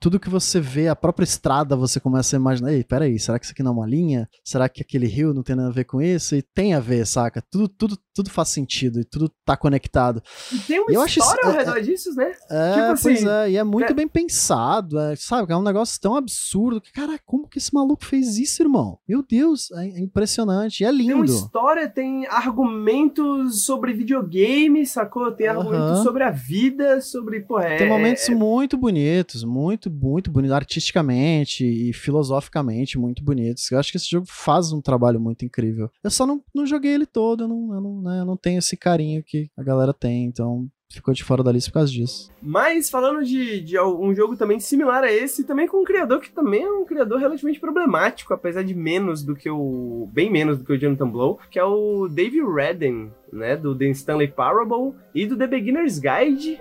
tudo 0.00 0.18
que 0.18 0.30
você 0.30 0.60
vê, 0.60 0.88
a 0.88 0.96
própria 0.96 1.24
estrada, 1.24 1.76
você 1.76 2.00
começa 2.00 2.36
a 2.36 2.38
imaginar, 2.38 2.72
ei, 2.72 2.82
peraí, 2.82 3.18
será 3.18 3.38
que 3.38 3.44
isso 3.44 3.52
aqui 3.52 3.62
não 3.62 3.72
é 3.72 3.74
uma 3.74 3.86
linha? 3.86 4.28
Será 4.44 4.68
que 4.68 4.80
aquele 4.82 5.06
rio 5.06 5.34
não 5.34 5.42
tem 5.42 5.54
nada 5.54 5.68
a 5.68 5.72
ver 5.72 5.84
com 5.84 6.00
isso? 6.00 6.34
E 6.34 6.42
tem 6.42 6.74
a 6.74 6.80
ver, 6.80 7.06
saca? 7.06 7.42
Tudo, 7.50 7.68
tudo, 7.68 7.98
tudo 8.14 8.30
faz 8.30 8.48
sentido 8.48 9.00
e 9.00 9.04
tudo 9.04 9.30
tá 9.44 9.56
conectado. 9.56 10.22
E 10.52 10.58
tem 10.60 10.80
uma 10.80 10.90
Eu 10.92 11.00
acho 11.02 11.18
história 11.18 11.40
isso- 11.40 11.48
ao 11.50 11.54
é- 11.54 11.58
redor 11.64 11.80
disso, 11.82 12.14
né? 12.14 12.32
É, 12.50 12.72
Tipo 12.72 12.84
assim, 12.92 13.02
pois 13.02 13.24
é, 13.24 13.50
e 13.50 13.56
é 13.56 13.64
muito 13.64 13.90
é- 13.90 13.94
bem 13.94 14.08
pensado, 14.08 14.98
é, 14.98 15.14
sabe? 15.16 15.52
É 15.52 15.56
um 15.56 15.62
negócio 15.62 16.00
tão 16.00 16.16
absurdo 16.16 16.80
que, 16.80 16.92
cara, 16.92 17.18
como 17.26 17.46
que 17.48 17.58
esse 17.58 17.74
maluco 17.74 18.04
fez 18.04 18.38
isso, 18.38 18.62
irmão? 18.62 18.98
Meu 19.08 19.22
Deus, 19.22 19.70
é 19.72 19.86
é 19.86 20.00
impressionante, 20.00 20.80
e 20.80 20.84
é 20.84 20.90
Tem 20.92 21.12
uma 21.12 21.24
lindo. 21.24 21.24
história, 21.32 21.88
tem 21.88 22.26
argumentos 22.26 23.64
sobre 23.64 23.92
videogame, 23.92 24.84
sacou? 24.86 25.25
Tem 25.32 25.46
Aham. 25.46 25.58
argumentos 25.58 26.02
sobre 26.02 26.22
a 26.22 26.30
vida, 26.30 27.00
sobre, 27.00 27.40
pô, 27.40 27.58
é... 27.58 27.76
Tem 27.76 27.86
momentos 27.86 28.28
muito 28.28 28.76
bonitos, 28.76 29.44
muito, 29.44 29.90
muito 29.90 30.30
bonitos, 30.30 30.54
artisticamente 30.54 31.64
e 31.64 31.92
filosoficamente 31.92 32.98
muito 32.98 33.22
bonitos. 33.22 33.70
Eu 33.70 33.78
acho 33.78 33.90
que 33.90 33.96
esse 33.96 34.10
jogo 34.10 34.26
faz 34.28 34.72
um 34.72 34.80
trabalho 34.80 35.20
muito 35.20 35.44
incrível. 35.44 35.90
Eu 36.02 36.10
só 36.10 36.26
não, 36.26 36.42
não 36.54 36.66
joguei 36.66 36.92
ele 36.92 37.06
todo, 37.06 37.44
eu 37.44 37.48
não, 37.48 37.74
eu, 37.74 37.80
não, 37.80 38.02
né, 38.02 38.20
eu 38.20 38.24
não 38.24 38.36
tenho 38.36 38.58
esse 38.58 38.76
carinho 38.76 39.22
que 39.22 39.50
a 39.56 39.62
galera 39.62 39.92
tem, 39.92 40.24
então 40.24 40.68
ficou 40.90 41.12
de 41.12 41.24
fora 41.24 41.42
da 41.42 41.52
lista 41.52 41.70
por 41.70 41.74
causa 41.74 41.92
disso. 41.92 42.30
Mas 42.42 42.88
falando 42.88 43.24
de, 43.24 43.60
de 43.60 43.78
um 43.80 44.14
jogo 44.14 44.36
também 44.36 44.60
similar 44.60 45.04
a 45.04 45.12
esse, 45.12 45.44
também 45.44 45.66
com 45.66 45.80
um 45.80 45.84
criador 45.84 46.20
que 46.20 46.30
também 46.30 46.62
é 46.62 46.70
um 46.70 46.84
criador 46.84 47.18
relativamente 47.18 47.60
problemático, 47.60 48.32
apesar 48.32 48.62
de 48.62 48.74
menos 48.74 49.22
do 49.22 49.34
que 49.34 49.50
o. 49.50 50.08
bem 50.12 50.30
menos 50.30 50.58
do 50.58 50.64
que 50.64 50.72
o 50.72 50.78
Jonathan 50.78 51.08
Blow, 51.08 51.38
que 51.50 51.58
é 51.58 51.64
o 51.64 52.08
Dave 52.08 52.40
Redden, 52.42 53.12
né? 53.32 53.56
Do 53.56 53.76
The 53.76 53.86
Stanley 53.90 54.28
Parable 54.28 54.94
e 55.14 55.26
do 55.26 55.36
The 55.36 55.46
Beginner's 55.46 55.98
Guide. 55.98 56.60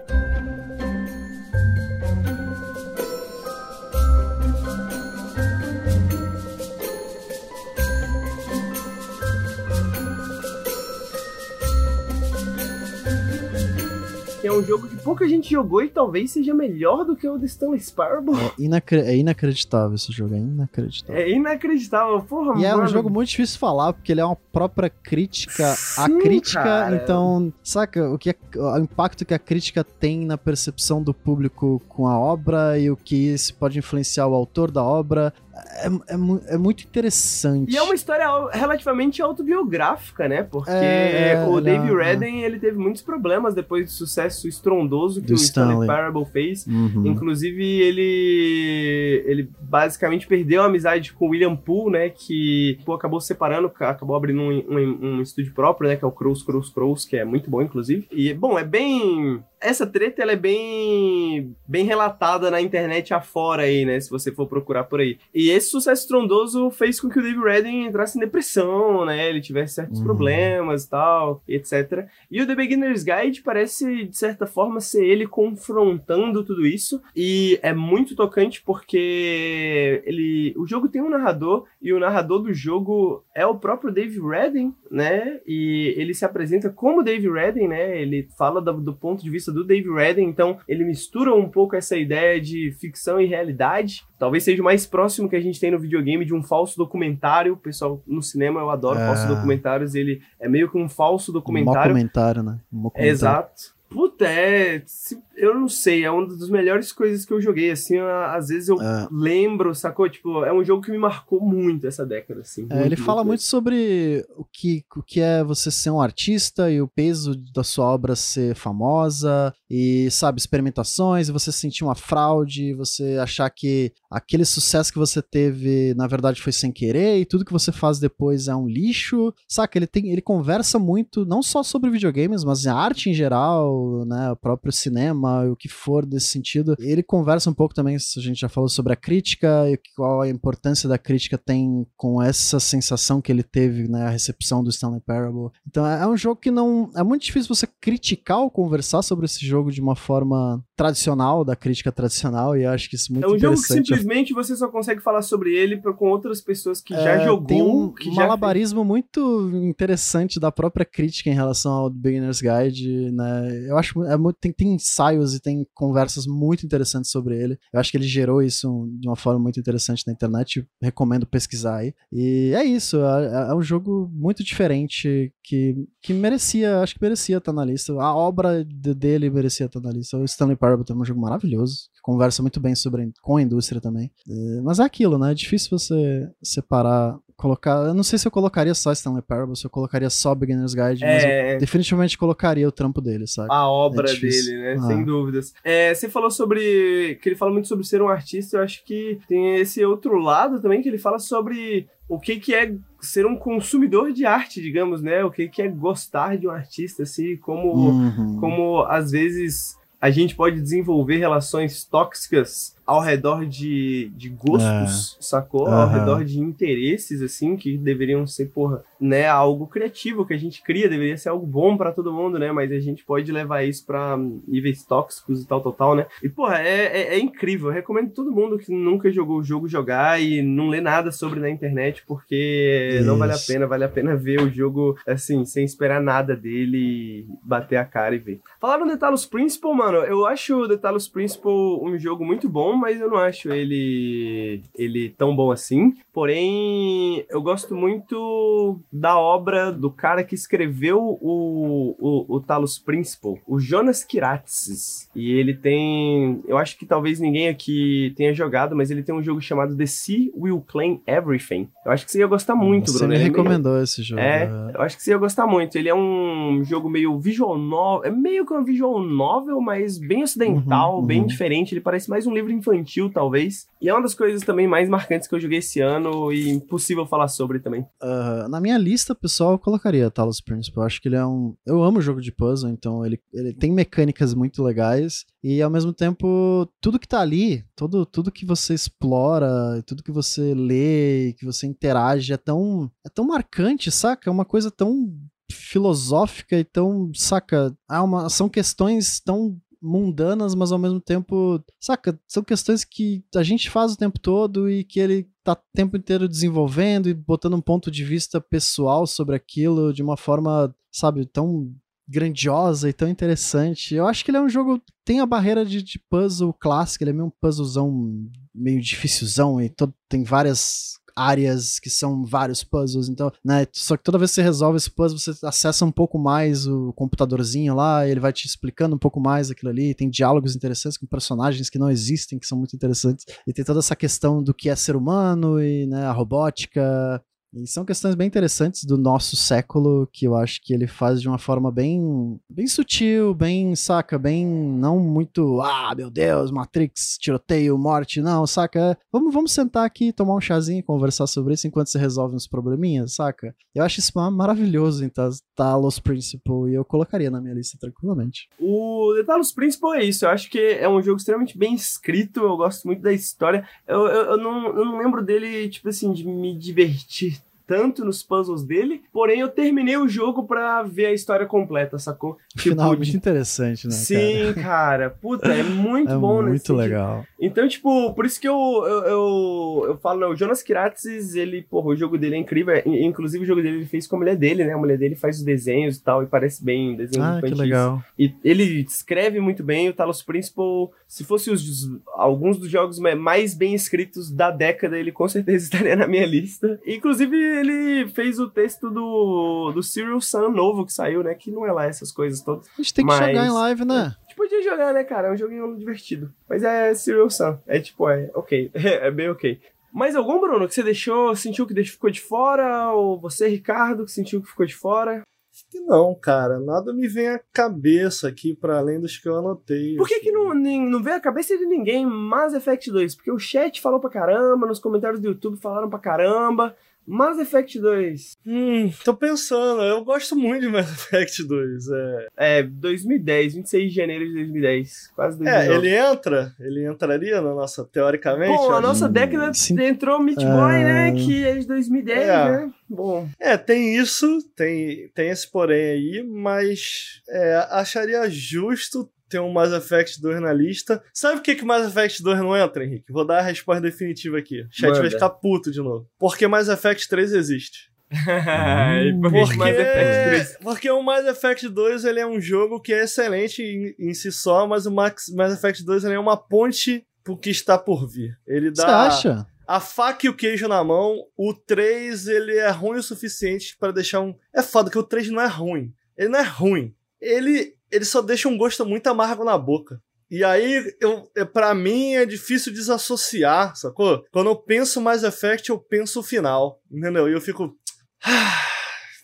É 14.45 14.51
um 14.51 14.63
jogo 14.63 14.88
que 14.88 14.95
pouca 14.97 15.27
gente 15.27 15.49
jogou 15.49 15.81
e 15.84 15.89
talvez 15.89 16.31
seja 16.31 16.53
melhor 16.53 17.03
do 17.05 17.15
que 17.15 17.27
o 17.27 17.39
The 17.39 17.45
Stanley 17.45 17.81
Parable. 17.95 18.35
É, 18.35 18.51
inacre- 18.63 19.01
é 19.01 19.15
inacreditável 19.17 19.95
esse 19.95 20.11
jogo, 20.11 20.34
é 20.35 20.38
inacreditável. 20.38 21.22
É 21.22 21.30
inacreditável, 21.30 22.22
porra, 22.22 22.59
E 22.59 22.65
é 22.65 22.73
um 22.73 22.77
mano. 22.77 22.89
jogo 22.89 23.09
muito 23.09 23.30
difícil 23.30 23.53
de 23.53 23.59
falar, 23.59 23.93
porque 23.93 24.11
ele 24.11 24.22
é 24.22 24.26
uma 24.26 24.35
própria 24.35 24.89
crítica 24.89 25.72
à 25.72 25.76
Sim, 26.05 26.19
crítica. 26.19 26.63
cara. 26.63 26.95
Então, 26.95 27.51
saca, 27.63 28.09
o, 28.09 28.17
que 28.17 28.30
é- 28.31 28.35
o 28.57 28.77
impacto 28.77 29.26
que 29.26 29.34
a 29.34 29.39
crítica 29.39 29.84
tem 29.84 30.26
na 30.26 30.38
percepção 30.38 31.01
do 31.01 31.13
público 31.13 31.81
com 31.88 32.07
a 32.07 32.17
obra 32.17 32.77
e 32.80 32.89
o 32.89 32.95
que 32.97 33.15
isso 33.15 33.53
pode 33.55 33.77
influenciar 33.80 34.27
o 34.27 34.34
autor 34.34 34.72
da 34.72 34.84
obra. 34.84 35.34
É, 35.56 36.14
é 36.14 36.18
mu- 36.18 36.41
é 36.48 36.57
muito 36.57 36.84
interessante. 36.84 37.72
E 37.73 37.77
é 37.77 37.82
uma 37.82 37.95
história 37.95 38.26
relativamente 38.52 39.22
autobiográfica, 39.22 40.27
né? 40.27 40.44
Porque 40.44 40.69
É, 40.69 41.34
é, 41.34 41.45
o 41.48 41.57
é- 41.57 41.61
Dave 41.61 41.95
Redden, 41.95 42.44
ele 42.44 42.60
teve 42.60 42.77
muitos 42.77 43.02
problemas 43.02 43.53
depois 43.56 43.86
do 43.86 43.91
sucesso 43.91 44.48
estrondoso 44.48 45.22
que 45.22 45.27
Do 45.27 45.34
o 45.34 45.36
Stanley 45.36 45.72
Stanley. 45.73 45.88
Parable 45.88 46.26
fez. 46.26 46.65
Uhum. 46.68 47.03
Inclusive, 47.07 47.64
ele 47.64 49.23
ele 49.26 49.49
basicamente 49.61 50.27
perdeu 50.27 50.61
a 50.61 50.65
amizade 50.65 51.14
com 51.14 51.27
o 51.27 51.30
William 51.30 51.56
Poole, 51.56 51.91
né? 51.91 52.10
Que 52.10 52.77
pô, 52.86 52.94
acabou 52.94 53.19
se 53.22 53.27
separando, 53.27 53.69
ca- 53.69 53.90
acabou 53.91 54.15
abrindo 54.15 54.41
um, 54.41 54.52
um, 54.52 55.06
um 55.18 55.22
estúdio 55.22 55.53
próprio, 55.53 55.90
né? 55.90 55.95
Que 55.95 56.03
é 56.06 56.07
o 56.07 56.11
Crows, 56.11 56.44
Crows, 56.44 56.69
Crows, 56.69 57.06
que 57.06 57.18
é 57.18 57.26
muito 57.26 57.49
bom, 57.49 57.61
inclusive. 57.61 58.07
E, 58.11 58.34
bom, 58.34 58.57
é 58.57 58.64
bem... 58.64 59.41
Essa 59.61 59.88
treta, 59.88 60.22
ela 60.22 60.34
é 60.34 60.36
bem 60.36 61.56
bem 61.68 61.86
relatada 61.86 62.52
na 62.52 62.61
internet 62.61 63.14
afora 63.14 63.64
aí, 63.64 63.84
né? 63.84 63.99
Se 63.99 64.11
você 64.11 64.32
for 64.32 64.45
procurar 64.48 64.84
por 64.84 64.99
aí. 64.99 65.18
E 65.34 65.44
esse 65.49 65.69
sucesso 65.69 66.03
estrondoso 66.03 66.69
fez 66.72 66.99
com 66.99 67.09
que 67.09 67.19
o 67.19 67.22
Dave 67.22 67.39
Redden 67.39 67.85
entrasse 67.88 68.17
em 68.17 68.22
depressão, 68.22 69.05
né? 69.05 69.30
Ele 69.30 69.41
tivesse 69.41 69.76
certos 69.76 69.99
Uhum. 69.99 70.05
problemas 70.05 70.84
e 70.84 70.89
tal, 70.89 71.41
etc. 71.47 72.07
E 72.30 72.41
o 72.41 72.47
The 72.47 72.55
Beginner's 72.55 73.03
Guide 73.03 73.41
parece, 73.41 74.05
de 74.05 74.17
certa 74.17 74.45
forma, 74.45 74.80
ser 74.80 75.05
ele 75.05 75.27
confrontando 75.27 76.43
tudo 76.43 76.65
isso. 76.65 77.01
E 77.15 77.59
é 77.61 77.73
muito 77.73 78.15
tocante 78.15 78.61
porque 78.63 80.01
ele, 80.05 80.53
o 80.57 80.65
jogo 80.67 80.88
tem 80.88 81.01
um 81.01 81.09
narrador 81.09 81.65
e 81.81 81.93
o 81.93 81.99
narrador 81.99 82.39
do 82.41 82.53
jogo 82.53 83.23
é 83.34 83.45
o 83.45 83.55
próprio 83.57 83.93
Dave 83.93 84.19
Redden, 84.19 84.73
né? 84.89 85.39
E 85.45 85.93
ele 85.97 86.13
se 86.13 86.26
apresenta 86.26 86.69
como 86.69 87.03
Dave 87.03 87.30
Redden, 87.30 87.67
né? 87.67 88.01
Ele 88.01 88.27
fala 88.38 88.61
do, 88.61 88.73
do 88.73 88.93
ponto 88.93 89.23
de 89.23 89.30
vista 89.30 89.51
do 89.51 89.63
Dave 89.63 89.89
Redden, 89.91 90.27
então 90.27 90.57
ele 90.67 90.84
mistura 90.85 91.34
um 91.34 91.49
pouco 91.49 91.76
essa 91.76 91.97
ideia 91.97 92.39
de 92.39 92.72
ficção 92.80 93.19
e 93.19 93.26
realidade. 93.26 94.03
Talvez 94.17 94.43
seja 94.43 94.61
o 94.61 94.65
mais 94.65 94.85
próximo 94.85 95.30
que 95.30 95.35
a 95.36 95.41
gente 95.41 95.60
tem 95.60 95.72
no 95.72 95.80
videogame 95.80 96.26
de 96.26 96.34
um 96.34 96.41
falso 96.44 96.78
documentário. 96.78 97.53
O 97.53 97.57
pessoal 97.57 98.02
no 98.07 98.22
cinema 98.22 98.60
eu 98.60 98.70
adoro 98.70 98.99
É. 98.99 99.06
falsos 99.06 99.26
documentários. 99.26 99.95
Ele 99.95 100.22
é 100.40 100.48
meio 100.49 100.70
que 100.72 100.78
um 100.78 100.90
falso 100.90 101.32
documentário. 101.32 101.80
Mockumentário, 101.94 102.44
né? 102.44 102.60
Mockumentário. 102.72 103.12
Exato. 103.12 103.76
Puta, 103.90 104.26
é. 104.26 104.82
se- 104.86 105.22
Eu 105.38 105.53
não 105.53 105.68
sei, 105.68 106.03
é 106.03 106.12
uma 106.12 106.28
das 106.28 106.49
melhores 106.49 106.91
coisas 106.91 107.26
que 107.26 107.34
eu 107.34 107.41
joguei. 107.41 107.72
Assim, 107.72 107.98
às 107.98 108.48
vezes 108.48 108.70
eu 108.70 108.82
É. 108.82 109.07
lembro, 109.12 109.74
sacou? 109.76 110.10
Tipo, 110.10 110.44
é 110.44 110.53
um 110.53 110.64
jogo 110.64 110.82
que 110.82 110.91
me 110.91 110.98
marcou 110.98 111.41
muito 111.41 111.86
essa 111.88 112.06
década, 112.06 112.41
assim. 112.41 112.68
É, 112.70 112.86
ele 112.86 112.95
fala 112.95 113.24
muito 113.24 113.44
sobre 113.44 114.26
o 114.38 114.45
que, 114.45 114.84
o 114.95 115.03
que 115.03 115.20
é 115.20 115.44
você 115.44 115.70
ser 115.70 115.90
um 115.90 116.02
artista 116.02 116.72
e 116.72 116.82
o 116.82 116.88
peso 116.88 117.36
da 117.53 117.64
sua 117.64 117.86
obra 117.86 118.16
ser 118.16 118.56
famosa 118.56 119.53
e, 119.70 120.10
sabe, 120.12 120.40
experimentações 120.40 121.28
e 121.28 121.32
você 121.32 121.52
sentir 121.52 121.84
uma 121.84 121.95
fraude, 121.95 122.74
você 122.74 123.18
achar 123.22 123.49
que 123.49 123.91
aquele 124.10 124.45
sucesso 124.45 124.91
que 124.91 124.99
você 124.99 125.22
teve, 125.22 125.94
na 125.95 126.07
verdade, 126.07 126.41
foi 126.41 126.52
sem 126.53 126.72
querer 126.72 127.20
e 127.20 127.26
tudo 127.26 127.45
que 127.45 127.53
você 127.53 127.72
faz 127.72 127.99
depois 127.99 128.48
é 128.48 128.56
um 128.56 128.68
lixo. 128.68 129.34
Saca? 129.48 129.78
Ele, 129.78 129.88
tem, 129.88 130.10
ele 130.12 130.22
conversa 130.22 130.80
muito, 130.80 131.26
não 131.26 131.41
só 131.41 131.64
sobre 131.64 131.90
videogames, 131.90 132.44
mas 132.44 132.66
a 132.68 132.74
arte 132.76 133.10
em 133.10 133.14
geral, 133.14 134.06
né, 134.06 134.32
o 134.32 134.36
próprio 134.36 134.72
cinema, 134.72 135.24
o 135.52 135.56
que 135.56 135.68
for 135.69 136.06
desse 136.06 136.27
sentido. 136.27 136.76
Ele 136.80 137.03
conversa 137.03 137.49
um 137.49 137.53
pouco 137.53 137.73
também, 137.73 137.95
a 137.95 138.19
gente 138.19 138.39
já 138.39 138.49
falou 138.49 138.69
sobre 138.69 138.93
a 138.93 138.95
crítica 138.95 139.69
e 139.69 139.77
qual 139.95 140.22
a 140.22 140.30
importância 140.30 140.88
da 140.88 140.97
crítica 140.97 141.38
tem 141.38 141.85
com 141.97 142.22
essa 142.22 142.60
sensação 142.60 143.22
que 143.22 143.31
ele 143.31 143.43
teve, 143.43 143.88
né, 143.88 144.03
a 144.03 144.10
recepção 144.10 144.64
do 144.64 144.69
Stanley 144.69 145.02
Parable. 145.02 145.49
Então 145.68 145.85
é 145.85 145.95
é 146.06 146.07
um 146.07 146.15
jogo 146.18 146.39
que 146.39 146.52
não 146.52 146.91
é 146.95 147.02
muito 147.03 147.23
difícil 147.23 147.53
você 147.56 147.65
criticar 147.81 148.38
ou 148.39 148.49
conversar 148.52 149.02
sobre 149.02 149.26
esse 149.26 149.45
jogo 149.45 149.72
de 149.72 149.81
uma 149.81 149.95
forma 149.95 150.64
tradicional, 150.76 151.43
da 151.43 151.56
crítica 151.56 151.91
tradicional, 151.91 152.56
e 152.56 152.64
eu 152.64 152.69
acho 152.69 152.89
que 152.89 152.95
isso 152.95 153.11
é 153.11 153.14
muito 153.14 153.26
É 153.26 153.27
um 153.27 153.39
jogo 153.39 153.56
que 153.56 153.60
interessante. 153.61 153.88
simplesmente 153.88 154.34
você 154.34 154.56
só 154.56 154.68
consegue 154.68 155.02
falar 155.02 155.22
sobre 155.22 155.56
ele 155.56 155.77
com 155.81 156.10
outras 156.10 156.41
pessoas 156.41 156.81
que 156.81 156.93
já 156.93 157.22
É, 157.22 157.26
jogou, 157.26 157.47
tem 157.47 157.61
um 157.61 157.91
que 157.93 158.10
já 158.14 158.22
malabarismo 158.22 158.84
muito 158.84 159.49
interessante 159.53 160.39
da 160.39 160.52
própria 160.52 160.85
crítica 160.85 161.30
em 161.30 161.34
relação 161.34 161.72
ao 161.72 161.89
Beginner's 161.89 162.41
Guide, 162.41 163.11
né? 163.11 163.65
Eu 163.69 163.77
acho 163.77 164.03
é 164.03 164.18
muito- 164.18 164.38
tem, 164.39 164.52
tem 164.52 164.73
ensaio 164.76 165.15
ensaios 165.16 165.34
e 165.34 165.40
tem 165.40 165.66
conversas 165.74 166.28
muito 166.28 166.66
interessantes 166.66 167.12
sobre 167.12 167.42
ele. 167.42 167.58
Eu 167.74 167.80
acho 167.80 167.92
que 167.92 167.98
ele 167.98 168.08
gerou 168.08 168.42
isso 168.42 168.88
de 169.00 169.08
uma 169.08 169.16
forma 169.16 169.40
muito 169.40 169.60
interessante 169.60 170.04
na 170.06 170.14
internet. 170.14 170.66
Recomendo 170.82 171.26
pesquisar 171.26 171.78
aí. 171.78 171.94
E 172.12 172.54
é 172.56 172.64
isso. 172.64 172.98
É, 172.98 173.52
é 173.52 173.56
um 173.56 173.62
jogo 173.62 174.10
muito 174.14 174.44
diferente 174.44 175.34
que, 175.44 175.76
que 176.02 176.14
merecia, 176.14 176.82
acho 176.82 176.96
que 176.96 177.02
merecia 177.02 177.38
estar 177.38 177.54
na 177.54 177.66
lista. 177.66 177.94
A 177.94 178.16
obra 178.16 178.64
de, 178.64 178.94
dele 178.94 179.30
merecia 179.30 179.66
estar 179.66 179.80
na 179.80 179.92
lista. 179.92 180.18
O 180.18 180.26
Stanley 180.26 180.56
Parable 180.56 180.86
é 180.88 180.94
um 180.94 181.06
jogo 181.06 181.22
maravilhoso. 181.22 181.90
Conversa 182.06 182.44
muito 182.44 182.60
bem 182.60 182.76
sobre 182.76 183.11
com 183.19 183.38
a 183.38 183.41
indústria 183.41 183.82
também. 183.82 184.11
É, 184.30 184.61
mas 184.61 184.77
é 184.77 184.84
aquilo, 184.84 185.18
né? 185.18 185.32
É 185.32 185.34
difícil 185.34 185.76
você 185.76 186.30
separar 186.40 187.18
colocar. 187.36 187.88
Eu 187.88 187.95
não 187.95 188.03
sei 188.03 188.19
se 188.19 188.27
eu 188.27 188.32
colocaria 188.32 188.76
só 188.76 188.91
Stanley 188.91 189.23
Parable, 189.23 189.57
se 189.57 189.65
eu 189.65 189.72
colocaria 189.72 190.07
só 190.11 190.36
Beginner's 190.36 190.76
Guide, 190.76 191.03
é... 191.03 191.14
mas 191.14 191.23
eu 191.23 191.30
é. 191.30 191.57
definitivamente 191.57 192.15
colocaria 192.15 192.68
o 192.68 192.72
trampo 192.72 193.02
dele, 193.02 193.26
sabe? 193.26 193.48
A 193.49 193.68
obra 193.68 194.11
é 194.11 194.14
dele, 194.14 194.56
né? 194.56 194.76
Ah. 194.77 194.82
Sem 194.84 195.03
dúvidas. 195.03 195.52
É, 195.64 195.95
você 195.95 196.07
falou 196.07 196.30
sobre. 196.30 197.18
que 197.23 197.27
ele 197.27 197.36
fala 197.36 197.52
muito 197.52 197.68
sobre 197.68 197.84
ser 197.84 198.03
um 198.03 198.07
artista, 198.07 198.57
eu 198.57 198.61
acho 198.61 198.86
que 198.86 199.18
tem 199.27 199.56
esse 199.56 199.84
outro 199.84 200.19
lado 200.19 200.61
também, 200.61 200.84
que 200.84 200.90
ele 200.90 200.99
fala 200.99 201.18
sobre 201.18 201.88
o 202.07 202.19
que, 202.19 202.40
que 202.40 202.53
é 202.53 202.72
ser 203.02 203.26
um 203.26 203.36
consumidor 203.36 204.14
de 204.14 204.27
arte, 204.27 204.61
digamos, 204.61 205.02
né? 205.02 205.23
O 205.23 205.32
que, 205.32 205.48
que 205.48 205.64
é 205.64 205.68
gostar 205.68 206.38
de 206.38 206.48
um 206.48 206.52
artista, 206.52 207.02
assim, 207.02 207.36
como, 207.38 207.73
uhum. 207.73 208.40
como 208.40 208.84
às 208.84 209.10
vezes 209.10 209.76
a 210.06 210.11
gente 210.11 210.36
pode 210.36 210.61
desenvolver 210.61 211.18
relações 211.18 211.84
tóxicas 211.84 212.76
ao 212.86 213.02
redor 213.02 213.45
de, 213.45 214.12
de 214.16 214.30
gostos, 214.30 215.18
é. 215.20 215.24
sacou? 215.24 215.68
Uhum. 215.68 215.74
Ao 215.74 215.90
redor 215.90 216.24
de 216.24 216.40
interesses, 216.40 217.22
assim, 217.22 217.56
que 217.56 217.78
deveriam 217.78 218.28
ser, 218.28 218.48
porra, 218.48 218.84
né, 218.99 219.28
algo 219.28 219.68
criativo 219.68 220.26
que 220.26 220.34
a 220.34 220.38
gente 220.38 220.62
cria, 220.62 220.88
deveria 220.88 221.18
ser 221.18 221.30
algo 221.30 221.45
bom 221.45 221.76
para 221.76 221.91
todo 221.91 222.14
mundo, 222.14 222.38
né? 222.38 222.52
Mas 222.52 222.72
a 222.72 222.80
gente 222.80 223.03
pode 223.03 223.32
levar 223.32 223.64
isso 223.64 223.86
para 223.86 224.18
níveis 224.48 224.84
tóxicos 224.84 225.41
e 225.41 225.48
tal, 225.48 225.62
total, 225.62 225.95
né? 225.95 226.06
E, 226.22 226.30
porra, 226.30 226.60
é, 226.60 226.86
é, 226.86 227.16
é, 227.16 227.20
incrível. 227.20 227.70
Eu 227.70 227.74
recomendo 227.74 228.12
todo 228.12 228.32
mundo 228.32 228.57
que 228.57 228.72
nunca 228.72 229.12
jogou 229.12 229.40
o 229.40 229.44
jogo 229.44 229.68
jogar 229.68 230.22
e 230.22 230.41
não 230.41 230.68
lê 230.68 230.80
nada 230.80 231.12
sobre 231.12 231.40
na 231.40 231.49
internet, 231.49 232.03
porque 232.07 232.98
isso. 232.99 233.07
não 233.07 233.18
vale 233.18 233.34
a 233.34 233.38
pena, 233.38 233.68
vale 233.68 233.84
a 233.84 233.90
pena 233.90 234.16
ver 234.16 234.41
o 234.41 234.49
jogo, 234.49 234.98
assim, 235.07 235.44
sem 235.45 235.66
esperar 235.66 236.02
nada 236.02 236.36
dele, 236.36 237.26
bater 237.44 237.78
a 237.78 237.86
cara 237.86 238.16
e 238.16 238.20
ver. 238.20 238.40
Falaram 238.60 238.88
do 238.88 238.98
Talos 238.98 239.26
Principle, 239.26 239.74
mano, 239.74 239.98
eu 239.98 240.26
acho 240.26 240.56
o 240.56 240.68
The 240.68 240.78
Talos 240.78 241.07
Principle 241.07 241.52
um 241.82 241.98
jogo 241.98 242.26
muito 242.26 242.48
bom, 242.48 242.74
mas 242.76 242.99
eu 242.99 243.10
não 243.10 243.18
acho 243.18 243.52
ele 243.52 244.61
ele 244.76 245.10
tão 245.10 245.35
bom 245.35 245.52
assim. 245.52 245.93
Porém, 246.14 247.26
eu 247.30 247.41
gosto 247.41 247.76
muito 247.76 248.80
da 248.91 249.18
obra 249.18 249.72
do 249.72 249.91
cara 249.91 250.23
que 250.23 250.35
escreveu 250.35 250.99
o, 250.99 251.95
o, 251.99 252.35
o 252.35 252.39
Talos 252.39 252.80
Principle, 252.80 253.41
o 253.47 253.60
Jonas 253.60 254.03
Kiratsis. 254.03 255.10
E 255.15 255.31
ele 255.34 255.53
tem. 255.53 256.41
Eu 256.47 256.57
acho 256.57 256.77
que 256.77 256.85
talvez 256.85 257.19
ninguém 257.19 257.47
aqui 257.47 258.14
tenha 258.15 258.34
jogado, 258.34 258.76
mas 258.76 258.91
ele 258.91 259.03
tem 259.03 259.14
um 259.14 259.23
jogo 259.23 259.41
chamado 259.41 259.76
The 259.76 259.85
Sea 259.85 260.31
Will 260.35 260.64
Claim 260.65 261.02
Everything. 261.06 261.68
Eu 261.85 261.91
acho 261.91 262.06
que 262.06 262.11
você 262.11 262.19
ia 262.19 262.27
gostar 262.27 262.56
muito, 262.56 262.91
você 262.91 262.99
Bruno. 262.99 263.14
Você 263.14 263.19
me 263.19 263.30
recomendou 263.30 263.73
meio... 263.73 263.84
esse 263.84 264.02
jogo. 264.02 264.22
É, 264.22 264.49
eu 264.73 264.81
acho 264.81 264.97
que 264.97 265.03
você 265.03 265.11
ia 265.11 265.18
gostar 265.18 265.45
muito. 265.45 265.77
Ele 265.77 265.89
é 265.89 265.95
um 265.95 266.64
jogo 266.64 266.89
meio 266.89 267.18
visual 267.19 267.57
novel. 267.57 268.10
É 268.10 268.15
meio 268.15 268.45
que 268.45 268.53
um 268.53 268.64
visual 268.64 268.99
novel, 269.02 269.60
mas 269.61 269.97
bem 269.97 270.23
ocidental, 270.23 270.99
uhum, 270.99 271.06
bem 271.06 271.22
uhum. 271.22 271.27
diferente. 271.27 271.73
Ele 271.73 271.81
parece 271.81 272.10
mais 272.10 272.26
um 272.26 272.34
livro 272.34 272.52
infantil, 272.74 273.12
talvez. 273.12 273.68
E 273.82 273.90
é 273.90 273.94
uma 273.94 274.02
das 274.02 274.14
coisas 274.14 274.42
também 274.44 274.68
mais 274.68 274.90
marcantes 274.90 275.28
que 275.28 275.36
eu 275.36 275.40
joguei 275.40 275.60
esse 275.60 275.80
ano 275.80 276.32
e 276.32 276.50
impossível 276.50 277.06
falar 277.06 277.28
sobre 277.28 277.60
também. 277.60 277.82
Uh, 278.02 278.48
na 278.50 278.60
minha 278.60 278.78
lista, 278.78 279.14
pessoal, 279.14 279.54
eu 279.54 279.60
colocaria 279.60 280.10
Talos 280.10 280.42
Principle. 280.42 280.80
Eu 280.80 280.86
acho 280.86 281.02
que 281.02 281.08
ele 281.08 281.16
é 281.16 281.26
um. 281.26 281.56
Eu 281.66 281.84
amo 281.84 282.02
jogo 282.02 282.22
de 282.22 282.32
puzzle, 282.32 282.70
então 282.70 283.06
ele, 283.06 283.20
ele 283.34 283.54
tem 283.54 283.72
mecânicas 283.72 284.34
muito 284.34 284.64
legais. 284.64 285.26
E 285.44 285.62
ao 285.62 285.70
mesmo 285.70 285.94
tempo, 285.94 286.68
tudo 286.82 287.00
que 287.00 287.08
tá 287.08 287.22
ali, 287.22 287.64
tudo, 287.76 288.06
tudo 288.06 288.32
que 288.32 288.46
você 288.46 288.74
explora, 288.74 289.84
tudo 289.86 290.04
que 290.04 290.12
você 290.12 290.54
lê, 290.56 291.34
que 291.38 291.46
você 291.46 291.68
interage, 291.68 292.34
é 292.34 292.38
tão, 292.38 292.90
é 293.06 293.10
tão 293.10 293.28
marcante, 293.28 293.92
saca? 293.92 294.30
É 294.30 294.34
uma 294.34 294.46
coisa 294.46 294.72
tão 294.72 295.14
filosófica 295.52 296.58
e 296.58 296.64
tão, 296.64 297.12
saca? 297.14 297.76
Ah, 297.88 298.04
uma, 298.04 298.30
são 298.30 298.50
questões 298.50 299.20
tão 299.20 299.58
mundanas, 299.86 300.56
mas 300.56 300.72
ao 300.72 300.80
mesmo 300.80 300.99
tempo, 300.99 301.64
saca? 301.80 302.20
São 302.28 302.44
questões 302.44 302.84
que 302.84 303.24
a 303.36 303.44
gente 303.44 303.70
faz 303.70 303.94
o 303.94 303.98
tempo 303.98 304.20
todo 304.20 304.70
e 304.70 304.84
que 304.84 304.99
ele 304.99 305.30
tá 305.44 305.53
o 305.53 305.76
tempo 305.76 305.95
inteiro 305.95 306.28
desenvolvendo 306.28 307.07
e 307.07 307.14
botando 307.14 307.56
um 307.56 307.62
ponto 307.62 307.91
de 307.91 308.03
vista 308.03 308.41
pessoal 308.41 309.06
sobre 309.06 309.36
aquilo 309.36 309.94
de 309.94 310.02
uma 310.02 310.18
forma, 310.18 310.76
sabe, 310.91 311.26
tão 311.26 311.72
grandiosa 312.07 312.90
e 312.90 312.94
tão 312.94 313.07
interessante. 313.07 313.95
Eu 313.95 314.07
acho 314.07 314.24
que 314.24 314.32
ele 314.32 314.38
é 314.38 314.41
um 314.41 314.49
jogo 314.49 314.82
tem 315.03 315.20
a 315.20 315.26
barreira 315.26 315.66
de, 315.66 315.82
de 315.82 315.99
puzzle 316.10 316.53
clássica, 316.53 317.03
ele 317.03 317.12
é 317.12 317.14
meio 317.14 317.28
um 317.28 317.32
puzzlezão 317.41 318.28
meio 318.53 318.82
dificilzão 318.82 319.62
e 319.62 319.70
todo, 319.70 319.94
tem 320.10 320.24
várias 320.24 320.99
áreas 321.16 321.80
que 321.80 321.90
são 321.90 322.26
vários 322.26 322.64
puzzles, 322.64 323.08
então, 323.10 323.32
né, 323.44 323.66
só 323.72 323.96
que 323.96 324.04
toda 324.04 324.18
vez 324.18 324.32
que 324.32 324.36
você 324.36 324.42
resolve 324.42 324.78
esse 324.78 324.92
puzzle, 324.92 325.18
você 325.18 325.34
acessa 325.46 325.86
um 325.86 325.92
pouco 325.92 326.20
mais 326.20 326.68
o 326.68 326.92
computadorzinho 326.94 327.74
lá, 327.76 328.08
ele 328.08 328.20
vai 328.20 328.34
te 328.34 328.46
explicando 328.46 328.96
um 328.96 329.00
pouco 329.00 329.20
mais 329.20 329.50
aquilo 329.50 329.72
ali, 329.72 329.94
tem 329.94 330.10
diálogos 330.10 330.56
interessantes 330.56 330.98
com 330.98 331.06
personagens 331.06 331.70
que 331.70 331.80
não 331.80 331.90
existem, 331.90 332.38
que 332.38 332.48
são 332.48 332.58
muito 332.58 332.76
interessantes, 332.76 333.26
e 333.48 333.54
tem 333.54 333.64
toda 333.64 333.80
essa 333.80 333.96
questão 333.96 334.44
do 334.44 334.54
que 334.54 334.70
é 334.70 334.76
ser 334.76 334.96
humano 334.96 335.62
e, 335.62 335.86
né, 335.86 336.06
a 336.06 336.12
robótica, 336.12 337.24
e 337.56 337.65
são 337.65 337.86
questões 337.86 338.15
bem 338.15 338.27
interessantes 338.27 338.84
do 338.84 338.98
nosso 338.98 339.38
século 339.38 340.10
que 340.11 340.27
eu 340.27 340.36
acho 340.36 340.60
que 340.61 340.73
ele 340.73 340.88
faz 340.88 341.22
de 341.22 341.27
uma 341.30 341.38
forma 341.38 341.72
bem, 341.72 342.38
bem 342.49 342.68
sutil, 342.68 343.34
bem, 343.34 343.73
saca, 343.76 344.19
bem 344.19 344.45
não 344.45 344.99
muito, 344.99 345.61
ah, 345.61 345.94
meu 345.95 346.10
Deus, 346.10 346.52
Matrix, 346.52 347.18
tiroteio, 347.18 347.77
morte, 347.77 348.22
não, 348.22 348.45
saca? 348.45 348.98
Vamos, 349.10 349.34
vamos 349.34 349.53
sentar 349.53 349.86
aqui, 349.86 350.11
tomar 350.11 350.36
um 350.36 350.41
chazinho 350.41 350.80
e 350.80 350.84
conversar 350.84 351.27
sobre 351.27 351.53
isso 351.53 351.65
enquanto 351.65 351.88
você 351.88 351.98
resolve 351.98 352.36
uns 352.36 352.45
probleminhas, 352.45 353.14
saca? 353.14 353.56
Eu 353.73 353.84
acho 353.84 353.99
isso 353.99 354.11
maravilhoso 354.32 355.06
em 355.06 355.11
Talos 355.56 355.98
Principle 355.99 356.72
e 356.72 356.76
eu 356.76 356.84
colocaria 356.84 357.32
na 357.32 357.40
minha 357.40 357.53
lista 357.53 357.77
tranquilamente. 357.80 358.49
O 358.60 359.14
The 359.15 359.23
Talos 359.23 359.53
Principle 359.53 359.98
é 359.98 360.03
isso, 360.03 360.26
eu 360.26 360.30
acho 360.30 360.49
que 360.49 360.60
é 360.60 360.90
um 360.90 361.02
jogo 361.02 361.18
extremamente 361.18 361.57
bem 361.57 361.73
escrito, 361.73 362.41
eu 362.41 362.57
gosto 362.57 362.86
muito 362.86 363.02
da 363.02 363.14
história. 363.14 363.65
Eu, 363.88 364.07
eu, 364.07 364.26
eu, 364.32 364.38
não, 364.38 364.68
eu 364.77 364.86
não 364.86 364.98
lembro 364.98 365.23
dele, 365.23 365.69
tipo 365.69 365.88
assim, 365.88 366.11
de 366.11 366.26
me 366.27 366.57
divertir 366.57 367.44
tanto 367.68 368.06
nos 368.06 368.24
puzzles 368.24 368.64
dele, 368.64 369.02
porém 369.12 369.40
eu 369.40 369.50
terminei 369.50 369.98
o 369.98 370.08
jogo 370.08 370.44
pra 370.44 370.84
ver 370.84 371.08
a 371.08 371.14
história 371.14 371.46
completa, 371.46 371.98
sacou? 371.98 372.38
Tipo, 372.50 372.70
final 372.70 372.94
é 372.94 372.98
muito 372.98 373.16
interessante, 373.16 373.88
né? 373.88 373.94
Sim, 373.94 374.54
cara. 374.54 374.86
cara. 375.06 375.10
Puta, 375.10 375.52
é 375.52 375.64
muito 375.64 376.12
é 376.12 376.18
bom, 376.18 376.42
né? 376.42 376.50
Muito 376.50 376.74
legal. 376.74 377.26
Então, 377.40 377.68
tipo, 377.68 378.14
por 378.14 378.26
isso 378.26 378.40
que 378.40 378.48
eu, 378.48 378.56
eu, 378.56 379.04
eu, 379.04 379.86
eu 379.88 379.98
falo, 379.98 380.20
né, 380.22 380.26
o 380.28 380.36
Jonas 380.36 380.64
Kiratsis, 380.64 381.36
ele, 381.36 381.62
porra, 381.62 381.88
o 381.88 381.96
jogo 381.96 382.18
dele 382.18 382.36
é 382.36 382.40
incrível. 382.40 382.82
Inclusive, 382.86 383.44
o 383.44 383.48
jogo 383.48 383.62
dele 383.62 383.78
ele 383.78 383.86
fez 383.86 384.08
com 384.08 384.16
a 384.16 384.20
mulher 384.20 384.36
dele, 384.36 384.64
né? 384.64 384.74
A 384.74 384.78
mulher 384.78 384.98
dele 384.98 385.16
faz 385.16 385.38
os 385.38 385.44
desenhos 385.44 385.98
e 385.98 386.04
tal, 386.04 386.24
e 386.24 386.28
parece 386.28 386.64
bem 386.64 386.96
desenhos 386.96 387.26
ah, 387.26 387.38
infantis. 387.38 387.54
que 387.54 387.62
legal. 387.62 388.04
E 388.18 388.34
ele 388.44 388.82
escreve 388.82 389.40
muito 389.40 389.64
bem, 389.64 389.90
o 389.90 389.94
Talos 389.94 390.22
Principal, 390.22 390.92
se 391.08 391.24
fosse 391.24 391.50
os, 391.50 391.90
alguns 392.14 392.58
dos 392.58 392.70
jogos 392.70 393.00
mais 393.00 393.54
bem 393.54 393.74
escritos 393.74 394.32
da 394.32 394.52
década, 394.52 394.98
ele 394.98 395.12
com 395.12 395.28
certeza 395.28 395.64
estaria 395.66 395.96
na 395.96 396.08
minha 396.08 396.26
lista. 396.26 396.80
Inclusive, 396.86 397.36
ele 397.56 398.07
fez 398.10 398.40
o 398.40 398.49
texto 398.49 398.90
do, 398.90 399.72
do 399.73 399.82
Serial 399.82 400.19
Sun 400.22 400.49
novo 400.49 400.86
que 400.86 400.94
saiu, 400.94 401.23
né? 401.23 401.34
Que 401.34 401.52
não 401.52 401.65
é 401.65 401.72
lá 401.72 401.86
essas 401.86 402.11
coisas 402.11 402.41
todas. 402.41 402.68
A 402.68 402.82
gente 402.82 402.94
tem 402.94 403.06
que 403.06 403.11
mas... 403.11 403.27
jogar 403.27 403.45
em 403.45 403.52
live, 403.52 403.86
né? 403.86 404.15
A 404.18 404.22
gente 404.23 404.36
podia 404.36 404.64
jogar, 404.64 404.94
né, 404.94 405.03
cara? 405.03 405.30
É 405.30 405.32
um 405.32 405.38
joguinho 405.38 405.76
divertido. 405.77 406.34
Mas 406.48 406.64
é 406.64 406.94
Serial 406.94 407.30
Sun. 407.30 407.57
É 407.65 407.80
tipo, 407.80 408.10
é 408.10 408.30
ok. 408.34 408.72
é 408.76 409.11
bem 409.11 409.30
ok. 409.30 409.60
Mais 409.91 410.15
algum, 410.15 410.41
Bruno, 410.41 410.68
que 410.68 410.73
você 410.73 410.84
deixou, 410.84 411.34
sentiu 411.36 411.65
que 411.65 411.84
ficou 411.86 412.10
de 412.10 412.19
fora? 412.19 412.91
Ou 412.91 413.18
você, 413.18 413.48
Ricardo, 413.48 414.03
que 414.03 414.11
sentiu 414.11 414.41
que 414.41 414.49
ficou 414.49 414.65
de 414.65 414.76
fora? 414.76 415.23
Acho 415.56 415.65
que 415.69 415.80
não, 415.80 416.14
cara. 416.14 416.60
Nada 416.60 416.91
me 416.94 417.07
vem 417.07 417.30
à 417.30 417.40
cabeça 417.53 418.27
aqui 418.27 418.53
para 418.53 418.77
além 418.77 418.99
dos 418.99 419.18
que 419.18 419.30
eu 419.30 419.38
anotei. 419.38 419.95
Por 419.95 420.06
que, 420.06 420.15
assim. 420.15 420.23
que 420.26 420.32
não, 420.34 420.53
não 420.53 421.02
veio 421.02 421.15
à 421.15 421.19
cabeça 421.22 421.57
de 421.57 421.65
ninguém 421.65 422.06
Mass 422.06 422.53
Effect 422.53 422.91
2? 422.91 423.15
Porque 423.15 423.32
o 423.32 423.40
chat 423.40 423.80
falou 423.80 424.02
pra 424.02 424.10
caramba, 424.10 424.68
nos 424.68 424.80
comentários 424.80 425.22
do 425.22 425.30
YouTube 425.30 425.56
falaram 425.56 425.90
pra 425.90 425.98
caramba. 425.98 426.76
Mass 427.07 427.38
Effect 427.40 427.80
2. 427.80 428.38
Hum, 428.45 428.91
tô 429.03 429.14
pensando, 429.14 429.82
eu 429.84 430.03
gosto 430.03 430.36
muito 430.36 430.61
de 430.61 430.68
Mass 430.68 430.91
Effect 430.91 431.44
2. 431.44 431.88
É, 431.90 432.27
é 432.38 432.64
2010, 432.64 433.56
26 433.56 433.90
de 433.90 433.95
janeiro 433.95 434.26
de 434.26 434.34
2010. 434.34 435.11
Quase 435.15 435.38
2009. 435.38 435.68
É, 435.68 435.77
ele 435.77 435.95
entra, 435.95 436.56
ele 436.60 436.88
entraria 436.88 437.41
na 437.41 437.53
nossa, 437.53 437.86
teoricamente. 437.86 438.57
Bom, 438.57 438.72
a 438.72 438.82
nossa 438.82 439.07
década 439.07 439.53
Sim. 439.53 439.80
entrou 439.82 440.19
Meat 440.19 440.44
Boy, 440.44 440.84
né? 440.84 441.11
Que 441.14 441.45
é 441.45 441.56
de 441.56 441.68
2010, 441.68 442.19
é. 442.19 442.52
né? 442.52 442.72
Bom. 442.90 443.27
É, 443.40 443.57
tem 443.57 443.95
isso, 443.98 444.40
tem, 444.56 445.10
tem 445.14 445.30
esse 445.30 445.49
porém 445.49 445.91
aí, 445.91 446.23
mas 446.23 447.22
é, 447.30 447.68
acharia 447.72 448.30
justo 448.30 449.10
tem 449.30 449.39
um 449.39 449.52
Mass 449.52 449.72
Effect 449.73 450.22
2 450.22 450.41
na 450.41 450.53
lista. 450.53 451.02
Sabe 451.14 451.35
por 451.38 451.43
que, 451.43 451.56
que 451.56 451.65
Mass 451.65 451.88
Effect 451.88 452.22
2 452.23 452.39
não 452.39 452.56
entra, 452.56 452.84
Henrique? 452.85 453.11
Vou 453.11 453.26
dar 453.26 453.39
a 453.39 453.41
resposta 453.41 453.81
definitiva 453.81 454.38
aqui. 454.38 454.61
O 454.61 454.68
chat 454.72 454.89
Manda. 454.89 455.02
vai 455.02 455.10
ficar 455.10 455.30
puto 455.30 455.72
de 455.72 455.80
novo. 455.80 456.07
Porque 456.19 456.47
Mass 456.47 456.68
Effect 456.68 457.07
3 457.10 457.34
existe. 457.34 457.91
por 459.22 459.31
que 459.31 459.39
Porque, 459.39 459.56
Mass 459.57 459.69
Effect 459.69 460.30
3? 460.30 460.57
porque 460.61 460.89
o 460.91 461.02
Mass 461.02 461.26
Effect 461.26 461.69
2 461.69 462.06
ele 462.06 462.19
é 462.19 462.27
um 462.27 462.39
jogo 462.39 462.80
que 462.80 462.93
é 462.93 463.03
excelente 463.03 463.61
em, 463.61 463.95
em 464.10 464.14
si 464.14 464.31
só, 464.31 464.68
mas 464.68 464.85
o 464.85 464.91
Max, 464.91 465.30
Mass 465.35 465.53
Effect 465.53 465.84
2 465.84 466.03
ele 466.03 466.14
é 466.15 466.19
uma 466.19 466.38
ponte 466.38 467.06
pro 467.23 467.38
que 467.38 467.49
está 467.49 467.77
por 467.77 468.07
vir. 468.07 468.38
Ele 468.47 468.69
Você 468.69 468.85
dá 468.85 469.07
acha? 469.07 469.47
a 469.68 469.80
faca 469.80 470.27
e 470.27 470.30
o 470.30 470.35
queijo 470.35 470.68
na 470.68 470.84
mão. 470.84 471.15
O 471.35 471.53
3 471.53 472.27
ele 472.27 472.56
é 472.57 472.69
ruim 472.69 472.99
o 472.99 473.03
suficiente 473.03 473.76
para 473.80 473.91
deixar 473.91 474.22
um. 474.22 474.35
É 474.53 474.61
foda 474.61 474.91
que 474.91 474.97
o 474.99 475.03
3 475.03 475.30
não 475.31 475.41
é 475.41 475.47
ruim. 475.47 475.91
Ele 476.18 476.30
não 476.30 476.39
é 476.39 476.43
ruim. 476.43 476.93
Ele, 477.19 477.74
ele 477.91 478.06
só 478.06 478.22
deixa 478.22 478.48
um 478.48 478.57
gosto 478.57 478.86
muito 478.86 479.07
amargo 479.07 479.44
na 479.44 479.57
boca. 479.57 479.99
E 480.30 480.44
aí, 480.44 480.84
eu, 480.99 481.30
é, 481.38 481.45
pra 481.45 481.74
mim, 481.76 482.16
é 482.16 482.26
difícil 482.26 482.74
desassociar, 482.74 483.76
sacou? 483.76 484.24
Quando 484.32 484.48
eu 484.49 484.56
penso 484.56 484.99
Mass 484.99 485.24
Effect, 485.24 485.70
eu 485.70 485.78
penso 485.80 486.20
o 486.20 486.24
final, 486.24 486.80
entendeu? 486.91 487.30
E 487.30 487.34
eu 487.34 487.41
fico. 487.41 487.76
"Ah, 488.24 488.62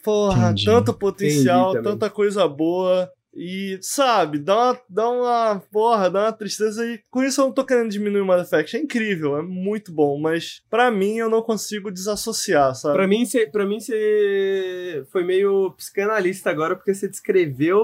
Porra, 0.04 0.46
Entendi. 0.52 0.66
tanto 0.66 0.94
potencial, 0.94 1.74
tanta 1.84 2.10
coisa 2.10 2.48
boa. 2.48 3.08
E, 3.34 3.80
sabe, 3.82 4.40
dá 4.40 4.56
uma, 4.56 4.82
dá 4.90 5.10
uma. 5.10 5.64
Porra, 5.72 6.10
dá 6.10 6.24
uma 6.24 6.34
tristeza. 6.34 6.86
E 6.86 6.99
com 7.10 7.24
isso 7.24 7.40
eu 7.40 7.45
não 7.45 7.53
tô 7.53 7.66
querendo 7.66 7.90
diminuir 7.90 8.22
o 8.22 8.26
Mass 8.26 8.48
Effect. 8.48 8.76
É 8.76 8.80
incrível, 8.80 9.38
é 9.38 9.41
muito 9.41 9.91
bom. 9.91 10.20
Mas 10.20 10.62
pra 10.70 10.91
mim 10.91 11.18
eu 11.18 11.30
não 11.30 11.41
consigo 11.41 11.91
desassociar, 11.91 12.76
sabe? 12.76 12.95
Pra 12.95 13.08
mim, 13.08 13.26
mim, 13.66 13.80
você 13.80 15.06
foi 15.12 15.24
meio 15.24 15.72
psicanalista 15.78 16.49
agora, 16.49 16.76
porque 16.76 16.94
você 16.94 17.08
descreveu 17.08 17.82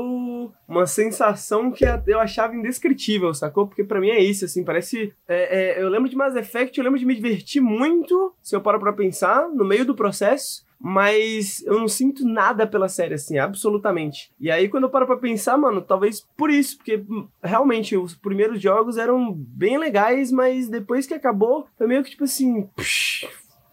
uma 0.67 0.85
sensação 0.85 1.71
que 1.71 1.85
eu 2.05 2.19
achava 2.19 2.55
indescritível, 2.55 3.33
sacou? 3.33 3.67
Porque 3.67 3.83
pra 3.83 4.01
mim 4.01 4.09
é 4.09 4.19
isso, 4.19 4.45
assim, 4.45 4.63
parece... 4.63 5.13
é, 5.27 5.79
é, 5.79 5.81
eu 5.81 5.89
lembro 5.89 6.09
de 6.09 6.15
Mass 6.15 6.35
Effect, 6.35 6.77
eu 6.77 6.83
lembro 6.83 6.99
de 6.99 7.05
me 7.05 7.15
divertir 7.15 7.61
muito, 7.61 8.33
se 8.41 8.55
eu 8.55 8.61
paro 8.61 8.79
pra 8.79 8.93
pensar, 8.93 9.47
no 9.49 9.65
meio 9.65 9.85
do 9.85 9.95
processo, 9.95 10.65
mas 10.79 11.63
eu 11.65 11.79
não 11.79 11.87
sinto 11.87 12.25
nada 12.25 12.67
pela 12.67 12.87
série, 12.87 13.15
assim, 13.15 13.37
absolutamente. 13.37 14.31
E 14.39 14.51
aí, 14.51 14.69
quando 14.69 14.83
eu 14.83 14.89
paro 14.89 15.07
pra 15.07 15.17
pensar, 15.17 15.57
mano, 15.57 15.81
talvez 15.81 16.21
por 16.37 16.49
isso, 16.49 16.77
porque 16.77 16.97
hum, 16.97 17.27
realmente 17.43 17.97
os 17.97 18.15
primeiros 18.15 18.61
jogos 18.61 18.97
eram 18.97 19.33
bem 19.33 19.77
legais, 19.77 20.31
mas 20.31 20.69
depois 20.69 21.07
que 21.07 21.13
acabou, 21.13 21.67
foi 21.77 21.87
meio 21.87 22.03
que 22.03 22.11
tipo 22.11 22.23
assim. 22.23 22.69
psh, 22.75 23.27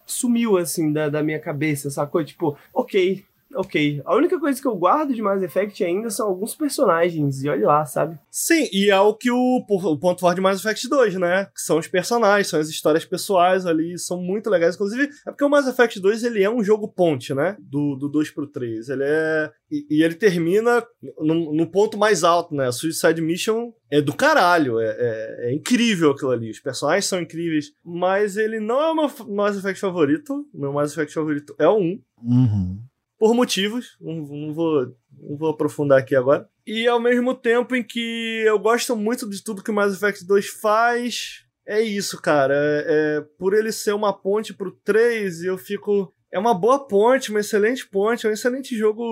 sumiu, 0.05 0.57
assim, 0.57 0.91
da, 0.91 1.09
da 1.09 1.23
minha 1.23 1.39
cabeça, 1.39 1.89
sacou? 1.89 2.23
Tipo, 2.23 2.57
ok. 2.73 3.23
Ok. 3.55 4.01
A 4.05 4.15
única 4.15 4.39
coisa 4.39 4.61
que 4.61 4.67
eu 4.67 4.75
guardo 4.75 5.13
de 5.13 5.21
Mass 5.21 5.41
Effect 5.41 5.83
ainda 5.83 6.09
são 6.09 6.27
alguns 6.27 6.55
personagens, 6.55 7.43
e 7.43 7.49
olha 7.49 7.67
lá, 7.67 7.85
sabe? 7.85 8.19
Sim, 8.29 8.67
e 8.71 8.89
é 8.89 8.99
o 8.99 9.13
que 9.13 9.31
o, 9.31 9.65
o 9.67 9.97
ponto 9.97 10.19
forte 10.19 10.35
de 10.35 10.41
Mass 10.41 10.59
Effect 10.59 10.87
2, 10.89 11.15
né? 11.15 11.45
Que 11.45 11.61
são 11.61 11.77
os 11.77 11.87
personagens, 11.87 12.47
são 12.47 12.59
as 12.59 12.69
histórias 12.69 13.05
pessoais 13.05 13.65
ali, 13.65 13.97
são 13.97 14.21
muito 14.21 14.49
legais. 14.49 14.75
Inclusive, 14.75 15.09
é 15.25 15.31
porque 15.31 15.43
o 15.43 15.49
Mass 15.49 15.67
Effect 15.67 15.99
2 15.99 16.23
ele 16.23 16.43
é 16.43 16.49
um 16.49 16.63
jogo 16.63 16.87
ponte, 16.87 17.33
né? 17.33 17.55
Do, 17.59 17.95
do 17.95 18.09
2 18.09 18.31
pro 18.31 18.47
3. 18.47 18.89
Ele 18.89 19.03
é. 19.05 19.51
E, 19.71 19.85
e 19.89 20.03
ele 20.03 20.15
termina 20.15 20.83
no, 21.19 21.53
no 21.53 21.67
ponto 21.67 21.97
mais 21.97 22.23
alto, 22.23 22.53
né? 22.53 22.67
A 22.67 22.71
Suicide 22.71 23.21
Mission 23.21 23.71
é 23.89 24.01
do 24.01 24.15
caralho. 24.15 24.79
É, 24.79 24.85
é, 24.85 25.49
é 25.49 25.53
incrível 25.53 26.11
aquilo 26.11 26.31
ali. 26.31 26.49
Os 26.49 26.59
personagens 26.59 27.05
são 27.05 27.21
incríveis. 27.21 27.71
Mas 27.83 28.37
ele 28.37 28.59
não 28.59 28.81
é 28.81 28.91
o 28.91 28.95
meu 28.95 29.35
Mass 29.35 29.57
Effect 29.57 29.79
favorito. 29.79 30.45
O 30.53 30.59
meu 30.59 30.73
Mass 30.73 30.91
Effect 30.91 31.13
favorito 31.13 31.55
é 31.57 31.67
o 31.67 31.77
1 31.77 32.01
Uhum. 32.23 32.79
Por 33.25 33.33
motivos, 33.33 33.97
não, 33.99 34.23
vou, 34.53 34.85
não 35.19 35.35
vou 35.35 35.49
aprofundar 35.49 35.97
aqui 35.97 36.15
agora. 36.15 36.47
E 36.63 36.87
ao 36.87 36.99
mesmo 36.99 37.33
tempo 37.33 37.75
em 37.75 37.81
que 37.81 38.43
eu 38.45 38.59
gosto 38.59 38.95
muito 38.95 39.27
de 39.27 39.43
tudo 39.43 39.63
que 39.63 39.71
o 39.71 39.73
Mass 39.73 39.95
Effect 39.95 40.23
2 40.27 40.47
faz, 40.47 41.43
é 41.67 41.81
isso, 41.81 42.21
cara. 42.21 42.53
É, 42.55 42.85
é- 43.17 43.21
por 43.39 43.55
ele 43.55 43.71
ser 43.71 43.93
uma 43.93 44.13
ponte 44.13 44.53
pro 44.53 44.71
3, 44.83 45.41
eu 45.41 45.57
fico. 45.57 46.13
É 46.31 46.37
uma 46.37 46.53
boa 46.53 46.85
ponte, 46.87 47.31
uma 47.31 47.39
excelente 47.39 47.87
ponte, 47.89 48.27
é 48.27 48.29
um 48.29 48.33
excelente 48.33 48.77
jogo, 48.77 49.03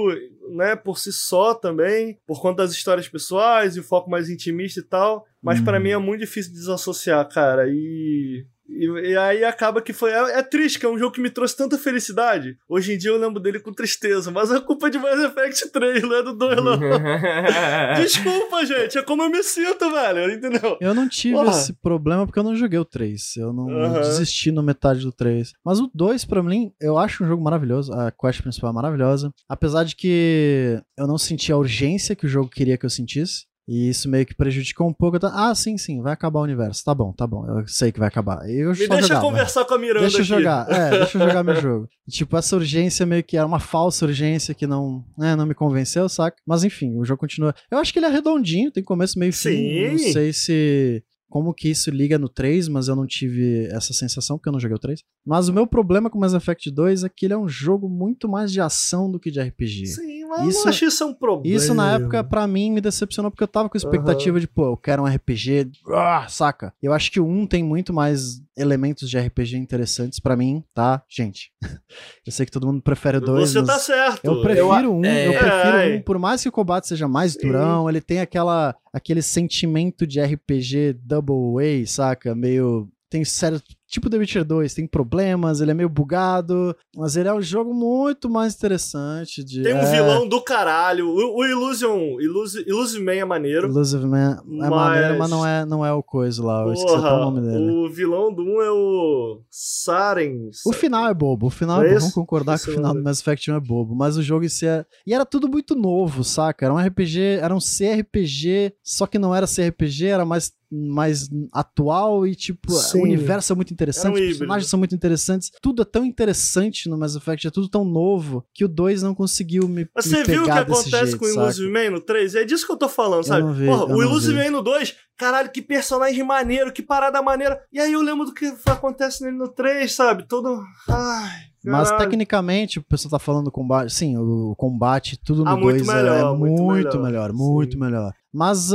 né, 0.52 0.76
por 0.76 1.00
si 1.00 1.12
só 1.12 1.56
também, 1.56 2.20
por 2.28 2.40
conta 2.40 2.62
das 2.62 2.72
histórias 2.74 3.08
pessoais 3.10 3.76
e 3.76 3.80
o 3.80 3.84
foco 3.84 4.12
mais 4.12 4.30
intimista 4.30 4.80
e 4.80 4.84
tal. 4.84 5.26
Mas 5.42 5.58
Uhum. 5.58 5.66
pra 5.66 5.80
mim 5.80 5.90
é 5.90 5.98
muito 5.98 6.20
difícil 6.20 6.52
desassociar, 6.54 7.28
cara. 7.30 7.64
E 7.68 8.46
e, 8.68 8.86
e 9.12 9.18
aí 9.18 9.44
acaba 9.44 9.82
que 9.82 9.94
foi. 9.94 10.12
É, 10.12 10.40
é 10.40 10.44
triste, 10.44 10.80
que 10.80 10.86
é 10.86 10.90
um 10.90 10.98
jogo 10.98 11.14
que 11.14 11.22
me 11.22 11.30
trouxe 11.30 11.56
tanta 11.56 11.78
felicidade. 11.78 12.58
Hoje 12.68 12.94
em 12.94 12.98
dia 12.98 13.12
eu 13.12 13.18
lembro 13.18 13.40
dele 13.40 13.60
com 13.60 13.74
tristeza, 13.74 14.32
mas 14.32 14.52
a 14.52 14.62
culpa 14.62 14.88
é 14.88 14.90
de 14.90 14.98
Mass 14.98 15.20
Effect 15.20 15.70
3, 15.70 16.04
não 16.04 16.16
é 16.16 16.24
do 16.24 16.34
2, 16.34 16.56
não. 16.58 16.80
Desculpa, 18.02 18.66
gente, 18.66 18.98
é 18.98 19.04
como 19.04 19.24
eu 19.24 19.30
me 19.30 19.44
sinto, 19.44 19.92
velho, 19.92 20.32
entendeu? 20.34 20.78
Eu 20.80 20.94
não 20.94 21.08
tive 21.08 21.36
Porra. 21.36 21.50
esse 21.52 21.74
problema 21.74 22.26
porque 22.26 22.40
eu 22.40 22.44
não 22.44 22.56
joguei 22.56 22.80
o 22.80 22.86
3. 22.86 23.38
Eu 23.38 23.52
não 23.54 23.70
eu 23.70 23.86
Aham. 23.86 24.02
desisti 24.02 24.52
no 24.52 24.64
metade 24.64 25.02
do 25.02 25.12
3. 25.12 25.54
Mas 25.64 25.80
o 25.80 25.90
2, 25.94 26.26
pra 26.26 26.42
mim, 26.42 26.72
eu 26.80 26.98
acho 26.98 27.24
um 27.24 27.28
jogo 27.28 27.44
maravilhoso. 27.44 27.94
A 27.94 28.12
quest 28.12 28.42
principal 28.42 28.70
é 28.70 28.74
maravilhosa. 28.74 29.32
Apesar 29.48 29.84
de 29.84 29.96
que 29.96 30.82
eu 30.98 31.08
não 31.08 31.18
senti 31.18 31.52
a 31.52 31.58
urgência 31.58 32.16
que 32.16 32.26
o 32.26 32.30
jogo 32.30 32.50
queria 32.50 32.78
que 32.78 32.86
eu 32.86 32.90
sentisse. 32.90 33.46
E 33.68 33.88
isso 33.90 34.10
meio 34.10 34.26
que 34.26 34.36
prejudicou 34.36 34.88
um 34.90 34.94
pouco. 34.94 35.18
Ah, 35.24 35.56
sim, 35.56 35.78
sim, 35.78 36.02
vai 36.02 36.12
acabar 36.12 36.40
o 36.40 36.44
universo. 36.44 36.84
Tá 36.84 36.94
bom, 36.94 37.14
tá 37.14 37.26
bom. 37.26 37.46
Eu 37.48 37.66
sei 37.68 37.92
que 37.94 38.00
vai 38.00 38.10
acabar. 38.10 38.48
Eu 38.50 38.72
Me 38.72 38.88
deixa 38.88 39.02
jogava. 39.04 39.22
conversar 39.22 39.64
com 39.66 39.74
a 39.74 39.80
Miranda 39.80 40.02
Deixa 40.02 40.18
eu 40.18 40.22
aqui. 40.22 40.28
jogar, 40.30 40.70
é, 40.70 40.90
deixa 41.00 41.18
eu 41.18 41.28
jogar 41.28 41.44
meu 41.44 41.56
jogo. 41.56 41.88
Tipo, 42.10 42.36
essa 42.38 42.56
urgência 42.58 43.06
meio 43.06 43.24
que 43.24 43.38
era 43.38 43.48
uma 43.48 43.60
falsa 43.60 44.06
urgência 44.06 44.54
que 44.54 44.68
não, 44.68 45.06
né, 45.18 45.36
não 45.36 45.46
me 45.46 45.54
convenceu, 45.54 46.10
saca? 46.10 46.36
Mas 46.46 46.64
enfim, 46.66 46.98
o 46.98 47.06
jogo 47.06 47.22
continua. 47.22 47.56
Eu 47.72 47.78
acho 47.78 47.94
que 47.94 48.00
ele 48.00 48.06
é 48.06 48.10
redondinho, 48.10 48.70
tem 48.72 48.84
começo, 48.84 49.18
meio 49.18 49.32
fim. 49.32 49.40
Sim. 49.50 49.92
Não 49.92 49.98
sei 49.98 50.34
se. 50.34 51.04
Como 51.30 51.52
que 51.52 51.68
isso 51.70 51.90
liga 51.90 52.20
no 52.20 52.30
3, 52.30 52.68
mas 52.68 52.88
eu 52.88 52.96
não 52.96 53.08
tive 53.08 53.66
essa 53.72 53.92
sensação 53.92 54.38
porque 54.38 54.50
eu 54.50 54.54
não 54.54 54.60
joguei 54.60 54.76
o 54.76 54.80
3. 54.80 55.00
Mas 55.26 55.48
o 55.48 55.54
meu 55.54 55.66
problema 55.66 56.08
com 56.08 56.20
Mass 56.20 56.36
Effect 56.36 56.70
2 56.70 57.06
é 57.06 57.10
que 57.10 57.26
ele 57.26 57.34
é 57.34 57.38
um 57.38 57.48
jogo 57.48 57.90
muito 57.90 58.30
mais 58.30 58.52
de 58.52 58.62
ação 58.62 59.10
do 59.10 59.20
que 59.20 59.32
de 59.32 59.42
RPG. 59.42 59.88
Sim, 59.88 60.13
eu 60.40 60.50
Isso- 60.50 60.62
não 60.62 60.70
acho 60.70 60.86
isso 60.86 61.06
um 61.06 61.14
problema. 61.14 61.56
Isso 61.56 61.74
na 61.74 61.94
época, 61.96 62.24
pra 62.24 62.48
mim, 62.48 62.72
me 62.72 62.82
decepcionou 62.82 63.30
porque 63.32 63.44
eu 63.44 63.48
tava 63.48 63.70
com 63.70 63.78
expectativa 63.78 64.40
de, 64.40 64.48
pô, 64.48 64.68
eu 64.72 64.78
quero 64.78 65.04
um 65.04 65.06
RPG, 65.06 65.72
ah, 65.94 66.26
saca? 66.30 66.74
Eu 66.82 66.94
acho 66.94 67.12
que 67.12 67.20
o 67.20 67.26
1 67.28 67.48
tem 67.48 67.64
muito 67.64 67.94
mais 67.94 68.42
elementos 68.58 69.10
de 69.10 69.18
RPG 69.18 69.58
interessantes 69.58 70.20
pra 70.20 70.36
mim, 70.36 70.64
tá? 70.74 71.04
Gente, 71.10 71.52
eu 72.26 72.32
sei 72.32 72.46
que 72.46 72.52
todo 72.52 72.68
mundo 72.68 72.82
prefere 72.82 73.18
o 73.18 73.22
2, 73.22 73.52
Você 73.52 73.60
mas 73.60 73.68
tá 73.68 73.80
certo. 73.80 74.26
eu 74.26 74.42
prefiro 74.42 74.94
um, 74.94 75.04
é, 75.06 75.28
eu 75.28 75.32
prefiro 75.34 75.78
é. 75.78 75.96
um, 75.98 76.02
por 76.02 76.20
mais 76.20 76.42
que 76.42 76.50
o 76.50 76.52
combate 76.52 76.88
seja 76.88 77.08
mais 77.08 77.34
Sim. 77.34 77.40
durão, 77.48 77.90
ele 77.90 78.02
tem 78.02 78.20
aquela, 78.20 78.76
aquele 78.94 79.22
sentimento 79.22 80.06
de 80.06 80.22
RPG 80.22 80.94
double 81.04 81.84
A, 81.84 81.88
saca? 81.88 82.36
Meio... 82.36 82.90
Tem 83.10 83.24
sério, 83.24 83.62
tipo 83.94 84.10
The 84.10 84.18
Witcher 84.18 84.44
2, 84.44 84.74
tem 84.74 84.88
problemas, 84.88 85.62
ele 85.62 85.70
é 85.70 85.74
meio 85.76 85.88
bugado, 85.88 86.76
mas 86.98 87.16
ele 87.16 87.30
é 87.30 87.34
um 87.34 87.42
jogo 87.42 87.76
muito 87.76 88.28
mais 88.28 88.56
interessante. 88.56 89.44
De, 89.44 89.62
Tem 89.62 89.76
um 89.76 89.78
é, 89.78 89.92
vilão 89.92 90.28
do 90.28 90.42
caralho. 90.42 91.08
O, 91.10 91.38
o 91.38 91.46
Illusion, 91.46 92.20
Illusion, 92.20 92.62
Illusion 92.66 93.04
Man 93.04 93.14
é 93.14 93.26
maneiro. 93.26 93.68
Illusive 93.68 94.06
Man 94.08 94.32
é 94.32 94.42
Mas- 94.46 94.70
maneiro, 94.70 95.20
mas 95.20 95.30
não 95.30 95.46
é, 95.46 95.64
não 95.66 95.86
é 95.86 95.94
o 95.94 96.02
coisa 96.02 96.44
lá. 96.44 96.64
Eu 96.64 96.74
esqueci 96.74 96.96
até 96.96 97.08
o 97.14 97.20
nome 97.20 97.42
dele. 97.42 97.72
o 97.72 97.88
vilão 97.90 98.34
do 98.34 98.42
1 98.42 98.62
é 98.64 98.72
o 98.72 99.42
Saren. 99.52 100.50
O 100.66 100.74
final 100.74 101.08
é 101.08 101.14
bobo, 101.14 101.46
o 101.48 101.52
final 101.52 101.82
É 101.84 101.86
é 101.86 101.90
bobo. 101.90 102.00
Vamos 102.00 102.16
concordar 102.16 102.56
Esse 102.56 102.64
que 102.66 102.72
o 102.72 102.74
eu 102.74 102.78
final 102.78 102.94
do 102.96 103.04
Mass 103.04 103.20
Effect 103.20 103.52
1 103.52 103.56
é 103.56 103.60
bobo, 103.60 103.96
mas 103.96 104.18
o 104.18 104.24
jogo 104.24 104.44
em 104.44 104.50
si 104.50 104.66
é... 104.66 104.84
E 105.06 105.14
era 105.14 105.26
tudo 105.26 105.48
muito 105.48 105.76
novo, 105.76 106.24
saca? 106.24 106.66
Era 106.66 106.74
um 106.74 106.80
RPG, 106.80 107.20
era 107.42 107.54
um 107.54 107.60
CRPG, 107.60 108.74
só 108.84 109.06
que 109.06 109.20
não 109.20 109.36
era 109.36 109.46
CRPG, 109.48 110.08
era 110.08 110.26
mais, 110.26 110.52
mais 110.74 111.30
atual 111.54 112.26
e, 112.26 112.36
tipo, 112.36 112.72
Sim. 112.72 113.00
o 113.00 113.04
universo 113.04 113.54
é 113.54 113.56
muito 113.56 113.72
interessante, 113.72 114.16
Era 114.18 114.26
um 114.26 114.32
os 114.32 114.38
personagens 114.38 114.70
são 114.70 114.80
muito 114.80 114.96
interessantes. 114.96 115.52
Tudo 115.62 115.82
é 115.82 115.86
tão 115.86 116.04
interessante 116.04 116.90
no 116.90 116.98
Mass 116.98 117.16
Effect, 117.16 117.48
é 117.48 117.52
tudo 117.52 117.70
tão 117.70 117.86
novo, 117.86 118.44
que 118.54 118.66
o 118.66 118.68
2 118.68 119.04
não 119.04 119.14
conseguiu 119.14 119.68
me, 119.68 119.88
Mas 119.96 120.06
me 120.06 120.12
você 120.12 120.24
viu 120.24 120.42
o 120.42 120.46
que 120.46 120.52
acontece 120.52 120.90
jeito, 120.90 121.18
com 121.18 121.26
o? 121.26 121.30
Illusive 121.30 121.72
Man 121.72 121.90
no 121.92 122.02
3? 122.02 122.36
É 122.36 122.44
disso 122.44 122.66
que 122.66 122.72
eu 122.72 122.78
tô 122.78 122.90
falando, 122.90 123.20
Eu 123.20 123.24
sabe? 123.24 123.44
não 123.44 123.54
vi, 123.54 123.66
Porra, 123.66 123.84
eu 123.84 123.98
o 123.98 124.04
Illusive. 124.04 124.34
Man 124.34 124.50
no 124.52 124.62
2, 124.62 124.96
caralho, 125.18 125.52
que 125.52 125.62
personagem 125.62 126.24
maneiro, 126.24 126.72
que 126.74 126.82
parada 126.82 127.22
maneira. 127.22 127.62
E 127.72 127.80
aí 127.80 127.94
eu 127.94 128.02
lembro 128.02 128.26
do 128.26 128.34
que 128.34 128.52
acontece 128.66 129.24
nele 129.24 129.38
no 129.38 129.48
3, 129.50 129.92
sabe? 129.92 130.28
Todo. 130.28 130.64
Ai. 130.90 131.54
Mas 131.66 131.90
caralho. 131.90 132.10
tecnicamente, 132.10 132.80
o 132.80 132.84
pessoal 132.84 133.12
tá 133.12 133.20
falando 133.20 133.46
do 133.46 133.52
combate. 133.52 133.94
Sim, 133.94 134.18
o 134.18 134.54
combate, 134.58 135.18
tudo 135.24 135.46
no 135.46 135.50
Ah, 135.50 135.56
muito 135.56 135.86
2 135.86 135.88
é 135.88 135.94
melhor, 135.96 136.38
muito, 136.38 136.62
muito 136.62 136.98
melhor, 136.98 137.04
melhor, 137.04 137.34
muito 137.34 137.80
melhor. 137.80 138.14
Mas 138.34 138.72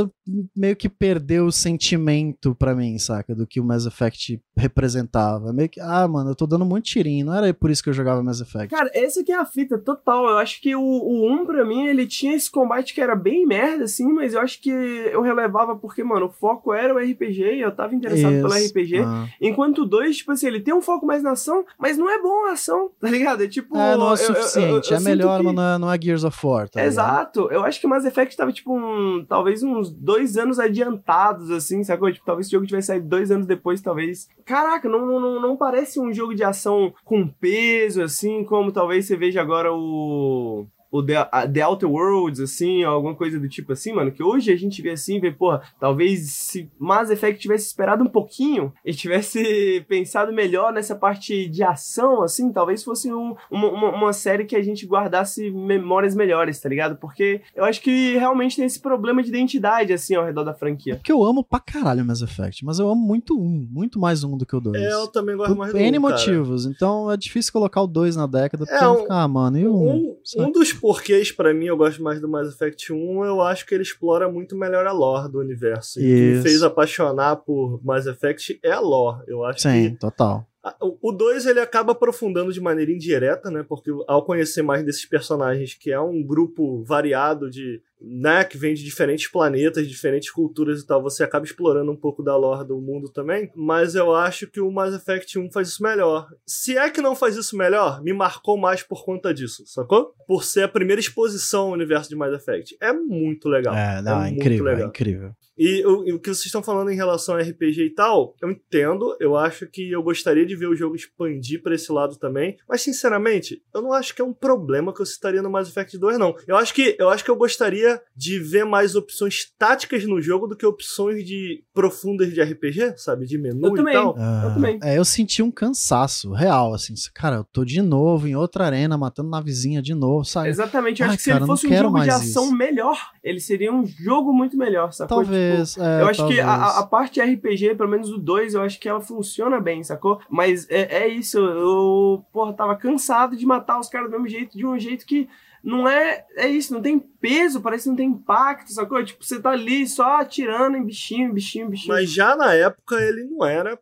meio 0.55 0.75
que 0.75 0.87
perdeu 0.89 1.45
o 1.45 1.51
sentimento 1.51 2.53
pra 2.55 2.75
mim, 2.75 2.97
saca? 2.97 3.33
Do 3.35 3.47
que 3.47 3.59
o 3.59 3.63
Mass 3.63 3.85
Effect 3.85 4.41
representava. 4.57 5.51
Meio 5.53 5.69
que, 5.69 5.79
ah, 5.79 6.07
mano, 6.07 6.31
eu 6.31 6.35
tô 6.35 6.45
dando 6.45 6.65
muito 6.65 6.85
tirinho. 6.85 7.25
Não 7.25 7.33
era 7.33 7.53
por 7.53 7.69
isso 7.71 7.83
que 7.83 7.89
eu 7.89 7.93
jogava 7.93 8.21
Mass 8.23 8.41
Effect. 8.41 8.69
Cara, 8.69 8.89
essa 8.93 9.21
aqui 9.21 9.31
é 9.31 9.35
a 9.37 9.45
fita 9.45 9.77
total. 9.77 10.27
Eu 10.29 10.37
acho 10.37 10.61
que 10.61 10.75
o, 10.75 10.81
o 10.81 11.31
1, 11.31 11.45
pra 11.45 11.65
mim, 11.65 11.87
ele 11.87 12.05
tinha 12.07 12.35
esse 12.35 12.49
combate 12.49 12.93
que 12.93 13.01
era 13.01 13.15
bem 13.15 13.45
merda, 13.45 13.85
assim, 13.85 14.11
mas 14.13 14.33
eu 14.33 14.41
acho 14.41 14.61
que 14.61 14.69
eu 14.69 15.21
relevava 15.21 15.75
porque, 15.75 16.03
mano, 16.03 16.27
o 16.27 16.31
foco 16.31 16.73
era 16.73 16.93
o 16.93 16.97
RPG 16.97 17.55
e 17.55 17.61
eu 17.61 17.71
tava 17.71 17.95
interessado 17.95 18.33
pelo 18.33 18.55
Isso. 18.55 18.69
RPG. 18.69 18.99
Ah. 18.99 19.27
Enquanto 19.41 19.83
o 19.83 19.85
2, 19.85 20.17
tipo 20.17 20.31
assim, 20.31 20.47
ele 20.47 20.59
tem 20.59 20.73
um 20.73 20.81
foco 20.81 21.05
mais 21.05 21.23
na 21.23 21.31
ação, 21.31 21.65
mas 21.77 21.97
não 21.97 22.09
é 22.09 22.21
bom 22.21 22.47
a 22.47 22.53
ação, 22.53 22.91
tá 22.99 23.09
ligado? 23.09 23.43
É 23.43 23.47
tipo. 23.47 23.75
É, 23.77 23.95
não 23.95 24.09
é 24.09 24.13
o 24.13 24.15
eu- 24.15 24.17
eu- 24.17 24.27
eu- 24.29 24.35
eu 24.35 24.41
suficiente. 24.43 24.93
é 24.93 24.99
melhor, 24.99 25.41
que- 25.41 25.47
é, 25.47 25.77
não 25.77 25.91
é 25.91 25.99
Gears 26.01 26.23
of 26.23 26.37
War, 26.45 26.69
tá 26.69 26.79
ligado? 26.79 26.91
Exato. 26.91 27.47
Eu 27.51 27.63
acho 27.63 27.79
que 27.79 27.87
Mass 27.87 28.05
Effect 28.05 28.35
tava, 28.35 28.51
tipo, 28.51 28.75
um, 28.77 29.25
talvez 29.27 29.63
uns 29.63 29.89
dois 29.91 30.18
dois 30.19 30.37
anos 30.37 30.59
adiantados, 30.59 31.49
assim, 31.49 31.83
sacou? 31.83 32.11
Tipo, 32.11 32.25
talvez 32.25 32.45
esse 32.45 32.51
jogo 32.51 32.65
tivesse 32.65 32.87
saído 32.87 33.07
dois 33.07 33.31
anos 33.31 33.47
depois, 33.47 33.81
talvez. 33.81 34.27
Caraca, 34.45 34.89
não, 34.89 35.05
não, 35.05 35.41
não, 35.41 35.55
parece 35.55 35.99
um 35.99 36.13
jogo 36.13 36.35
de 36.35 36.43
ação 36.43 36.93
com 37.05 37.27
peso, 37.27 38.01
assim, 38.01 38.43
como 38.43 38.71
talvez 38.71 39.05
você 39.05 39.15
veja 39.15 39.41
agora 39.41 39.71
o 39.71 40.67
o 40.91 41.03
The, 41.03 41.27
a, 41.31 41.47
The 41.47 41.65
Outer 41.65 41.89
Worlds, 41.89 42.39
assim, 42.39 42.83
alguma 42.83 43.13
coisa 43.15 43.39
do 43.39 43.47
tipo 43.47 43.73
assim, 43.73 43.93
mano, 43.93 44.11
que 44.11 44.23
hoje 44.23 44.51
a 44.51 44.55
gente 44.55 44.81
vê 44.81 44.91
assim, 44.91 45.19
vê, 45.19 45.31
porra, 45.31 45.61
talvez 45.79 46.31
se 46.31 46.69
Mass 46.79 47.09
Effect 47.09 47.39
tivesse 47.39 47.67
esperado 47.67 48.03
um 48.03 48.07
pouquinho 48.07 48.73
e 48.83 48.93
tivesse 48.93 49.83
pensado 49.87 50.31
melhor 50.33 50.73
nessa 50.73 50.95
parte 50.95 51.47
de 51.47 51.63
ação, 51.63 52.23
assim, 52.23 52.51
talvez 52.51 52.83
fosse 52.83 53.11
um, 53.13 53.35
uma, 53.51 53.67
uma, 53.69 53.89
uma 53.95 54.13
série 54.13 54.45
que 54.45 54.55
a 54.55 54.61
gente 54.61 54.85
guardasse 54.85 55.51
memórias 55.51 56.15
melhores, 56.15 56.59
tá 56.59 56.67
ligado? 56.69 56.95
Porque 56.97 57.41
eu 57.55 57.63
acho 57.63 57.81
que 57.81 58.17
realmente 58.17 58.55
tem 58.55 58.65
esse 58.65 58.79
problema 58.79 59.21
de 59.21 59.29
identidade, 59.29 59.93
assim, 59.93 60.15
ao 60.15 60.25
redor 60.25 60.43
da 60.43 60.53
franquia. 60.53 60.95
Porque 60.95 61.11
eu 61.11 61.23
amo 61.23 61.43
pra 61.43 61.59
caralho 61.59 62.03
Mass 62.05 62.21
Effect, 62.21 62.65
mas 62.65 62.79
eu 62.79 62.89
amo 62.89 63.01
muito 63.01 63.39
um, 63.39 63.67
muito 63.71 63.99
mais 63.99 64.23
um 64.23 64.37
do 64.37 64.45
que 64.45 64.55
o 64.55 64.59
dois. 64.59 64.81
É, 64.81 64.91
eu 64.93 65.07
também 65.07 65.35
gosto 65.37 65.55
mais 65.55 65.71
Por 65.71 65.77
do 65.77 65.83
N 65.83 65.97
um, 65.97 66.01
cara. 66.01 66.13
motivos, 66.13 66.65
então 66.65 67.11
é 67.11 67.17
difícil 67.17 67.53
colocar 67.53 67.81
o 67.81 67.87
2 67.87 68.15
na 68.15 68.25
década, 68.27 68.65
porque 68.65 68.83
É, 68.83 68.85
eu 68.85 68.89
um- 68.91 68.93
vou 68.93 69.01
ficar, 69.03 69.21
ah, 69.23 69.27
mano, 69.27 69.57
e 69.59 69.67
o 69.67 69.75
1? 69.75 69.89
Um, 69.91 70.17
um 70.47 70.51
dos 70.51 70.71
porquês, 70.79 71.31
pra 71.31 71.53
mim, 71.53 71.65
eu 71.65 71.77
gosto 71.77 72.01
mais 72.01 72.19
do 72.19 72.27
Mass 72.27 72.53
Effect 72.53 72.91
1, 72.91 73.25
eu 73.25 73.41
acho 73.41 73.65
que 73.65 73.73
ele 73.73 73.83
explora 73.83 74.29
muito 74.29 74.55
melhor 74.55 74.85
a 74.87 74.91
lore 74.91 75.31
do 75.31 75.39
universo. 75.39 75.99
E 75.99 76.03
o 76.03 76.05
que 76.05 76.37
me 76.37 76.41
fez 76.41 76.63
apaixonar 76.63 77.37
por 77.37 77.79
Mass 77.83 78.05
Effect 78.05 78.59
é 78.63 78.71
a 78.71 78.79
lore. 78.79 79.23
Eu 79.27 79.43
acho 79.43 79.61
Sim, 79.61 79.91
que 79.91 79.97
total. 79.97 80.47
o 80.79 81.11
2 81.11 81.45
ele 81.45 81.59
acaba 81.59 81.91
aprofundando 81.91 82.51
de 82.51 82.61
maneira 82.61 82.91
indireta, 82.91 83.49
né? 83.49 83.63
Porque 83.67 83.91
ao 84.07 84.25
conhecer 84.25 84.61
mais 84.61 84.83
desses 84.83 85.05
personagens, 85.05 85.73
que 85.73 85.91
é 85.91 85.99
um 85.99 86.23
grupo 86.23 86.83
variado 86.83 87.49
de. 87.49 87.81
Né, 88.01 88.45
que 88.45 88.57
vem 88.57 88.73
de 88.73 88.83
diferentes 88.83 89.29
planetas, 89.29 89.87
diferentes 89.87 90.31
culturas 90.31 90.79
e 90.79 90.87
tal, 90.87 91.01
você 91.01 91.23
acaba 91.23 91.45
explorando 91.45 91.91
um 91.91 91.97
pouco 91.97 92.23
da 92.23 92.35
lore 92.35 92.65
do 92.65 92.79
mundo 92.79 93.09
também. 93.09 93.51
Mas 93.53 93.93
eu 93.93 94.15
acho 94.15 94.47
que 94.47 94.61
o 94.61 94.71
Mass 94.71 94.95
Effect 94.95 95.37
1 95.37 95.51
faz 95.51 95.67
isso 95.67 95.83
melhor. 95.83 96.27
Se 96.45 96.77
é 96.77 96.89
que 96.89 97.01
não 97.01 97.15
faz 97.15 97.35
isso 97.35 97.57
melhor, 97.57 98.01
me 98.01 98.13
marcou 98.13 98.57
mais 98.57 98.81
por 98.81 99.03
conta 99.03 99.33
disso, 99.33 99.63
sacou? 99.65 100.13
Por 100.25 100.43
ser 100.43 100.63
a 100.63 100.67
primeira 100.67 100.99
exposição 100.99 101.67
ao 101.67 101.71
universo 101.73 102.09
de 102.09 102.15
Mass 102.15 102.33
Effect. 102.33 102.77
É 102.79 102.93
muito 102.93 103.49
legal. 103.49 103.75
É, 103.75 104.01
não, 104.01 104.21
é 104.21 104.25
muito 104.27 104.39
incrível, 104.39 104.67
é 104.67 104.71
legal. 104.71 104.89
incrível. 104.89 105.35
E 105.59 105.85
o, 105.85 106.15
o 106.15 106.19
que 106.19 106.29
vocês 106.29 106.45
estão 106.45 106.63
falando 106.63 106.89
em 106.89 106.95
relação 106.95 107.35
a 107.35 107.41
RPG 107.41 107.83
e 107.83 107.89
tal, 107.89 108.33
eu 108.41 108.49
entendo, 108.49 109.15
eu 109.19 109.35
acho 109.35 109.67
que 109.67 109.91
eu 109.91 110.01
gostaria 110.01 110.45
de 110.45 110.55
ver 110.55 110.67
o 110.67 110.75
jogo 110.75 110.95
expandir 110.95 111.61
pra 111.61 111.75
esse 111.75 111.91
lado 111.91 112.15
também, 112.15 112.57
mas 112.67 112.81
sinceramente, 112.81 113.61
eu 113.73 113.81
não 113.81 113.91
acho 113.91 114.15
que 114.15 114.21
é 114.21 114.25
um 114.25 114.33
problema 114.33 114.93
que 114.93 115.01
eu 115.01 115.05
citaria 115.05 115.41
no 115.41 115.49
Mass 115.49 115.67
Effect 115.67 115.97
2 115.97 116.17
não. 116.17 116.33
Eu 116.47 116.55
acho 116.55 116.73
que 116.73 116.95
eu 116.97 117.09
acho 117.09 117.25
que 117.25 117.29
eu 117.29 117.35
gostaria 117.35 118.01
de 118.15 118.39
ver 118.39 118.65
mais 118.65 118.95
opções 118.95 119.51
táticas 119.57 120.05
no 120.05 120.21
jogo 120.21 120.47
do 120.47 120.55
que 120.55 120.65
opções 120.65 121.25
de 121.25 121.61
profundas 121.73 122.33
de 122.33 122.41
RPG, 122.41 122.97
sabe, 122.97 123.25
de 123.25 123.37
menu 123.37 123.67
Eu 123.67 123.73
e 123.73 123.75
também. 123.75 123.93
tal. 123.93 124.15
Ah, 124.17 124.51
também. 124.53 124.79
É, 124.81 124.97
eu 124.97 125.03
senti 125.03 125.43
um 125.43 125.51
cansaço 125.51 126.31
real, 126.31 126.73
assim. 126.73 126.93
Cara, 127.13 127.37
eu 127.37 127.43
tô 127.43 127.65
de 127.65 127.81
novo 127.81 128.27
em 128.27 128.35
outra 128.35 128.65
arena, 128.65 128.97
matando 128.97 129.29
navezinha 129.29 129.81
de 129.81 129.93
novo, 129.93 130.23
sabe? 130.23 130.47
Exatamente, 130.49 131.01
eu 131.01 131.05
Ai, 131.05 131.09
acho 131.09 131.17
que 131.17 131.23
se 131.23 131.29
cara, 131.29 131.39
ele 131.39 131.43
eu 131.43 131.47
não 131.47 131.57
fosse 131.57 131.67
um 131.67 131.77
jogo 131.77 132.01
de 132.01 132.09
ação 132.09 132.45
isso. 132.45 132.55
melhor, 132.55 132.97
ele 133.21 133.39
seria 133.39 133.73
um 133.73 133.85
jogo 133.85 134.31
muito 134.31 134.57
melhor, 134.57 134.91
sacou? 134.93 135.19
Tipo, 135.65 135.81
é, 135.83 136.01
eu 136.01 136.07
acho 136.07 136.27
que 136.27 136.39
a, 136.39 136.45
talvez. 136.45 136.67
a- 136.75 136.79
a 136.79 136.83
parte 136.87 137.19
RPG, 137.21 137.75
pelo 137.75 137.89
menos 137.89 138.09
do 138.09 138.17
2, 138.17 138.53
eu 138.53 138.61
acho 138.61 138.79
que 138.79 138.87
ela 138.89 139.01
funciona 139.01 139.59
bem, 139.59 139.83
sacou? 139.83 140.19
Mas 140.29 140.69
é, 140.69 141.03
é 141.03 141.07
isso, 141.07 141.37
eu, 141.39 142.25
porra, 142.31 142.53
tava 142.53 142.75
cansado 142.75 143.35
de 143.35 143.45
matar 143.45 143.79
os 143.79 143.89
caras 143.89 144.07
do 144.09 144.11
mesmo 144.13 144.27
jeito, 144.27 144.57
de 144.57 144.65
um 144.65 144.77
jeito 144.79 145.05
que 145.05 145.27
não 145.63 145.87
é. 145.87 146.25
É 146.37 146.47
isso, 146.47 146.73
não 146.73 146.81
tem 146.81 146.97
peso, 146.97 147.59
parece 147.61 147.83
que 147.83 147.89
não 147.89 147.95
tem 147.97 148.07
impacto, 148.09 148.71
sacou? 148.71 149.03
Tipo, 149.03 149.23
você 149.25 149.41
tá 149.41 149.49
ali 149.51 149.85
só 149.87 150.21
atirando 150.21 150.77
em 150.77 150.83
bichinho, 150.85 151.33
bichinho, 151.33 151.69
bichinho. 151.69 151.93
Mas 151.93 152.09
já 152.11 152.33
na 152.35 152.53
época 152.53 152.95
ele 152.95 153.25
não 153.25 153.45
era 153.45 153.77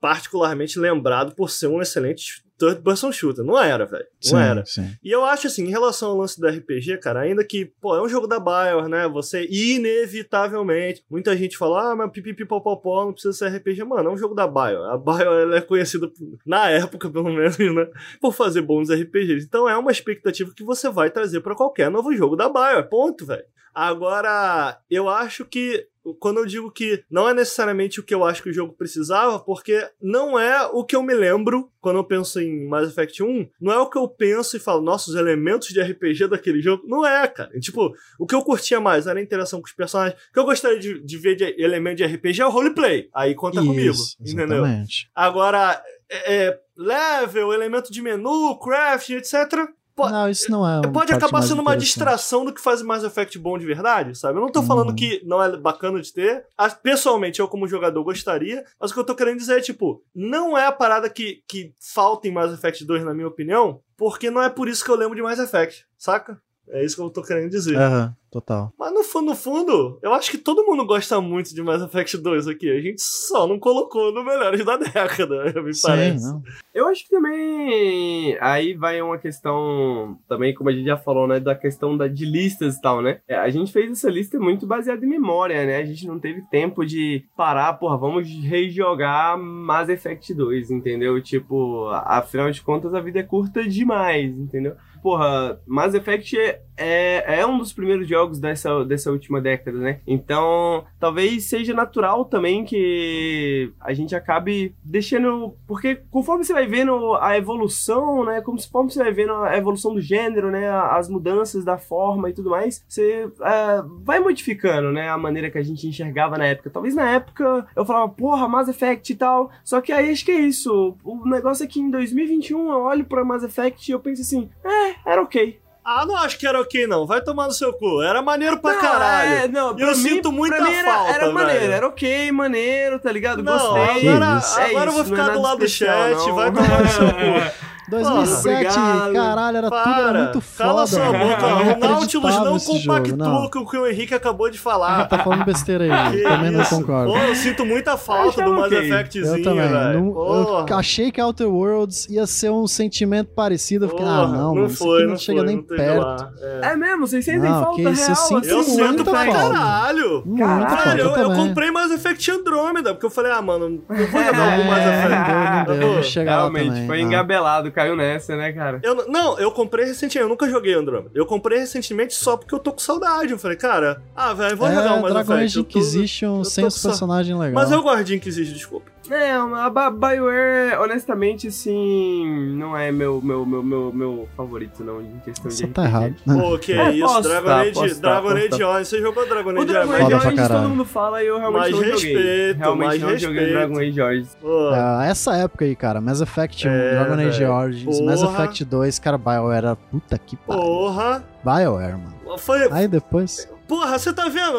particularmente 0.00 0.78
lembrado 0.78 1.34
por 1.34 1.50
ser 1.50 1.66
um 1.66 1.80
excelente 1.82 2.42
third 2.58 2.82
person 2.82 3.12
shooter. 3.12 3.44
Não 3.44 3.58
era, 3.58 3.86
velho. 3.86 4.04
Não 4.24 4.30
Sim, 4.30 4.36
era. 4.36 4.66
sim. 4.66 4.90
E 5.02 5.10
eu 5.10 5.24
acho 5.24 5.46
assim, 5.46 5.64
em 5.64 5.70
relação 5.70 6.10
ao 6.10 6.16
lance 6.18 6.40
do 6.40 6.46
RPG, 6.46 6.98
cara, 6.98 7.20
ainda 7.20 7.44
que, 7.44 7.66
pô, 7.80 7.96
é 7.96 8.02
um 8.02 8.08
jogo 8.08 8.26
da 8.26 8.38
Bioware, 8.38 8.88
né? 8.88 9.06
Você, 9.08 9.46
inevitavelmente, 9.48 11.04
muita 11.08 11.36
gente 11.36 11.56
fala, 11.56 11.92
ah, 11.92 11.96
mas 11.96 12.10
pipipipopopó, 12.10 13.04
não 13.04 13.12
precisa 13.12 13.32
ser 13.32 13.56
RPG. 13.56 13.84
Mano, 13.84 14.10
é 14.10 14.12
um 14.12 14.18
jogo 14.18 14.34
da 14.34 14.46
Bioware. 14.46 14.92
A 14.92 14.96
Bioware 14.98 15.42
ela 15.42 15.56
é 15.56 15.60
conhecida, 15.60 16.10
na 16.44 16.68
época, 16.68 17.08
pelo 17.08 17.32
menos, 17.32 17.56
né? 17.58 17.88
Por 18.20 18.32
fazer 18.32 18.62
bons 18.62 18.90
RPGs. 18.90 19.46
Então 19.46 19.68
é 19.68 19.76
uma 19.76 19.92
expectativa 19.92 20.52
que 20.54 20.64
você 20.64 20.90
vai 20.90 21.10
trazer 21.10 21.40
pra 21.40 21.54
qualquer 21.54 21.90
novo 21.90 22.14
jogo 22.14 22.36
da 22.36 22.48
Bioware. 22.48 22.88
Ponto, 22.88 23.24
velho. 23.24 23.44
Agora, 23.74 24.80
eu 24.90 25.08
acho 25.08 25.44
que 25.44 25.86
quando 26.14 26.38
eu 26.38 26.46
digo 26.46 26.70
que 26.70 27.02
não 27.10 27.28
é 27.28 27.34
necessariamente 27.34 28.00
o 28.00 28.02
que 28.02 28.14
eu 28.14 28.24
acho 28.24 28.42
que 28.42 28.50
o 28.50 28.52
jogo 28.52 28.72
precisava, 28.72 29.38
porque 29.38 29.88
não 30.00 30.38
é 30.38 30.66
o 30.66 30.84
que 30.84 30.96
eu 30.96 31.02
me 31.02 31.14
lembro 31.14 31.70
quando 31.80 31.96
eu 31.96 32.04
penso 32.04 32.40
em 32.40 32.66
Mass 32.66 32.90
Effect 32.90 33.22
1, 33.22 33.48
não 33.60 33.72
é 33.72 33.78
o 33.78 33.88
que 33.88 33.96
eu 33.96 34.08
penso 34.08 34.56
e 34.56 34.60
falo, 34.60 34.82
nossa, 34.82 35.10
os 35.10 35.16
elementos 35.16 35.68
de 35.68 35.80
RPG 35.80 36.28
daquele 36.28 36.60
jogo. 36.60 36.84
Não 36.86 37.06
é, 37.06 37.26
cara. 37.26 37.50
E, 37.54 37.60
tipo, 37.60 37.94
o 38.18 38.26
que 38.26 38.34
eu 38.34 38.42
curtia 38.42 38.80
mais 38.80 39.06
era 39.06 39.18
a 39.18 39.22
interação 39.22 39.60
com 39.60 39.66
os 39.66 39.72
personagens. 39.72 40.20
O 40.30 40.32
que 40.32 40.38
eu 40.38 40.44
gostaria 40.44 40.78
de, 40.78 41.00
de 41.00 41.16
ver 41.16 41.36
de 41.36 41.44
elemento 41.62 41.98
de 41.98 42.04
RPG 42.04 42.42
é 42.42 42.46
o 42.46 42.50
roleplay. 42.50 43.08
Aí 43.14 43.34
conta 43.34 43.60
comigo, 43.60 43.90
Isso, 43.90 44.16
entendeu? 44.20 44.58
exatamente. 44.64 45.10
Agora, 45.14 45.82
é, 46.10 46.34
é, 46.34 46.60
level, 46.76 47.52
elemento 47.52 47.92
de 47.92 48.00
menu, 48.00 48.58
craft, 48.58 49.10
etc. 49.10 49.68
Não, 50.10 50.28
isso 50.28 50.50
não 50.50 50.68
é. 50.68 50.78
uma 50.80 50.92
Pode 50.92 51.12
acabar 51.12 51.38
mais 51.38 51.46
sendo 51.46 51.60
uma 51.60 51.76
distração 51.76 52.44
do 52.44 52.52
que 52.52 52.60
faz 52.60 52.80
o 52.80 52.86
Mass 52.86 53.02
Effect 53.04 53.38
bom 53.38 53.58
de 53.58 53.66
verdade, 53.66 54.16
sabe? 54.16 54.38
Eu 54.38 54.42
não 54.42 54.52
tô 54.52 54.62
falando 54.62 54.90
Uhum. 54.90 54.94
que 54.96 55.20
não 55.24 55.42
é 55.42 55.56
bacana 55.56 56.00
de 56.00 56.12
ter. 56.12 56.44
Pessoalmente, 56.82 57.40
eu 57.40 57.48
como 57.48 57.66
jogador 57.66 58.02
gostaria, 58.04 58.64
mas 58.80 58.90
o 58.90 58.94
que 58.94 59.00
eu 59.00 59.04
tô 59.04 59.14
querendo 59.14 59.38
dizer 59.38 59.58
é, 59.58 59.60
tipo, 59.60 60.02
não 60.14 60.56
é 60.56 60.66
a 60.66 60.72
parada 60.72 61.08
que, 61.10 61.42
que 61.48 61.72
falta 61.80 62.28
em 62.28 62.32
Mass 62.32 62.52
Effect 62.52 62.84
2, 62.84 63.04
na 63.04 63.14
minha 63.14 63.26
opinião, 63.28 63.80
porque 63.96 64.30
não 64.30 64.42
é 64.42 64.48
por 64.48 64.68
isso 64.68 64.84
que 64.84 64.90
eu 64.90 64.96
lembro 64.96 65.16
de 65.16 65.22
Mass 65.22 65.38
Effect, 65.38 65.86
saca? 65.96 66.40
É 66.70 66.84
isso 66.84 66.96
que 66.96 67.02
eu 67.02 67.10
tô 67.10 67.22
querendo 67.22 67.50
dizer. 67.50 67.76
Aham, 67.76 68.14
total. 68.30 68.72
Mas 68.78 68.92
no 68.92 69.02
fundo, 69.02 69.26
no 69.26 69.34
fundo, 69.34 69.98
eu 70.02 70.12
acho 70.12 70.30
que 70.30 70.38
todo 70.38 70.64
mundo 70.64 70.84
gosta 70.84 71.20
muito 71.20 71.54
de 71.54 71.62
Mass 71.62 71.82
Effect 71.82 72.18
2 72.18 72.48
aqui. 72.48 72.70
A 72.70 72.80
gente 72.80 73.00
só 73.00 73.46
não 73.46 73.58
colocou 73.58 74.12
no 74.12 74.24
melhores 74.24 74.64
da 74.64 74.76
década, 74.76 75.52
me 75.62 75.74
Sim, 75.74 75.86
parece. 75.86 76.24
não. 76.26 76.42
Eu 76.74 76.86
acho 76.88 77.04
que 77.04 77.10
também 77.10 78.36
aí 78.40 78.74
vai 78.74 79.00
uma 79.02 79.18
questão 79.18 80.18
também, 80.28 80.54
como 80.54 80.70
a 80.70 80.72
gente 80.72 80.86
já 80.86 80.96
falou, 80.96 81.26
né, 81.26 81.40
da 81.40 81.54
questão 81.54 81.96
da, 81.96 82.06
de 82.06 82.24
listas 82.24 82.76
e 82.76 82.80
tal, 82.80 83.02
né? 83.02 83.20
É, 83.26 83.36
A 83.36 83.50
gente 83.50 83.72
fez 83.72 83.90
essa 83.90 84.10
lista 84.10 84.38
muito 84.38 84.66
baseada 84.66 85.04
em 85.04 85.08
memória, 85.08 85.64
né? 85.66 85.76
A 85.78 85.84
gente 85.84 86.06
não 86.06 86.18
teve 86.18 86.42
tempo 86.50 86.84
de 86.84 87.24
parar, 87.36 87.72
porra, 87.74 87.96
vamos 87.96 88.28
rejogar 88.28 89.38
Mass 89.38 89.88
Effect 89.88 90.34
2, 90.34 90.70
entendeu? 90.70 91.20
Tipo, 91.22 91.88
afinal 92.04 92.50
de 92.50 92.62
contas 92.62 92.94
a 92.94 93.00
vida 93.00 93.20
é 93.20 93.22
curta 93.22 93.66
demais, 93.66 94.30
entendeu? 94.36 94.76
Porra, 95.08 95.58
Mass 95.66 95.94
Effect 95.94 96.38
é, 96.38 96.62
é, 96.78 97.40
é 97.40 97.46
um 97.46 97.58
dos 97.58 97.72
primeiros 97.72 98.08
jogos 98.08 98.38
dessa, 98.38 98.84
dessa 98.84 99.10
última 99.10 99.40
década, 99.40 99.78
né? 99.78 100.00
Então, 100.06 100.84
talvez 100.98 101.44
seja 101.44 101.74
natural 101.74 102.24
também 102.24 102.64
que 102.64 103.72
a 103.80 103.92
gente 103.92 104.14
acabe 104.14 104.74
deixando. 104.84 105.54
Porque 105.66 105.96
conforme 106.10 106.44
você 106.44 106.52
vai 106.52 106.66
vendo 106.66 107.14
a 107.16 107.36
evolução, 107.36 108.24
né? 108.24 108.40
Como 108.40 108.58
Conforme 108.58 108.90
você 108.90 109.02
vai 109.02 109.12
vendo 109.12 109.32
a 109.32 109.56
evolução 109.56 109.94
do 109.94 110.00
gênero, 110.00 110.50
né? 110.50 110.68
As 110.68 111.08
mudanças 111.08 111.64
da 111.64 111.78
forma 111.78 112.28
e 112.30 112.32
tudo 112.32 112.50
mais, 112.50 112.84
você 112.88 113.30
é, 113.40 113.82
vai 114.02 114.20
modificando, 114.20 114.92
né? 114.92 115.08
A 115.08 115.18
maneira 115.18 115.50
que 115.50 115.58
a 115.58 115.62
gente 115.62 115.86
enxergava 115.86 116.36
na 116.36 116.46
época. 116.46 116.70
Talvez 116.70 116.94
na 116.94 117.08
época 117.10 117.66
eu 117.74 117.84
falava, 117.84 118.08
porra, 118.08 118.48
Mass 118.48 118.68
Effect 118.68 119.12
e 119.12 119.16
tal. 119.16 119.50
Só 119.64 119.80
que 119.80 119.92
aí 119.92 120.10
acho 120.10 120.24
que 120.24 120.32
é 120.32 120.40
isso. 120.40 120.96
O 121.02 121.28
negócio 121.28 121.64
é 121.64 121.66
que 121.66 121.80
em 121.80 121.90
2021 121.90 122.70
eu 122.70 122.80
olho 122.82 123.04
pra 123.04 123.24
Mass 123.24 123.42
Effect 123.42 123.90
e 123.90 123.94
eu 123.94 124.00
penso 124.00 124.22
assim, 124.22 124.48
é, 124.64 125.10
era 125.10 125.22
ok. 125.22 125.58
Ah, 125.90 126.04
não 126.04 126.14
acho 126.18 126.38
que 126.38 126.46
era 126.46 126.60
ok, 126.60 126.86
não. 126.86 127.06
Vai 127.06 127.22
tomar 127.22 127.46
no 127.46 127.52
seu 127.52 127.72
cu. 127.72 128.02
Era 128.02 128.20
maneiro 128.20 128.58
pra 128.58 128.74
Não, 128.74 128.80
caralho. 128.80 129.30
é, 129.32 129.48
não, 129.48 129.72
E 129.72 129.76
pra 129.76 129.84
eu 129.86 129.96
mim- 129.96 130.02
sinto 130.02 130.30
muita 130.30 130.56
pra 130.56 130.66
mim 130.66 130.72
era, 130.74 130.92
falta, 130.94 131.10
Era 131.12 131.30
maneiro, 131.32 131.60
velho. 131.60 131.72
era 131.72 131.86
ok, 131.88 132.32
maneiro, 132.32 132.98
tá 132.98 133.10
ligado? 133.10 133.42
Não, 133.42 133.52
Gostei. 133.58 134.08
agora, 134.10 134.36
isso. 134.38 134.58
É 134.60 134.64
agora 134.66 134.90
eu 134.90 134.92
vou 134.92 135.02
isso, 135.02 135.10
não 135.14 135.16
ficar 135.16 135.30
é 135.30 135.34
do 135.34 135.40
lado 135.42 135.58
do 135.60 135.64
especial, 135.64 136.10
chat, 136.10 136.26
não. 136.28 136.34
vai 136.34 136.52
tomar 136.52 136.82
no 136.82 136.88
seu 136.90 137.06
cu. 137.08 137.68
2007, 137.90 138.48
obrigado. 138.78 139.12
caralho, 139.14 139.56
era 139.56 139.70
tudo 139.70 139.82
Para, 139.82 140.08
era 140.08 140.22
muito 140.24 140.40
foda. 140.40 140.68
cala 140.68 140.86
sua 140.86 141.04
boca. 141.12 141.46
O 141.76 141.88
Nautilus 141.88 142.34
não 142.36 142.58
compactua 142.58 143.16
não. 143.16 143.50
com 143.50 143.58
o 143.60 143.68
que 143.68 143.76
o 143.76 143.86
Henrique 143.86 144.14
acabou 144.14 144.50
de 144.50 144.58
Ah, 144.58 144.60
falar. 144.62 145.08
tá 145.08 145.18
falando 145.18 145.44
besteira 145.44 145.84
aí, 145.84 146.10
Que 146.18 146.22
também 146.22 146.50
não 146.50 146.64
concordo. 146.64 147.12
Pô, 147.12 147.18
eu 147.18 147.34
sinto 147.34 147.64
muita 147.66 147.96
falta 147.96 148.42
do 148.42 148.54
Mass 148.54 148.66
ok. 148.66 148.78
Effectzinho, 148.78 149.36
Eu 149.36 149.42
também. 149.42 149.68
velho. 149.68 150.00
Não- 150.04 150.12
Porra. 150.12 150.66
eu 150.68 150.76
achei 150.76 151.10
que 151.10 151.20
Outer 151.20 151.48
Worlds 151.48 152.06
ia 152.08 152.26
ser 152.26 152.50
um 152.50 152.66
sentimento 152.66 153.30
parecido. 153.34 153.86
Eu 153.86 153.88
fiquei, 153.90 154.04
ah, 154.04 154.08
Porra, 154.08 154.36
não, 154.36 154.54
mano, 154.54 154.66
isso 154.66 154.76
foi, 154.78 155.02
não, 155.02 155.10
não 155.10 155.16
chega 155.16 155.38
foi, 155.38 155.46
nem 155.46 155.56
não 155.56 155.62
perto. 155.62 156.28
É. 156.40 156.72
É 156.72 156.76
mesmo, 156.76 157.06
vocês 157.06 157.24
sentem 157.24 157.50
Não, 157.50 157.62
falta 157.64 157.80
isso, 157.82 158.02
eu 158.02 158.06
real? 158.06 158.16
sinto 158.16 158.38
assim, 158.38 158.50
Eu 158.50 158.56
muito 158.86 158.98
sinto 158.98 159.04
pra 159.10 159.24
falta. 159.24 159.38
caralho. 159.54 160.24
Caralho, 160.38 160.68
falta 160.68 160.88
Velho, 160.90 161.00
eu, 161.02 161.16
eu 161.16 161.30
comprei 161.34 161.70
Mass 161.70 161.90
Effect 161.90 162.30
Andromeda, 162.30 162.92
porque 162.94 163.06
eu 163.06 163.10
falei, 163.10 163.32
ah, 163.32 163.42
mano, 163.42 163.68
não 163.88 163.96
vou 163.96 164.24
jogar 164.24 164.52
algum 164.52 164.64
Mass 164.64 164.78
É, 164.78 164.98
Effect. 164.98 165.68
não 165.68 165.76
não 165.76 165.94
não 165.94 166.24
Realmente, 166.28 166.86
foi 166.86 166.98
Ah. 166.98 167.02
engabelado, 167.02 167.70
caiu 167.78 167.94
nessa, 167.96 168.36
né, 168.36 168.52
cara? 168.52 168.80
Eu, 168.82 169.06
não, 169.08 169.38
eu 169.38 169.50
comprei 169.52 169.84
recentemente, 169.84 170.18
eu 170.18 170.28
nunca 170.28 170.48
joguei 170.48 170.74
Andromeda. 170.74 171.10
Eu 171.14 171.24
comprei 171.26 171.58
recentemente 171.58 172.14
só 172.14 172.36
porque 172.36 172.54
eu 172.54 172.58
tô 172.58 172.72
com 172.72 172.78
saudade. 172.78 173.32
Eu 173.32 173.38
falei, 173.38 173.56
cara, 173.56 174.02
ah, 174.16 174.34
velho, 174.34 174.56
vou 174.56 174.68
jogar 174.68 174.96
é, 174.96 174.98
o 174.98 175.02
Mass 175.02 175.12
Dragon. 175.12 175.32
Age 175.34 175.58
eu 175.58 175.64
tô- 175.64 175.78
Inquisition 175.78 176.38
eu 176.38 176.44
sem 176.44 176.62
tô 176.64 176.68
os 176.68 176.82
personagens 176.82 177.38
legais. 177.38 177.54
Mas 177.54 177.70
eu 177.70 177.82
gosto 177.82 178.04
de 178.04 178.16
Inquisition, 178.16 178.52
desculpa. 178.52 178.90
É, 179.10 179.32
a 179.32 179.90
BioWare, 179.90 180.78
honestamente, 180.80 181.48
assim, 181.48 182.52
não 182.56 182.76
é 182.76 182.92
meu, 182.92 183.20
meu, 183.22 183.44
meu, 183.46 183.62
meu, 183.62 183.92
meu 183.92 184.28
favorito, 184.36 184.84
não, 184.84 185.00
em 185.00 185.18
questão 185.24 185.50
Você 185.50 185.66
de 185.66 185.72
tá 185.72 185.82
RPG. 185.84 185.96
errado. 185.96 186.14
Pô, 186.40 186.58
que 186.58 186.72
É, 186.72 186.90
isso, 186.92 187.06
posso 187.06 187.22
Dragon 187.22 187.46
tá, 187.46 187.60
Age, 187.60 187.72
posso 187.72 187.94
tá, 187.94 188.00
Dragon 188.10 188.22
posso 188.28 188.36
Age 188.36 188.48
tá. 188.48 188.66
Online. 188.68 188.84
Você 188.84 189.00
jogou 189.00 189.26
Dragon 189.28 189.50
Age 189.50 189.64
Dragon 189.66 189.88
Online? 189.92 190.04
Age 190.14 190.26
Origins 190.26 190.48
todo 190.48 190.68
mundo 190.68 190.84
fala 190.84 191.22
e 191.22 191.26
eu 191.26 191.38
realmente 191.38 191.60
Mais 191.60 191.72
não 191.72 191.78
joguei. 191.84 191.92
respeito, 192.14 192.58
Realmente 192.58 192.86
mais 192.86 193.00
não 193.02 193.08
joguei 193.18 193.28
respeito. 193.40 193.52
Dragon 193.52 193.78
Age 193.78 194.00
Origins. 194.02 194.36
Pô, 194.40 194.68
Ah, 194.74 195.06
essa 195.06 195.36
época 195.36 195.64
aí, 195.64 195.74
cara, 195.76 196.00
Mass 196.00 196.20
Effect 196.20 196.68
1, 196.68 196.70
É, 196.70 196.90
Dragon 196.90 197.28
Age. 197.28 197.44
Origins, 197.44 198.00
Mass. 198.00 198.22
Effect 198.22 198.64
2, 198.64 198.98
cara, 198.98 199.16
BioWare 199.18 199.56
era 199.58 199.76
puta 199.76 200.18
que 200.18 200.36
pariu. 200.36 200.62
porra. 200.62 201.24
BioWare, 201.48 201.92
mano. 201.96 202.38
Foi, 202.38 202.68
Aí 202.70 202.86
depois. 202.86 203.48
Porra, 203.66 203.98
você 203.98 204.12
tá 204.12 204.28
vendo? 204.28 204.58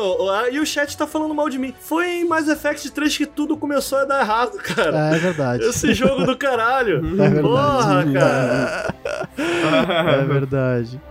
E 0.51 0.59
o 0.59 0.65
chat 0.65 0.95
tá 0.95 1.07
falando 1.07 1.33
mal 1.33 1.49
de 1.49 1.57
mim. 1.57 1.73
Foi 1.79 2.07
em 2.07 2.27
Mass 2.27 2.47
Effect 2.47 2.91
3 2.91 3.17
que 3.17 3.25
tudo 3.25 3.57
começou 3.57 3.97
a 3.97 4.05
dar 4.05 4.21
errado, 4.21 4.57
cara. 4.61 5.11
É, 5.11 5.15
é 5.15 5.19
verdade. 5.19 5.63
Esse 5.63 5.93
jogo 5.93 6.25
do 6.25 6.37
caralho. 6.37 7.01
É 7.19 7.29
verdade. 7.29 7.41
Porra, 7.41 8.05
cara. 8.13 8.95
É 10.21 10.25
verdade. 10.25 11.01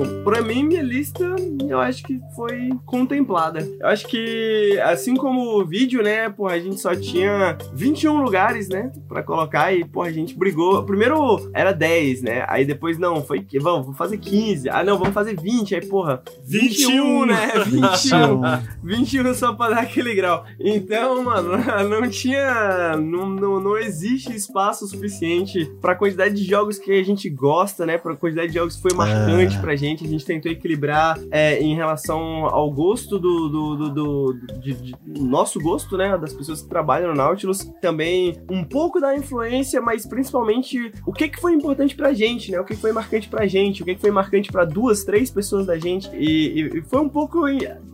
Bom, 0.00 0.24
pra 0.24 0.40
mim, 0.40 0.64
minha 0.64 0.82
lista, 0.82 1.24
eu 1.68 1.78
acho 1.78 2.02
que 2.04 2.18
foi 2.34 2.70
contemplada. 2.86 3.68
Eu 3.78 3.86
acho 3.88 4.06
que, 4.06 4.78
assim 4.84 5.14
como 5.14 5.58
o 5.60 5.66
vídeo, 5.66 6.02
né, 6.02 6.28
porra, 6.30 6.54
a 6.54 6.58
gente 6.58 6.80
só 6.80 6.94
tinha 6.94 7.58
21 7.74 8.22
lugares, 8.22 8.68
né, 8.68 8.90
pra 9.06 9.22
colocar 9.22 9.72
e, 9.74 9.84
porra, 9.84 10.08
a 10.08 10.12
gente 10.12 10.36
brigou. 10.38 10.82
Primeiro 10.84 11.50
era 11.52 11.72
10, 11.72 12.22
né, 12.22 12.44
aí 12.48 12.64
depois, 12.64 12.96
não, 12.98 13.22
foi, 13.22 13.40
que- 13.42 13.58
vamos, 13.58 13.82
vamos 13.82 13.98
fazer 13.98 14.16
15. 14.16 14.70
Ah, 14.70 14.82
não, 14.82 14.96
vamos 14.98 15.12
fazer 15.12 15.38
20, 15.38 15.74
aí, 15.74 15.84
porra, 15.86 16.22
21, 16.44 16.88
21, 16.90 17.26
né, 17.26 17.48
21. 17.66 18.40
21. 18.40 18.40
21 18.82 19.34
só 19.34 19.52
pra 19.52 19.68
dar 19.70 19.80
aquele 19.80 20.14
grau. 20.14 20.44
Então, 20.58 21.22
mano, 21.22 21.50
não 21.88 22.08
tinha. 22.08 22.96
Não, 22.96 23.28
não, 23.28 23.60
não 23.60 23.76
existe 23.76 24.34
espaço 24.34 24.86
suficiente 24.86 25.70
pra 25.80 25.94
quantidade 25.94 26.34
de 26.34 26.44
jogos 26.44 26.78
que 26.78 26.90
a 26.90 27.04
gente 27.04 27.28
gosta, 27.28 27.84
né? 27.84 27.98
Pra 27.98 28.16
quantidade 28.16 28.48
de 28.48 28.54
jogos 28.54 28.76
que 28.76 28.82
foi 28.82 28.94
marcante 28.94 29.58
pra 29.58 29.76
gente. 29.76 29.89
A 29.94 30.08
gente 30.08 30.24
tentou 30.24 30.50
equilibrar 30.50 31.18
é, 31.30 31.60
em 31.60 31.74
relação 31.74 32.46
ao 32.46 32.70
gosto 32.70 33.18
do. 33.18 33.48
do, 33.48 33.76
do, 33.76 33.88
do- 33.90 34.40
de- 34.60 34.74
de- 34.74 34.94
nosso 35.20 35.60
gosto, 35.60 35.96
né? 35.96 36.16
Das 36.18 36.32
pessoas 36.32 36.62
que 36.62 36.68
trabalham 36.68 37.08
no 37.10 37.14
Nautilus. 37.14 37.70
Também 37.80 38.40
um 38.50 38.64
pouco 38.64 39.00
da 39.00 39.14
influência, 39.16 39.80
mas 39.80 40.06
principalmente 40.06 40.92
o 41.06 41.12
que, 41.12 41.28
que 41.28 41.40
foi 41.40 41.52
importante 41.54 41.94
pra 41.96 42.12
gente, 42.12 42.50
né? 42.50 42.60
O 42.60 42.64
que, 42.64 42.74
foi 42.76 42.92
marcante 42.92 43.28
pra 43.28 43.46
gente, 43.46 43.82
o 43.82 43.84
que, 43.84 43.96
foi 43.96 44.10
marcante 44.10 44.50
pra 44.52 44.64
duas, 44.64 45.04
três 45.04 45.30
pessoas 45.30 45.66
da 45.66 45.78
gente. 45.78 46.08
E, 46.14 46.60
e- 46.78 46.82
foi 46.82 47.00
um 47.00 47.08
pouco 47.08 47.40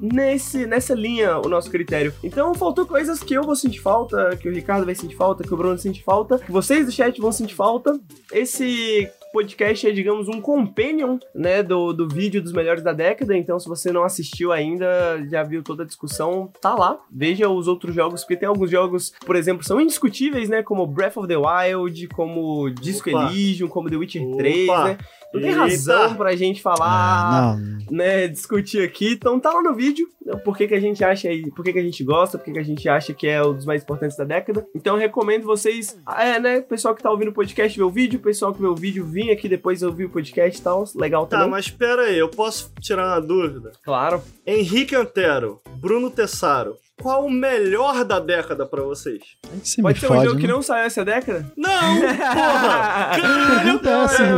nesse, 0.00 0.66
nessa 0.66 0.94
linha 0.94 1.39
o 1.39 1.49
nosso 1.49 1.70
critério. 1.70 2.12
Então 2.23 2.55
faltou 2.55 2.86
coisas 2.86 3.23
que 3.23 3.34
eu 3.34 3.42
vou 3.42 3.57
sentir 3.57 3.81
falta, 3.81 4.36
que 4.36 4.49
o 4.49 4.52
Ricardo 4.52 4.84
vai 4.84 4.94
sentir 4.94 5.16
falta, 5.16 5.42
que 5.44 5.52
o 5.52 5.57
Bruno 5.57 5.78
sente 5.78 6.02
falta, 6.02 6.39
que 6.39 6.52
vocês 6.52 6.86
do 6.86 6.92
chat 6.92 7.20
vão 7.20 7.33
sentir 7.33 7.55
falta. 7.55 7.99
Esse 8.33 9.08
podcast 9.36 9.86
é, 9.86 9.90
digamos, 9.90 10.28
um 10.28 10.40
companion, 10.40 11.18
né, 11.34 11.62
do, 11.62 11.92
do 11.92 12.08
vídeo 12.08 12.42
dos 12.42 12.52
melhores 12.52 12.82
da 12.82 12.94
década. 12.94 13.36
Então, 13.36 13.58
se 13.58 13.68
você 13.68 13.92
não 13.92 14.02
assistiu 14.02 14.50
ainda, 14.50 14.86
já 15.31 15.42
viu 15.42 15.62
toda 15.62 15.82
a 15.82 15.86
discussão, 15.86 16.50
tá 16.58 16.74
lá. 16.74 16.98
Veja 17.12 17.47
os 17.47 17.68
outros 17.68 17.94
jogos, 17.94 18.23
porque 18.23 18.36
tem 18.36 18.48
alguns 18.48 18.70
jogos, 18.70 19.12
por 19.26 19.36
exemplo, 19.36 19.62
são 19.62 19.78
indiscutíveis, 19.78 20.48
né, 20.48 20.62
como 20.62 20.86
Breath 20.86 21.18
of 21.18 21.28
the 21.28 21.36
Wild, 21.36 22.08
como 22.08 22.70
Disco 22.70 23.10
Opa. 23.10 23.26
Elysium, 23.26 23.68
como 23.68 23.90
The 23.90 23.97
Witcher 23.97 24.23
Opa. 24.23 24.36
3, 24.39 24.66
né? 24.66 24.98
Não 25.36 25.42
tem 25.42 25.50
Eita. 25.50 25.60
razão 25.62 26.15
pra 26.15 26.34
gente 26.36 26.60
falar 26.62 26.86
Ah, 26.86 27.56
né, 27.90 28.26
discutir 28.28 28.82
aqui. 28.82 29.12
Então 29.12 29.39
tá 29.39 29.52
lá 29.52 29.62
no 29.62 29.74
vídeo, 29.74 30.08
né, 30.24 30.34
por 30.36 30.56
que, 30.56 30.66
que 30.66 30.74
a 30.74 30.81
gente 30.81 31.02
acha 31.05 31.28
aí, 31.28 31.50
por 31.52 31.65
que, 31.65 31.73
que 31.73 31.78
a 31.78 31.82
gente 31.82 32.02
gosta, 32.05 32.36
por 32.39 32.44
que, 32.44 32.52
que 32.52 32.58
a 32.58 32.65
gente 32.65 32.89
acha 32.89 33.12
que 33.15 33.26
é 33.26 33.42
um 33.44 33.55
dos 33.55 33.65
mais 33.65 33.82
importantes 33.82 34.16
da 34.16 34.24
década. 34.24 34.66
Então 34.74 34.94
eu 34.97 35.00
recomendo 35.00 35.44
vocês, 35.44 35.97
é, 36.18 36.39
né, 36.40 36.60
pessoal 36.60 36.94
que 36.94 37.02
tá 37.02 37.10
ouvindo 37.10 37.28
o 37.28 37.32
podcast 37.34 37.76
ver 37.76 37.84
o 37.84 37.90
vídeo, 37.90 38.18
pessoal 38.20 38.52
que 38.52 38.60
vê 38.60 38.66
o 38.66 38.74
vídeo 38.74 39.05
vir 39.06 39.31
aqui 39.31 39.48
depois 39.48 39.82
ouvir 39.82 40.06
o 40.06 40.10
podcast 40.10 40.58
e 40.60 40.62
tal, 40.62 40.84
legal 40.94 41.26
Tá, 41.26 41.36
também. 41.39 41.50
mas 41.52 41.68
pera 41.70 42.02
aí, 42.02 42.18
eu 42.18 42.28
posso 42.28 42.73
tirar 42.81 43.06
uma 43.06 43.20
dúvida? 43.20 43.73
Claro. 43.84 44.23
Henrique 44.47 44.94
Antero, 44.97 45.60
Bruno 45.76 46.10
Tessaro, 46.10 46.76
qual 47.00 47.26
o 47.26 47.31
melhor 47.31 48.05
da 48.05 48.18
década 48.18 48.65
pra 48.66 48.83
vocês? 48.83 49.23
Que 49.62 49.68
você 49.68 49.83
Pode 49.83 50.00
ser 50.00 50.10
um 50.10 50.25
jogo 50.25 50.36
que 50.41 50.47
né? 50.47 50.52
não 50.52 50.62
saiu 50.62 50.84
essa 50.86 51.05
década? 51.05 51.52
Não, 51.57 51.70
porra! 52.00 53.10
Caralho, 53.16 53.70
é 53.70 54.33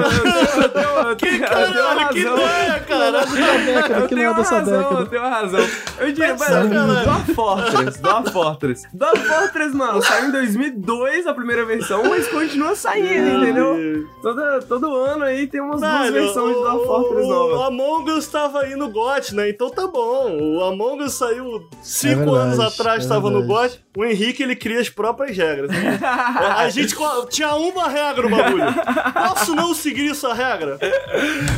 meu. 1.04 1.16
que 1.16 1.38
caralho, 1.38 2.08
que 2.10 2.18
ideia, 2.20 2.80
cara! 2.80 3.10
Dessa 3.12 3.34
década, 3.36 4.00
Eu 4.00 4.08
que 4.08 4.14
tenho 4.14 4.28
é 4.28 4.32
razão, 4.32 4.58
eu 4.58 4.64
década. 4.82 5.06
tenho 5.06 5.22
uma 5.22 5.30
razão. 5.30 5.60
Eu 5.98 6.12
diria, 6.12 6.36
Mas 6.38 6.50
mano. 6.50 7.02
Dwarf 7.04 7.34
Fortress, 7.34 8.00
Dwarf 8.02 8.32
Fortress. 8.32 8.88
Dwarf 8.92 9.24
Fortress, 9.24 9.76
mano, 9.76 10.02
saiu 10.02 10.28
em 10.28 10.32
2002 10.32 11.26
a 11.26 11.34
primeira 11.34 11.64
versão, 11.64 12.02
mas 12.08 12.26
continua 12.28 12.74
saindo, 12.74 13.42
entendeu? 13.42 13.76
Toda, 14.22 14.62
todo 14.62 14.94
ano 14.96 15.24
aí 15.24 15.46
tem 15.46 15.60
umas 15.60 15.80
duas 15.80 15.92
Velho, 16.10 16.12
versões 16.12 16.56
de 16.56 16.62
Dwarf 16.62 16.86
Fortress 16.86 17.26
o, 17.26 17.28
novas. 17.28 17.58
o 17.58 17.62
Among 17.62 18.10
Us 18.12 18.26
tava 18.26 18.60
aí 18.60 18.74
no 18.76 18.88
GOT, 18.90 19.34
né? 19.34 19.48
Então 19.50 19.70
tá 19.70 19.86
bom. 19.86 20.36
O 20.40 20.64
Among 20.64 21.02
Us 21.04 21.14
saiu 21.14 21.68
cinco 21.82 22.20
É 22.22 22.24
verdade, 22.24 22.47
anos 22.54 22.60
atrás, 22.60 23.04
é 23.04 23.08
tava 23.08 23.30
no. 23.30 23.42
GOT. 23.44 23.80
O 23.96 24.04
Henrique, 24.04 24.42
ele 24.42 24.54
cria 24.54 24.80
as 24.80 24.88
próprias 24.88 25.36
regras. 25.36 25.70
né? 25.70 25.98
A 26.56 26.68
gente 26.68 26.94
tinha 27.30 27.54
uma 27.56 27.88
regra 27.88 28.28
no 28.28 28.36
bagulho. 28.36 28.64
Posso 29.12 29.54
não 29.54 29.74
seguir 29.74 30.10
essa 30.10 30.32
regra? 30.32 30.78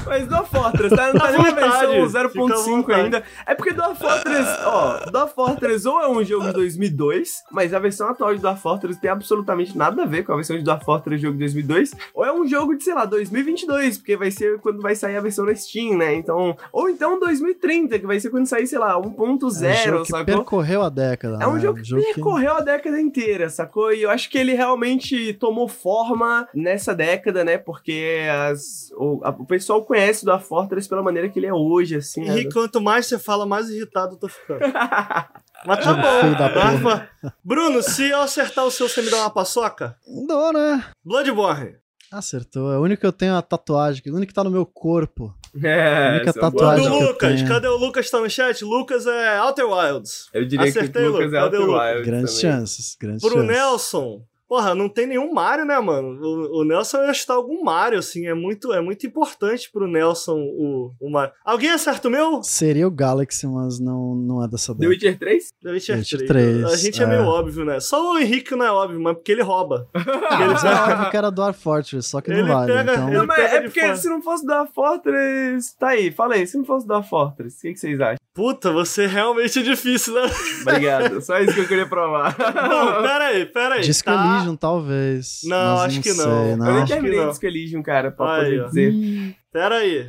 Mas 0.07 0.27
Dwarf 0.27 0.51
Fortress, 0.51 0.95
tá? 0.97 1.13
Não 1.13 1.21
tá 1.21 1.33
nem 1.33 1.43
na 1.43 1.51
versão 1.51 2.09
fica 2.09 2.19
à 2.21 2.25
0.5 2.25 2.65
vontade. 2.65 3.01
ainda. 3.01 3.23
É 3.47 3.55
porque 3.55 3.73
Dwarf 3.73 4.01
Fortress, 4.01 4.49
ó, 4.65 5.11
Dwarf 5.11 5.35
Fortress 5.35 5.87
ou 5.87 6.01
é 6.01 6.09
um 6.09 6.25
jogo 6.25 6.47
de 6.47 6.53
2002, 6.53 7.43
mas 7.51 7.75
a 7.75 7.79
versão 7.79 8.09
atual 8.09 8.35
de 8.35 8.41
Dwarf 8.41 8.63
Fortress 8.63 8.99
tem 9.01 9.11
absolutamente 9.11 9.77
nada 9.77 10.03
a 10.03 10.07
ver 10.07 10.25
com 10.25 10.33
a 10.33 10.37
versão 10.37 10.57
de 10.57 10.63
Dwarf 10.63 10.85
Fortress 10.85 11.21
jogo 11.21 11.35
de 11.35 11.41
2002, 11.41 11.95
ou 12.15 12.25
é 12.25 12.33
um 12.33 12.47
jogo 12.47 12.75
de, 12.77 12.85
sei 12.85 12.95
lá, 12.95 13.05
2022, 13.05 13.99
porque 13.99 14.17
vai 14.17 14.31
ser 14.31 14.59
quando 14.61 14.81
vai 14.81 14.95
sair 14.95 15.17
a 15.17 15.21
versão 15.21 15.45
na 15.45 15.55
Steam, 15.55 15.97
né? 15.97 16.15
Então, 16.15 16.57
ou 16.73 16.89
então 16.89 17.19
2030, 17.21 17.99
que 17.99 18.07
vai 18.07 18.19
ser 18.19 18.31
quando 18.31 18.47
sair, 18.47 18.67
sei 18.67 18.79
lá, 18.79 18.93
É 18.93 18.97
um 18.97 19.13
1.0, 19.39 19.85
jogo 19.85 20.03
que 20.03 20.09
sacou? 20.09 20.25
percorreu 20.25 20.80
a 20.83 20.89
década. 20.89 21.39
É 21.41 21.47
um 21.47 21.55
né? 21.55 21.61
jogo 21.61 21.81
que 21.81 21.95
percorreu 21.95 22.55
a 22.55 22.61
década 22.61 23.01
inteira, 23.01 23.49
sacou? 23.49 23.93
E 23.93 24.03
eu 24.03 24.11
acho 24.11 24.29
que 24.31 24.39
ele 24.39 24.55
realmente 24.55 25.35
tomou 25.35 25.69
forma 25.69 26.49
nessa 26.55 26.95
década, 26.95 27.45
né? 27.45 27.59
Porque 27.59 28.21
as, 28.51 28.91
o, 28.97 29.21
a- 29.25 29.31
o 29.31 29.47
pessoal 29.47 29.85
conhece 29.85 30.25
do 30.25 30.39
Fortress 30.39 30.89
pela 30.89 31.03
maneira 31.03 31.29
que 31.29 31.39
ele 31.39 31.47
é 31.47 31.55
hoje, 31.55 31.97
assim. 31.97 32.23
né? 32.25 32.29
Henrique, 32.33 32.53
quanto 32.53 32.81
mais 32.81 33.07
você 33.07 33.19
fala, 33.19 33.47
mais 33.47 33.69
irritado 33.71 34.15
eu 34.15 34.19
tô 34.19 34.29
ficando. 34.29 34.61
Mas 35.67 35.85
tá 35.85 35.93
bom. 35.93 36.59
Rafa, 36.59 37.09
Bruno, 37.45 37.83
se 37.83 38.09
eu 38.09 38.23
acertar 38.23 38.65
o 38.65 38.71
seu, 38.71 38.89
você 38.89 39.03
me 39.03 39.11
dá 39.11 39.19
uma 39.19 39.31
paçoca? 39.31 39.95
Dou, 40.27 40.53
né? 40.53 40.83
Bloodborne. 41.05 41.75
Acertou. 42.11 42.73
É 42.73 42.79
o 42.79 42.83
único 42.83 43.01
que 43.03 43.07
eu 43.07 43.13
tenho 43.13 43.37
a 43.37 43.43
tatuagem, 43.43 44.03
o 44.07 44.17
único 44.17 44.29
que 44.29 44.35
tá 44.35 44.43
no 44.43 44.51
meu 44.51 44.65
corpo. 44.65 45.35
É, 45.63 46.11
Única 46.17 46.31
é 46.31 46.33
tatuagem 46.33 46.89
Do 46.89 46.99
Lucas. 46.99 47.35
tenho. 47.35 47.49
Cadê 47.49 47.67
o 47.69 47.77
Lucas? 47.77 48.09
Tá 48.11 48.21
no 48.21 48.31
chat? 48.31 48.65
Lucas 48.65 49.07
é 49.07 49.41
Outer 49.41 49.69
Wilds. 49.69 50.29
Eu 50.33 50.45
diria 50.47 50.69
Acertei, 50.69 51.03
que 51.03 51.09
o 51.09 51.13
Lucas 51.13 51.33
é 51.33 51.37
Cadê 51.41 51.57
o 51.57 51.61
Outer 51.63 51.71
Lucas? 51.73 51.83
Wilds 51.91 52.07
Grandes 52.07 52.41
também. 52.41 52.57
chances, 52.59 52.97
grandes 53.01 53.23
Pro 53.23 53.33
chances. 53.39 53.49
Nelson. 53.57 54.23
Porra, 54.51 54.75
não 54.75 54.89
tem 54.89 55.07
nenhum 55.07 55.33
Mario, 55.33 55.65
né, 55.65 55.79
mano? 55.79 56.21
O, 56.21 56.63
o 56.63 56.65
Nelson 56.65 57.05
ia 57.05 57.15
chutar 57.15 57.35
algum 57.35 57.63
Mario, 57.63 58.01
assim. 58.01 58.27
É 58.27 58.35
muito, 58.35 58.73
é 58.73 58.81
muito 58.81 59.07
importante 59.07 59.71
pro 59.73 59.87
Nelson 59.87 60.41
o, 60.41 60.93
o 61.01 61.09
Mario. 61.09 61.33
Alguém 61.45 61.71
acerta 61.71 62.09
o 62.09 62.11
meu? 62.11 62.43
Seria 62.43 62.89
o 62.89 62.91
Galaxy, 62.91 63.47
mas 63.47 63.79
não, 63.79 64.17
não 64.17 64.43
é 64.45 64.49
dessa 64.49 64.75
The 64.75 64.81
década. 64.81 64.93
Witcher 64.93 65.19
3? 65.21 65.45
The 65.63 65.71
Witcher 65.71 65.97
Witcher 65.99 66.27
3. 66.27 66.29
3, 66.63 66.65
A 66.65 66.77
gente 66.77 67.01
é, 67.01 67.05
é. 67.05 67.07
meio 67.07 67.23
óbvio, 67.27 67.65
né? 67.65 67.79
Só 67.79 68.13
o 68.15 68.19
Henrique 68.19 68.57
não 68.57 68.67
é 68.67 68.73
óbvio, 68.73 69.01
mas 69.01 69.15
porque 69.15 69.31
ele 69.31 69.43
rouba. 69.43 69.89
Ah, 70.31 70.47
mas 70.47 70.65
é 70.65 70.69
óbvio 70.93 71.11
que 71.11 71.17
era 71.17 71.31
Dwarf 71.31 71.61
Fortress, 71.61 72.09
só 72.09 72.21
que 72.21 72.31
Ele 72.31 72.43
não 72.43 72.49
vale. 72.49 72.73
pega- 72.73 72.93
então... 72.93 73.09
ele- 73.09 73.19
Não, 73.19 73.27
mas 73.27 73.37
pega 73.37 73.57
é 73.57 73.61
porque 73.63 73.81
fora. 73.81 73.97
se 73.97 74.09
não 74.09 74.23
fosse 74.23 74.47
da 74.47 74.67
Fortress. 74.67 75.77
Tá 75.79 75.89
aí, 75.89 76.11
fala 76.11 76.35
aí. 76.35 76.47
Se 76.47 76.57
não 76.57 76.65
fosse 76.65 76.87
da 76.87 77.03
Fortress, 77.03 77.59
o 77.59 77.61
que, 77.63 77.73
que 77.75 77.81
vocês 77.81 78.01
acham? 78.01 78.17
Puta, 78.33 78.71
você 78.73 79.07
realmente 79.07 79.59
é 79.59 79.63
difícil, 79.63 80.15
né? 80.15 80.31
Obrigado. 80.63 81.21
Só 81.21 81.39
isso 81.41 81.53
que 81.53 81.61
eu 81.61 81.67
queria 81.69 81.87
provar. 81.87 82.37
Não, 82.39 83.03
pera 83.03 83.25
aí, 83.27 83.45
pera 83.45 83.75
aí. 83.75 83.81
Disco 83.83 84.05
tá? 84.05 84.40
Elysium, 84.41 84.57
talvez. 84.57 85.41
Não, 85.45 85.77
mas 85.77 85.81
acho 85.93 86.01
que 86.03 86.09
não. 86.11 86.17
sei, 86.17 86.25
Eu 86.25 86.49
eu 86.51 86.57
nem 86.75 86.85
que 86.85 86.93
terminei 86.93 87.19
não. 87.21 87.29
Disco 87.29 87.47
Elysium, 87.47 87.83
cara, 87.83 88.11
pra 88.11 88.35
Aí, 88.37 88.45
poder 88.45 88.61
ó. 88.63 88.67
dizer. 88.67 89.37
Pera 89.53 89.77
aí. 89.77 90.07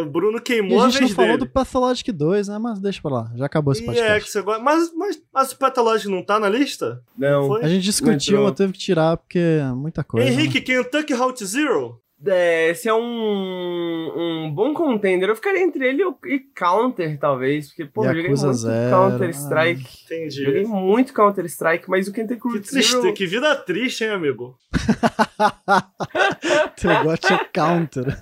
O 0.00 0.04
Bruno 0.04 0.36
E 0.36 0.40
queimou 0.42 0.80
a 0.82 0.84
a, 0.84 0.90
gente 0.90 0.98
vez 0.98 1.10
não 1.12 1.16
falou 1.16 1.30
dele. 1.30 1.38
do 1.38 1.50
Pathologic 1.50 2.12
2, 2.12 2.48
né? 2.48 2.58
Mas 2.58 2.78
deixa 2.78 3.00
pra 3.00 3.10
lá. 3.10 3.32
Já 3.34 3.46
acabou 3.46 3.72
esse 3.72 3.80
E 3.80 3.84
é 3.84 3.86
podcast. 3.86 4.24
que 4.24 4.30
você 4.30 4.42
gosta. 4.42 4.62
Mas, 4.62 4.92
mas, 4.94 5.22
mas 5.32 5.52
o 5.52 5.56
Pathologic 5.56 6.10
não 6.10 6.22
tá 6.22 6.38
na 6.38 6.46
lista? 6.46 7.02
Não. 7.16 7.46
Foi? 7.46 7.64
A 7.64 7.68
gente 7.68 7.82
discutiu, 7.82 8.42
mas 8.44 8.52
teve 8.52 8.74
que 8.74 8.78
tirar 8.78 9.16
porque 9.16 9.38
é 9.38 9.72
muita 9.72 10.04
coisa. 10.04 10.26
né? 10.26 10.32
Henrique, 10.32 10.60
Kentucky 10.60 11.14
Hot 11.14 11.42
Zero? 11.46 11.98
É, 12.24 12.70
esse 12.70 12.88
é 12.88 12.94
um, 12.94 14.12
um 14.46 14.50
bom 14.54 14.72
contender. 14.72 15.28
Eu 15.28 15.34
ficaria 15.34 15.60
entre 15.62 15.88
ele 15.88 16.02
e 16.02 16.06
o- 16.06 16.16
Counter, 16.54 17.18
talvez. 17.18 17.68
Porque, 17.68 17.84
pô, 17.84 18.04
eu 18.04 18.14
joguei 18.14 18.28
muito 18.28 18.52
Zero, 18.52 18.90
Counter-Strike. 18.90 19.84
Entendi. 20.04 20.44
Joguei 20.44 20.64
muito 20.64 21.12
Counter-Strike, 21.12 21.90
mas 21.90 22.06
o 22.06 22.12
Kentucky 22.12 22.40
Que 22.40 22.48
Route 22.48 22.68
triste, 22.70 23.00
Zero... 23.00 23.12
que 23.14 23.26
vida 23.26 23.56
triste, 23.56 24.04
hein, 24.04 24.10
amigo? 24.10 24.56
Teu 26.76 27.02
gotcha 27.02 27.44
counter. 27.52 28.16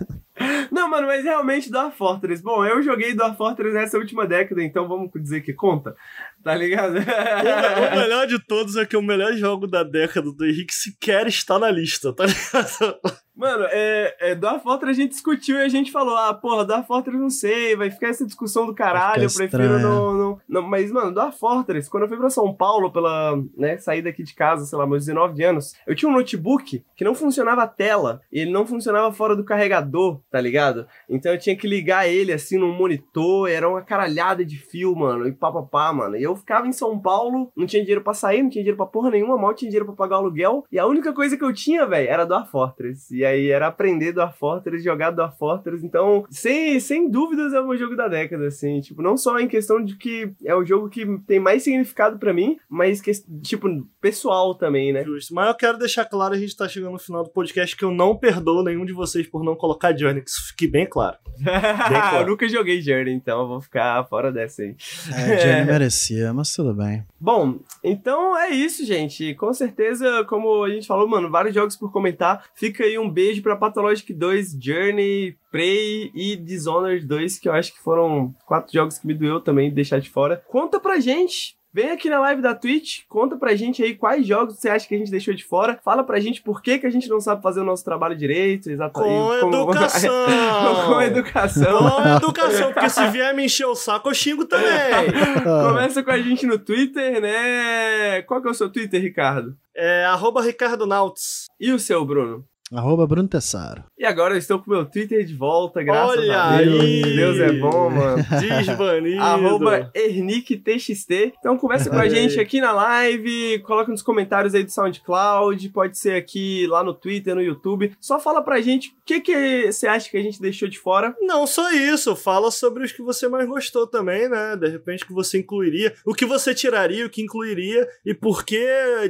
Não, 0.70 0.88
mano, 0.88 1.06
mas 1.06 1.22
realmente 1.22 1.70
Dwarf 1.70 1.96
Fortress. 1.98 2.42
Bom, 2.42 2.64
eu 2.64 2.82
joguei 2.82 3.14
Dwarf 3.14 3.36
Fortress 3.36 3.74
nessa 3.74 3.98
última 3.98 4.26
década, 4.26 4.62
então 4.62 4.88
vamos 4.88 5.10
dizer 5.14 5.42
que 5.42 5.52
conta. 5.52 5.94
Tá 6.42 6.54
ligado? 6.54 6.94
O, 6.96 7.94
o 7.94 8.00
melhor 8.00 8.26
de 8.26 8.38
todos 8.38 8.76
é 8.76 8.86
que 8.86 8.96
o 8.96 9.02
melhor 9.02 9.32
jogo 9.34 9.66
da 9.66 9.82
década 9.82 10.32
do 10.32 10.44
Henrique 10.46 10.72
sequer 10.72 11.26
está 11.26 11.58
na 11.58 11.70
lista, 11.70 12.12
tá 12.12 12.24
ligado? 12.24 13.00
Mano, 13.40 13.64
é, 13.70 14.14
é, 14.20 14.58
Fortress 14.62 14.90
a 14.90 15.02
gente 15.02 15.12
discutiu 15.12 15.56
e 15.56 15.62
a 15.62 15.68
gente 15.68 15.90
falou, 15.90 16.14
ah, 16.14 16.34
porra, 16.34 16.62
Dwarf 16.62 16.86
Fortress 16.86 17.18
não 17.18 17.30
sei, 17.30 17.74
vai 17.74 17.90
ficar 17.90 18.08
essa 18.08 18.26
discussão 18.26 18.66
do 18.66 18.74
caralho, 18.74 19.22
eu 19.22 19.32
prefiro 19.32 19.78
não, 19.78 20.12
não, 20.14 20.38
não. 20.46 20.62
Mas, 20.62 20.92
mano, 20.92 21.14
Dwarf 21.14 21.38
Fortress, 21.38 21.88
quando 21.88 22.02
eu 22.02 22.08
fui 22.10 22.18
pra 22.18 22.28
São 22.28 22.54
Paulo 22.54 22.92
pela, 22.92 23.42
né, 23.56 23.78
sair 23.78 24.02
daqui 24.02 24.22
de 24.22 24.34
casa, 24.34 24.66
sei 24.66 24.76
lá, 24.76 24.86
meus 24.86 25.06
19 25.06 25.42
anos, 25.42 25.72
eu 25.86 25.94
tinha 25.94 26.10
um 26.10 26.14
notebook 26.14 26.84
que 26.94 27.02
não 27.02 27.14
funcionava 27.14 27.62
a 27.62 27.66
tela, 27.66 28.20
e 28.30 28.40
ele 28.40 28.50
não 28.50 28.66
funcionava 28.66 29.10
fora 29.10 29.34
do 29.34 29.42
carregador, 29.42 30.20
tá 30.30 30.38
ligado? 30.38 30.86
Então 31.08 31.32
eu 31.32 31.38
tinha 31.38 31.56
que 31.56 31.66
ligar 31.66 32.06
ele, 32.06 32.34
assim, 32.34 32.58
num 32.58 32.76
monitor, 32.76 33.48
era 33.48 33.66
uma 33.66 33.80
caralhada 33.80 34.44
de 34.44 34.58
fio, 34.58 34.94
mano, 34.94 35.26
e 35.26 35.32
papapá, 35.32 35.90
mano. 35.94 36.14
E 36.14 36.22
eu 36.22 36.29
ficava 36.36 36.66
em 36.66 36.72
São 36.72 36.98
Paulo, 36.98 37.50
não 37.56 37.66
tinha 37.66 37.82
dinheiro 37.82 38.02
pra 38.02 38.14
sair, 38.14 38.42
não 38.42 38.50
tinha 38.50 38.62
dinheiro 38.62 38.76
pra 38.76 38.86
porra 38.86 39.10
nenhuma, 39.10 39.38
mal 39.38 39.54
tinha 39.54 39.70
dinheiro 39.70 39.86
pra 39.86 39.94
pagar 39.94 40.16
o 40.16 40.20
aluguel, 40.20 40.64
e 40.70 40.78
a 40.78 40.86
única 40.86 41.12
coisa 41.12 41.36
que 41.36 41.44
eu 41.44 41.52
tinha, 41.52 41.86
velho, 41.86 42.08
era 42.08 42.24
Dwarf 42.24 42.50
Fortress. 42.50 43.14
E 43.14 43.24
aí 43.24 43.50
era 43.50 43.66
aprender 43.66 44.12
Dwarf 44.12 44.38
Fortress, 44.38 44.84
jogar 44.84 45.10
Dwarf 45.10 45.38
Fortress. 45.38 45.84
Então, 45.84 46.24
sem, 46.30 46.78
sem 46.80 47.10
dúvidas, 47.10 47.52
é 47.52 47.60
o 47.60 47.68
meu 47.68 47.76
jogo 47.76 47.96
da 47.96 48.08
década, 48.08 48.46
assim. 48.46 48.80
Tipo, 48.80 49.02
não 49.02 49.16
só 49.16 49.38
em 49.38 49.48
questão 49.48 49.82
de 49.82 49.96
que 49.96 50.32
é 50.44 50.54
o 50.54 50.64
jogo 50.64 50.88
que 50.88 51.06
tem 51.26 51.40
mais 51.40 51.62
significado 51.62 52.18
pra 52.18 52.32
mim, 52.32 52.58
mas, 52.68 53.00
que, 53.00 53.12
tipo, 53.42 53.68
pessoal 54.00 54.54
também, 54.54 54.92
né? 54.92 55.04
Justo. 55.04 55.34
Mas 55.34 55.48
eu 55.48 55.54
quero 55.54 55.78
deixar 55.78 56.04
claro, 56.04 56.34
a 56.34 56.38
gente 56.38 56.56
tá 56.56 56.68
chegando 56.68 56.92
no 56.92 56.98
final 56.98 57.22
do 57.22 57.30
podcast, 57.30 57.76
que 57.76 57.84
eu 57.84 57.90
não 57.90 58.16
perdoo 58.16 58.62
nenhum 58.62 58.84
de 58.84 58.92
vocês 58.92 59.26
por 59.26 59.44
não 59.44 59.54
colocar 59.54 59.96
Journey, 59.96 60.22
que 60.22 60.30
isso 60.30 60.48
fique 60.48 60.66
bem 60.66 60.86
claro. 60.86 61.16
claro. 61.42 62.22
eu 62.22 62.26
nunca 62.26 62.48
joguei 62.48 62.80
Journey, 62.80 63.14
então 63.14 63.40
eu 63.40 63.48
vou 63.48 63.60
ficar 63.60 64.04
fora 64.04 64.32
dessa 64.32 64.62
aí. 64.62 64.74
É, 65.14 65.38
Jenny 65.38 65.66
merecia, 65.70 66.19
mas 66.32 66.54
tudo 66.54 66.74
bem. 66.74 67.04
Bom, 67.18 67.58
então 67.82 68.36
é 68.36 68.50
isso, 68.50 68.84
gente. 68.84 69.34
Com 69.34 69.52
certeza, 69.52 70.24
como 70.24 70.64
a 70.64 70.70
gente 70.70 70.86
falou, 70.86 71.08
mano, 71.08 71.30
vários 71.30 71.54
jogos 71.54 71.76
por 71.76 71.92
comentar. 71.92 72.44
Fica 72.54 72.84
aí 72.84 72.98
um 72.98 73.10
beijo 73.10 73.42
pra 73.42 73.56
Pathologic 73.56 74.12
2, 74.12 74.56
Journey, 74.60 75.36
Prey 75.50 76.10
e 76.14 76.36
Dishonored 76.36 77.06
2, 77.06 77.38
que 77.38 77.48
eu 77.48 77.52
acho 77.52 77.72
que 77.72 77.80
foram 77.80 78.34
quatro 78.46 78.72
jogos 78.72 78.98
que 78.98 79.06
me 79.06 79.14
doeu 79.14 79.40
também 79.40 79.72
deixar 79.72 80.00
de 80.00 80.10
fora. 80.10 80.42
Conta 80.48 80.78
pra 80.80 81.00
gente. 81.00 81.59
Vem 81.72 81.92
aqui 81.92 82.10
na 82.10 82.18
live 82.18 82.42
da 82.42 82.52
Twitch, 82.52 83.02
conta 83.08 83.36
pra 83.36 83.54
gente 83.54 83.80
aí 83.80 83.94
quais 83.94 84.26
jogos 84.26 84.58
você 84.58 84.68
acha 84.68 84.88
que 84.88 84.94
a 84.94 84.98
gente 84.98 85.10
deixou 85.10 85.32
de 85.32 85.44
fora. 85.44 85.78
Fala 85.84 86.02
pra 86.02 86.18
gente 86.18 86.42
por 86.42 86.60
que, 86.60 86.78
que 86.78 86.86
a 86.86 86.90
gente 86.90 87.08
não 87.08 87.20
sabe 87.20 87.42
fazer 87.42 87.60
o 87.60 87.64
nosso 87.64 87.84
trabalho 87.84 88.16
direito, 88.16 88.68
exatamente. 88.68 89.40
Com 89.40 89.54
educação! 89.54 90.10
Com 90.86 91.02
educação. 91.02 91.78
Com 91.78 92.08
educação, 92.08 92.72
porque 92.72 92.90
se 92.90 93.06
vier 93.08 93.34
me 93.34 93.44
encher 93.44 93.66
o 93.66 93.76
saco, 93.76 94.08
eu 94.08 94.14
xingo 94.14 94.46
também. 94.46 94.68
Começa 95.44 96.02
com 96.02 96.10
a 96.10 96.18
gente 96.18 96.44
no 96.44 96.58
Twitter, 96.58 97.20
né? 97.20 98.22
Qual 98.22 98.42
que 98.42 98.48
é 98.48 98.50
o 98.50 98.54
seu 98.54 98.68
Twitter, 98.68 99.00
Ricardo? 99.00 99.56
É 99.74 100.04
arroba 100.06 100.42
Ricardo 100.42 100.86
Nauts. 100.86 101.46
E 101.58 101.72
o 101.72 101.78
seu, 101.78 102.04
Bruno? 102.04 102.44
Arroba 102.72 103.06
Bruno 103.06 103.26
Tessaro. 103.26 103.84
E 103.98 104.04
agora 104.06 104.34
eu 104.34 104.38
estou 104.38 104.60
com 104.60 104.70
meu 104.70 104.86
Twitter 104.86 105.24
de 105.24 105.34
volta, 105.34 105.82
graças 105.82 106.18
Olha 106.18 106.40
a 106.40 106.56
Deus. 106.58 106.80
aí! 106.80 107.02
Deus 107.02 107.38
é 107.38 107.52
bom, 107.52 107.90
mano. 107.90 108.24
Desbanido. 108.40 109.20
Arroba 109.20 109.90
ErnickTXT. 109.92 111.34
Então 111.38 111.58
conversa 111.58 111.90
com 111.90 111.96
a 111.96 112.08
gente 112.08 112.38
aqui 112.38 112.60
na 112.60 112.70
live, 112.70 113.58
coloca 113.60 113.90
nos 113.90 114.02
comentários 114.02 114.54
aí 114.54 114.62
do 114.62 114.70
SoundCloud, 114.70 115.68
pode 115.70 115.98
ser 115.98 116.14
aqui 116.14 116.66
lá 116.68 116.84
no 116.84 116.94
Twitter, 116.94 117.34
no 117.34 117.42
YouTube. 117.42 117.92
Só 118.00 118.20
fala 118.20 118.40
pra 118.40 118.60
gente 118.60 118.90
o 118.90 118.92
que, 119.04 119.20
que 119.20 119.72
você 119.72 119.88
acha 119.88 120.08
que 120.08 120.16
a 120.16 120.22
gente 120.22 120.40
deixou 120.40 120.68
de 120.68 120.78
fora. 120.78 121.14
Não 121.20 121.46
só 121.48 121.72
isso, 121.72 122.14
fala 122.14 122.52
sobre 122.52 122.84
os 122.84 122.92
que 122.92 123.02
você 123.02 123.26
mais 123.26 123.48
gostou 123.48 123.86
também, 123.86 124.28
né? 124.28 124.56
De 124.56 124.68
repente 124.68 125.04
que 125.04 125.12
você 125.12 125.38
incluiria, 125.38 125.92
o 126.06 126.14
que 126.14 126.24
você 126.24 126.54
tiraria, 126.54 127.04
o 127.04 127.10
que 127.10 127.22
incluiria 127.22 127.88
e 128.06 128.14
por 128.14 128.44
que 128.44 128.64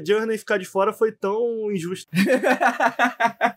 Journey 0.07 0.39
ficar 0.39 0.57
de 0.57 0.65
fora 0.65 0.93
foi 0.93 1.13
tão 1.13 1.71
injusto. 1.71 2.11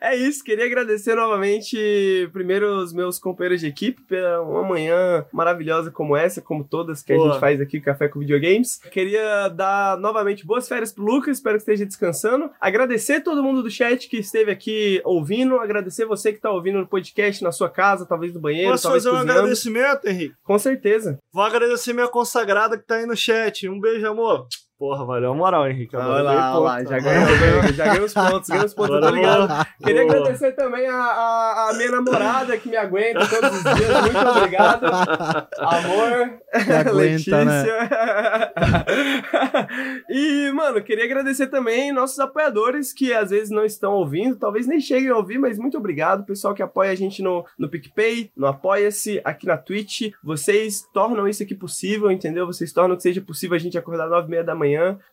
É 0.00 0.14
isso, 0.16 0.44
queria 0.44 0.66
agradecer 0.66 1.14
novamente, 1.14 2.28
primeiro, 2.32 2.78
os 2.78 2.92
meus 2.92 3.18
companheiros 3.18 3.60
de 3.60 3.68
equipe 3.68 4.02
pela 4.02 4.42
uma 4.42 4.62
manhã 4.62 5.24
maravilhosa 5.32 5.90
como 5.90 6.16
essa, 6.16 6.42
como 6.42 6.62
todas 6.64 7.02
que 7.02 7.12
a 7.12 7.16
Boa. 7.16 7.30
gente 7.32 7.40
faz 7.40 7.60
aqui, 7.60 7.80
Café 7.80 8.08
com 8.08 8.18
Videogames. 8.18 8.78
Queria 8.90 9.48
dar 9.48 9.96
novamente 9.98 10.44
boas 10.44 10.68
férias 10.68 10.92
pro 10.92 11.04
Lucas, 11.04 11.38
espero 11.38 11.56
que 11.56 11.62
esteja 11.62 11.86
descansando. 11.86 12.50
Agradecer 12.60 13.20
todo 13.22 13.42
mundo 13.42 13.62
do 13.62 13.70
chat 13.70 14.08
que 14.08 14.18
esteve 14.18 14.50
aqui 14.50 15.00
ouvindo, 15.04 15.58
agradecer 15.58 16.04
você 16.04 16.32
que 16.32 16.40
tá 16.40 16.50
ouvindo 16.50 16.78
no 16.80 16.86
podcast 16.86 17.42
na 17.42 17.52
sua 17.52 17.70
casa, 17.70 18.04
talvez 18.06 18.34
no 18.34 18.40
banheiro, 18.40 18.70
Posso 18.72 18.82
talvez 18.82 19.04
fazer 19.04 19.14
um 19.14 19.18
cozinhando. 19.20 19.38
agradecimento, 19.40 20.06
Henrique? 20.06 20.34
Com 20.42 20.58
certeza. 20.58 21.18
Vou 21.32 21.42
agradecer 21.44 21.92
minha 21.92 22.08
consagrada 22.08 22.76
que 22.76 22.86
tá 22.86 22.96
aí 22.96 23.06
no 23.06 23.16
chat. 23.16 23.68
Um 23.68 23.80
beijo, 23.80 24.06
amor. 24.06 24.46
Porra, 24.76 25.04
valeu 25.06 25.30
a 25.30 25.34
moral, 25.34 25.68
Henrique. 25.68 25.96
Olha 25.96 26.04
lá, 26.06 26.14
dei 26.16 26.26
olha 26.26 26.58
lá, 26.58 26.76
ponto. 26.78 26.90
já 26.90 26.98
ganhou, 26.98 27.72
já 27.72 27.84
ganhou 27.84 28.04
os 28.06 28.12
pontos, 28.12 28.48
ganhou 28.48 28.64
os 28.66 28.74
pontos, 28.74 28.96
Agora 28.96 29.12
ligado. 29.14 29.46
boa. 29.46 29.66
Queria 29.84 30.02
Boa. 30.02 30.16
agradecer 30.16 30.52
também 30.52 30.86
a, 30.88 30.96
a, 30.96 31.70
a 31.70 31.74
minha 31.74 31.90
namorada 31.92 32.56
que 32.58 32.68
me 32.68 32.76
aguenta 32.76 33.20
todos 33.26 33.56
os 33.56 33.62
dias. 33.62 34.00
Muito 34.02 34.28
obrigado. 34.36 34.84
Amor. 35.58 36.40
Aguenta, 36.86 37.44
né? 37.44 37.64
e, 40.10 40.50
mano, 40.52 40.82
queria 40.82 41.04
agradecer 41.04 41.46
também 41.46 41.92
nossos 41.92 42.18
apoiadores 42.18 42.92
que 42.92 43.12
às 43.12 43.30
vezes 43.30 43.50
não 43.50 43.64
estão 43.64 43.92
ouvindo, 43.92 44.36
talvez 44.36 44.66
nem 44.66 44.80
cheguem 44.80 45.10
a 45.10 45.16
ouvir, 45.16 45.38
mas 45.38 45.56
muito 45.56 45.78
obrigado, 45.78 46.26
pessoal 46.26 46.52
que 46.52 46.62
apoia 46.62 46.90
a 46.90 46.94
gente 46.96 47.22
no, 47.22 47.44
no 47.58 47.68
PicPay, 47.68 48.32
no 48.36 48.46
Apoia-se, 48.46 49.20
aqui 49.24 49.46
na 49.46 49.56
Twitch. 49.56 50.12
Vocês 50.22 50.82
tornam 50.92 51.28
isso 51.28 51.42
aqui 51.42 51.54
possível, 51.54 52.10
entendeu? 52.10 52.44
Vocês 52.46 52.72
tornam 52.72 52.96
que 52.96 53.02
seja 53.02 53.20
possível 53.20 53.54
a 53.54 53.60
gente 53.60 53.78
acordar 53.78 54.08
nove 54.08 54.26
e 54.26 54.30
meia 54.30 54.44
da 54.44 54.54
manhã 54.54 54.63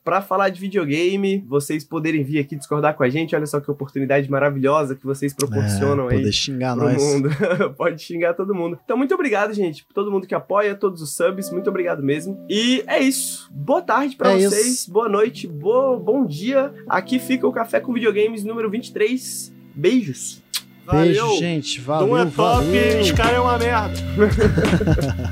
pra 0.04 0.22
falar 0.22 0.50
de 0.50 0.60
videogame, 0.60 1.44
vocês 1.48 1.84
poderem 1.84 2.24
vir 2.24 2.40
aqui 2.40 2.56
discordar 2.56 2.96
com 2.96 3.04
a 3.04 3.10
gente. 3.10 3.36
Olha 3.36 3.46
só 3.46 3.60
que 3.60 3.70
oportunidade 3.70 4.30
maravilhosa 4.30 4.96
que 4.96 5.06
vocês 5.06 5.34
proporcionam 5.34 6.10
é, 6.10 6.14
aí 6.14 6.20
poder 6.20 6.32
xingar 6.32 6.76
pro 6.76 6.86
nós. 6.86 7.02
mundo. 7.02 7.30
Pode 7.78 8.02
xingar 8.02 8.34
todo 8.34 8.54
mundo. 8.56 8.80
Então, 8.84 8.98
muito 8.98 9.14
obrigado, 9.14 9.54
gente. 9.54 9.84
Por 9.86 9.94
todo 9.94 10.12
mundo 10.12 10.26
que 10.28 10.36
apoia, 10.36 10.76
todos 10.76 11.02
os 11.02 11.16
subs. 11.16 11.52
Muito 11.52 11.70
obrigado 11.70 12.02
mesmo. 12.04 12.44
E 12.50 12.84
é 12.88 13.00
isso. 13.00 13.50
Boa 13.52 13.82
tarde 13.82 14.16
pra 14.16 14.32
É 14.32 14.38
vocês. 14.48 14.66
isso. 14.68 14.92
Boa 14.92 15.10
noite. 15.10 15.48
Boa, 15.48 15.98
bom 16.00 16.26
dia. 16.26 16.74
Aqui 16.88 17.20
fica 17.20 17.48
o 17.48 17.52
Café 17.52 17.80
com 17.80 17.94
Videogames 17.94 18.44
número 18.44 18.70
23. 18.70 19.54
Beijos. 19.76 20.42
Valeu. 20.86 21.04
Beijo, 21.28 21.38
gente. 21.40 21.80
Valeu, 21.80 22.08
Doom 22.08 22.18
é 22.18 22.26
top, 22.26 22.36
valeu. 22.36 23.02
Sky 23.02 23.22
é 23.36 23.40
uma 23.40 23.58
merda. 23.58 23.94